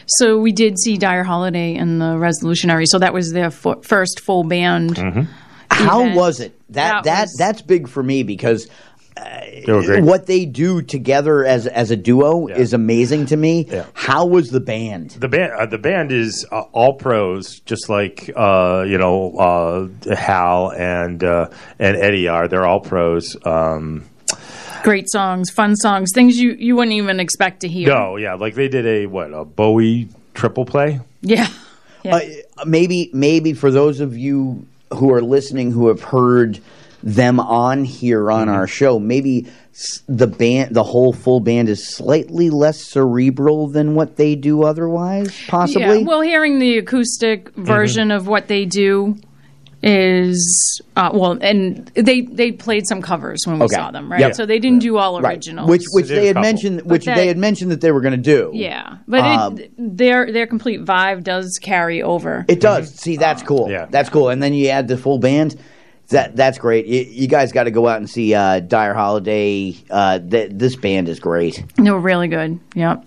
So 0.08 0.38
we 0.40 0.52
did 0.52 0.78
see 0.80 0.98
Dire 0.98 1.24
Holiday 1.24 1.76
in 1.76 2.00
the 2.00 2.16
Resolutionary. 2.16 2.86
So 2.88 3.00
that 3.00 3.14
was 3.14 3.32
their 3.34 3.52
fu- 3.52 3.82
first 3.82 4.20
full 4.20 4.44
band. 4.44 4.98
How 5.70 6.14
was 6.16 6.40
it? 6.40 6.60
That 6.70 7.04
That 7.04 7.04
that, 7.06 7.22
was- 7.24 7.36
that's 7.38 7.62
big 7.62 7.88
for 7.88 8.02
me 8.04 8.24
because 8.24 8.68
They 9.16 9.64
were 9.68 9.82
great. 9.84 10.04
what 10.04 10.26
they 10.26 10.46
do 10.46 10.82
together 10.82 11.44
as 11.46 11.68
as 11.68 11.90
a 11.92 11.96
duo 11.96 12.48
is 12.48 12.74
amazing 12.74 13.28
to 13.28 13.38
me. 13.38 13.68
How 13.94 14.26
was 14.26 14.50
the 14.50 14.60
band? 14.60 15.12
The 15.12 15.28
band, 15.30 15.54
uh, 15.54 15.66
the 15.66 15.78
band 15.78 16.12
is 16.12 16.46
uh, 16.52 16.62
all 16.74 16.94
pros, 16.94 17.60
just 17.62 17.88
like 17.90 18.30
uh, 18.36 18.84
you 18.88 18.98
know 18.98 19.36
uh, 19.38 20.16
Hal 20.16 20.72
and 20.72 21.24
uh, 21.24 21.48
and 21.80 21.96
Eddie 21.98 22.28
are. 22.28 22.48
They're 22.48 22.66
all 22.66 22.82
pros. 22.82 23.36
Um, 23.46 24.04
Great 24.86 25.10
songs, 25.10 25.50
fun 25.50 25.76
songs, 25.76 26.12
things 26.14 26.38
you, 26.40 26.52
you 26.52 26.76
wouldn't 26.76 26.96
even 26.96 27.20
expect 27.20 27.62
to 27.62 27.68
hear. 27.68 27.88
no, 27.90 28.16
yeah, 28.18 28.36
like 28.36 28.54
they 28.56 28.68
did 28.70 28.86
a 28.86 29.06
what 29.08 29.34
a 29.34 29.44
Bowie 29.44 30.08
triple 30.34 30.66
play. 30.66 31.00
Yeah. 31.22 31.48
Uh, 32.06 32.20
maybe 32.68 33.10
maybe 33.14 33.54
for 33.54 33.72
those 33.72 34.00
of 34.00 34.16
you 34.16 34.66
who 34.94 35.12
are 35.12 35.22
listening 35.22 35.72
who 35.72 35.88
have 35.88 36.04
heard 36.04 36.60
them 37.02 37.40
on 37.40 37.84
here 37.84 38.30
on 38.32 38.48
Mm-hmm. 38.48 38.56
our 38.56 38.68
show, 38.68 39.00
maybe 39.00 39.48
the 40.08 40.28
band, 40.28 40.74
the 40.76 40.84
whole 40.84 41.14
full 41.14 41.40
band, 41.40 41.68
is 41.68 41.88
slightly 41.96 42.50
less 42.52 42.80
cerebral 42.82 43.68
than 43.68 43.96
what 43.96 44.16
they 44.18 44.36
do 44.36 44.64
otherwise. 44.64 45.36
Possibly. 45.48 46.00
Yeah. 46.02 46.06
Well, 46.06 46.22
hearing 46.22 46.60
the 46.60 46.78
acoustic 46.78 47.46
Mm-hmm. 47.52 47.66
version 47.66 48.12
of 48.12 48.28
what 48.28 48.48
they 48.48 48.66
do 48.66 49.18
is 49.86 50.82
uh, 50.96 51.12
well, 51.14 51.38
and 51.42 51.86
they 51.96 52.22
they 52.22 52.52
played 52.52 52.88
some 52.88 53.02
covers 53.02 53.42
when 53.46 53.60
we 53.60 53.66
Okay. 53.66 53.76
saw 53.76 53.92
them, 53.92 54.12
right? 54.12 54.20
Yep. 54.20 54.34
So 54.36 54.46
they 54.46 54.60
didn't 54.60 54.80
do 54.80 54.98
all 54.98 55.22
Right. 55.22 55.34
originals, 55.36 55.70
Which 55.70 55.84
which 55.92 56.08
They 56.08 56.16
did 56.16 56.22
they 56.22 56.24
a 56.24 56.28
had 56.28 56.34
couple. 56.36 56.42
mentioned, 56.50 56.82
which 56.86 57.06
that- 57.06 57.16
they 57.16 57.28
had 57.28 57.38
mentioned 57.38 57.72
that 57.72 57.82
they 57.82 57.92
were 57.92 58.02
going 58.02 58.12
to 58.14 58.18
do. 58.18 58.50
Yeah, 58.54 58.98
but 59.08 59.22
Um, 59.22 59.58
it, 59.60 59.72
their 59.78 60.32
their 60.32 60.48
complete 60.48 60.84
vibe 60.84 61.24
does 61.24 61.60
carry 61.62 62.02
over. 62.02 62.46
It 62.48 62.60
does. 62.60 62.90
See, 62.96 63.16
that's 63.18 63.44
cool. 63.44 63.70
Yeah. 63.70 63.86
That's 63.90 64.10
cool. 64.10 64.30
And 64.30 64.42
then 64.42 64.54
you 64.54 64.70
add 64.70 64.88
the 64.88 64.98
full 64.98 65.20
band. 65.20 65.56
That 66.10 66.36
that's 66.36 66.58
great. 66.60 66.86
You, 66.86 67.02
you 67.02 67.28
guys 67.28 67.52
got 67.52 67.64
to 67.64 67.72
go 67.72 67.88
out 67.88 67.98
and 67.98 68.10
see 68.10 68.34
uh, 68.34 68.60
Dire 68.60 68.94
Holiday. 68.94 69.76
Uh, 69.90 70.20
th- 70.20 70.52
this 70.54 70.76
band 70.76 71.10
is 71.10 71.20
great. 71.20 71.64
They 71.78 71.90
were 71.90 72.00
really 72.00 72.28
good. 72.28 72.60
Yep. 72.76 73.06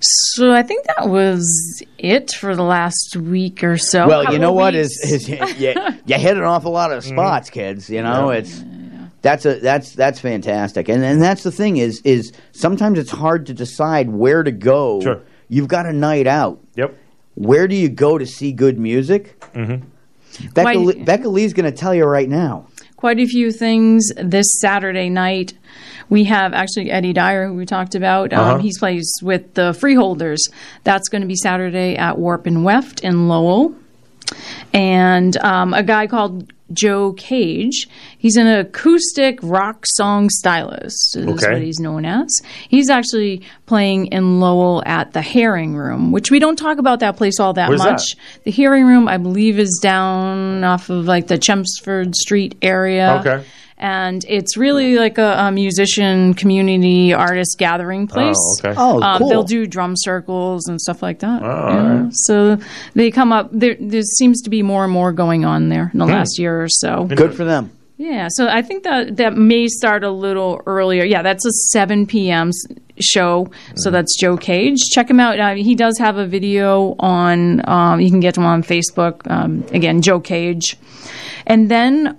So 0.00 0.52
I 0.52 0.62
think 0.62 0.86
that 0.86 1.08
was 1.08 1.44
it 1.98 2.32
for 2.32 2.56
the 2.56 2.62
last 2.62 3.16
week 3.16 3.62
or 3.62 3.76
so. 3.76 4.08
well, 4.08 4.32
you 4.32 4.38
know 4.38 4.52
what 4.52 4.74
is, 4.74 4.98
is, 5.04 5.28
is 5.28 5.60
you, 5.60 5.74
you 6.06 6.16
hit 6.16 6.36
an 6.36 6.42
awful 6.42 6.72
lot 6.72 6.90
of 6.90 7.04
spots, 7.04 7.50
kids. 7.50 7.90
You 7.90 8.02
know, 8.02 8.30
it's 8.30 8.62
that's 9.20 9.46
a 9.46 9.60
that's 9.60 9.92
that's 9.92 10.18
fantastic. 10.18 10.88
And 10.88 11.04
and 11.04 11.22
that's 11.22 11.42
the 11.42 11.52
thing 11.52 11.76
is 11.76 12.00
is 12.02 12.32
sometimes 12.52 12.98
it's 12.98 13.10
hard 13.10 13.46
to 13.46 13.54
decide 13.54 14.10
where 14.10 14.42
to 14.42 14.50
go. 14.50 15.00
Sure. 15.00 15.22
You've 15.48 15.68
got 15.68 15.86
a 15.86 15.92
night 15.92 16.26
out. 16.26 16.60
Yep. 16.76 16.96
Where 17.34 17.68
do 17.68 17.76
you 17.76 17.88
go 17.88 18.18
to 18.18 18.26
see 18.26 18.52
good 18.52 18.78
music? 18.78 19.38
Mm-hmm. 19.52 19.86
Becca, 20.54 20.64
Why- 20.64 20.74
Lee, 20.74 21.02
Becca 21.02 21.28
Lee's 21.28 21.52
going 21.52 21.70
to 21.70 21.76
tell 21.76 21.94
you 21.94 22.04
right 22.04 22.28
now. 22.28 22.66
quite 22.96 23.18
a 23.18 23.26
few 23.26 23.50
things 23.50 24.12
this 24.16 24.46
Saturday 24.60 25.08
night. 25.10 25.54
We 26.08 26.24
have 26.24 26.52
actually 26.52 26.90
Eddie 26.90 27.12
Dyer, 27.12 27.48
who 27.48 27.54
we 27.54 27.66
talked 27.66 27.94
about. 27.94 28.32
Um, 28.32 28.40
Uh-huh. 28.40 28.58
He 28.58 28.72
plays 28.78 29.10
with 29.22 29.54
the 29.54 29.72
Freeholders. 29.72 30.48
That's 30.84 31.08
going 31.08 31.22
to 31.22 31.28
be 31.28 31.34
Saturday 31.36 31.96
at 31.96 32.18
Warp 32.18 32.46
and 32.46 32.64
Weft 32.64 33.00
in 33.00 33.28
Lowell. 33.28 33.74
And 34.72 35.36
um, 35.38 35.74
a 35.74 35.82
guy 35.82 36.06
called 36.06 36.51
Joe 36.72 37.12
Cage. 37.12 37.88
He's 38.18 38.36
an 38.36 38.46
acoustic 38.46 39.38
rock 39.42 39.84
song 39.86 40.28
stylist, 40.30 41.16
is 41.16 41.26
Okay. 41.26 41.52
what 41.52 41.62
he's 41.62 41.78
known 41.80 42.04
as. 42.04 42.28
He's 42.68 42.90
actually 42.90 43.42
playing 43.66 44.06
in 44.06 44.40
Lowell 44.40 44.82
at 44.86 45.12
the 45.12 45.22
Herring 45.22 45.74
Room, 45.76 46.12
which 46.12 46.30
we 46.30 46.38
don't 46.38 46.56
talk 46.56 46.78
about 46.78 47.00
that 47.00 47.16
place 47.16 47.38
all 47.40 47.52
that 47.54 47.68
Where's 47.68 47.80
much. 47.80 48.16
The 48.44 48.50
Hearing 48.50 48.84
Room, 48.86 49.08
I 49.08 49.16
believe, 49.18 49.58
is 49.58 49.78
down 49.82 50.64
off 50.64 50.90
of 50.90 51.06
like 51.06 51.26
the 51.26 51.38
Chelmsford 51.38 52.14
Street 52.14 52.56
area. 52.62 53.22
Okay. 53.24 53.44
And 53.82 54.24
it's 54.28 54.56
really 54.56 54.96
like 54.96 55.18
a, 55.18 55.34
a 55.48 55.50
musician 55.50 56.34
community 56.34 57.12
artist 57.12 57.56
gathering 57.58 58.06
place. 58.06 58.36
okay. 58.60 58.74
Oh, 58.78 59.02
Um, 59.02 59.18
cool. 59.18 59.28
They'll 59.28 59.42
do 59.42 59.66
drum 59.66 59.94
circles 59.96 60.68
and 60.68 60.80
stuff 60.80 61.02
like 61.02 61.18
that. 61.18 61.42
Oh, 61.42 61.46
Yeah. 61.46 61.52
all 61.82 61.88
right. 62.04 62.08
So 62.12 62.58
they 62.94 63.10
come 63.10 63.32
up. 63.32 63.48
There, 63.52 63.76
there 63.80 64.02
seems 64.02 64.40
to 64.42 64.50
be 64.50 64.62
more 64.62 64.84
and 64.84 64.92
more 64.92 65.10
going 65.12 65.44
on 65.44 65.68
there 65.68 65.90
in 65.92 65.98
the 65.98 66.06
Hmm. 66.06 66.12
last 66.12 66.38
year 66.38 66.62
or 66.62 66.68
so. 66.68 67.04
Good 67.06 67.34
for 67.34 67.44
them. 67.44 67.72
Yeah, 67.98 68.28
so 68.30 68.48
I 68.48 68.62
think 68.62 68.82
that 68.84 69.16
that 69.18 69.36
may 69.36 69.66
start 69.68 70.02
a 70.02 70.10
little 70.10 70.60
earlier. 70.66 71.04
Yeah, 71.04 71.22
that's 71.22 71.44
a 71.46 71.50
7 71.72 72.06
p.m. 72.06 72.50
show. 73.00 73.46
So 73.74 73.88
Mm-hmm. 73.88 73.92
that's 73.92 74.18
Joe 74.20 74.36
Cage. 74.36 74.78
Check 74.90 75.08
him 75.10 75.20
out. 75.20 75.38
Uh, 75.38 75.54
he 75.54 75.74
does 75.74 75.98
have 75.98 76.16
a 76.18 76.26
video 76.26 76.94
on. 77.00 77.68
Um, 77.68 78.00
you 78.00 78.10
can 78.10 78.20
get 78.20 78.36
him 78.36 78.44
on 78.44 78.62
Facebook. 78.62 79.28
Um, 79.30 79.64
again, 79.72 80.02
Joe 80.02 80.18
Cage, 80.20 80.76
and 81.46 81.68
then 81.70 82.16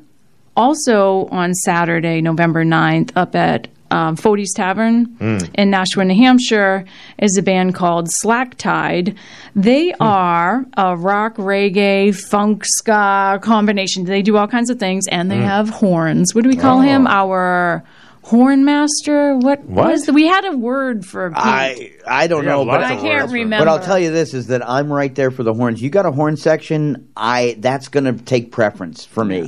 also 0.56 1.28
on 1.32 1.54
Saturday, 1.54 2.22
November 2.22 2.64
9th, 2.64 3.12
up 3.16 3.36
at 3.36 3.68
um, 3.92 4.16
Fody's 4.16 4.52
Tavern 4.56 5.06
Mm. 5.20 5.50
in 5.54 5.70
Nashua, 5.70 6.04
New 6.04 6.16
Hampshire, 6.16 6.84
is 7.20 7.38
a 7.38 7.44
band 7.44 7.76
called 7.76 8.08
Slack 8.10 8.56
Tide. 8.58 9.16
They 9.56 9.90
Hmm. 9.90 9.96
are 10.02 10.66
a 10.76 10.98
rock, 10.98 11.36
reggae, 11.38 12.16
funk, 12.16 12.66
ska 12.66 13.38
combination. 13.44 14.06
They 14.06 14.24
do 14.24 14.36
all 14.36 14.48
kinds 14.48 14.72
of 14.72 14.80
things, 14.80 15.06
and 15.12 15.30
they 15.30 15.38
Mm. 15.38 15.44
have 15.46 15.70
horns. 15.70 16.34
What 16.34 16.44
do 16.44 16.50
we 16.50 16.56
call 16.56 16.82
him? 16.82 17.06
Oh. 17.06 17.12
Our 17.12 17.84
hornmaster. 18.24 19.42
What, 19.42 19.64
What? 19.66 19.90
was 19.92 20.06
the, 20.06 20.14
we 20.14 20.26
had 20.28 20.46
a 20.46 20.56
word 20.58 21.06
for? 21.06 21.30
Pete. 21.30 21.38
I 21.38 21.92
I 22.08 22.28
don't 22.28 22.46
know, 22.46 22.66
but 22.66 22.84
I 22.84 22.96
can't 22.96 23.04
words 23.04 23.32
for 23.32 23.38
it. 23.38 23.42
remember. 23.42 23.66
But 23.66 23.72
I'll 23.72 23.80
tell 23.86 24.00
you 24.00 24.12
this: 24.12 24.34
is 24.34 24.48
that 24.48 24.68
I'm 24.68 24.92
right 24.92 25.14
there 25.14 25.32
for 25.32 25.44
the 25.44 25.54
horns. 25.54 25.82
You 25.82 25.90
got 25.90 26.06
a 26.06 26.12
horn 26.12 26.38
section, 26.38 27.10
I 27.16 27.56
that's 27.60 27.88
going 27.88 28.06
to 28.06 28.14
take 28.24 28.52
preference 28.52 29.06
for 29.06 29.24
me. 29.24 29.42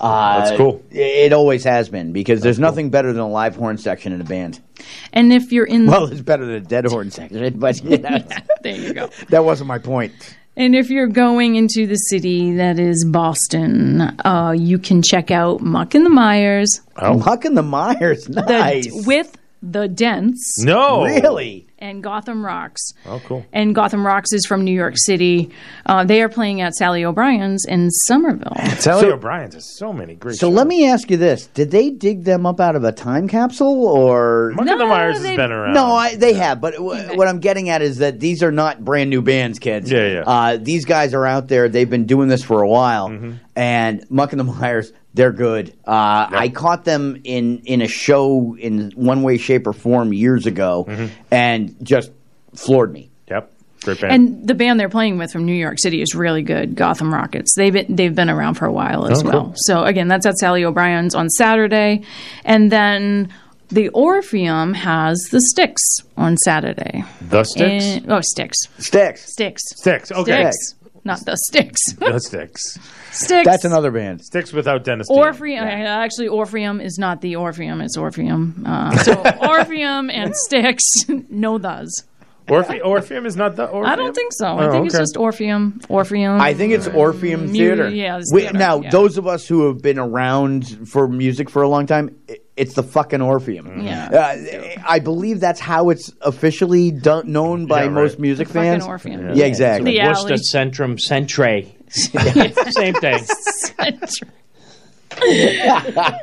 Uh, 0.00 0.38
That's 0.44 0.56
cool. 0.56 0.82
It 0.90 1.32
always 1.32 1.64
has 1.64 1.88
been 1.88 2.12
because 2.12 2.40
there's 2.40 2.58
nothing 2.58 2.90
better 2.90 3.12
than 3.12 3.22
a 3.22 3.28
live 3.28 3.56
horn 3.56 3.78
section 3.78 4.12
in 4.12 4.20
a 4.20 4.24
band. 4.24 4.60
and 5.12 5.32
if 5.32 5.52
you're 5.52 5.66
in, 5.66 5.86
Well, 5.86 6.06
it's 6.06 6.20
better 6.20 6.44
than 6.44 6.54
a 6.56 6.60
dead 6.60 6.86
horn 6.86 7.10
section, 7.10 7.58
but 7.58 7.82
you 7.84 7.98
know, 7.98 8.18
there 8.62 8.74
you 8.76 8.92
go. 8.94 9.08
that 9.28 9.44
wasn't 9.44 9.68
my 9.68 9.78
point. 9.78 10.12
And 10.56 10.74
if 10.74 10.90
you're 10.90 11.06
going 11.06 11.56
into 11.56 11.86
the 11.86 11.94
city 11.96 12.56
that 12.56 12.78
is 12.78 13.06
Boston, 13.06 14.02
uh, 14.24 14.54
you 14.56 14.78
can 14.78 15.00
check 15.02 15.30
out 15.30 15.62
Muck 15.62 15.94
and 15.94 16.04
the 16.04 16.10
Mires. 16.10 16.80
Oh. 16.96 17.18
Muck 17.18 17.44
and 17.46 17.56
the 17.56 17.62
Mires, 17.62 18.24
the- 18.26 18.42
nice. 18.42 18.88
with 19.06 19.34
the 19.62 19.86
Dents. 19.88 20.62
No. 20.62 21.04
Really? 21.04 21.66
And 21.78 22.00
Gotham 22.02 22.44
Rockets. 22.46 22.94
Oh, 23.06 23.20
cool. 23.26 23.44
And 23.52 23.74
Gotham 23.74 24.06
Rockets 24.06 24.32
is 24.32 24.46
from 24.46 24.62
New 24.64 24.74
York 24.74 24.94
City. 24.96 25.50
Uh, 25.84 26.04
they 26.04 26.22
are 26.22 26.28
playing 26.28 26.60
at 26.60 26.74
Sally 26.74 27.04
O'Brien's 27.04 27.64
in 27.64 27.90
Somerville. 27.90 28.54
Sally 28.78 29.00
So- 29.02 29.12
O'Brien's 29.14 29.54
has 29.54 29.76
so 29.76 29.92
many 29.92 30.14
great. 30.14 30.36
So 30.36 30.48
let 30.48 30.66
me 30.68 30.86
ask 30.88 31.10
you 31.10 31.16
this: 31.16 31.46
Did 31.48 31.70
they 31.72 31.90
dig 31.90 32.22
them 32.24 32.46
up 32.46 32.60
out 32.60 32.76
of 32.76 32.84
a 32.84 32.92
time 32.92 33.26
capsule, 33.28 33.84
or 33.86 34.52
Muck 34.54 34.68
and 34.68 34.80
the 34.80 34.86
Mires 34.86 35.18
has 35.18 35.36
been 35.36 35.50
around. 35.52 35.74
No, 35.74 35.86
I, 35.92 36.14
they 36.14 36.34
have. 36.34 36.60
But 36.60 36.74
w- 36.74 37.16
what 37.16 37.26
I'm 37.26 37.40
getting 37.40 37.68
at 37.68 37.82
is 37.82 37.98
that 37.98 38.20
these 38.20 38.42
are 38.44 38.52
not 38.52 38.84
brand 38.84 39.10
new 39.10 39.22
bands, 39.22 39.58
kids. 39.58 39.90
Yeah, 39.90 40.06
yeah. 40.06 40.20
Uh, 40.24 40.58
these 40.60 40.84
guys 40.84 41.14
are 41.14 41.26
out 41.26 41.48
there. 41.48 41.68
They've 41.68 41.90
been 41.90 42.06
doing 42.06 42.28
this 42.28 42.44
for 42.44 42.62
a 42.62 42.68
while, 42.68 43.08
Mm-hmm. 43.08 43.32
and 43.56 44.04
Muck 44.10 44.32
and 44.32 44.38
the 44.40 44.44
Mires, 44.44 44.92
they're 45.14 45.32
good. 45.32 45.70
Uh, 45.86 46.26
I 46.30 46.50
caught 46.54 46.84
them 46.84 47.20
in 47.24 47.58
in 47.64 47.82
a 47.82 47.88
show 47.88 48.56
in 48.58 48.92
one 48.94 49.22
way, 49.22 49.36
shape, 49.38 49.66
or 49.66 49.72
form 49.72 50.12
years 50.12 50.46
ago, 50.46 50.86
Mm-hmm. 50.88 51.06
and 51.30 51.76
just 51.82 52.10
floored 52.54 52.92
me. 52.92 53.10
Yep, 53.28 53.52
great 53.84 54.00
band. 54.00 54.12
And 54.12 54.48
the 54.48 54.54
band 54.54 54.78
they're 54.80 54.88
playing 54.88 55.18
with 55.18 55.32
from 55.32 55.44
New 55.46 55.54
York 55.54 55.78
City 55.78 56.02
is 56.02 56.14
really 56.14 56.42
good, 56.42 56.74
Gotham 56.74 57.12
Rockets. 57.12 57.54
They've 57.56 57.72
been, 57.72 57.94
they've 57.96 58.14
been 58.14 58.30
around 58.30 58.54
for 58.54 58.66
a 58.66 58.72
while 58.72 59.06
as 59.06 59.20
Oh, 59.20 59.22
cool. 59.22 59.30
well. 59.30 59.52
So 59.56 59.84
again, 59.84 60.08
that's 60.08 60.26
at 60.26 60.36
Sally 60.38 60.64
O'Brien's 60.64 61.14
on 61.14 61.28
Saturday, 61.30 62.02
and 62.44 62.70
then 62.72 63.32
the 63.68 63.88
Orpheum 63.90 64.74
has 64.74 65.18
the 65.30 65.40
Styx 65.40 65.80
on 66.16 66.36
Saturday. 66.36 67.04
The 67.30 67.42
Styx? 67.44 67.84
And- 67.84 68.12
oh, 68.12 68.20
Styx. 68.20 68.56
Styx. 68.78 69.32
Styx. 69.32 69.62
Styx. 69.76 70.12
Okay. 70.12 70.50
Styx. 70.50 70.74
Not 71.04 71.24
the 71.24 71.36
Sticks. 71.36 71.80
the 71.98 72.18
Sticks. 72.20 72.78
Sticks. 73.10 73.44
That's 73.46 73.64
another 73.64 73.90
band. 73.90 74.22
Styx 74.22 74.52
without 74.52 74.84
Dennis. 74.84 75.08
Dean. 75.08 75.18
Orpheum. 75.18 75.64
Actually, 75.64 76.28
Orpheum 76.28 76.80
is 76.80 76.96
not 76.98 77.20
the 77.20 77.36
Orpheum. 77.36 77.80
It's 77.80 77.96
Orpheum. 77.96 78.62
Uh, 78.66 78.96
so 78.98 79.14
Orpheum 79.48 80.10
and 80.10 80.34
Styx, 80.34 80.82
no 81.28 81.58
those. 81.58 81.92
Orphe- 82.48 82.84
Orpheum 82.84 83.24
is 83.24 83.36
not 83.36 83.54
the 83.56 83.66
Orpheum. 83.66 83.92
I 83.92 83.96
don't 83.96 84.14
think 84.14 84.32
so. 84.34 84.46
I 84.46 84.66
Oh, 84.66 84.70
think 84.72 84.86
it's 84.86 84.96
just 84.98 85.16
Orpheum. 85.16 85.80
Orpheum. 85.88 86.40
I 86.40 86.54
think 86.54 86.72
it's 86.72 86.88
Orpheum 86.88 87.46
Mu- 87.46 87.52
Theater. 87.52 87.88
yeah, 87.88 88.18
it's 88.18 88.32
We- 88.32 88.42
theater, 88.42 88.58
now, 88.58 88.80
yeah. 88.80 88.90
those 88.90 89.16
of 89.16 89.26
us 89.28 89.46
who 89.46 89.68
have 89.68 89.80
been 89.80 89.98
around 89.98 90.88
for 90.88 91.06
music 91.08 91.48
for 91.48 91.62
a 91.62 91.68
long 91.68 91.86
time, 91.86 92.16
i- 92.28 92.38
it's 92.56 92.74
the 92.74 92.82
fucking 92.82 93.22
Orpheum. 93.22 93.82
Yeah. 93.82 94.08
Uh, 94.08 94.82
I 94.86 94.98
believe 94.98 95.40
that's 95.40 95.60
how 95.60 95.90
it's 95.90 96.12
officially 96.20 96.90
done, 96.90 97.30
known 97.32 97.66
by 97.66 97.80
Yeah, 97.80 97.86
right. 97.86 97.94
most 97.94 98.18
music 98.18 98.48
The 98.48 98.54
fucking 98.54 98.70
fans. 98.72 98.84
Orpheum. 98.86 99.34
Yeah, 99.34 99.46
exactly. 99.46 99.92
The 99.98 100.04
Worcester. 100.06 100.34
Centrum 100.34 101.00
Centre. 101.00 101.62
Same 102.72 102.94
thing. 102.94 103.24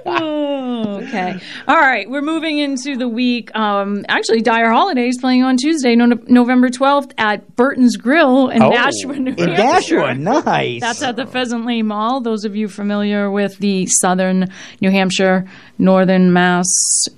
Oh, 0.05 1.01
okay. 1.03 1.39
All 1.67 1.75
right. 1.77 2.09
We're 2.09 2.21
moving 2.21 2.57
into 2.57 2.97
the 2.97 3.07
week. 3.07 3.53
Um, 3.55 4.05
actually, 4.07 4.41
Dire 4.41 4.71
Holidays 4.71 5.17
playing 5.19 5.43
on 5.43 5.57
Tuesday, 5.57 5.95
no- 5.95 6.19
November 6.27 6.69
12th 6.69 7.11
at 7.17 7.55
Burton's 7.55 7.97
Grill 7.97 8.49
in 8.49 8.61
Oh, 8.61 8.69
Nashua, 8.69 9.15
New 9.19 9.31
in 9.31 9.49
Hampshire. 9.49 9.97
Nashua, 9.99 10.15
nice. 10.15 10.81
That's 10.81 11.01
at 11.01 11.15
the 11.15 11.25
Pheasant 11.25 11.65
Lane 11.65 11.87
Mall. 11.87 12.21
Those 12.21 12.45
of 12.45 12.55
you 12.55 12.67
familiar 12.67 13.29
with 13.29 13.57
the 13.59 13.85
southern 13.87 14.47
New 14.81 14.91
Hampshire, 14.91 15.45
northern 15.77 16.31
Mass 16.33 16.67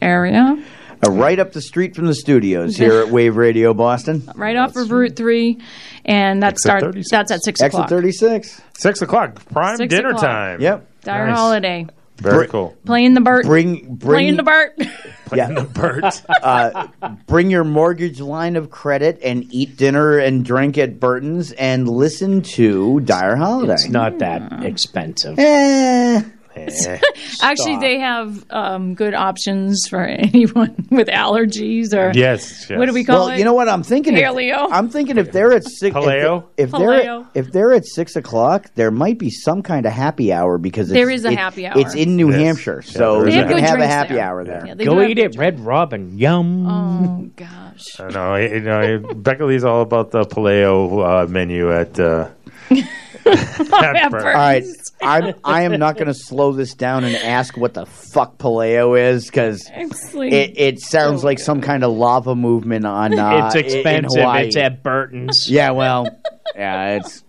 area. 0.02 0.62
Uh, 1.04 1.10
right 1.12 1.40
up 1.40 1.52
the 1.52 1.62
street 1.62 1.96
from 1.96 2.06
the 2.06 2.14
studios 2.14 2.78
here 2.78 3.00
at 3.00 3.10
Wave 3.10 3.36
Radio 3.36 3.74
Boston. 3.74 4.22
Right 4.36 4.56
off 4.56 4.76
of 4.76 4.92
Route 4.92 5.16
3. 5.16 5.58
And 6.06 6.44
that 6.44 6.54
Exit 6.54 6.62
starts, 6.62 7.10
that's 7.12 7.32
at 7.32 7.44
6 7.44 7.60
Exit 7.62 7.76
o'clock. 7.80 7.90
36. 7.90 8.62
Six 8.78 9.02
o'clock. 9.04 9.44
Prime 9.52 9.78
Six 9.78 9.94
dinner 9.94 10.10
o'clock. 10.10 10.24
time. 10.24 10.62
Yep. 10.62 10.88
Dire 11.04 11.28
Nice. 11.28 11.38
Holiday. 11.38 11.88
Very 12.18 12.48
cool. 12.48 12.78
Playing 12.86 13.16
the 13.16 13.22
Burt. 13.22 13.46
Bring, 13.46 13.96
bring, 13.96 13.98
Playing 13.98 14.38
the 14.38 14.44
Burt. 14.44 14.76
yeah. 15.34 15.52
the 15.52 15.64
Burt. 15.64 16.22
uh, 16.44 16.88
bring 17.26 17.50
your 17.50 17.64
mortgage 17.64 18.22
line 18.22 18.56
of 18.56 18.70
credit 18.70 19.20
and 19.24 19.52
eat 19.52 19.76
dinner 19.76 20.20
and 20.20 20.46
drink 20.46 20.78
at 20.78 21.00
Burton's 21.00 21.52
and 21.54 21.90
listen 21.90 22.44
to 22.44 23.00
Dire 23.00 23.36
Holiday. 23.36 23.74
It's 23.74 23.90
not 23.90 24.20
that 24.20 24.64
expensive. 24.64 25.40
Eh. 25.40 26.22
Actually, 27.42 27.78
they 27.78 28.00
have 28.00 28.46
um, 28.50 28.94
good 28.96 29.14
options 29.14 29.88
for 29.90 30.02
anyone 30.06 30.88
with 30.90 31.08
allergies 31.08 31.94
or 31.94 32.12
Yes, 32.18 32.70
yes. 32.70 32.78
What 32.78 32.86
do 32.88 32.94
we 32.94 33.04
call 33.04 33.26
well, 33.26 33.30
it? 33.30 33.40
you 33.40 33.46
know 33.46 33.54
what 33.54 33.70
I'm 33.70 33.84
thinking? 33.84 34.16
If, 34.16 34.24
Paleo. 34.24 34.68
I'm 34.72 34.90
thinking 34.90 35.18
if 35.18 35.32
they're 35.32 35.54
at 35.54 35.64
six, 35.64 35.96
if, 35.96 36.04
Paleo? 36.04 36.46
if 36.58 36.72
they're 36.72 36.80
Paleo. 36.80 37.28
if 37.34 37.52
they're 37.52 37.74
at 37.74 37.86
six 37.86 38.16
o'clock, 38.16 38.68
there 38.76 38.92
might 38.92 39.18
be 39.18 39.30
some 39.30 39.62
kind 39.64 39.86
of 39.86 39.92
happy 39.94 40.32
hour 40.34 40.58
because 40.58 40.90
it's, 40.90 40.94
There 40.94 41.10
is 41.10 41.26
a 41.26 41.32
it- 41.32 41.38
happy 41.38 41.68
hour. 41.68 41.80
It's 41.80 41.96
in 41.96 42.16
New 42.16 42.30
Yes. 42.32 42.40
Hampshire, 42.42 42.82
so 42.82 43.20
there 43.20 43.30
is 43.30 43.36
you 43.36 43.46
can 43.46 43.58
have 43.60 43.80
a 43.80 43.88
happy 43.88 44.16
there. 44.16 44.24
hour 44.24 44.44
there. 44.44 44.66
Yeah, 44.68 44.76
Go 44.76 45.02
eat 45.02 45.16
good 45.16 45.36
it, 45.36 45.38
Red 45.38 45.60
Robin. 45.60 46.18
Yum. 46.18 46.68
Oh 46.68 47.30
gosh. 47.36 48.00
I 48.00 48.10
know. 48.10 48.36
You 48.36 48.60
know, 48.60 49.14
Becca 49.16 49.46
Lee's 49.46 49.64
all 49.64 49.82
about 49.82 50.12
the 50.12 50.24
paleo 50.24 51.24
uh, 51.24 51.28
menu 51.28 51.72
at. 51.72 52.00
Uh, 52.00 52.30
at 52.30 52.30
Burton's. 52.32 52.41
All 53.26 54.10
right, 54.12 54.64
I'm 55.02 55.34
I 55.44 55.62
am 55.64 55.78
not 55.80 55.96
going 55.96 56.08
to 56.08 56.14
slow 56.14 56.54
this 56.54 56.74
down 56.74 57.04
and 57.04 57.16
ask 57.16 57.56
what 57.58 57.74
the 57.74 57.86
fuck 57.86 58.38
paleo 58.38 59.00
is 59.00 59.26
because 59.26 59.70
like- 60.14 60.32
it, 60.34 60.58
it 60.58 60.80
sounds 60.80 61.24
like 61.24 61.38
some 61.40 61.62
kind 61.62 61.84
of 61.84 61.92
lava 61.92 62.36
movement 62.36 62.86
on. 62.86 63.18
Uh, 63.18 63.52
it's 63.54 63.56
in- 63.56 63.66
in 63.66 64.06
expensive. 64.06 64.36
It's 64.48 64.56
at 64.58 64.84
Burton's. 64.84 65.50
yeah, 65.50 65.72
well, 65.72 66.08
yeah, 66.56 66.96
it's. 66.98 67.24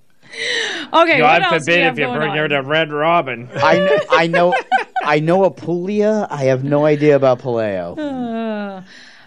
Okay, 0.94 1.20
what 1.20 1.40
God 1.40 1.42
else 1.42 1.52
do 1.66 1.72
forbid 1.72 1.80
you 1.82 1.88
if 1.88 1.98
you 1.98 2.06
bring 2.16 2.30
on? 2.30 2.36
her 2.38 2.48
to 2.48 2.62
Red 2.62 2.90
Robin. 2.90 3.50
I 3.54 3.78
know, 3.78 3.98
I 4.10 4.26
know, 4.28 4.54
I 5.04 5.20
know 5.20 5.44
Apulia. 5.44 6.26
I 6.30 6.44
have 6.44 6.64
no 6.64 6.86
idea 6.86 7.16
about 7.16 7.40
paleo. 7.40 7.98
Uh, 8.72 8.82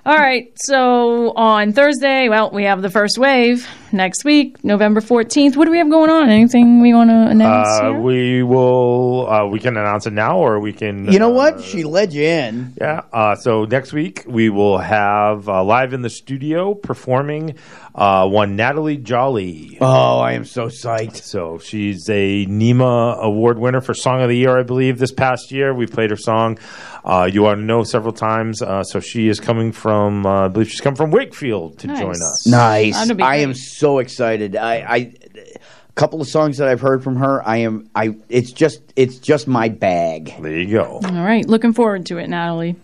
all 0.05 0.15
right, 0.15 0.51
so 0.55 1.31
on 1.31 1.73
Thursday, 1.73 2.29
well, 2.29 2.51
we 2.51 2.65
have 2.65 2.83
the 2.83 2.91
first 2.91 3.17
wave 3.17 3.67
next 3.91 4.23
week, 4.23 4.63
November 4.63 5.01
14th. 5.01 5.55
What 5.55 5.65
do 5.65 5.71
we 5.71 5.79
have 5.79 5.89
going 5.89 6.11
on? 6.11 6.29
Anything 6.29 6.79
we 6.79 6.93
want 6.93 7.09
to 7.09 7.27
announce? 7.27 7.67
Uh, 7.67 7.89
here? 7.89 7.99
we 7.99 8.43
will. 8.43 9.27
Uh, 9.27 9.47
we 9.47 9.59
can 9.59 9.77
announce 9.77 10.05
it 10.05 10.13
now, 10.13 10.37
or 10.37 10.59
we 10.59 10.73
can. 10.73 11.11
You 11.11 11.17
know 11.17 11.31
uh, 11.31 11.33
what? 11.33 11.63
She 11.63 11.83
led 11.83 12.13
you 12.13 12.23
in. 12.23 12.75
Yeah. 12.79 13.01
Uh, 13.11 13.35
so 13.35 13.65
next 13.65 13.93
week 13.93 14.23
we 14.27 14.49
will 14.49 14.77
have 14.77 15.49
uh, 15.49 15.63
live 15.63 15.91
in 15.91 16.03
the 16.03 16.09
studio 16.11 16.75
performing 16.75 17.55
uh, 17.95 18.27
one 18.27 18.55
Natalie 18.57 18.97
Jolly. 18.97 19.77
Oh, 19.79 20.19
I 20.19 20.33
am 20.33 20.43
so 20.43 20.67
psyched. 20.67 21.15
So 21.23 21.57
she's 21.59 22.09
a 22.09 22.45
NEMA 22.45 23.17
award 23.21 23.57
winner 23.57 23.79
for 23.81 23.93
Song 23.93 24.21
of 24.21 24.27
the 24.29 24.35
Year, 24.37 24.59
I 24.59 24.63
believe, 24.63 24.99
this 24.99 25.13
past 25.13 25.51
year. 25.51 25.73
We 25.73 25.87
played 25.87 26.09
her 26.09 26.17
song. 26.17 26.59
Uh, 27.05 27.29
you 27.31 27.45
ought 27.47 27.55
to 27.55 27.61
know 27.61 27.83
several 27.83 28.11
times. 28.13 28.61
Uh, 28.61 28.83
so 28.83 28.99
she 28.99 29.29
is 29.29 29.39
coming 29.39 29.71
from, 29.71 30.25
uh, 30.25 30.45
I 30.45 30.47
believe 30.49 30.69
she's 30.69 30.81
come 30.81 30.95
from 30.95 31.11
Wakefield 31.11 31.79
to 31.79 31.87
Nice. 31.87 31.99
join 31.99 32.11
us. 32.15 32.45
Nice. 32.45 33.09
I 33.21 33.37
am 33.37 33.53
so 33.53 33.99
excited. 33.99 34.55
I, 34.57 34.75
I 34.75 35.13
a 35.37 35.91
couple 35.95 36.19
of 36.19 36.27
songs 36.27 36.57
that 36.57 36.67
I've 36.67 36.81
heard 36.81 37.01
from 37.03 37.15
her. 37.15 37.41
I 37.47 37.57
am. 37.57 37.89
I. 37.95 38.17
It's 38.27 38.51
just. 38.51 38.81
It's 38.97 39.17
just 39.17 39.47
my 39.47 39.69
bag. 39.69 40.33
There 40.41 40.51
you 40.51 40.69
go. 40.71 40.99
All 41.01 41.23
right, 41.23 41.47
looking 41.47 41.71
forward 41.71 42.05
to 42.07 42.17
it, 42.17 42.27
Natalie. 42.27 42.75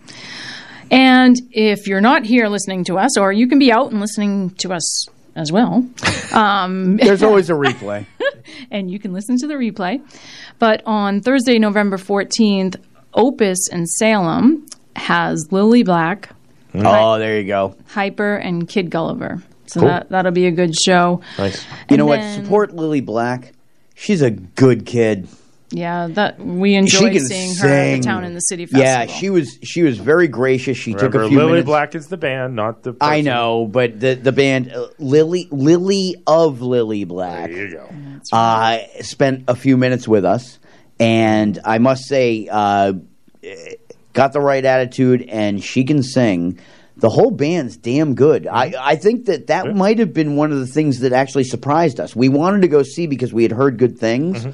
And 0.92 1.36
if 1.50 1.86
you're 1.88 2.00
not 2.02 2.24
here 2.24 2.46
listening 2.48 2.84
to 2.84 2.98
us, 2.98 3.16
or 3.18 3.32
you 3.32 3.48
can 3.48 3.58
be 3.58 3.72
out 3.72 3.90
and 3.90 4.00
listening 4.00 4.50
to 4.58 4.72
us 4.72 5.06
as 5.34 5.50
well, 5.50 5.84
um, 6.32 6.98
There's 6.98 7.22
always 7.22 7.48
a 7.50 7.54
replay. 7.54 8.06
and 8.70 8.90
you 8.90 8.98
can 9.00 9.12
listen 9.12 9.38
to 9.38 9.46
the 9.46 9.54
replay. 9.54 10.00
But 10.58 10.82
on 10.86 11.20
Thursday, 11.22 11.58
November 11.58 11.96
14th, 11.96 12.76
Opus 13.14 13.68
in 13.72 13.86
Salem 13.86 14.66
has 14.96 15.48
Lily 15.50 15.82
Black, 15.82 16.28
Oh, 16.74 17.18
there 17.18 17.38
you 17.38 17.46
go. 17.46 17.74
Hyper, 17.88 18.36
and 18.36 18.66
Kid 18.66 18.88
Gulliver. 18.90 19.42
So 19.66 19.80
Cool. 19.80 19.88
that, 19.90 20.08
that'll 20.08 20.32
be 20.32 20.46
a 20.46 20.50
good 20.50 20.74
show. 20.74 21.20
Nice. 21.36 21.62
You 21.64 21.68
And 21.90 21.98
know 21.98 22.08
then- 22.08 22.36
what? 22.38 22.44
Support 22.44 22.74
Lily 22.74 23.00
Black. 23.02 23.52
She's 23.94 24.22
a 24.22 24.30
good 24.30 24.86
kid. 24.86 25.28
Yeah, 25.72 26.08
that 26.10 26.38
we 26.38 26.70
she 26.70 26.74
enjoy 26.74 27.18
seeing 27.18 27.54
sing. 27.54 27.68
her 27.68 27.74
at 27.74 27.96
the 27.96 28.02
Town 28.02 28.24
in 28.24 28.34
the 28.34 28.40
City 28.40 28.66
Festival. 28.66 28.84
Yeah, 28.84 29.06
she 29.06 29.30
was. 29.30 29.58
She 29.62 29.82
was 29.82 29.98
very 29.98 30.28
gracious. 30.28 30.76
She 30.76 30.92
Remember, 30.92 31.18
took 31.18 31.26
a 31.26 31.28
few 31.28 31.38
Lily 31.38 31.50
minutes. 31.52 31.66
Black 31.66 31.94
is 31.94 32.08
the 32.08 32.18
band, 32.18 32.54
not 32.54 32.82
the. 32.82 32.94
I 33.00 33.22
know, 33.22 33.66
but 33.66 33.98
the 33.98 34.14
the 34.14 34.32
band 34.32 34.70
uh, 34.70 34.88
Lily 34.98 35.48
Lily 35.50 36.16
of 36.26 36.60
Lily 36.60 37.04
Black. 37.04 37.50
There 37.50 37.68
you 37.68 37.72
go. 37.76 37.88
uh, 38.36 38.78
spent 39.00 39.44
a 39.48 39.54
few 39.54 39.76
minutes 39.78 40.06
with 40.06 40.24
us, 40.26 40.58
and 41.00 41.58
I 41.64 41.78
must 41.78 42.04
say, 42.06 42.48
uh, 42.50 42.92
got 44.12 44.32
the 44.32 44.40
right 44.40 44.64
attitude, 44.64 45.22
and 45.22 45.62
she 45.62 45.84
can 45.84 46.02
sing. 46.02 46.58
The 46.94 47.08
whole 47.08 47.30
band's 47.30 47.78
damn 47.78 48.14
good. 48.14 48.46
I, 48.46 48.74
I 48.78 48.96
think 48.96 49.24
that 49.24 49.46
that 49.46 49.74
might 49.74 49.98
have 49.98 50.12
been 50.12 50.36
one 50.36 50.52
of 50.52 50.58
the 50.58 50.66
things 50.66 51.00
that 51.00 51.12
actually 51.12 51.44
surprised 51.44 51.98
us. 51.98 52.14
We 52.14 52.28
wanted 52.28 52.60
to 52.62 52.68
go 52.68 52.82
see 52.82 53.06
because 53.06 53.32
we 53.32 53.42
had 53.42 53.50
heard 53.50 53.78
good 53.78 53.98
things, 53.98 54.46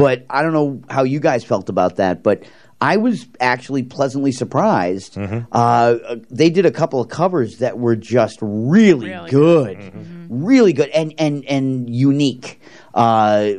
but 0.00 0.26
I 0.30 0.42
don't 0.42 0.52
know 0.52 0.82
how 0.88 1.04
you 1.04 1.20
guys 1.20 1.44
felt 1.44 1.68
about 1.68 1.96
that. 1.96 2.22
But 2.22 2.44
I 2.80 2.96
was 2.96 3.26
actually 3.40 3.82
pleasantly 3.82 4.32
surprised. 4.32 5.18
Uh, 5.52 6.16
they 6.30 6.48
did 6.48 6.64
a 6.64 6.70
couple 6.70 7.00
of 7.00 7.08
covers 7.10 7.58
that 7.58 7.78
were 7.78 7.94
just 7.94 8.38
really, 8.40 9.10
good, 9.28 9.92
really 10.30 10.72
good, 10.72 10.88
and 10.88 11.12
and 11.18 11.44
and 11.44 11.94
unique. 11.94 12.60
Uh, 12.94 13.52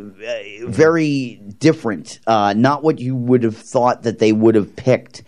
very 0.66 1.36
different. 1.60 2.20
Uh, 2.28 2.54
not 2.58 2.84
what 2.84 3.00
you 3.00 3.16
would 3.16 3.44
have 3.44 3.56
thought 3.56 4.04
that 4.04 4.20
they 4.20 4.32
would 4.34 4.56
have 4.56 4.76
picked 4.76 5.24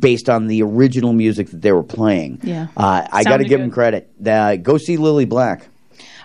based 0.00 0.28
on 0.28 0.46
the 0.46 0.62
original 0.62 1.12
music 1.12 1.50
that 1.50 1.60
they 1.62 1.70
were 1.72 1.82
playing. 1.84 2.40
Yeah. 2.42 2.68
Uh, 2.76 3.06
I 3.12 3.22
got 3.22 3.24
to 3.24 3.30
Sounded 3.30 3.48
give 3.48 3.60
them 3.60 3.70
credit. 3.70 4.10
Uh, 4.26 4.56
go 4.56 4.78
see 4.78 4.96
Lily 4.96 5.24
Black. 5.26 5.68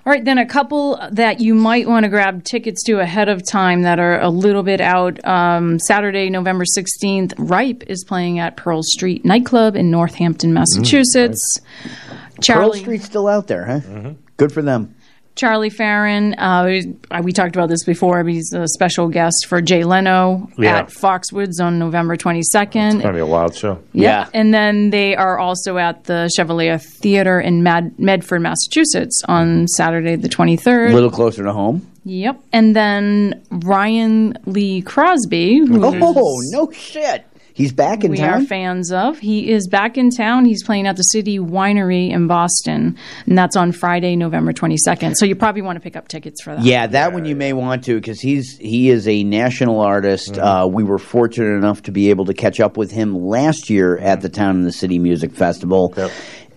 All 0.09 0.15
right, 0.15 0.25
then 0.25 0.39
a 0.39 0.45
couple 0.47 0.99
that 1.11 1.39
you 1.39 1.53
might 1.53 1.87
want 1.87 2.03
to 2.03 2.09
grab 2.09 2.43
tickets 2.43 2.81
to 2.85 2.99
ahead 2.99 3.29
of 3.29 3.45
time 3.45 3.83
that 3.83 3.99
are 3.99 4.19
a 4.19 4.29
little 4.29 4.63
bit 4.63 4.81
out. 4.81 5.23
Um, 5.23 5.77
Saturday, 5.77 6.31
November 6.31 6.65
16th, 6.65 7.35
Ripe 7.37 7.83
is 7.85 8.03
playing 8.03 8.39
at 8.39 8.57
Pearl 8.57 8.81
Street 8.81 9.23
Nightclub 9.23 9.75
in 9.75 9.91
Northampton, 9.91 10.51
Massachusetts. 10.51 11.39
Pearl 11.59 12.41
Charlie, 12.41 12.79
Street's 12.79 13.05
still 13.05 13.27
out 13.27 13.45
there, 13.45 13.65
huh? 13.67 14.13
Good 14.37 14.51
for 14.51 14.63
them. 14.63 14.95
Charlie 15.39 15.69
Farren, 15.69 16.33
uh, 16.37 16.65
we- 16.65 16.93
we 17.23 17.31
talked 17.31 17.55
about 17.55 17.69
this 17.69 17.85
before. 17.85 18.21
He's 18.25 18.51
a 18.51 18.67
special 18.67 19.07
guest 19.07 19.45
for 19.47 19.61
Jay 19.61 19.85
Leno 19.85 20.49
Yeah. 20.57 20.79
at 20.79 20.89
Foxwoods 20.89 21.61
on 21.63 21.79
November 21.79 22.17
22nd. 22.17 22.95
It's 22.95 23.03
gonna 23.03 23.13
be 23.13 23.19
a 23.21 23.25
wild 23.25 23.55
show. 23.55 23.77
Yeah. 23.93 24.25
And 24.33 24.53
then 24.53 24.89
they 24.89 25.15
are 25.15 25.39
also 25.39 25.77
at 25.77 26.03
the 26.03 26.29
Chevalier 26.35 26.77
Theater 26.77 27.39
in 27.39 27.63
Mad- 27.63 27.93
Medford, 27.97 28.41
Massachusetts 28.41 29.21
on 29.29 29.67
Saturday 29.69 30.17
the 30.17 30.27
23rd. 30.27 30.91
A 30.91 30.93
little 30.93 31.09
closer 31.09 31.41
to 31.43 31.53
home. 31.53 31.83
Yep. 32.03 32.37
And 32.51 32.75
then 32.75 33.39
Ryan 33.63 34.37
Lee 34.45 34.81
Crosby, 34.81 35.59
who 35.59 35.85
Oh, 35.85 36.35
no 36.51 36.69
shit. 36.71 37.23
He's 37.59 37.73
back 37.73 38.05
in 38.05 38.11
we 38.11 38.17
town. 38.17 38.39
We 38.39 38.45
are 38.45 38.47
fans 38.47 38.89
of. 38.89 39.19
He 39.19 39.51
is 39.51 39.67
back 39.67 39.97
in 39.97 40.11
town. 40.11 40.45
He's 40.45 40.63
playing 40.63 40.87
at 40.87 40.95
the 40.95 41.03
City 41.03 41.39
Winery 41.39 42.09
in 42.09 42.25
Boston, 42.25 42.97
and 43.25 43.37
that's 43.37 43.57
on 43.57 43.73
Friday, 43.73 44.15
November 44.15 44.53
22nd. 44.53 45.17
So 45.17 45.25
you 45.25 45.35
probably 45.35 45.61
want 45.61 45.75
to 45.75 45.81
pick 45.81 45.97
up 45.97 46.07
tickets 46.07 46.41
for 46.41 46.55
that. 46.55 46.63
Yeah, 46.63 46.87
that 46.87 47.11
one 47.11 47.25
you 47.25 47.35
may 47.35 47.51
want 47.51 47.83
to 47.83 47.95
because 47.95 48.21
he's 48.21 48.57
he 48.57 48.89
is 48.89 49.09
a 49.09 49.25
national 49.25 49.81
artist. 49.81 50.37
Uh, 50.37 50.69
we 50.71 50.85
were 50.85 50.97
fortunate 50.97 51.57
enough 51.57 51.83
to 51.83 51.91
be 51.91 52.11
able 52.11 52.23
to 52.27 52.33
catch 52.33 52.61
up 52.61 52.77
with 52.77 52.91
him 52.91 53.13
last 53.13 53.69
year 53.69 53.97
at 53.97 54.21
the 54.21 54.29
Town 54.29 54.55
and 54.55 54.65
the 54.65 54.71
City 54.71 54.97
Music 54.97 55.33
Festival. 55.33 55.93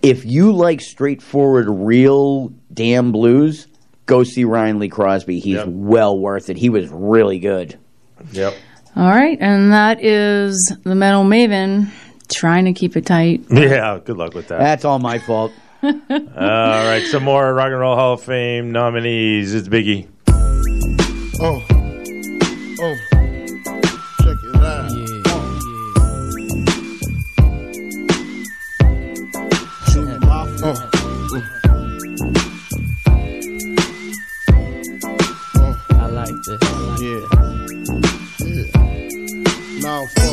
If 0.01 0.23
you 0.23 0.53
like 0.53 0.79
straightforward, 0.79 1.67
real 1.69 2.53
damn 2.73 3.11
blues, 3.11 3.67
go 4.05 4.23
see 4.23 4.45
Ryan 4.45 4.79
Lee 4.79 4.87
Crosby. 4.87 5.39
He's 5.41 5.65
well 5.65 6.17
worth 6.17 6.49
it. 6.49 6.55
He 6.55 6.69
was 6.69 6.87
really 6.87 7.39
good. 7.39 7.77
Yep. 8.31 8.55
All 8.95 9.09
right. 9.09 9.37
And 9.41 9.71
that 9.71 10.03
is 10.03 10.75
the 10.83 10.95
Metal 10.95 11.23
Maven 11.23 11.89
trying 12.31 12.65
to 12.65 12.73
keep 12.73 12.95
it 12.95 13.05
tight. 13.05 13.43
Yeah. 13.49 13.99
Good 14.03 14.17
luck 14.17 14.33
with 14.33 14.47
that. 14.49 14.59
That's 14.59 14.85
all 14.85 14.99
my 14.99 15.19
fault. 15.19 15.51
All 15.83 15.91
right. 15.91 17.03
Some 17.07 17.23
more 17.23 17.53
Rock 17.53 17.67
and 17.67 17.79
Roll 17.79 17.95
Hall 17.95 18.13
of 18.13 18.21
Fame 18.23 18.71
nominees. 18.71 19.53
It's 19.53 19.67
Biggie. 19.67 20.07
Oh. 21.41 21.61
Oh. 22.79 23.12
Yeah. 40.03 40.32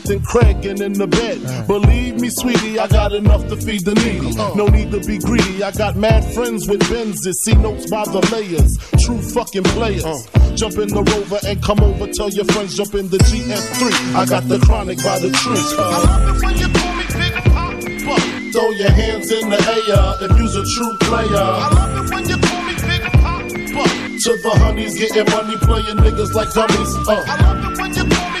than 0.03 0.21
Craig 0.23 0.65
and 0.65 0.81
in 0.81 0.93
the 0.93 1.07
bed. 1.07 1.67
Believe 1.67 2.19
me, 2.19 2.29
sweetie, 2.29 2.79
I 2.79 2.87
got 2.87 3.13
enough 3.13 3.47
to 3.49 3.55
feed 3.57 3.85
the 3.85 3.95
needy. 3.95 4.35
No 4.55 4.67
need 4.67 4.91
to 4.91 4.99
be 4.99 5.17
greedy. 5.17 5.63
I 5.63 5.71
got 5.71 5.95
mad 5.95 6.23
friends 6.33 6.67
with 6.67 6.81
Benzes. 6.89 7.35
See 7.45 7.55
notes 7.55 7.89
by 7.89 8.03
the 8.05 8.21
layers. 8.31 8.77
True 9.03 9.21
fucking 9.21 9.63
players. 9.75 10.27
Jump 10.55 10.77
in 10.77 10.89
the 10.89 11.03
rover 11.03 11.39
and 11.45 11.61
come 11.63 11.79
over. 11.79 12.07
Tell 12.11 12.29
your 12.29 12.45
friends 12.45 12.75
jump 12.75 12.93
in 12.95 13.09
the 13.09 13.17
GS3. 13.17 14.15
I 14.15 14.25
got 14.25 14.47
the 14.47 14.59
chronic 14.59 14.97
by 15.03 15.19
the 15.19 15.31
tree. 15.31 15.57
I 15.57 16.03
love 16.03 16.35
it 16.35 16.43
when 16.43 16.57
you 16.57 16.69
call 16.69 16.93
me 16.95 17.05
Big 17.15 17.33
Papa. 17.33 18.51
Throw 18.51 18.69
your 18.71 18.91
hands 18.91 19.31
in 19.31 19.49
the 19.49 19.57
air 19.57 20.29
if 20.29 20.37
you's 20.37 20.55
a 20.55 20.65
true 20.75 20.97
player. 21.07 21.39
I 21.39 21.69
love 21.71 22.05
it 22.05 22.13
when 22.13 22.27
you 22.27 22.37
call 22.37 22.61
me 22.63 22.73
Big 22.75 23.01
Papa. 23.01 23.47
To 24.21 24.37
the 24.43 24.51
honeys 24.61 24.99
getting 24.99 25.25
money, 25.33 25.57
playing 25.65 25.97
niggas 25.97 26.33
like 26.33 26.53
dummies. 26.53 26.93
Uh. 27.07 27.23
I 27.25 27.41
love 27.41 27.71
it 27.71 27.81
when 27.81 27.93
you 27.95 28.05
call 28.05 28.29
me 28.31 28.40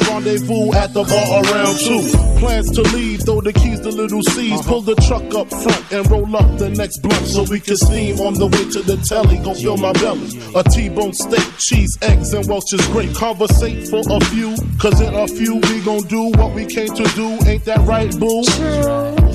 rendezvous 0.00 0.72
at 0.74 0.92
the 0.92 1.02
bar 1.04 1.42
around 1.44 1.78
two. 1.78 2.02
Plans 2.38 2.70
to 2.72 2.82
leave, 2.94 3.22
throw 3.24 3.40
the 3.40 3.52
keys 3.52 3.80
to 3.80 3.88
little 3.88 4.22
C's. 4.22 4.52
Uh-huh. 4.52 4.68
Pull 4.68 4.82
the 4.82 4.94
truck 5.06 5.24
up 5.34 5.48
front 5.48 5.92
and 5.92 6.10
roll 6.10 6.36
up 6.36 6.58
the 6.58 6.70
next 6.70 6.98
blunt 6.98 7.26
so 7.26 7.44
we 7.44 7.60
can 7.60 7.76
steam 7.76 8.20
on 8.20 8.34
the 8.34 8.46
way 8.46 8.64
to 8.70 8.82
the 8.82 8.96
telly. 9.08 9.38
Go 9.38 9.54
fill 9.54 9.76
my 9.76 9.92
belly. 9.94 10.28
A 10.54 10.62
T-bone 10.62 11.12
steak, 11.14 11.46
cheese, 11.58 11.96
eggs, 12.02 12.32
and 12.32 12.46
Welch's 12.48 12.86
grape. 12.88 13.14
Conversate 13.14 13.88
for 13.88 14.02
a 14.04 14.20
few, 14.26 14.54
cause 14.78 15.00
in 15.00 15.14
a 15.14 15.26
few 15.26 15.56
we 15.56 15.80
gon' 15.82 16.02
do 16.08 16.30
what 16.36 16.54
we 16.54 16.66
came 16.66 16.88
to 16.88 17.04
do. 17.14 17.38
Ain't 17.46 17.64
that 17.64 17.80
right, 17.86 18.12
boo? 18.18 18.44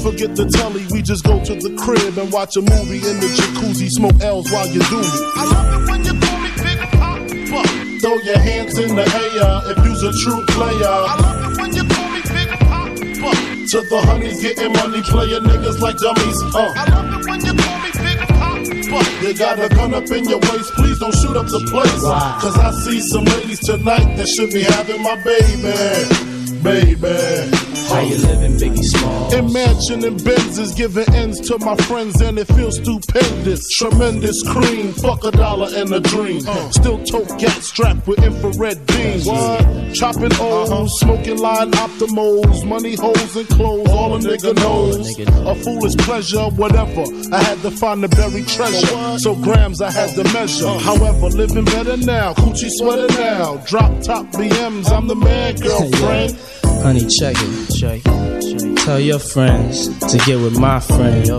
Forget 0.01 0.35
the 0.35 0.45
telly, 0.45 0.85
we 0.91 1.01
just 1.01 1.23
go 1.23 1.43
to 1.43 1.56
the 1.56 1.75
crib 1.77 2.17
and 2.17 2.31
watch 2.31 2.57
a 2.57 2.61
movie 2.61 2.98
in 2.98 3.19
the 3.19 3.27
jacuzzi. 3.27 3.90
Smoke 3.90 4.19
L's 4.22 4.51
while 4.51 4.67
you 4.67 4.81
do 4.81 4.98
me. 4.98 5.07
I 5.35 5.45
love 5.45 5.81
it 5.81 5.91
when 5.91 6.06
you 6.06 6.19
call 6.19 6.40
me 6.40 6.49
Big 6.61 6.77
Papa. 6.77 7.80
Throw 8.01 8.17
your 8.21 8.39
hands 8.39 8.80
in 8.80 8.95
the 8.95 9.05
air 9.05 9.71
if 9.71 9.85
you's 9.85 10.01
a 10.01 10.11
true 10.23 10.43
player. 10.47 10.89
I 10.89 11.21
love 11.21 11.51
it 11.51 11.61
when 11.61 11.71
you 11.75 11.85
call 11.85 12.09
me 12.09 12.21
Big 12.33 12.49
Papa. 12.49 12.95
To 12.97 13.81
the 13.81 14.01
honeys 14.07 14.41
getting 14.41 14.73
money, 14.73 15.03
playing 15.03 15.43
niggas 15.43 15.80
like 15.80 15.97
dummies. 15.97 16.41
Uh. 16.49 16.73
I 16.75 16.89
love 16.89 17.21
it 17.21 17.30
when 17.30 17.45
you 17.45 17.53
call 17.53 17.77
me 17.77 17.91
Big 18.01 18.17
Papa. 18.17 19.21
You 19.21 19.33
got 19.38 19.59
a 19.59 19.69
gun 19.69 19.93
up 19.93 20.09
in 20.09 20.25
your 20.27 20.39
waist, 20.39 20.73
please 20.73 20.97
don't 20.97 21.13
shoot 21.13 21.38
up 21.38 21.45
the 21.45 21.61
place. 21.69 22.01
Cause 22.41 22.57
I 22.57 22.71
see 22.71 23.01
some 23.01 23.23
ladies 23.25 23.59
tonight 23.59 24.17
that 24.17 24.27
should 24.27 24.49
be 24.49 24.63
having 24.63 25.03
my 25.03 25.15
baby. 25.21 26.30
Baby. 26.64 27.51
How 27.90 27.99
you 28.01 28.17
living, 28.17 28.53
Biggie 28.57 28.83
Small? 28.83 29.33
Imagine 29.33 30.06
and 30.06 30.19
Benzes 30.19 30.75
giving 30.77 31.11
ends 31.15 31.40
to 31.49 31.57
my 31.59 31.75
friends, 31.75 32.22
and 32.22 32.38
it 32.38 32.48
feels 32.49 32.77
stupendous. 32.77 33.67
Tremendous 33.72 34.41
cream, 34.48 34.93
fuck 34.93 35.23
a 35.23 35.31
dollar 35.31 35.69
and 35.73 35.91
a 35.91 35.99
dream. 35.99 36.48
Uh. 36.48 36.69
Still 36.69 37.03
tote 37.03 37.38
gas 37.40 37.65
strapped 37.65 38.07
with 38.07 38.23
infrared 38.23 38.85
beams. 38.85 39.25
What? 39.25 39.93
Chopping 39.93 40.31
uh-huh. 40.31 40.83
O's, 40.83 40.99
smoking 40.99 41.38
line 41.38 41.72
optimals, 41.72 42.65
money 42.65 42.95
holes 42.95 43.35
and 43.35 43.48
clothes, 43.49 43.88
oh, 43.90 43.98
all 43.98 44.15
a 44.15 44.19
nigga 44.19 44.56
knows. 44.56 45.17
A 45.19 45.56
foolish 45.64 45.98
pleasure, 45.98 46.45
whatever. 46.51 47.03
I 47.33 47.41
had 47.41 47.59
to 47.64 47.72
find 47.72 48.03
the 48.03 48.07
buried 48.07 48.48
treasure, 48.48 49.19
so 49.19 49.35
grams 49.35 49.81
I 49.81 49.91
had 49.91 50.15
to 50.15 50.23
measure. 50.31 50.67
Uh. 50.67 50.80
However, 50.80 51.27
living 51.27 51.65
better 51.65 51.98
now, 51.98 52.33
coochie 52.35 52.69
sweater 52.69 53.07
now. 53.19 53.57
Drop 53.65 54.01
top 54.01 54.27
BMs, 54.27 54.90
I'm 54.91 55.07
the 55.07 55.15
man, 55.15 55.56
girlfriend. 55.59 56.38
Honey, 56.83 57.07
check 57.19 57.35
it. 57.38 57.80
Check 57.80 58.01
it. 58.05 58.77
Tell 58.80 58.99
your 58.99 59.19
friends 59.19 59.88
to 60.11 60.17
get 60.25 60.39
with 60.39 60.57
my 60.59 60.80
friends. 60.80 61.30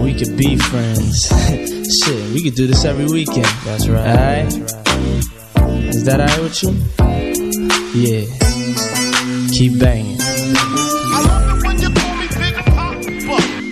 We 0.00 0.14
could 0.14 0.36
be 0.36 0.56
friends. 0.56 1.26
Shit, 2.04 2.32
we 2.32 2.42
could 2.42 2.54
do 2.54 2.66
this 2.66 2.84
every 2.84 3.06
weekend. 3.06 3.46
That's 3.64 3.88
right. 3.88 4.06
Alright? 4.06 4.52
Is 5.88 6.04
that 6.04 6.20
alright 6.20 6.40
with 6.40 6.62
you? 6.62 6.70
Yeah. 7.94 8.26
Keep 9.52 9.80
banging. 9.80 10.18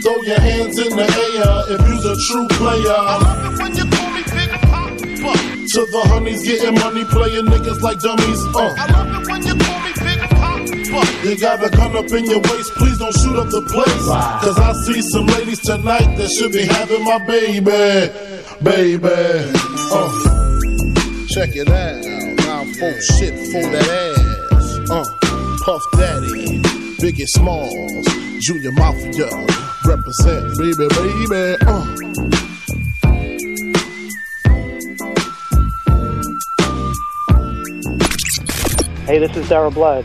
Throw 0.03 0.23
your 0.23 0.41
hands 0.41 0.79
in 0.79 0.97
the 0.97 1.03
air 1.03 1.75
if 1.75 1.81
you's 1.89 2.05
a 2.05 2.17
true 2.29 2.49
player. 2.57 2.95
I 2.95 3.19
love 3.19 3.53
it 3.53 3.59
when 3.63 3.77
you 3.77 3.85
call 3.91 4.11
me 4.11 4.23
Big 4.23 4.51
Papa. 4.51 4.93
To 5.75 5.87
the 5.93 6.03
honeys 6.09 6.43
getting 6.45 6.75
money, 6.75 7.05
playing 7.05 7.47
niggas 7.47 7.81
like 7.83 7.99
dummies. 8.01 8.41
Uh. 8.55 8.75
I 8.79 8.87
love 8.93 9.23
it 9.23 9.26
Papa. 10.91 11.29
You 11.29 11.37
got 11.39 11.65
a 11.65 11.71
gun 11.71 11.97
up 11.97 12.11
in 12.13 12.25
your 12.27 12.41
waist, 12.41 12.73
please 12.75 12.99
don't 12.99 13.15
shoot 13.15 13.37
up 13.37 13.49
the 13.49 13.63
place. 13.63 14.07
Cause 14.43 14.59
I 14.59 14.73
see 14.85 15.03
some 15.03 15.27
ladies 15.27 15.61
tonight 15.61 16.17
that 16.17 16.31
should 16.31 16.53
be 16.53 16.65
having 16.65 17.05
my 17.05 17.19
baby. 17.27 18.13
Baby. 18.63 19.09
Uh. 19.93 20.09
Check 21.29 21.57
it 21.57 21.69
out. 21.69 22.05
Now 22.47 22.65
folks 22.79 23.19
shit 23.19 23.35
for 23.53 23.63
that 23.63 23.89
ass. 24.53 24.91
Uh. 24.91 25.05
Puff 25.65 25.83
Daddy. 25.93 26.61
Biggie 27.01 27.27
Smalls. 27.29 28.07
Junior 28.41 28.73
Mafia. 28.73 29.29
Represent, 29.85 30.57
baby, 30.59 30.89
baby. 30.89 31.57
Uh. 31.67 32.07
Hey, 39.07 39.21
this 39.21 39.37
is 39.37 39.47
Daryl 39.47 39.73
Blood. 39.73 40.05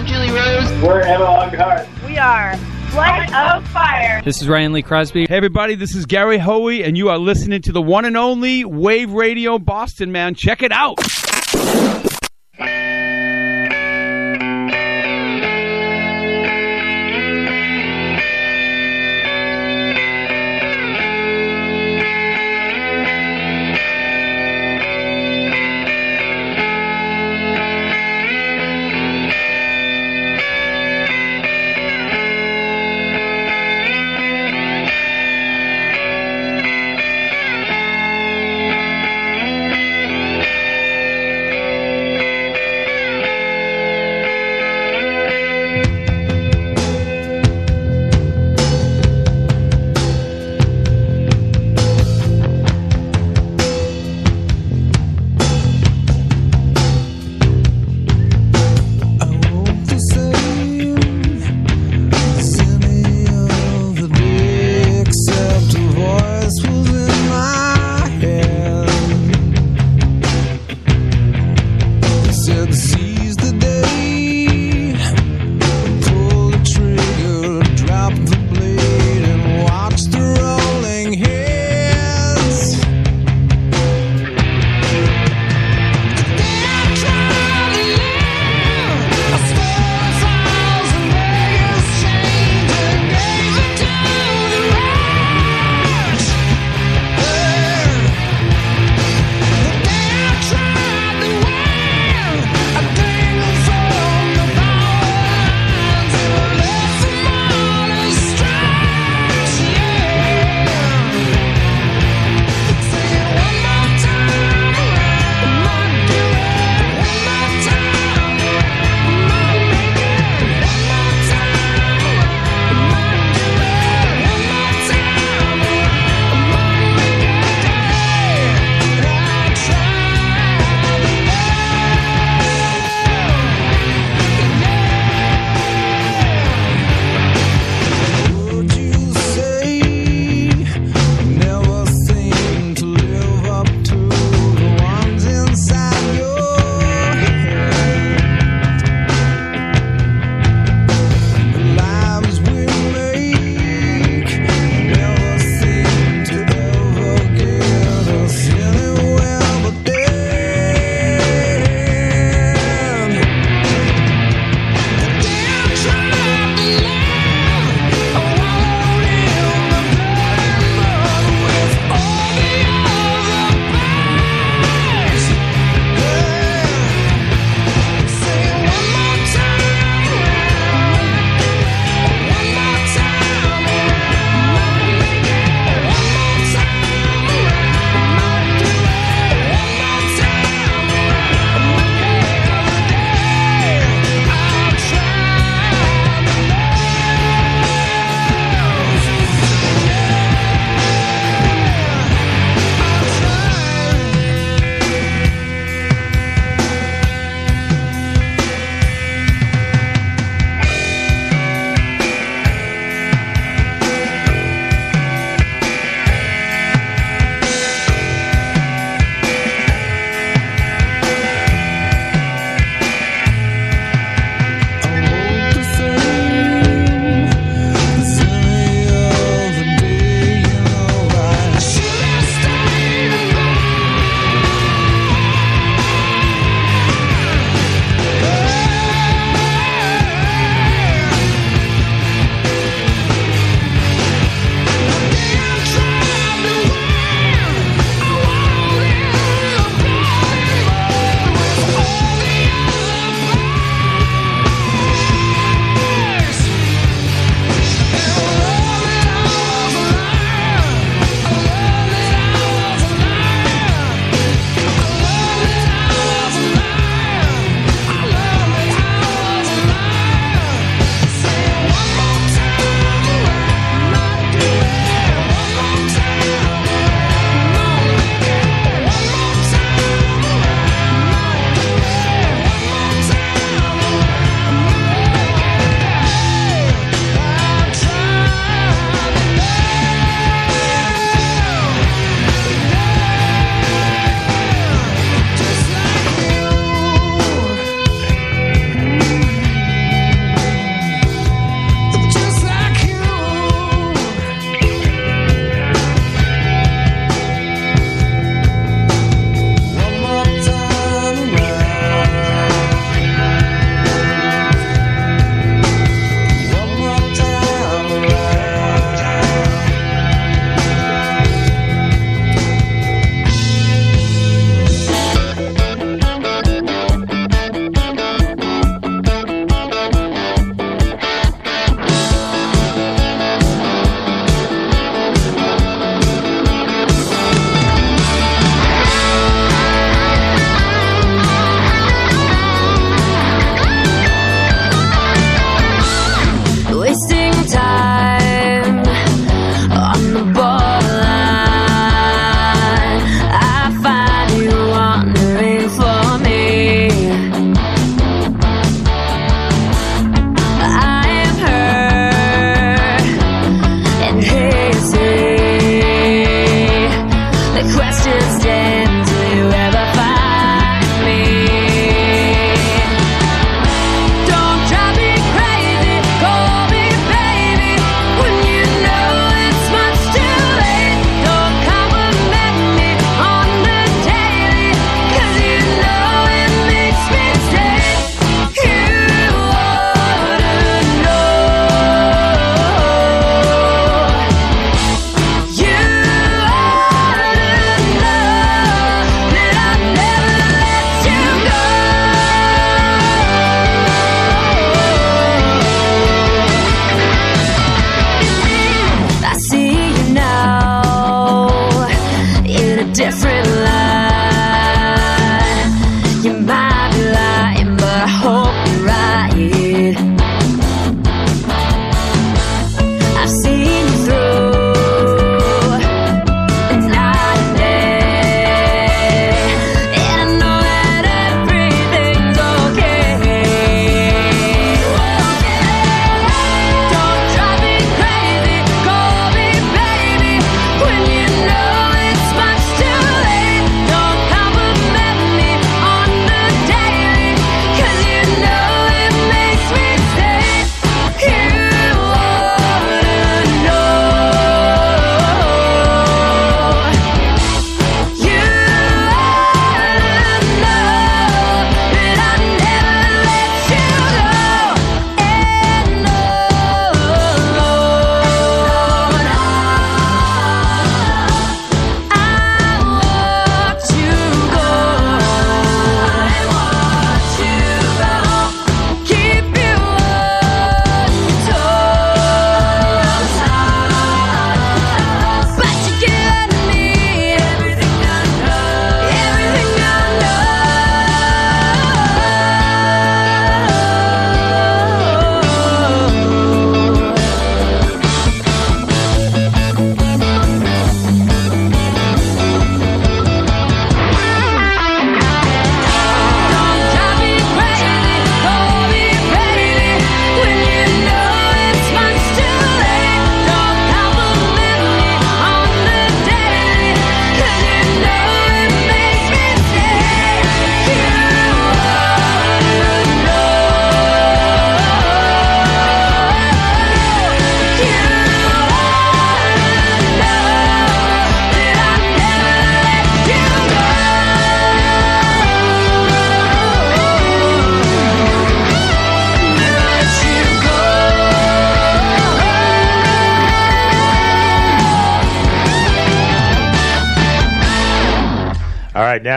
Hey, 0.00 0.14
I'm 0.14 0.24
Julie 0.24 0.30
Rose. 0.30 0.82
We're 0.82 1.00
Emma 1.00 1.24
Lockhart. 1.24 1.86
We 2.06 2.16
are 2.16 2.56
Light 2.94 3.30
of 3.34 3.66
Fire. 3.68 4.22
This 4.24 4.40
is 4.40 4.48
Ryan 4.48 4.72
Lee 4.72 4.80
Crosby. 4.80 5.26
Hey, 5.26 5.36
everybody, 5.36 5.74
this 5.74 5.94
is 5.94 6.06
Gary 6.06 6.38
Hoey, 6.38 6.82
and 6.82 6.96
you 6.96 7.10
are 7.10 7.18
listening 7.18 7.60
to 7.62 7.72
the 7.72 7.82
one 7.82 8.06
and 8.06 8.16
only 8.16 8.64
Wave 8.64 9.12
Radio 9.12 9.58
Boston, 9.58 10.10
man. 10.10 10.34
Check 10.34 10.62
it 10.62 10.72
out. 10.72 10.98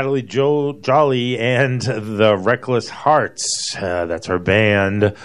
Natalie 0.03 0.21
jo- 0.21 0.73
Jolly 0.81 1.39
and 1.39 1.81
the 1.81 2.35
Reckless 2.37 2.89
Hearts. 2.89 3.73
Uh, 3.73 4.05
that's 4.05 4.27
her 4.27 4.37
band, 4.37 5.15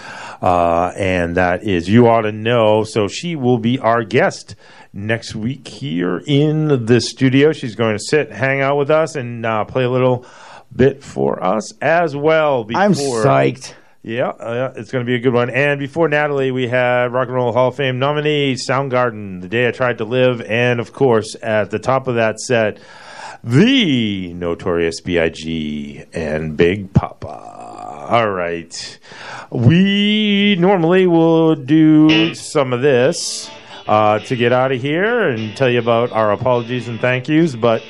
uh, 0.41 0.93
and 0.95 1.35
that 1.35 1.63
is 1.63 1.89
You 1.89 2.07
Ought 2.07 2.21
to 2.21 2.31
Know. 2.31 2.85
So 2.85 3.09
she 3.09 3.35
will 3.35 3.57
be 3.57 3.77
our 3.77 4.05
guest 4.05 4.55
next 4.93 5.35
week 5.35 5.67
here 5.67 6.23
in 6.25 6.85
the 6.85 7.01
studio. 7.01 7.51
She's 7.51 7.75
going 7.75 7.97
to 7.97 8.01
sit, 8.01 8.31
hang 8.31 8.61
out 8.61 8.77
with 8.77 8.89
us, 8.89 9.17
and 9.17 9.45
uh, 9.45 9.65
play 9.65 9.83
a 9.83 9.89
little 9.89 10.25
bit 10.73 11.03
for 11.03 11.43
us 11.43 11.73
as 11.81 12.15
well. 12.15 12.63
Before, 12.63 12.81
I'm 12.81 12.93
psyched. 12.93 13.73
Yeah, 14.01 14.29
uh, 14.29 14.73
it's 14.77 14.91
going 14.93 15.05
to 15.05 15.09
be 15.09 15.15
a 15.15 15.19
good 15.19 15.33
one. 15.33 15.49
And 15.49 15.77
before 15.77 16.07
Natalie, 16.07 16.51
we 16.51 16.69
had 16.69 17.11
Rock 17.11 17.27
and 17.27 17.35
Roll 17.35 17.51
Hall 17.51 17.67
of 17.67 17.75
Fame 17.75 17.99
nominee 17.99 18.53
Soundgarden, 18.53 19.41
The 19.41 19.49
Day 19.49 19.67
I 19.67 19.71
Tried 19.71 19.97
to 19.97 20.05
Live, 20.05 20.39
and 20.39 20.79
of 20.79 20.93
course, 20.93 21.35
at 21.41 21.69
the 21.69 21.79
top 21.79 22.07
of 22.07 22.15
that 22.15 22.39
set, 22.39 22.79
the 23.43 24.33
Notorious 24.33 25.01
B.I.G. 25.01 26.03
and 26.13 26.55
Big 26.57 26.93
Poppa. 26.93 27.27
All 28.09 28.29
right. 28.29 28.99
We 29.51 30.55
normally 30.59 31.07
will 31.07 31.55
do 31.55 32.33
some 32.35 32.73
of 32.73 32.81
this 32.81 33.49
uh, 33.87 34.19
to 34.19 34.35
get 34.35 34.51
out 34.53 34.71
of 34.71 34.81
here 34.81 35.29
and 35.29 35.55
tell 35.55 35.69
you 35.69 35.79
about 35.79 36.11
our 36.11 36.31
apologies 36.31 36.87
and 36.87 36.99
thank 36.99 37.27
yous, 37.27 37.55
but. 37.55 37.83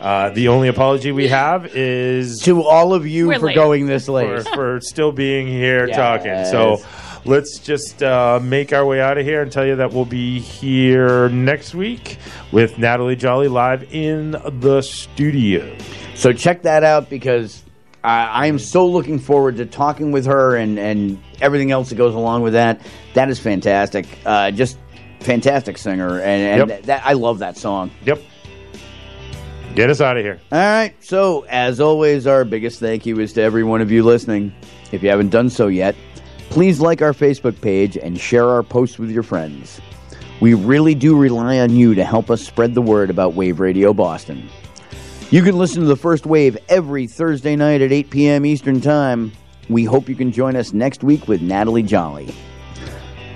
Uh, 0.00 0.30
the 0.30 0.48
only 0.48 0.66
apology 0.68 1.12
we 1.12 1.28
have 1.28 1.76
is 1.76 2.38
to 2.40 2.62
all 2.62 2.94
of 2.94 3.06
you 3.06 3.28
We're 3.28 3.38
for 3.38 3.46
late. 3.48 3.54
going 3.54 3.84
this 3.84 4.08
late. 4.08 4.44
for, 4.44 4.54
for 4.54 4.80
still 4.80 5.12
being 5.12 5.46
here 5.46 5.88
Yes. 5.88 5.94
talking. 5.94 6.44
So 6.46 6.82
let's 7.24 7.58
just 7.58 8.02
uh, 8.02 8.40
make 8.42 8.72
our 8.72 8.84
way 8.84 9.00
out 9.00 9.18
of 9.18 9.24
here 9.26 9.42
and 9.42 9.50
tell 9.52 9.66
you 9.66 9.76
that 9.76 9.92
we'll 9.92 10.04
be 10.04 10.40
here 10.40 11.28
next 11.28 11.74
week 11.74 12.18
with 12.52 12.78
Natalie 12.78 13.16
Jolly 13.16 13.48
live 13.48 13.92
in 13.94 14.32
the 14.32 14.82
studio. 14.82 15.76
So 16.14 16.32
check 16.32 16.62
that 16.62 16.84
out 16.84 17.08
because 17.10 17.62
I, 18.04 18.24
I 18.26 18.46
am 18.46 18.58
so 18.58 18.86
looking 18.86 19.18
forward 19.18 19.56
to 19.56 19.66
talking 19.66 20.12
with 20.12 20.26
her 20.26 20.56
and, 20.56 20.78
and 20.78 21.22
everything 21.40 21.70
else 21.70 21.88
that 21.90 21.96
goes 21.96 22.14
along 22.14 22.42
with 22.42 22.52
that. 22.54 22.80
That 23.14 23.28
is 23.30 23.38
fantastic. 23.38 24.06
Uh, 24.24 24.50
just 24.50 24.78
fantastic 25.20 25.76
singer, 25.78 26.18
and, 26.20 26.60
and 26.62 26.70
Yep. 26.70 26.82
that, 26.84 27.06
I 27.06 27.12
love 27.12 27.40
that 27.40 27.56
song. 27.56 27.90
Yep. 28.06 28.20
Get 29.74 29.88
us 29.88 30.00
out 30.00 30.16
of 30.16 30.24
here. 30.24 30.40
All 30.50 30.58
right. 30.58 30.94
So, 31.00 31.46
as 31.48 31.78
always, 31.80 32.26
our 32.26 32.44
biggest 32.44 32.80
thank 32.80 33.06
you 33.06 33.20
is 33.20 33.32
to 33.34 33.42
every 33.42 33.62
one 33.62 33.80
of 33.80 33.90
you 33.92 34.02
listening. 34.02 34.52
If 34.90 35.02
you 35.02 35.10
haven't 35.10 35.28
done 35.28 35.48
so 35.48 35.68
yet, 35.68 35.94
please 36.50 36.80
like 36.80 37.00
our 37.00 37.12
Facebook 37.12 37.58
page 37.60 37.96
and 37.96 38.20
share 38.20 38.48
our 38.48 38.62
posts 38.62 38.98
with 38.98 39.10
your 39.10 39.22
friends. 39.22 39.80
We 40.40 40.54
really 40.54 40.94
do 40.96 41.16
rely 41.16 41.60
on 41.60 41.70
you 41.70 41.94
to 41.94 42.04
help 42.04 42.28
us 42.28 42.42
spread 42.42 42.74
the 42.74 42.82
word 42.82 43.08
about 43.08 43.34
Wave 43.34 43.60
Radio 43.60 43.94
Boston. 43.94 44.48
You 45.30 45.44
can 45.44 45.56
listen 45.56 45.82
to 45.82 45.86
the 45.88 45.96
first 45.96 46.26
wave 46.26 46.58
every 46.68 47.06
Thursday 47.06 47.54
night 47.54 47.82
at 47.82 47.92
8 47.92 48.10
p.m. 48.10 48.44
Eastern 48.44 48.80
Time. 48.80 49.30
We 49.68 49.84
hope 49.84 50.08
you 50.08 50.16
can 50.16 50.32
join 50.32 50.56
us 50.56 50.72
next 50.72 51.04
week 51.04 51.28
with 51.28 51.40
Natalie 51.40 51.84
Jolly. 51.84 52.34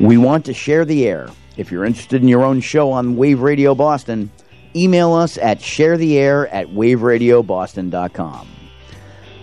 We 0.01 0.17
want 0.17 0.45
to 0.47 0.55
share 0.55 0.85
the 0.85 1.07
air. 1.07 1.29
If 1.57 1.71
you're 1.71 1.85
interested 1.85 2.21
in 2.21 2.27
your 2.27 2.43
own 2.43 2.61
show 2.61 2.91
on 2.91 3.17
Wave 3.17 3.43
Radio 3.43 3.77
Boston, 3.77 4.29
email 4.75 5.13
us 5.13 5.39
at 5.39 5.61
sharetheair 5.61 6.49
at 6.51 6.67
waveradioboston.com. 6.67 8.49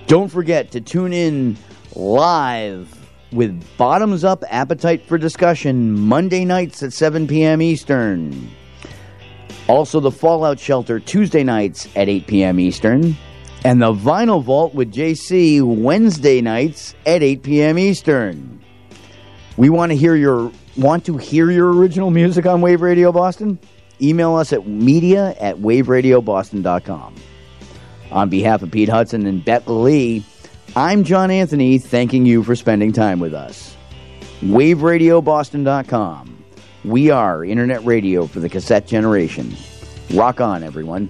Don't 0.08 0.28
forget 0.28 0.72
to 0.72 0.82
tune 0.82 1.14
in 1.14 1.56
live 1.96 3.01
with 3.32 3.64
Bottoms 3.78 4.24
Up 4.24 4.44
Appetite 4.50 5.06
for 5.06 5.18
Discussion 5.18 6.00
Monday 6.00 6.46
nights 6.46 6.84
at 6.84 6.94
7 6.94 7.28
p.m. 7.28 7.62
Eastern. 7.62 8.50
Also, 9.68 10.00
the 10.00 10.12
Fallout 10.12 10.60
Shelter 10.60 11.00
Tuesday 11.00 11.44
nights 11.44 11.88
at 11.96 12.10
8 12.10 12.28
p.m. 12.28 12.60
Eastern. 12.60 13.16
And 13.64 13.82
the 13.82 13.94
Vinyl 13.94 14.44
Vault 14.44 14.74
with 14.74 14.92
JC 14.92 15.62
Wednesday 15.62 16.42
nights 16.42 16.96
at 17.06 17.22
8 17.22 17.44
p.m. 17.44 17.78
Eastern. 17.78 18.62
We 19.56 19.70
want 19.70 19.92
to 19.92 19.96
hear 19.96 20.16
your 20.16 20.52
want 20.78 21.06
to 21.06 21.18
hear 21.18 21.52
your 21.52 21.72
original 21.72 22.12
music 22.12 22.46
on 22.46 22.62
Wave 22.62 22.82
Radio 22.82 23.12
Boston? 23.12 23.60
Email 24.02 24.36
us 24.36 24.52
at 24.52 24.68
media 24.68 25.36
at 25.40 25.58
waveradioboston.com. 25.58 27.16
On 28.12 28.30
behalf 28.30 28.64
of 28.64 28.72
Pete 28.72 28.90
Hudson 28.90 29.26
and 29.26 29.46
Bette 29.46 29.72
Lee, 29.72 30.26
I'm 30.76 31.04
John 31.04 31.32
Anthony 31.32 31.80
thanking 31.80 32.26
you 32.26 32.44
for 32.44 32.56
spending 32.56 32.94
time 32.94 33.20
with 33.20 33.34
us. 33.34 33.76
waveradioboston.com. 34.42 36.44
We 36.86 37.10
are 37.10 37.44
internet 37.44 37.84
radio 37.84 38.26
for 38.26 38.40
the 38.40 38.48
cassette 38.48 38.88
generation. 38.88 39.54
Rock 40.14 40.40
on, 40.40 40.64
everyone. 40.64 41.10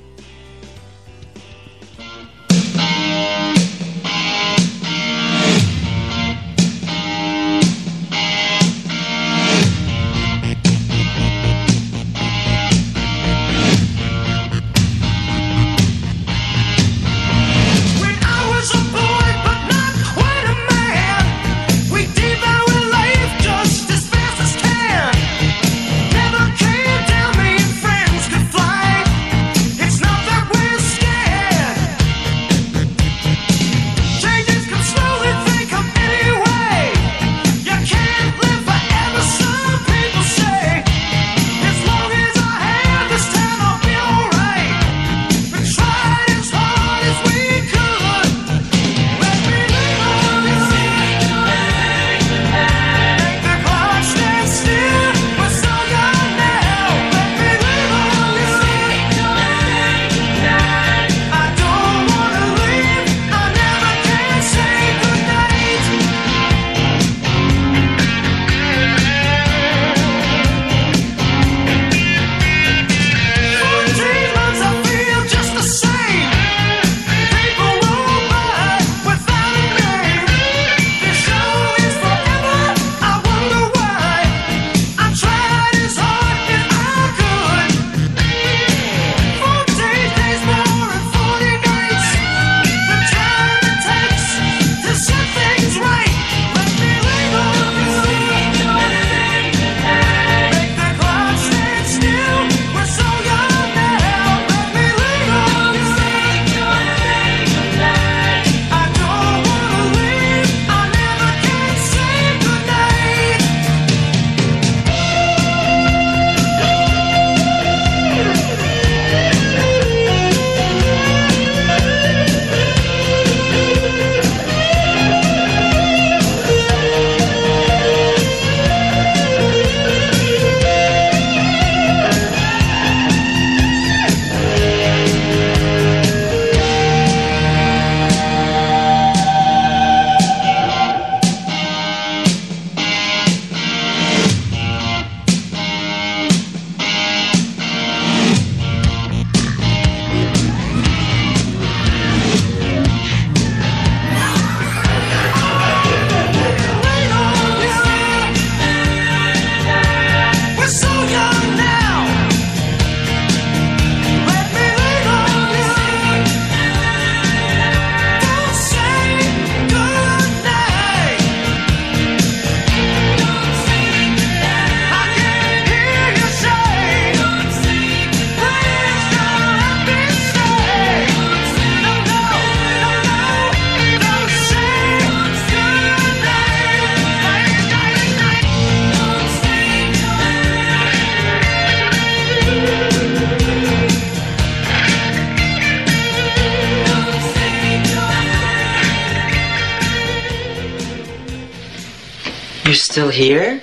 Still 202.91 203.07
here? 203.07 203.61